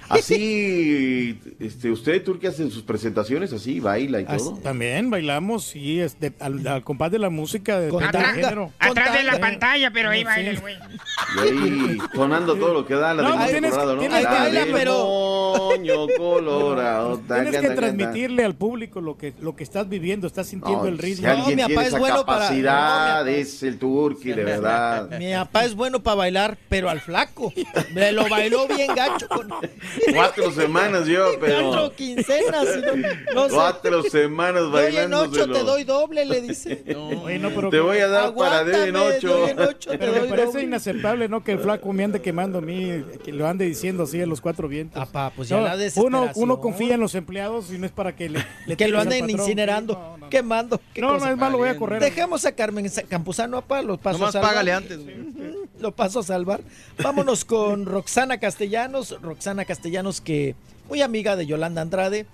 Así, 0.09 1.39
este, 1.61 1.91
usted, 1.91 2.23
Turki, 2.25 2.47
hace 2.47 2.69
sus 2.71 2.83
presentaciones 2.83 3.53
así, 3.53 3.81
baila 3.81 4.21
y 4.21 4.25
Así- 4.27 4.39
todo. 4.45 4.57
También 4.59 5.11
bailamos, 5.11 5.75
y 5.77 6.01
este, 6.01 6.33
al, 6.41 6.67
al 6.67 6.83
compás 6.85 7.11
de 7.13 7.19
la 7.19 7.31
música 7.31 7.79
de, 7.79 7.89
Con 7.91 8.03
de 8.05 8.11
tanga. 8.11 8.33
género. 8.35 8.73
Atrás 8.79 9.13
de 9.13 9.23
la 9.25 9.35
Sí. 9.35 9.41
pantalla, 9.41 9.91
pero 9.91 10.11
ahí 10.11 10.21
Sí. 10.21 10.25
baila 10.25 10.51
el 10.51 10.61
güey. 10.61 10.75
Y 11.37 11.41
ahí 11.41 11.99
sonando 12.15 12.55
todo 12.57 12.73
lo 12.75 12.87
que 12.87 12.95
da 12.95 13.15
la 13.15 13.23
No, 13.23 13.39
de 13.39 13.51
tienes- 13.53 13.71
Colorado, 13.71 13.95
¿no? 13.95 14.01
tienes 14.01 14.19
que 14.27 14.53
La 14.53 14.67
pero- 14.73 15.55
moño 15.69 16.07
colorado. 16.17 17.19
Tienes 17.29 17.47
taca, 17.53 17.61
que 17.61 17.69
taca, 17.69 17.75
transmitirle 17.75 18.45
al 18.45 18.55
público 18.55 19.01
lo 19.01 19.17
que, 19.19 19.35
lo 19.41 19.55
que 19.57 19.65
estás 19.65 19.89
viviendo, 19.89 20.27
estás 20.27 20.47
sintiendo 20.49 20.83
No, 20.85 20.89
el 20.89 20.99
ritmo. 20.99 21.23
Si 21.23 21.27
alguien 21.27 21.57
mi 21.57 21.75
papá 21.75 21.87
es 21.87 21.99
bueno 21.99 22.25
para- 22.25 22.39
capacidad, 22.41 23.25
no, 23.25 23.31
mi 23.31 23.37
es 23.37 23.63
el 23.63 23.79
Turki, 23.79 24.29
de 24.31 24.45
verdad. 24.45 25.19
Mi 25.19 25.33
papá 25.33 25.65
es 25.65 25.75
bueno 25.75 26.03
para 26.03 26.15
bailar, 26.17 26.59
pero 26.69 26.89
al 26.89 27.01
flaco. 27.01 27.53
Me 27.95 28.13
lo 28.13 28.29
bailó 28.29 28.67
bien 28.69 28.95
gacho 28.95 29.29
con 29.29 29.49
Cuatro 30.15 30.51
semanas 30.53 31.07
yo, 31.07 31.33
pero. 31.41 31.69
cuatro 31.71 31.93
quincenas. 31.95 32.67
no, 33.35 33.35
no 33.35 33.49
sé. 33.49 33.55
Cuatro 33.55 34.03
semanas 34.05 34.63
doy 34.71 34.97
en 34.97 35.11
bailando. 35.11 35.21
ocho, 35.23 35.51
te 35.51 35.63
doy 35.63 35.85
doble, 35.85 36.25
le 36.25 36.41
dice. 36.41 36.83
Oye, 37.25 37.39
no, 37.39 37.51
pero 37.51 37.71
Te 37.71 37.81
voy 37.81 37.99
a 37.99 38.09
dar 38.09 38.35
para 38.35 38.65
D 38.65 38.89
en 38.89 38.97
ocho. 38.97 39.49
en 39.49 39.57
Pero 39.99 40.13
me 40.13 40.21
parece 40.29 40.47
doble. 40.47 40.63
inaceptable, 40.65 41.29
¿no? 41.29 41.43
Que 41.45 41.53
el 41.53 41.59
flaco 41.61 41.93
me 41.93 42.05
ande 42.05 42.21
quemando 42.23 42.59
a 42.59 42.61
mí, 42.63 43.05
que 43.25 43.33
lo 43.33 43.47
ande 43.47 43.65
diciendo 43.65 44.05
así 44.05 44.21
en 44.21 44.29
los 44.29 44.41
cuatro 44.41 44.69
vientos. 44.69 45.01
Apá, 45.01 45.33
pues 45.35 45.49
ya 45.49 45.57
No, 45.59 45.65
la 45.65 45.77
uno, 45.97 46.31
uno 46.35 46.61
confía 46.61 46.95
en 46.95 47.01
los 47.01 47.15
empleados 47.15 47.73
y 47.73 47.79
no 47.79 47.87
es 47.87 47.93
para 47.93 48.15
que 48.15 48.29
le, 48.29 48.45
le 48.67 48.77
Que 48.77 48.89
lo 48.89 49.01
anden 49.01 49.29
incinerando, 49.31 49.95
no, 49.95 50.01
no, 50.01 50.17
no. 50.19 50.29
quemando. 50.31 50.81
No, 50.97 51.09
cosa. 51.15 51.27
no 51.27 51.33
es 51.33 51.39
malo, 51.39 51.59
voy 51.59 51.69
a 51.69 51.77
correr. 51.77 52.01
Dejemos 52.01 52.45
a 52.45 52.53
Carmen 52.53 52.91
Campuzano, 53.09 53.59
apá, 53.59 53.83
lo 53.83 53.97
paso 53.99 54.19
Nomás 54.19 54.37
a 54.37 54.41
págale 54.41 54.73
antes. 54.73 54.99
güey. 55.03 55.17
Lo 55.81 55.93
paso 55.93 56.21
a 56.21 56.23
salvar. 56.23 56.61
Vámonos 57.03 57.45
con 57.45 57.87
Roxana 57.87 58.39
Castellanos. 58.39 59.21
Roxana 59.23 59.65
Castellanos, 59.65 60.21
que 60.21 60.55
muy 60.89 61.03
amiga 61.03 61.37
de 61.37 61.47
Yolanda 61.47 61.83
Andrade, 61.83 62.27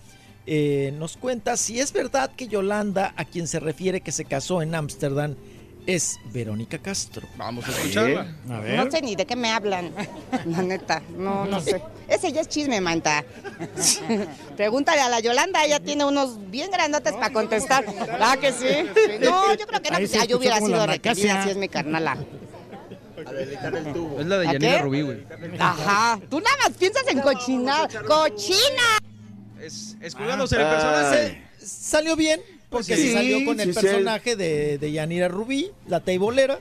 eh, 0.46 0.92
nos 0.98 1.16
cuenta 1.16 1.56
si 1.56 1.80
es 1.80 1.92
verdad 1.92 2.30
que 2.36 2.48
Yolanda, 2.48 3.14
a 3.16 3.24
quien 3.24 3.46
se 3.46 3.60
refiere 3.60 4.00
que 4.00 4.12
se 4.12 4.24
casó 4.24 4.62
en 4.62 4.74
Ámsterdam, 4.74 5.36
es 5.86 6.18
Verónica 6.32 6.78
Castro. 6.78 7.26
Vamos 7.36 7.66
a 7.68 7.70
escucharla. 7.70 8.34
A 8.50 8.60
ver. 8.60 8.76
No 8.84 8.90
sé 8.90 9.02
ni 9.02 9.16
de 9.16 9.26
qué 9.26 9.36
me 9.36 9.50
hablan, 9.50 9.92
la 10.46 10.62
neta, 10.62 11.02
no, 11.16 11.44
no 11.44 11.60
sé. 11.60 11.82
Ese 12.08 12.32
ya 12.32 12.40
es 12.40 12.48
chisme, 12.48 12.80
manta. 12.80 13.24
Pregúntale 14.56 15.00
a 15.00 15.08
la 15.08 15.20
Yolanda, 15.20 15.64
ella 15.64 15.80
tiene 15.80 16.04
unos 16.04 16.50
bien 16.50 16.70
grandotes 16.70 17.12
para 17.12 17.32
contestar. 17.32 17.84
¿Ah, 18.20 18.36
que 18.40 18.52
sí? 18.52 18.66
No, 19.20 19.54
yo 19.54 19.66
creo 19.66 19.82
que 19.82 19.90
no, 19.90 19.98
pues 19.98 20.28
yo 20.28 20.38
hubiera 20.38 20.58
sido 20.58 20.76
la 20.76 20.86
requerida 20.86 21.42
si 21.44 21.50
es 21.50 21.56
mi 21.56 21.68
carnala. 21.68 22.18
Es 23.16 24.26
la 24.26 24.38
de 24.38 24.48
¿A 24.48 24.52
Yanira? 24.52 24.82
Rubí, 24.82 25.02
güey. 25.02 25.24
Ajá. 25.58 26.20
Tú 26.30 26.40
nada 26.40 26.56
más 26.64 26.76
piensas 26.76 27.04
en 27.08 27.20
cochinada. 27.20 27.88
¡Cochina! 28.06 28.98
Es, 29.60 29.96
escudándose 30.00 30.56
el 30.56 30.62
personaje. 30.68 31.42
Salió 31.58 32.16
bien, 32.16 32.40
porque 32.68 32.96
sí. 32.96 33.08
se 33.08 33.12
salió 33.14 33.44
con 33.46 33.58
el 33.60 33.72
Sí, 33.72 33.80
sí, 33.80 33.86
personaje 33.86 34.36
de, 34.36 34.78
de 34.78 34.92
Yanira 34.92 35.28
Rubí, 35.28 35.70
la 35.86 36.00
teibolera, 36.00 36.58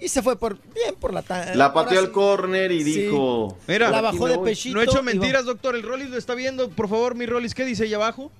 y 0.00 0.08
se 0.08 0.22
fue 0.22 0.36
por 0.36 0.58
bien 0.72 0.96
por 0.98 1.14
la 1.14 1.22
ta- 1.22 1.54
La 1.54 1.72
pateó 1.72 2.00
al 2.00 2.10
córner 2.10 2.72
y 2.72 2.82
Sí. 2.82 3.02
dijo... 3.02 3.56
Mira, 3.68 3.90
La 3.90 4.00
bajó 4.00 4.24
me 4.24 4.32
de 4.32 4.38
pechito. 4.38 4.74
No 4.74 4.80
he 4.80 4.84
hecho 4.84 5.02
mentiras, 5.02 5.44
doctor. 5.44 5.76
El 5.76 5.82
Rollis 5.82 6.10
lo 6.10 6.18
está 6.18 6.34
viendo. 6.34 6.68
Por 6.70 6.88
favor, 6.88 7.14
mi 7.14 7.26
Rollis, 7.26 7.54
¿qué 7.54 7.64
dice 7.64 7.84
ahí 7.84 7.94
abajo? 7.94 8.32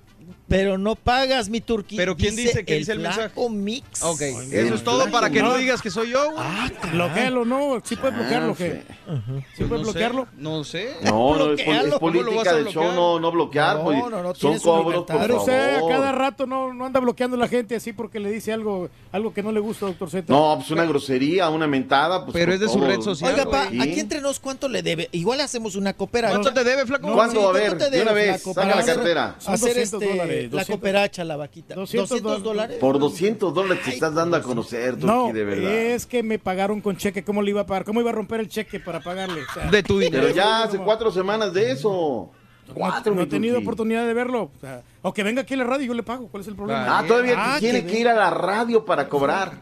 Pero 0.47 0.77
no 0.77 0.95
pagas, 0.95 1.49
mi 1.49 1.59
turqui. 1.59 1.95
¿Pero 1.97 2.15
quién 2.15 2.35
dice? 2.35 2.63
¿Qué 2.65 2.75
dice 2.75 2.91
el 2.91 2.99
flaco 3.01 3.49
mix. 3.49 4.03
Ok, 4.03 4.21
eso 4.21 4.75
es 4.75 4.83
todo 4.83 5.09
para 5.09 5.29
que 5.31 5.41
no 5.41 5.49
no. 5.53 5.57
digas 5.57 5.81
que 5.81 5.89
soy 5.89 6.11
yo, 6.11 6.23
güey. 6.31 6.37
Ah, 6.39 6.69
Bloquealo, 6.91 7.45
¿no? 7.45 7.81
Sí 7.83 7.95
puedes 7.95 8.15
bloquearlo, 8.15 8.55
¿qué? 8.55 8.83
Ah, 9.07 9.21
¿Sí 9.55 9.63
Pues 9.63 9.69
puedes 9.69 9.69
no 9.69 9.77
sé, 9.77 9.83
bloquearlo? 9.83 10.27
No 10.37 10.63
sé. 10.63 10.93
No, 11.01 11.35
no, 11.35 11.53
es, 11.53 11.59
es 11.61 11.65
¿Cómo 11.65 11.81
lo 11.83 11.89
vas 11.89 11.99
política 11.99 12.49
a 12.51 12.53
del 12.55 12.67
show, 12.67 12.83
no, 12.93 13.19
no 13.19 13.31
bloquear. 13.31 13.77
No, 13.77 13.83
pues, 13.85 13.97
no, 13.97 14.09
no, 14.09 14.23
son 14.23 14.33
tiene 14.35 14.59
su 14.59 14.63
cobros, 14.65 14.85
libertad. 14.93 15.13
por 15.15 15.21
Pero 15.23 15.37
usted 15.39 15.75
a 15.77 15.87
cada 15.87 16.11
rato 16.11 16.45
no, 16.45 16.73
no 16.75 16.85
anda 16.85 16.99
bloqueando 16.99 17.37
a 17.37 17.39
la 17.39 17.47
gente 17.47 17.75
así 17.75 17.91
porque 17.93 18.19
le 18.19 18.29
dice 18.29 18.53
algo, 18.53 18.89
algo 19.11 19.33
que 19.33 19.41
no 19.41 19.51
le 19.51 19.59
gusta, 19.59 19.87
doctor 19.87 20.11
Z. 20.11 20.31
No, 20.31 20.55
pues 20.57 20.69
una 20.69 20.85
grosería, 20.85 21.49
una 21.49 21.65
mentada. 21.65 22.23
Pues, 22.23 22.33
Pero 22.33 22.53
es 22.53 22.59
de 22.59 22.69
su 22.69 22.79
red 22.81 23.01
social. 23.01 23.33
Oiga, 23.33 23.49
pa, 23.49 23.67
Sí. 23.71 23.81
aquí 23.81 23.99
entre 23.99 24.21
nos, 24.21 24.39
¿cuánto 24.39 24.69
le 24.69 24.83
debe? 24.83 25.09
Igual 25.11 25.41
hacemos 25.41 25.75
una 25.75 25.93
cooperacha. 25.93 26.33
¿Cuánto 26.39 26.53
te 26.53 26.63
debe, 26.63 26.85
flaco? 26.85 27.11
¿Cuándo? 27.13 27.41
Sí, 27.41 27.47
a 27.47 27.51
ver, 27.51 27.67
¿cuánto 27.69 27.89
de 27.89 28.01
una 28.03 28.11
vez, 28.11 28.43
saca 28.43 28.65
la 28.65 28.73
hacer- 28.75 28.95
cartera. 28.95 29.35
Hacer 29.45 29.59
200 29.59 29.99
este, 30.43 30.55
la 30.55 30.61
200. 30.61 30.67
cooperacha, 30.67 31.23
la 31.23 31.35
vaquita. 31.37 31.75
200 31.75 32.09
200, 32.09 32.43
dólares. 32.43 32.77
Por 32.79 32.99
200 32.99 33.53
dólares 33.53 33.83
te 33.83 33.89
estás 33.91 34.13
dando 34.13 34.37
a 34.37 34.41
conocer, 34.41 34.91
Turki, 34.93 35.05
No, 35.05 35.31
de 35.33 35.43
verdad. 35.43 35.71
es 35.71 36.05
que 36.05 36.23
me 36.23 36.39
pagaron 36.39 36.81
con 36.81 36.97
cheque. 36.97 37.23
¿Cómo 37.23 37.41
le 37.41 37.51
iba 37.51 37.61
a 37.61 37.65
pagar? 37.65 37.83
¿Cómo 37.85 38.01
iba 38.01 38.09
a 38.09 38.13
romper 38.13 38.39
el 38.39 38.47
cheque 38.49 38.79
para 38.79 38.99
pagarle? 39.01 39.41
O 39.41 39.53
sea, 39.53 39.69
De 39.69 39.83
tu 39.83 39.99
dinero. 39.99 40.23
Pero 40.23 40.35
ya 40.35 40.63
hace 40.63 40.77
cuatro 40.77 41.11
semanas 41.11 41.53
de 41.53 41.71
eso. 41.71 42.31
no, 42.67 42.73
Cuatro, 42.73 43.13
no 43.13 43.21
he 43.21 43.27
tenido 43.27 43.59
oportunidad 43.59 44.05
de 44.07 44.13
verlo. 44.13 44.43
O, 44.55 44.59
sea, 44.59 44.81
o 45.03 45.13
que 45.13 45.21
venga 45.23 45.41
aquí 45.43 45.53
a 45.53 45.57
la 45.57 45.63
radio 45.65 45.85
y 45.85 45.87
yo 45.87 45.93
le 45.93 46.03
pago. 46.03 46.27
¿Cuál 46.27 46.41
es 46.41 46.47
el 46.47 46.55
problema? 46.55 46.99
Ah, 46.99 47.03
todavía 47.07 47.35
Ah, 47.37 47.57
tiene 47.59 47.85
que 47.85 47.91
que 47.91 47.99
ir 47.99 48.07
a 48.07 48.15
la 48.15 48.29
radio 48.31 48.83
para 48.85 49.07
cobrar. 49.07 49.61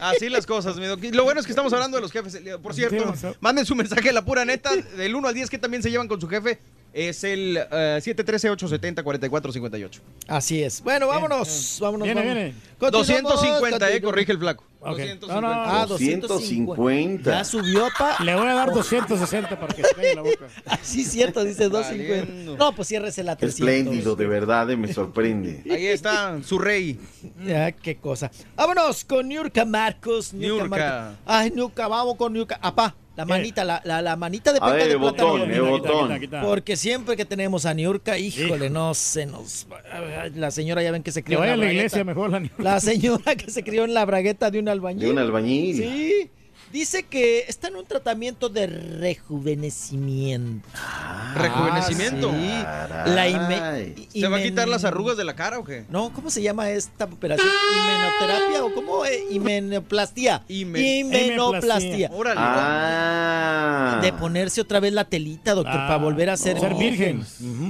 Así 0.00 0.28
las 0.30 0.46
cosas, 0.46 0.76
mi 0.76 0.86
doc. 0.86 1.00
Lo 1.12 1.24
bueno 1.24 1.40
es 1.40 1.46
que 1.46 1.52
estamos 1.52 1.72
hablando 1.72 1.96
de 1.96 2.02
los 2.02 2.12
jefes. 2.12 2.40
Por 2.62 2.72
cierto, 2.74 3.12
manden 3.40 3.66
su 3.66 3.74
mensaje, 3.74 4.12
la 4.12 4.24
pura 4.24 4.44
neta, 4.44 4.70
del 4.74 5.14
1 5.14 5.28
al 5.28 5.34
10 5.34 5.50
que 5.50 5.58
también 5.58 5.82
se 5.82 5.90
llevan 5.90 6.08
con 6.08 6.20
su 6.20 6.28
jefe. 6.28 6.58
Es 6.92 7.22
el 7.22 7.56
eh, 7.70 8.00
713-870-4458. 8.02 10.00
Así 10.26 10.62
es. 10.62 10.82
Bueno, 10.82 11.06
vámonos. 11.06 11.78
Vámonos. 11.80 12.04
Viene, 12.04 12.20
vámonos. 12.20 12.42
viene. 12.44 12.54
Continuamos, 12.78 13.32
250, 13.34 13.90
eh, 13.92 14.02
corrige 14.02 14.32
el 14.32 14.38
flaco. 14.38 14.64
Ok. 14.80 14.98
250. 14.98 15.26
No, 15.34 15.40
no, 15.40 15.48
Ah, 15.52 15.86
250. 15.86 17.30
Ya 17.30 17.44
subió, 17.44 17.88
pa. 17.96 18.16
Le 18.24 18.34
voy 18.34 18.48
a 18.48 18.54
dar 18.54 18.72
260 18.72 19.60
para 19.60 19.74
que 19.74 19.84
se 19.84 19.94
caiga 19.94 20.14
la 20.16 20.22
boca. 20.22 20.46
Ah, 20.66 20.78
sí, 20.82 21.04
cierto, 21.04 21.44
dice 21.44 21.68
250. 21.68 22.26
Valiendo. 22.26 22.56
No, 22.56 22.74
pues 22.74 22.88
ciérrese 22.88 23.22
la 23.22 23.36
300. 23.36 23.60
Espléndido, 23.60 24.16
de 24.16 24.26
verdad, 24.26 24.68
eh, 24.70 24.76
me 24.76 24.92
sorprende. 24.92 25.62
Ahí 25.70 25.86
está, 25.86 26.42
su 26.42 26.58
rey. 26.58 26.98
Ya, 27.44 27.70
qué 27.72 27.96
cosa. 27.98 28.30
Vámonos 28.56 29.04
con 29.04 29.28
Niurka 29.28 29.64
Marcos. 29.64 30.32
Marcos. 30.32 31.18
Ay, 31.26 31.50
Niurka, 31.50 31.86
vamos 31.88 32.16
con 32.16 32.32
Niurka. 32.32 32.58
Apá, 32.62 32.94
la 33.20 33.26
manita, 33.26 33.64
la, 33.64 33.80
la, 33.84 34.02
la 34.02 34.16
manita 34.16 34.52
de 34.52 34.58
A 34.62 34.70
ver, 34.70 34.78
penca 34.80 34.86
de 34.86 34.92
el 34.94 34.98
plátano. 35.00 35.28
botón, 35.68 36.20
botón. 36.20 36.42
Porque 36.42 36.76
siempre 36.76 37.16
que 37.16 37.24
tenemos 37.24 37.66
a 37.66 37.74
Niurka, 37.74 38.18
híjole, 38.18 38.70
no 38.70 38.94
se 38.94 39.26
nos... 39.26 39.66
La 40.34 40.50
señora 40.50 40.82
ya 40.82 40.90
ven 40.92 41.02
que 41.02 41.12
se 41.12 41.20
Que 41.22 41.26
crió 41.26 41.38
en 41.38 41.40
vaya 41.42 41.52
a 41.52 41.56
la 41.56 41.60
bragueta. 41.64 41.78
iglesia 41.86 42.04
mejor 42.04 42.30
la 42.30 42.42
La 42.58 42.80
señora 42.80 43.34
que 43.36 43.50
se 43.50 43.62
crió 43.62 43.84
en 43.84 43.94
la 43.94 44.04
bragueta 44.04 44.50
de 44.50 44.58
un 44.58 44.68
albañil. 44.68 45.00
De 45.04 45.10
un 45.10 45.18
albañil. 45.18 45.76
Sí. 45.76 46.30
Dice 46.72 47.02
que 47.02 47.40
está 47.48 47.66
en 47.68 47.76
un 47.76 47.84
tratamiento 47.84 48.48
de 48.48 48.68
rejuvenecimiento. 48.68 50.68
Rejuvenecimiento. 51.34 52.30
Ah, 52.32 53.04
sí. 53.06 53.10
La 53.12 53.28
ime-. 53.28 53.94
¿Se 54.12 54.28
va 54.28 54.36
a 54.36 54.42
quitar 54.42 54.68
las 54.68 54.84
arrugas 54.84 55.16
de 55.16 55.24
la 55.24 55.34
cara 55.34 55.58
o 55.58 55.64
qué? 55.64 55.84
No, 55.88 56.12
¿cómo 56.12 56.30
se 56.30 56.42
llama 56.42 56.70
esta 56.70 57.06
operación? 57.06 57.48
¿Imenoterapia 57.76 58.64
o 58.64 58.72
cómo? 58.74 59.04
Eh, 59.04 59.24
Imenoplastia. 59.30 60.42
Ime- 60.48 60.98
Imenoplastia. 61.00 62.08
Órale. 62.12 62.40
Ah. 62.40 63.98
De 64.00 64.12
ponerse 64.12 64.60
otra 64.60 64.78
vez 64.78 64.92
la 64.92 65.04
telita, 65.04 65.54
doctor, 65.54 65.74
Ah, 65.76 65.86
para 65.88 65.98
volver 65.98 66.30
a 66.30 66.36
ser, 66.36 66.60
ser 66.60 66.74
virgen. 66.74 67.24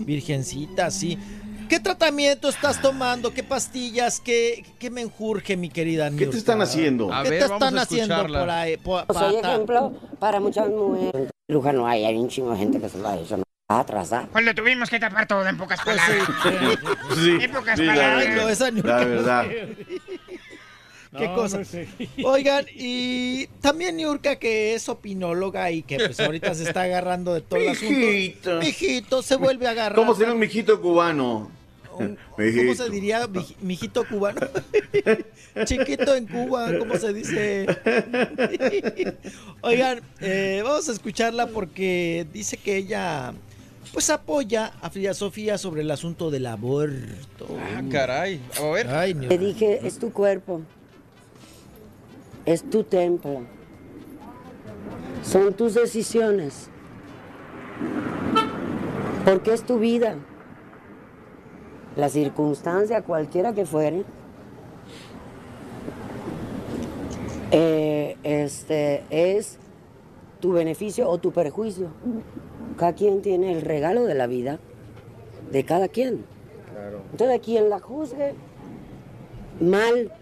Virgencita, 0.05 0.91
sí. 0.91 1.17
¿Qué 1.71 1.79
tratamiento 1.79 2.49
estás 2.49 2.83
tomando? 2.83 3.33
¿Qué 3.33 3.45
pastillas? 3.45 4.19
¿Qué, 4.19 4.65
qué 4.81 4.91
menjurje, 4.91 5.57
mi 5.57 5.69
querida 5.71 6.11
¿Qué 6.11 6.27
te 6.27 6.37
están 6.37 6.61
haciendo? 6.63 7.15
A 7.15 7.23
¿Qué 7.23 7.31
ver, 7.31 7.43
te 7.45 7.49
vamos 7.49 7.63
están 7.63 7.79
a 7.79 7.83
haciendo 7.83 8.27
por 8.27 8.51
ahí? 8.51 8.77
po- 8.77 8.99
Soy 9.13 9.35
pata? 9.37 9.53
ejemplo 9.55 9.93
para 10.19 10.41
muchas 10.41 10.69
mujeres. 10.69 11.31
Luja 11.47 11.73
no 11.73 11.87
hay, 11.87 12.05
hay 12.05 12.17
un 12.17 12.29
chingo 12.29 12.51
de 12.51 12.59
gente 12.59 12.81
que 12.81 12.89
se 12.89 12.99
lo 12.99 13.09
ha 13.09 13.17
hecho. 13.17 13.37
No 13.37 13.45
va 13.71 13.77
a 13.77 13.81
atrasar. 13.81 14.27
Pues 14.31 14.45
le 14.45 14.53
tuvimos 14.53 14.91
que 14.91 14.99
tapar 14.99 15.29
todo 15.29 15.47
en 15.47 15.57
pocas 15.57 15.79
Pues 15.85 15.97
palabras. 15.97 16.29
Sí, 17.15 17.39
En 17.41 17.53
pocas 17.53 17.79
sí, 17.79 17.85
la 17.85 17.95
palabras. 17.95 18.29
No, 18.37 18.49
esa 18.49 18.71
La 18.73 19.05
verdad. 19.05 19.47
¿Qué 21.19 21.27
No, 21.29 21.35
cosa? 21.37 21.59
no 21.59 21.65
sé. 21.65 21.89
Oigan, 22.25 22.67
y 22.75 23.47
también 23.61 23.97
Niurka, 23.97 24.37
que 24.37 24.75
es 24.75 24.89
opinóloga 24.89 25.71
y 25.71 25.83
que 25.85 25.99
pues 25.99 26.19
ahorita 26.19 26.53
se 26.57 26.65
está 26.65 26.83
agarrando 26.83 27.33
de 27.35 27.41
todo 27.43 27.61
el 27.61 27.69
asunto. 27.69 27.95
Mijito. 27.95 28.59
Mijito, 28.59 29.23
se 29.23 29.37
vuelve 29.37 29.69
a 29.69 29.71
agarrar. 29.71 29.95
¿Cómo 29.97 30.15
sería 30.17 30.33
un 30.33 30.41
mijito 30.41 30.81
cubano? 30.81 31.51
Un- 32.01 32.19
¿Cómo 32.57 32.75
se 32.75 32.91
diría 32.91 33.27
mij- 33.29 33.57
mijito 33.61 34.05
cubano? 34.09 34.41
Chiquito 35.65 36.15
en 36.15 36.27
Cuba, 36.27 36.71
¿cómo 36.79 36.97
se 36.97 37.13
dice? 37.13 37.67
Oigan, 39.63 40.01
eh, 40.21 40.61
vamos 40.65 40.89
a 40.89 40.93
escucharla 40.93 41.49
porque 41.49 42.27
dice 42.33 42.57
que 42.57 42.77
ella 42.77 43.33
pues 43.93 44.09
apoya 44.11 44.73
a 44.81 44.91
Frida 44.91 45.15
Sofía 45.15 45.59
sobre 45.59 45.83
el 45.83 45.91
asunto 45.91 46.31
del 46.31 46.47
aborto. 46.47 47.49
Ah, 47.75 47.83
caray. 47.91 48.41
A 48.61 48.65
ver. 48.71 48.89
Ay, 48.89 49.15
Te 49.15 49.21
Niurka. 49.21 49.37
dije, 49.39 49.81
es 49.87 49.99
tu 49.99 50.13
cuerpo. 50.13 50.63
Es 52.47 52.69
tu 52.71 52.85
templo. 52.85 53.43
Son 55.25 55.53
tus 55.55 55.75
decisiones. 55.75 56.69
Porque 59.25 59.53
es 59.53 59.63
tu 59.65 59.79
vida. 59.79 60.17
La 61.97 62.09
circunstancia, 62.09 63.03
cualquiera 63.03 63.53
que 63.53 63.67
fuere, 63.67 64.05
eh, 67.51 68.17
este, 68.23 69.03
es 69.11 69.59
tu 70.41 70.53
beneficio 70.53 71.09
o 71.09 71.19
tu 71.19 71.33
perjuicio. 71.33 71.89
Cada 72.77 72.95
quien 72.95 73.23
tiene 73.23 73.53
el 73.53 73.63
regalo 73.63 74.05
de 74.05 74.15
la 74.15 74.27
vida 74.27 74.59
de 75.51 75.65
cada 75.65 75.89
quien. 75.89 76.25
Entonces, 77.13 77.41
quien 77.41 77.69
la 77.69 77.81
juzgue 77.81 78.35
mal, 79.61 80.13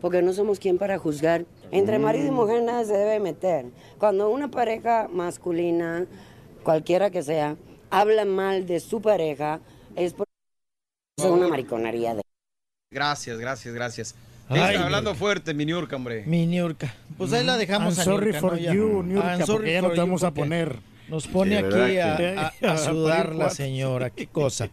porque 0.00 0.22
no 0.22 0.32
somos 0.32 0.58
quien 0.58 0.78
para 0.78 0.98
juzgar. 0.98 1.46
Entre 1.70 1.98
marido 1.98 2.26
y 2.26 2.30
mujer 2.32 2.62
nada 2.62 2.84
se 2.84 2.96
debe 2.96 3.20
meter. 3.20 3.66
Cuando 3.98 4.28
una 4.30 4.50
pareja 4.50 5.08
masculina, 5.10 6.06
cualquiera 6.64 7.10
que 7.10 7.22
sea, 7.22 7.56
habla 7.90 8.24
mal 8.24 8.66
de 8.66 8.80
su 8.80 9.00
pareja, 9.00 9.60
es 9.94 10.14
es 11.28 11.30
una 11.32 11.48
mariconería 11.48 12.14
de... 12.14 12.22
Gracias, 12.92 13.38
gracias, 13.38 13.74
gracias. 13.74 14.14
Ay, 14.48 14.74
Está 14.74 14.84
hablando 14.84 15.14
fuerte, 15.14 15.54
mi 15.54 15.64
Niurka, 15.64 15.94
hombre. 15.96 16.24
Mi 16.26 16.46
Niurka. 16.46 16.92
Pues 17.16 17.32
ahí 17.32 17.44
la 17.44 17.56
dejamos 17.56 17.94
I'm 17.94 18.00
a 18.00 18.04
sorry 18.04 18.32
Niurka, 18.32 18.40
for 18.40 18.58
you, 18.58 19.02
Niurka, 19.04 19.28
I'm 19.36 19.46
sorry 19.46 19.52
porque 19.52 19.72
ya 19.74 19.82
no 19.82 19.90
te 19.90 20.00
vamos 20.00 20.22
a 20.24 20.32
poner. 20.34 20.76
Nos 21.08 21.26
pone 21.28 21.58
Sí, 21.58 21.64
aquí 21.64 21.74
¿verdad 21.76 22.52
a, 22.62 22.68
a- 22.68 22.72
a 22.72 22.78
sudar 22.84 23.34
la 23.34 23.50
señora. 23.50 24.10
Qué 24.10 24.26
cosa. 24.26 24.68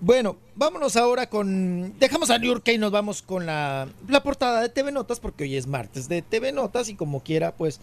Bueno, 0.00 0.36
vámonos 0.56 0.96
ahora 0.96 1.28
con... 1.28 1.96
Dejamos 1.98 2.30
a 2.30 2.38
Niurka 2.38 2.72
y 2.72 2.78
nos 2.78 2.90
vamos 2.90 3.22
con 3.22 3.46
la, 3.46 3.88
la 4.08 4.22
portada 4.22 4.60
de 4.60 4.68
TV 4.68 4.90
Notas, 4.92 5.20
porque 5.20 5.44
hoy 5.44 5.56
es 5.56 5.66
martes 5.66 6.08
de 6.08 6.22
TV 6.22 6.52
Notas 6.52 6.88
y 6.88 6.94
como 6.94 7.22
quiera, 7.22 7.54
pues... 7.56 7.80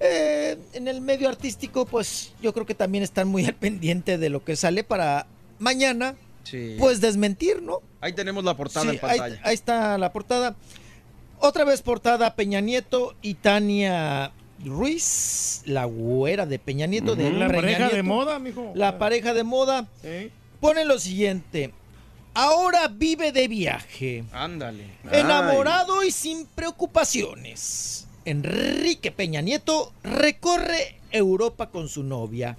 eh, 0.00 0.58
en 0.74 0.88
el 0.88 1.00
medio 1.00 1.28
artístico, 1.28 1.86
pues 1.86 2.32
yo 2.42 2.52
creo 2.52 2.66
que 2.66 2.74
también 2.74 3.02
están 3.04 3.28
muy 3.28 3.44
al 3.46 3.54
pendiente 3.56 4.18
de 4.18 4.28
lo 4.28 4.44
que 4.44 4.56
sale 4.56 4.84
para 4.84 5.26
mañana, 5.58 6.16
Sí. 6.44 6.76
pues 6.78 7.00
desmentir, 7.00 7.60
¿no? 7.62 7.80
Ahí 8.00 8.12
tenemos 8.12 8.44
la 8.44 8.56
portada 8.56 8.84
Sí, 8.90 8.98
en 9.00 9.04
ahí, 9.04 9.18
pantalla. 9.18 9.40
ahí 9.44 9.54
está 9.54 9.98
la 9.98 10.12
portada. 10.12 10.54
Otra 11.40 11.64
vez 11.64 11.82
portada 11.82 12.34
Peña 12.36 12.60
Nieto 12.60 13.14
y 13.22 13.34
Tania 13.34 14.32
Ruiz, 14.64 15.62
la 15.66 15.84
güera 15.84 16.46
de 16.46 16.58
Peña 16.58 16.86
Nieto. 16.86 17.16
de 17.16 17.30
La 17.32 17.48
Peña 17.48 17.60
pareja 17.60 17.88
de 17.88 18.02
moda, 18.02 18.38
mijo. 18.38 18.72
La 18.74 18.98
pareja 18.98 19.34
de 19.34 19.44
moda. 19.44 19.88
Sí. 20.02 20.30
Pone 20.60 20.84
lo 20.84 20.98
siguiente. 20.98 21.72
Ahora 22.34 22.88
vive 22.88 23.30
de 23.32 23.46
viaje. 23.48 24.24
Ándale. 24.32 24.86
Enamorado 25.12 26.02
y 26.02 26.10
sin 26.10 26.46
preocupaciones. 26.46 28.06
Enrique 28.24 29.12
Peña 29.12 29.40
Nieto 29.40 29.92
recorre 30.02 30.98
Europa 31.10 31.68
con 31.70 31.88
su 31.88 32.02
novia. 32.02 32.56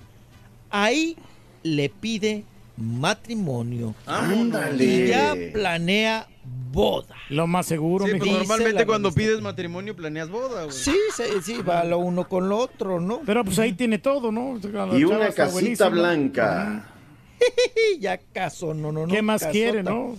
Ahí 0.70 1.18
le 1.64 1.90
pide 1.90 2.44
matrimonio. 2.78 3.96
Ándale. 4.06 4.84
Y 4.84 5.08
ya 5.08 5.36
planea 5.54 6.28
boda. 6.72 7.16
Lo 7.30 7.48
más 7.48 7.66
seguro, 7.66 8.06
Sí, 8.06 8.14
mijo. 8.14 8.26
pues 8.26 8.38
normalmente 8.38 8.86
cuando 8.86 9.12
pides 9.12 9.42
matrimonio 9.42 9.96
planeas 9.96 10.30
boda, 10.30 10.66
güey. 10.66 10.76
Sí, 10.76 10.96
sí, 11.16 11.24
sí, 11.44 11.62
va 11.62 11.84
lo 11.84 12.00
uno 12.00 12.28
con 12.28 12.50
lo 12.50 12.58
otro, 12.58 13.00
¿no? 13.00 13.22
Pero 13.26 13.44
pues 13.46 13.58
ahí 13.60 13.74
tiene 13.74 13.98
todo, 13.98 14.32
¿no? 14.32 14.60
La 14.72 14.98
Y 14.98 15.04
una 15.06 15.28
casita 15.32 15.46
buenísima. 15.48 15.90
blanca. 15.90 16.92
ya 18.00 18.18
caso, 18.18 18.74
no, 18.74 18.92
no, 18.92 19.06
no. 19.08 19.14
¿Qué 19.14 19.22
más 19.22 19.42
casota. 19.42 19.52
quiere, 19.52 19.84
no? 19.84 20.16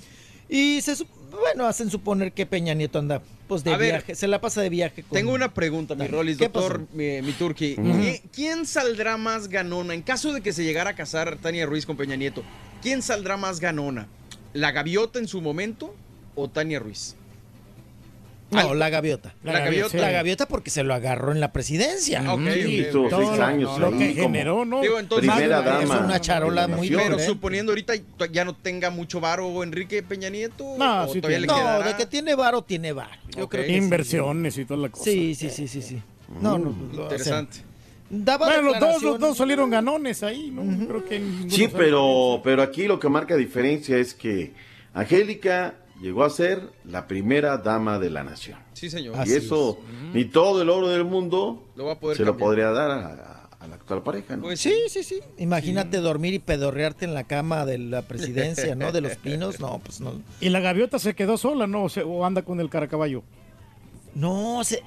Y 0.48 0.80
se 0.80 0.94
bueno, 1.30 1.66
hacen 1.66 1.90
suponer 1.90 2.32
que 2.32 2.46
Peña 2.46 2.72
Nieto 2.74 2.98
anda 2.98 3.20
pues 3.47 3.62
de 3.65 3.73
A 3.73 3.76
ver, 3.76 4.05
se 4.16 4.26
la 4.26 4.41
pasa 4.41 4.60
de 4.62 4.68
viaje 4.68 5.02
con 5.02 5.12
Tengo 5.16 5.33
una 5.33 5.52
pregunta, 5.55 5.94
mi. 5.94 6.07
Rolis, 6.07 6.36
¿Qué 6.39 6.44
doctor, 6.49 6.86
mi, 6.92 7.23
mi 7.23 7.33
Turki. 7.33 7.75
Ujú. 7.78 7.89
¿Qui- 7.89 8.23
¿Quién 8.33 8.66
saldrá 8.66 9.16
más 9.16 9.49
ganona 9.49 9.94
en 9.94 10.02
caso 10.02 10.33
de 10.33 10.41
que 10.41 10.52
se 10.52 10.65
llegara 10.65 10.91
a 10.91 10.94
casar 10.97 11.36
Tania 11.39 11.66
Ruiz 11.66 11.86
con 11.86 11.97
Peña 11.97 12.16
Nieto? 12.16 12.42
¿Quién 12.83 13.02
saldrá 13.02 13.36
más 13.36 13.60
ganona? 13.60 14.08
¿La 14.52 14.73
gaviota 14.73 15.18
en 15.18 15.28
su 15.28 15.41
momento 15.41 15.94
o 16.34 16.49
Tania 16.49 16.78
Ruiz? 16.78 17.15
No, 18.49 18.75
la 18.75 18.91
gaviota. 18.91 19.34
La 19.42 19.58
gaviota. 19.58 19.97
La 19.99 20.10
gaviota 20.12 20.47
porque 20.47 20.70
se 20.70 20.84
lo 20.84 20.94
agarró 20.94 21.33
en 21.33 21.41
la 21.41 21.52
presidencia. 21.52 22.23
Ah, 22.25 22.34
ok, 22.34 22.41
ok, 22.42 22.57
Hizo 22.68 23.02
ok. 23.02 23.15
seis 23.18 23.41
años 23.41 23.78
Lo 23.81 23.91
que 23.99 24.15
generó, 24.15 24.65
¿no? 24.65 24.81
Digo, 24.83 25.00
entonces, 25.00 25.28
primera 25.31 25.62
Más- 25.62 25.83
es 25.83 25.89
dama. 25.89 26.05
una 26.05 26.20
charola 26.20 26.68
la 26.68 26.76
muy. 26.76 26.89
Pero 26.89 27.00
diferente. 27.00 27.26
suponiendo 27.26 27.73
ahorita 27.73 27.94
ya 28.31 28.44
no 28.44 28.55
tenga 28.55 28.91
mucho 28.91 29.20
varo 29.20 29.62
Enrique 29.65 30.00
Peña 30.05 30.28
Nieto, 30.31 30.76
No, 30.78 31.05
o 31.07 31.12
sí 31.12 31.20
todavía 31.20 31.41
le. 31.41 31.47
No, 31.49 31.83
de 31.83 31.97
que 31.97 32.07
tiene 32.07 32.36
varo, 32.36 32.62
tiene 32.62 32.92
varo. 32.92 33.10
Yo 33.36 33.44
Ok. 33.44 33.50
creo 33.50 33.65
que 33.65 33.70
sí. 33.70 33.76
Inversiones 33.76 34.58
y 34.58 34.65
toda 34.65 34.81
la 34.81 34.89
cosa. 34.91 35.05
Sí, 35.05 35.34
sí, 35.34 35.50
sí, 35.50 35.66
sí, 35.66 35.83
sí. 35.83 36.00
No, 36.41 36.57
no, 36.57 36.70
no, 36.70 36.70
o 36.70 36.94
sea, 36.94 37.02
Interesante. 37.02 37.58
daba 38.08 38.47
Bueno, 38.47 38.62
los 38.62 38.78
dos, 38.81 39.02
los 39.02 39.18
dos 39.18 39.36
salieron 39.39 39.70
ganones 39.70 40.23
ahí, 40.23 40.52
¿no? 40.52 40.86
Creo 40.86 41.05
que 41.05 41.20
Sí, 41.49 41.68
pero, 41.76 42.41
pero 42.44 42.62
aquí 42.62 42.86
lo 42.86 43.00
que 43.00 43.08
marca 43.08 43.34
diferencia 43.36 43.97
es 43.99 44.15
que 44.15 44.52
Angélica 44.94 45.75
llegó 46.00 46.25
a 46.25 46.31
ser 46.31 46.70
la 46.84 47.07
primera 47.07 47.57
dama 47.58 47.99
de 47.99 48.10
la 48.10 48.23
nación. 48.25 48.58
Sí, 48.75 48.91
señor. 48.91 49.16
y 49.26 49.33
eso, 49.33 49.78
ni 50.12 50.25
todo 50.26 50.62
el 50.62 50.68
oro 50.70 50.89
del 50.89 51.05
mundo 51.05 51.65
Lo 51.76 51.86
va 51.86 51.92
a 51.92 51.99
poder 52.00 52.16
se 52.16 52.25
lo 52.25 52.36
podría 52.36 52.70
dar 52.70 52.91
a, 52.91 53.07
a- 53.07 53.36
a 53.58 53.66
la 53.68 53.76
actual 53.76 54.02
pareja, 54.02 54.36
¿no? 54.36 54.42
Pues 54.42 54.60
Sí, 54.60 54.75
sí, 54.89 55.02
sí. 55.02 55.20
Imagínate 55.39 55.97
dormir 55.99 56.34
y 56.34 56.39
pedorrearte 56.39 57.07
en 57.07 57.15
la 57.15 57.25
cama 57.25 57.65
de 57.65 57.78
la 57.78 58.02
presidencia, 58.02 58.75
¿no? 58.75 58.92
De 58.92 59.00
los 59.00 59.16
pinos. 59.23 59.58
No, 59.60 59.81
pues 59.83 60.00
no. 60.00 60.12
Y 60.41 60.50
la 60.50 60.60
gaviota 60.60 60.99
se 60.99 61.15
quedó 61.15 61.36
sola, 61.39 61.66
¿no? 61.66 61.84
O, 61.84 61.89
se- 61.89 62.02
o 62.02 62.25
anda 62.26 62.42
con 62.42 62.60
el 62.60 62.68
caracaballo. 62.68 63.23
No, 64.15 64.62
se- 64.65 64.83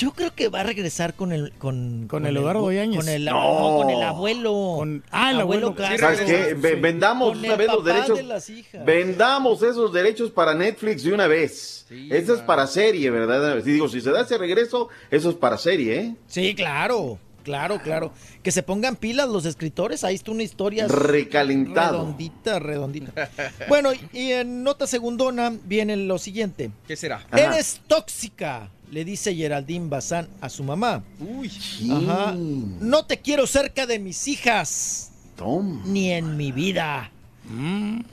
yo 0.00 0.12
creo 0.12 0.34
que 0.34 0.48
va 0.48 0.60
a 0.60 0.62
regresar 0.62 1.14
con 1.14 1.30
el 1.32 1.52
con, 1.58 2.06
Con 2.08 2.24
el 2.26 2.36
Eduardo 2.36 2.72
Yáñez. 2.72 3.00
Con 3.04 3.08
el, 3.08 3.24
No. 3.26 3.32
no, 3.32 3.76
con 3.82 3.90
el 3.90 4.02
abuelo. 4.02 4.52
Con- 4.78 5.04
ah, 5.10 5.30
el 5.32 5.40
abuelo. 5.40 5.74
Sí. 5.76 6.34
Vendamos 6.80 7.30
Con 7.32 7.38
una 7.44 7.56
vez 7.56 7.68
los 7.68 7.84
derechos. 7.84 8.16
de 8.16 8.22
las 8.22 8.48
hijas. 8.50 8.84
Vendamos 8.84 9.62
esos 9.62 9.92
derechos 9.92 10.30
para 10.30 10.54
Netflix 10.54 11.02
de 11.02 11.12
una 11.12 11.26
vez. 11.26 11.84
Sí, 11.88 12.08
Eso 12.10 12.32
es 12.32 12.38
man. 12.38 12.46
para 12.46 12.66
serie, 12.66 13.10
¿verdad? 13.10 13.62
Si 13.62 13.72
digo, 13.72 13.88
si 13.88 14.00
se 14.00 14.10
da 14.10 14.22
ese 14.22 14.38
regreso, 14.38 14.88
eso 15.10 15.30
es 15.30 15.36
para 15.36 15.58
serie, 15.58 15.96
¿eh? 16.00 16.14
Sí, 16.26 16.54
claro. 16.54 17.18
Claro, 17.42 17.80
claro. 17.82 18.12
Que 18.42 18.52
se 18.52 18.62
pongan 18.62 18.96
pilas 18.96 19.28
los 19.28 19.46
escritores. 19.46 20.04
Ahí 20.04 20.14
está 20.14 20.30
una 20.30 20.42
historia 20.42 20.86
Recalentado. 20.88 21.98
redondita, 21.98 22.58
redondita. 22.58 23.30
Bueno, 23.68 23.90
y 24.12 24.32
en 24.32 24.62
nota 24.62 24.86
segundona 24.86 25.52
viene 25.64 25.96
lo 25.96 26.18
siguiente. 26.18 26.70
¿Qué 26.86 26.96
será? 26.96 27.24
Ajá. 27.30 27.54
Eres 27.54 27.80
tóxica, 27.86 28.68
le 28.90 29.04
dice 29.04 29.34
Geraldine 29.34 29.88
Bazán 29.88 30.28
a 30.40 30.48
su 30.48 30.64
mamá. 30.64 31.02
Uy. 31.20 31.50
Ajá. 31.90 32.34
No 32.36 33.04
te 33.06 33.18
quiero 33.18 33.46
cerca 33.46 33.86
de 33.86 33.98
mis 33.98 34.26
hijas, 34.28 35.12
Tom. 35.36 35.80
ni 35.86 36.10
en 36.10 36.36
mi 36.36 36.52
vida. 36.52 37.10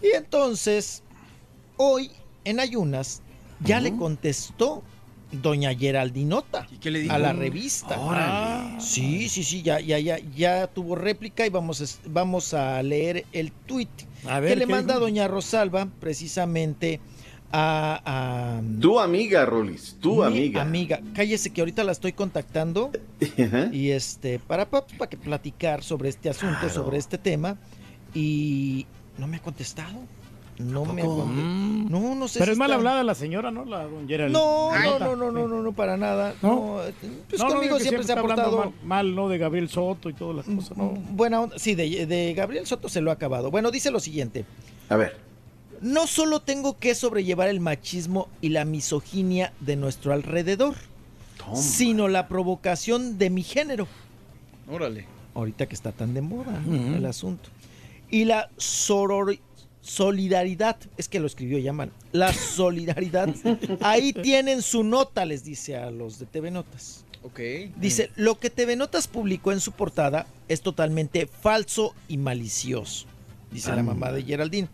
Y 0.01 0.15
entonces, 0.15 1.03
hoy 1.77 2.11
en 2.43 2.59
ayunas, 2.59 3.22
ya 3.59 3.80
le 3.80 3.95
contestó 3.95 4.83
doña 5.31 5.75
Geraldinota 5.75 6.65
¿Y 6.72 6.77
qué 6.77 6.89
le 6.89 6.99
dijo? 7.01 7.14
a 7.14 7.19
la 7.19 7.33
revista. 7.33 7.99
Órale. 7.99 8.80
Sí, 8.80 9.27
sí, 9.30 9.43
sí, 9.43 9.61
ya, 9.61 9.80
ya, 9.81 9.99
ya, 9.99 10.17
ya 10.35 10.67
tuvo 10.67 10.95
réplica 10.95 11.45
y 11.45 11.49
vamos, 11.49 11.81
a- 11.81 12.09
vamos 12.09 12.53
a 12.53 12.81
leer 12.81 13.25
el 13.33 13.51
tuit 13.51 13.89
A 14.25 14.39
ver, 14.39 14.51
que 14.53 14.56
le 14.59 14.65
¿qué 14.65 14.72
manda 14.72 14.93
dijo? 14.93 15.06
doña 15.06 15.27
Rosalba 15.27 15.88
precisamente 15.99 17.01
a... 17.51 18.01
a 18.58 18.61
Tu 18.82 19.00
amiga, 19.00 19.45
Rolis, 19.45 19.95
tu 20.01 20.17
mi 20.17 20.24
amiga. 20.24 20.61
amiga. 20.61 21.00
Cállese 21.14 21.51
que 21.51 21.61
ahorita 21.61 21.84
la 21.84 21.92
estoy 21.92 22.14
contactando 22.14 22.92
Ajá. 23.43 23.69
y 23.72 23.92
este 23.92 24.40
para 24.40 24.69
para, 24.69 24.85
para 24.98 25.09
que 25.09 25.17
platicar 25.17 25.84
sobre 25.84 26.09
este 26.09 26.30
asunto, 26.30 26.58
Claro. 26.59 26.74
sobre 26.74 26.98
este 26.98 27.17
tema 27.17 27.58
y 28.14 28.85
no 29.17 29.27
me 29.27 29.38
ha 29.38 29.42
contestado. 29.42 29.98
No 30.59 30.85
me 30.85 31.03
ha 31.03 31.06
contestado. 31.06 31.90
No, 31.90 32.16
no 32.16 32.27
sé 32.27 32.40
Pero 32.40 32.48
si 32.48 32.51
es 32.53 32.58
mal 32.58 32.69
está- 32.72 32.77
hablada 32.77 33.03
la 33.03 33.14
señora, 33.14 33.51
¿no? 33.51 33.64
La 33.64 33.84
don. 33.84 34.08
No, 34.32 34.72
no, 34.76 34.98
no, 35.00 35.16
no, 35.16 35.32
no, 35.32 35.48
no, 35.48 35.61
no, 35.61 35.72
para 35.72 35.98
nada. 35.98 36.34
¿No? 36.42 36.50
No, 36.50 36.82
pues 37.30 37.40
No, 37.40 37.48
conmigo 37.50 37.77
que 37.77 37.84
siempre 37.84 38.03
se 38.06 38.11
ha 38.11 38.16
está 38.16 38.19
hablando 38.22 38.43
portado 38.50 38.72
mal, 38.82 39.06
mal, 39.06 39.16
¿no? 39.16 39.30
De 39.30 39.38
Gabriel 39.38 39.69
Soto 39.69 40.09
y 40.09 40.14
todas 40.14 40.35
las 40.48 40.56
cosas, 40.56 40.76
¿no? 40.76 40.90
buena 41.11 41.42
onda. 41.42 41.59
Sí, 41.59 41.76
de, 41.76 42.08
de 42.08 42.34
Gabriel 42.34 42.66
Soto 42.66 42.90
se 42.90 43.01
lo 43.01 43.11
ha 43.11 43.14
acabado. 43.14 43.51
Bueno, 43.51 43.69
dice 43.69 43.92
lo 43.92 44.00
siguiente. 44.00 44.45
A 44.90 44.95
ver. 44.95 45.26
No 45.81 46.07
solo 46.07 46.41
tengo 46.41 46.77
que 46.77 46.95
sobrellevar 46.95 47.49
el 47.49 47.59
machismo 47.59 48.27
y 48.41 48.49
la 48.49 48.65
misoginia 48.65 49.53
de 49.59 49.75
nuestro 49.75 50.14
alrededor, 50.14 50.75
Toma. 51.38 51.56
sino 51.56 52.07
la 52.07 52.27
provocación 52.27 53.17
de 53.17 53.30
mi 53.30 53.43
género. 53.43 53.88
Órale. 54.69 55.06
Ahorita 55.35 55.67
que 55.67 55.75
está 55.75 55.91
tan 55.91 56.14
de 56.14 56.22
moda 56.22 56.59
el 56.67 57.06
asunto. 57.06 57.49
Y 58.09 58.25
la 58.25 58.49
soror- 58.57 59.39
solidaridad, 59.81 60.77
es 60.97 61.07
que 61.07 61.19
lo 61.19 61.27
escribió 61.27 61.59
Yaman, 61.59 61.91
la 62.11 62.33
solidaridad. 62.33 63.30
Ahí 63.81 64.14
tienen 64.14 64.61
su 64.61 64.83
nota, 64.83 65.25
les 65.25 65.43
dice 65.43 65.77
a 65.77 65.91
los 65.91 66.19
de 66.19 66.25
TV 66.25 66.51
Notas. 66.51 67.06
Ok. 67.23 67.39
Dice, 67.77 68.11
lo 68.15 68.38
que 68.39 68.49
TV 68.49 68.75
Notas 68.75 69.07
publicó 69.07 69.51
en 69.51 69.59
su 69.59 69.72
portada 69.72 70.27
es 70.47 70.61
totalmente 70.61 71.27
falso 71.27 71.93
y 72.07 72.17
malicioso, 72.17 73.06
dice 73.51 73.75
la 73.75 73.83
mamá 73.83 74.11
de 74.11 74.23
Geraldine. 74.23 74.67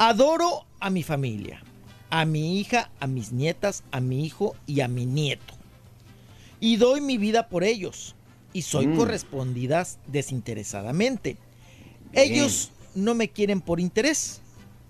Adoro 0.00 0.64
a 0.78 0.90
mi 0.90 1.02
familia, 1.02 1.60
a 2.08 2.24
mi 2.24 2.60
hija, 2.60 2.88
a 3.00 3.08
mis 3.08 3.32
nietas, 3.32 3.82
a 3.90 3.98
mi 4.00 4.24
hijo 4.24 4.54
y 4.64 4.80
a 4.80 4.86
mi 4.86 5.06
nieto. 5.06 5.54
Y 6.60 6.76
doy 6.76 7.00
mi 7.00 7.18
vida 7.18 7.48
por 7.48 7.64
ellos. 7.64 8.14
Y 8.52 8.62
soy 8.62 8.86
Mm. 8.86 8.94
correspondida 8.94 9.84
desinteresadamente. 10.06 11.36
Ellos 12.12 12.70
no 12.94 13.16
me 13.16 13.28
quieren 13.30 13.60
por 13.60 13.80
interés, 13.80 14.40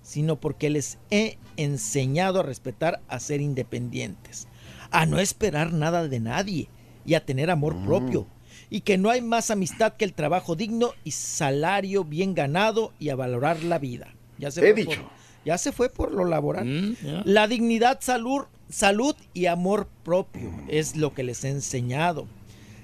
sino 0.02 0.36
porque 0.36 0.68
les 0.68 0.98
he 1.10 1.38
enseñado 1.56 2.40
a 2.40 2.42
respetar, 2.42 3.00
a 3.08 3.18
ser 3.18 3.40
independientes, 3.40 4.46
a 4.90 5.06
no 5.06 5.20
esperar 5.20 5.72
nada 5.72 6.06
de 6.06 6.20
nadie 6.20 6.68
y 7.06 7.14
a 7.14 7.24
tener 7.24 7.50
amor 7.50 7.76
Mm. 7.76 7.84
propio. 7.86 8.26
Y 8.68 8.82
que 8.82 8.98
no 8.98 9.08
hay 9.08 9.22
más 9.22 9.50
amistad 9.50 9.94
que 9.94 10.04
el 10.04 10.12
trabajo 10.12 10.54
digno 10.54 10.92
y 11.02 11.12
salario 11.12 12.04
bien 12.04 12.34
ganado 12.34 12.92
y 12.98 13.08
a 13.08 13.16
valorar 13.16 13.62
la 13.64 13.78
vida. 13.78 14.14
Ya 14.38 14.50
se 14.50 14.60
He 14.60 14.72
fue 14.72 14.84
por- 14.84 14.94
dicho. 14.94 15.10
ya 15.44 15.58
se 15.58 15.72
fue 15.72 15.88
por 15.90 16.12
lo 16.12 16.24
laboral. 16.24 16.64
Mm. 16.66 16.96
La 17.24 17.46
dignidad, 17.48 17.98
salud, 18.00 18.42
salud 18.70 19.14
y 19.34 19.46
amor 19.46 19.88
propio 20.04 20.50
es 20.68 20.96
lo 20.96 21.14
que 21.14 21.22
les 21.24 21.44
he 21.44 21.48
enseñado. 21.50 22.26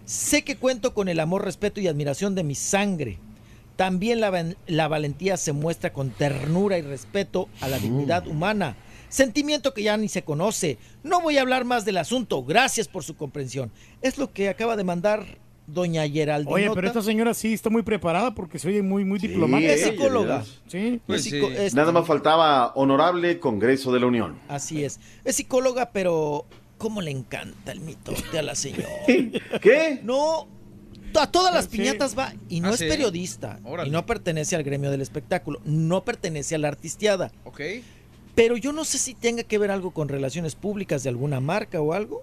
Sé 0.05 0.42
que 0.44 0.57
cuento 0.57 0.92
con 0.94 1.08
el 1.08 1.20
amor, 1.20 1.44
respeto 1.44 1.81
y 1.81 1.86
admiración 1.89 2.34
de 2.34 2.44
mi 2.44 2.55
sangre. 2.55 3.18
También 3.76 4.20
la, 4.20 4.55
la 4.66 4.89
valentía 4.89 5.36
se 5.36 5.52
muestra 5.52 5.92
con 5.92 6.10
ternura 6.10 6.78
y 6.78 6.83
respeto 6.83 7.49
a 7.60 7.68
la 7.68 7.78
dignidad 7.78 8.26
humana. 8.26 8.76
Sentimiento 9.08 9.74
que 9.74 9.83
ya 9.83 9.97
ni 9.97 10.08
se 10.08 10.23
conoce. 10.23 10.78
No 11.02 11.20
voy 11.20 11.39
a 11.39 11.42
hablar 11.42 11.65
más 11.65 11.84
del 11.84 11.97
asunto. 11.99 12.44
Gracias 12.44 12.86
por 12.89 13.02
su 13.05 13.16
comprensión. 13.16 13.70
Es 14.02 14.18
lo 14.18 14.33
que 14.33 14.49
acaba 14.49 14.76
de 14.76 14.84
mandar 14.84 15.24
doña 15.67 16.09
Geraldine. 16.09 16.52
Oye, 16.52 16.70
pero 16.75 16.86
esta 16.86 17.02
señora 17.02 17.33
sí 17.34 17.52
está 17.52 17.70
muy 17.70 17.83
preparada 17.83 18.34
porque 18.34 18.59
se 18.59 18.68
oye 18.68 18.83
muy, 18.83 19.05
muy 19.05 19.18
Sí, 19.20 19.28
diplomática. 19.28 19.73
Es 19.73 19.83
psicóloga. 19.84 20.44
Sí. 20.67 21.01
Pues 21.07 21.20
Es 21.26 21.33
psico- 21.33 21.49
sí. 21.49 21.55
es- 21.59 21.75
Nada 21.75 21.93
más 21.93 22.07
faltaba 22.07 22.73
Honorable 22.75 23.39
Congreso 23.41 23.93
de 23.93 24.01
la 24.01 24.07
Unión. 24.07 24.39
Así 24.49 24.84
es. 24.84 25.01
Es 25.25 25.36
psicóloga, 25.36 25.91
pero 25.93 26.47
¿cómo 26.78 27.01
le 27.02 27.10
encanta 27.10 27.73
el 27.73 27.81
mitote 27.81 28.39
a 28.39 28.43
la 28.43 28.55
señora? 28.55 28.89
¿Qué? 29.62 30.01
No, 30.02 30.47
a 31.18 31.31
todas 31.31 31.55
las 31.55 31.67
Sí. 31.67 31.78
piñatas 31.78 32.18
va 32.18 32.33
y 32.49 32.60
no 32.60 32.68
Ah, 32.68 32.73
es 32.73 32.78
sí. 32.81 32.86
periodista 32.89 33.60
Órale. 33.65 33.89
y 33.89 33.93
no 33.93 34.05
pertenece 34.05 34.57
al 34.57 34.65
gremio 34.65 34.91
del 34.91 35.01
espectáculo, 35.01 35.60
no 35.65 36.05
pertenece 36.05 36.57
a 36.57 36.59
la 36.59 36.68
artisteada. 36.68 37.31
Ok. 37.44 37.60
Pero 38.34 38.57
yo 38.57 38.73
no 38.73 38.84
sé 38.84 38.99
si 38.99 39.15
tenga 39.15 39.44
que 39.44 39.59
ver 39.59 39.70
algo 39.70 39.93
con 39.93 40.09
relaciones 40.09 40.57
públicas 40.57 41.05
de 41.05 41.09
alguna 41.10 41.39
marca 41.39 41.81
o 41.81 41.93
algo, 41.93 42.23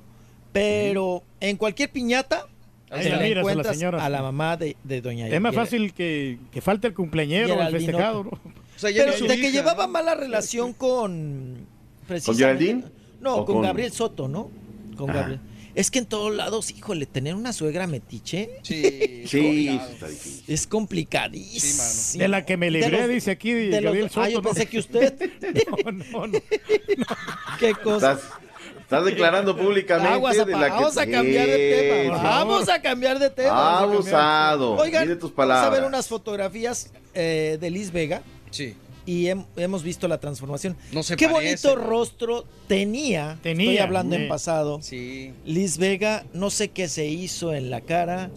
pero 0.52 1.24
en 1.40 1.56
cualquier 1.58 1.90
piñata 1.90 2.48
Ahí 2.92 3.04
te 3.04 3.10
la 3.10 3.16
la 3.18 3.22
miras 3.24 3.32
a 3.32 3.34
la 3.46 3.52
encuentras 3.52 3.76
señora, 3.78 4.04
a 4.04 4.06
sí. 4.08 4.12
la 4.12 4.22
mamá 4.22 4.58
de, 4.58 4.76
de 4.84 5.02
doña 5.02 5.28
Es 5.28 5.42
más 5.42 5.56
fácil 5.56 5.94
que, 5.94 6.38
que 6.52 6.62
falte 6.62 6.88
el 6.88 6.94
cumpleañero 6.94 7.56
o 7.56 7.62
el 7.62 7.72
festejado, 7.72 8.24
¿no? 8.26 8.32
¿no? 8.32 8.38
O 8.76 8.80
sea, 8.80 8.90
ya 8.92 9.06
Pero 9.06 9.28
de 9.28 9.40
que 9.40 9.52
llevaba 9.52 9.86
¿no? 9.88 9.94
mala 9.94 10.14
relación 10.16 10.74
con... 10.74 11.66
¿Con 12.26 12.36
Geraldine? 12.38 12.84
No, 13.22 13.36
¿O 13.38 13.46
con, 13.46 13.56
con- 13.56 13.64
Gabriel 13.64 13.92
Soto, 13.92 14.28
¿no? 14.28 14.50
Con 14.98 15.10
Ah. 15.12 15.14
Gabriel. 15.14 15.40
Es 15.74 15.90
que 15.90 16.00
en 16.00 16.06
todos 16.06 16.36
lados, 16.36 16.70
híjole, 16.72 17.06
tener 17.06 17.34
una 17.34 17.54
suegra 17.54 17.88
metiche. 17.88 18.50
Sí, 18.64 19.24
Sí, 19.28 19.68
está 19.70 20.10
difícil. 20.10 20.44
Es 20.54 20.68
complicadísimo. 20.68 22.20
De 22.22 22.28
la 22.28 22.46
que 22.46 22.58
me 22.58 22.66
De 22.66 22.72
libré, 22.72 23.02
los- 23.02 23.10
dice 23.10 23.32
aquí 23.32 23.54
de 23.54 23.70
los- 23.80 23.84
Gabriel 23.84 24.10
Soto. 24.10 24.22
Ah, 24.24 24.30
yo 24.30 24.42
¿no? 24.42 24.50
pensé 24.50 24.66
que 24.66 24.80
usted. 24.80 25.14
No, 25.86 25.92
no, 25.94 26.28
no. 26.28 26.40
Qué 27.60 27.74
cosa. 27.76 28.14
Estás, 28.14 28.30
estás 28.92 29.06
declarando 29.06 29.56
públicamente 29.56 30.14
Aguas, 30.14 30.36
de 30.38 30.46
la 30.52 30.66
que 30.66 30.72
vamos 30.72 30.98
a 30.98 31.06
cambiar 31.08 31.48
de 31.48 31.58
tema. 31.58 32.18
sí. 32.18 32.24
Vamos 32.24 32.70
a 32.70 32.82
cambiar 32.82 33.20
de 33.20 33.30
tema. 33.30 33.54
vamos 33.54 33.80
a 33.80 33.82
cambiar 33.82 34.10
de 34.10 34.10
tema. 34.10 34.60
Abusado. 34.60 34.74
Oigan, 34.76 35.04
Mide 35.08 35.16
tus 35.16 35.34
vamos 35.36 35.56
a 35.56 35.60
ver 35.62 35.64
palabras. 35.70 35.88
unas 35.88 36.08
fotografías 36.08 36.92
eh, 37.14 37.58
de 37.60 37.70
Liz 37.70 37.92
Vega. 37.92 38.22
Sí. 38.50 38.76
Y 39.06 39.26
hem- 39.26 39.46
hemos 39.56 39.82
visto 39.82 40.08
la 40.08 40.20
transformación. 40.20 40.78
No 40.92 41.02
se 41.04 41.16
Qué 41.16 41.28
parece, 41.28 41.68
bonito 41.70 41.84
rostro 41.90 42.46
tenía. 42.68 43.40
Tenía, 43.42 43.72
Estoy 43.72 43.78
hablando 43.80 44.16
en 44.16 44.24
sí. 44.24 44.28
pasado. 44.28 44.80
Sí. 44.82 45.34
Liz 45.46 45.78
Vega, 45.78 46.24
no 46.34 46.50
sé 46.52 46.68
qué 46.70 46.88
se 46.88 47.06
hizo 47.08 47.54
en 47.54 47.72
la 47.72 47.82
cara. 47.82 48.30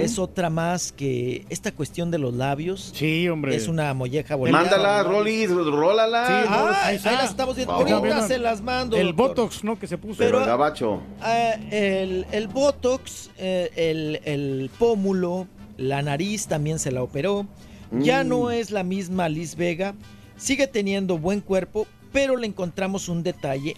Es 0.00 0.18
otra 0.18 0.50
más 0.50 0.92
que 0.92 1.44
esta 1.50 1.72
cuestión 1.72 2.10
de 2.10 2.18
los 2.18 2.34
labios. 2.34 2.92
Sí, 2.94 3.28
hombre. 3.28 3.54
Es 3.54 3.68
una 3.68 3.92
molleja 3.94 4.34
bonita. 4.34 4.58
Mándala, 4.60 5.02
Rolis, 5.02 5.50
rólala. 5.50 6.26
Sí, 6.26 6.32
Ah, 6.48 6.72
ahí 6.84 6.90
ahí, 6.90 6.96
está. 6.96 7.12
las 7.12 7.30
estamos 7.30 7.54
viendo. 7.56 7.74
Ahorita 7.74 8.26
se 8.26 8.38
las 8.38 8.62
mando. 8.62 8.96
El 8.96 9.08
doctor. 9.08 9.28
Botox, 9.28 9.64
¿no? 9.64 9.78
Que 9.78 9.86
se 9.86 9.98
puso. 9.98 10.18
Pero 10.18 10.30
Pero- 10.30 10.40
el 10.40 10.46
gabacho. 10.46 11.00
Ah, 11.20 11.52
el, 11.70 12.26
el 12.32 12.48
Botox, 12.48 13.30
eh, 13.38 13.70
el, 13.76 14.20
el 14.24 14.70
pómulo, 14.78 15.46
la 15.76 16.02
nariz 16.02 16.46
también 16.46 16.78
se 16.78 16.90
la 16.90 17.02
operó. 17.02 17.46
Ya 17.92 18.24
Mm. 18.24 18.28
no 18.28 18.50
es 18.50 18.70
la 18.70 18.82
misma 18.84 19.28
Liz 19.28 19.54
Vega. 19.56 19.94
Sigue 20.36 20.66
teniendo 20.66 21.18
buen 21.18 21.40
cuerpo, 21.40 21.86
pero 22.12 22.36
le 22.36 22.46
encontramos 22.46 23.08
un 23.08 23.22
detalle 23.22 23.76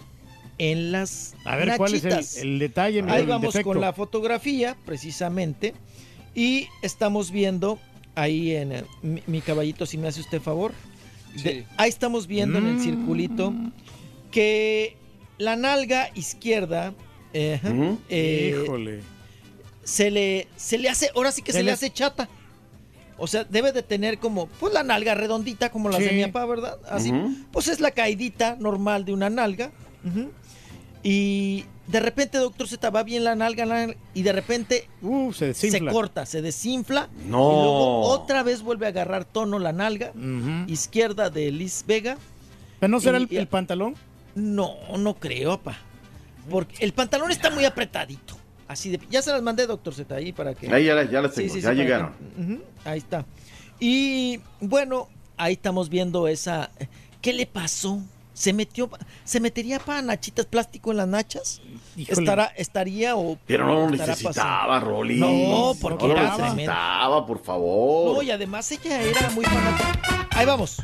en 0.69 0.91
las 0.91 1.33
A 1.43 1.55
ver, 1.55 1.75
¿cuál 1.77 1.93
es 1.95 2.03
el, 2.05 2.51
el 2.53 2.59
detalle? 2.59 3.03
Ahí 3.07 3.21
el 3.21 3.27
vamos 3.27 3.53
defecto? 3.53 3.69
con 3.71 3.81
la 3.81 3.93
fotografía, 3.93 4.75
precisamente. 4.85 5.73
Y 6.35 6.67
estamos 6.83 7.31
viendo 7.31 7.79
ahí 8.15 8.51
en 8.55 8.85
mi, 9.01 9.23
mi 9.25 9.41
caballito, 9.41 9.85
si 9.87 9.97
me 9.97 10.07
hace 10.07 10.19
usted 10.21 10.39
favor. 10.41 10.71
De- 11.43 11.65
ahí 11.77 11.89
estamos 11.89 12.27
viendo 12.27 12.59
en 12.59 12.67
el 12.67 12.75
Mm. 12.75 12.83
circulito 12.83 13.53
que 14.29 14.97
la 15.37 15.55
nalga 15.55 16.09
izquierda 16.15 16.93
eh, 17.33 17.59
eh, 18.09 18.61
Híjole. 18.63 18.99
se 19.83 20.11
le 20.11 20.47
se 20.57 20.77
le 20.77 20.89
hace, 20.89 21.09
ahora 21.15 21.31
sí 21.31 21.41
que 21.41 21.53
se, 21.53 21.59
Se 21.59 21.63
le 21.63 21.71
hace 21.71 21.89
chata. 21.89 22.29
O 23.17 23.27
sea, 23.27 23.43
debe 23.45 23.71
de 23.71 23.83
tener 23.83 24.17
como, 24.17 24.47
pues 24.47 24.73
la 24.73 24.83
nalga 24.83 25.15
redondita 25.15 25.71
como 25.71 25.89
las 25.89 25.99
de 25.99 26.09
Sí. 26.09 26.15
mi 26.15 26.23
papá, 26.25 26.45
¿verdad? 26.45 26.77
Así, 26.89 27.13
pues 27.51 27.67
es 27.67 27.79
la 27.79 27.91
caidita 27.91 28.57
normal 28.59 29.05
de 29.05 29.13
una 29.13 29.29
nalga. 29.29 29.71
Ujú. 30.03 30.31
Y 31.03 31.65
de 31.87 31.99
repente, 31.99 32.37
doctor, 32.37 32.67
se 32.67 32.77
te 32.77 32.89
va 32.89 33.03
bien 33.03 33.23
la 33.23 33.35
nalga, 33.35 33.65
la 33.65 33.75
nalga, 33.87 33.99
y 34.13 34.21
de 34.21 34.31
repente 34.31 34.87
Uh, 35.01 35.33
se 35.33 35.85
corta, 35.91 36.25
se 36.25 36.41
desinfla. 36.41 37.09
No. 37.25 37.37
Y 37.49 37.53
luego 37.55 38.01
otra 38.09 38.43
vez 38.43 38.61
vuelve 38.61 38.85
a 38.85 38.89
agarrar 38.89 39.25
tono 39.25 39.57
la 39.59 39.73
nalga 39.73 40.13
izquierda 40.67 41.29
de 41.29 41.51
Liz 41.51 41.83
Vega. 41.87 42.17
¿Pero 42.79 42.91
no 42.91 42.99
será 42.99 43.17
el, 43.17 43.27
y- 43.29 43.37
el 43.37 43.47
pantalón? 43.47 43.95
No, 44.35 44.75
no 44.97 45.15
creo, 45.15 45.57
papá. 45.57 45.77
Porque 46.49 46.83
el 46.83 46.93
pantalón 46.93 47.31
está 47.31 47.49
muy 47.51 47.65
apretadito. 47.65 48.37
Así 48.67 48.89
de. 48.89 48.99
Ya 49.09 49.21
se 49.21 49.31
las 49.31 49.41
mandé, 49.41 49.67
doctor 49.67 49.93
Z, 49.93 50.15
ahí 50.15 50.31
para 50.31 50.53
que. 50.53 50.71
Ahí 50.73 50.85
ya, 50.85 50.95
las- 50.95 51.09
ya 51.11 51.21
las 51.21 51.33
tengo, 51.33 51.53
sí, 51.53 51.61
ya 51.61 51.71
sí, 51.71 51.75
llegaron. 51.75 52.13
que- 52.13 52.89
ahí 52.89 52.97
está. 52.99 53.25
Y 53.79 54.39
bueno, 54.59 55.09
ahí 55.37 55.53
estamos 55.53 55.89
viendo 55.89 56.27
esa. 56.27 56.71
¿Qué 57.21 57.33
le 57.33 57.45
pasó? 57.45 57.99
¿Se 58.41 58.53
metió, 58.53 58.89
se 59.23 59.39
metería 59.39 59.77
para 59.77 60.01
nachitas 60.01 60.47
plástico 60.47 60.89
en 60.89 60.97
las 60.97 61.07
nachas? 61.07 61.61
Híjole. 61.95 62.21
¿Estará, 62.21 62.45
estaría 62.57 63.15
o 63.15 63.37
Pero 63.45 63.67
no 63.67 63.81
lo 63.81 63.89
necesitaba? 63.91 64.79
Rolis. 64.79 65.19
No, 65.19 65.73
porque 65.79 66.07
no 66.07 66.15
lo 66.15 66.19
era 66.19 66.37
necesitaba, 66.39 67.23
por 67.27 67.43
favor. 67.43 68.15
No, 68.15 68.21
y 68.23 68.31
además 68.31 68.71
ella 68.71 68.99
era 68.99 69.29
muy 69.29 69.45
fanática. 69.45 70.27
Ahí 70.31 70.47
vamos. 70.47 70.81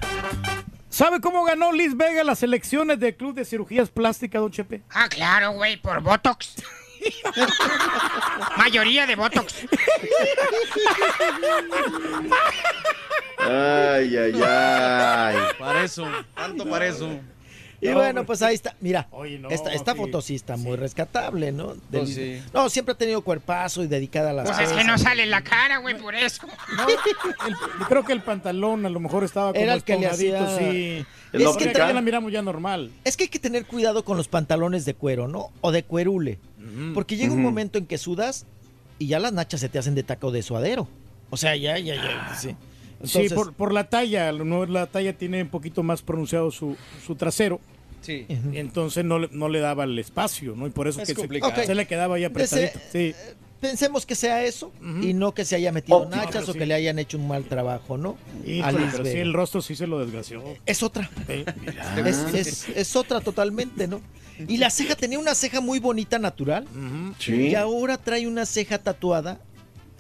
¿Sabe 0.88 1.19
cómo 1.19 1.44
ganó 1.45 1.72
Liz 1.72 1.98
Vega 1.98 2.24
las 2.24 2.44
elecciones 2.44 3.00
del 3.00 3.16
Club 3.16 3.34
de 3.34 3.44
Cirugías 3.44 3.90
Plásticas, 3.90 4.40
don 4.40 4.52
Chepe? 4.52 4.84
Ah, 4.92 5.10
claro, 5.10 5.53
güey, 5.53 5.77
por 5.77 6.00
Botox. 6.03 6.58
Mayoría 8.58 9.08
de 9.08 9.16
Botox. 9.16 9.66
Ay, 13.40 14.16
ay, 14.16 14.42
ay. 14.45 15.38
Para 15.58 15.84
eso, 15.84 16.08
tanto 16.36 16.69
para 16.69 16.86
eso. 16.86 17.19
Y 17.80 17.88
No, 17.89 17.95
bueno, 17.95 18.25
pues 18.25 18.41
ahí 18.41 18.56
está. 18.56 18.75
Mira, 18.81 19.07
Oye, 19.11 19.38
no, 19.38 19.49
esta, 19.49 19.72
esta 19.72 19.91
sí. 19.93 19.97
foto 19.99 20.22
sí 20.22 20.33
está 20.35 20.57
muy 20.57 20.75
rescatable, 20.77 21.51
¿no? 21.51 21.75
Pues 21.91 22.14
sí. 22.15 22.41
No, 22.53 22.69
siempre 22.69 22.93
ha 22.93 22.97
tenido 22.97 23.22
cuerpazo 23.22 23.83
y 23.83 23.88
dedicada 23.88 24.31
a 24.31 24.33
las 24.33 24.47
Pues 24.47 24.59
es 24.69 24.72
que 24.75 24.83
no 24.83 24.97
sale 24.97 25.25
la 25.27 25.43
cara, 25.43 25.77
güey, 25.77 25.95
por 25.97 26.15
eso. 26.15 26.47
No, 26.75 26.88
el- 26.88 27.53
yo 27.80 27.85
creo 27.88 28.03
que 28.03 28.14
el 28.14 28.22
pantalón 28.23 28.85
a 28.85 28.89
lo 28.89 28.99
mejor 28.99 29.23
estaba 29.23 29.51
como 29.51 29.64
Era 29.64 29.73
el 29.75 29.83
que 29.83 29.95
le 29.97 30.07
hacía- 30.07 30.57
sí. 30.57 31.06
El 31.33 31.41
Es 31.41 31.47
Porque 31.47 31.72
que 31.72 31.77
ya 31.77 31.93
la 31.93 32.01
miramos 32.01 32.31
ya 32.31 32.41
normal. 32.41 32.89
Es 33.03 33.15
que 33.17 33.25
hay 33.25 33.30
que 33.30 33.38
tener 33.39 33.65
cuidado 33.65 34.03
con 34.06 34.17
los 34.17 34.27
pantalones 34.27 34.85
de 34.85 34.93
cuero, 34.95 35.27
¿no? 35.27 35.51
O 35.61 35.72
de 35.72 35.83
cuerule. 35.83 36.39
Porque 36.93 37.15
llega 37.15 37.33
un 37.33 37.41
momento 37.43 37.77
en 37.77 37.85
que 37.85 37.97
sudas 37.97 38.45
y 38.99 39.07
ya 39.07 39.19
las 39.19 39.33
nachas 39.33 39.59
se 39.61 39.69
te 39.69 39.77
hacen 39.80 39.93
de 39.95 40.03
taco 40.03 40.31
de 40.31 40.41
suadero. 40.41 40.88
O 41.30 41.38
sea, 41.38 41.56
ya, 41.56 41.77
ya, 41.77 41.95
ya. 41.95 42.35
Sí. 42.35 42.49
sí, 42.49 42.56
Entonces, 43.01 43.34
por, 43.34 43.53
por 43.53 43.74
la 43.74 43.90
talla. 43.90 44.32
No, 44.32 44.66
la 44.66 44.88
talla 44.88 45.14
tiene 45.14 45.42
un 45.43 45.50
poquito 45.50 45.84
más 45.84 46.01
pronunciado 46.01 46.51
su, 46.51 46.76
su 47.06 47.16
trasero. 47.16 47.59
Sí. 48.01 48.26
Y 48.53 48.58
entonces 48.58 49.03
no, 49.03 49.19
le- 49.19 49.30
no 49.32 49.50
le 49.50 49.59
daba 49.59 49.84
el 49.84 49.98
espacio, 50.00 50.56
¿no? 50.56 50.67
Y 50.67 50.69
por 50.69 50.88
eso 50.88 51.01
Es 51.01 51.08
que 51.09 51.14
se, 51.16 51.19
complicado. 51.19 51.53
se 51.64 51.76
le 51.76 51.85
quedaba 51.88 52.16
ahí 52.16 52.24
apretadito. 52.24 52.80
Sí. 52.92 53.14
Pensemos 53.59 54.06
que 54.06 54.14
sea 54.14 54.43
eso 54.45 54.72
y 55.01 55.14
no 55.16 55.34
que 55.34 55.43
se 55.43 55.56
haya 55.56 55.72
metido 55.72 55.98
Óptimo. 55.98 56.24
nachas 56.24 56.48
o 56.48 56.53
sí. 56.53 56.59
que 56.59 56.67
le 56.67 56.76
hayan 56.76 57.00
hecho 57.00 57.17
un 57.17 57.27
mal 57.27 57.43
trabajo, 57.45 57.98
¿no? 57.98 58.16
Liz 58.45 58.64
pero 58.92 59.03
sí, 59.03 59.17
el 59.17 59.34
rostro 59.34 59.64
sí 59.64 59.76
se 59.76 59.88
lo 59.88 59.98
desgració. 60.00 60.43
Es 60.67 60.84
otra. 60.84 61.09
Sí. 61.27 61.43
Es, 62.06 62.17
es- 62.35 62.69
es 62.69 62.95
otra 62.95 63.19
totalmente, 63.19 63.88
¿no? 63.88 64.00
Y 64.48 64.58
la 64.58 64.69
ceja 64.69 64.95
tenía 64.95 65.17
una 65.17 65.34
ceja 65.34 65.59
muy 65.59 65.80
bonita 65.80 66.19
natural. 66.19 66.67
Sí. 67.17 67.48
Y 67.48 67.56
ahora 67.56 67.98
trae 67.98 68.27
una 68.27 68.45
ceja 68.45 68.77
tatuada 68.77 69.40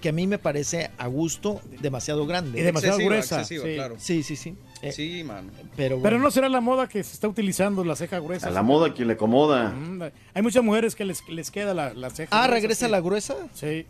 que 0.01 0.09
a 0.09 0.11
mí 0.11 0.27
me 0.27 0.37
parece 0.37 0.91
a 0.97 1.07
gusto 1.07 1.59
demasiado 1.81 2.25
grande. 2.27 2.59
Y 2.59 2.63
demasiado 2.63 2.95
Excesiva, 2.97 3.15
gruesa. 3.15 3.35
excesiva, 3.41 3.65
sí. 3.65 3.73
claro. 3.75 3.95
Sí, 3.97 4.23
sí, 4.23 4.35
sí. 4.35 4.55
Eh, 4.83 4.91
Sí, 4.91 5.23
mano. 5.23 5.49
Pero, 5.75 5.99
Pero 6.03 6.19
no 6.19 6.29
será 6.29 6.49
la 6.49 6.61
moda 6.61 6.87
que 6.87 7.03
se 7.03 7.13
está 7.13 7.27
utilizando 7.27 7.83
la 7.83 7.95
ceja 7.95 8.19
gruesa. 8.19 8.47
A 8.47 8.51
la 8.51 8.61
moda 8.61 8.93
quien 8.93 9.07
le 9.07 9.15
acomoda. 9.15 9.69
Mm, 9.69 10.03
Hay 10.35 10.41
muchas 10.43 10.63
mujeres 10.63 10.93
que 10.93 11.03
les, 11.03 11.27
les 11.29 11.49
queda 11.49 11.73
la, 11.73 11.93
la 11.95 12.11
ceja. 12.11 12.29
Ah, 12.31 12.41
gruesa, 12.45 12.53
regresa 12.61 12.85
sí. 12.85 12.91
la 12.91 12.99
gruesa. 13.01 13.35
Sí. 13.55 13.85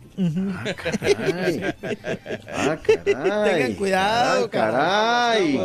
Caray. 0.76 1.74
Ah, 2.50 2.78
caray. 2.82 3.04
Tengan 3.04 3.74
cuidado, 3.74 4.44
Ah, 4.46 4.50
caray. 4.50 5.58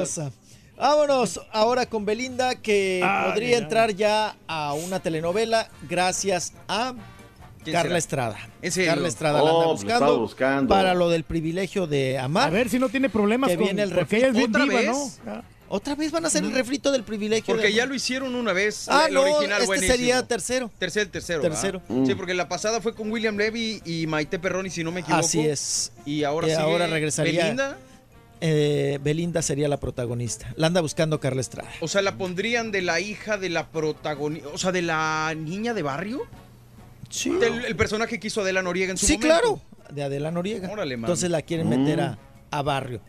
Vámonos 0.75 1.39
ahora 1.51 1.85
con 1.85 2.03
Belinda, 2.03 2.55
que 2.55 2.99
Ah, 3.03 3.27
podría 3.29 3.49
mira. 3.49 3.59
entrar 3.59 3.93
ya 3.93 4.35
a 4.47 4.73
una 4.73 4.99
telenovela 4.99 5.69
gracias 5.87 6.53
a 6.67 6.93
¿Quién 6.93 7.12
Carla 7.71 7.81
será? 7.89 7.97
Estrada. 7.97 8.37
Carla 8.85 9.07
Estrada 9.07 9.41
la 9.41 9.51
Oh, 9.53 9.61
anda 9.61 9.71
buscando, 9.71 10.19
buscando. 10.19 10.69
para 10.69 10.93
lo 10.93 11.09
del 11.09 11.23
privilegio 11.23 11.87
de 11.87 12.17
amar. 12.19 12.47
A 12.47 12.51
ver 12.51 12.69
si 12.69 12.79
no 12.79 12.89
tiene 12.89 13.09
problemas 13.09 13.49
Que 13.49 13.55
con 13.57 13.65
viene 13.65 13.83
el 13.83 13.91
porque 13.91 14.17
ella 14.17 14.27
es 14.27 14.33
bien 14.33 14.49
¿Otra 14.49 14.63
viva, 14.65 14.75
vez? 14.79 14.87
¿no? 14.89 15.11
Ah, 15.31 15.43
Otra 15.69 15.95
vez 15.95 16.11
van 16.11 16.23
a 16.23 16.27
hacer 16.27 16.43
el 16.43 16.51
refrito 16.51 16.91
del 16.91 17.03
privilegio 17.03 17.53
Porque 17.55 17.67
de 17.67 17.73
ya 17.73 17.85
lo 17.87 17.95
hicieron 17.95 18.35
una 18.35 18.53
vez. 18.53 18.87
Ah, 18.89 19.05
el 19.07 19.13
no, 19.15 19.21
original 19.21 19.53
este 19.53 19.65
buenísimo. 19.65 19.95
sería 19.95 20.27
tercero. 20.27 20.69
Tercer, 20.77 21.07
tercero. 21.07 21.41
Tercero. 21.41 21.81
Sí, 22.05 22.13
porque 22.13 22.33
la 22.35 22.47
pasada 22.47 22.79
fue 22.81 22.93
con 22.93 23.09
William 23.11 23.35
Levy 23.37 23.81
y 23.85 24.05
Maite 24.05 24.37
Perroni, 24.37 24.69
si 24.69 24.83
no 24.83 24.91
me 24.91 24.99
equivoco. 24.99 25.25
Así 25.25 25.39
es. 25.39 25.91
Y 26.05 26.23
ahora 26.25 26.47
Y 26.47 26.51
sigue 26.51 26.61
ahora 26.61 26.85
regresaría- 26.87 27.41
Belinda. 27.43 27.77
Eh, 28.45 28.99
Belinda 29.01 29.41
sería 29.41 29.69
la 29.69 29.77
protagonista. 29.77 30.51
La 30.57 30.67
anda 30.67 30.81
buscando 30.81 31.19
Carla 31.21 31.39
Estrada. 31.39 31.69
O 31.79 31.87
sea, 31.87 32.01
la 32.01 32.17
pondrían 32.17 32.71
de 32.71 32.81
la 32.81 32.99
hija 32.99 33.37
de 33.37 33.47
la 33.49 33.67
protagonista. 33.69 34.49
O 34.53 34.57
sea, 34.57 34.71
de 34.73 34.81
la 34.81 35.33
niña 35.35 35.73
de 35.73 35.81
barrio. 35.81 36.21
Sí. 37.09 37.29
Del 37.31 37.65
el 37.65 37.75
personaje 37.75 38.19
que 38.19 38.27
hizo 38.27 38.41
Adela 38.41 38.61
Noriega 38.61 38.91
en 38.91 38.97
su 38.97 39.05
Sí, 39.05 39.13
momento. 39.17 39.35
claro. 39.41 39.61
De 39.93 40.03
Adela 40.03 40.31
Noriega. 40.31 40.69
Órale. 40.71 40.95
Entonces 40.95 41.29
la 41.29 41.41
quieren 41.41 41.69
meter 41.69 42.01
a, 42.01 42.17
a 42.51 42.61
barrio. 42.61 43.01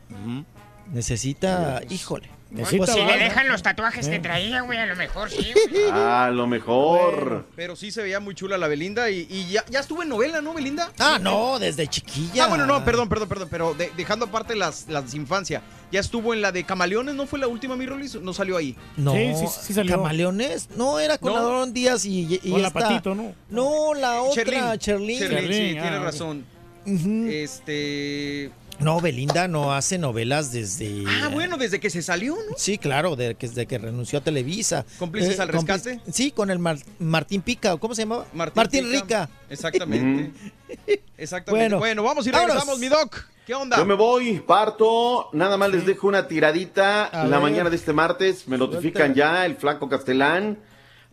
Necesita, 0.92 1.80
híjole. 1.88 2.28
Necesita 2.54 2.84
Pues 2.86 2.96
si 2.96 3.04
le 3.04 3.18
dejan 3.18 3.48
los 3.48 3.62
tatuajes 3.62 4.08
que 4.08 4.20
traía, 4.20 4.60
güey, 4.60 4.78
a 4.78 4.86
lo 4.86 4.94
mejor 4.94 5.28
sí. 5.28 5.52
güey. 5.70 5.90
A 5.90 6.30
lo 6.30 6.46
mejor. 6.46 7.46
Pero 7.56 7.74
sí 7.74 7.90
se 7.90 8.00
veía 8.02 8.20
muy 8.20 8.34
chula 8.36 8.56
la 8.58 8.68
Belinda 8.68 9.10
y, 9.10 9.26
y 9.28 9.48
ya, 9.50 9.64
ya 9.68 9.80
estuvo 9.80 10.02
en 10.04 10.08
novela, 10.08 10.40
¿no, 10.40 10.54
Belinda? 10.54 10.92
Ah, 11.00 11.18
no, 11.20 11.58
desde 11.58 11.88
chiquilla. 11.88 12.44
Ah, 12.44 12.48
bueno, 12.48 12.64
no, 12.66 12.84
perdón, 12.84 13.08
perdón, 13.08 13.28
perdón, 13.28 13.48
pero 13.50 13.74
de- 13.74 13.90
dejando 13.96 14.26
aparte 14.26 14.54
las, 14.54 14.86
las 14.88 15.10
de 15.10 15.16
infancia, 15.18 15.62
ya 15.90 15.98
estuvo 15.98 16.32
en 16.32 16.42
la 16.42 16.52
de 16.52 16.62
Camaleones, 16.64 17.14
¿no 17.16 17.26
fue 17.26 17.38
la 17.40 17.48
última, 17.48 17.74
mi 17.76 17.86
Rolis? 17.86 18.14
No 18.14 18.32
salió 18.32 18.56
ahí. 18.56 18.76
No, 18.96 19.12
Sí, 19.14 19.32
sí, 19.36 19.46
sí 19.62 19.74
salió. 19.74 19.96
Camaleones. 19.96 20.68
No, 20.76 21.00
era 21.00 21.18
con 21.18 21.32
No. 21.32 21.38
Adorón 21.38 21.72
Díaz 21.74 22.04
y, 22.04 22.38
y 22.42 22.50
Con 22.52 22.62
la 22.62 22.68
esta- 22.68 22.80
patito, 22.80 23.14
¿no? 23.16 23.34
No, 23.50 23.94
la 23.94 24.22
otra, 24.22 24.78
Cherlin. 24.78 25.18
Cherlin, 25.18 25.18
sí, 25.52 25.72
tienes 25.72 25.90
ah, 25.92 25.98
razón. 26.04 26.44
Este. 26.86 28.50
No, 28.80 29.00
Belinda 29.00 29.48
no 29.48 29.72
hace 29.72 29.98
novelas 29.98 30.52
desde... 30.52 31.04
Ah, 31.06 31.28
bueno, 31.32 31.56
desde 31.56 31.80
que 31.80 31.90
se 31.90 32.02
salió, 32.02 32.34
¿no? 32.34 32.56
Sí, 32.56 32.76
claro, 32.76 33.16
de 33.16 33.34
que- 33.36 33.48
desde 33.48 33.66
que 33.66 33.78
renunció 33.78 34.18
a 34.18 34.22
Televisa. 34.22 34.84
¿Cómplices 34.98 35.38
al 35.40 35.48
compli- 35.48 35.52
rescate? 35.52 36.00
Sí, 36.12 36.32
con 36.32 36.50
el 36.50 36.58
Mar- 36.58 36.78
Martín 36.98 37.40
Pica, 37.40 37.76
¿cómo 37.76 37.94
se 37.94 38.02
llamaba? 38.02 38.26
Martín, 38.34 38.84
Pica. 38.84 39.00
Rica. 39.02 39.30
Exactamente. 39.48 40.32
Exactamente. 41.16 41.68
Bueno, 41.68 41.78
Bueno. 41.78 42.02
vamos 42.02 42.26
y 42.26 42.30
Vámonos. 42.30 42.54
regresamos, 42.56 42.80
mi 42.80 42.88
doc. 42.88 43.24
¿Qué 43.46 43.54
onda? 43.54 43.76
Yo 43.76 43.84
me 43.84 43.94
voy, 43.94 44.40
parto, 44.40 45.28
nada 45.32 45.56
más 45.56 45.70
les 45.70 45.86
dejo 45.86 46.06
una 46.08 46.26
tiradita 46.26 47.04
A 47.06 47.24
la 47.26 47.36
ver. 47.38 47.42
mañana 47.50 47.70
de 47.70 47.76
este 47.76 47.92
martes, 47.92 48.48
me 48.48 48.58
notifican 48.58 49.14
ya 49.14 49.44
el 49.46 49.56
flaco 49.56 49.88
Castelán, 49.88 50.58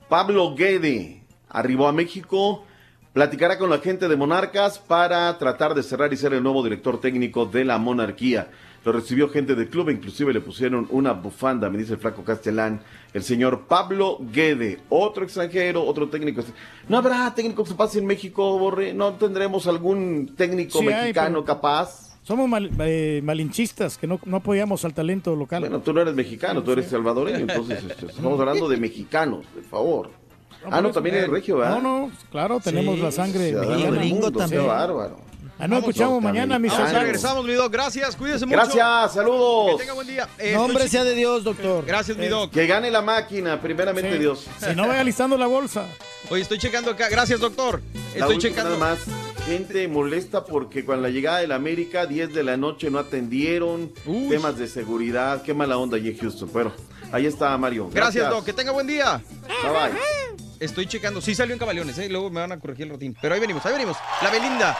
Pablo 0.09 0.55
Guede 0.55 1.23
arribó 1.49 1.87
a 1.87 1.91
México, 1.93 2.65
platicará 3.13 3.57
con 3.57 3.69
la 3.69 3.79
gente 3.79 4.07
de 4.07 4.15
Monarcas 4.15 4.79
para 4.79 5.37
tratar 5.37 5.73
de 5.75 5.83
cerrar 5.83 6.13
y 6.13 6.17
ser 6.17 6.33
el 6.33 6.43
nuevo 6.43 6.63
director 6.63 6.99
técnico 6.99 7.45
de 7.45 7.65
la 7.65 7.77
monarquía. 7.77 8.49
Lo 8.83 8.91
recibió 8.91 9.29
gente 9.29 9.53
del 9.53 9.67
club, 9.69 9.89
inclusive 9.91 10.33
le 10.33 10.41
pusieron 10.41 10.87
una 10.89 11.11
bufanda, 11.13 11.69
me 11.69 11.77
dice 11.77 11.93
el 11.93 11.99
flaco 11.99 12.23
Castelán, 12.23 12.81
el 13.13 13.21
señor 13.21 13.65
Pablo 13.67 14.17
Guede, 14.33 14.79
otro 14.89 15.23
extranjero, 15.23 15.83
otro 15.85 16.09
técnico. 16.09 16.41
¿No 16.89 16.97
habrá 16.97 17.31
técnico 17.35 17.63
que 17.63 17.69
se 17.69 17.75
pase 17.75 17.99
en 17.99 18.07
México, 18.07 18.57
Borre? 18.57 18.93
¿No 18.93 19.11
tendremos 19.13 19.67
algún 19.67 20.33
técnico 20.35 20.79
Sí 20.79 20.85
mexicano 20.85 21.45
capaz? 21.45 22.17
Somos 22.23 22.49
mal- 22.49 22.71
eh, 22.79 23.21
malinchistas, 23.23 23.97
que 23.99 24.07
no, 24.07 24.19
no 24.25 24.37
apoyamos 24.37 24.83
al 24.85 24.93
talento 24.95 25.35
local. 25.35 25.59
Bueno, 25.61 25.81
tú 25.81 25.93
no 25.93 26.01
eres 26.01 26.15
mexicano, 26.15 26.63
tú 26.63 26.71
eres 26.71 26.87
salvadoreño, 26.87 27.37
entonces 27.39 27.83
este, 27.83 28.07
estamos 28.07 28.39
hablando 28.39 28.67
de 28.67 28.77
mexicanos, 28.77 29.45
por 29.53 29.63
favor. 29.65 30.20
Ah, 30.69 30.81
no, 30.81 30.87
eso, 30.89 30.93
también 30.95 31.15
eh, 31.15 31.19
eres 31.19 31.29
regio, 31.31 31.57
¿verdad? 31.57 31.79
No, 31.81 32.07
no, 32.07 32.11
claro, 32.31 32.59
tenemos 32.59 32.95
Sí, 32.95 33.01
la 33.01 33.11
sangre 33.11 33.51
mexicana. 33.53 34.47
qué 34.49 34.57
bárbaro. 34.59 35.31
Ah, 35.59 35.67
no, 35.67 35.77
escuchamos 35.77 36.23
mañana, 36.23 36.57
mis 36.57 36.73
hermanos. 36.73 37.03
regresamos, 37.03 37.45
mi 37.45 37.53
doc. 37.53 37.71
Gracias, 37.71 38.15
cuídese 38.15 38.47
mucho. 38.47 38.57
Gracias, 38.57 39.13
saludos. 39.13 39.73
Que 39.73 39.77
tenga 39.81 39.93
buen 39.93 40.07
día. 40.07 40.27
Eh, 40.39 40.53
Nombre 40.55 40.87
sea 40.87 41.03
de 41.03 41.13
Dios, 41.13 41.43
doctor. 41.43 41.85
Gracias, 41.85 42.17
mi 42.17 42.27
doc. 42.27 42.51
Que 42.51 42.65
gane 42.65 42.89
la 42.89 43.03
máquina, 43.03 43.61
primeramente 43.61 44.13
Sí. 44.13 44.17
Dios. 44.17 44.47
Si 44.59 44.75
no, 44.75 44.87
vaya 44.87 45.03
listando 45.03 45.37
la 45.37 45.45
bolsa. 45.45 45.85
Oye, 46.31 46.41
estoy 46.41 46.57
checando 46.57 46.89
acá. 46.89 47.09
Gracias, 47.09 47.39
doctor. 47.39 47.79
La 48.15 48.21
Estoy 48.21 48.39
checando. 48.39 48.77
nada 48.77 48.95
más. 48.95 48.99
Gente 49.45 49.87
molesta 49.87 50.45
porque 50.45 50.83
con 50.83 51.01
la 51.03 51.09
llegada 51.09 51.39
del 51.39 51.51
América, 51.51 52.07
10 52.07 52.33
de 52.33 52.43
la 52.43 52.57
noche 52.57 52.89
no 52.89 52.97
atendieron. 52.97 53.91
Temas 54.29 54.57
de 54.57 54.67
seguridad. 54.67 55.43
Qué 55.43 55.53
mala 55.53 55.77
onda 55.77 55.97
allí 55.97 56.09
en 56.09 56.17
Houston. 56.17 56.49
Bueno, 56.51 56.71
ahí 57.11 57.27
está 57.27 57.55
Mario. 57.59 57.87
Gracias, 57.93 58.27
doc. 58.31 58.43
Que 58.45 58.53
tenga 58.53 58.71
buen 58.71 58.87
día. 58.87 59.21
Bye 59.63 59.71
bye. 59.71 60.50
Estoy 60.61 60.85
checando. 60.85 61.21
Sí 61.21 61.33
salió 61.33 61.53
en 61.53 61.59
Camaleones, 61.59 61.97
¿eh? 61.97 62.07
Luego 62.07 62.29
me 62.29 62.39
van 62.39 62.51
a 62.51 62.59
corregir 62.59 62.83
el 62.83 62.91
rotín. 62.91 63.17
Pero 63.19 63.33
ahí 63.33 63.41
venimos, 63.41 63.65
ahí 63.65 63.73
venimos. 63.73 63.97
La 64.21 64.29
Belinda. 64.29 64.77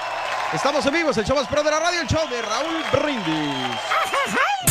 Estamos 0.53 0.85
es 0.85 1.17
el 1.17 1.25
show 1.25 1.35
más 1.35 1.47
pro 1.47 1.63
de 1.63 1.71
la 1.71 1.79
radio, 1.79 2.01
el 2.01 2.07
show 2.07 2.29
de 2.29 2.39
Raúl 2.39 2.83
Brindis. 2.93 4.70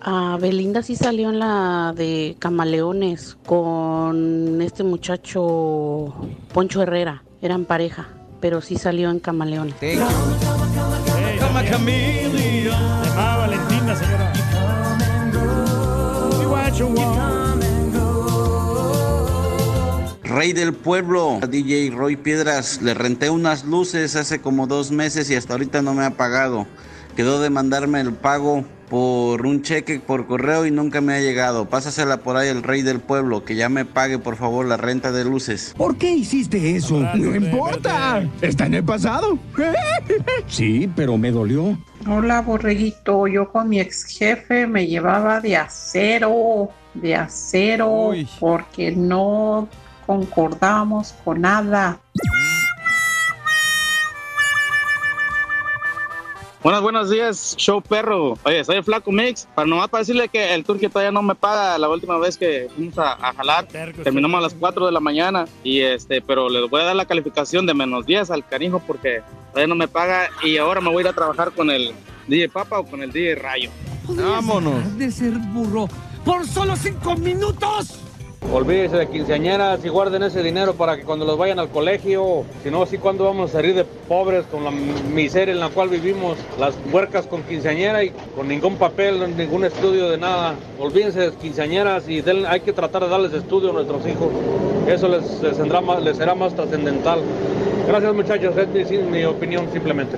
a 0.00 0.38
Belinda 0.40 0.82
sí 0.82 0.96
salió 0.96 1.30
en 1.30 1.38
la 1.38 1.92
de 1.96 2.36
Camaleones 2.38 3.36
con 3.46 4.60
este 4.62 4.82
muchacho 4.82 6.14
Poncho 6.52 6.82
Herrera. 6.82 7.22
Eran 7.42 7.64
pareja, 7.64 8.08
pero 8.40 8.60
sí 8.60 8.76
salió 8.76 9.10
en 9.10 9.18
Camaleones. 9.18 9.74
Cama 11.38 11.64
Camila. 11.64 13.02
Ah, 13.16 13.36
Valentina, 13.38 13.96
señora. 13.96 14.32
Rey 20.22 20.52
del 20.52 20.72
pueblo, 20.74 21.40
DJ 21.48 21.90
Roy 21.90 22.16
Piedras, 22.16 22.80
le 22.80 22.94
renté 22.94 23.30
unas 23.30 23.64
luces 23.64 24.14
hace 24.14 24.40
como 24.40 24.68
dos 24.68 24.92
meses 24.92 25.28
y 25.28 25.34
hasta 25.34 25.54
ahorita 25.54 25.82
no 25.82 25.92
me 25.92 26.04
ha 26.04 26.10
pagado. 26.10 26.66
Quedó 27.16 27.40
de 27.40 27.50
mandarme 27.50 28.00
el 28.00 28.12
pago 28.12 28.64
por 28.90 29.46
un 29.46 29.62
cheque 29.62 30.00
por 30.00 30.26
correo 30.26 30.66
y 30.66 30.72
nunca 30.72 31.00
me 31.00 31.14
ha 31.14 31.20
llegado. 31.20 31.66
Pásasela 31.66 32.18
por 32.18 32.36
ahí 32.36 32.48
el 32.48 32.64
rey 32.64 32.82
del 32.82 32.98
pueblo, 32.98 33.44
que 33.44 33.54
ya 33.54 33.68
me 33.68 33.84
pague 33.84 34.18
por 34.18 34.36
favor 34.36 34.66
la 34.66 34.76
renta 34.76 35.12
de 35.12 35.24
luces. 35.24 35.72
¿Por 35.76 35.96
qué 35.96 36.10
hiciste 36.12 36.76
eso? 36.76 37.00
No 37.14 37.34
importa. 37.36 38.28
Está 38.42 38.66
en 38.66 38.74
el 38.74 38.84
pasado. 38.84 39.38
Sí, 40.48 40.90
pero 40.96 41.16
me 41.16 41.30
dolió. 41.30 41.78
Hola, 42.08 42.40
borreguito. 42.40 43.28
Yo 43.28 43.52
con 43.52 43.68
mi 43.68 43.78
ex 43.78 44.04
jefe 44.04 44.66
me 44.66 44.86
llevaba 44.86 45.40
de 45.40 45.56
acero, 45.56 46.70
de 46.94 47.14
acero, 47.14 48.10
porque 48.40 48.90
no 48.90 49.68
concordamos 50.06 51.14
con 51.24 51.42
nada. 51.42 52.00
Buenos, 56.62 56.82
buenos 56.82 57.08
días, 57.08 57.54
show 57.56 57.80
perro. 57.80 58.36
Oye, 58.44 58.62
soy 58.64 58.76
el 58.76 58.84
Flaco 58.84 59.10
Mix. 59.10 59.48
Para 59.54 59.66
nomás 59.66 59.88
para 59.88 60.00
decirle 60.00 60.28
que 60.28 60.52
el 60.52 60.62
turque 60.62 60.90
todavía 60.90 61.10
no 61.10 61.22
me 61.22 61.34
paga 61.34 61.78
la 61.78 61.88
última 61.88 62.18
vez 62.18 62.36
que 62.36 62.68
fuimos 62.76 62.98
a, 62.98 63.12
a 63.12 63.32
jalar. 63.32 63.66
Terminamos 63.66 64.38
a 64.38 64.42
las 64.42 64.52
4 64.52 64.84
de 64.84 64.92
la 64.92 65.00
mañana. 65.00 65.46
Y 65.64 65.80
este, 65.80 66.20
pero 66.20 66.50
le 66.50 66.66
voy 66.68 66.82
a 66.82 66.84
dar 66.84 66.96
la 66.96 67.06
calificación 67.06 67.64
de 67.64 67.72
menos 67.72 68.04
10 68.04 68.30
al 68.30 68.46
canijo 68.46 68.78
porque 68.86 69.22
todavía 69.52 69.68
no 69.68 69.74
me 69.74 69.88
paga. 69.88 70.28
Y 70.44 70.58
ahora 70.58 70.82
me 70.82 70.90
voy 70.90 70.98
a 70.98 71.00
ir 71.06 71.08
a 71.08 71.14
trabajar 71.14 71.50
con 71.52 71.70
el 71.70 71.94
DJ 72.28 72.50
Papa 72.50 72.80
o 72.80 72.84
con 72.84 73.02
el 73.02 73.10
DJ 73.10 73.36
Rayo. 73.36 73.70
Vámonos. 74.06 74.98
De 74.98 75.10
ser 75.10 75.32
burro 75.32 75.88
por 76.26 76.46
solo 76.46 76.76
cinco 76.76 77.16
minutos. 77.16 78.09
Olvídese 78.50 78.96
de 78.96 79.06
quinceañeras 79.08 79.84
y 79.84 79.88
guarden 79.88 80.22
ese 80.24 80.42
dinero 80.42 80.74
para 80.74 80.96
que 80.96 81.04
cuando 81.04 81.24
los 81.24 81.38
vayan 81.38 81.58
al 81.60 81.68
colegio, 81.68 82.44
si 82.64 82.70
no, 82.70 82.82
así 82.82 82.98
cuando 82.98 83.24
vamos 83.24 83.50
a 83.50 83.52
salir 83.52 83.74
de 83.76 83.84
pobres 83.84 84.44
con 84.46 84.64
la 84.64 84.70
miseria 84.72 85.52
en 85.54 85.60
la 85.60 85.68
cual 85.68 85.88
vivimos, 85.88 86.36
las 86.58 86.74
huercas 86.90 87.26
con 87.26 87.42
quinceañera 87.42 88.02
y 88.02 88.10
con 88.34 88.48
ningún 88.48 88.76
papel, 88.76 89.36
ningún 89.36 89.64
estudio 89.64 90.08
de 90.10 90.18
nada. 90.18 90.54
Olvídense 90.80 91.20
de 91.20 91.32
quinceañeras 91.36 92.08
y 92.08 92.22
den- 92.22 92.46
hay 92.46 92.60
que 92.60 92.72
tratar 92.72 93.04
de 93.04 93.08
darles 93.10 93.32
estudio 93.34 93.70
a 93.70 93.72
nuestros 93.74 94.04
hijos. 94.06 94.28
Eso 94.88 95.06
les, 95.08 95.40
les, 95.42 95.56
tendrá 95.56 95.80
más- 95.80 96.02
les 96.02 96.16
será 96.16 96.34
más 96.34 96.52
trascendental. 96.54 97.20
Gracias 97.86 98.14
muchachos, 98.14 98.54
es 98.56 98.90
mi, 98.90 98.98
mi 98.98 99.24
opinión 99.24 99.68
simplemente. 99.72 100.16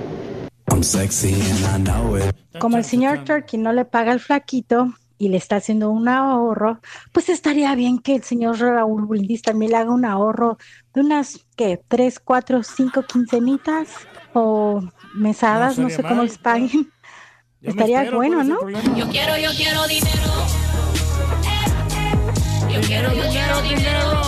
Como 2.59 2.77
el 2.77 2.83
señor 2.85 3.19
Turkey 3.25 3.59
no 3.59 3.73
le 3.73 3.85
paga 3.85 4.11
al 4.11 4.19
flaquito 4.19 4.93
y 5.17 5.29
le 5.29 5.37
está 5.37 5.57
haciendo 5.57 5.89
un 5.91 6.07
ahorro, 6.09 6.79
pues 7.11 7.29
estaría 7.29 7.73
bien 7.75 7.99
que 7.99 8.15
el 8.15 8.23
señor 8.23 8.59
Raúl 8.59 9.05
Brindis 9.07 9.41
también 9.41 9.71
le 9.71 9.77
haga 9.77 9.91
un 9.93 10.05
ahorro 10.05 10.57
de 10.93 11.01
unas, 11.01 11.45
¿qué? 11.55 11.79
¿Tres, 11.87 12.19
cuatro, 12.19 12.61
cinco 12.63 13.03
quincenitas? 13.03 13.89
O 14.33 14.81
mesadas, 15.15 15.77
no, 15.77 15.83
No 15.83 15.89
sé 15.91 16.01
cómo 16.03 16.23
les 16.23 16.37
paguen. 16.37 16.69
Yo 17.61 17.69
Estaría 17.69 17.99
espero, 18.01 18.17
bueno, 18.17 18.35
¿cuál 18.37 18.41
es 18.41 18.47
el 18.49 18.53
¿no? 18.53 18.59
problema? 18.59 18.97
Yo 18.97 19.09
quiero, 19.09 19.37
yo 19.37 19.49
quiero 19.55 19.87
dinero. 19.87 20.23
Yo 22.73 22.81
quiero, 22.81 23.13
yo 23.13 23.23
quiero 23.31 23.61
dinero. 23.61 24.21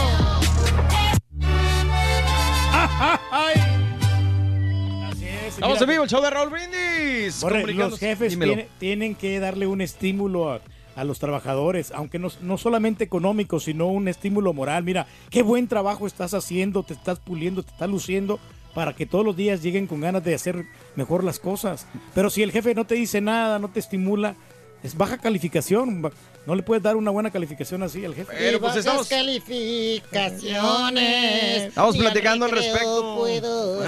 Estamos 5.48 5.82
en 5.82 5.90
vivo, 5.90 6.04
el 6.04 6.10
show 6.10 6.22
de 6.22 6.30
Raúl 6.30 6.50
Brindis. 6.50 7.42
Borre, 7.42 7.74
los 7.74 7.98
jefes 8.00 8.38
tiene- 8.38 8.68
tienen 8.78 9.16
que 9.16 9.40
darle 9.40 9.68
un 9.68 9.82
estímulo 9.82 10.52
a, 10.52 10.62
a 10.96 11.04
los 11.04 11.20
trabajadores, 11.20 11.92
aunque 11.92 12.20
no, 12.20 12.30
no 12.42 12.58
solamente 12.58 13.04
económico, 13.04 13.60
sino 13.60 13.88
un 13.88 14.08
estímulo 14.08 14.54
moral. 14.54 14.84
Mira, 14.84 15.08
qué 15.30 15.44
buen 15.44 15.68
trabajo 15.68 16.08
estás 16.08 16.34
haciendo, 16.34 16.84
te 16.84 16.94
estás 16.94 17.20
puliendo, 17.20 17.64
te 17.64 17.72
estás 17.72 17.90
luciendo 17.90 18.40
para 18.74 18.94
que 18.94 19.06
todos 19.06 19.26
los 19.26 19.36
días 19.36 19.64
lleguen 19.64 19.88
con 19.88 20.02
ganas 20.02 20.24
de 20.24 20.36
hacer 20.36 20.66
mejor 20.96 21.24
las 21.24 21.40
cosas. 21.40 21.88
Pero 22.14 22.30
si 22.30 22.44
el 22.44 22.52
jefe 22.52 22.76
no 22.76 22.86
te 22.86 22.96
dice 22.96 23.22
nada, 23.22 23.58
no 23.58 23.70
te 23.70 23.80
estimula, 23.80 24.36
es 24.84 24.96
baja 24.98 25.18
calificación. 25.18 26.12
No 26.46 26.54
le 26.54 26.62
puedes 26.62 26.84
dar 26.84 26.96
una 26.96 27.10
buena 27.10 27.32
calificación 27.32 27.82
así 27.82 28.06
al 28.06 28.14
jefe. 28.14 28.32
Pero 28.38 28.60
pues 28.60 28.76
estamos, 28.76 29.08
calificaciones. 29.08 31.70
estamos 31.70 31.98
platicando 31.98 32.46
al 32.46 32.52
respecto. 32.52 33.26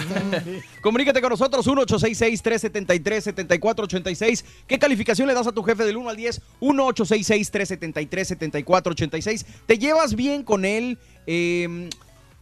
Comunícate 0.81 1.21
con 1.21 1.29
nosotros, 1.29 1.67
1-866-373-7486. 1.67 4.43
¿Qué 4.65 4.79
calificación 4.79 5.27
le 5.27 5.35
das 5.35 5.45
a 5.45 5.51
tu 5.51 5.61
jefe 5.61 5.85
del 5.85 5.97
1 5.97 6.09
al 6.09 6.17
10? 6.17 6.41
1-866-373-7486. 6.61 9.45
¿Te 9.67 9.77
llevas 9.77 10.15
bien 10.15 10.41
con 10.41 10.65
él? 10.65 10.97
Eh, 11.27 11.91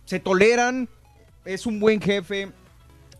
¿Se 0.05 0.19
toleran? 0.19 0.87
¿Es 1.43 1.65
un 1.65 1.81
buen 1.81 1.99
jefe? 1.99 2.53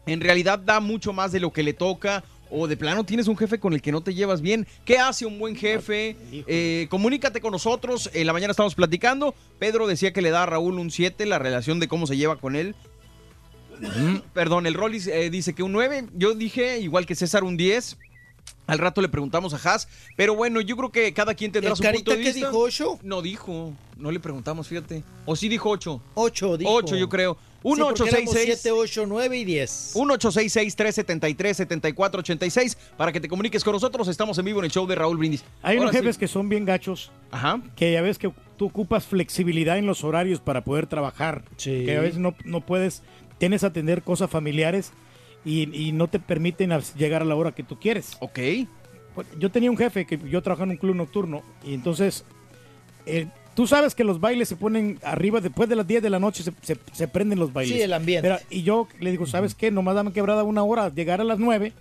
¿En 0.06 0.22
realidad 0.22 0.60
da 0.60 0.80
mucho 0.80 1.12
más 1.12 1.34
de 1.34 1.42
lo 1.42 1.52
que 1.52 1.64
le 1.64 1.74
toca? 1.74 2.24
O 2.50 2.68
de 2.68 2.78
plano 2.78 3.04
tienes 3.06 3.28
un 3.28 3.38
jefe 3.38 3.60
con 3.60 3.74
el 3.74 3.82
que 3.82 3.92
no 3.92 4.02
te 4.02 4.14
llevas 4.14 4.42
bien. 4.42 4.68
¿Qué 4.86 4.98
hace 5.00 5.26
un 5.26 5.40
buen 5.40 5.56
jefe? 5.56 6.16
Eh, 6.32 6.88
comunícate 6.90 7.42
con 7.42 7.52
nosotros. 7.52 8.10
En 8.14 8.28
la 8.28 8.34
mañana 8.34 8.52
estamos 8.52 8.76
platicando. 8.76 9.34
Pedro 9.60 9.88
decía 9.88 10.14
que 10.14 10.22
le 10.22 10.30
da 10.30 10.44
a 10.44 10.46
Raúl 10.46 10.80
un 10.80 10.92
7, 10.92 11.26
la 11.26 11.40
relación 11.40 11.80
de 11.80 11.88
cómo 11.88 12.08
se 12.08 12.18
lleva 12.18 12.38
con 12.38 12.56
él. 12.56 12.76
Mm, 13.80 14.18
Perdón, 14.34 14.68
el 14.68 14.74
Rollis 14.74 15.08
eh, 15.08 15.30
dice 15.30 15.54
que 15.54 15.64
un 15.64 15.72
9. 15.72 16.08
Yo 16.14 16.34
dije, 16.34 16.80
igual 16.80 17.06
que 17.06 17.16
César, 17.16 17.44
un 17.44 17.58
10. 17.58 17.98
Al 18.68 18.80
rato 18.80 19.02
le 19.02 19.10
preguntamos 19.10 19.54
a 19.54 19.58
Haas. 19.70 19.88
Pero 20.16 20.36
bueno, 20.36 20.60
yo 20.62 20.76
creo 20.76 20.92
que 20.92 21.14
cada 21.14 21.36
quien 21.36 21.52
tendrá 21.52 21.72
¿El 21.72 21.78
su 21.78 21.84
punto 21.84 22.12
de 22.12 22.18
vista. 22.18 22.34
dijo, 22.34 22.58
8? 22.58 23.00
No 23.04 23.22
dijo. 23.22 23.74
No 23.98 24.12
le 24.12 24.20
preguntamos, 24.20 24.68
fíjate. 24.68 25.04
O 25.26 25.36
sí 25.36 25.50
dijo 25.50 25.70
8. 25.70 26.02
8 26.16 26.58
dijo. 26.58 26.74
8, 26.74 26.96
yo 26.96 27.10
creo. 27.10 27.38
Sí, 27.74 27.82
porque 27.82 28.04
éramos 28.10 28.36
1866 28.36 28.60
7, 28.62 28.72
8, 28.72 29.06
9 29.08 29.38
y 29.38 29.46
10. 29.46 29.96
1-866-373-7486 29.96 32.78
para 32.96 33.12
que 33.12 33.20
te 33.20 33.28
comuniques 33.28 33.64
con 33.64 33.74
nosotros. 33.74 34.08
Estamos 34.08 34.38
en 34.38 34.46
vivo 34.46 34.60
en 34.60 34.66
el 34.66 34.72
show 34.72 34.86
de 34.86 34.94
Raúl 34.94 35.18
Brindis. 35.18 35.44
Hay 35.64 35.78
unos 35.78 35.90
sí. 35.92 35.98
jefes 35.98 36.20
que 36.20 36.28
son 36.28 36.48
bien 36.48 36.66
gachos. 36.66 37.12
Ajá. 37.32 37.60
Que 37.76 37.92
ya 37.92 38.02
ves 38.02 38.20
que 38.20 38.32
tú 38.58 38.68
ocupas 38.68 39.06
flexibilidad 39.06 39.80
en 39.80 39.88
los 39.88 40.04
horarios 40.04 40.40
para 40.40 40.64
poder 40.64 40.86
trabajar. 40.86 41.44
Sí. 41.58 41.86
Que 41.86 41.98
a 41.98 42.02
veces 42.02 42.20
no, 42.20 42.36
no 42.44 42.62
puedes, 42.62 43.02
tienes 43.40 43.64
a 43.64 43.68
atender 43.68 44.04
cosas 44.04 44.30
familiares 44.30 44.92
y, 45.44 45.76
y 45.76 45.92
no 45.92 46.08
te 46.08 46.20
permiten 46.20 46.72
llegar 46.98 47.24
a 47.24 47.26
la 47.26 47.36
hora 47.36 47.54
que 47.54 47.64
tú 47.64 47.80
quieres. 47.80 48.12
Ok. 48.20 48.40
Pues, 49.16 49.28
Yo 49.40 49.50
tenía 49.50 49.72
un 49.72 49.78
jefe 49.78 50.06
que 50.06 50.20
yo 50.30 50.44
trabajaba 50.44 50.66
en 50.66 50.72
un 50.72 50.78
club 50.78 50.96
nocturno 50.96 51.42
y 51.64 51.74
entonces 51.74 52.26
eh, 53.06 53.28
tú 53.56 53.66
sabes 53.68 53.96
que 53.96 54.04
los 54.04 54.20
bailes 54.20 54.48
se 54.50 54.56
ponen 54.56 55.00
arriba 55.04 55.42
después 55.42 55.68
de 55.70 55.76
las 55.76 55.88
10 55.88 56.04
de 56.04 56.10
la 56.10 56.20
noche 56.20 56.44
se, 56.44 56.52
se- 56.62 56.78
se 56.94 57.08
prenden 57.08 57.40
los 57.40 57.52
bailes. 57.54 57.76
Sí, 57.78 57.82
el 57.82 57.94
ambiente. 57.94 58.28
Pero- 58.28 58.40
y 58.50 58.64
yo 58.64 58.88
le 59.00 59.12
digo, 59.12 59.26
¿sabes 59.26 59.56
qué? 59.56 59.72
Nomás 59.72 59.96
dame 59.96 60.12
quebrada 60.14 60.44
una 60.44 60.64
hora, 60.64 60.90
llegar 60.94 61.22
a 61.22 61.24
las 61.24 61.40
9 61.40 61.74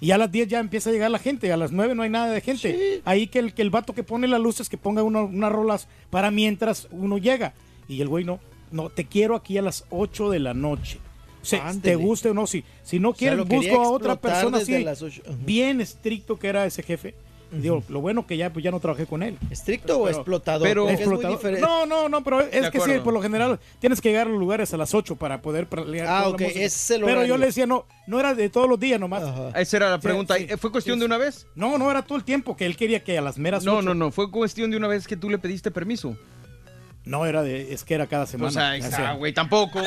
y 0.00 0.10
a 0.12 0.18
las 0.18 0.30
10 0.32 0.48
ya 0.48 0.58
empieza 0.60 0.90
a 0.90 0.92
llegar 0.92 1.10
la 1.10 1.18
gente. 1.18 1.52
A 1.52 1.56
las 1.56 1.72
9 1.72 1.94
no 1.94 2.02
hay 2.02 2.10
nada 2.10 2.30
de 2.32 2.40
gente. 2.40 2.68
Ahí 3.04 3.26
que 3.26 3.38
el, 3.38 3.54
que 3.54 3.62
el 3.62 3.70
vato 3.70 3.94
que 3.94 4.02
pone 4.02 4.26
las 4.28 4.40
luces 4.40 4.68
que 4.68 4.76
ponga 4.78 5.02
una- 5.02 5.22
unas 5.22 5.52
rolas 5.52 5.88
para 6.10 6.30
mientras 6.30 6.88
uno 6.90 7.18
llega. 7.18 7.54
Y 7.88 8.00
el 8.00 8.08
güey 8.08 8.24
no, 8.24 8.40
no, 8.70 8.88
te 8.88 9.04
quiero 9.06 9.34
aquí 9.36 9.58
a 9.58 9.62
las 9.62 9.84
8 9.90 10.30
de 10.30 10.38
la 10.38 10.54
noche. 10.54 10.98
O 11.42 11.44
sea, 11.44 11.68
te 11.80 11.96
guste 11.96 12.28
o 12.30 12.34
no, 12.34 12.46
si, 12.46 12.64
si 12.82 12.98
no 12.98 13.14
quieres, 13.14 13.38
busco 13.56 13.80
a 13.82 13.90
otra 13.90 14.12
persona 14.20 14.58
así. 14.58 14.72
las. 14.84 15.02
Bien 15.46 15.80
estricto 15.80 16.38
que 16.38 16.48
era 16.48 16.66
ese 16.66 16.82
jefe. 16.82 17.14
Digo, 17.52 17.82
lo 17.88 18.00
bueno 18.00 18.26
que 18.26 18.36
ya, 18.36 18.52
pues 18.52 18.64
ya 18.64 18.70
no 18.70 18.78
trabajé 18.80 19.06
con 19.06 19.22
él. 19.22 19.36
¿Estricto 19.50 19.98
o 19.98 20.08
explotador? 20.08 20.66
Pero, 20.68 20.82
Porque 20.86 20.94
es 21.02 21.06
muy 21.08 21.16
explotador. 21.16 21.38
diferente. 21.38 21.60
No, 21.66 21.84
no, 21.86 22.08
no, 22.08 22.22
pero 22.22 22.40
es 22.40 22.50
De 22.62 22.70
que 22.70 22.78
sí, 22.78 22.82
acuerdo. 22.84 23.02
por 23.04 23.14
lo 23.14 23.22
general 23.22 23.58
tienes 23.80 24.00
que 24.00 24.10
llegar 24.10 24.26
a 24.26 24.30
los 24.30 24.38
lugares 24.38 24.72
a 24.72 24.76
las 24.76 24.94
8 24.94 25.16
para 25.16 25.42
poder 25.42 25.66
pelear. 25.66 26.06
Ah, 26.08 26.28
ok, 26.28 26.40
ese 26.42 26.64
es 26.64 26.90
el 26.92 27.02
Pero 27.04 27.24
yo 27.24 27.36
le 27.36 27.46
decía, 27.46 27.66
no, 27.66 27.86
no 28.06 28.20
era 28.20 28.34
de 28.34 28.48
todos 28.50 28.68
los 28.68 28.78
días 28.78 29.00
nomás. 29.00 29.22
Esa 29.56 29.76
era 29.76 29.90
la 29.90 29.96
Sí, 29.96 30.02
pregunta. 30.02 30.36
sí. 30.36 30.46
¿Fue 30.58 30.70
cuestión 30.70 30.98
de 30.98 31.04
una 31.06 31.18
vez? 31.18 31.46
No, 31.54 31.76
no, 31.78 31.90
era 31.90 32.02
todo 32.02 32.16
el 32.18 32.24
tiempo 32.24 32.56
que 32.56 32.66
él 32.66 32.76
quería 32.76 33.02
que 33.02 33.18
a 33.18 33.22
las 33.22 33.38
meras 33.38 33.64
No, 33.64 33.74
ocho. 33.78 33.82
no, 33.82 33.94
no. 33.94 34.10
Fue 34.10 34.30
cuestión 34.30 34.70
de 34.70 34.76
una 34.76 34.88
vez 34.88 35.06
que 35.06 35.16
tú 35.16 35.28
le 35.28 35.38
pediste 35.38 35.70
permiso. 35.70 36.16
No, 37.04 37.24
era 37.24 37.42
de, 37.42 37.72
es 37.72 37.82
que 37.82 37.94
era 37.94 38.06
cada 38.06 38.26
semana. 38.26 38.48
O 38.48 38.52
sea, 38.52 38.76
está, 38.76 39.12
güey, 39.12 39.32
tampoco. 39.32 39.80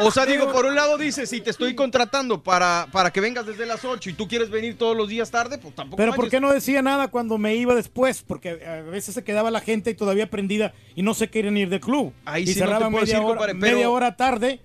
O 0.00 0.10
sea, 0.10 0.26
digo, 0.26 0.50
por 0.52 0.66
un 0.66 0.74
lado 0.74 0.98
dices, 0.98 1.30
si 1.30 1.40
te 1.40 1.50
estoy 1.50 1.74
contratando 1.76 2.42
para, 2.42 2.88
para 2.90 3.12
que 3.12 3.20
vengas 3.20 3.46
desde 3.46 3.66
las 3.66 3.84
8 3.84 4.10
y 4.10 4.12
tú 4.14 4.26
quieres 4.26 4.50
venir 4.50 4.76
todos 4.76 4.96
los 4.96 5.08
días 5.08 5.30
tarde, 5.30 5.58
pues 5.58 5.74
tampoco 5.74 5.96
Pero 5.96 6.10
¿por 6.12 6.24
manches. 6.24 6.30
qué 6.32 6.40
no 6.40 6.52
decía 6.52 6.82
nada 6.82 7.08
cuando 7.08 7.38
me 7.38 7.54
iba 7.54 7.74
después? 7.76 8.22
Porque 8.26 8.64
a 8.66 8.82
veces 8.82 9.14
se 9.14 9.22
quedaba 9.22 9.50
la 9.52 9.60
gente 9.60 9.94
todavía 9.94 10.28
prendida 10.28 10.74
y 10.96 11.02
no 11.02 11.14
se 11.14 11.30
querían 11.30 11.56
ir 11.56 11.68
del 11.68 11.80
club. 11.80 12.12
Ahí 12.24 12.42
y 12.42 12.46
sí 12.48 12.52
no 12.54 12.54
te 12.54 12.60
cerraban 12.66 12.90
puedo 12.90 13.04
media, 13.04 13.14
decir, 13.14 13.24
hora, 13.26 13.36
compadre, 13.38 13.54
pero- 13.60 13.72
media 13.76 13.90
hora 13.90 14.16
tarde. 14.16 14.60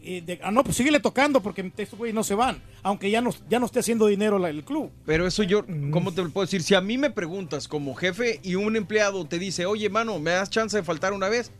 De- 0.00 0.40
ah, 0.42 0.50
no, 0.50 0.62
pues 0.64 0.76
síguele 0.76 1.00
tocando 1.00 1.42
porque 1.42 1.70
estos 1.76 1.98
güeyes 1.98 2.14
no 2.14 2.22
se 2.24 2.34
van. 2.34 2.62
Aunque 2.82 3.10
ya 3.10 3.20
no, 3.20 3.30
ya 3.50 3.58
no 3.58 3.66
esté 3.66 3.80
haciendo 3.80 4.06
dinero 4.06 4.38
la- 4.38 4.48
el 4.50 4.64
club. 4.64 4.90
Pero 5.04 5.26
eso 5.26 5.42
yo, 5.42 5.64
¿cómo 5.90 6.12
te 6.12 6.22
lo 6.22 6.30
puedo 6.30 6.46
decir? 6.46 6.62
Si 6.62 6.74
a 6.74 6.80
mí 6.80 6.96
me 6.98 7.10
preguntas 7.10 7.68
como 7.68 7.94
jefe 7.94 8.40
y 8.42 8.54
un 8.54 8.76
empleado 8.76 9.26
te 9.26 9.38
dice, 9.38 9.66
oye, 9.66 9.90
mano, 9.90 10.18
¿me 10.18 10.30
das 10.30 10.50
chance 10.50 10.76
de 10.76 10.82
faltar 10.82 11.12
una 11.12 11.28
vez? 11.28 11.50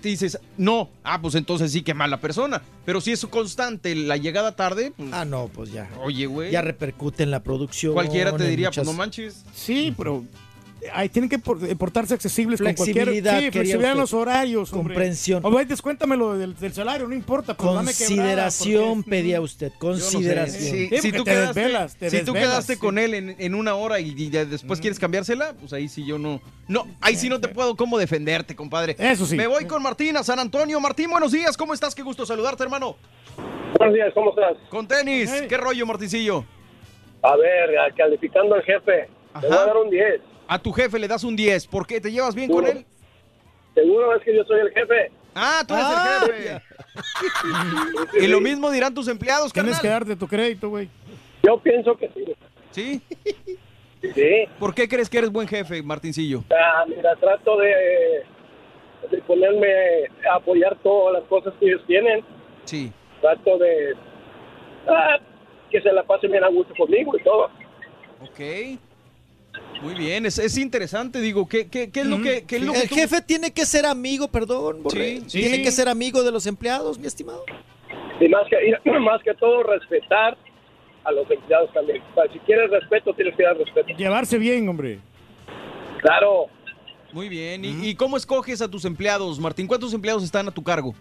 Te 0.00 0.08
dices, 0.08 0.38
no. 0.56 0.88
Ah, 1.04 1.20
pues 1.20 1.34
entonces 1.34 1.70
sí 1.70 1.82
que 1.82 1.92
mala 1.92 2.18
persona. 2.18 2.62
Pero 2.86 3.00
si 3.02 3.12
es 3.12 3.26
constante 3.26 3.94
la 3.94 4.16
llegada 4.16 4.56
tarde, 4.56 4.92
pues, 4.96 5.10
Ah, 5.12 5.24
no, 5.26 5.48
pues 5.52 5.70
ya. 5.70 5.90
oye, 6.02 6.24
güey. 6.26 6.50
Ya 6.50 6.62
repercute 6.62 7.22
en 7.24 7.30
la 7.30 7.42
producción. 7.42 7.92
Cualquiera 7.92 8.34
te 8.34 8.48
diría, 8.48 8.68
muchas- 8.68 8.84
pues 8.84 8.94
no 8.96 8.98
manches. 8.98 9.44
Sí, 9.54 9.92
pero 9.96 10.24
ahí 10.92 11.08
tienen 11.08 11.28
que 11.28 11.36
eh, 11.36 11.76
portarse 11.76 12.14
accesibles 12.14 12.60
con 12.60 12.72
cualquier 12.74 13.08
sí, 13.08 13.20
flexibilidad 13.50 13.92
en 13.92 13.98
los 13.98 14.12
horarios. 14.12 14.72
hombre. 14.72 14.94
Comprensión. 14.94 15.44
O 15.44 15.50
güey, 15.50 15.64
descuéntamelo 15.64 16.36
del, 16.36 16.54
del 16.56 16.72
salario, 16.72 17.06
no 17.06 17.14
importa. 17.14 17.54
Pero 17.56 17.74
dame 17.74 17.92
quebrada, 17.92 18.44
Consideración 18.46 19.02
pedía 19.04 19.40
usted. 19.40 19.72
Yo 19.80 19.90
no 19.90 19.96
sé. 19.96 20.12
Consideración. 20.12 20.76
Sí, 20.76 20.88
Sí, 20.88 20.98
si 20.98 21.12
tú 21.12 21.24
te 21.24 21.30
quedaste, 21.30 21.60
desvelas, 21.60 21.96
te 21.96 22.10
si 22.10 22.18
tú 22.18 22.32
desvelas, 22.32 22.48
quedaste 22.48 22.74
sí. 22.74 22.80
con 22.80 22.98
él 22.98 23.14
en, 23.14 23.36
en 23.38 23.54
una 23.54 23.74
hora 23.74 24.00
y, 24.00 24.12
después 24.30 24.80
quieres 24.80 24.98
cambiársela, 24.98 25.54
pues 25.58 25.72
ahí 25.72 25.88
sí 25.88 26.04
yo 26.04 26.18
no. 26.18 26.40
No, 26.68 26.86
ahí 27.00 27.16
sí 27.16 27.28
no 27.28 27.40
te 27.40 27.48
puedo 27.48 27.76
cómo 27.76 27.98
defenderte, 27.98 28.56
compadre. 28.56 28.96
Eso 28.98 29.26
sí. 29.26 29.36
Me 29.36 29.46
voy 29.46 29.66
con 29.66 29.82
Martín 29.82 30.16
a 30.16 30.22
San 30.22 30.38
Antonio. 30.38 30.80
Martín, 30.80 31.10
buenos 31.10 31.32
días. 31.32 31.56
¿Cómo 31.56 31.74
estás? 31.74 31.94
Qué 31.94 32.02
gusto 32.02 32.24
saludarte, 32.26 32.62
hermano. 32.62 32.96
Buenos 33.78 33.94
días, 33.94 34.12
¿cómo 34.14 34.30
estás? 34.30 34.56
Con 34.68 34.86
tenis. 34.86 35.30
¿Qué 35.48 35.56
rollo, 35.56 35.86
Martincillo? 35.86 36.44
A 37.22 37.36
ver, 37.36 37.70
calificando 37.96 38.54
al 38.54 38.62
jefe, 38.62 39.08
te 39.40 39.46
voy 39.46 39.56
a 39.56 39.66
dar 39.66 39.76
un 39.76 39.90
10. 39.90 40.31
A 40.48 40.58
tu 40.58 40.72
jefe 40.72 40.98
le 40.98 41.08
das 41.08 41.24
un 41.24 41.34
10. 41.36 41.66
¿Por 41.66 41.86
qué? 41.86 42.00
¿Te 42.00 42.10
llevas 42.12 42.34
bien 42.34 42.50
con 42.50 42.66
él? 42.66 42.84
Seguro 43.74 44.14
es 44.16 44.22
que 44.22 44.36
yo 44.36 44.44
soy 44.44 44.60
el 44.60 44.70
jefe. 44.70 45.10
Ah, 45.34 45.64
tú 45.66 45.74
eres 45.74 45.86
el 45.88 46.34
jefe. 46.34 46.62
y 48.24 48.26
lo 48.26 48.40
mismo 48.40 48.70
dirán 48.70 48.92
tus 48.92 49.08
empleados, 49.08 49.52
Tienes 49.52 49.76
carnal. 49.76 49.82
que 49.82 49.88
darte 49.88 50.16
tu 50.16 50.28
crédito, 50.28 50.68
güey. 50.68 50.88
Yo 51.42 51.58
pienso 51.58 51.96
que 51.96 52.08
sí. 52.08 52.24
¿Sí? 52.70 53.02
Sí. 54.14 54.44
¿Por 54.58 54.74
qué 54.74 54.88
crees 54.88 55.08
que 55.08 55.18
eres 55.18 55.30
buen 55.30 55.48
jefe, 55.48 55.82
Martincillo? 55.82 56.44
Ah, 56.50 56.84
mira, 56.86 57.14
trato 57.16 57.56
de, 57.58 58.24
de 59.10 59.18
ponerme 59.22 59.68
a 60.30 60.36
apoyar 60.36 60.76
todas 60.82 61.14
las 61.14 61.28
cosas 61.28 61.54
que 61.58 61.66
ellos 61.66 61.82
tienen. 61.86 62.24
Sí. 62.64 62.92
Trato 63.20 63.58
de 63.58 63.94
ah, 64.88 65.18
que 65.70 65.80
se 65.80 65.92
la 65.92 66.02
pasen 66.02 66.30
bien 66.32 66.44
a 66.44 66.48
gusto 66.48 66.74
conmigo 66.74 67.16
y 67.16 67.22
todo. 67.22 67.44
Ok. 68.20 68.78
Muy 69.82 69.94
bien, 69.94 70.26
es, 70.26 70.38
es 70.38 70.56
interesante, 70.58 71.20
digo, 71.20 71.48
¿qué, 71.48 71.68
qué, 71.68 71.90
qué 71.90 72.00
es 72.00 72.06
lo 72.06 72.22
que, 72.22 72.44
qué 72.44 72.56
es 72.56 72.62
lo 72.62 72.72
que 72.72 72.82
el 72.82 72.88
tú- 72.88 72.94
jefe 72.94 73.20
tiene 73.22 73.50
que 73.52 73.66
ser 73.66 73.84
amigo, 73.84 74.28
perdón, 74.28 74.82
Borré. 74.82 75.20
Sí, 75.20 75.24
sí. 75.26 75.40
Tiene 75.40 75.62
que 75.62 75.70
ser 75.72 75.88
amigo 75.88 76.22
de 76.22 76.30
los 76.30 76.46
empleados, 76.46 76.98
mi 76.98 77.06
estimado. 77.06 77.44
Y 78.20 78.28
más 78.28 78.46
que, 78.48 78.56
y 78.68 78.90
más 79.00 79.20
que 79.22 79.34
todo, 79.34 79.62
respetar 79.64 80.36
a 81.04 81.10
los 81.12 81.28
empleados 81.30 81.72
también. 81.72 82.00
O 82.12 82.14
sea, 82.14 82.32
si 82.32 82.38
quieres 82.40 82.70
respeto, 82.70 83.12
tienes 83.14 83.34
que 83.36 83.42
dar 83.42 83.56
respeto. 83.56 83.88
Llevarse 83.96 84.38
bien, 84.38 84.68
hombre. 84.68 85.00
Claro. 86.00 86.46
Muy 87.12 87.28
bien, 87.28 87.62
¿Y, 87.64 87.88
y 87.88 87.94
cómo 87.94 88.16
escoges 88.16 88.62
a 88.62 88.68
tus 88.70 88.84
empleados, 88.86 89.38
Martín? 89.38 89.66
¿Cuántos 89.66 89.92
empleados 89.92 90.22
están 90.24 90.48
a 90.48 90.50
tu 90.50 90.62
cargo? 90.62 90.94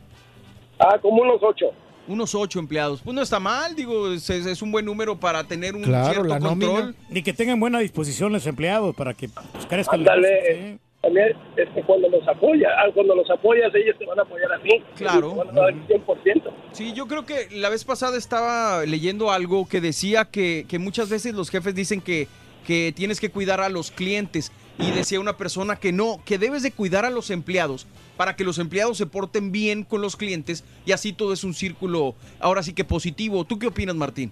Ah, 0.78 0.98
como 1.02 1.22
unos 1.22 1.40
ocho. 1.42 1.72
Unos 2.12 2.36
ocho 2.36 2.60
empleados. 2.60 3.02
Pues 3.02 3.16
no 3.16 3.22
está 3.22 3.40
mal, 3.40 3.74
digo, 3.76 4.12
es, 4.12 4.62
un 4.62 4.72
buen 4.72 4.86
número 4.86 5.18
para 5.18 5.46
tener 5.46 5.76
un 5.76 5.84
Claro, 5.84 6.12
cierto 6.12 6.24
la 6.28 6.40
control. 6.40 6.82
nómina. 6.84 6.96
Ni 7.10 7.24
que 7.24 7.32
tengan 7.32 7.60
buena 7.60 7.80
disposición 7.80 8.34
los 8.34 8.46
empleados 8.46 8.94
para 8.96 9.14
que 9.14 9.30
pues, 9.30 9.66
crezca 9.68 9.96
el 9.96 10.02
Ándale. 10.02 10.30
negocio, 10.30 10.56
sí. 10.74 10.80
También 11.02 11.28
es 11.58 11.70
que 11.70 11.82
cuando 11.84 12.10
los 12.10 12.28
apoya, 12.28 12.68
ah, 12.78 12.92
cuando 12.94 13.16
los 13.16 13.28
apoyas, 13.32 13.74
ellos 13.74 13.96
te 13.98 14.06
van 14.06 14.20
a 14.20 14.22
apoyar 14.24 14.52
a 14.52 14.60
mí. 14.60 14.84
Claro. 14.98 15.32
Te 15.32 15.38
van 15.38 15.50
a 15.50 15.62
dar 15.62 15.70
el 15.70 15.88
100%. 15.88 16.52
Sí, 16.74 16.94
yo 16.94 17.08
creo 17.08 17.26
que 17.26 17.48
la 17.52 17.70
vez 17.70 17.86
pasada 17.86 18.18
estaba 18.18 18.86
leyendo 18.86 19.32
algo 19.32 19.68
que 19.68 19.82
decía 19.82 20.26
que, 20.26 20.66
que 20.68 20.78
muchas 20.80 21.10
veces 21.10 21.34
los 21.34 21.50
jefes 21.50 21.74
dicen 21.74 22.02
que, 22.02 22.28
que 22.68 22.94
tienes 22.96 23.20
que 23.20 23.32
cuidar 23.32 23.62
a 23.62 23.70
los 23.70 23.90
clientes 23.90 24.52
y 24.78 24.92
decía 24.92 25.20
una 25.20 25.38
persona 25.38 25.76
que 25.78 25.92
no, 25.92 26.22
que 26.26 26.38
debes 26.38 26.62
de 26.62 26.72
cuidar 26.72 27.06
a 27.06 27.10
los 27.10 27.32
empleados 27.32 27.88
para 28.22 28.36
que 28.36 28.44
los 28.44 28.60
empleados 28.60 29.00
se 29.00 29.08
porten 29.08 29.52
bien 29.52 29.84
con 29.84 30.00
los 30.00 30.16
clientes 30.16 30.64
y 30.86 30.92
así 30.92 31.12
todo 31.12 31.34
es 31.34 31.44
un 31.44 31.56
círculo, 31.56 32.14
ahora 32.40 32.62
sí 32.62 32.72
que 32.72 32.84
positivo. 32.84 33.46
¿Tú 33.46 33.58
qué 33.58 33.66
opinas, 33.66 33.96
Martín? 33.96 34.32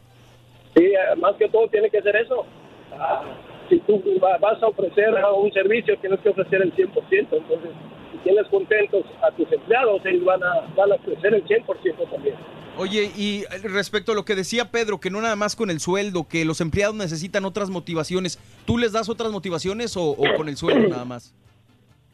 Sí, 0.77 0.91
más 1.17 1.35
que 1.37 1.49
todo 1.49 1.67
tiene 1.69 1.89
que 1.89 1.99
ser 2.03 2.15
eso. 2.17 2.45
Ah, 2.93 3.23
si 3.67 3.79
tú 3.79 3.99
va- 4.23 4.37
vas 4.37 4.61
a 4.61 4.67
ofrecer 4.67 5.17
a 5.17 5.31
un 5.33 5.51
servicio, 5.53 5.97
tienes 6.01 6.19
que 6.19 6.29
ofrecer 6.29 6.61
el 6.61 6.71
100%. 6.75 7.35
Entonces, 7.35 7.71
si 8.11 8.17
tienes 8.19 8.45
contentos 8.51 9.03
a 9.27 9.35
tus 9.35 9.51
empleados, 9.51 10.05
ellos 10.05 10.23
van 10.23 10.43
a, 10.43 10.53
van 10.77 10.91
a 10.91 10.95
ofrecer 10.95 11.33
el 11.33 11.43
100% 11.47 12.11
también. 12.11 12.35
Oye, 12.77 13.09
y 13.17 13.43
respecto 13.63 14.11
a 14.11 14.15
lo 14.15 14.23
que 14.23 14.35
decía 14.35 14.69
Pedro, 14.69 14.99
que 14.99 15.09
no 15.09 15.19
nada 15.19 15.35
más 15.35 15.55
con 15.55 15.71
el 15.71 15.79
sueldo, 15.79 16.27
que 16.27 16.45
los 16.45 16.61
empleados 16.61 16.95
necesitan 16.95 17.43
otras 17.43 17.71
motivaciones, 17.71 18.37
¿tú 18.67 18.77
les 18.77 18.91
das 18.91 19.09
otras 19.09 19.31
motivaciones 19.31 19.97
o, 19.97 20.11
o 20.11 20.35
con 20.37 20.47
el 20.47 20.57
sueldo 20.57 20.87
nada 20.89 21.05
más? 21.05 21.33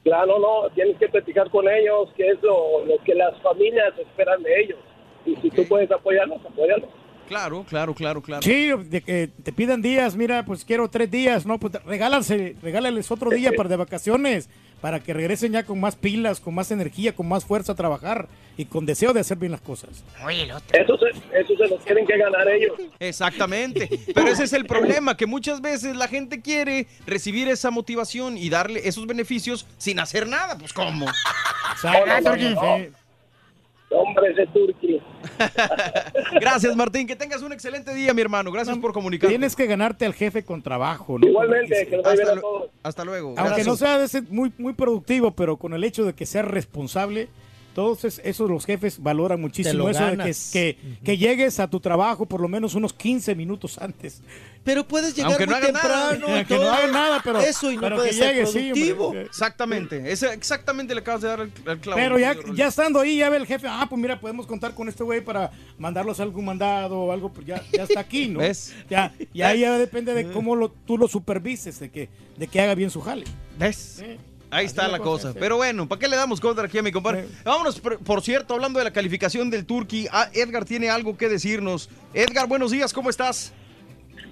Claro, 0.05 0.37
no, 0.37 0.69
tienes 0.75 0.97
que 0.99 1.09
platicar 1.09 1.49
con 1.49 1.67
ellos, 1.67 2.09
qué 2.15 2.29
es 2.29 2.41
lo, 2.43 2.85
lo 2.85 3.03
que 3.03 3.15
las 3.15 3.41
familias 3.41 3.91
esperan 3.97 4.43
de 4.43 4.61
ellos. 4.61 4.77
Y 5.25 5.35
si 5.37 5.49
tú 5.49 5.67
puedes 5.67 5.89
apoyarlos, 5.89 6.39
apoyarlos. 6.45 6.91
Claro, 7.27 7.65
claro, 7.67 7.95
claro, 7.95 8.21
claro. 8.21 8.43
Sí, 8.43 8.69
de 8.71 9.01
que 9.01 9.29
te 9.43 9.51
pidan 9.51 9.81
días, 9.81 10.15
mira, 10.15 10.45
pues 10.45 10.63
quiero 10.63 10.87
tres 10.91 11.09
días, 11.09 11.47
¿no? 11.47 11.59
Pues 11.59 11.73
regálanse, 11.83 12.55
regálales 12.61 13.09
otro 13.09 13.31
día 13.31 13.51
para 13.57 13.67
de 13.67 13.77
vacaciones, 13.77 14.47
para 14.81 14.99
que 14.99 15.13
regresen 15.13 15.53
ya 15.53 15.63
con 15.63 15.79
más 15.79 15.95
pilas, 15.95 16.39
con 16.39 16.53
más 16.53 16.71
energía, 16.71 17.15
con 17.15 17.27
más 17.27 17.45
fuerza 17.45 17.71
a 17.71 17.75
trabajar 17.75 18.27
y 18.57 18.65
con 18.65 18.85
deseo 18.85 19.13
de 19.13 19.19
hacer 19.19 19.37
bien 19.37 19.51
las 19.51 19.61
cosas. 19.61 20.03
Oye, 20.23 20.43
el 20.43 20.51
otro. 20.51 20.79
Eso 20.79 20.97
se, 20.97 21.09
eso 21.39 21.57
se 21.57 21.67
lo 21.67 21.77
tienen 21.77 22.05
que 22.05 22.17
ganar 22.17 22.47
ellos. 22.47 22.73
Exactamente. 22.99 23.89
Pero 24.13 24.27
ese 24.29 24.43
es 24.43 24.53
el 24.53 24.65
problema, 24.65 25.17
que 25.17 25.25
muchas 25.25 25.61
veces 25.61 25.95
la 25.95 26.07
gente 26.07 26.41
quiere 26.41 26.87
recibir 27.05 27.47
esa 27.47 27.71
motivación 27.71 28.37
y 28.37 28.49
darle 28.49 28.87
esos 28.87 29.07
beneficios 29.07 29.65
sin 29.77 29.99
hacer 29.99 30.27
nada. 30.27 30.57
Pues 30.57 30.73
¿cómo? 30.73 31.05
Hombre, 33.89 34.31
ese 34.31 34.47
turqui. 34.47 34.99
Gracias, 36.41 36.75
Martín. 36.75 37.05
Que 37.07 37.15
tengas 37.15 37.41
un 37.41 37.53
excelente 37.53 37.93
día, 37.93 38.13
mi 38.13 38.21
hermano. 38.21 38.51
Gracias 38.51 38.77
por 38.79 38.93
comunicar. 38.93 39.29
Tienes 39.29 39.55
que 39.55 39.67
ganarte 39.67 40.05
al 40.05 40.13
jefe 40.13 40.43
con 40.43 40.61
trabajo, 40.61 41.19
¿no? 41.19 41.27
Igualmente, 41.27 41.87
que 41.87 41.95
Hasta, 41.97 42.33
a 42.33 42.41
todos. 42.41 42.69
hasta 42.83 43.05
luego. 43.05 43.29
Aunque 43.29 43.43
Gracias. 43.43 43.67
no 43.67 43.75
sea 43.75 43.95
a 43.95 43.97
veces 43.99 44.29
muy, 44.29 44.51
muy 44.57 44.73
productivo, 44.73 45.31
pero 45.31 45.57
con 45.57 45.73
el 45.73 45.83
hecho 45.83 46.03
de 46.03 46.13
que 46.13 46.25
sea 46.25 46.41
responsable, 46.41 47.29
todos 47.75 48.03
es- 48.05 48.19
esos 48.23 48.49
los 48.49 48.65
jefes 48.65 49.03
valoran 49.03 49.39
muchísimo 49.39 49.87
eso 49.89 50.03
de 50.05 50.17
que, 50.17 50.33
que, 50.51 50.77
que 51.03 51.17
llegues 51.17 51.59
a 51.59 51.69
tu 51.69 51.79
trabajo 51.79 52.25
por 52.25 52.41
lo 52.41 52.47
menos 52.47 52.73
unos 52.73 52.93
15 52.93 53.35
minutos 53.35 53.77
antes. 53.79 54.21
Pero 54.63 54.87
puedes 54.87 55.13
llegar 55.15 55.33
Aunque 55.33 55.45
muy 55.45 55.51
no 55.51 55.57
haga 55.57 55.71
nada. 55.71 56.09
temprano. 56.13 56.41
y 56.41 56.45
Que 56.45 56.53
no 56.55 56.59
todo. 56.61 56.71
haga 56.73 56.87
nada, 56.87 57.21
pero- 57.23 57.39
Eso 57.41 57.69
y 57.71 57.75
no 57.75 57.81
pero 57.81 57.95
puedes 57.97 58.15
que 58.15 58.17
ser 58.23 58.33
llegue, 58.33 58.45
sí, 58.47 58.57
hombre. 58.57 58.71
productivo. 58.95 59.13
Exactamente. 59.13 60.11
Ese, 60.11 60.33
exactamente 60.33 60.95
le 60.95 61.01
acabas 61.01 61.21
de 61.21 61.27
dar 61.27 61.39
el, 61.41 61.51
el 61.67 61.77
clavo. 61.79 61.99
Pero 62.01 62.17
ya, 62.17 62.35
ya 62.55 62.67
estando 62.67 62.99
ahí, 63.01 63.17
ya 63.17 63.29
ve 63.29 63.37
el 63.37 63.45
jefe, 63.45 63.67
ah, 63.69 63.85
pues 63.87 64.01
mira, 64.01 64.19
podemos 64.19 64.47
contar 64.47 64.73
con 64.73 64.89
este 64.89 65.03
güey 65.03 65.21
para 65.23 65.51
mandarlos 65.77 66.19
a 66.19 66.23
algún 66.23 66.45
mandado 66.45 66.97
o 66.99 67.11
algo, 67.11 67.31
pues 67.31 67.45
ya, 67.45 67.61
ya 67.73 67.83
está 67.83 67.99
aquí, 67.99 68.27
¿no? 68.29 68.39
¿Ves? 68.39 68.73
Ya, 68.89 69.13
y 69.33 69.41
ahí 69.43 69.59
ya 69.59 69.77
depende 69.77 70.13
de 70.15 70.31
cómo 70.31 70.55
lo, 70.55 70.69
tú 70.69 70.97
lo 70.97 71.07
supervises, 71.07 71.79
de 71.79 71.91
que, 71.91 72.09
de 72.37 72.47
que 72.47 72.59
haga 72.61 72.73
bien 72.73 72.89
su 72.89 73.01
jale. 73.01 73.25
¿Ves? 73.59 74.01
Ahí 74.51 74.65
está 74.65 74.85
es 74.85 74.91
la 74.91 74.99
cosa. 74.99 75.31
sí. 75.33 75.37
Pero 75.39 75.57
bueno, 75.57 75.87
¿para 75.87 75.99
qué 75.99 76.07
le 76.07 76.15
damos 76.15 76.39
contra 76.39 76.65
aquí 76.65 76.77
a 76.77 76.83
mi 76.83 76.91
compadre? 76.91 77.25
Vámonos, 77.43 77.79
por, 77.79 77.99
por 77.99 78.21
cierto, 78.21 78.53
hablando 78.53 78.79
de 78.79 78.85
la 78.85 78.91
calificación 78.93 79.49
del 79.49 79.65
Turkey, 79.65 80.07
ah, 80.11 80.27
Edgar 80.33 80.65
tiene 80.65 80.89
algo 80.89 81.17
que 81.17 81.27
decirnos. 81.27 81.89
Edgar, 82.13 82.47
buenos 82.47 82.71
días, 82.71 82.93
¿cómo 82.93 83.09
estás? 83.09 83.53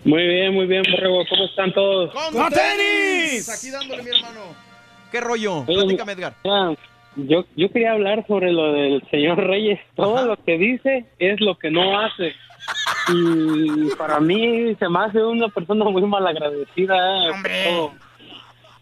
Muy 0.05 0.25
bien, 0.25 0.53
muy 0.53 0.65
bien, 0.65 0.83
Borrego. 0.89 1.23
¿Cómo 1.29 1.45
están 1.45 1.73
todos? 1.73 2.11
¡Con, 2.13 2.49
tenis! 2.51 3.49
Aquí 3.49 3.69
dándole, 3.71 4.03
mi 4.03 4.09
hermano. 4.09 4.41
¿Qué 5.11 5.21
rollo? 5.21 5.59
Oye, 5.67 5.75
Platícame, 5.75 6.11
Edgar. 6.13 6.35
yo, 7.15 7.45
yo 7.55 7.71
quería 7.71 7.91
hablar 7.93 8.25
sobre 8.27 8.51
lo 8.51 8.73
del 8.73 9.03
señor 9.11 9.37
Reyes. 9.37 9.79
Todo 9.95 10.25
lo 10.25 10.35
que 10.43 10.57
dice 10.57 11.05
es 11.19 11.39
lo 11.39 11.57
que 11.57 11.71
no 11.71 11.99
hace. 11.99 12.33
Y 13.13 13.89
para 13.97 14.19
mí 14.19 14.75
se 14.79 14.87
me 14.89 14.99
hace 14.99 15.23
una 15.23 15.47
persona 15.49 15.85
muy 15.85 16.01
malagradecida. 16.03 17.29
eh, 17.29 17.31
por 17.31 17.51
Todo, 17.63 17.91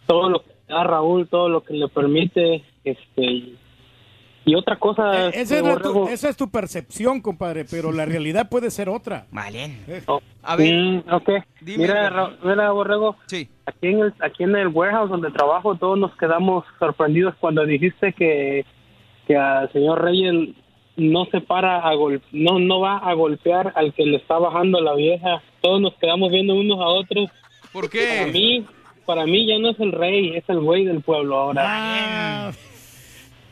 todo 0.07 0.29
lo 0.29 0.43
que 0.43 0.50
da 0.71 0.83
Raúl, 0.83 1.27
todo 1.27 1.49
lo 1.49 1.63
que 1.63 1.73
le 1.73 1.87
permite. 1.87 2.63
este 2.83 3.21
Y, 3.23 3.57
y 4.45 4.55
otra 4.55 4.75
cosa. 4.77 5.27
Eh, 5.27 5.31
Esa 5.35 5.59
es, 5.59 5.81
tu- 5.83 6.07
esa 6.07 6.29
es 6.29 6.35
tu 6.37 6.49
percepción, 6.49 7.21
compadre, 7.21 7.63
pero 7.69 7.91
la 7.91 8.05
realidad 8.05 8.49
puede 8.49 8.71
ser 8.71 8.89
otra. 8.89 9.27
Vale. 9.31 9.71
A 10.41 10.55
ver, 10.55 10.73
Mm, 10.73 11.03
ok. 11.13 11.29
dime, 11.61 11.77
Mira. 11.83 12.09
Ra- 12.09 12.35
mira, 12.43 12.71
Borrego. 12.71 13.15
Sí. 13.27 13.47
Aquí 13.67 13.87
en, 13.89 13.99
el, 13.99 14.13
aquí 14.19 14.43
en 14.43 14.55
el 14.55 14.69
warehouse 14.69 15.11
donde 15.11 15.29
trabajo, 15.29 15.75
todos 15.75 15.99
nos 15.99 16.15
quedamos 16.17 16.65
sorprendidos 16.79 17.35
cuando 17.39 17.63
dijiste 17.65 18.13
que, 18.13 18.65
que 19.27 19.35
al 19.37 19.71
señor 19.73 20.01
Reyes 20.03 20.49
no 20.97 21.25
se 21.25 21.39
para 21.39 21.87
a 21.87 21.93
gol 21.95 22.21
no 22.33 22.59
no 22.59 22.81
va 22.81 22.97
a 22.97 23.13
golpear 23.13 23.71
al 23.75 23.93
que 23.93 24.05
le 24.05 24.17
está 24.17 24.37
bajando 24.39 24.81
la 24.81 24.93
vieja. 24.95 25.41
Todos 25.61 25.79
nos 25.79 25.93
quedamos 25.97 26.31
viendo 26.31 26.55
unos 26.55 26.79
a 26.79 26.87
otros. 26.87 27.29
¿Por 27.71 27.89
qué? 27.89 28.17
Para 28.21 28.31
mí, 28.31 28.65
para 29.05 29.25
mí 29.25 29.45
ya 29.47 29.57
no 29.59 29.69
es 29.71 29.79
el 29.79 29.91
rey, 29.91 30.35
es 30.35 30.43
el 30.47 30.59
güey 30.59 30.85
del 30.85 31.01
pueblo 31.01 31.37
ahora. 31.37 31.63
Ah, 31.65 32.51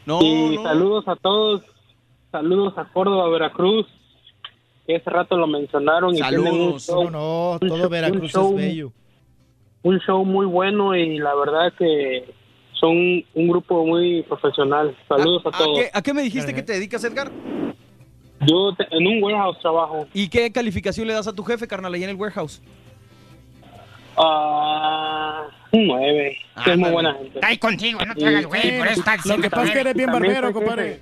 No, 0.05 0.21
y 0.21 0.55
no. 0.55 0.63
saludos 0.63 1.07
a 1.07 1.15
todos, 1.15 1.63
saludos 2.31 2.73
a 2.77 2.85
Córdoba, 2.85 3.29
Veracruz. 3.29 3.85
Que 4.87 4.95
ese 4.95 5.09
rato 5.11 5.37
lo 5.37 5.45
mencionaron 5.45 6.15
y 6.15 6.19
tienen 6.19 6.39
un 6.47 6.79
Saludos. 6.79 6.85
show, 6.87 7.03
No, 7.05 7.11
no, 7.11 7.51
un 7.53 7.59
todo 7.59 7.77
show- 7.77 7.89
Veracruz 7.89 8.33
es 8.35 8.55
bello. 8.55 8.91
un 9.83 9.99
show 9.99 10.25
muy 10.25 10.47
bueno 10.47 10.95
y 10.95 11.19
la 11.19 11.35
verdad 11.35 11.71
que 11.77 12.33
son 12.73 12.97
un 12.97 13.47
grupo 13.47 13.85
muy 13.85 14.23
profesional. 14.23 14.97
Saludos 15.07 15.43
a, 15.45 15.49
¿A 15.49 15.51
todos. 15.51 15.77
qué, 15.77 15.89
a 15.93 16.01
qué 16.01 16.11
me 16.13 16.23
dijiste 16.23 16.55
que 16.55 16.63
te 16.63 16.73
dedicas, 16.73 17.03
Edgar? 17.03 17.29
Yo 18.47 18.73
te- 18.75 18.87
en 18.89 19.05
un 19.05 19.21
warehouse 19.21 19.59
trabajo. 19.59 20.07
¿Y 20.13 20.27
qué 20.29 20.51
calificación 20.51 21.05
le 21.07 21.13
das 21.13 21.27
a 21.27 21.33
tu 21.35 21.43
jefe, 21.43 21.67
carnal, 21.67 21.93
ahí 21.93 22.03
en 22.03 22.09
el 22.09 22.15
warehouse? 22.15 22.59
Ah, 24.21 25.47
un 25.71 25.87
nueve. 25.87 26.37
que 26.63 26.71
es 26.71 26.77
muy 26.77 26.91
buena 26.91 27.13
gente. 27.13 27.35
Está 27.35 27.47
ahí 27.47 27.57
contigo, 27.57 27.99
no 28.05 28.15
te 28.15 28.27
hagas 28.27 28.45
güey, 28.45 28.77
por 28.77 28.87
eso 28.87 28.99
está 28.99 29.17
Lo 29.25 29.37
que 29.41 29.49
pasa 29.49 29.65
es 29.65 29.71
que 29.71 29.79
eres 29.79 29.93
bien 29.93 30.11
barbero, 30.11 30.51
compadre. 30.51 31.01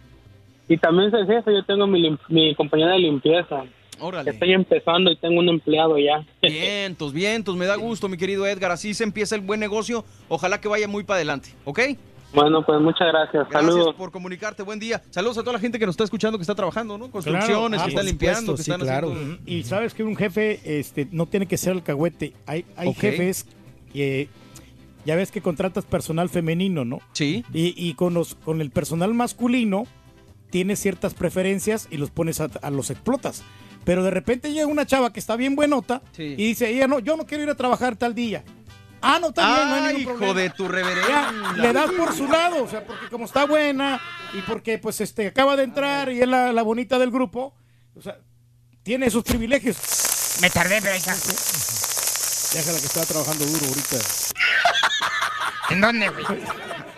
Y 0.70 0.78
también 0.78 1.10
soy 1.12 1.26
jefe, 1.26 1.54
yo 1.54 1.64
tengo 1.64 1.88
mi, 1.88 2.18
mi 2.28 2.54
compañía 2.56 2.88
de 2.88 3.00
limpieza. 3.00 3.64
Órale. 4.00 4.30
Estoy 4.30 4.54
empezando 4.54 5.10
y 5.10 5.16
tengo 5.16 5.40
un 5.40 5.50
empleado 5.50 5.98
ya. 5.98 6.24
Vientos, 6.42 7.14
vientos, 7.14 7.56
me 7.56 7.66
da 7.66 7.76
gusto, 7.76 8.08
mi 8.08 8.18
querido 8.18 8.46
Edgar. 8.46 8.72
Así 8.72 8.94
se 8.94 9.04
empieza 9.04 9.36
el 9.36 9.42
buen 9.42 9.60
negocio. 9.60 10.06
Ojalá 10.28 10.62
que 10.62 10.68
vaya 10.68 10.88
muy 10.88 11.04
para 11.04 11.16
adelante, 11.16 11.50
¿ok? 11.66 11.80
Bueno, 12.42 12.64
pues 12.66 12.80
muchas 12.82 13.08
gracias. 13.08 13.50
Gracias 13.50 13.72
Saludos. 13.74 13.96
por 13.96 14.12
comunicarte. 14.12 14.62
Buen 14.64 14.80
día. 14.80 15.02
Saludos 15.10 15.38
a 15.40 15.42
toda 15.42 15.54
la 15.54 15.60
gente 15.60 15.80
que 15.80 15.86
nos 15.86 15.94
está 15.94 16.04
escuchando, 16.04 16.38
que 16.38 16.44
está 16.44 16.54
trabajando, 16.56 16.98
¿no? 16.98 17.06
Claro, 17.10 17.12
Construcciones, 17.14 17.80
ah, 17.80 17.84
que 17.86 17.90
están 17.90 18.04
por 18.04 18.06
limpiando, 18.06 18.56
que 18.56 18.62
supuesto, 18.62 18.62
están 18.62 18.80
sí, 18.82 18.86
claro. 18.86 19.12
haciendo... 19.12 19.38
Y 19.46 19.64
sabes 19.64 19.94
que 19.94 20.04
un 20.04 20.16
jefe 20.16 20.80
este, 20.80 21.08
no 21.12 21.26
tiene 21.26 21.48
que 21.48 21.58
ser 21.58 21.74
alcahuete. 21.74 22.34
Hay, 22.46 22.66
hay 22.76 22.90
Ok. 22.90 22.98
jefes 22.98 23.46
que 23.92 24.30
ya 25.06 25.16
ves 25.16 25.32
que 25.32 25.42
contratas 25.42 25.86
personal 25.86 26.30
femenino, 26.30 26.86
¿no? 26.86 27.00
Sí. 27.14 27.44
Y, 27.54 27.74
y 27.76 27.94
con, 27.96 28.14
los, 28.14 28.36
con 28.36 28.62
el 28.62 28.70
personal 28.72 29.14
masculino 29.14 29.86
tienes 30.50 30.80
ciertas 30.80 31.14
preferencias 31.14 31.88
y 31.90 31.98
los 31.98 32.12
pones 32.12 32.40
a, 32.40 32.50
a 32.62 32.70
los 32.70 32.90
explotas. 32.92 33.44
Pero 33.84 34.04
de 34.04 34.12
repente 34.12 34.52
llega 34.52 34.68
una 34.68 34.86
chava 34.86 35.14
que 35.14 35.20
está 35.20 35.38
bien 35.38 35.56
buenota 35.56 36.02
Sí. 36.12 36.24
y 36.38 36.48
dice, 36.48 36.70
ella 36.70 36.88
no, 36.88 37.00
yo 37.00 37.16
no 37.18 37.26
quiero 37.26 37.44
ir 37.44 37.50
a 37.50 37.56
trabajar 37.56 37.96
tal 37.96 38.14
día. 38.14 38.44
Ah, 39.02 39.20
no, 39.20 39.28
está 39.30 39.56
bien, 39.56 39.70
no 39.70 39.76
hay 39.76 39.82
¡Ay, 39.82 39.96
ningún 39.98 40.02
hijo 40.14 40.18
problema. 40.18 40.40
de 40.42 40.50
tu 40.50 40.64
Ya, 40.64 40.70
reverenda! 40.70 41.54
le 41.54 41.74
das 41.74 41.92
por 41.92 42.14
su 42.16 42.28
lado, 42.28 42.64
o 42.64 42.68
sea, 42.70 42.86
porque 42.86 43.08
como 43.10 43.26
está 43.26 43.46
buena 43.46 44.02
y 44.34 44.42
porque 44.42 44.78
pues 44.80 45.00
este 45.02 45.28
acaba 45.28 45.56
de 45.56 45.64
entrar 45.64 46.12
y 46.12 46.22
es 46.22 46.28
la, 46.28 46.52
la 46.52 46.62
bonita 46.64 46.98
del 47.00 47.12
grupo, 47.12 47.54
o 47.96 48.02
sea, 48.02 48.18
tiene 48.84 49.06
esos 49.08 49.24
privilegios. 49.24 49.78
Me 50.42 50.50
tardé, 50.50 50.82
pero 50.82 50.94
ahí 50.94 51.00
está. 51.00 51.14
Déjala 52.54 52.80
que 52.80 52.86
está 52.86 53.06
trabajando 53.06 53.46
duro 53.46 53.66
ahorita. 53.68 53.98
¿En 55.70 55.82
dónde, 55.82 56.10
güey? 56.10 56.26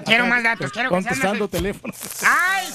Quiero 0.06 0.26
más 0.28 0.44
datos, 0.44 0.72
quiero 0.72 0.90
que. 0.90 0.96
Contestando 0.96 1.48
teléfono. 1.48 1.94
¡Ay, 2.26 2.68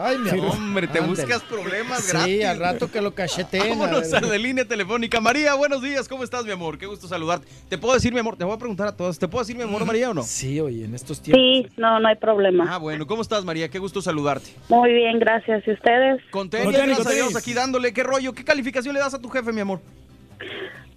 Ay, 0.00 0.18
mi 0.18 0.30
amor. 0.30 0.50
Hombre, 0.52 0.86
te 0.88 0.98
Ándale. 0.98 1.22
buscas 1.22 1.42
problemas 1.42 2.02
Sí, 2.04 2.12
gratis. 2.12 2.44
al 2.46 2.58
rato 2.58 2.90
que 2.90 3.00
lo 3.00 3.14
cacheteen. 3.14 3.62
a 3.66 3.68
Vámonos 3.76 4.10
ver. 4.10 4.24
a 4.24 4.26
la 4.26 4.38
línea 4.38 4.64
telefónica. 4.64 5.20
María, 5.20 5.54
buenos 5.54 5.82
días. 5.82 6.08
¿Cómo 6.08 6.24
estás, 6.24 6.44
mi 6.44 6.50
amor? 6.52 6.78
Qué 6.78 6.86
gusto 6.86 7.06
saludarte. 7.08 7.46
¿Te 7.68 7.78
puedo 7.78 7.94
decir, 7.94 8.12
mi 8.12 8.20
amor? 8.20 8.36
Te 8.36 8.44
voy 8.44 8.54
a 8.54 8.58
preguntar 8.58 8.88
a 8.88 8.96
todos. 8.96 9.18
¿Te 9.18 9.28
puedo 9.28 9.42
decir, 9.44 9.56
mi 9.56 9.62
amor, 9.62 9.84
María, 9.84 10.10
o 10.10 10.14
no? 10.14 10.22
Sí, 10.22 10.60
oye, 10.60 10.84
en 10.84 10.94
estos 10.94 11.20
tiempos. 11.20 11.40
Sí, 11.42 11.66
no, 11.76 12.00
no 12.00 12.08
hay 12.08 12.16
problema. 12.16 12.66
Ah, 12.68 12.78
bueno. 12.78 13.06
¿Cómo 13.06 13.22
estás, 13.22 13.44
María? 13.44 13.68
Qué 13.68 13.78
gusto 13.78 14.00
saludarte. 14.02 14.50
Muy 14.68 14.92
bien, 14.92 15.18
gracias. 15.18 15.62
¿Y 15.66 15.72
ustedes? 15.72 16.22
Con 16.30 16.48
tenis, 16.50 16.66
Con 16.66 16.74
tenis, 16.74 16.96
gracias 16.96 17.06
a 17.06 17.10
Dios, 17.16 17.36
aquí 17.36 17.52
dándole. 17.54 17.92
¿Qué 17.92 18.02
rollo? 18.02 18.32
¿Qué 18.32 18.44
calificación 18.44 18.94
le 18.94 19.00
das 19.00 19.14
a 19.14 19.18
tu 19.20 19.28
jefe, 19.28 19.52
mi 19.52 19.60
amor? 19.60 19.80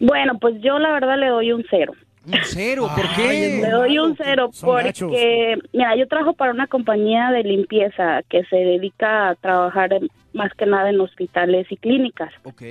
Bueno, 0.02 0.38
pues 0.40 0.60
yo 0.62 0.80
la 0.80 0.92
verdad 0.92 1.18
le 1.18 1.28
doy 1.28 1.52
un 1.52 1.64
cero. 1.70 1.94
Un 2.26 2.34
cero, 2.44 2.88
¿por 2.96 3.06
Ay, 3.06 3.12
qué? 3.16 3.60
Le 3.62 3.70
doy 3.70 3.98
un 4.00 4.16
cero 4.16 4.50
porque, 4.62 5.58
mira, 5.74 5.96
yo 5.96 6.08
trabajo 6.08 6.34
para 6.34 6.52
una 6.52 6.68
compañía 6.68 7.32
de 7.32 7.44
limpieza 7.44 8.22
que 8.30 8.44
se 8.46 8.56
dedica 8.58 9.30
a 9.30 9.36
trabajar 9.36 9.94
en- 9.94 10.10
más 10.34 10.52
que 10.54 10.66
nada 10.66 10.90
en 10.90 11.00
hospitales 11.02 11.66
y 11.72 11.78
clínicas. 11.78 12.32
Ok. 12.44 12.62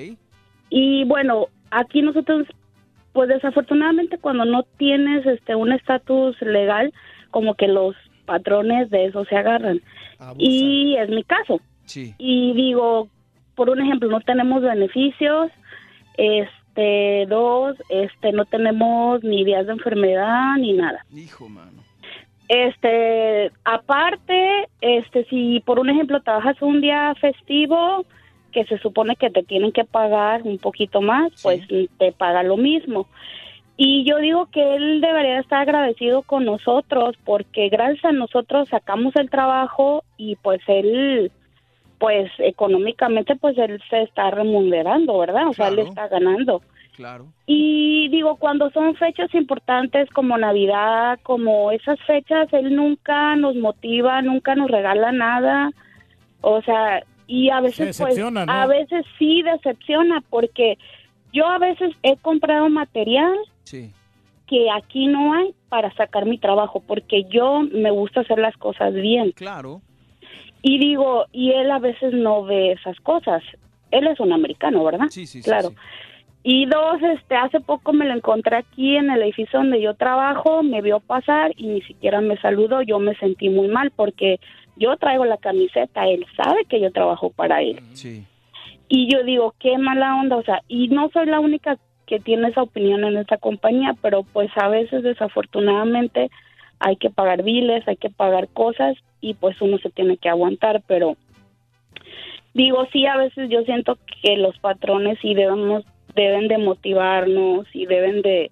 Y 0.71 1.05
bueno, 1.05 1.47
aquí 1.71 2.01
nosotros, 2.03 2.47
pues 3.13 3.29
desafortunadamente 3.29 4.19
cuando 4.19 4.45
no 4.45 4.63
tienes 4.77 5.27
este 5.27 5.55
un 5.57 5.73
estatus 5.73 6.41
legal, 6.43 6.93
como 7.33 7.55
que 7.55 7.67
los 7.69 7.97
patrones 8.27 8.89
de 8.91 9.07
eso 9.07 9.25
se 9.25 9.37
agarran. 9.37 9.81
Y 10.39 10.97
es 10.97 11.09
mi 11.09 11.25
caso. 11.25 11.61
Sí. 11.87 12.15
Y 12.19 12.53
digo, 12.55 13.09
por 13.57 13.69
un 13.71 13.81
ejemplo, 13.81 14.09
no 14.11 14.21
tenemos 14.21 14.63
beneficios, 14.63 15.51
este, 16.17 16.51
dos, 17.29 17.77
este, 17.89 18.33
no 18.33 18.45
tenemos 18.45 19.23
ni 19.23 19.45
días 19.45 19.67
de 19.67 19.73
enfermedad 19.73 20.57
ni 20.59 20.73
nada. 20.73 21.05
Hijo, 21.15 21.49
mano. 21.49 21.83
Este, 22.49 23.53
aparte, 23.65 24.69
este, 24.81 25.25
si 25.27 25.61
por 25.61 25.79
un 25.79 25.91
ejemplo 25.91 26.21
trabajas 26.21 26.61
un 26.63 26.81
día 26.81 27.15
festivo, 27.21 28.05
que 28.53 28.65
se 28.65 28.79
supone 28.79 29.17
que 29.17 29.31
te 29.31 29.43
tienen 29.43 29.73
que 29.73 29.85
pagar 29.85 30.43
un 30.43 30.59
poquito 30.59 31.01
más, 31.01 31.31
pues 31.43 31.61
te 31.99 32.13
paga 32.13 32.43
lo 32.43 32.57
mismo. 32.57 33.07
Y 33.77 34.05
yo 34.05 34.19
digo 34.19 34.47
que 34.53 34.77
él 34.77 35.01
debería 35.01 35.41
estar 35.41 35.63
agradecido 35.63 36.23
con 36.23 36.45
nosotros 36.45 37.17
porque 37.25 37.71
gracias 37.71 38.05
a 38.05 38.13
nosotros 38.13 38.69
sacamos 38.69 39.17
el 39.17 39.31
trabajo 39.31 40.05
y 40.19 40.37
pues 40.37 40.61
él, 40.67 41.33
pues 42.01 42.33
económicamente, 42.39 43.37
pues 43.37 43.57
él 43.59 43.79
se 43.91 44.03
está 44.03 44.31
remunerando, 44.31 45.19
¿verdad? 45.19 45.49
O 45.49 45.53
sea, 45.53 45.69
él 45.69 45.81
está 45.81 46.09
ganando. 46.09 46.63
Claro. 46.97 47.27
Y 47.47 48.09
digo, 48.09 48.37
cuando 48.37 48.71
son 48.71 48.95
fechas 48.95 49.33
importantes 49.35 50.09
como 50.11 50.39
Navidad, 50.39 51.21
como 51.23 51.71
esas 51.71 52.01
fechas, 52.07 52.51
él 52.55 52.75
nunca 52.75 53.37
nos 53.37 53.55
motiva, 53.55 54.23
nunca 54.23 54.55
nos 54.55 54.71
regala 54.71 55.13
nada. 55.13 55.71
O 56.41 56.63
sea, 56.63 57.05
y 57.27 57.51
a 57.51 57.61
veces 57.61 58.01
pues 58.01 58.19
¿no? 58.19 58.41
a 58.47 58.67
veces 58.67 59.05
sí 59.19 59.43
decepciona 59.43 60.23
porque 60.31 60.79
yo 61.35 61.47
a 61.47 61.59
veces 61.59 61.95
he 62.03 62.17
comprado 62.17 62.71
material 62.71 63.35
Sí. 63.65 63.93
que 64.47 64.71
aquí 64.71 65.07
no 65.07 65.35
hay 65.35 65.55
para 65.69 65.93
sacar 65.95 66.25
mi 66.25 66.39
trabajo 66.39 66.83
porque 66.87 67.25
yo 67.25 67.61
me 67.61 67.91
gusta 67.91 68.23
hacer 68.23 68.39
las 68.39 68.57
cosas 68.57 68.95
bien. 68.95 69.33
Claro. 69.33 69.83
Y 70.63 70.79
digo, 70.79 71.27
y 71.33 71.53
él 71.53 71.71
a 71.71 71.79
veces 71.79 72.13
no 72.13 72.45
ve 72.45 72.73
esas 72.73 72.99
cosas. 73.01 73.43
Él 73.91 74.07
es 74.07 74.21
un 74.21 74.33
americano, 74.33 74.85
¿verdad? 74.85 75.07
Sí, 75.11 75.27
sí, 75.27 75.43
sí, 75.43 75.49
Claro. 75.49 75.73
Y 76.43 76.65
dos, 76.65 77.03
este, 77.03 77.37
hace 77.37 77.61
poco 77.61 77.93
me 77.93 78.07
lo 78.07 78.15
encontré 78.15 78.57
aquí 78.57 78.97
en 78.97 79.11
el 79.11 79.23
edificio 79.23 79.59
donde 79.59 79.81
yo 79.81 79.95
trabajo, 79.95 80.63
me 80.63 80.81
vio 80.81 81.01
pasar 81.01 81.53
y 81.57 81.67
ni 81.67 81.83
siquiera 81.83 82.23
me 82.23 82.39
saludó. 82.39 82.81
Yo 82.81 82.99
me 82.99 83.15
sentí 83.17 83.51
muy 83.51 83.69
mal 83.69 83.91
porque 83.91 84.41
yo 84.77 84.97
traigo 84.97 85.27
la 85.27 85.37
camiseta, 85.37 86.09
él 86.09 86.25
sabe 86.37 86.65
que 86.65 86.81
yo 86.81 86.91
trabajo 86.93 87.29
para 87.31 87.61
él. 87.61 87.81
Sí. 87.93 88.25
Y 88.89 89.13
yo 89.13 89.23
digo, 89.23 89.55
qué 89.59 89.77
mala 89.77 90.17
onda, 90.17 90.37
o 90.37 90.43
sea, 90.43 90.63
y 90.67 90.89
no 90.89 91.11
soy 91.11 91.27
la 91.27 91.41
única 91.41 91.77
que 92.07 92.19
tiene 92.19 92.49
esa 92.49 92.63
opinión 92.63 93.05
en 93.05 93.19
esta 93.19 93.37
compañía, 93.37 93.95
pero 94.01 94.23
pues 94.25 94.51
a 94.57 94.69
veces 94.69 95.03
desafortunadamente 95.03 96.31
hay 96.81 96.97
que 96.97 97.11
pagar 97.11 97.43
biles, 97.43 97.87
hay 97.87 97.97
que 97.97 98.11
pagar 98.11 98.49
cosas 98.49 98.97
y 99.21 99.35
pues 99.35 99.61
uno 99.61 99.79
se 99.79 99.91
tiene 99.91 100.17
que 100.17 100.29
aguantar, 100.29 100.83
pero 100.87 101.17
digo, 102.55 102.87
sí, 102.93 103.07
a 103.07 103.17
veces 103.17 103.49
yo 103.51 103.63
siento 103.63 103.99
que 104.23 104.37
los 104.37 104.59
patrones 104.59 105.19
sí 105.21 105.35
debemos, 105.35 105.85
deben 106.15 106.49
de 106.49 106.59
motivarnos 106.59 107.67
y 107.73 107.87
deben 107.87 108.23
de, 108.23 108.51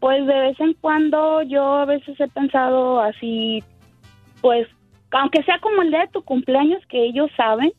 pues 0.00 0.26
de 0.26 0.40
vez 0.40 0.60
en 0.60 0.74
cuando 0.74 1.42
yo 1.42 1.64
a 1.74 1.84
veces 1.84 2.18
he 2.20 2.28
pensado 2.28 3.00
así, 3.00 3.62
pues, 4.40 4.68
aunque 5.12 5.42
sea 5.44 5.58
como 5.60 5.82
el 5.82 5.90
día 5.90 6.00
de 6.00 6.08
tu 6.08 6.22
cumpleaños 6.22 6.84
que 6.86 7.04
ellos 7.04 7.30
saben, 7.36 7.72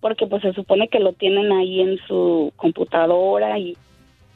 porque 0.00 0.26
pues 0.26 0.42
se 0.42 0.52
supone 0.52 0.88
que 0.88 1.00
lo 1.00 1.14
tienen 1.14 1.50
ahí 1.52 1.80
en 1.80 1.98
su 2.06 2.52
computadora 2.56 3.58
y 3.58 3.74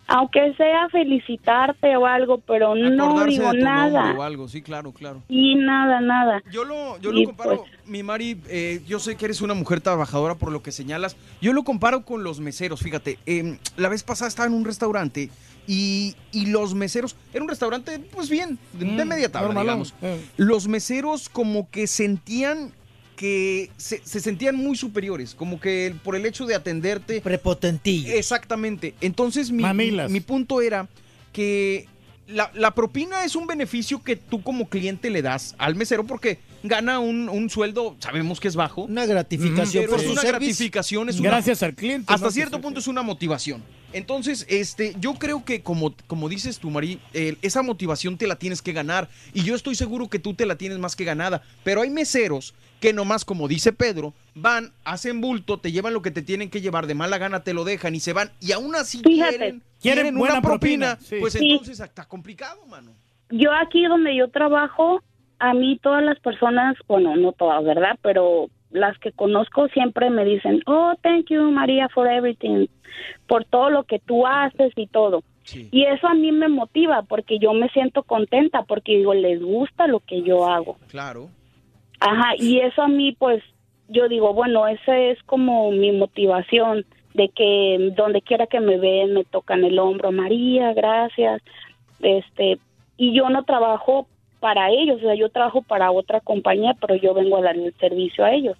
aunque 0.09 0.55
sea 0.57 0.89
felicitarte 0.91 1.97
o 1.97 2.07
algo, 2.07 2.39
pero 2.39 2.75
no 2.75 3.25
digo 3.27 3.53
de 3.53 3.59
tu 3.59 3.65
nada. 3.65 4.15
o 4.17 4.23
algo, 4.23 4.49
sí, 4.49 4.63
claro, 4.63 4.93
claro. 4.93 5.23
Y 5.29 5.55
nada, 5.55 6.01
nada. 6.01 6.43
Yo 6.51 6.65
lo, 6.65 6.99
yo 6.99 7.13
lo 7.13 7.21
Y, 7.21 7.25
comparo, 7.27 7.59
pues, 7.59 7.71
mi 7.87 8.03
Mari, 8.03 8.41
eh, 8.49 8.81
yo 8.87 8.99
sé 8.99 9.17
que 9.17 9.27
eres 9.27 9.41
una 9.43 9.55
mujer 9.55 9.81
trabajadora 9.81 10.35
por 10.35 10.51
lo 10.51 10.63
que 10.63 10.73
señalas. 10.73 11.17
Yo 11.41 11.53
lo 11.53 11.63
comparo 11.63 12.05
con 12.05 12.25
los 12.25 12.41
meseros, 12.41 12.81
fíjate. 12.81 13.19
eh, 13.27 13.59
la 13.77 13.89
vez 13.89 14.03
pasada 14.03 14.29
estaba 14.29 14.49
en 14.49 14.55
un 14.55 14.65
restaurante 14.65 15.31
y, 15.67 16.17
y 16.33 16.47
los 16.47 16.75
meseros, 16.75 17.15
era 17.35 17.43
un 17.43 17.49
restaurante, 17.51 17.99
pues 17.99 18.31
bien, 18.31 18.59
de, 18.73 18.87
de 18.87 19.05
Mm, 19.05 19.09
media 19.09 19.31
tabla, 19.31 19.61
digamos. 19.61 19.95
eh. 20.01 20.25
Los 20.39 20.67
meseros 20.69 21.29
como 21.29 21.69
que 21.71 21.87
sentían 21.87 22.73
que 23.19 23.71
se, 23.77 24.01
se 24.05 24.21
sentían 24.21 24.55
muy 24.55 24.77
superiores, 24.77 25.35
como 25.35 25.59
que 25.61 25.93
por 26.05 26.15
el 26.15 26.25
hecho 26.25 26.47
de 26.47 26.55
atenderte. 26.55 27.21
Prepotentillo. 27.21 28.13
Exactamente. 28.15 28.95
Entonces 29.01 29.51
mi, 29.51 29.65
mi 30.09 30.21
punto 30.21 30.63
era 30.63 30.87
que 31.33 31.89
la, 32.29 32.51
la 32.55 32.75
propina 32.77 33.25
es 33.25 33.35
un 33.35 33.49
beneficio 33.49 34.01
que 34.05 34.15
tú 34.15 34.41
como 34.41 34.69
cliente 34.69 35.11
le 35.11 35.21
das 35.21 35.57
al 35.59 35.75
mesero 35.75 36.05
porque 36.05 36.39
gana 36.63 37.01
un, 37.01 37.29
un 37.29 37.51
sueldo, 37.51 37.97
sabemos 37.99 38.39
que 38.39 38.47
es 38.47 38.55
bajo. 38.55 38.83
Una 38.85 39.05
gratificación 39.05 39.83
Pero 39.83 39.91
por 39.93 40.01
es 40.01 40.07
su 40.07 40.13
una 40.13 40.21
service. 40.23 40.39
gratificación, 40.47 41.09
es 41.09 41.19
una- 41.19 41.31
Gracias 41.31 41.63
al 41.65 41.75
cliente. 41.75 42.13
hasta 42.13 42.27
¿no? 42.27 42.33
cierto 42.33 42.61
punto 42.61 42.79
es 42.79 42.87
una 42.87 43.03
motivación. 43.03 43.63
Entonces, 43.93 44.47
este, 44.49 44.95
yo 45.01 45.15
creo 45.15 45.45
que 45.45 45.63
como, 45.63 45.95
como 46.07 46.29
dices 46.29 46.59
tú, 46.59 46.71
Mari, 46.71 47.01
eh, 47.15 47.37
esa 47.43 47.63
motivación 47.63 48.19
te 48.19 48.27
la 48.27 48.37
tienes 48.37 48.61
que 48.63 48.73
ganar. 48.73 49.09
Y 49.33 49.45
yo 49.45 49.55
estoy 49.55 49.75
seguro 49.75 50.09
que 50.09 50.19
tú 50.19 50.35
te 50.35 50.47
la 50.47 50.57
tienes 50.57 50.79
más 50.79 50.95
que 50.97 51.05
ganada. 51.05 51.43
Pero 51.65 51.83
hay 51.83 51.91
meseros 51.91 52.55
que 52.81 52.93
nomás, 52.93 53.25
como 53.25 53.49
dice 53.49 53.73
Pedro, 53.73 54.15
van, 54.35 54.73
hacen 54.85 55.21
bulto, 55.21 55.59
te 55.59 55.73
llevan 55.73 55.95
lo 55.95 56.03
que 56.03 56.11
te 56.13 56.23
tienen 56.23 56.49
que 56.51 56.61
llevar, 56.61 56.87
de 56.87 56.95
mala 56.95 57.19
gana 57.19 57.43
te 57.43 57.53
lo 57.55 57.65
dejan 57.65 57.95
y 57.95 58.01
se 58.01 58.13
van. 58.13 58.31
Y 58.41 58.53
aún 58.53 58.75
así 58.77 59.01
Fíjate. 59.03 59.31
quieren, 59.37 59.63
Quieren 59.81 60.03
quieren 60.03 60.15
buena 60.19 60.35
una 60.35 60.43
propina. 60.43 60.97
propina, 60.97 61.09
sí. 61.09 61.17
Pues 61.21 61.33
Sí. 61.33 61.51
entonces 61.51 61.81
está 61.81 62.05
complicado, 62.05 62.65
mano. 62.67 62.93
Yo 63.31 63.51
aquí 63.53 63.85
donde 63.87 64.17
yo 64.17 64.29
trabajo, 64.31 65.03
a 65.41 65.55
mí 65.55 65.79
todas 65.83 66.03
las 66.05 66.19
personas, 66.21 66.77
bueno, 66.87 67.17
no 67.17 67.33
todas, 67.33 67.65
¿verdad? 67.65 67.99
Pero 68.03 68.49
las 68.71 68.99
que 68.99 69.13
conozco 69.13 69.69
siempre 69.69 70.11
me 70.11 70.25
dicen, 70.25 70.63
oh, 70.67 70.95
thank 71.03 71.27
you, 71.31 71.51
María, 71.51 71.89
for 71.89 72.07
everything, 72.07 72.67
por 73.27 73.45
todo 73.45 73.71
lo 73.71 73.85
que 73.85 73.99
tú 73.99 74.27
haces 74.27 74.73
y 74.77 74.87
todo. 74.87 75.23
Y 75.71 75.85
eso 75.85 76.07
a 76.07 76.15
mí 76.15 76.31
me 76.31 76.49
motiva 76.49 77.03
porque 77.03 77.39
yo 77.39 77.55
me 77.55 77.71
siento 77.71 78.03
contenta 78.03 78.65
porque 78.65 78.99
digo, 78.99 79.15
les 79.15 79.43
gusta 79.43 79.87
lo 79.87 80.01
que 80.01 80.23
yo 80.23 80.47
hago. 80.47 80.77
Claro. 80.89 81.29
Ajá, 82.01 82.35
y 82.39 82.59
eso 82.59 82.83
a 82.83 82.89
mí, 82.89 83.17
pues, 83.19 83.43
yo 83.89 84.09
digo, 84.09 84.35
bueno, 84.35 84.69
ese 84.69 85.11
es 85.11 85.23
como 85.23 85.71
mi 85.71 85.91
motivación 85.93 86.85
de 87.15 87.31
que 87.31 87.93
donde 87.97 88.21
quiera 88.21 88.47
que 88.47 88.61
me 88.61 88.79
ven 88.79 89.15
me 89.15 89.25
tocan 89.25 89.65
el 89.65 89.79
hombro, 89.79 90.13
María, 90.13 90.75
gracias, 90.75 91.43
este, 92.01 92.59
y 92.97 93.15
yo 93.15 93.31
no 93.31 93.45
trabajo 93.45 94.07
para 94.41 94.71
ellos, 94.71 94.97
o 94.99 95.01
sea, 95.01 95.15
yo 95.15 95.29
trabajo 95.31 95.63
para 95.63 95.91
otra 95.91 96.21
compañía, 96.21 96.75
pero 96.81 96.95
yo 96.97 97.15
vengo 97.15 97.39
a 97.39 97.43
darle 97.43 97.67
el 97.67 97.75
servicio 97.79 98.25
a 98.25 98.33
ellos. 98.33 98.57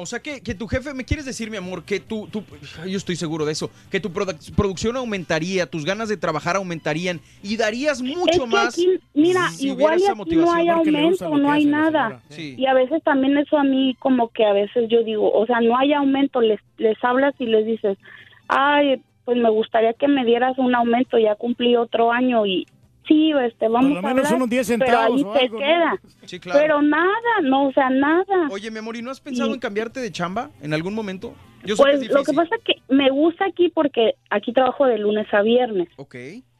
O 0.00 0.06
sea 0.06 0.20
que, 0.20 0.40
que 0.40 0.54
tu 0.54 0.68
jefe, 0.68 0.94
¿me 0.94 1.04
quieres 1.04 1.26
decir, 1.26 1.50
mi 1.50 1.56
amor, 1.56 1.82
que 1.82 1.98
tú, 1.98 2.28
tú, 2.30 2.44
yo 2.86 2.96
estoy 2.96 3.16
seguro 3.16 3.44
de 3.44 3.50
eso, 3.50 3.68
que 3.90 3.98
tu 3.98 4.10
produc- 4.10 4.54
producción 4.54 4.96
aumentaría, 4.96 5.66
tus 5.66 5.84
ganas 5.84 6.08
de 6.08 6.16
trabajar 6.16 6.54
aumentarían 6.54 7.20
y 7.42 7.56
darías 7.56 8.00
mucho 8.00 8.30
es 8.30 8.38
que 8.38 8.46
más? 8.46 8.74
aquí, 8.74 9.00
mira, 9.12 9.48
si 9.48 9.66
igual 9.66 9.96
esa 9.96 10.12
aquí 10.12 10.36
no 10.36 10.52
hay 10.52 10.68
aumento, 10.68 11.36
no 11.36 11.50
hay 11.50 11.64
nada. 11.64 12.20
Sí. 12.28 12.54
Y 12.56 12.66
a 12.66 12.74
veces 12.74 13.02
también 13.02 13.36
eso 13.38 13.58
a 13.58 13.64
mí 13.64 13.96
como 13.98 14.28
que 14.28 14.44
a 14.44 14.52
veces 14.52 14.88
yo 14.88 15.02
digo, 15.02 15.32
o 15.32 15.44
sea, 15.46 15.60
no 15.60 15.76
hay 15.76 15.92
aumento, 15.92 16.40
les, 16.40 16.60
les 16.76 16.96
hablas 17.02 17.34
y 17.40 17.46
les 17.46 17.66
dices, 17.66 17.98
ay, 18.46 19.02
pues 19.24 19.36
me 19.36 19.50
gustaría 19.50 19.94
que 19.94 20.06
me 20.06 20.24
dieras 20.24 20.56
un 20.58 20.76
aumento, 20.76 21.18
ya 21.18 21.34
cumplí 21.34 21.74
otro 21.74 22.12
año 22.12 22.46
y 22.46 22.68
sí, 23.08 23.32
este, 23.42 23.66
vamos 23.68 23.90
lo 23.92 23.98
a 23.98 24.02
menos 24.02 24.18
hablar, 24.26 24.34
unos 24.36 24.50
10 24.50 24.68
pero 24.68 24.78
centavos 24.86 25.16
ahí 25.18 25.24
o 25.24 25.32
algo, 25.32 25.54
¿no? 25.54 25.58
queda. 25.58 26.00
Sí, 26.26 26.38
claro. 26.38 26.60
Pero 26.60 26.82
nada, 26.82 27.40
no, 27.42 27.66
o 27.68 27.72
sea, 27.72 27.90
nada. 27.90 28.48
Oye, 28.50 28.70
mi 28.70 28.78
amor, 28.78 28.96
¿y 28.96 29.02
no 29.02 29.10
has 29.10 29.20
pensado 29.20 29.50
Y- 29.50 29.54
en 29.54 29.60
cambiarte 29.60 29.98
de 30.00 30.12
chamba 30.12 30.50
en 30.62 30.72
algún 30.74 30.94
momento? 30.94 31.34
Yo 31.64 31.74
sé 31.74 31.82
Pues 31.82 31.98
que 32.00 32.06
es 32.06 32.12
lo 32.12 32.22
que 32.22 32.32
pasa 32.34 32.54
es 32.54 32.62
que 32.62 32.74
me 32.94 33.10
gusta 33.10 33.46
aquí 33.46 33.68
porque 33.70 34.14
aquí 34.30 34.52
trabajo 34.52 34.86
de 34.86 34.98
lunes 34.98 35.26
a 35.34 35.42
viernes. 35.42 35.88
Ok. 35.96 36.14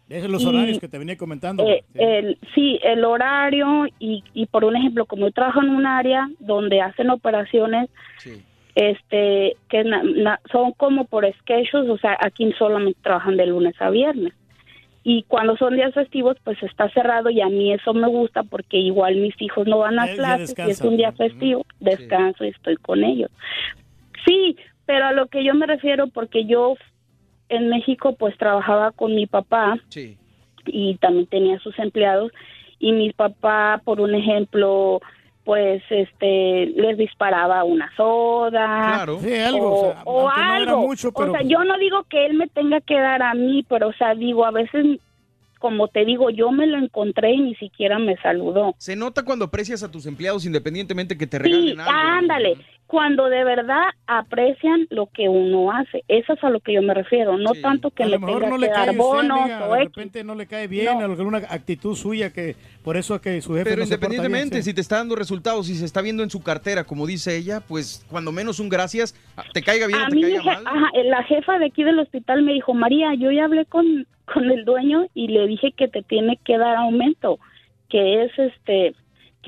Esos 0.09 0.23
son 0.23 0.33
los 0.33 0.43
Y- 0.43 0.47
horarios 0.47 0.79
que 0.81 0.89
te 0.89 0.97
venía 0.99 1.17
comentando. 1.19 1.63
Eh, 1.69 1.85
el, 1.95 2.39
sí, 2.55 2.79
el 2.83 3.05
horario 3.05 3.85
y, 3.99 4.25
y 4.33 4.47
por 4.47 4.65
un 4.65 4.75
ejemplo, 4.75 5.05
como 5.05 5.27
yo 5.27 5.33
trabajo 5.33 5.61
en 5.63 5.69
un 5.69 5.85
área 5.87 6.29
donde 6.41 6.81
hacen 6.81 7.11
operaciones, 7.11 7.91
este, 8.75 9.57
que 9.69 9.85
na- 9.85 10.03
na- 10.03 10.41
son 10.51 10.73
como 10.73 11.05
por 11.07 11.27
schedules, 11.41 11.91
o 11.91 11.99
sea, 11.99 12.17
aquí 12.21 12.51
solamente 12.59 12.99
trabajan 13.03 13.37
de 13.37 13.47
lunes 13.47 13.75
a 13.81 13.91
viernes. 13.91 14.33
Y 15.05 15.23
cuando 15.25 15.57
son 15.57 15.75
días 15.77 15.95
festivos, 15.95 16.37
pues 16.45 16.63
está 16.63 16.91
cerrado 16.91 17.31
y 17.31 17.41
a 17.41 17.49
mí 17.49 17.73
eso 17.73 17.95
me 17.95 18.09
gusta 18.09 18.43
porque 18.43 18.77
igual 18.79 19.17
mis 19.17 19.41
hijos 19.41 19.67
no 19.67 19.79
van 19.79 19.99
a 19.99 20.07
clases 20.09 20.55
y 20.59 20.71
es 20.71 20.81
un 20.83 20.97
día 20.97 21.13
festivo, 21.13 21.65
descanso 21.81 22.45
y 22.45 22.49
estoy 22.49 22.77
con 22.77 23.03
ellos. 23.05 23.31
Sí, 24.27 24.57
pero 24.87 25.07
a 25.07 25.13
lo 25.13 25.27
que 25.29 25.45
yo 25.45 25.55
me 25.55 25.67
refiero, 25.67 26.09
porque 26.09 26.45
yo 26.45 26.75
en 27.49 27.69
México 27.71 28.17
pues 28.19 28.37
trabajaba 28.37 28.91
con 28.93 29.15
mi 29.15 29.27
papá 29.27 29.79
Sí. 29.89 30.19
y 30.67 30.97
también 30.97 31.27
tenía 31.27 31.59
sus 31.61 31.79
empleados 31.79 32.33
y 32.79 32.93
mi 32.93 33.13
papá, 33.13 33.81
por 33.85 34.01
un 34.01 34.15
ejemplo, 34.15 35.01
pues 35.49 35.83
este 35.89 36.67
les 36.77 36.99
disparaba 36.99 37.65
una 37.65 37.91
soda 37.97 38.67
Claro. 38.93 39.19
Sí, 39.19 39.33
algo, 39.35 39.71
o, 39.71 39.89
o 39.89 39.93
sea, 39.93 40.03
o 40.05 40.21
aunque 40.29 40.41
no 40.43 40.55
era 40.57 40.71
algo. 40.73 40.83
mucho, 40.89 41.11
pero- 41.13 41.33
O 41.33 41.35
sea, 41.35 41.43
yo 41.43 41.65
no 41.65 41.79
digo 41.79 42.03
que 42.11 42.27
él 42.27 42.35
me 42.35 42.49
tenga 42.49 42.83
que 42.83 43.01
dar 43.01 43.23
a 43.23 43.33
mí, 43.33 43.65
pero 43.67 43.89
o 43.89 43.93
sea, 43.95 44.15
digo, 44.15 44.45
a 44.45 44.51
veces 44.51 44.85
como 45.59 45.89
te 45.89 46.05
digo, 46.05 46.29
yo 46.29 46.51
me 46.53 46.67
lo 46.67 46.77
encontré 46.77 47.33
y 47.33 47.41
ni 47.41 47.55
siquiera 47.55 47.99
me 47.99 48.17
saludó. 48.19 48.75
Se 48.77 48.95
nota 48.95 49.25
cuando 49.25 49.47
aprecias 49.47 49.83
a 49.83 49.91
tus 49.91 50.05
empleados 50.05 50.45
independientemente 50.45 51.17
que 51.17 51.27
te 51.27 51.39
Sí, 51.39 51.43
regalen 51.45 51.81
algo. 51.81 51.93
ándale. 51.93 52.57
Cuando 52.89 53.29
de 53.29 53.45
verdad 53.45 53.85
aprecian 54.07 54.87
lo 54.89 55.09
que 55.09 55.29
uno 55.29 55.71
hace. 55.71 56.05
Eso 56.09 56.33
es 56.33 56.43
a 56.43 56.49
lo 56.49 56.61
que 56.61 56.73
yo 56.73 56.81
me 56.81 56.95
refiero. 56.95 57.37
No 57.37 57.53
tanto 57.53 57.91
que 57.91 58.03
a 58.03 58.07
lo 58.07 58.19
mejor 58.19 58.41
tenga 58.43 58.49
no 58.49 58.57
que 58.57 58.61
le 58.63 58.71
cae 58.71 58.79
dar 58.79 58.89
a 58.89 58.91
usted, 58.93 59.05
bonos 59.05 59.41
amiga, 59.41 59.69
o 59.69 59.75
de 59.75 59.85
repente 59.85 60.25
no 60.25 60.35
le 60.35 60.47
cae 60.47 60.67
bien, 60.69 61.03
alguna 61.03 61.37
actitud 61.39 61.95
suya 61.95 62.33
que 62.33 62.57
por 62.83 62.97
eso 62.97 63.15
es 63.17 63.21
que 63.21 63.43
su 63.43 63.53
jefe 63.53 63.65
Pero 63.65 63.77
no 63.77 63.85
bien, 63.85 63.87
independientemente, 63.89 64.57
sí. 64.63 64.71
si 64.71 64.75
te 64.75 64.81
está 64.81 64.97
dando 64.97 65.17
resultados 65.17 65.69
y 65.69 65.75
se 65.75 65.85
está 65.85 66.01
viendo 66.01 66.23
en 66.23 66.31
su 66.31 66.43
cartera, 66.43 66.85
como 66.85 67.07
dice 67.07 67.37
ella, 67.37 67.61
pues 67.61 68.07
cuando 68.11 68.33
menos 68.33 68.59
un 68.59 68.71
gracias, 68.71 69.15
te 69.53 69.63
caiga 69.63 69.87
bien 69.87 70.01
o 70.01 70.05
A 70.05 70.09
te 70.09 70.15
mí, 70.15 70.23
caiga 70.23 70.43
mal. 70.43 70.67
ajá, 70.67 70.91
la 71.05 71.23
jefa 71.25 71.59
de 71.59 71.67
aquí 71.67 71.85
del 71.85 71.99
hospital 71.99 72.41
me 72.43 72.55
dijo, 72.55 72.73
María, 72.73 73.13
yo 73.15 73.31
ya 73.31 73.45
hablé 73.45 73.67
con, 73.67 74.07
con 74.33 74.51
el 74.51 74.65
dueño 74.65 75.09
y 75.13 75.29
le 75.29 75.47
dije 75.47 75.73
que 75.77 75.89
te 75.89 76.03
tiene 76.03 76.39
que 76.43 76.57
dar 76.57 76.77
aumento, 76.77 77.39
que 77.91 78.25
es 78.25 78.33
este, 78.39 78.95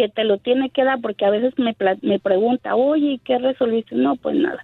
que 0.00 0.08
te 0.08 0.24
lo 0.24 0.38
tiene 0.38 0.70
que 0.70 0.84
dar, 0.84 1.00
porque 1.00 1.24
a 1.26 1.30
veces 1.30 1.52
me, 1.58 1.74
pregunta, 2.18 2.74
oye, 2.74 3.12
¿y 3.12 3.18
qué 3.18 3.38
resolviste? 3.38 3.94
No, 3.94 4.16
pues 4.16 4.36
nada. 4.36 4.62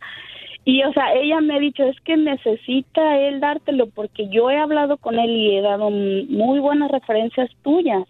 Y, 0.65 0.83
o 0.83 0.93
sea, 0.93 1.13
ella 1.15 1.41
me 1.41 1.57
ha 1.57 1.59
dicho, 1.61 1.85
es 1.85 2.01
que 2.01 2.17
necesita 2.17 3.19
él 3.19 3.39
dártelo 3.41 3.89
porque 3.89 4.29
yo 4.29 4.51
he 4.51 4.59
hablado 4.59 4.97
con 4.97 5.19
él 5.19 5.31
y 5.31 5.57
he 5.57 5.61
dado 5.61 5.91
muy 5.91 6.59
buenas 6.59 6.91
referencias 6.91 7.51
tuyas. 7.63 8.05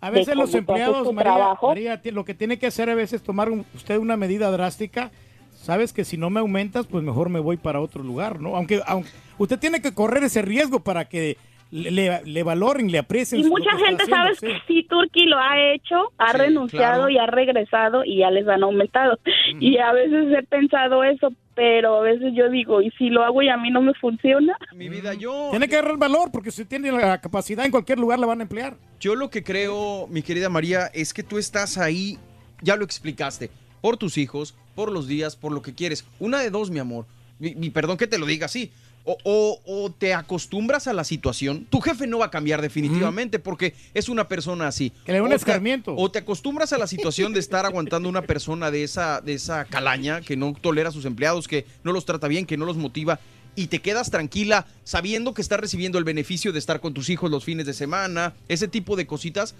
A 0.00 0.10
veces 0.10 0.36
los 0.36 0.54
empleados, 0.54 1.12
María, 1.12 1.34
trabajo. 1.34 1.68
María, 1.68 2.00
lo 2.12 2.24
que 2.24 2.34
tiene 2.34 2.58
que 2.58 2.66
hacer 2.66 2.88
a 2.88 2.94
veces 2.94 3.14
es 3.20 3.22
tomar 3.26 3.50
un- 3.50 3.64
usted 3.74 3.98
una 3.98 4.16
medida 4.16 4.50
drástica. 4.50 5.10
Sabes 5.54 5.92
que 5.92 6.04
si 6.04 6.16
no 6.16 6.30
me 6.30 6.38
aumentas, 6.38 6.86
pues 6.86 7.02
mejor 7.02 7.30
me 7.30 7.40
voy 7.40 7.56
para 7.56 7.80
otro 7.80 8.04
lugar, 8.04 8.40
¿no? 8.40 8.54
Aunque, 8.54 8.80
aunque 8.86 9.10
usted 9.38 9.58
tiene 9.58 9.80
que 9.82 9.92
correr 9.92 10.22
ese 10.22 10.42
riesgo 10.42 10.80
para 10.80 11.06
que 11.06 11.36
le, 11.70 11.90
le- 11.90 12.22
le 12.24 12.42
valoren, 12.42 12.90
le 12.90 12.98
aprecien. 12.98 13.40
Y 13.40 13.44
mucha 13.44 13.70
gente, 13.76 14.02
haciendo, 14.04 14.16
¿sabes? 14.16 14.38
sí. 14.40 14.46
que 14.46 14.60
Sí, 14.66 14.86
Turki 14.88 15.26
lo 15.26 15.38
ha 15.38 15.72
hecho, 15.72 16.12
ha 16.18 16.32
Sí, 16.32 16.38
renunciado 16.38 16.94
claro. 17.06 17.08
y 17.10 17.18
ha 17.18 17.26
regresado 17.26 18.04
y 18.04 18.18
ya 18.18 18.30
les 18.30 18.46
han 18.48 18.62
aumentado. 18.62 19.18
Y 19.60 19.78
a 19.78 19.92
veces 19.92 20.26
he 20.38 20.42
pensado 20.44 21.04
eso, 21.04 21.32
pero 21.54 21.96
a 21.96 22.00
veces 22.02 22.32
yo 22.34 22.48
digo, 22.50 22.80
¿y 22.82 22.90
si 22.92 23.10
lo 23.10 23.22
hago 23.24 23.42
y 23.42 23.48
a 23.48 23.56
mí 23.56 23.70
no 23.70 23.82
me 23.82 23.92
funciona? 23.94 24.56
Mi 24.74 24.88
vida, 24.88 25.14
yo... 25.14 25.48
Tiene 25.50 25.68
que 25.68 25.76
agarrar 25.76 25.96
valor 25.98 26.30
porque 26.32 26.50
si 26.50 26.64
tiene 26.64 26.90
la 26.92 27.20
capacidad 27.20 27.64
en 27.64 27.70
cualquier 27.70 27.98
lugar 27.98 28.18
la 28.18 28.26
van 28.26 28.40
a 28.40 28.44
emplear. 28.44 28.76
Yo 29.00 29.14
lo 29.14 29.28
que 29.30 29.42
creo, 29.42 30.06
mi 30.08 30.22
querida 30.22 30.48
María, 30.48 30.86
es 30.94 31.12
que 31.12 31.22
tú 31.22 31.36
estás 31.38 31.76
ahí, 31.78 32.16
ya 32.62 32.76
lo 32.76 32.84
explicaste, 32.84 33.50
por 33.80 33.96
tus 33.96 34.16
hijos, 34.18 34.56
por 34.74 34.90
los 34.92 35.06
días, 35.08 35.36
por 35.36 35.52
lo 35.52 35.60
que 35.62 35.74
quieres. 35.74 36.06
Una 36.20 36.38
de 36.40 36.50
dos, 36.50 36.70
mi 36.70 36.78
amor. 36.78 37.04
Mi, 37.40 37.54
mi- 37.54 37.70
perdón 37.70 37.96
que 37.98 38.06
te 38.06 38.18
lo 38.18 38.26
diga 38.26 38.46
así. 38.46 38.72
O, 39.10 39.16
o- 39.24 39.60
o 39.64 39.90
te 39.90 40.12
acostumbras 40.12 40.86
a 40.86 40.92
la 40.92 41.02
situación. 41.02 41.66
Tu 41.70 41.80
jefe 41.80 42.06
no 42.06 42.18
va 42.18 42.26
a 42.26 42.30
cambiar 42.30 42.60
definitivamente 42.60 43.38
porque 43.38 43.74
es 43.94 44.10
una 44.10 44.28
persona 44.28 44.66
así. 44.68 44.92
Que 45.06 45.12
le 45.12 45.20
un 45.22 45.28
O 45.28 45.30
te- 45.30 45.36
escarmiento. 45.36 45.94
O 45.96 46.10
te 46.10 46.18
acostumbras 46.18 46.74
a 46.74 46.78
la 46.78 46.86
situación 46.86 47.32
de 47.32 47.40
estar 47.40 47.64
aguantando 47.64 48.08
una 48.08 48.20
persona 48.22 48.70
de 48.70 48.82
esa, 48.84 49.22
de 49.22 49.32
esa 49.32 49.64
calaña 49.64 50.20
que 50.20 50.36
no 50.36 50.52
tolera 50.52 50.90
a 50.90 50.92
sus 50.92 51.06
empleados, 51.06 51.48
que 51.48 51.64
no 51.84 51.92
los 51.92 52.04
trata 52.04 52.28
bien, 52.28 52.44
que 52.44 52.58
no 52.58 52.66
los 52.66 52.76
motiva. 52.76 53.18
Y 53.58 53.66
te 53.66 53.80
quedas 53.80 54.10
tranquila 54.12 54.66
sabiendo 54.84 55.34
que 55.34 55.42
estás 55.42 55.58
recibiendo 55.58 55.98
el 55.98 56.04
beneficio 56.04 56.52
de 56.52 56.60
estar 56.60 56.78
con 56.80 56.94
tus 56.94 57.10
hijos 57.10 57.28
los 57.28 57.44
fines 57.44 57.66
de 57.66 57.72
semana, 57.72 58.32
ese 58.46 58.68
tipo 58.68 58.94
de 58.94 59.04
cositas. 59.06 59.56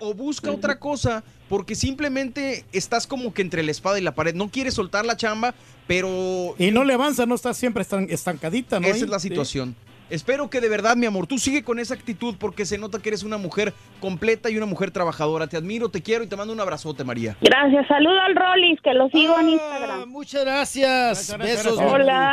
O 0.00 0.14
busca 0.14 0.50
otra 0.50 0.80
cosa, 0.80 1.22
porque 1.48 1.76
simplemente 1.76 2.64
estás 2.72 3.06
como 3.06 3.32
que 3.32 3.42
entre 3.42 3.62
la 3.62 3.70
espada 3.70 4.00
y 4.00 4.02
la 4.02 4.16
pared. 4.16 4.34
No 4.34 4.48
quieres 4.48 4.74
soltar 4.74 5.06
la 5.06 5.16
chamba, 5.16 5.54
pero 5.86 6.56
Y 6.58 6.72
no 6.72 6.82
le 6.82 6.94
avanza, 6.94 7.24
no 7.24 7.36
está 7.36 7.54
siempre 7.54 7.82
estan- 7.84 8.08
estancadita, 8.10 8.80
¿no? 8.80 8.88
esa 8.88 9.04
es 9.04 9.08
la 9.10 9.20
sí. 9.20 9.28
situación. 9.28 9.76
Espero 10.10 10.50
que 10.50 10.60
de 10.60 10.68
verdad, 10.68 10.96
mi 10.96 11.06
amor, 11.06 11.26
tú 11.28 11.38
sigue 11.38 11.62
con 11.62 11.78
esa 11.78 11.94
actitud 11.94 12.34
porque 12.38 12.64
se 12.66 12.78
nota 12.78 12.98
que 13.00 13.08
eres 13.10 13.22
una 13.24 13.38
mujer 13.38 13.74
completa 14.00 14.50
y 14.50 14.56
una 14.56 14.66
mujer 14.66 14.90
trabajadora. 14.90 15.46
Te 15.46 15.56
admiro, 15.56 15.88
te 15.88 16.02
quiero 16.02 16.22
y 16.24 16.26
te 16.26 16.36
mando 16.36 16.52
un 16.52 16.60
abrazote, 16.60 17.04
María. 17.04 17.36
Gracias, 17.40 17.86
saludo 17.86 18.20
al 18.20 18.34
Rollis, 18.34 18.80
que 18.82 18.92
lo 18.94 19.08
sigo 19.10 19.38
en 19.38 19.50
Instagram. 19.50 20.08
Muchas 20.08 20.44
gracias. 20.44 21.36
Besos. 21.38 21.78
Hola. 21.78 22.32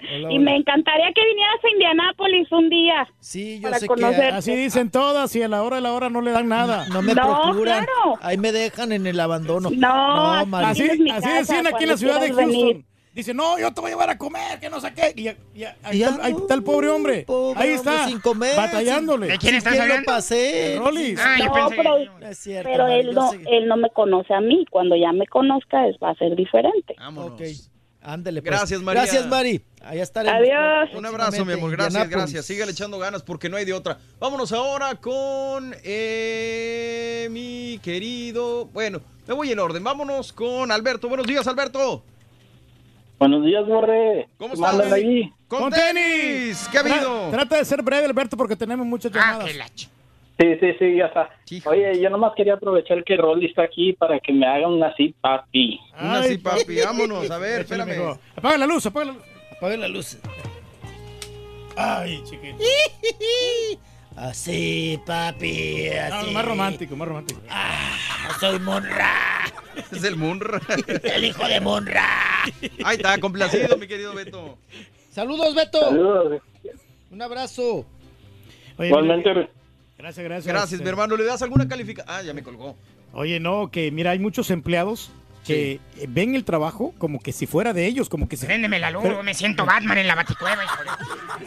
Hola, 0.00 0.32
Y 0.32 0.36
hola. 0.36 0.38
me 0.40 0.56
encantaría 0.56 1.06
que 1.14 1.20
vinieras 1.26 1.56
a 1.64 1.70
Indianápolis 1.70 2.52
un 2.52 2.68
día. 2.68 3.08
Sí, 3.20 3.60
para 3.62 3.80
conocerte. 3.80 4.26
Así 4.28 4.54
dicen 4.54 4.90
todas 4.90 5.34
y 5.36 5.42
a 5.42 5.48
la 5.48 5.62
hora 5.62 5.76
de 5.76 5.82
la 5.82 5.92
hora 5.92 6.10
no 6.10 6.20
le 6.20 6.30
dan 6.32 6.48
nada. 6.48 6.86
No 6.92 7.00
me 7.02 7.14
No, 7.14 7.22
procuran. 7.42 7.84
claro. 7.84 8.18
Ahí 8.20 8.36
me 8.36 8.52
dejan 8.52 8.92
en 8.92 9.06
el 9.06 9.18
abandono. 9.20 9.70
No, 9.70 10.44
Mari. 10.46 10.66
Así, 10.66 11.10
así 11.10 11.28
decían 11.30 11.66
aquí 11.66 11.84
en 11.84 11.90
la 11.90 11.96
ciudad 11.96 12.20
de 12.20 12.26
Houston. 12.28 12.46
venir. 12.48 12.84
Dice, 13.14 13.32
no, 13.32 13.56
yo 13.60 13.72
te 13.72 13.80
voy 13.80 13.90
a 13.92 13.94
llevar 13.94 14.10
a 14.10 14.18
comer, 14.18 14.58
que 14.58 14.68
no 14.68 14.80
sé 14.80 14.92
qué. 14.92 15.12
Y, 15.14 15.28
y- 15.60 15.64
ahí, 15.84 15.98
Ya 16.00 16.08
está, 16.08 16.24
ahí 16.26 16.32
está 16.36 16.54
el 16.54 16.64
pobre 16.64 16.88
hombre. 16.88 17.22
Pobre 17.24 17.60
ahí 17.62 17.76
hombre, 17.76 17.92
está. 17.94 18.08
sin 18.08 18.18
comer, 18.18 18.56
Batallándole. 18.56 19.28
¿De 19.28 19.38
quién 19.38 19.54
estás 19.54 19.72
¿Quién 19.74 19.86
lo 19.86 19.92
hablando? 19.94 20.12
pasé? 20.12 20.76
Rollis. 20.80 21.20
no, 21.38 21.68
pero, 21.70 21.96
es 22.28 22.38
cierto, 22.38 22.68
pero 22.72 22.88
él, 22.88 23.06
yo 23.06 23.12
no, 23.12 23.30
sé. 23.30 23.40
él 23.46 23.68
no 23.68 23.76
me 23.76 23.88
conoce 23.90 24.34
a 24.34 24.40
mí. 24.40 24.66
Cuando 24.68 24.96
ya 24.96 25.12
me 25.12 25.28
conozca, 25.28 25.86
es, 25.86 25.96
va 26.02 26.10
a 26.10 26.14
ser 26.16 26.34
diferente. 26.34 26.96
Ok. 27.16 27.40
Ándele, 28.06 28.42
pues. 28.42 28.50
Gracias, 28.54 28.82
María. 28.82 29.02
Gracias, 29.02 29.26
Mari. 29.26 29.62
Allá 29.82 30.02
estaremos. 30.02 30.38
Adiós. 30.38 30.90
Un 30.94 31.06
abrazo, 31.06 31.42
mi 31.46 31.54
amor. 31.54 31.70
Gracias, 31.70 32.08
gracias. 32.10 32.44
Sígale 32.44 32.72
echando 32.72 32.98
ganas 32.98 33.22
porque 33.22 33.48
no 33.48 33.56
hay 33.56 33.64
de 33.64 33.72
otra. 33.72 33.98
Vámonos 34.20 34.52
ahora 34.52 34.94
con 34.96 35.74
eh, 35.82 37.28
mi 37.30 37.80
querido. 37.82 38.66
Bueno, 38.66 39.00
me 39.26 39.32
voy 39.34 39.50
en 39.52 39.58
orden. 39.58 39.82
Vámonos 39.82 40.34
con 40.34 40.70
Alberto. 40.70 41.08
Buenos 41.08 41.26
días, 41.26 41.46
Alberto. 41.46 42.04
Buenos 43.18 43.42
días, 43.44 43.66
Borre. 43.66 44.28
¿Cómo 44.36 44.54
¿Cómo 44.54 44.70
estás? 44.70 44.92
ahí? 44.92 45.32
Con 45.48 45.70
tenis. 45.72 46.68
¿Qué 46.70 46.76
ha 46.76 46.80
habido? 46.80 47.28
Tra- 47.28 47.30
Trata 47.30 47.56
de 47.56 47.64
ser 47.64 47.82
breve, 47.82 48.04
Alberto, 48.06 48.36
porque 48.36 48.54
tenemos 48.54 48.86
muchas 48.86 49.12
Ah, 49.14 49.38
llamadas. 49.46 49.88
Sí, 50.38 50.56
sí, 50.58 50.72
sí, 50.78 50.96
ya 50.96 51.06
está. 51.06 51.30
Oye, 51.66 52.00
yo 52.00 52.10
nomás 52.10 52.32
quería 52.36 52.54
aprovechar 52.54 53.04
que 53.04 53.16
Rolly 53.16 53.46
está 53.46 53.62
aquí 53.62 53.92
para 53.92 54.18
que 54.18 54.32
me 54.32 54.46
haga 54.46 54.66
una 54.66 54.88
así, 54.88 55.14
papi. 55.20 55.78
Una 56.00 56.22
sí, 56.24 56.38
papi. 56.38 56.80
Vámonos. 56.84 57.30
A 57.30 57.38
ver, 57.38 57.60
espérame. 57.60 58.16
Apaga 58.36 58.58
la 58.58 58.66
luz, 58.66 58.84
apaga 58.86 59.06
la 59.06 59.12
luz. 59.12 59.22
Apaga 59.56 59.76
la 59.76 59.88
luz. 59.88 60.18
Ay, 61.76 62.22
chiquito. 62.24 62.58
Así, 64.16 65.00
papi. 65.04 65.88
No, 66.08 66.16
Así. 66.16 66.30
más 66.30 66.44
romántico, 66.44 66.96
más 66.96 67.08
romántico. 67.08 67.40
soy 68.40 68.58
Monra. 68.60 69.12
Es 69.90 70.04
el 70.04 70.14
Munra. 70.14 70.60
El 71.02 71.24
hijo 71.24 71.48
de 71.48 71.60
Monra. 71.60 72.44
Ahí 72.84 72.96
está, 72.96 73.18
complacido, 73.18 73.76
mi 73.76 73.88
querido 73.88 74.14
Beto. 74.14 74.56
Saludos, 75.10 75.52
Beto. 75.54 75.80
Saludos. 75.80 76.42
Un 77.10 77.22
abrazo. 77.22 77.84
Oye, 78.78 78.88
Igualmente. 78.88 79.48
Gracias, 79.98 80.24
gracias. 80.24 80.46
Gracias, 80.52 80.80
mi 80.80 80.88
hermano. 80.88 81.16
¿Le 81.16 81.24
das 81.24 81.42
alguna 81.42 81.68
calificación? 81.68 82.14
Ah, 82.14 82.22
ya 82.22 82.34
me 82.34 82.42
colgó. 82.42 82.76
Oye, 83.12 83.38
no, 83.40 83.70
que 83.70 83.90
mira, 83.90 84.10
hay 84.10 84.18
muchos 84.18 84.50
empleados 84.50 85.10
que 85.46 85.78
ven 86.08 86.34
el 86.34 86.44
trabajo 86.44 86.94
como 86.98 87.20
que 87.20 87.30
si 87.32 87.46
fuera 87.46 87.72
de 87.74 87.86
ellos, 87.86 88.08
como 88.08 88.28
que 88.28 88.36
si, 88.36 88.46
Préndeme 88.46 88.78
la 88.78 88.90
luz, 88.90 89.02
Pero- 89.02 89.22
me 89.22 89.34
siento 89.34 89.66
Batman 89.66 89.98
en 89.98 90.06
la 90.06 90.14
baticueva, 90.14 90.64
hijo 90.64 90.82
de- 90.82 91.46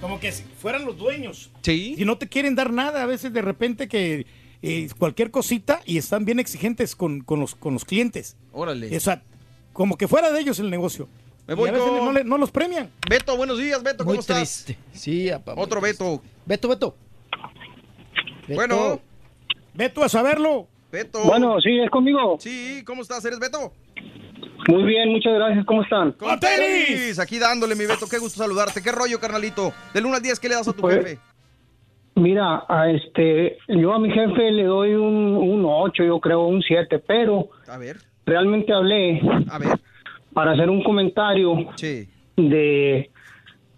como 0.00 0.18
que 0.18 0.32
si 0.32 0.42
fueran 0.60 0.84
los 0.84 0.98
dueños. 0.98 1.50
Sí. 1.62 1.94
Y 1.96 2.04
no 2.04 2.18
te 2.18 2.28
quieren 2.28 2.54
dar 2.56 2.72
nada, 2.72 3.02
a 3.02 3.06
veces 3.06 3.32
de 3.32 3.40
repente 3.40 3.86
que 3.88 4.26
eh, 4.62 4.88
cualquier 4.98 5.30
cosita 5.30 5.80
y 5.86 5.96
están 5.98 6.24
bien 6.24 6.38
exigentes 6.40 6.94
con, 6.96 7.20
con 7.22 7.40
los, 7.40 7.54
con 7.54 7.72
los 7.72 7.84
clientes. 7.84 8.36
Órale. 8.52 8.94
O 8.96 9.00
sea, 9.00 9.22
como 9.72 9.96
que 9.96 10.06
fuera 10.08 10.30
de 10.32 10.40
ellos 10.40 10.58
el 10.58 10.68
negocio. 10.70 11.08
Me 11.46 11.54
Y 11.54 11.56
voy 11.56 11.68
a 11.68 11.72
veces 11.72 11.88
con- 11.88 12.04
no, 12.04 12.12
le- 12.12 12.24
no 12.24 12.36
los 12.38 12.50
premian. 12.50 12.90
Beto, 13.08 13.36
buenos 13.36 13.58
días, 13.58 13.82
Beto. 13.82 14.04
Muy 14.04 14.14
¿Cómo 14.14 14.20
estás? 14.20 14.64
triste. 14.64 14.78
Sí, 14.92 15.30
muy 15.32 15.54
Otro 15.56 15.80
triste. 15.80 16.04
Beto. 16.04 16.22
Beto, 16.46 16.68
Beto. 16.68 16.96
Beto. 18.48 18.54
Bueno. 18.54 19.00
Beto, 19.74 20.04
a 20.04 20.08
saberlo. 20.08 20.66
Beto. 20.90 21.20
Bueno, 21.24 21.60
sí, 21.60 21.78
es 21.78 21.90
conmigo. 21.90 22.36
Sí, 22.38 22.82
¿cómo 22.84 23.02
estás? 23.02 23.24
¿Eres 23.24 23.38
Beto? 23.38 23.72
Muy 24.68 24.82
bien, 24.84 25.08
muchas 25.10 25.32
gracias. 25.34 25.64
¿Cómo 25.64 25.82
están? 25.82 26.12
Con 26.12 26.38
tenis. 26.38 27.18
Aquí 27.18 27.38
dándole, 27.38 27.74
mi 27.74 27.86
Beto. 27.86 28.06
Qué 28.08 28.18
gusto 28.18 28.42
saludarte. 28.42 28.82
¿Qué 28.82 28.92
rollo, 28.92 29.18
carnalito? 29.18 29.72
Del 29.94 30.06
1 30.06 30.16
al 30.16 30.22
10, 30.22 30.38
¿qué 30.40 30.48
le 30.48 30.54
das 30.56 30.68
a 30.68 30.72
tu 30.72 30.80
Pues, 30.82 30.96
jefe? 30.96 31.18
Mira, 32.14 32.64
a 32.68 32.90
este, 32.90 33.56
yo 33.68 33.94
a 33.94 33.98
mi 33.98 34.10
jefe 34.10 34.50
le 34.50 34.64
doy 34.64 34.92
un, 34.92 35.34
un 35.34 35.64
8, 35.64 36.04
yo 36.04 36.20
creo, 36.20 36.42
un 36.42 36.60
7, 36.62 36.98
pero 36.98 37.48
A 37.66 37.78
ver. 37.78 37.96
realmente 38.26 38.70
hablé 38.72 39.18
A 39.50 39.58
ver. 39.58 39.78
para 40.34 40.52
hacer 40.52 40.68
un 40.68 40.82
comentario 40.84 41.54
Sí. 41.76 42.06
de 42.36 43.10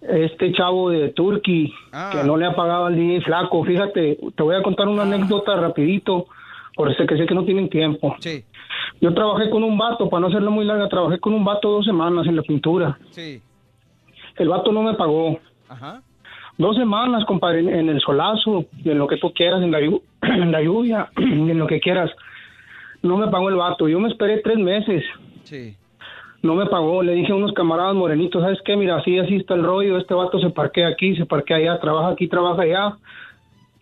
este 0.09 0.53
chavo 0.53 0.91
de 0.91 1.09
Turkey 1.11 1.73
Ah. 1.93 2.11
que 2.13 2.25
no 2.27 2.37
le 2.37 2.47
ha 2.47 2.55
pagado 2.55 2.87
al 2.87 2.97
DJ 2.97 3.21
Flaco. 3.23 3.65
Fíjate, 3.65 4.19
te 4.37 4.43
voy 4.43 4.55
a 4.57 4.63
contar 4.63 4.89
una 4.89 5.03
anécdota 5.03 5.57
rapidito, 5.57 6.27
por 6.77 6.91
eso 6.91 7.07
que 7.07 7.17
sé 7.17 7.27
que 7.27 7.35
no 7.35 7.45
tienen 7.45 7.69
tiempo. 7.69 8.15
Sí. 8.21 8.45
Yo 9.01 9.13
trabajé 9.15 9.51
con 9.51 9.63
un 9.65 9.77
vato, 9.79 10.09
para 10.09 10.21
no 10.23 10.27
hacerlo 10.29 10.51
muy 10.51 10.65
larga, 10.65 10.89
trabajé 10.89 11.19
con 11.19 11.35
un 11.35 11.45
vato 11.45 11.71
dos 11.71 11.85
semanas 11.85 12.27
en 12.27 12.37
la 12.37 12.43
pintura. 12.43 12.99
Sí. 13.11 13.41
El 14.37 14.49
vato 14.49 14.73
no 14.73 14.83
me 14.83 14.95
pagó. 14.95 15.39
Ajá. 15.69 16.03
Dos 16.59 16.77
semanas, 16.77 17.25
compadre, 17.25 17.61
en, 17.61 17.69
en 17.69 17.89
el 17.89 18.01
solazo, 18.01 18.65
en 18.85 18.99
lo 18.99 19.07
que 19.09 19.17
tú 19.17 19.33
quieras, 19.33 19.63
en 19.63 19.71
la, 19.73 19.79
en 20.23 20.53
la 20.53 20.63
lluvia, 20.63 21.09
en 21.17 21.59
lo 21.59 21.67
que 21.67 21.81
quieras. 21.81 22.11
No 23.03 23.17
me 23.17 23.29
pagó 23.29 23.49
el 23.49 23.57
vato. 23.57 23.89
Yo 23.89 23.99
me 24.01 24.09
esperé 24.09 24.39
tres 24.39 24.59
meses. 24.59 25.05
Sí. 25.43 25.77
No 26.45 26.55
me 26.55 26.67
pagó. 26.67 27.03
Le 27.03 27.15
dije 27.15 27.33
a 27.33 27.37
unos 27.37 27.55
camaradas 27.55 27.95
morenitos, 27.95 28.43
¿sabes 28.43 28.59
qué? 28.67 28.77
Mira, 28.77 28.97
así, 28.97 29.19
así 29.19 29.37
está 29.37 29.55
el 29.55 29.65
rollo. 29.65 29.97
Este 29.97 30.13
vato 30.13 30.39
se 30.39 30.51
parquea 30.51 30.89
aquí, 30.89 31.17
se 31.17 31.25
parquea 31.25 31.57
allá, 31.57 31.81
trabaja 31.81 32.11
aquí, 32.11 32.29
trabaja 32.29 32.61
allá. 32.61 32.99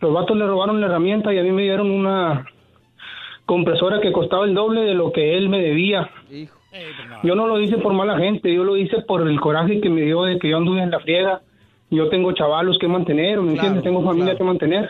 Los 0.01 0.13
vatos 0.13 0.37
le 0.37 0.47
robaron 0.47 0.81
la 0.81 0.87
herramienta 0.87 1.35
y 1.35 1.39
a 1.39 1.43
mí 1.43 1.51
me 1.51 1.63
dieron 1.63 1.91
una 1.91 2.47
compresora 3.47 4.01
que 4.01 4.13
costaba 4.13 4.45
el 4.45 4.55
doble 4.55 4.83
de 4.83 4.95
lo 4.95 5.11
que 5.11 5.37
él 5.37 5.49
me 5.49 5.61
debía. 5.61 6.09
Hijo. 6.31 6.57
Yo 7.25 7.35
no 7.35 7.49
lo 7.49 7.59
hice 7.59 7.79
por 7.79 7.95
mala 7.95 8.17
gente, 8.17 8.55
yo 8.55 8.63
lo 8.63 8.77
hice 8.77 9.03
por 9.03 9.29
el 9.29 9.41
coraje 9.41 9.81
que 9.81 9.91
me 9.91 10.03
dio 10.03 10.23
de 10.23 10.39
que 10.39 10.49
yo 10.49 10.59
anduve 10.59 10.83
en 10.83 10.93
la 10.93 11.01
friega. 11.01 11.41
Yo 11.91 12.11
tengo 12.11 12.31
chavalos 12.31 12.79
que 12.79 12.87
mantener, 12.87 13.41
¿me 13.41 13.55
entiendes? 13.55 13.83
Tengo 13.83 14.05
familia 14.05 14.37
que 14.37 14.45
mantener. 14.45 14.89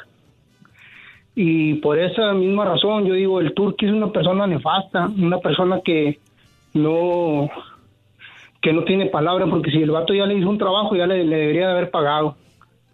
Y 1.35 1.77
por 1.77 1.99
esa 1.99 2.35
misma 2.35 2.67
razón, 2.67 3.07
yo 3.07 3.15
digo, 3.15 3.41
el 3.41 3.55
Turqui 3.55 3.87
es 3.87 3.93
una 3.93 4.13
persona 4.13 4.47
nefasta, 4.47 5.07
una 5.07 5.39
persona 5.39 5.81
que 5.83 6.21
no 6.75 7.49
que 8.61 8.73
no 8.73 8.85
tiene 8.85 9.07
palabra, 9.07 9.47
porque 9.51 9.71
si 9.73 9.79
el 9.83 9.91
vato 9.91 10.15
ya 10.15 10.25
le 10.25 10.35
hizo 10.39 10.49
un 10.49 10.57
trabajo, 10.59 10.95
ya 10.95 11.07
le, 11.07 11.25
le 11.25 11.37
debería 11.37 11.67
de 11.67 11.73
haber 11.73 11.91
pagado. 11.91 12.37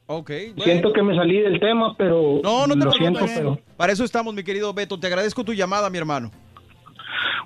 Ok. 0.06 0.30
Siento 0.64 0.92
que 0.94 1.02
me 1.02 1.14
salí 1.14 1.40
del 1.40 1.60
tema, 1.60 1.94
pero 1.98 2.40
No, 2.42 2.66
no 2.66 2.72
te 2.74 2.84
lo 2.86 2.90
preocupes. 2.92 3.30
siento, 3.30 3.58
pero... 3.58 3.58
Para 3.76 3.92
eso 3.92 4.02
estamos, 4.04 4.32
mi 4.34 4.42
querido 4.42 4.72
Beto. 4.72 4.98
Te 4.98 5.06
agradezco 5.08 5.44
tu 5.44 5.52
llamada, 5.52 5.90
mi 5.90 5.98
hermano. 5.98 6.30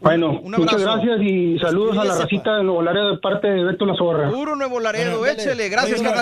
Bueno, 0.01 0.41
Un 0.41 0.53
muchas 0.53 0.81
gracias 0.83 1.21
y 1.23 1.59
saludos 1.59 1.97
a 1.99 2.05
la 2.05 2.17
racita 2.19 2.57
de 2.57 2.65
Nuevo 2.65 2.83
Laredo 2.83 3.11
de 3.13 3.19
parte 3.19 3.49
de 3.49 3.65
Beto 3.65 3.87
La 3.87 3.95
Zorra. 3.97 4.31
Puro 4.31 4.55
Nuevo 4.57 4.79
Laredo, 4.81 5.19
Bueno, 5.19 5.33
échele. 5.41 5.69
Gracias. 5.69 6.01
En 6.01 6.07
primer 6.07 6.15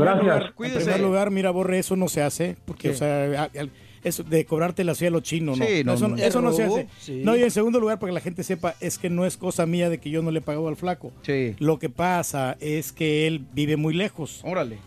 gracias. 0.00 0.24
lugar, 0.24 0.42
en 0.58 0.74
primer 0.74 1.00
lugar, 1.00 1.30
mira, 1.30 1.50
Borre, 1.50 1.78
eso 1.78 1.96
no 1.96 2.08
se 2.08 2.22
hace, 2.22 2.56
porque, 2.66 2.88
¿Qué? 2.88 2.94
o 2.94 2.94
sea, 2.94 3.48
al- 3.58 3.70
eso 4.04 4.22
de 4.22 4.44
cobrarte 4.44 4.82
así 4.88 5.06
a 5.06 5.10
lo 5.10 5.20
chino, 5.20 5.56
no. 5.56 5.64
Sí, 5.64 5.82
no, 5.84 5.94
eso 5.94 6.08
no, 6.08 6.16
no. 6.16 6.22
eso 6.22 6.40
no 6.42 6.52
se 6.52 6.62
hace. 6.64 6.86
Sí. 7.00 7.22
No, 7.24 7.36
y 7.36 7.42
en 7.42 7.50
segundo 7.50 7.80
lugar, 7.80 7.98
para 7.98 8.10
que 8.10 8.14
la 8.14 8.20
gente 8.20 8.42
sepa, 8.44 8.74
es 8.80 8.98
que 8.98 9.10
no 9.10 9.26
es 9.26 9.36
cosa 9.36 9.66
mía 9.66 9.88
de 9.90 9.98
que 9.98 10.10
yo 10.10 10.22
no 10.22 10.30
le 10.30 10.38
he 10.38 10.42
pagado 10.42 10.68
al 10.68 10.76
flaco. 10.76 11.10
Sí. 11.22 11.56
Lo 11.58 11.78
que 11.78 11.88
pasa 11.90 12.56
es 12.60 12.92
que 12.92 13.26
él 13.26 13.44
vive 13.54 13.76
muy 13.76 13.94
lejos. 13.94 14.40
Órale. 14.44 14.78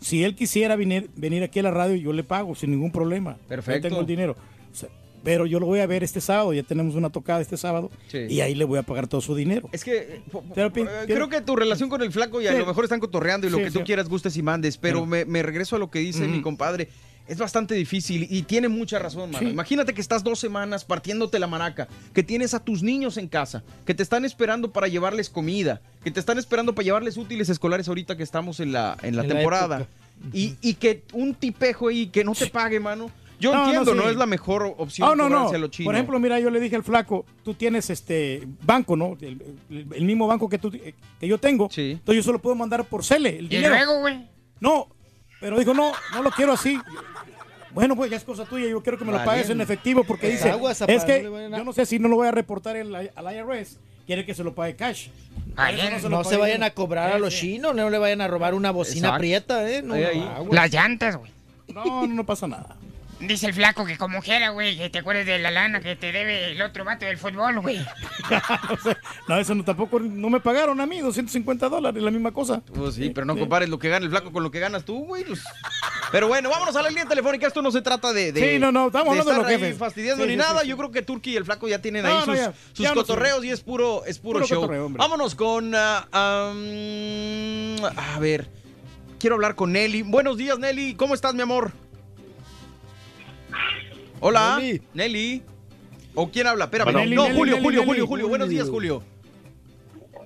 Si 0.00 0.24
él 0.24 0.34
quisiera 0.34 0.74
venir, 0.74 1.10
venir 1.14 1.42
aquí 1.44 1.60
a 1.60 1.62
la 1.62 1.70
radio, 1.70 1.94
yo 1.96 2.12
le 2.12 2.24
pago 2.24 2.54
sin 2.56 2.70
ningún 2.72 2.90
problema. 2.90 3.36
Perfecto. 3.46 3.82
Yo 3.82 3.88
tengo 3.90 4.00
el 4.00 4.06
dinero. 4.06 4.36
O 4.72 4.74
sea, 4.74 4.88
pero 5.22 5.46
yo 5.46 5.60
lo 5.60 5.66
voy 5.66 5.78
a 5.78 5.86
ver 5.86 6.02
este 6.02 6.20
sábado, 6.20 6.52
ya 6.52 6.64
tenemos 6.64 6.96
una 6.96 7.08
tocada 7.10 7.40
este 7.40 7.56
sábado, 7.56 7.92
Sí. 8.08 8.18
y 8.28 8.40
ahí 8.40 8.56
le 8.56 8.64
voy 8.64 8.80
a 8.80 8.82
pagar 8.82 9.06
todo 9.06 9.20
su 9.20 9.36
dinero. 9.36 9.68
Es 9.70 9.84
que 9.84 9.96
eh, 9.98 10.20
Pero 10.54 10.72
creo 10.72 11.28
que 11.28 11.40
tu 11.42 11.54
relación 11.54 11.88
con 11.88 12.02
el 12.02 12.10
flaco 12.10 12.40
y 12.42 12.48
a 12.48 12.52
Sí. 12.52 12.58
lo 12.58 12.66
mejor 12.66 12.82
están 12.82 12.98
cotorreando 12.98 13.46
y 13.46 13.50
lo 13.50 13.58
Sí, 13.58 13.62
que 13.64 13.70
tú 13.70 13.78
sí. 13.78 13.84
quieras 13.84 14.08
gustes 14.08 14.36
y 14.36 14.42
mandes, 14.42 14.78
pero 14.78 15.02
Sí. 15.02 15.06
me, 15.06 15.24
me 15.24 15.42
regreso 15.44 15.76
a 15.76 15.78
lo 15.78 15.90
que 15.92 16.00
dice 16.00 16.26
mi 16.26 16.40
compadre. 16.42 16.88
Es 17.32 17.38
bastante 17.38 17.74
difícil 17.74 18.26
y 18.30 18.42
tiene 18.42 18.68
mucha 18.68 18.98
razón, 18.98 19.30
mano. 19.30 19.46
Sí. 19.46 19.52
Imagínate 19.52 19.94
que 19.94 20.00
estás 20.00 20.22
dos 20.22 20.38
semanas 20.38 20.84
partiéndote 20.84 21.38
la 21.38 21.46
maraca, 21.46 21.88
que 22.12 22.22
tienes 22.22 22.52
a 22.54 22.62
tus 22.62 22.82
niños 22.82 23.16
en 23.16 23.26
casa, 23.28 23.62
que 23.86 23.94
te 23.94 24.02
están 24.02 24.24
esperando 24.24 24.70
para 24.72 24.86
llevarles 24.88 25.30
comida, 25.30 25.80
que 26.04 26.10
te 26.10 26.20
están 26.20 26.38
esperando 26.38 26.74
para 26.74 26.84
llevarles 26.84 27.16
útiles 27.16 27.48
escolares 27.48 27.88
ahorita 27.88 28.16
que 28.16 28.22
estamos 28.22 28.60
en 28.60 28.72
la, 28.72 28.96
en 29.02 29.16
la 29.16 29.22
En 29.22 29.28
temporada. 29.28 29.86
y, 30.32 30.56
y 30.60 30.74
que 30.74 31.04
un 31.14 31.34
tipejo 31.34 31.88
ahí 31.88 32.08
que 32.08 32.22
no 32.22 32.34
te 32.34 32.48
pague, 32.48 32.78
mano. 32.80 33.10
Yo 33.40 33.52
No, 33.52 33.64
entiendo, 33.64 33.94
no, 33.96 34.02
sí. 34.04 34.08
es 34.10 34.16
la 34.16 34.26
mejor 34.26 34.72
opción 34.78 35.08
Ah, 35.10 35.14
no, 35.16 35.28
no. 35.28 35.48
a 35.48 35.58
lo 35.58 35.66
chino. 35.68 35.86
Por 35.86 35.94
ejemplo, 35.96 36.18
mira, 36.20 36.38
yo 36.38 36.48
le 36.50 36.60
dije 36.60 36.76
al 36.76 36.84
flaco, 36.84 37.24
tú 37.42 37.54
tienes 37.54 37.90
este 37.90 38.46
banco, 38.62 38.94
¿no? 38.94 39.16
El, 39.20 39.42
el- 39.68 39.86
el 39.94 40.04
mismo 40.04 40.28
banco 40.28 40.48
que, 40.48 40.58
tú, 40.58 40.70
que 40.70 40.94
yo 41.26 41.38
tengo. 41.38 41.68
Sí. 41.70 41.92
Entonces 41.92 42.16
yo 42.16 42.22
solo 42.22 42.40
puedo 42.40 42.54
mandar 42.54 42.84
por 42.84 43.04
Cele 43.04 43.38
el 43.38 43.46
Y 43.46 43.48
dinero. 43.48 43.74
luego, 43.74 44.00
güey. 44.00 44.28
No, 44.60 44.86
pero 45.40 45.58
dijo, 45.58 45.74
no, 45.74 45.90
no 46.14 46.22
lo 46.22 46.30
quiero 46.30 46.52
así. 46.52 46.78
Bueno, 47.74 47.96
pues 47.96 48.10
ya 48.10 48.16
es 48.16 48.24
cosa 48.24 48.44
tuya, 48.44 48.66
yo 48.68 48.82
quiero 48.82 48.98
que 48.98 49.04
me 49.04 49.12
lo 49.12 49.24
pagues 49.24 49.48
en 49.50 49.60
efectivo 49.60 50.04
porque 50.04 50.28
dice, 50.30 50.50
agua, 50.50 50.72
es 50.72 51.04
que 51.04 51.22
no 51.22 51.56
yo 51.58 51.64
no 51.64 51.72
sé 51.72 51.86
si 51.86 51.98
no 51.98 52.08
lo 52.08 52.16
voy 52.16 52.28
a 52.28 52.30
reportar 52.30 52.76
el- 52.76 52.94
al 52.94 53.34
IRS, 53.36 53.78
quiere 54.06 54.26
que 54.26 54.34
se 54.34 54.44
lo 54.44 54.54
pague 54.54 54.76
cash. 54.76 55.08
Ay, 55.56 55.78
no 56.08 56.24
se 56.24 56.36
vayan 56.36 56.62
a 56.62 56.70
cobrar 56.70 57.12
a 57.12 57.18
los 57.18 57.34
Sí, 57.34 57.40
chinos, 57.54 57.74
no 57.74 57.88
le 57.90 57.98
vayan 57.98 58.20
a 58.20 58.28
robar 58.28 58.54
una 58.54 58.70
bocina 58.70 59.08
Exacto. 59.08 59.18
prieta, 59.18 59.70
¿eh? 59.70 59.82
No. 59.82 59.94
Las 60.50 60.70
llantas, 60.72 61.16
güey. 61.16 61.30
No, 61.72 62.06
no 62.06 62.24
pasa 62.26 62.46
nada. 62.46 62.76
Dice 63.24 63.46
el 63.46 63.54
flaco 63.54 63.84
que 63.86 63.96
como 63.96 64.20
quiera, 64.20 64.48
güey, 64.50 64.76
que 64.76 64.90
te 64.90 64.98
acuerdes 64.98 65.26
de 65.26 65.38
la 65.38 65.52
lana 65.52 65.80
que 65.80 65.94
te 65.94 66.10
debe 66.10 66.50
el 66.52 66.62
otro 66.62 66.84
vato 66.84 67.06
del 67.06 67.18
fútbol, 67.18 67.60
güey. 67.60 67.78
no, 68.68 68.76
sé, 68.82 68.96
no, 69.28 69.38
eso 69.38 69.54
no 69.54 69.64
tampoco, 69.64 70.00
no 70.00 70.28
me 70.28 70.40
pagaron 70.40 70.80
a 70.80 70.86
mí, 70.86 70.98
250 71.00 71.68
dólares, 71.68 72.02
la 72.02 72.10
misma 72.10 72.32
cosa. 72.32 72.62
Pues 72.74 72.96
sí, 72.96 73.10
pero 73.10 73.24
no 73.24 73.36
compares 73.36 73.68
lo 73.68 73.78
que 73.78 73.88
gana 73.88 74.04
el 74.04 74.10
flaco 74.10 74.32
con 74.32 74.42
lo 74.42 74.50
que 74.50 74.58
ganas 74.58 74.84
tú, 74.84 75.04
güey. 75.06 75.22
pues. 75.24 75.40
Pero 76.10 76.26
bueno, 76.26 76.50
vámonos 76.50 76.74
a 76.74 76.82
la 76.82 76.88
línea 76.88 77.06
telefónica. 77.06 77.46
Esto 77.46 77.62
no 77.62 77.70
se 77.70 77.80
trata 77.80 78.12
de. 78.12 78.32
de 78.32 78.54
Sí, 78.54 78.58
no, 78.58 78.72
no, 78.72 78.88
estamos 78.88 79.10
hablando 79.10 79.30
de 79.32 79.38
estar 79.38 79.52
los 79.52 79.60
jefes. 79.60 79.78
fastidiando 79.78 80.24
Sí, 80.24 80.28
ni 80.30 80.34
sí, 80.34 80.38
nada. 80.38 80.62
sí, 80.62 80.68
Yo 80.68 80.76
creo 80.76 80.90
que 80.90 81.02
Turki 81.02 81.30
y 81.32 81.36
el 81.36 81.44
flaco 81.44 81.68
ya 81.68 81.80
tienen 81.80 82.02
No, 82.02 82.08
ahí 82.08 82.14
no, 82.18 82.24
sus, 82.24 82.36
ya, 82.36 82.52
sus 82.72 82.84
ya 82.84 82.92
cotorreos 82.92 83.44
y 83.44 83.50
es 83.50 83.60
puro, 83.60 84.04
es 84.04 84.18
puro, 84.18 84.40
Puro 84.40 84.46
show. 84.46 84.60
cotorreo, 84.62 84.88
vámonos 84.90 85.36
con. 85.36 85.72
ah, 85.76 86.08
a 86.12 86.52
ver. 88.18 88.48
Quiero 89.18 89.36
hablar 89.36 89.54
con 89.54 89.70
Nelly. 89.72 90.02
Buenos 90.02 90.36
días, 90.36 90.58
Nelly. 90.58 90.94
¿Cómo 90.96 91.14
estás, 91.14 91.32
mi 91.34 91.42
amor? 91.42 91.70
Hola, 94.24 94.58
Nelly. 94.60 94.80
Nelly. 94.94 95.42
¿O 96.14 96.28
quién 96.30 96.46
habla? 96.46 96.64
Espérame. 96.66 96.92
Bueno, 96.92 96.98
no, 97.00 97.04
Nelly, 97.04 97.16
Julio, 97.36 97.54
Nelly, 97.56 97.64
Julio. 97.64 97.84
Julio, 97.84 98.06
Julio. 98.06 98.28
Buenos 98.28 98.48
días, 98.48 98.70
Julio. 98.70 99.02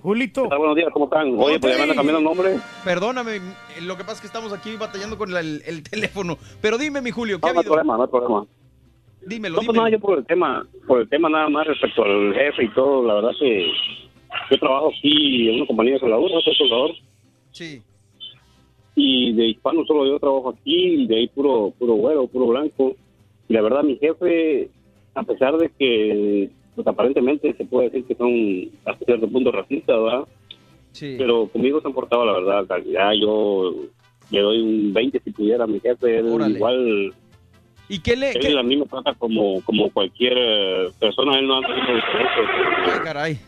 Julito. 0.03 0.43
¿Qué 0.45 0.49
tal? 0.51 0.59
Buenos 0.59 0.77
días, 0.77 0.89
¿cómo 0.93 1.07
están? 1.07 1.35
Oye, 1.39 1.59
pues 1.59 1.77
ya 1.79 1.87
me 1.87 1.95
cambiando 1.95 2.19
el 2.19 2.25
nombre. 2.25 2.57
Perdóname, 2.85 3.41
lo 3.83 3.97
que 3.97 4.03
pasa 4.05 4.15
es 4.17 4.21
que 4.21 4.27
estamos 4.27 4.53
aquí 4.53 4.77
batallando 4.77 5.17
con 5.17 5.35
el, 5.35 5.63
el 5.67 5.83
teléfono. 5.83 6.37
Pero 6.61 6.77
dime, 6.79 7.01
mi 7.01 7.11
Julio, 7.11 7.41
¿qué 7.41 7.47
No, 7.47 7.49
ha 7.49 7.53
no 7.55 7.59
hay 7.61 7.63
habido? 7.63 7.73
problema, 7.73 7.97
no 7.97 8.03
hay 8.05 8.09
problema. 8.11 8.47
Dímelo, 9.27 9.55
No, 9.55 9.57
pues 9.61 9.67
dímelo. 9.69 9.83
nada, 9.83 9.91
yo 9.91 9.99
por 10.01 10.19
el 10.19 10.27
tema, 10.27 10.67
por 10.87 11.01
el 11.01 11.09
tema 11.09 11.29
nada 11.29 11.49
más 11.49 11.67
respecto 11.67 12.05
al 12.05 12.35
jefe 12.35 12.65
y 12.65 12.69
todo, 12.75 13.05
la 13.07 13.15
verdad 13.15 13.31
que 13.41 13.67
yo 14.51 14.59
trabajo 14.61 14.91
aquí 14.97 15.49
en 15.49 15.57
una 15.57 15.67
compañía 15.67 15.95
de 15.95 16.01
soldadura, 16.01 16.35
soy 16.45 16.55
soldador, 16.55 16.91
Sí. 17.51 17.83
y 18.95 19.33
de 19.33 19.47
hispano 19.49 19.85
solo 19.87 20.07
yo 20.07 20.21
trabajo 20.21 20.51
aquí, 20.51 20.77
y 21.03 21.07
de 21.09 21.17
ahí 21.17 21.29
puro, 21.29 21.73
puro 21.79 21.95
güero, 21.95 22.27
puro 22.29 22.47
blanco. 22.49 22.95
Y 23.49 23.55
la 23.55 23.63
verdad, 23.63 23.83
mi 23.83 23.97
jefe, 23.99 24.69
a 25.15 25.23
pesar 25.23 25.57
de 25.57 25.71
que, 25.79 26.51
pues 26.75 26.87
aparentemente 26.87 27.55
se 27.55 27.65
puede 27.65 27.91
decir 27.91 28.05
que 28.05 28.15
son 28.15 28.71
hasta 28.85 29.05
cierto 29.05 29.29
punto 29.29 29.53
racistas, 29.53 29.97
¿verdad? 30.03 30.25
Sí. 30.93 31.15
Pero 31.19 31.49
conmigo 31.49 31.81
se 31.81 31.87
han 31.89 31.95
portado, 31.95 32.25
la 32.25 32.33
verdad, 32.33 32.67
calidad. 32.67 33.13
Yo 33.21 33.73
le 34.31 34.41
doy 34.41 34.61
un 34.61 34.93
20 34.93 35.21
si 35.25 35.31
pudiera 35.31 35.65
a 35.65 35.67
mi 35.67 35.79
jefe, 35.81 36.19
él 36.19 36.27
Órale. 36.27 36.55
igual 36.57 37.15
¿Y 37.89 38.01
qué 38.01 38.17
le.? 38.17 38.33
Él 38.33 38.41
qué- 38.41 38.59
a 38.59 38.63
mí 38.65 38.77
me 38.77 38.87
trata 38.87 39.15
como, 39.15 39.61
como 39.63 39.91
cualquier 39.91 40.33
eh, 40.37 40.89
persona, 40.99 41.39
él 41.39 41.47
no 41.47 41.61
diferencias. 41.61 42.05
Ay, 42.85 43.01
caray. 43.05 43.39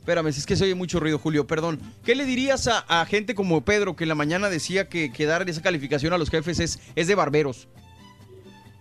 Espérame, 0.00 0.26
es 0.26 0.44
que 0.44 0.56
se 0.56 0.64
oye 0.64 0.74
mucho 0.74 0.98
ruido, 1.00 1.18
Julio, 1.18 1.46
perdón. 1.46 1.78
¿Qué 2.04 2.14
le 2.14 2.26
dirías 2.26 2.66
a, 2.68 2.80
a 2.80 3.06
gente 3.06 3.34
como 3.34 3.64
Pedro 3.64 3.96
que 3.96 4.04
en 4.04 4.08
la 4.08 4.14
mañana 4.14 4.50
decía 4.50 4.88
que, 4.88 5.10
que 5.12 5.24
dar 5.24 5.48
esa 5.48 5.62
calificación 5.62 6.12
a 6.12 6.18
los 6.18 6.28
jefes 6.28 6.58
es, 6.60 6.92
es 6.96 7.06
de 7.06 7.14
barberos? 7.14 7.68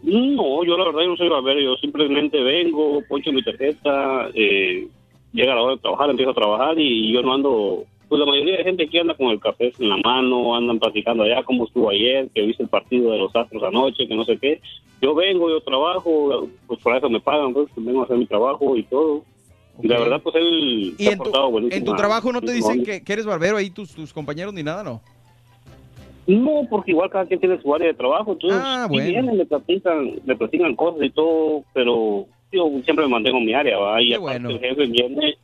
No, 0.04 0.66
yo 0.66 0.78
la 0.78 0.86
verdad 0.86 1.02
yo 1.02 1.08
no 1.08 1.18
soy 1.18 1.30
barbero, 1.30 1.62
yo 1.62 1.76
simplemente 1.78 2.42
vengo, 2.42 3.02
poncho 3.08 3.32
mi 3.32 3.42
tarjeta, 3.42 4.30
eh, 4.34 4.88
llega 5.32 5.56
la 5.56 5.62
hora 5.62 5.76
de 5.76 5.82
trabajar, 5.82 6.10
empiezo 6.10 6.32
a 6.32 6.36
trabajar 6.36 6.78
y 6.78 7.14
yo 7.14 7.22
no 7.22 7.34
ando, 7.34 7.84
pues 8.10 8.20
la 8.20 8.26
mayoría 8.26 8.58
de 8.58 8.66
gente 8.66 8.84
aquí 8.84 8.98
anda 8.98 9.16
con 9.16 9.28
el 9.28 9.40
café 9.40 9.72
en 9.80 9.90
la 9.90 9.98
mano, 9.98 10.56
andan 10.56 10.78
platicando 10.78 11.24
allá 11.24 11.44
cómo 11.44 11.66
estuvo 11.66 11.90
ayer, 11.90 12.28
que 12.36 12.42
viste 12.42 12.64
el 12.64 12.70
partido 12.70 13.12
de 13.14 13.18
los 13.18 13.34
Astros 13.34 13.64
anoche, 13.64 14.06
que 14.06 14.16
no 14.16 14.26
sé 14.26 14.38
qué. 14.38 14.62
Yo 15.02 15.16
vengo, 15.16 15.50
yo 15.50 15.62
trabajo, 15.62 16.50
pues 16.68 16.82
por 16.82 16.98
eso 16.98 17.10
me 17.10 17.22
pagan, 17.22 17.54
pues 17.54 17.70
vengo 17.78 18.02
a 18.02 18.04
hacer 18.04 18.18
mi 18.18 18.26
trabajo 18.26 18.76
y 18.76 18.84
todo. 18.84 19.24
Y 19.82 19.88
la 19.88 20.00
verdad, 20.00 20.22
pues 20.22 20.36
él 20.36 20.96
¿Y 20.98 21.04
se 21.04 21.10
ha 21.10 21.12
en 21.14 21.18
tu, 21.18 21.24
portado 21.24 21.50
buenísimo. 21.50 21.78
en 21.78 21.86
tu 21.86 21.96
trabajo 21.96 22.32
no 22.32 22.42
te 22.42 22.52
dicen 22.52 22.84
que, 22.84 23.04
que 23.04 23.14
eres 23.14 23.26
barbero 23.26 23.58
ahí 23.58 23.70
tus, 23.70 23.96
tus 23.96 24.14
compañeros 24.14 24.54
ni 24.54 24.64
nada, 24.64 24.84
no? 24.84 25.02
No, 26.26 26.66
porque 26.70 26.92
igual 26.92 27.10
cada 27.10 27.26
quien 27.26 27.40
tiene 27.40 27.62
su 27.62 27.74
área 27.76 27.88
de 27.88 27.94
trabajo, 27.94 28.32
entonces 28.34 28.60
Ah, 28.64 28.88
bueno. 28.90 29.10
vienen, 29.10 29.38
me 29.38 29.46
platican, 29.46 30.12
me 30.26 30.36
platican 30.36 30.76
cosas 30.76 31.04
y 31.04 31.10
todo, 31.10 31.64
pero 31.74 32.26
yo 32.52 32.70
siempre 32.86 33.06
me 33.06 33.12
mantengo 33.12 33.40
en 33.40 33.46
mi 33.46 33.54
área, 33.54 33.78
¿va? 33.78 34.02
Y 34.02 34.10
Qué 34.10 34.16
aparte 34.16 34.40
bueno. 34.40 34.50
el 34.52 34.60
jefe 34.60 34.86
viene 34.86 35.36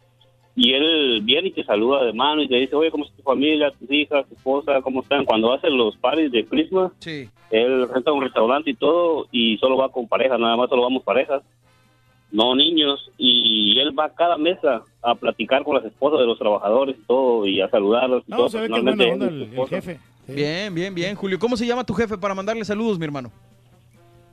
y 0.56 0.74
él 0.74 1.22
viene 1.24 1.50
y 1.50 1.52
te 1.52 1.64
saluda 1.64 2.06
de 2.06 2.14
mano 2.14 2.42
y 2.42 2.48
te 2.48 2.56
dice, 2.56 2.76
oye, 2.76 2.92
¿cómo 2.92 3.04
está 3.04 3.18
tu 3.18 3.24
familia, 3.24 3.72
tus 3.72 3.92
hijas, 3.92 4.26
tu 4.28 4.36
esposa, 4.36 4.82
cómo 4.82 5.02
están? 5.02 5.26
Cuando 5.26 5.52
hacen 5.54 5.76
los 5.78 5.96
parties 5.98 6.32
de 6.32 6.46
Christmas, 6.46 6.92
Sí. 7.00 7.28
él 7.52 7.88
renta 7.90 8.12
un 8.14 8.22
restaurante 8.22 8.70
y 8.70 8.76
todo 8.76 9.28
y 9.32 9.58
solo 9.58 9.76
va 9.78 9.90
con 9.90 10.08
parejas, 10.08 10.40
nada 10.40 10.56
más 10.56 10.70
solo 10.70 10.84
vamos 10.84 11.04
parejas, 11.04 11.42
no 12.32 12.56
niños, 12.56 13.10
y 13.18 13.78
él 13.80 13.98
va 13.98 14.06
a 14.06 14.14
cada 14.16 14.38
mesa 14.38 14.84
a 15.02 15.16
platicar 15.16 15.64
con 15.64 15.76
las 15.76 15.84
esposas 15.86 16.20
de 16.20 16.26
los 16.28 16.38
trabajadores 16.38 16.96
y 16.98 17.06
todo 17.06 17.46
y 17.48 17.60
a 17.60 17.70
saludarlos 17.70 18.24
y 18.28 18.32
No, 18.32 18.38
todo. 18.38 18.50
se 18.50 18.60
ve 18.62 18.68
que 18.68 18.72
buena 18.82 18.92
onda 18.92 19.28
el, 19.28 19.68
jefe. 19.68 20.00
Sí. 20.30 20.36
Bien, 20.36 20.74
bien, 20.74 20.94
bien, 20.96 21.16
Julio. 21.16 21.38
¿Cómo 21.40 21.58
se 21.58 21.66
llama 21.66 21.84
tu 21.84 21.94
jefe 21.94 22.18
para 22.18 22.34
mandarle 22.36 22.64
saludos, 22.66 22.98
mi 23.00 23.06
hermano? 23.06 23.32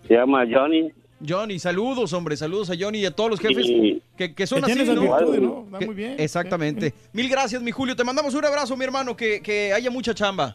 Se 0.06 0.14
llama 0.14 0.44
Johnny. 0.50 0.90
Johnny, 1.26 1.58
saludos, 1.58 2.12
hombre, 2.12 2.36
saludos 2.36 2.68
a 2.70 2.74
Johnny 2.78 2.98
y 3.00 3.06
a 3.06 3.10
todos 3.10 3.30
los 3.30 3.40
jefes 3.40 3.64
Y- 3.66 4.02
que, 4.18 4.34
que 4.34 4.46
son 4.46 4.62
Que 4.62 4.72
así, 4.72 4.84
¿no? 4.84 5.00
virtudes, 5.00 5.40
¿no? 5.40 5.66
Va 5.70 5.78
Que- 5.78 5.86
muy 5.86 5.94
bien. 5.94 6.16
Exactamente. 6.18 6.92
Mil 7.14 7.28
gracias, 7.28 7.62
mi 7.62 7.70
Julio. 7.70 7.96
Te 7.96 8.04
mandamos 8.04 8.34
un 8.34 8.44
abrazo, 8.44 8.76
mi 8.76 8.84
hermano, 8.84 9.16
que, 9.16 9.40
que 9.40 9.72
haya 9.72 9.90
mucha 9.90 10.14
chamba. 10.14 10.54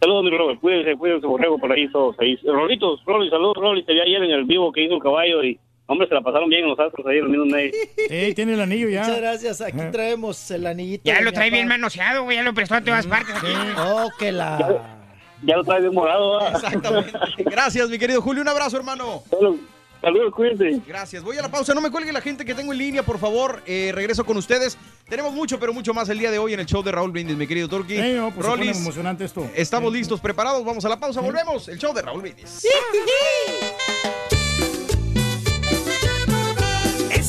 Saludos, 0.00 0.24
mi 0.24 0.30
Robert. 0.36 0.60
Cuídense, 0.60 0.94
cuídense, 0.96 1.26
borrego, 1.26 1.58
por 1.58 1.72
ahí 1.72 1.88
todos. 1.90 2.14
Ahí. 2.20 2.36
Rolitos, 2.44 3.02
Rolly, 3.06 3.30
saludos, 3.30 3.54
Rolly. 3.56 3.82
Te 3.84 3.94
vi 3.94 4.00
ayer 4.00 4.22
en 4.22 4.30
el 4.30 4.44
vivo 4.44 4.70
que 4.70 4.84
hizo 4.84 4.94
el 4.96 5.02
caballo 5.02 5.42
y, 5.42 5.58
hombre, 5.86 6.08
se 6.08 6.14
la 6.14 6.20
pasaron 6.20 6.48
bien 6.48 6.62
en 6.64 6.70
los 6.70 6.78
astros 6.78 7.06
ahí 7.06 7.18
en 7.18 7.24
el 7.24 7.30
mismo 7.30 7.46
medio. 7.46 7.72
Sí, 8.08 8.34
tiene 8.34 8.54
el 8.54 8.60
anillo 8.60 8.88
ya. 8.88 9.02
Muchas 9.02 9.18
gracias. 9.18 9.60
Aquí 9.60 9.78
traemos 9.92 10.50
el 10.50 10.66
anillito. 10.66 11.02
Ya 11.04 11.20
lo 11.20 11.32
trae 11.32 11.50
bien 11.50 11.66
manoseado, 11.68 12.24
güey. 12.24 12.36
Ya 12.36 12.42
lo 12.42 12.54
prestó 12.54 12.74
a 12.74 12.80
todas 12.80 13.06
partes. 13.06 13.34
aquí. 13.34 13.52
Oh, 13.78 14.08
que 14.18 14.32
la. 14.32 14.98
Ya 15.42 15.56
lo 15.56 15.64
trae 15.64 15.80
bien 15.80 15.92
morado, 15.94 16.38
¿verdad? 16.38 16.54
Exactamente. 16.56 17.12
Gracias, 17.44 17.88
mi 17.90 17.98
querido 17.98 18.22
Julio. 18.22 18.42
Un 18.42 18.48
abrazo, 18.48 18.76
hermano. 18.78 19.22
Saludos, 19.28 19.56
saludos, 20.00 20.34
cuídense. 20.34 20.80
Gracias. 20.86 21.22
Voy 21.22 21.36
a 21.36 21.42
la 21.42 21.50
pausa. 21.50 21.74
No 21.74 21.80
me 21.82 21.90
cuelgue 21.90 22.10
la 22.12 22.22
gente 22.22 22.44
que 22.44 22.54
tengo 22.54 22.72
en 22.72 22.78
línea, 22.78 23.02
por 23.02 23.18
favor. 23.18 23.62
Eh, 23.66 23.92
regreso 23.94 24.24
con 24.24 24.36
ustedes. 24.38 24.78
Tenemos 25.08 25.34
mucho, 25.34 25.60
pero 25.60 25.72
mucho 25.74 25.92
más 25.92 26.08
el 26.08 26.18
día 26.18 26.30
de 26.30 26.38
hoy 26.38 26.54
en 26.54 26.60
el 26.60 26.66
show 26.66 26.82
de 26.82 26.90
Raúl 26.90 27.12
Brindis, 27.12 27.36
mi 27.36 27.46
querido 27.46 27.68
Turki. 27.68 27.96
Sí, 27.96 28.14
no, 28.14 28.30
pues 28.32 28.44
se 28.46 28.50
pone 28.50 28.64
Rollis, 28.64 28.80
emocionante 28.80 29.24
esto. 29.24 29.46
estamos 29.54 29.92
listos, 29.92 30.20
preparados. 30.20 30.64
Vamos 30.64 30.84
a 30.84 30.88
la 30.88 30.98
pausa. 30.98 31.20
Volvemos. 31.20 31.68
El 31.68 31.78
show 31.78 31.92
de 31.94 32.00
Raúl 32.02 32.22
Brindis. 32.22 32.66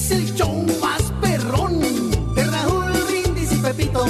Es 0.07 0.11
el 0.11 0.33
show 0.35 0.65
más 0.79 1.11
perrón 1.19 1.81
de 1.81 2.43
Raúl 2.45 2.93
Brindis 3.09 3.51
y 3.51 3.57
Pepito. 3.57 4.05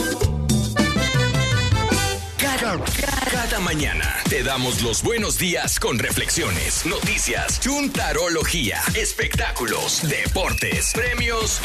Cada, 2.59 3.59
mañana 3.59 4.15
te 4.29 4.41
damos 4.41 4.81
los 4.81 5.03
buenos 5.03 5.37
días 5.37 5.79
con 5.79 5.99
reflexiones, 5.99 6.87
noticias, 6.87 7.59
chuntarología, 7.59 8.79
espectáculos, 8.95 10.01
deportes, 10.09 10.91
premios 10.93 11.61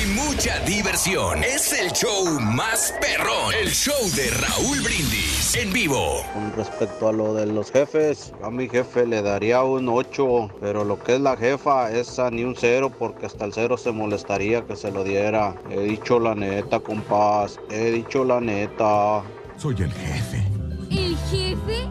y 0.00 0.06
mucha 0.10 0.60
diversión. 0.60 1.42
Es 1.42 1.72
el 1.72 1.90
show 1.92 2.38
más 2.40 2.94
perrón, 3.00 3.52
el 3.60 3.70
show 3.70 3.98
de 4.14 4.30
Raúl 4.30 4.80
Brindis 4.80 5.56
en 5.56 5.72
vivo. 5.72 6.24
Con 6.32 6.52
respecto 6.52 7.08
a 7.08 7.12
lo 7.12 7.34
de 7.34 7.46
los 7.46 7.72
jefes, 7.72 8.32
a 8.42 8.50
mi 8.50 8.68
jefe 8.68 9.06
le 9.06 9.22
daría 9.22 9.64
un 9.64 9.88
8, 9.88 10.50
pero 10.60 10.84
lo 10.84 11.02
que 11.02 11.16
es 11.16 11.20
la 11.20 11.36
jefa, 11.36 11.90
esa 11.90 12.30
ni 12.30 12.44
un 12.44 12.54
0, 12.56 12.92
porque 12.96 13.26
hasta 13.26 13.44
el 13.44 13.52
0 13.52 13.76
se 13.76 13.90
molestaría 13.90 14.64
que 14.64 14.76
se 14.76 14.92
lo 14.92 15.02
diera. 15.02 15.56
He 15.68 15.80
dicho 15.80 16.20
la 16.20 16.36
neta, 16.36 16.78
compás, 16.78 17.58
he 17.70 17.90
dicho 17.90 18.24
la 18.24 18.40
neta. 18.40 19.24
Soy 19.58 19.74
el 19.78 19.92
jefe. 19.92 20.42
¿El 20.90 21.16
jefe? 21.16 21.88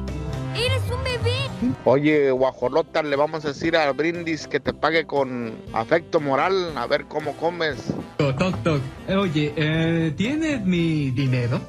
¿Eres 0.56 0.82
un 0.90 1.04
bebé? 1.04 1.74
Oye, 1.86 2.32
guajolota, 2.32 3.04
le 3.04 3.16
vamos 3.16 3.44
a 3.46 3.50
decir 3.50 3.76
al 3.76 3.94
brindis 3.94 4.48
que 4.48 4.60
te 4.60 4.74
pague 4.74 5.06
con 5.06 5.54
afecto 5.74 6.20
moral, 6.20 6.78
a 6.78 6.88
ver 6.88 7.06
cómo 7.06 7.34
comes. 7.34 7.94
Toc, 8.18 8.64
toc. 8.64 8.82
Oye, 9.10 9.54
eh, 9.56 10.14
¿tienes 10.16 10.66
mi 10.66 11.12
dinero? 11.12 11.60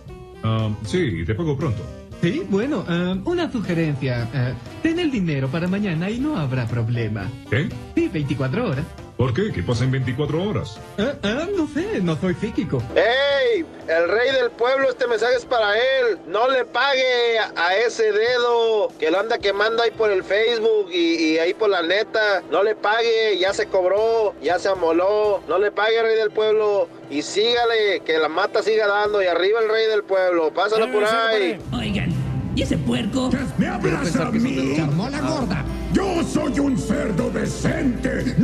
Ah, 0.45 0.71
sí, 0.85 1.25
te 1.27 1.35
pago 1.35 1.57
pronto. 1.57 1.83
Sí, 2.23 2.43
bueno, 2.49 2.85
eh, 2.89 3.21
una 3.25 3.51
sugerencia. 3.51 4.29
eh, 4.33 4.55
ten 4.83 4.99
el 4.99 5.11
dinero 5.11 5.49
para 5.49 5.69
mañana 5.69 6.11
y 6.11 6.19
no 6.19 6.37
habrá 6.37 6.67
problema. 6.67 7.29
¿Qué? 7.51 7.69
Sí, 7.95 8.09
24 8.09 8.71
horas. 8.71 8.85
¿Por 9.19 9.35
qué? 9.35 9.51
¿Qué 9.53 9.65
pasa 9.65 9.83
en 9.83 9.91
24 9.91 10.41
horas? 10.45 10.79
Eh, 10.97 11.13
eh, 11.25 11.49
no 11.57 11.67
sé, 11.67 12.01
no 12.01 12.15
soy 12.21 12.35
psíquico. 12.35 12.81
¡Ey! 12.95 13.65
El 13.89 14.09
rey 14.09 14.31
del 14.33 14.53
pueblo, 14.53 14.89
este 14.89 15.09
mensaje 15.09 15.35
es 15.35 15.45
para 15.45 15.77
él. 15.77 16.19
No 16.29 16.49
le 16.49 16.65
pague 16.65 17.37
a, 17.41 17.53
a 17.57 17.77
ese 17.79 18.13
dedo 18.13 18.93
que 18.97 19.11
lo 19.11 19.19
anda 19.19 19.39
quemando 19.39 19.83
ahí 19.83 19.91
por 19.91 20.13
el 20.13 20.23
Facebook 20.23 20.91
y, 20.93 21.17
y 21.33 21.39
ahí 21.39 21.53
por 21.53 21.69
la 21.69 21.83
neta. 21.83 22.45
No 22.53 22.63
le 22.63 22.77
pague, 22.77 23.37
ya 23.41 23.53
se 23.53 23.67
cobró, 23.67 24.35
ya 24.41 24.61
se 24.61 24.69
amoló. 24.69 25.43
No 25.49 25.59
le 25.59 25.73
pague, 25.73 26.01
rey 26.01 26.15
del 26.17 26.31
pueblo. 26.31 26.89
Y 27.11 27.23
sígale, 27.23 28.01
que 28.07 28.19
la 28.19 28.29
mata 28.29 28.63
siga 28.63 28.87
dando. 28.87 29.21
Y 29.21 29.27
arriba 29.27 29.59
el 29.61 29.69
rey 29.69 29.89
del 29.89 30.05
pueblo. 30.05 30.55
Pásalo 30.55 30.93
por 30.93 31.05
ahí. 31.05 31.59
Oigan, 31.77 32.13
¿y 32.55 32.63
ese 32.63 32.79
puerco? 32.79 33.31
¿Me 33.57 33.67
hablas 33.67 34.15
a 34.15 34.27
mí? 34.31 34.77
la 34.77 35.21
gorda. 35.23 35.65
Yo 35.91 36.23
soy 36.23 36.61
un 36.61 36.77
cerdo 36.77 37.31
decente, 37.31 38.35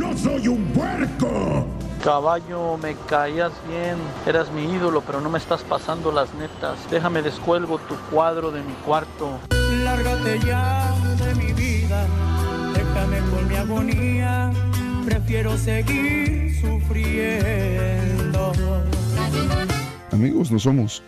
Caballo, 2.05 2.77
me 2.77 2.95
caías 3.09 3.51
bien, 3.67 3.97
eras 4.27 4.51
mi 4.51 4.65
ídolo, 4.65 5.01
pero 5.01 5.21
no 5.21 5.29
me 5.31 5.39
estás 5.39 5.63
pasando 5.63 6.11
las 6.11 6.31
netas. 6.35 6.77
Déjame 6.91 7.23
descuelgo 7.23 7.79
tu 7.79 7.95
cuadro 8.11 8.51
de 8.51 8.61
mi 8.61 8.73
cuarto. 8.85 9.39
Lárgate 9.83 10.39
ya 10.45 10.93
de 11.17 11.33
mi 11.33 11.51
vida, 11.53 12.05
déjame 12.75 13.21
con 13.31 13.47
mi 13.47 13.55
agonía, 13.55 14.51
prefiero 15.03 15.57
seguir 15.57 16.61
sufriendo. 16.61 18.53
Amigos 20.11 20.51
no 20.51 20.59
somos. 20.59 21.01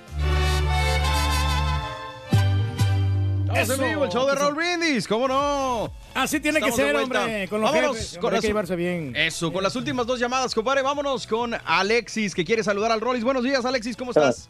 Estamos 3.53 3.79
en 3.79 3.89
vivo, 3.89 4.03
el 4.05 4.09
show 4.11 4.27
de 4.27 4.35
Raúl 4.35 4.55
Brindis, 4.55 5.07
¿cómo 5.07 5.27
no? 5.27 5.91
Así 6.13 6.39
tiene 6.39 6.59
que 6.59 6.69
Estamos 6.69 6.77
de 6.77 6.85
ser, 6.85 6.95
hombre, 6.95 7.47
con 7.47 7.61
los 7.61 7.71
Vámonos 7.71 7.95
jefes, 7.97 8.17
con 8.17 8.25
hombre, 8.25 8.35
hay 8.37 8.41
que 8.41 8.47
llevarse 8.47 8.75
bien. 8.75 9.15
Eso, 9.15 9.53
con 9.53 9.63
las 9.63 9.75
últimas 9.75 10.05
dos 10.05 10.19
llamadas, 10.19 10.53
compadre. 10.53 10.81
Vámonos 10.81 11.25
con 11.27 11.53
Alexis, 11.65 12.35
que 12.35 12.43
quiere 12.43 12.63
saludar 12.63 12.91
al 12.91 13.01
Rollis. 13.01 13.23
Buenos 13.23 13.43
días, 13.43 13.65
Alexis, 13.65 13.95
¿cómo 13.95 14.11
estás? 14.11 14.49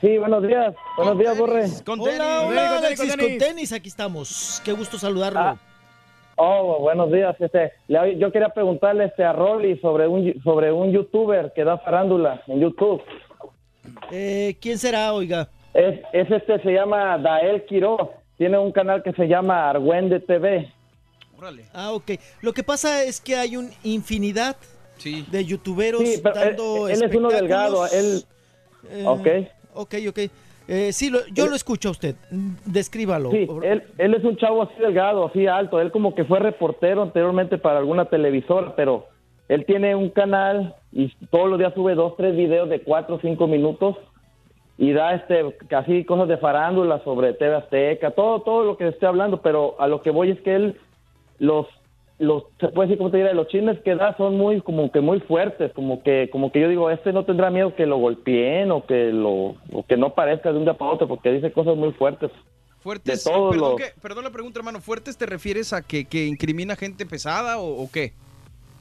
Sí, 0.00 0.18
buenos 0.18 0.46
días. 0.46 0.74
Buenos 0.96 1.18
días, 1.18 1.38
Borre. 1.38 1.64
Con 1.84 2.00
Hola, 2.00 2.10
tenis. 2.10 2.22
hola, 2.22 2.44
Con 2.46 2.54
tenis, 2.54 2.72
Alexis, 2.84 2.98
con 2.98 3.08
con 3.08 3.18
tenis. 3.18 3.38
tenis. 3.38 3.72
Aquí 3.72 3.88
estamos. 3.88 4.62
Qué 4.64 4.72
gusto 4.72 4.98
saludarlo. 4.98 5.58
Oh, 6.36 6.78
buenos 6.80 7.10
días. 7.12 7.34
Este, 7.40 7.72
le- 7.88 8.18
yo 8.18 8.30
quería 8.32 8.48
preguntarle 8.50 9.06
este, 9.06 9.24
a 9.24 9.32
Rolly 9.32 9.78
sobre 9.80 10.06
un, 10.08 10.34
sobre 10.42 10.72
un 10.72 10.92
youtuber 10.92 11.52
que 11.54 11.64
da 11.64 11.78
farándula 11.78 12.42
en 12.48 12.60
YouTube. 12.60 13.02
Eh, 14.10 14.56
¿Quién 14.60 14.78
será, 14.78 15.12
oiga? 15.12 15.48
Es, 15.74 16.00
es 16.12 16.30
este, 16.30 16.60
se 16.62 16.72
llama 16.72 17.18
Dael 17.18 17.64
Quiroz. 17.66 18.08
Tiene 18.38 18.58
un 18.58 18.72
canal 18.72 19.02
que 19.02 19.12
se 19.12 19.26
llama 19.26 19.70
Argüende 19.70 20.20
TV. 20.20 20.72
Ah, 21.72 21.92
ok. 21.92 22.12
Lo 22.40 22.52
que 22.52 22.62
pasa 22.62 23.02
es 23.04 23.20
que 23.20 23.36
hay 23.36 23.56
una 23.56 23.68
infinidad 23.82 24.56
de 25.30 25.44
youtuberos 25.44 26.02
Sí, 26.02 26.20
pero 26.22 26.34
dando 26.34 26.88
él, 26.88 27.02
él 27.02 27.10
es 27.10 27.16
uno 27.16 27.28
delgado. 27.28 27.86
Él, 27.86 28.22
Eh, 28.90 29.04
ok. 29.06 29.28
Ok, 29.74 29.94
ok. 30.08 30.18
Eh, 30.66 30.92
sí, 30.92 31.10
lo- 31.10 31.26
yo 31.26 31.46
lo 31.46 31.54
escucho 31.56 31.88
a 31.88 31.92
usted. 31.92 32.14
Descríbalo. 32.64 33.30
Sí, 33.30 33.46
él, 33.62 33.82
él 33.98 34.14
es 34.14 34.24
un 34.24 34.36
chavo 34.38 34.62
así 34.62 34.74
delgado, 34.80 35.26
así 35.26 35.46
alto. 35.46 35.80
Él 35.80 35.90
como 35.90 36.14
que 36.14 36.24
fue 36.24 36.38
reportero 36.38 37.02
anteriormente 37.02 37.58
para 37.58 37.78
alguna 37.80 38.06
televisora, 38.06 38.74
pero 38.76 39.06
él 39.48 39.66
tiene 39.66 39.94
un 39.94 40.08
canal 40.10 40.74
y 40.92 41.08
todos 41.30 41.50
los 41.50 41.58
días 41.58 41.74
sube 41.74 41.94
dos, 41.94 42.16
tres 42.16 42.34
videos 42.36 42.70
de 42.70 42.80
cuatro 42.82 43.16
o 43.16 43.20
cinco 43.20 43.46
minutos 43.46 43.96
y 44.78 44.92
da 44.92 45.14
este 45.14 45.56
casi 45.68 46.04
cosas 46.04 46.28
de 46.28 46.36
farándula 46.38 47.02
sobre 47.04 47.32
TV 47.32 47.54
Azteca, 47.56 48.10
todo, 48.10 48.40
todo 48.42 48.64
lo 48.64 48.76
que 48.76 48.88
esté 48.88 49.06
hablando, 49.06 49.40
pero 49.40 49.76
a 49.80 49.86
lo 49.88 50.02
que 50.02 50.10
voy 50.10 50.30
es 50.30 50.40
que 50.40 50.54
él 50.54 50.76
los 51.38 51.66
los 52.20 52.44
se 52.60 52.68
puede 52.68 52.86
decir 52.88 52.98
como 52.98 53.10
te 53.10 53.16
diré 53.16 53.34
los 53.34 53.48
chismes 53.48 53.78
que 53.80 53.96
da 53.96 54.16
son 54.16 54.36
muy 54.36 54.60
como 54.60 54.90
que 54.92 55.00
muy 55.00 55.18
fuertes 55.20 55.72
como 55.72 56.00
que 56.04 56.28
como 56.30 56.52
que 56.52 56.60
yo 56.60 56.68
digo 56.68 56.88
este 56.88 57.12
no 57.12 57.24
tendrá 57.24 57.50
miedo 57.50 57.74
que 57.74 57.86
lo 57.86 57.96
golpeen 57.96 58.70
o 58.70 58.86
que 58.86 59.06
lo 59.12 59.56
o 59.72 59.84
que 59.88 59.96
no 59.96 60.14
parezca 60.14 60.52
de 60.52 60.58
un 60.58 60.64
día 60.64 60.74
para 60.74 60.92
otro 60.92 61.08
porque 61.08 61.32
dice 61.32 61.50
cosas 61.52 61.76
muy 61.76 61.92
fuertes 61.92 62.30
Fuertes, 62.78 63.24
perdón, 63.24 63.56
los- 63.58 63.76
que- 63.76 63.92
perdón 64.02 64.24
la 64.24 64.30
pregunta, 64.30 64.58
hermano. 64.58 64.78
¿Fuertes 64.78 65.16
te 65.16 65.24
refieres 65.24 65.72
a 65.72 65.80
que, 65.80 66.04
que 66.04 66.26
incrimina 66.26 66.76
gente 66.76 67.06
pesada 67.06 67.58
o, 67.58 67.82
o 67.82 67.90
qué? 67.90 68.12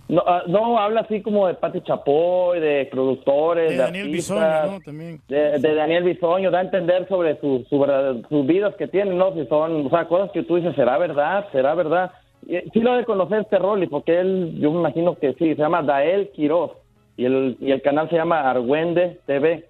No, 0.09 0.21
ah, 0.27 0.43
no, 0.47 0.77
habla 0.77 1.01
así 1.01 1.21
como 1.21 1.47
de 1.47 1.53
Pati 1.53 1.81
Chapoy, 1.81 2.59
de 2.59 2.87
productores, 2.91 3.69
De 3.69 3.75
de, 3.77 3.81
Daniel 3.81 4.05
artistas, 4.07 4.37
Bisoño, 4.37 4.71
¿no? 4.73 4.81
También. 4.83 5.21
de, 5.29 5.59
de 5.59 5.75
Daniel 5.75 6.03
Bisoño, 6.03 6.51
da 6.51 6.59
a 6.59 6.63
entender 6.63 7.07
sobre 7.07 7.39
su, 7.39 7.65
su 7.69 7.79
verdad- 7.79 8.17
sus 8.27 8.45
vidas 8.45 8.75
que 8.75 8.87
tienen, 8.87 9.17
¿no? 9.17 9.33
Si 9.33 9.45
son, 9.47 9.85
o 9.87 9.89
sea, 9.89 10.05
cosas 10.07 10.29
que 10.31 10.43
tú 10.43 10.57
dices, 10.57 10.75
¿será 10.75 10.97
verdad? 10.97 11.45
¿Será 11.51 11.73
verdad? 11.73 12.11
Y, 12.45 12.57
sí 12.71 12.81
lo 12.81 12.95
de 12.95 13.05
conocer 13.05 13.39
este 13.41 13.57
Rolly, 13.57 13.87
porque 13.87 14.19
él, 14.19 14.57
yo 14.59 14.71
me 14.71 14.79
imagino 14.79 15.15
que 15.15 15.33
sí, 15.35 15.55
se 15.55 15.61
llama 15.61 15.81
Dael 15.81 16.29
Quiroz, 16.31 16.71
y 17.15 17.25
el, 17.25 17.57
y 17.61 17.71
el 17.71 17.81
canal 17.81 18.09
se 18.09 18.15
llama 18.17 18.41
Argüende 18.49 19.19
TV. 19.25 19.69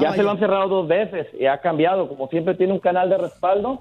Ya 0.00 0.10
Ah, 0.10 0.14
se 0.14 0.22
lo 0.22 0.30
han 0.30 0.38
cerrado 0.38 0.68
dos 0.68 0.86
veces 0.88 1.26
y 1.40 1.46
ha 1.46 1.58
cambiado, 1.58 2.06
como 2.08 2.28
siempre 2.28 2.54
tiene 2.54 2.74
un 2.74 2.80
canal 2.80 3.08
de 3.10 3.16
respaldo, 3.18 3.80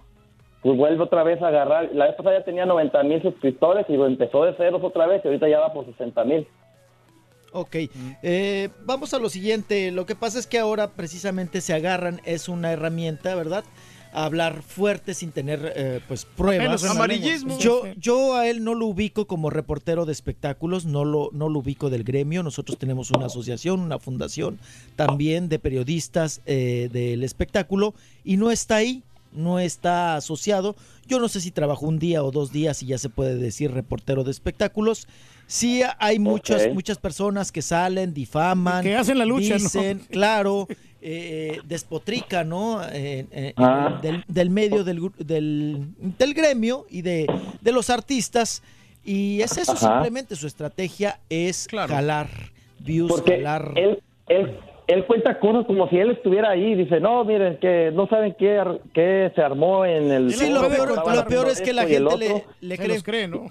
pues 0.65 0.79
vuelve 0.79 1.03
otra 1.03 1.21
vez 1.21 1.39
a 1.43 1.49
agarrar. 1.49 1.91
La 1.93 2.07
vez 2.07 2.15
pasada 2.15 2.39
ya 2.39 2.43
tenía 2.43 2.65
90 2.65 3.03
mil 3.03 3.21
suscriptores 3.21 3.85
y 3.87 3.93
lo 3.93 4.07
empezó 4.07 4.45
de 4.45 4.55
ceros 4.55 4.83
otra 4.83 5.05
vez 5.05 5.21
y 5.23 5.27
ahorita 5.27 5.47
ya 5.47 5.59
va 5.59 5.71
por 5.71 5.85
60 5.85 6.23
mil. 6.23 6.47
Ok, 7.51 7.75
eh, 8.23 8.69
vamos 8.83 9.13
a 9.13 9.19
lo 9.19 9.29
siguiente. 9.29 9.91
Lo 9.91 10.07
que 10.07 10.15
pasa 10.15 10.39
es 10.39 10.47
que 10.47 10.57
ahora 10.57 10.89
precisamente 10.93 11.61
se 11.61 11.75
agarran, 11.75 12.19
es 12.25 12.49
una 12.49 12.71
herramienta, 12.71 13.35
¿verdad? 13.35 13.63
A 14.11 14.25
hablar 14.25 14.63
fuerte 14.63 15.13
sin 15.13 15.31
tener 15.31 15.71
eh, 15.75 15.99
pues 16.07 16.25
pruebas. 16.25 16.81
Menos 16.81 16.83
amarillismo. 16.85 17.59
Yo, 17.59 17.83
yo 17.95 18.33
a 18.33 18.47
él 18.47 18.63
no 18.63 18.73
lo 18.73 18.87
ubico 18.87 19.27
como 19.27 19.51
reportero 19.51 20.07
de 20.07 20.13
espectáculos, 20.13 20.87
no 20.87 21.05
lo, 21.05 21.29
no 21.31 21.47
lo 21.47 21.59
ubico 21.59 21.91
del 21.91 22.03
gremio. 22.03 22.41
Nosotros 22.41 22.79
tenemos 22.79 23.11
una 23.11 23.27
asociación, 23.27 23.81
una 23.81 23.99
fundación 23.99 24.57
también 24.95 25.47
de 25.47 25.59
periodistas 25.59 26.41
eh, 26.47 26.89
del 26.91 27.23
espectáculo 27.23 27.93
y 28.23 28.37
no 28.37 28.49
está 28.49 28.77
ahí, 28.77 29.03
no 29.35 29.59
está 29.59 30.15
asociado. 30.15 30.75
Yo 31.07 31.19
no 31.19 31.27
sé 31.29 31.41
si 31.41 31.51
trabajó 31.51 31.85
un 31.85 31.99
día 31.99 32.23
o 32.23 32.31
dos 32.31 32.51
días 32.51 32.81
y 32.83 32.87
ya 32.87 32.97
se 32.97 33.09
puede 33.09 33.35
decir 33.35 33.71
reportero 33.71 34.23
de 34.23 34.31
espectáculos. 34.31 35.07
Sí 35.47 35.81
hay 35.99 36.17
muchas, 36.17 36.73
muchas 36.73 36.97
personas 36.97 37.51
que 37.51 37.61
salen, 37.61 38.13
difaman, 38.13 38.83
Que 38.83 38.95
hacen 38.95 39.17
la 39.19 39.25
lucha, 39.25 39.57
¿no? 39.57 39.63
dicen, 39.63 39.99
claro, 40.09 40.67
eh, 41.01 41.59
despotrican, 41.65 42.49
¿no? 42.49 42.81
Eh, 42.83 43.27
eh, 43.31 43.53
Ah. 43.57 43.99
del, 44.01 44.23
del 44.27 44.49
medio 44.49 44.83
del, 44.83 45.11
del, 45.19 45.87
del 45.99 46.33
gremio 46.33 46.87
y 46.89 47.03
de, 47.03 47.27
de 47.61 47.71
los 47.71 47.91
artistas. 47.91 48.63
Y 49.03 49.41
es 49.41 49.55
eso, 49.59 49.73
Ajá. 49.73 49.87
simplemente 49.87 50.35
su 50.35 50.47
estrategia 50.47 51.19
es 51.29 51.67
jalar 51.69 52.27
views, 52.79 53.11
Porque 53.11 53.35
jalar... 53.37 53.71
él, 53.75 54.01
él, 54.27 54.57
él 54.87 55.05
cuenta 55.05 55.39
cosas 55.39 55.65
como 55.65 55.89
si 55.89 55.97
él 55.97 56.11
estuviera 56.11 56.51
ahí. 56.51 56.75
Dice, 56.75 56.99
no, 56.99 57.23
miren, 57.25 57.57
que 57.57 57.91
no 57.93 58.07
saben 58.07 58.35
qué, 58.37 58.57
ar- 58.59 58.79
qué 58.93 59.31
se 59.35 59.41
armó 59.41 59.85
en 59.85 60.11
el... 60.11 60.31
Sí, 60.31 60.49
lo 60.49 60.61
peor- 60.69 60.89
estaban 60.89 61.15
lo 61.15 61.25
peor 61.25 61.47
es 61.49 61.61
que 61.61 61.73
la 61.73 61.85
gente 61.87 62.17
le- 62.17 62.45
le 62.61 62.77
cree. 62.77 62.87
los 62.89 63.03
cree, 63.03 63.27
¿no? 63.27 63.47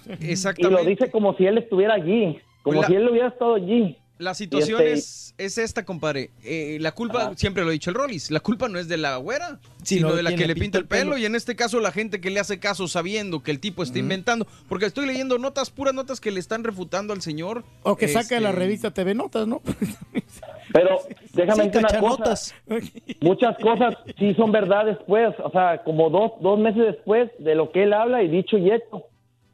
Y 0.56 0.62
lo 0.62 0.84
dice 0.84 1.10
como 1.10 1.34
si 1.36 1.46
él 1.46 1.58
estuviera 1.58 1.94
allí, 1.94 2.38
como 2.62 2.80
La- 2.82 2.86
si 2.86 2.94
él 2.94 3.08
hubiera 3.08 3.28
estado 3.28 3.54
allí. 3.54 3.98
La 4.24 4.34
situación 4.34 4.80
este- 4.80 4.92
es, 4.94 5.34
es 5.38 5.58
esta, 5.58 5.84
compadre. 5.84 6.30
Eh, 6.44 6.78
la 6.80 6.92
culpa, 6.92 7.32
siempre 7.36 7.62
lo 7.62 7.68
ha 7.68 7.72
dicho 7.72 7.90
el 7.90 7.96
Rollis, 7.96 8.30
la 8.30 8.40
culpa 8.40 8.68
no 8.68 8.78
es 8.78 8.88
de 8.88 8.96
la 8.96 9.16
güera, 9.18 9.58
Sí, 9.82 9.96
sino 9.96 10.08
no, 10.08 10.14
de 10.16 10.22
la 10.22 10.34
que 10.34 10.46
le 10.46 10.54
pinta 10.54 10.78
el 10.78 10.86
pelo. 10.86 11.18
Y 11.18 11.26
en 11.26 11.34
este 11.34 11.54
caso, 11.54 11.78
la 11.80 11.92
gente 11.92 12.20
que 12.20 12.30
le 12.30 12.40
hace 12.40 12.58
caso 12.58 12.88
sabiendo 12.88 13.42
que 13.42 13.50
el 13.50 13.60
tipo 13.60 13.82
está 13.82 13.98
inventando. 13.98 14.46
Porque 14.68 14.86
estoy 14.86 15.06
leyendo 15.06 15.38
notas, 15.38 15.70
puras 15.70 15.92
notas 15.94 16.20
que 16.20 16.30
le 16.30 16.40
están 16.40 16.64
refutando 16.64 17.12
al 17.12 17.20
señor. 17.20 17.64
O 17.82 17.96
que 17.96 18.08
saca 18.08 18.20
Este, 18.36 18.40
la 18.40 18.52
revista 18.52 18.90
TV 18.92 19.14
Notas, 19.14 19.46
¿no? 19.46 19.60
Pero 20.72 20.98
de 21.32 21.42
déjame 21.44 21.64
Sí, 21.64 21.68
decir 21.68 21.78
una 21.80 21.88
cachanotas. 21.88 22.54
cosa. 22.66 22.80
Muchas 23.20 23.56
cosas 23.58 23.94
sí 24.18 24.34
son 24.34 24.50
verdad 24.50 24.86
después, 24.86 25.34
o 25.44 25.50
sea, 25.50 25.82
como 25.84 26.10
dos, 26.10 26.32
dos 26.40 26.58
meses 26.58 26.82
después 26.84 27.30
de 27.38 27.54
lo 27.54 27.70
que 27.70 27.82
él 27.84 27.92
habla 27.92 28.22
y 28.22 28.28
dicho 28.28 28.56
y 28.58 28.70
hecho. 28.70 29.04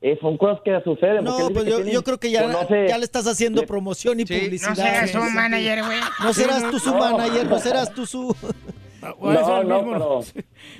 Eh, 0.02 0.16
son 0.20 0.38
cosas 0.38 0.60
que 0.64 0.80
suceden. 0.82 1.24
No, 1.24 1.36
pues 1.52 1.66
yo, 1.66 2.02
creo 2.02 2.18
que 2.18 2.30
ya, 2.30 2.44
conoce- 2.44 2.88
ya 2.88 2.96
le 2.96 3.04
estás 3.04 3.26
haciendo 3.26 3.62
promoción 3.66 4.18
y 4.20 4.24
publicidad. 4.24 4.70
No 4.70 4.76
serás 4.76 5.10
su 5.10 5.18
manager, 5.18 5.84
güey. 5.84 5.98
No 6.22 6.32
serás 6.32 6.70
tú 6.70 6.78
su 6.78 6.90
No. 6.90 6.98
manager, 6.98 7.46
no 7.50 7.58
serás 7.58 7.92
tú 7.94 8.06
su... 8.06 8.34
No, 9.02 9.62
no, 9.64 9.84
pero, 9.90 10.20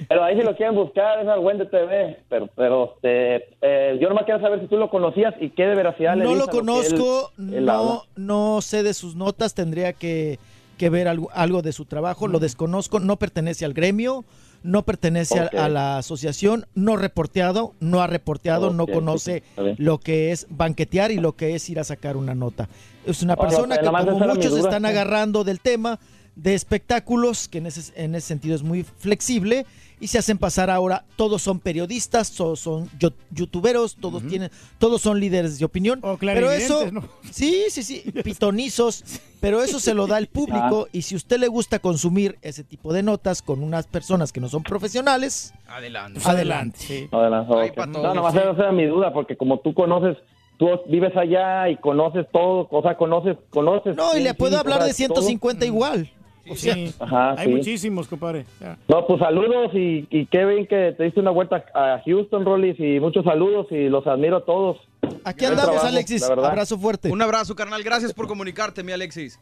pero 0.08 0.24
ahí 0.24 0.36
si 0.38 0.42
lo 0.42 0.54
quieren 0.54 0.74
buscar 0.74 1.20
es 1.22 1.28
Argüende 1.28 1.64
TV, 1.66 2.18
pero, 2.28 2.48
pero 2.54 2.94
este, 2.96 3.48
eh, 3.62 3.98
yo 4.00 4.08
nomás 4.10 4.24
quiero 4.24 4.40
saber 4.40 4.60
si 4.60 4.66
tú 4.66 4.76
lo 4.76 4.90
conocías 4.90 5.34
y 5.40 5.48
qué 5.50 5.62
de 5.62 5.74
veracidad 5.74 6.16
le 6.16 6.24
No 6.24 6.34
lo 6.34 6.46
conozco, 6.46 7.32
él- 7.38 7.54
él 7.54 7.68
habla. 7.68 8.02
no, 8.16 8.54
no 8.54 8.60
sé 8.60 8.82
de 8.82 8.92
sus 8.92 9.16
notas, 9.16 9.54
tendría 9.54 9.94
que, 9.94 10.38
que 10.76 10.90
ver 10.90 11.08
algo, 11.08 11.30
algo 11.32 11.62
de 11.62 11.72
su 11.72 11.86
trabajo, 11.86 12.28
lo 12.28 12.38
desconozco, 12.40 13.00
no 13.00 13.16
pertenece 13.16 13.64
al 13.64 13.72
gremio, 13.72 14.24
no 14.62 14.84
pertenece 14.84 15.38
a- 15.38 15.46
Ok. 15.46 15.54
a, 15.54 15.68
la 15.68 15.98
asociación, 15.98 16.66
no 16.74 16.96
reporteado, 16.96 17.74
no 17.80 18.00
ha 18.00 18.06
reporteado, 18.06 18.72
no 18.72 18.86
conoce 18.86 19.42
lo 19.78 19.98
que 19.98 20.32
es 20.32 20.46
banquetear 20.50 21.10
y 21.10 21.16
lo 21.16 21.36
que 21.36 21.54
es 21.54 21.68
ir 21.70 21.80
a 21.80 21.84
sacar 21.84 22.16
una 22.16 22.34
nota. 22.34 22.68
Es 23.06 23.22
una 23.22 23.36
persona 23.36 23.78
que 23.78 23.86
como 23.86 24.18
muchos 24.18 24.50
duda. 24.50 24.60
están 24.60 24.84
agarrando 24.84 25.44
del 25.44 25.60
tema 25.60 25.98
de 26.42 26.54
espectáculos, 26.54 27.48
que 27.48 27.58
en 27.58 27.66
ese, 27.66 27.92
en 28.02 28.14
ese 28.14 28.28
sentido 28.28 28.54
es 28.54 28.62
muy 28.62 28.82
flexible, 28.84 29.66
y 30.02 30.06
se 30.06 30.16
hacen 30.18 30.38
pasar 30.38 30.70
ahora, 30.70 31.04
todos 31.16 31.42
son 31.42 31.58
periodistas, 31.60 32.32
todos 32.32 32.58
son 32.60 32.88
yo- 32.98 33.12
youtuberos, 33.32 33.96
todos 33.96 34.26
tienen, 34.26 34.50
todos 34.78 35.02
son 35.02 35.20
líderes 35.20 35.58
de 35.58 35.64
opinión. 35.66 36.00
pero 36.18 36.50
eso, 36.50 36.90
sí, 37.30 37.64
sí, 37.68 37.82
sí, 37.82 38.02
pitonizos, 38.24 39.04
pero 39.40 39.62
eso 39.62 39.78
se 39.78 39.92
lo 39.92 40.06
da 40.06 40.16
el 40.16 40.26
público, 40.28 40.88
y 40.92 41.02
si 41.02 41.14
usted 41.16 41.38
le 41.38 41.48
gusta 41.48 41.78
consumir 41.80 42.38
ese 42.40 42.64
tipo 42.64 42.94
de 42.94 43.02
notas 43.02 43.42
con 43.42 43.62
unas 43.62 43.86
personas 43.86 44.32
que 44.32 44.40
no 44.40 44.48
son 44.48 44.62
profesionales, 44.62 45.52
Adelante. 45.68 46.20
adelante. 46.24 47.08
Adelante, 47.12 47.52
ok. 47.52 47.74
pa' 47.74 47.86
No, 47.86 48.00
todos, 48.00 48.14
nomás 48.14 48.32
sí. 48.32 48.38
esa 48.38 48.50
era 48.52 48.72
mi 48.72 48.86
duda, 48.86 49.12
porque 49.12 49.36
como 49.36 49.60
tú 49.60 49.74
conoces, 49.74 50.16
tú 50.58 50.66
vives 50.88 51.14
allá 51.14 51.68
y 51.68 51.76
conoces 51.76 52.24
todo, 52.32 52.66
o 52.70 52.82
sea, 52.82 52.96
conoces, 52.96 53.36
conoces. 53.50 53.94
No, 53.96 54.16
y 54.16 54.20
le 54.22 54.32
puedo 54.32 54.58
hablar 54.58 54.82
de 54.82 54.94
150 54.94 55.66
igual. 55.66 56.10
Sí, 56.56 56.92
Ajá, 56.98 57.34
hay 57.38 57.46
sí. 57.48 57.54
muchísimos, 57.54 58.08
compadre. 58.08 58.44
Ya. 58.60 58.76
No, 58.88 59.06
pues 59.06 59.18
saludos 59.20 59.70
y, 59.74 60.06
y 60.10 60.26
qué 60.26 60.44
bien 60.44 60.66
que 60.66 60.94
te 60.96 61.04
diste 61.04 61.20
una 61.20 61.30
vuelta 61.30 61.64
a 61.74 62.00
Houston, 62.04 62.44
Rollis, 62.44 62.78
y 62.78 63.00
muchos 63.00 63.24
saludos 63.24 63.66
y 63.70 63.88
los 63.88 64.06
admiro 64.06 64.38
a 64.38 64.44
todos. 64.44 64.76
Aquí 65.24 65.40
Buen 65.40 65.52
andamos, 65.52 65.64
trabajo, 65.76 65.86
Alexis. 65.86 66.22
Abrazo 66.22 66.78
fuerte. 66.78 67.10
Un 67.10 67.20
abrazo, 67.22 67.54
carnal. 67.54 67.82
Gracias 67.82 68.12
por 68.12 68.26
comunicarte, 68.26 68.82
mi 68.82 68.92
Alexis. 68.92 69.38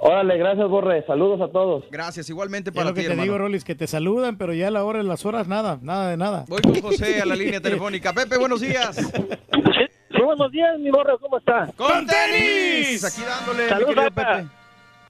Órale, 0.00 0.38
gracias, 0.38 0.68
Borre. 0.68 1.04
Saludos 1.06 1.40
a 1.40 1.50
todos. 1.50 1.84
Gracias, 1.90 2.30
igualmente 2.30 2.70
Es 2.70 2.76
para 2.76 2.90
lo 2.90 2.94
que 2.94 3.00
te 3.00 3.06
hermano. 3.08 3.22
digo, 3.24 3.36
Rolis, 3.38 3.64
que 3.64 3.74
te 3.74 3.88
saludan, 3.88 4.38
pero 4.38 4.54
ya 4.54 4.68
a 4.68 4.70
la 4.70 4.84
hora 4.84 4.98
de 4.98 5.04
las 5.04 5.26
horas, 5.26 5.48
nada, 5.48 5.80
nada 5.82 6.08
de 6.10 6.16
nada. 6.16 6.44
Voy 6.48 6.62
con 6.62 6.80
José 6.80 7.20
a 7.20 7.26
la 7.26 7.34
línea 7.34 7.60
telefónica. 7.60 8.12
Pepe, 8.12 8.38
buenos 8.38 8.60
días. 8.60 8.94
Sí, 8.96 10.22
buenos 10.24 10.50
días, 10.52 10.78
mi 10.78 10.90
borre, 10.90 11.14
¿cómo 11.20 11.38
está? 11.38 11.68
¡Con 11.76 12.06
tenis! 12.06 13.04
Aquí 13.04 13.22
dándole, 13.22 13.86
mi 13.86 13.94
Pepe. 14.10 14.46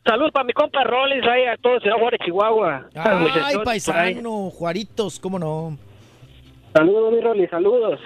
Saludos 0.09 0.33
para 0.33 0.45
mi 0.45 0.53
compa 0.53 0.83
Rollins 0.85 1.27
ahí 1.27 1.45
a 1.45 1.57
todos, 1.57 1.83
Ciudad 1.83 1.97
Juárez, 1.99 2.21
Chihuahua. 2.25 2.89
Ay, 2.95 3.57
paisano, 3.65 4.51
Juaritos, 4.51 5.19
cómo 5.21 5.39
no. 5.39 5.77
Saludos, 6.73 7.13
mi 7.13 7.21
Rollins, 7.21 7.51
saludos. 7.51 8.01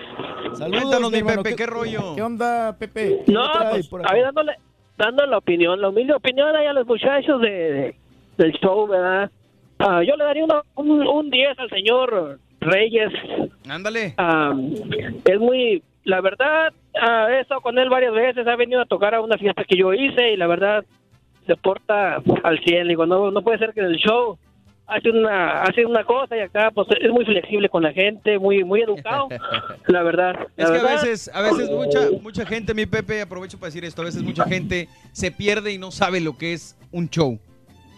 Saludos, 0.55 0.81
Cuéntanos, 0.83 1.11
mi 1.11 1.19
hermano, 1.19 1.43
Pepe, 1.43 1.57
¿qué 1.57 1.67
rollo? 1.67 2.15
¿Qué 2.15 2.23
onda, 2.23 2.77
Pepe? 2.79 3.23
No, 3.27 3.43
pues, 3.71 3.91
ahí 4.09 4.21
dándole, 4.23 4.53
dando 4.97 5.27
la 5.27 5.39
opinión, 5.39 5.81
la 5.81 5.89
humilde 5.89 6.15
opinión 6.15 6.55
ahí 6.55 6.67
a 6.67 6.73
los 6.73 6.87
muchachos 6.87 7.41
de, 7.41 7.51
de- 7.51 7.95
del 8.39 8.53
show, 8.55 8.87
¿verdad? 8.87 9.31
Ah, 9.79 10.03
yo 10.03 10.17
le 10.17 10.25
daría 10.25 10.45
una- 10.45 10.63
un, 10.77 11.07
un 11.07 11.31
10 11.31 11.59
al 11.59 11.69
señor 11.71 12.39
Reyes. 12.61 13.11
Ándale. 13.69 14.15
Ah, 14.17 14.53
es 15.25 15.39
muy, 15.41 15.83
la 16.05 16.21
verdad, 16.21 16.73
ah, 17.01 17.27
he 17.31 17.41
estado 17.41 17.61
con 17.61 17.79
él 17.79 17.89
varias 17.91 18.13
veces, 18.15 18.47
ha 18.47 18.57
venido 18.57 18.81
a 18.81 18.87
tocar 18.87 19.15
a 19.15 19.21
una 19.21 19.37
fiesta 19.39 19.65
que 19.65 19.77
yo 19.77 19.93
hice 19.93 20.33
y 20.33 20.37
la 20.37 20.47
verdad 20.47 20.85
se 21.47 21.57
porta 21.57 22.23
al 22.43 22.59
100. 22.61 22.89
Digo, 22.89 23.07
no, 23.07 23.31
no 23.31 23.43
puede 23.43 23.59
ser 23.59 23.73
que 23.73 23.81
en 23.81 23.87
el 23.87 23.97
show 23.97 24.39
hace 24.87 25.11
una, 25.11 25.63
hace 25.63 25.87
una 25.87 26.05
cosa 26.05 26.37
y 26.37 26.41
acá 26.41 26.71
pues 26.75 26.89
es 27.01 27.11
muy 27.11 27.25
flexible 27.25 27.69
con 27.69 27.83
la 27.83 27.93
gente, 27.93 28.39
muy, 28.39 28.65
muy 28.65 28.83
educado, 28.83 29.29
la 29.87 30.03
verdad. 30.03 30.35
la 30.57 30.65
Es 30.65 30.71
que 30.71 30.79
a 30.79 30.83
veces, 30.83 31.31
a 31.33 31.43
veces 31.43 31.71
mucha, 31.71 32.11
mucha 32.21 32.47
gente, 32.47 32.75
mi 32.75 32.87
Pepe, 32.87 33.23
aprovecho 33.23 33.59
para 33.59 33.69
decir 33.69 33.85
esto, 33.85 34.03
a 34.03 34.07
veces 34.07 34.23
mucha 34.23 34.45
gente 34.45 34.89
se 35.13 35.31
pierde 35.31 35.73
y 35.73 35.79
no 35.79 35.91
sabe 35.91 36.21
lo 36.21 36.37
que 36.37 36.53
es 36.53 36.77
un 36.91 37.09
show. 37.09 37.39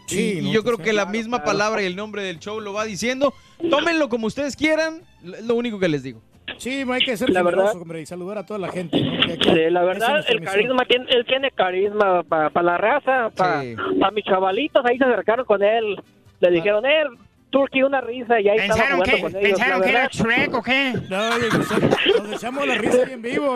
Sí, 0.06 0.38
y 0.38 0.42
no, 0.42 0.52
yo 0.52 0.62
creo 0.62 0.78
que 0.78 0.92
la 0.92 1.06
misma 1.06 1.44
palabra 1.44 1.82
y 1.82 1.86
el 1.86 1.96
nombre 1.96 2.22
del 2.22 2.38
show 2.38 2.60
lo 2.60 2.74
va 2.74 2.84
diciendo. 2.84 3.32
Tómenlo 3.70 4.10
como 4.10 4.26
ustedes 4.26 4.54
quieran, 4.54 5.00
es 5.24 5.44
lo 5.46 5.54
único 5.54 5.78
que 5.78 5.88
les 5.88 6.02
digo. 6.02 6.20
Sí, 6.58 6.84
hay 6.90 7.00
que 7.00 7.16
ser 7.16 7.30
La 7.30 7.40
generoso, 7.40 7.64
verdad- 7.66 7.82
hombre, 7.82 8.00
y 8.02 8.06
saludar 8.06 8.38
a 8.38 8.46
toda 8.46 8.58
la 8.60 8.68
gente. 8.68 9.00
¿no? 9.00 9.26
Que 9.26 9.32
aquí- 9.34 9.48
Sí, 9.50 9.70
la 9.70 9.82
verdad, 9.82 10.24
el 10.28 10.40
carisma, 10.42 10.84
tiene, 10.86 11.06
él 11.10 11.24
tiene 11.26 11.50
carisma 11.50 12.22
para 12.22 12.62
la 12.62 12.76
raza, 12.78 13.30
para 13.36 13.62
Sí. 13.62 13.76
mis 14.14 14.24
chavalitos, 14.24 14.84
ahí 14.84 14.98
se 14.98 15.04
acercaron 15.04 15.44
con 15.46 15.62
él, 15.62 15.96
le 16.40 16.50
dijeron, 16.50 16.84
eh, 16.86 17.04
Turkey, 17.50 17.84
una 17.84 18.00
risa, 18.00 18.40
y 18.40 18.48
ahí 18.48 18.56
estaba 18.58 18.80
¿Pensaron 18.80 18.98
jugando 18.98 19.14
que, 19.16 19.22
con 19.22 19.30
ellos. 19.36 19.42
Pensaron 19.60 19.82
que 19.82 19.88
era 19.90 20.08
Shrek 20.10 20.54
o 20.54 20.62
qué? 20.62 20.92
No, 21.08 21.28
oye, 21.36 21.48
nos, 21.56 22.22
nos 22.24 22.32
echamos 22.32 22.66
la 22.66 22.74
risa 22.74 23.04
bien 23.04 23.22
vivo. 23.22 23.52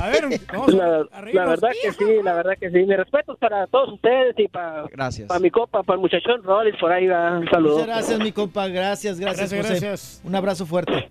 A 0.00 0.08
ver, 0.08 0.40
vamos 0.50 0.72
la, 0.72 0.84
a 0.86 0.88
la 1.12 1.20
reírnos. 1.20 1.50
verdad 1.50 1.68
que 1.82 1.92
sí, 1.92 2.04
la 2.22 2.32
verdad 2.32 2.52
que 2.58 2.70
sí. 2.70 2.78
Mi 2.86 2.96
respeto 2.96 3.36
para 3.36 3.66
todos 3.66 3.92
ustedes 3.92 4.34
y 4.38 4.48
para 4.48 4.84
Gracias. 4.90 5.40
mi 5.42 5.50
copa, 5.50 5.82
para 5.82 5.96
el 5.96 6.00
muchachón 6.00 6.42
Rollins, 6.42 6.78
por 6.80 6.90
ahí 6.90 7.06
va, 7.06 7.38
un 7.38 7.46
saludo. 7.50 7.72
Muchas 7.80 7.86
gracias, 7.86 8.18
mi 8.20 8.32
compa. 8.32 8.66
Gracias, 8.68 9.20
gracias, 9.20 9.50
Gracias, 9.52 9.68
José. 9.68 9.86
gracias. 9.86 10.22
Un 10.24 10.34
abrazo 10.34 10.64
fuerte. 10.64 11.10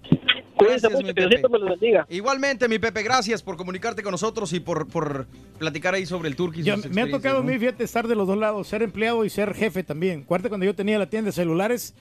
Cuídense 0.65 0.87
Gracias, 0.87 0.91
mucho, 0.93 1.07
mi 1.07 1.13
que 1.13 1.21
Diosito 1.21 1.49
Pepe. 1.49 1.53
me 1.53 1.59
los 1.59 1.79
bendiga. 1.79 2.05
Igualmente, 2.09 2.67
mi 2.67 2.79
Pepe, 2.79 3.03
gracias 3.03 3.43
por 3.43 3.57
comunicarte 3.57 4.03
con 4.03 4.11
nosotros 4.11 4.51
y 4.53 4.59
por, 4.59 4.87
por 4.87 5.27
platicar 5.57 5.93
ahí 5.93 6.05
sobre 6.05 6.29
el 6.29 6.35
sus 6.35 6.47
me 6.91 7.01
ha 7.01 7.09
tocado 7.09 7.37
a 7.37 7.39
experiencias, 7.39 7.43
mí, 7.43 7.59
fíjate, 7.59 7.83
estar 7.83 8.07
de 8.07 8.15
los 8.15 8.27
dos 8.27 8.37
lados, 8.37 8.67
ser 8.67 8.81
empleado 8.83 9.25
y 9.25 9.29
ser 9.29 9.53
jefe 9.53 9.83
también. 9.83 10.21
Acuérdate 10.23 10.49
cuando 10.49 10.65
yo 10.65 10.75
tenía 10.75 10.97
la 10.99 11.09
tienda 11.09 11.27
de 11.27 11.33
celulares, 11.33 11.93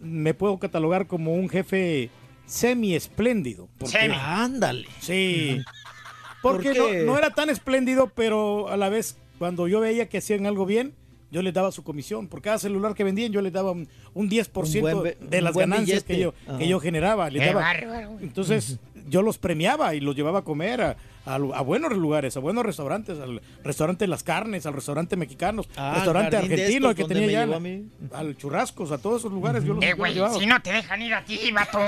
me 0.00 0.34
puedo 0.34 0.58
catalogar 0.58 1.06
como 1.06 1.34
un 1.34 1.48
jefe 1.48 2.10
semi 2.46 2.94
espléndido. 2.94 3.68
Semi. 3.84 4.14
Ándale. 4.14 4.86
Sí. 5.00 5.62
¿Por 6.42 6.56
Porque 6.56 6.74
no, 6.74 7.12
no 7.12 7.18
era 7.18 7.30
tan 7.30 7.48
espléndido, 7.48 8.12
pero 8.14 8.68
a 8.68 8.76
la 8.76 8.90
vez, 8.90 9.16
cuando 9.38 9.66
yo 9.66 9.80
veía 9.80 10.10
que 10.10 10.18
hacían 10.18 10.44
algo 10.44 10.66
bien, 10.66 10.94
yo 11.34 11.42
les 11.42 11.52
daba 11.52 11.72
su 11.72 11.82
comisión. 11.82 12.28
Por 12.28 12.40
cada 12.40 12.58
celular 12.58 12.94
que 12.94 13.02
vendían, 13.02 13.32
yo 13.32 13.42
les 13.42 13.52
daba 13.52 13.72
un, 13.72 13.88
un 14.14 14.30
10% 14.30 14.74
Un 14.76 14.80
buen 14.80 15.02
be- 15.02 15.18
de 15.20 15.40
las 15.42 15.54
ganancias 15.56 16.04
que 16.04 16.16
yo, 16.18 16.32
Ajá. 16.48 16.58
que 16.58 16.68
yo 16.68 16.78
generaba. 16.78 17.28
les 17.28 17.42
Qué 17.42 17.52
daba-. 17.52 17.72
Entonces, 18.20 18.78
yo 19.08 19.20
los 19.22 19.36
premiaba 19.38 19.94
y 19.96 20.00
los 20.00 20.14
llevaba 20.14 20.38
a 20.38 20.42
comer 20.42 20.80
a, 20.80 20.96
a 21.26 21.36
buenos 21.62 21.92
lugares, 21.92 22.36
a 22.36 22.40
buenos 22.40 22.64
restaurantes, 22.64 23.18
al 23.18 23.42
restaurante 23.64 24.06
Las 24.06 24.22
Carnes, 24.22 24.64
al 24.66 24.74
restaurante 24.74 25.16
Mexicanos, 25.16 25.68
Ah, 25.76 25.94
restaurante 25.96 26.36
de 26.36 26.42
argentino 26.42 26.90
estos 26.90 27.08
que 27.08 27.12
tenía 27.14 27.44
ya, 27.46 28.16
a 28.16 28.18
al 28.20 28.36
Churrascos, 28.36 28.92
a 28.92 28.98
todos 28.98 29.22
esos 29.22 29.32
lugares. 29.32 29.64
Yo 29.64 29.74
los, 29.74 29.82
Eh, 29.84 29.94
güey, 29.94 30.14
si 30.38 30.46
no 30.46 30.62
te 30.62 30.72
dejan 30.72 31.02
ir 31.02 31.14
a 31.14 31.24
ti, 31.24 31.50
vato. 31.52 31.80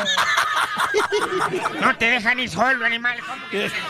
No 1.81 1.97
te 1.99 2.07
dejan 2.10 2.41
ir 2.41 2.49
solo, 2.49 2.84
animal. 2.84 3.18
¿cómo 3.20 3.42
que 3.50 3.57
te 3.58 3.62
dejan? 3.65 3.81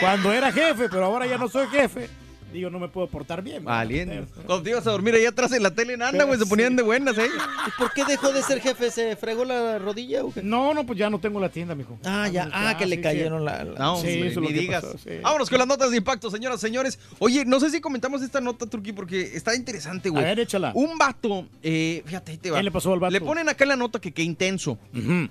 Cuando 0.00 0.32
era 0.32 0.50
jefe, 0.52 0.88
pero 0.88 1.04
ahora 1.04 1.26
ya 1.26 1.38
no 1.38 1.48
soy 1.48 1.68
jefe. 1.68 2.08
Digo, 2.52 2.70
no 2.70 2.78
me 2.78 2.88
puedo 2.88 3.06
portar 3.08 3.42
bien. 3.42 3.64
Valiente. 3.64 4.24
Cuando 4.46 4.62
te 4.62 4.70
ibas 4.70 4.86
a 4.86 4.90
dormir 4.92 5.14
allá 5.14 5.28
atrás 5.30 5.52
en 5.52 5.62
la 5.62 5.72
tele, 5.72 5.94
anda, 5.94 6.24
güey, 6.24 6.38
se 6.38 6.46
ponían 6.46 6.74
de 6.76 6.82
buenas, 6.82 7.18
¿eh? 7.18 7.26
¿Y 7.66 7.70
por 7.78 7.92
qué 7.92 8.04
dejó 8.04 8.32
de 8.32 8.42
ser 8.42 8.60
jefe? 8.60 8.90
¿Se 8.90 9.16
fregó 9.16 9.44
la 9.44 9.78
rodilla 9.78 10.24
o 10.24 10.32
qué? 10.32 10.42
No, 10.42 10.72
no, 10.72 10.86
pues 10.86 10.98
ya 10.98 11.10
no 11.10 11.18
tengo 11.18 11.38
la 11.40 11.48
tienda, 11.50 11.74
mijo. 11.74 11.98
Ah, 12.04 12.28
ya. 12.28 12.48
Ah, 12.52 12.76
que 12.78 12.86
le 12.86 13.00
cayeron 13.00 13.40
sí. 13.40 13.44
la... 13.44 13.64
la- 13.64 13.78
No, 13.78 13.96
Sí, 14.00 14.06
hombre, 14.14 14.28
eso 14.28 14.40
ni 14.40 14.52
digas. 14.52 14.84
pasó, 14.84 14.98
sí. 14.98 15.10
Vámonos 15.22 15.50
con 15.50 15.58
las 15.58 15.66
notas 15.68 15.90
de 15.90 15.96
impacto, 15.98 16.30
señoras, 16.30 16.60
señores. 16.60 16.98
Oye, 17.18 17.44
no 17.44 17.60
sé 17.60 17.70
si 17.70 17.80
comentamos 17.80 18.22
esta 18.22 18.40
nota, 18.40 18.64
Turquí, 18.66 18.92
porque 18.92 19.20
está 19.36 19.54
interesante, 19.54 20.08
A 20.08 20.12
güey. 20.12 20.24
ver, 20.24 20.40
échala. 20.40 20.72
Un 20.74 20.96
vato, 20.96 21.46
eh, 21.62 22.02
fíjate, 22.06 22.32
ahí 22.32 22.38
te 22.38 22.50
va. 22.50 22.58
¿Qué 22.58 22.62
le 22.62 22.70
pasó 22.70 22.92
al 22.92 23.00
vato? 23.00 23.10
Le 23.12 23.20
ponen 23.20 23.48
acá 23.48 23.64
en 23.64 23.68
la 23.70 23.76
nota 23.76 24.00
que 24.00 24.12
qué 24.12 24.22
intenso. 24.22 24.78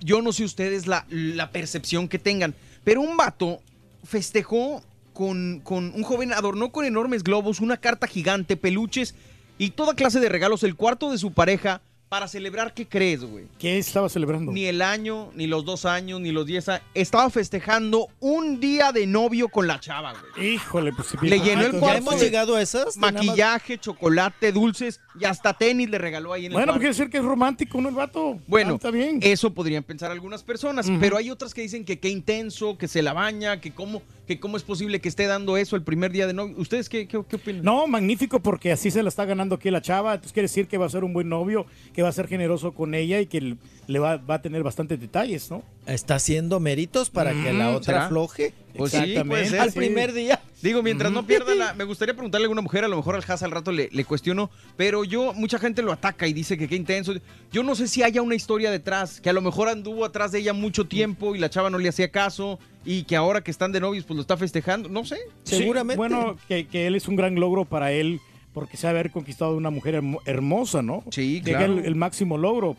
Yo 0.02 0.22
no 0.22 0.32
sé 0.34 0.44
ustedes 0.44 0.86
la, 0.86 1.06
la 1.10 1.50
percepción 1.52 2.08
que 2.08 2.20
tengan, 2.20 2.54
pero 2.84 3.02
un 3.02 3.18
vato 3.18 3.62
festejó 4.04 4.84
con, 5.16 5.62
con 5.64 5.92
un 5.96 6.04
joven, 6.04 6.32
adornó 6.34 6.72
con 6.72 6.86
enormes 6.86 7.24
globos, 7.24 7.60
una 7.62 7.78
carta 7.78 8.06
gigante, 8.06 8.56
peluches 8.58 9.16
y 9.58 9.72
toda 9.72 9.96
clase 9.96 10.20
de 10.20 10.30
regalos 10.30 10.62
el 10.64 10.76
cuarto 10.76 11.10
de 11.12 11.18
su 11.18 11.32
pareja 11.32 11.82
Para 12.10 12.28
celebrar, 12.28 12.74
¿qué 12.76 12.86
crees, 12.88 13.24
güey? 13.24 13.46
¿Qué 13.58 13.78
estaba 13.80 14.10
celebrando? 14.10 14.52
Ni 14.52 14.66
el 14.66 14.82
año, 14.84 15.32
ni 15.34 15.48
los 15.48 15.66
dos 15.66 15.86
años, 15.86 16.22
ni 16.22 16.32
los 16.32 16.46
diez 16.46 16.70
años. 16.70 16.84
Estaba 16.94 17.30
festejando 17.32 18.08
un 18.20 18.60
día 18.60 18.92
de 18.92 19.08
novio 19.08 19.48
con 19.50 19.66
la 19.68 19.80
chava, 19.80 20.14
güey. 20.36 20.54
Híjole, 20.54 20.92
pues 20.94 21.08
si 21.08 21.18
Le 21.28 21.40
llenó 21.40 21.66
el 21.66 21.72
¿Ya 21.74 21.80
cuarto. 21.80 21.98
hemos 21.98 22.22
llegado 22.22 22.56
a 22.58 22.62
esas? 22.62 22.96
Maquillaje, 22.98 23.80
chocolate, 23.80 24.52
dulces 24.52 25.00
y 25.20 25.26
hasta 25.26 25.54
tenis 25.54 25.90
le 25.90 25.98
regaló 25.98 26.32
ahí 26.34 26.46
en 26.46 26.52
el 26.52 26.54
Bueno, 26.58 26.74
porque 26.74 26.86
quiere 26.88 26.96
decir 26.98 27.10
que 27.10 27.18
es 27.18 27.24
romántico, 27.24 27.82
¿no? 27.82 27.90
El 27.90 27.96
vato. 27.96 28.38
Bueno, 28.48 28.74
Ah, 28.74 28.76
está 28.76 28.92
bien. 28.92 29.20
eso 29.24 29.52
podrían 29.54 29.84
pensar 29.84 30.12
algunas 30.12 30.44
personas, 30.44 30.88
pero 31.00 31.18
hay 31.18 31.32
otras 31.32 31.54
que 31.54 31.62
dicen 31.62 31.84
que 31.86 32.00
qué 32.00 32.10
intenso, 32.10 32.78
que 32.78 32.88
se 32.88 33.02
la 33.02 33.14
baña, 33.14 33.60
que 33.62 33.72
cómo, 33.72 34.04
que 34.28 34.40
cómo 34.40 34.58
es 34.58 34.64
posible 34.64 35.00
que 35.02 35.10
esté 35.10 35.28
dando 35.28 35.58
eso 35.58 35.76
el 35.76 35.84
primer 35.84 36.12
día 36.12 36.28
de 36.28 36.34
novio. 36.34 36.56
¿Ustedes 36.58 36.90
qué, 36.90 37.08
qué, 37.08 37.22
qué 37.28 37.36
opinan? 37.36 37.64
No, 37.64 37.88
magnífico 37.88 38.40
porque 38.40 38.72
así 38.72 38.92
se 38.92 39.04
la 39.04 39.10
está 39.10 39.26
ganando 39.26 39.56
aquí 39.56 39.70
la 39.72 39.82
chava. 39.82 40.14
Entonces 40.14 40.34
quiere 40.34 40.46
decir 40.46 40.68
que 40.68 40.78
va 40.78 40.86
a 40.86 40.90
ser 40.90 41.04
un 41.04 41.14
buen 41.14 41.30
novio, 41.30 41.66
que 41.94 42.02
va 42.02 42.10
a 42.10 42.12
ser 42.14 42.28
generoso 42.28 42.74
con 42.74 42.94
ella 42.96 43.20
y 43.20 43.28
que 43.28 43.56
le 43.88 44.00
va, 44.00 44.18
va 44.18 44.36
a 44.36 44.42
tener 44.42 44.64
bastantes 44.64 45.00
detalles, 45.00 45.50
¿no? 45.52 45.64
¿Está 45.86 46.16
haciendo 46.16 46.60
méritos 46.60 47.10
para 47.10 47.32
que 47.32 47.54
la 47.54 47.72
Mm, 47.72 47.76
otra 47.76 47.94
¿será? 47.94 48.06
afloje? 48.06 48.54
Pues 48.78 48.92
sí, 48.92 49.16
puede 49.28 49.46
ser, 49.48 49.60
Al 49.62 49.72
sí. 49.72 49.78
primer 49.78 50.14
día. 50.14 50.42
Digo, 50.62 50.82
mientras 50.82 51.12
no 51.12 51.26
pierda 51.28 51.54
la... 51.56 51.74
Me 51.76 51.84
gustaría 51.84 52.14
preguntarle 52.14 52.46
a 52.46 52.48
alguna 52.48 52.62
mujer, 52.62 52.84
a 52.84 52.88
lo 52.88 52.96
mejor 52.98 53.16
al 53.16 53.24
Haas 53.28 53.44
al 53.44 53.52
rato 53.52 53.72
le, 53.72 53.90
le 53.92 54.06
cuestiono, 54.06 54.50
pero 54.78 55.04
yo, 55.04 55.34
mucha 55.34 55.60
gente 55.60 55.82
lo 55.82 55.92
ataca 55.92 56.28
y 56.28 56.34
dice 56.34 56.58
que 56.58 56.68
qué 56.68 56.76
intenso. 56.76 57.14
Yo 57.52 57.64
no 57.64 57.76
sé 57.76 57.88
si 57.88 58.02
haya 58.04 58.22
una 58.22 58.36
historia 58.36 58.72
detrás, 58.72 59.22
que 59.22 59.30
a 59.30 59.34
lo 59.34 59.42
mejor 59.42 59.70
anduvo 59.70 60.04
atrás 60.06 60.32
de 60.32 60.40
ella 60.40 60.54
mucho 60.54 60.86
tiempo 60.86 61.36
y 61.36 61.40
la 61.40 61.50
chava 61.50 61.70
no 61.70 61.78
le 61.78 61.88
hacía 61.90 62.10
caso 62.12 62.60
y 62.84 63.04
que 63.04 63.16
ahora 63.16 63.42
que 63.42 63.52
están 63.52 63.72
de 63.72 63.80
novios 63.80 64.06
pues 64.06 64.16
lo 64.16 64.22
está 64.22 64.38
festejando, 64.38 64.90
no 64.90 65.06
sé. 65.06 65.18
Sí, 65.44 65.70
bueno, 65.96 66.38
que, 66.48 66.68
que 66.68 66.88
él 66.88 66.96
es 66.96 67.08
un 67.08 67.16
gran 67.16 67.36
logro 67.36 67.66
para 67.66 67.92
él 67.92 68.20
porque 68.54 68.78
sabe 68.78 69.00
haber 69.00 69.12
conquistado 69.12 69.56
una 69.58 69.70
mujer 69.70 69.96
hermo- 69.96 70.22
hermosa, 70.26 70.82
¿no? 70.82 71.04
Sí, 71.12 71.42
claro. 71.44 71.66
el, 71.80 71.86
el 71.86 71.96
máximo 71.96 72.38
logro. 72.38 72.76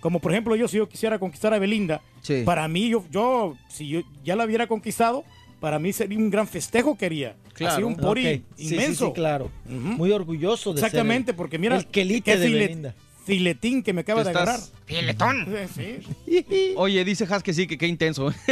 Como 0.00 0.18
por 0.18 0.32
ejemplo, 0.32 0.56
yo 0.56 0.66
si 0.66 0.78
yo 0.78 0.88
quisiera 0.88 1.18
conquistar 1.18 1.52
a 1.54 1.58
Belinda, 1.58 2.00
Sí. 2.22 2.42
para 2.44 2.66
mí, 2.68 2.88
yo, 2.88 3.04
yo, 3.10 3.54
si 3.68 3.86
yo 3.88 4.00
ya 4.24 4.34
la 4.34 4.44
hubiera 4.46 4.66
conquistado, 4.66 5.24
para 5.60 5.78
mí 5.78 5.92
sería 5.92 6.18
un 6.18 6.30
gran 6.30 6.48
festejo 6.48 6.96
que 6.96 7.06
haría. 7.06 7.36
Claro. 7.54 7.74
Así 7.74 7.82
un 7.82 7.96
pori 7.96 8.26
Ok. 8.26 8.42
Sí, 8.56 8.68
sí, 8.68 8.74
inmenso. 8.74 9.06
sí, 9.08 9.12
claro. 9.12 9.50
Muy 9.66 10.10
orgulloso 10.12 10.72
de 10.72 10.80
ser 10.80 10.86
Exactamente, 10.86 11.32
el- 11.32 11.36
porque 11.36 11.58
mira, 11.58 11.76
el 11.76 11.86
quelite 11.86 12.32
qué 12.32 12.38
de 12.38 12.46
filet- 12.48 12.68
Belinda. 12.68 12.94
filetín 13.26 13.82
que 13.82 13.92
me 13.92 14.00
acaba 14.00 14.24
de 14.24 14.30
agarrar. 14.30 14.58
Filetón. 14.86 15.46
Sí. 15.74 16.72
Oye, 16.76 17.04
dice 17.04 17.26
Haas 17.28 17.42
que 17.42 17.52
sí, 17.52 17.66
que 17.66 17.76
qué 17.78 17.86
intenso. 17.86 18.32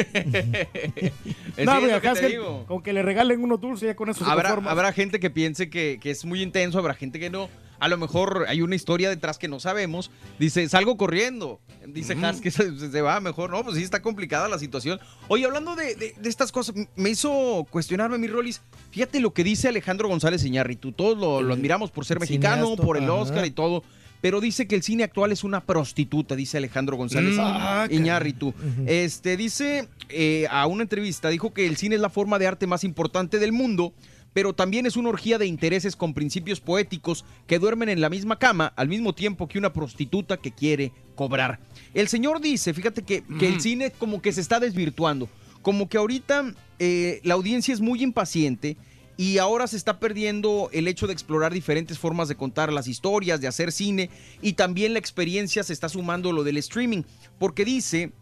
Es 1.57 1.65
No, 1.65 1.81
lo 1.81 2.01
que 2.01 2.39
con 2.67 2.83
que 2.83 2.93
le 2.93 3.03
regalen 3.03 3.43
unos 3.43 3.61
dulces 3.61 3.87
ya 3.89 3.97
con 3.97 4.09
eso 4.11 4.25
Habrá, 4.25 4.51
habrá 4.51 4.93
gente 4.93 5.19
que 5.19 5.31
piense 5.31 5.69
que, 5.71 5.99
que 6.01 6.11
es 6.11 6.25
muy 6.25 6.43
intenso, 6.43 6.79
habrá 6.79 6.95
gente 6.95 7.19
que 7.19 7.31
no. 7.31 7.49
A 7.81 7.89
lo 7.89 7.97
mejor 7.97 8.47
hay 8.49 8.61
una 8.63 8.75
historia 8.75 9.09
detrás 9.09 9.39
que 9.39 9.47
no 9.49 9.61
sabemos. 9.61 10.11
Dice, 10.39 10.69
salgo 10.69 10.97
corriendo. 10.97 11.61
Dice. 11.87 12.15
Haas 12.23 12.41
que 12.41 12.51
se, 12.51 12.77
se 12.91 13.01
va 13.03 13.21
mejor. 13.21 13.51
No, 13.51 13.63
pues 13.65 13.77
sí 13.77 13.83
está 13.83 14.03
complicada 14.03 14.49
la 14.49 14.59
situación. 14.59 14.99
Oye, 15.29 15.45
hablando 15.45 15.77
de, 15.77 15.95
de- 15.95 16.15
de 16.21 16.29
estas 16.29 16.51
cosas, 16.53 16.75
me 16.97 17.11
hizo 17.11 17.67
cuestionarme 17.71 18.19
mi 18.19 18.27
Rolis. 18.27 18.63
Fíjate 18.91 19.21
lo 19.21 19.33
que 19.33 19.45
dice 19.45 19.69
Alejandro 19.69 20.09
González 20.09 20.45
Iñárritu. 20.45 20.93
Todos 20.93 21.17
lo, 21.19 21.41
lo 21.43 21.55
admiramos 21.55 21.91
por 21.91 22.05
ser 22.05 22.19
mexicano, 22.21 22.75
por 22.77 22.97
el 22.97 23.05
ajá. 23.05 23.13
Oscar 23.15 23.47
y 23.47 23.51
todo. 23.53 23.83
Pero 24.21 24.41
dice 24.41 24.67
que 24.67 24.75
el 24.75 24.83
cine 24.83 25.05
actual 25.05 25.31
es 25.31 25.45
una 25.45 25.61
prostituta, 25.61 26.35
dice 26.35 26.57
Alejandro 26.59 26.97
González 26.97 27.37
Mm. 27.37 27.41
Ah. 27.41 27.87
Iñárritu. 27.89 28.53
Este 28.87 29.37
dice 29.37 29.89
eh, 30.09 30.49
a 30.51 30.67
una 30.67 30.83
entrevista, 30.83 31.29
dijo 31.29 31.55
que 31.55 31.67
el 31.69 31.77
cine 31.77 31.95
es 31.95 32.01
la 32.01 32.11
forma 32.11 32.41
de 32.41 32.49
arte 32.49 32.67
más 32.67 32.83
importante 32.83 33.39
del 33.39 33.53
mundo, 33.53 33.93
pero 34.33 34.53
también 34.53 34.87
es 34.87 34.97
una 34.97 35.09
orgía 35.09 35.39
de 35.39 35.47
intereses 35.47 35.97
con 35.97 36.15
principios 36.15 36.61
poéticos 36.61 37.25
que 37.47 37.59
duermen 37.59 37.89
en 37.89 38.01
la 38.01 38.11
misma 38.11 38.39
cama 38.39 38.73
al 38.77 38.89
mismo 38.89 39.15
tiempo 39.15 39.49
que 39.49 39.59
una 39.59 39.73
prostituta 39.73 40.37
que 40.37 40.53
quiere 40.53 40.93
cobrar. 41.15 41.61
El 41.95 42.09
señor 42.09 42.41
dice, 42.41 42.75
fíjate 42.75 43.03
que, 43.03 43.23
que 43.39 43.49
el 43.49 43.61
cine 43.61 43.91
como 43.91 44.23
que 44.23 44.33
se 44.33 44.41
está 44.41 44.61
desvirtuando, 44.61 45.29
como 45.63 45.89
que 45.89 45.99
ahorita 45.99 46.55
eh, 46.79 47.21
la 47.25 47.35
audiencia 47.35 47.75
es 47.75 47.81
muy 47.81 48.03
impaciente. 48.03 48.77
Y 49.21 49.39
ahora 49.39 49.67
se 49.67 49.77
está 49.77 49.99
perdiendo 49.99 50.71
el 50.73 50.87
hecho 50.87 51.09
de 51.09 51.13
explorar 51.13 51.53
diferentes 51.53 51.99
formas 51.99 52.29
de 52.29 52.37
contar 52.37 52.73
las 52.73 52.87
historias, 52.87 53.41
de 53.41 53.49
hacer 53.49 53.73
cine 53.73 54.11
y 54.43 54.53
también 54.53 54.93
la 54.93 55.01
experiencia 55.01 55.65
se 55.65 55.73
está 55.73 55.89
sumando 55.89 56.31
lo 56.31 56.45
del 56.45 56.57
streaming, 56.57 57.03
porque 57.37 57.65
dice 57.65 58.13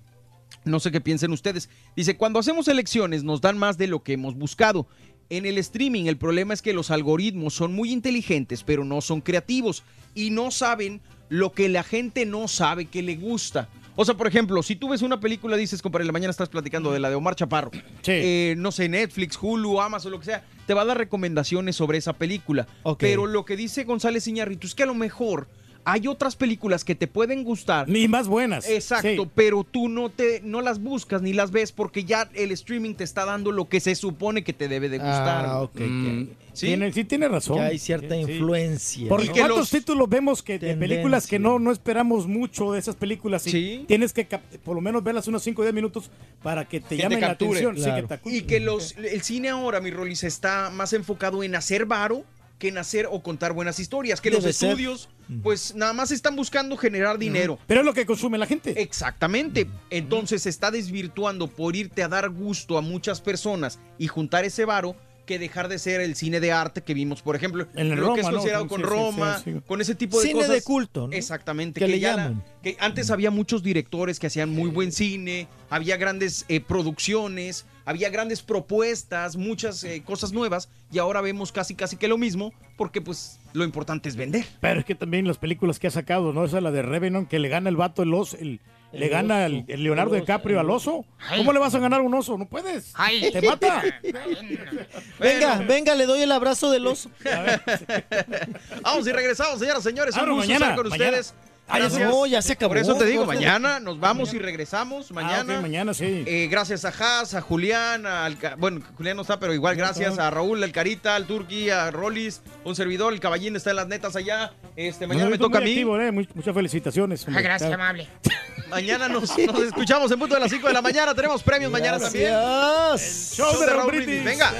no 0.64 0.80
sé 0.80 0.90
qué 0.90 1.00
piensen 1.00 1.32
ustedes. 1.32 1.68
Dice, 1.94 2.16
cuando 2.16 2.38
hacemos 2.38 2.68
elecciones 2.68 3.24
nos 3.24 3.40
dan 3.40 3.56
más 3.56 3.78
de 3.78 3.86
lo 3.86 4.02
que 4.02 4.14
hemos 4.14 4.34
buscado. 4.34 4.86
En 5.28 5.44
el 5.44 5.58
streaming 5.58 6.04
el 6.04 6.16
problema 6.16 6.54
es 6.54 6.62
que 6.62 6.72
los 6.72 6.90
algoritmos 6.90 7.54
son 7.54 7.72
muy 7.72 7.92
inteligentes, 7.92 8.62
pero 8.62 8.84
no 8.84 9.00
son 9.00 9.20
creativos 9.20 9.82
y 10.14 10.30
no 10.30 10.50
saben 10.50 11.00
lo 11.28 11.52
que 11.52 11.68
la 11.68 11.82
gente 11.82 12.26
no 12.26 12.46
sabe 12.48 12.86
que 12.86 13.02
le 13.02 13.16
gusta. 13.16 13.68
O 13.96 14.04
sea, 14.04 14.14
por 14.14 14.26
ejemplo, 14.26 14.62
si 14.62 14.76
tú 14.76 14.90
ves 14.90 15.00
una 15.00 15.20
película, 15.20 15.56
dices, 15.56 15.80
compadre, 15.80 16.04
la 16.04 16.12
mañana 16.12 16.30
estás 16.30 16.50
platicando 16.50 16.92
de 16.92 17.00
la 17.00 17.08
de 17.08 17.14
Omar 17.14 17.34
Chaparro. 17.34 17.70
Eh, 18.06 18.54
no 18.58 18.70
sé, 18.70 18.88
Netflix, 18.90 19.38
Hulu, 19.40 19.80
Amazon, 19.80 20.12
lo 20.12 20.18
que 20.18 20.26
sea, 20.26 20.44
te 20.66 20.74
va 20.74 20.82
a 20.82 20.84
dar 20.84 20.98
recomendaciones 20.98 21.76
sobre 21.76 21.96
esa 21.96 22.12
película. 22.12 22.66
Pero 22.98 23.26
lo 23.26 23.46
que 23.46 23.56
dice 23.56 23.84
González 23.84 24.28
Iñárritu 24.28 24.66
es 24.66 24.74
que 24.74 24.82
a 24.82 24.86
lo 24.86 24.94
mejor 24.94 25.48
hay 25.88 26.08
otras 26.08 26.34
películas 26.34 26.84
que 26.84 26.96
te 26.96 27.06
pueden 27.06 27.44
gustar. 27.44 27.88
Ni 27.88 28.08
más 28.08 28.26
buenas. 28.26 28.68
Exacto, 28.68 29.08
Sí. 29.24 29.30
pero 29.36 29.62
tú 29.64 29.88
no 29.88 30.10
te 30.10 30.40
no 30.42 30.60
las 30.60 30.82
buscas 30.82 31.22
ni 31.22 31.32
las 31.32 31.52
ves 31.52 31.70
porque 31.70 32.04
ya 32.04 32.28
el 32.34 32.50
streaming 32.50 32.94
te 32.94 33.04
está 33.04 33.24
dando 33.24 33.52
lo 33.52 33.68
que 33.68 33.78
se 33.78 33.94
supone 33.94 34.42
que 34.42 34.52
te 34.52 34.66
debe 34.66 34.88
de 34.88 34.98
gustar. 34.98 35.46
Ah, 35.46 35.62
ok, 35.62 35.80
Mm, 35.80 36.22
ok. 36.22 36.28
¿Sí? 36.52 36.66
Tiene, 36.66 36.90
sí, 36.92 37.04
tiene 37.04 37.28
razón. 37.28 37.58
Que 37.58 37.62
hay 37.64 37.78
cierta 37.78 38.14
Sí, 38.16 38.24
sí. 38.24 38.32
influencia. 38.32 39.08
Porque 39.08 39.26
¿no? 39.28 39.32
¿cuántos 39.34 39.70
títulos 39.70 40.08
vemos 40.08 40.42
que 40.42 40.58
de 40.58 40.74
películas 40.74 41.26
que 41.26 41.38
no, 41.38 41.58
no 41.58 41.70
esperamos 41.70 42.26
mucho 42.26 42.72
de 42.72 42.78
esas 42.80 42.96
películas? 42.96 43.46
Y 43.46 43.84
Tienes 43.86 44.12
que 44.12 44.24
por 44.64 44.74
lo 44.74 44.80
menos 44.80 45.04
verlas 45.04 45.28
unos 45.28 45.42
5 45.42 45.60
o 45.62 45.64
10 45.64 45.74
minutos 45.74 46.10
para 46.42 46.64
que 46.66 46.80
te 46.80 46.96
que 46.96 47.02
llamen 47.02 47.20
te 47.20 47.26
la 47.26 47.32
atención. 47.32 47.76
Sí, 47.76 47.84
que 47.84 48.02
te 48.02 48.30
y 48.36 48.40
que 48.42 48.58
los, 48.60 48.96
el 48.96 49.22
cine 49.22 49.50
ahora, 49.50 49.80
mi 49.80 49.90
Rolis, 49.90 50.24
está 50.24 50.70
más 50.70 50.92
enfocado 50.94 51.44
en 51.44 51.54
hacer 51.54 51.84
varo 51.86 52.24
que 52.58 52.68
en 52.68 52.78
hacer 52.78 53.06
o 53.10 53.22
contar 53.22 53.52
buenas 53.52 53.78
historias. 53.78 54.20
Que 54.20 54.30
los 54.30 54.42
ser. 54.42 54.50
estudios, 54.50 55.08
pues 55.42 55.74
nada 55.74 55.92
más 55.92 56.10
están 56.10 56.36
buscando 56.36 56.76
generar 56.76 57.18
dinero. 57.18 57.58
Pero 57.66 57.80
es 57.80 57.86
lo 57.86 57.92
que 57.94 58.06
consume 58.06 58.38
la 58.38 58.46
gente. 58.46 58.80
Exactamente. 58.80 59.66
Entonces 59.90 60.42
se 60.42 60.48
está 60.48 60.70
desvirtuando 60.70 61.48
por 61.48 61.76
irte 61.76 62.02
a 62.02 62.08
dar 62.08 62.30
gusto 62.30 62.78
a 62.78 62.80
muchas 62.80 63.20
personas 63.20 63.78
y 63.98 64.06
juntar 64.08 64.44
ese 64.44 64.64
varo 64.64 64.96
que 65.26 65.38
dejar 65.40 65.66
de 65.68 65.80
ser 65.80 66.00
el 66.00 66.14
cine 66.14 66.38
de 66.38 66.52
arte 66.52 66.82
que 66.82 66.94
vimos, 66.94 67.20
por 67.20 67.34
ejemplo, 67.34 67.66
En 67.74 67.90
el 67.90 67.98
lo 67.98 68.14
que 68.14 68.20
es 68.20 68.26
Roma, 68.26 68.30
¿no? 68.30 68.36
considerado 68.36 68.68
con 68.68 68.80
sí, 68.80 68.86
Roma, 68.86 69.40
sí, 69.42 69.52
sí. 69.54 69.60
con 69.66 69.80
ese 69.80 69.96
tipo 69.96 70.18
de 70.20 70.22
Cine 70.28 70.34
cosas. 70.40 70.54
de 70.54 70.62
culto, 70.62 71.08
¿no? 71.08 71.12
Exactamente. 71.12 71.80
Que 71.80 71.88
le 71.88 71.98
ya 71.98 72.14
la- 72.14 72.22
llaman. 72.28 72.44
que 72.62 72.76
antes 72.78 73.10
había 73.10 73.32
muchos 73.32 73.64
directores 73.64 74.20
que 74.20 74.28
hacían 74.28 74.50
muy 74.50 74.70
buen 74.70 74.92
cine, 74.92 75.48
había 75.68 75.96
grandes 75.96 76.44
eh, 76.48 76.60
producciones, 76.60 77.66
había 77.86 78.10
grandes 78.10 78.42
propuestas, 78.42 79.36
muchas 79.36 79.82
eh, 79.84 80.02
cosas 80.04 80.32
nuevas, 80.32 80.68
y 80.92 80.98
ahora 80.98 81.22
vemos 81.22 81.50
casi 81.52 81.74
casi 81.74 81.96
que 81.96 82.08
lo 82.08 82.18
mismo, 82.18 82.52
porque 82.76 83.00
pues 83.00 83.38
lo 83.54 83.64
importante 83.64 84.08
es 84.10 84.16
vender. 84.16 84.44
Pero 84.60 84.80
es 84.80 84.84
que 84.84 84.94
también 84.94 85.26
las 85.26 85.38
películas 85.38 85.78
que 85.78 85.86
ha 85.86 85.90
sacado, 85.90 86.34
¿no? 86.34 86.44
Esa 86.44 86.60
la 86.60 86.70
de 86.70 86.82
Revenant, 86.82 87.28
que 87.28 87.38
le 87.38 87.48
gana 87.48 87.70
el 87.70 87.76
vato 87.76 88.02
el 88.02 88.12
oso, 88.12 88.36
el- 88.38 88.60
El 88.92 89.00
le 89.00 89.08
gana 89.08 89.36
oso, 89.38 89.46
el, 89.46 89.64
el 89.68 89.82
Leonardo 89.82 90.14
el 90.14 90.22
oso, 90.22 90.26
DiCaprio 90.26 90.56
el 90.56 90.66
al 90.66 90.70
oso. 90.70 91.04
¿Cómo 91.36 91.52
le 91.52 91.58
vas 91.58 91.74
a 91.74 91.78
ganar 91.80 92.00
un 92.02 92.14
oso? 92.14 92.38
No 92.38 92.46
puedes. 92.46 92.92
Ay. 92.94 93.30
Te 93.32 93.42
mata. 93.42 93.82
Venga, 95.18 95.58
venga, 95.66 95.94
le 95.94 96.06
doy 96.06 96.20
el 96.22 96.30
abrazo 96.32 96.70
del 96.70 96.86
oso. 96.86 97.10
Vamos 98.82 99.06
y 99.06 99.12
regresamos, 99.12 99.58
señoras 99.58 99.80
y 99.80 99.88
señores. 99.88 100.14
Un 100.14 100.20
Ah, 100.20 100.26
no, 100.26 100.34
gusto 100.34 100.46
mañana, 100.48 100.66
estar 100.70 100.76
con 100.82 100.88
mañana. 100.90 101.18
ustedes. 101.18 101.34
Ah, 101.68 101.78
Gracias. 101.80 102.08
no, 102.08 102.26
ya 102.26 102.40
se 102.42 102.52
acabó. 102.52 102.70
Por 102.70 102.78
eso 102.78 102.94
te 102.94 103.04
digo, 103.06 103.26
mañana 103.26 103.80
nos 103.80 103.98
vamos 103.98 104.32
y 104.32 104.38
regresamos. 104.38 105.10
Mañana. 105.10 105.56
Ah, 105.58 105.60
mañana 105.60 105.94
sí. 105.94 106.22
Eh, 106.24 106.46
gracias 106.48 106.84
a 106.84 106.90
Haas, 106.90 107.34
a 107.34 107.40
Julián, 107.40 108.06
al 108.06 108.38
Ca- 108.38 108.54
bueno, 108.56 108.80
Julián 108.96 109.16
no 109.16 109.22
está, 109.22 109.40
pero 109.40 109.52
igual 109.52 109.74
gracias 109.74 110.16
a 110.20 110.30
Raúl, 110.30 110.62
el 110.62 110.70
Carita, 110.70 111.16
al 111.16 111.26
Turqui, 111.26 111.70
a 111.70 111.90
Rolis, 111.90 112.40
un 112.64 112.76
servidor, 112.76 113.12
el 113.12 113.18
Caballín 113.18 113.56
está 113.56 113.70
en 113.70 113.76
las 113.76 113.88
netas 113.88 114.14
allá. 114.14 114.52
Este, 114.76 115.08
mañana 115.08 115.24
No, 115.24 115.30
me 115.32 115.38
toca 115.38 115.58
a 115.58 115.60
mí. 115.60 115.70
activo, 115.70 116.00
¿eh? 116.00 116.12
Muchas 116.12 116.54
felicitaciones. 116.54 117.26
hombre. 117.26 117.42
gracias, 117.42 117.68
Claro. 117.68 117.82
amable. 117.82 118.06
Mañana 118.70 119.08
nos, 119.08 119.36
nos 119.38 119.60
escuchamos 119.62 120.10
en 120.10 120.18
punto 120.18 120.34
de 120.34 120.40
las 120.40 120.50
5 120.50 120.66
de 120.68 120.72
la 120.72 120.82
mañana. 120.82 121.14
Tenemos 121.14 121.40
premios 121.42 121.70
mañana 121.70 121.98
también. 122.00 122.32
El 122.32 122.98
show 122.98 123.58
de 123.60 123.66
Raúl 123.66 123.92
Brindis. 123.92 124.24
Venga. 124.24 124.52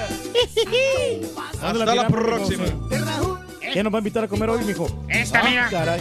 ¿Dónde 1.60 1.82
Hasta 1.82 1.94
la 1.94 2.06
próxima. 2.08 2.64
¿Quién 3.72 3.82
nos 3.84 3.92
va 3.92 3.98
a 3.98 4.00
invitar 4.00 4.24
a 4.24 4.28
comer 4.28 4.48
hoy, 4.50 4.64
mijo? 4.64 5.04
Esta, 5.08 5.40
Ah, 5.40 5.44
mira. 5.48 5.68
Caray. 5.70 6.00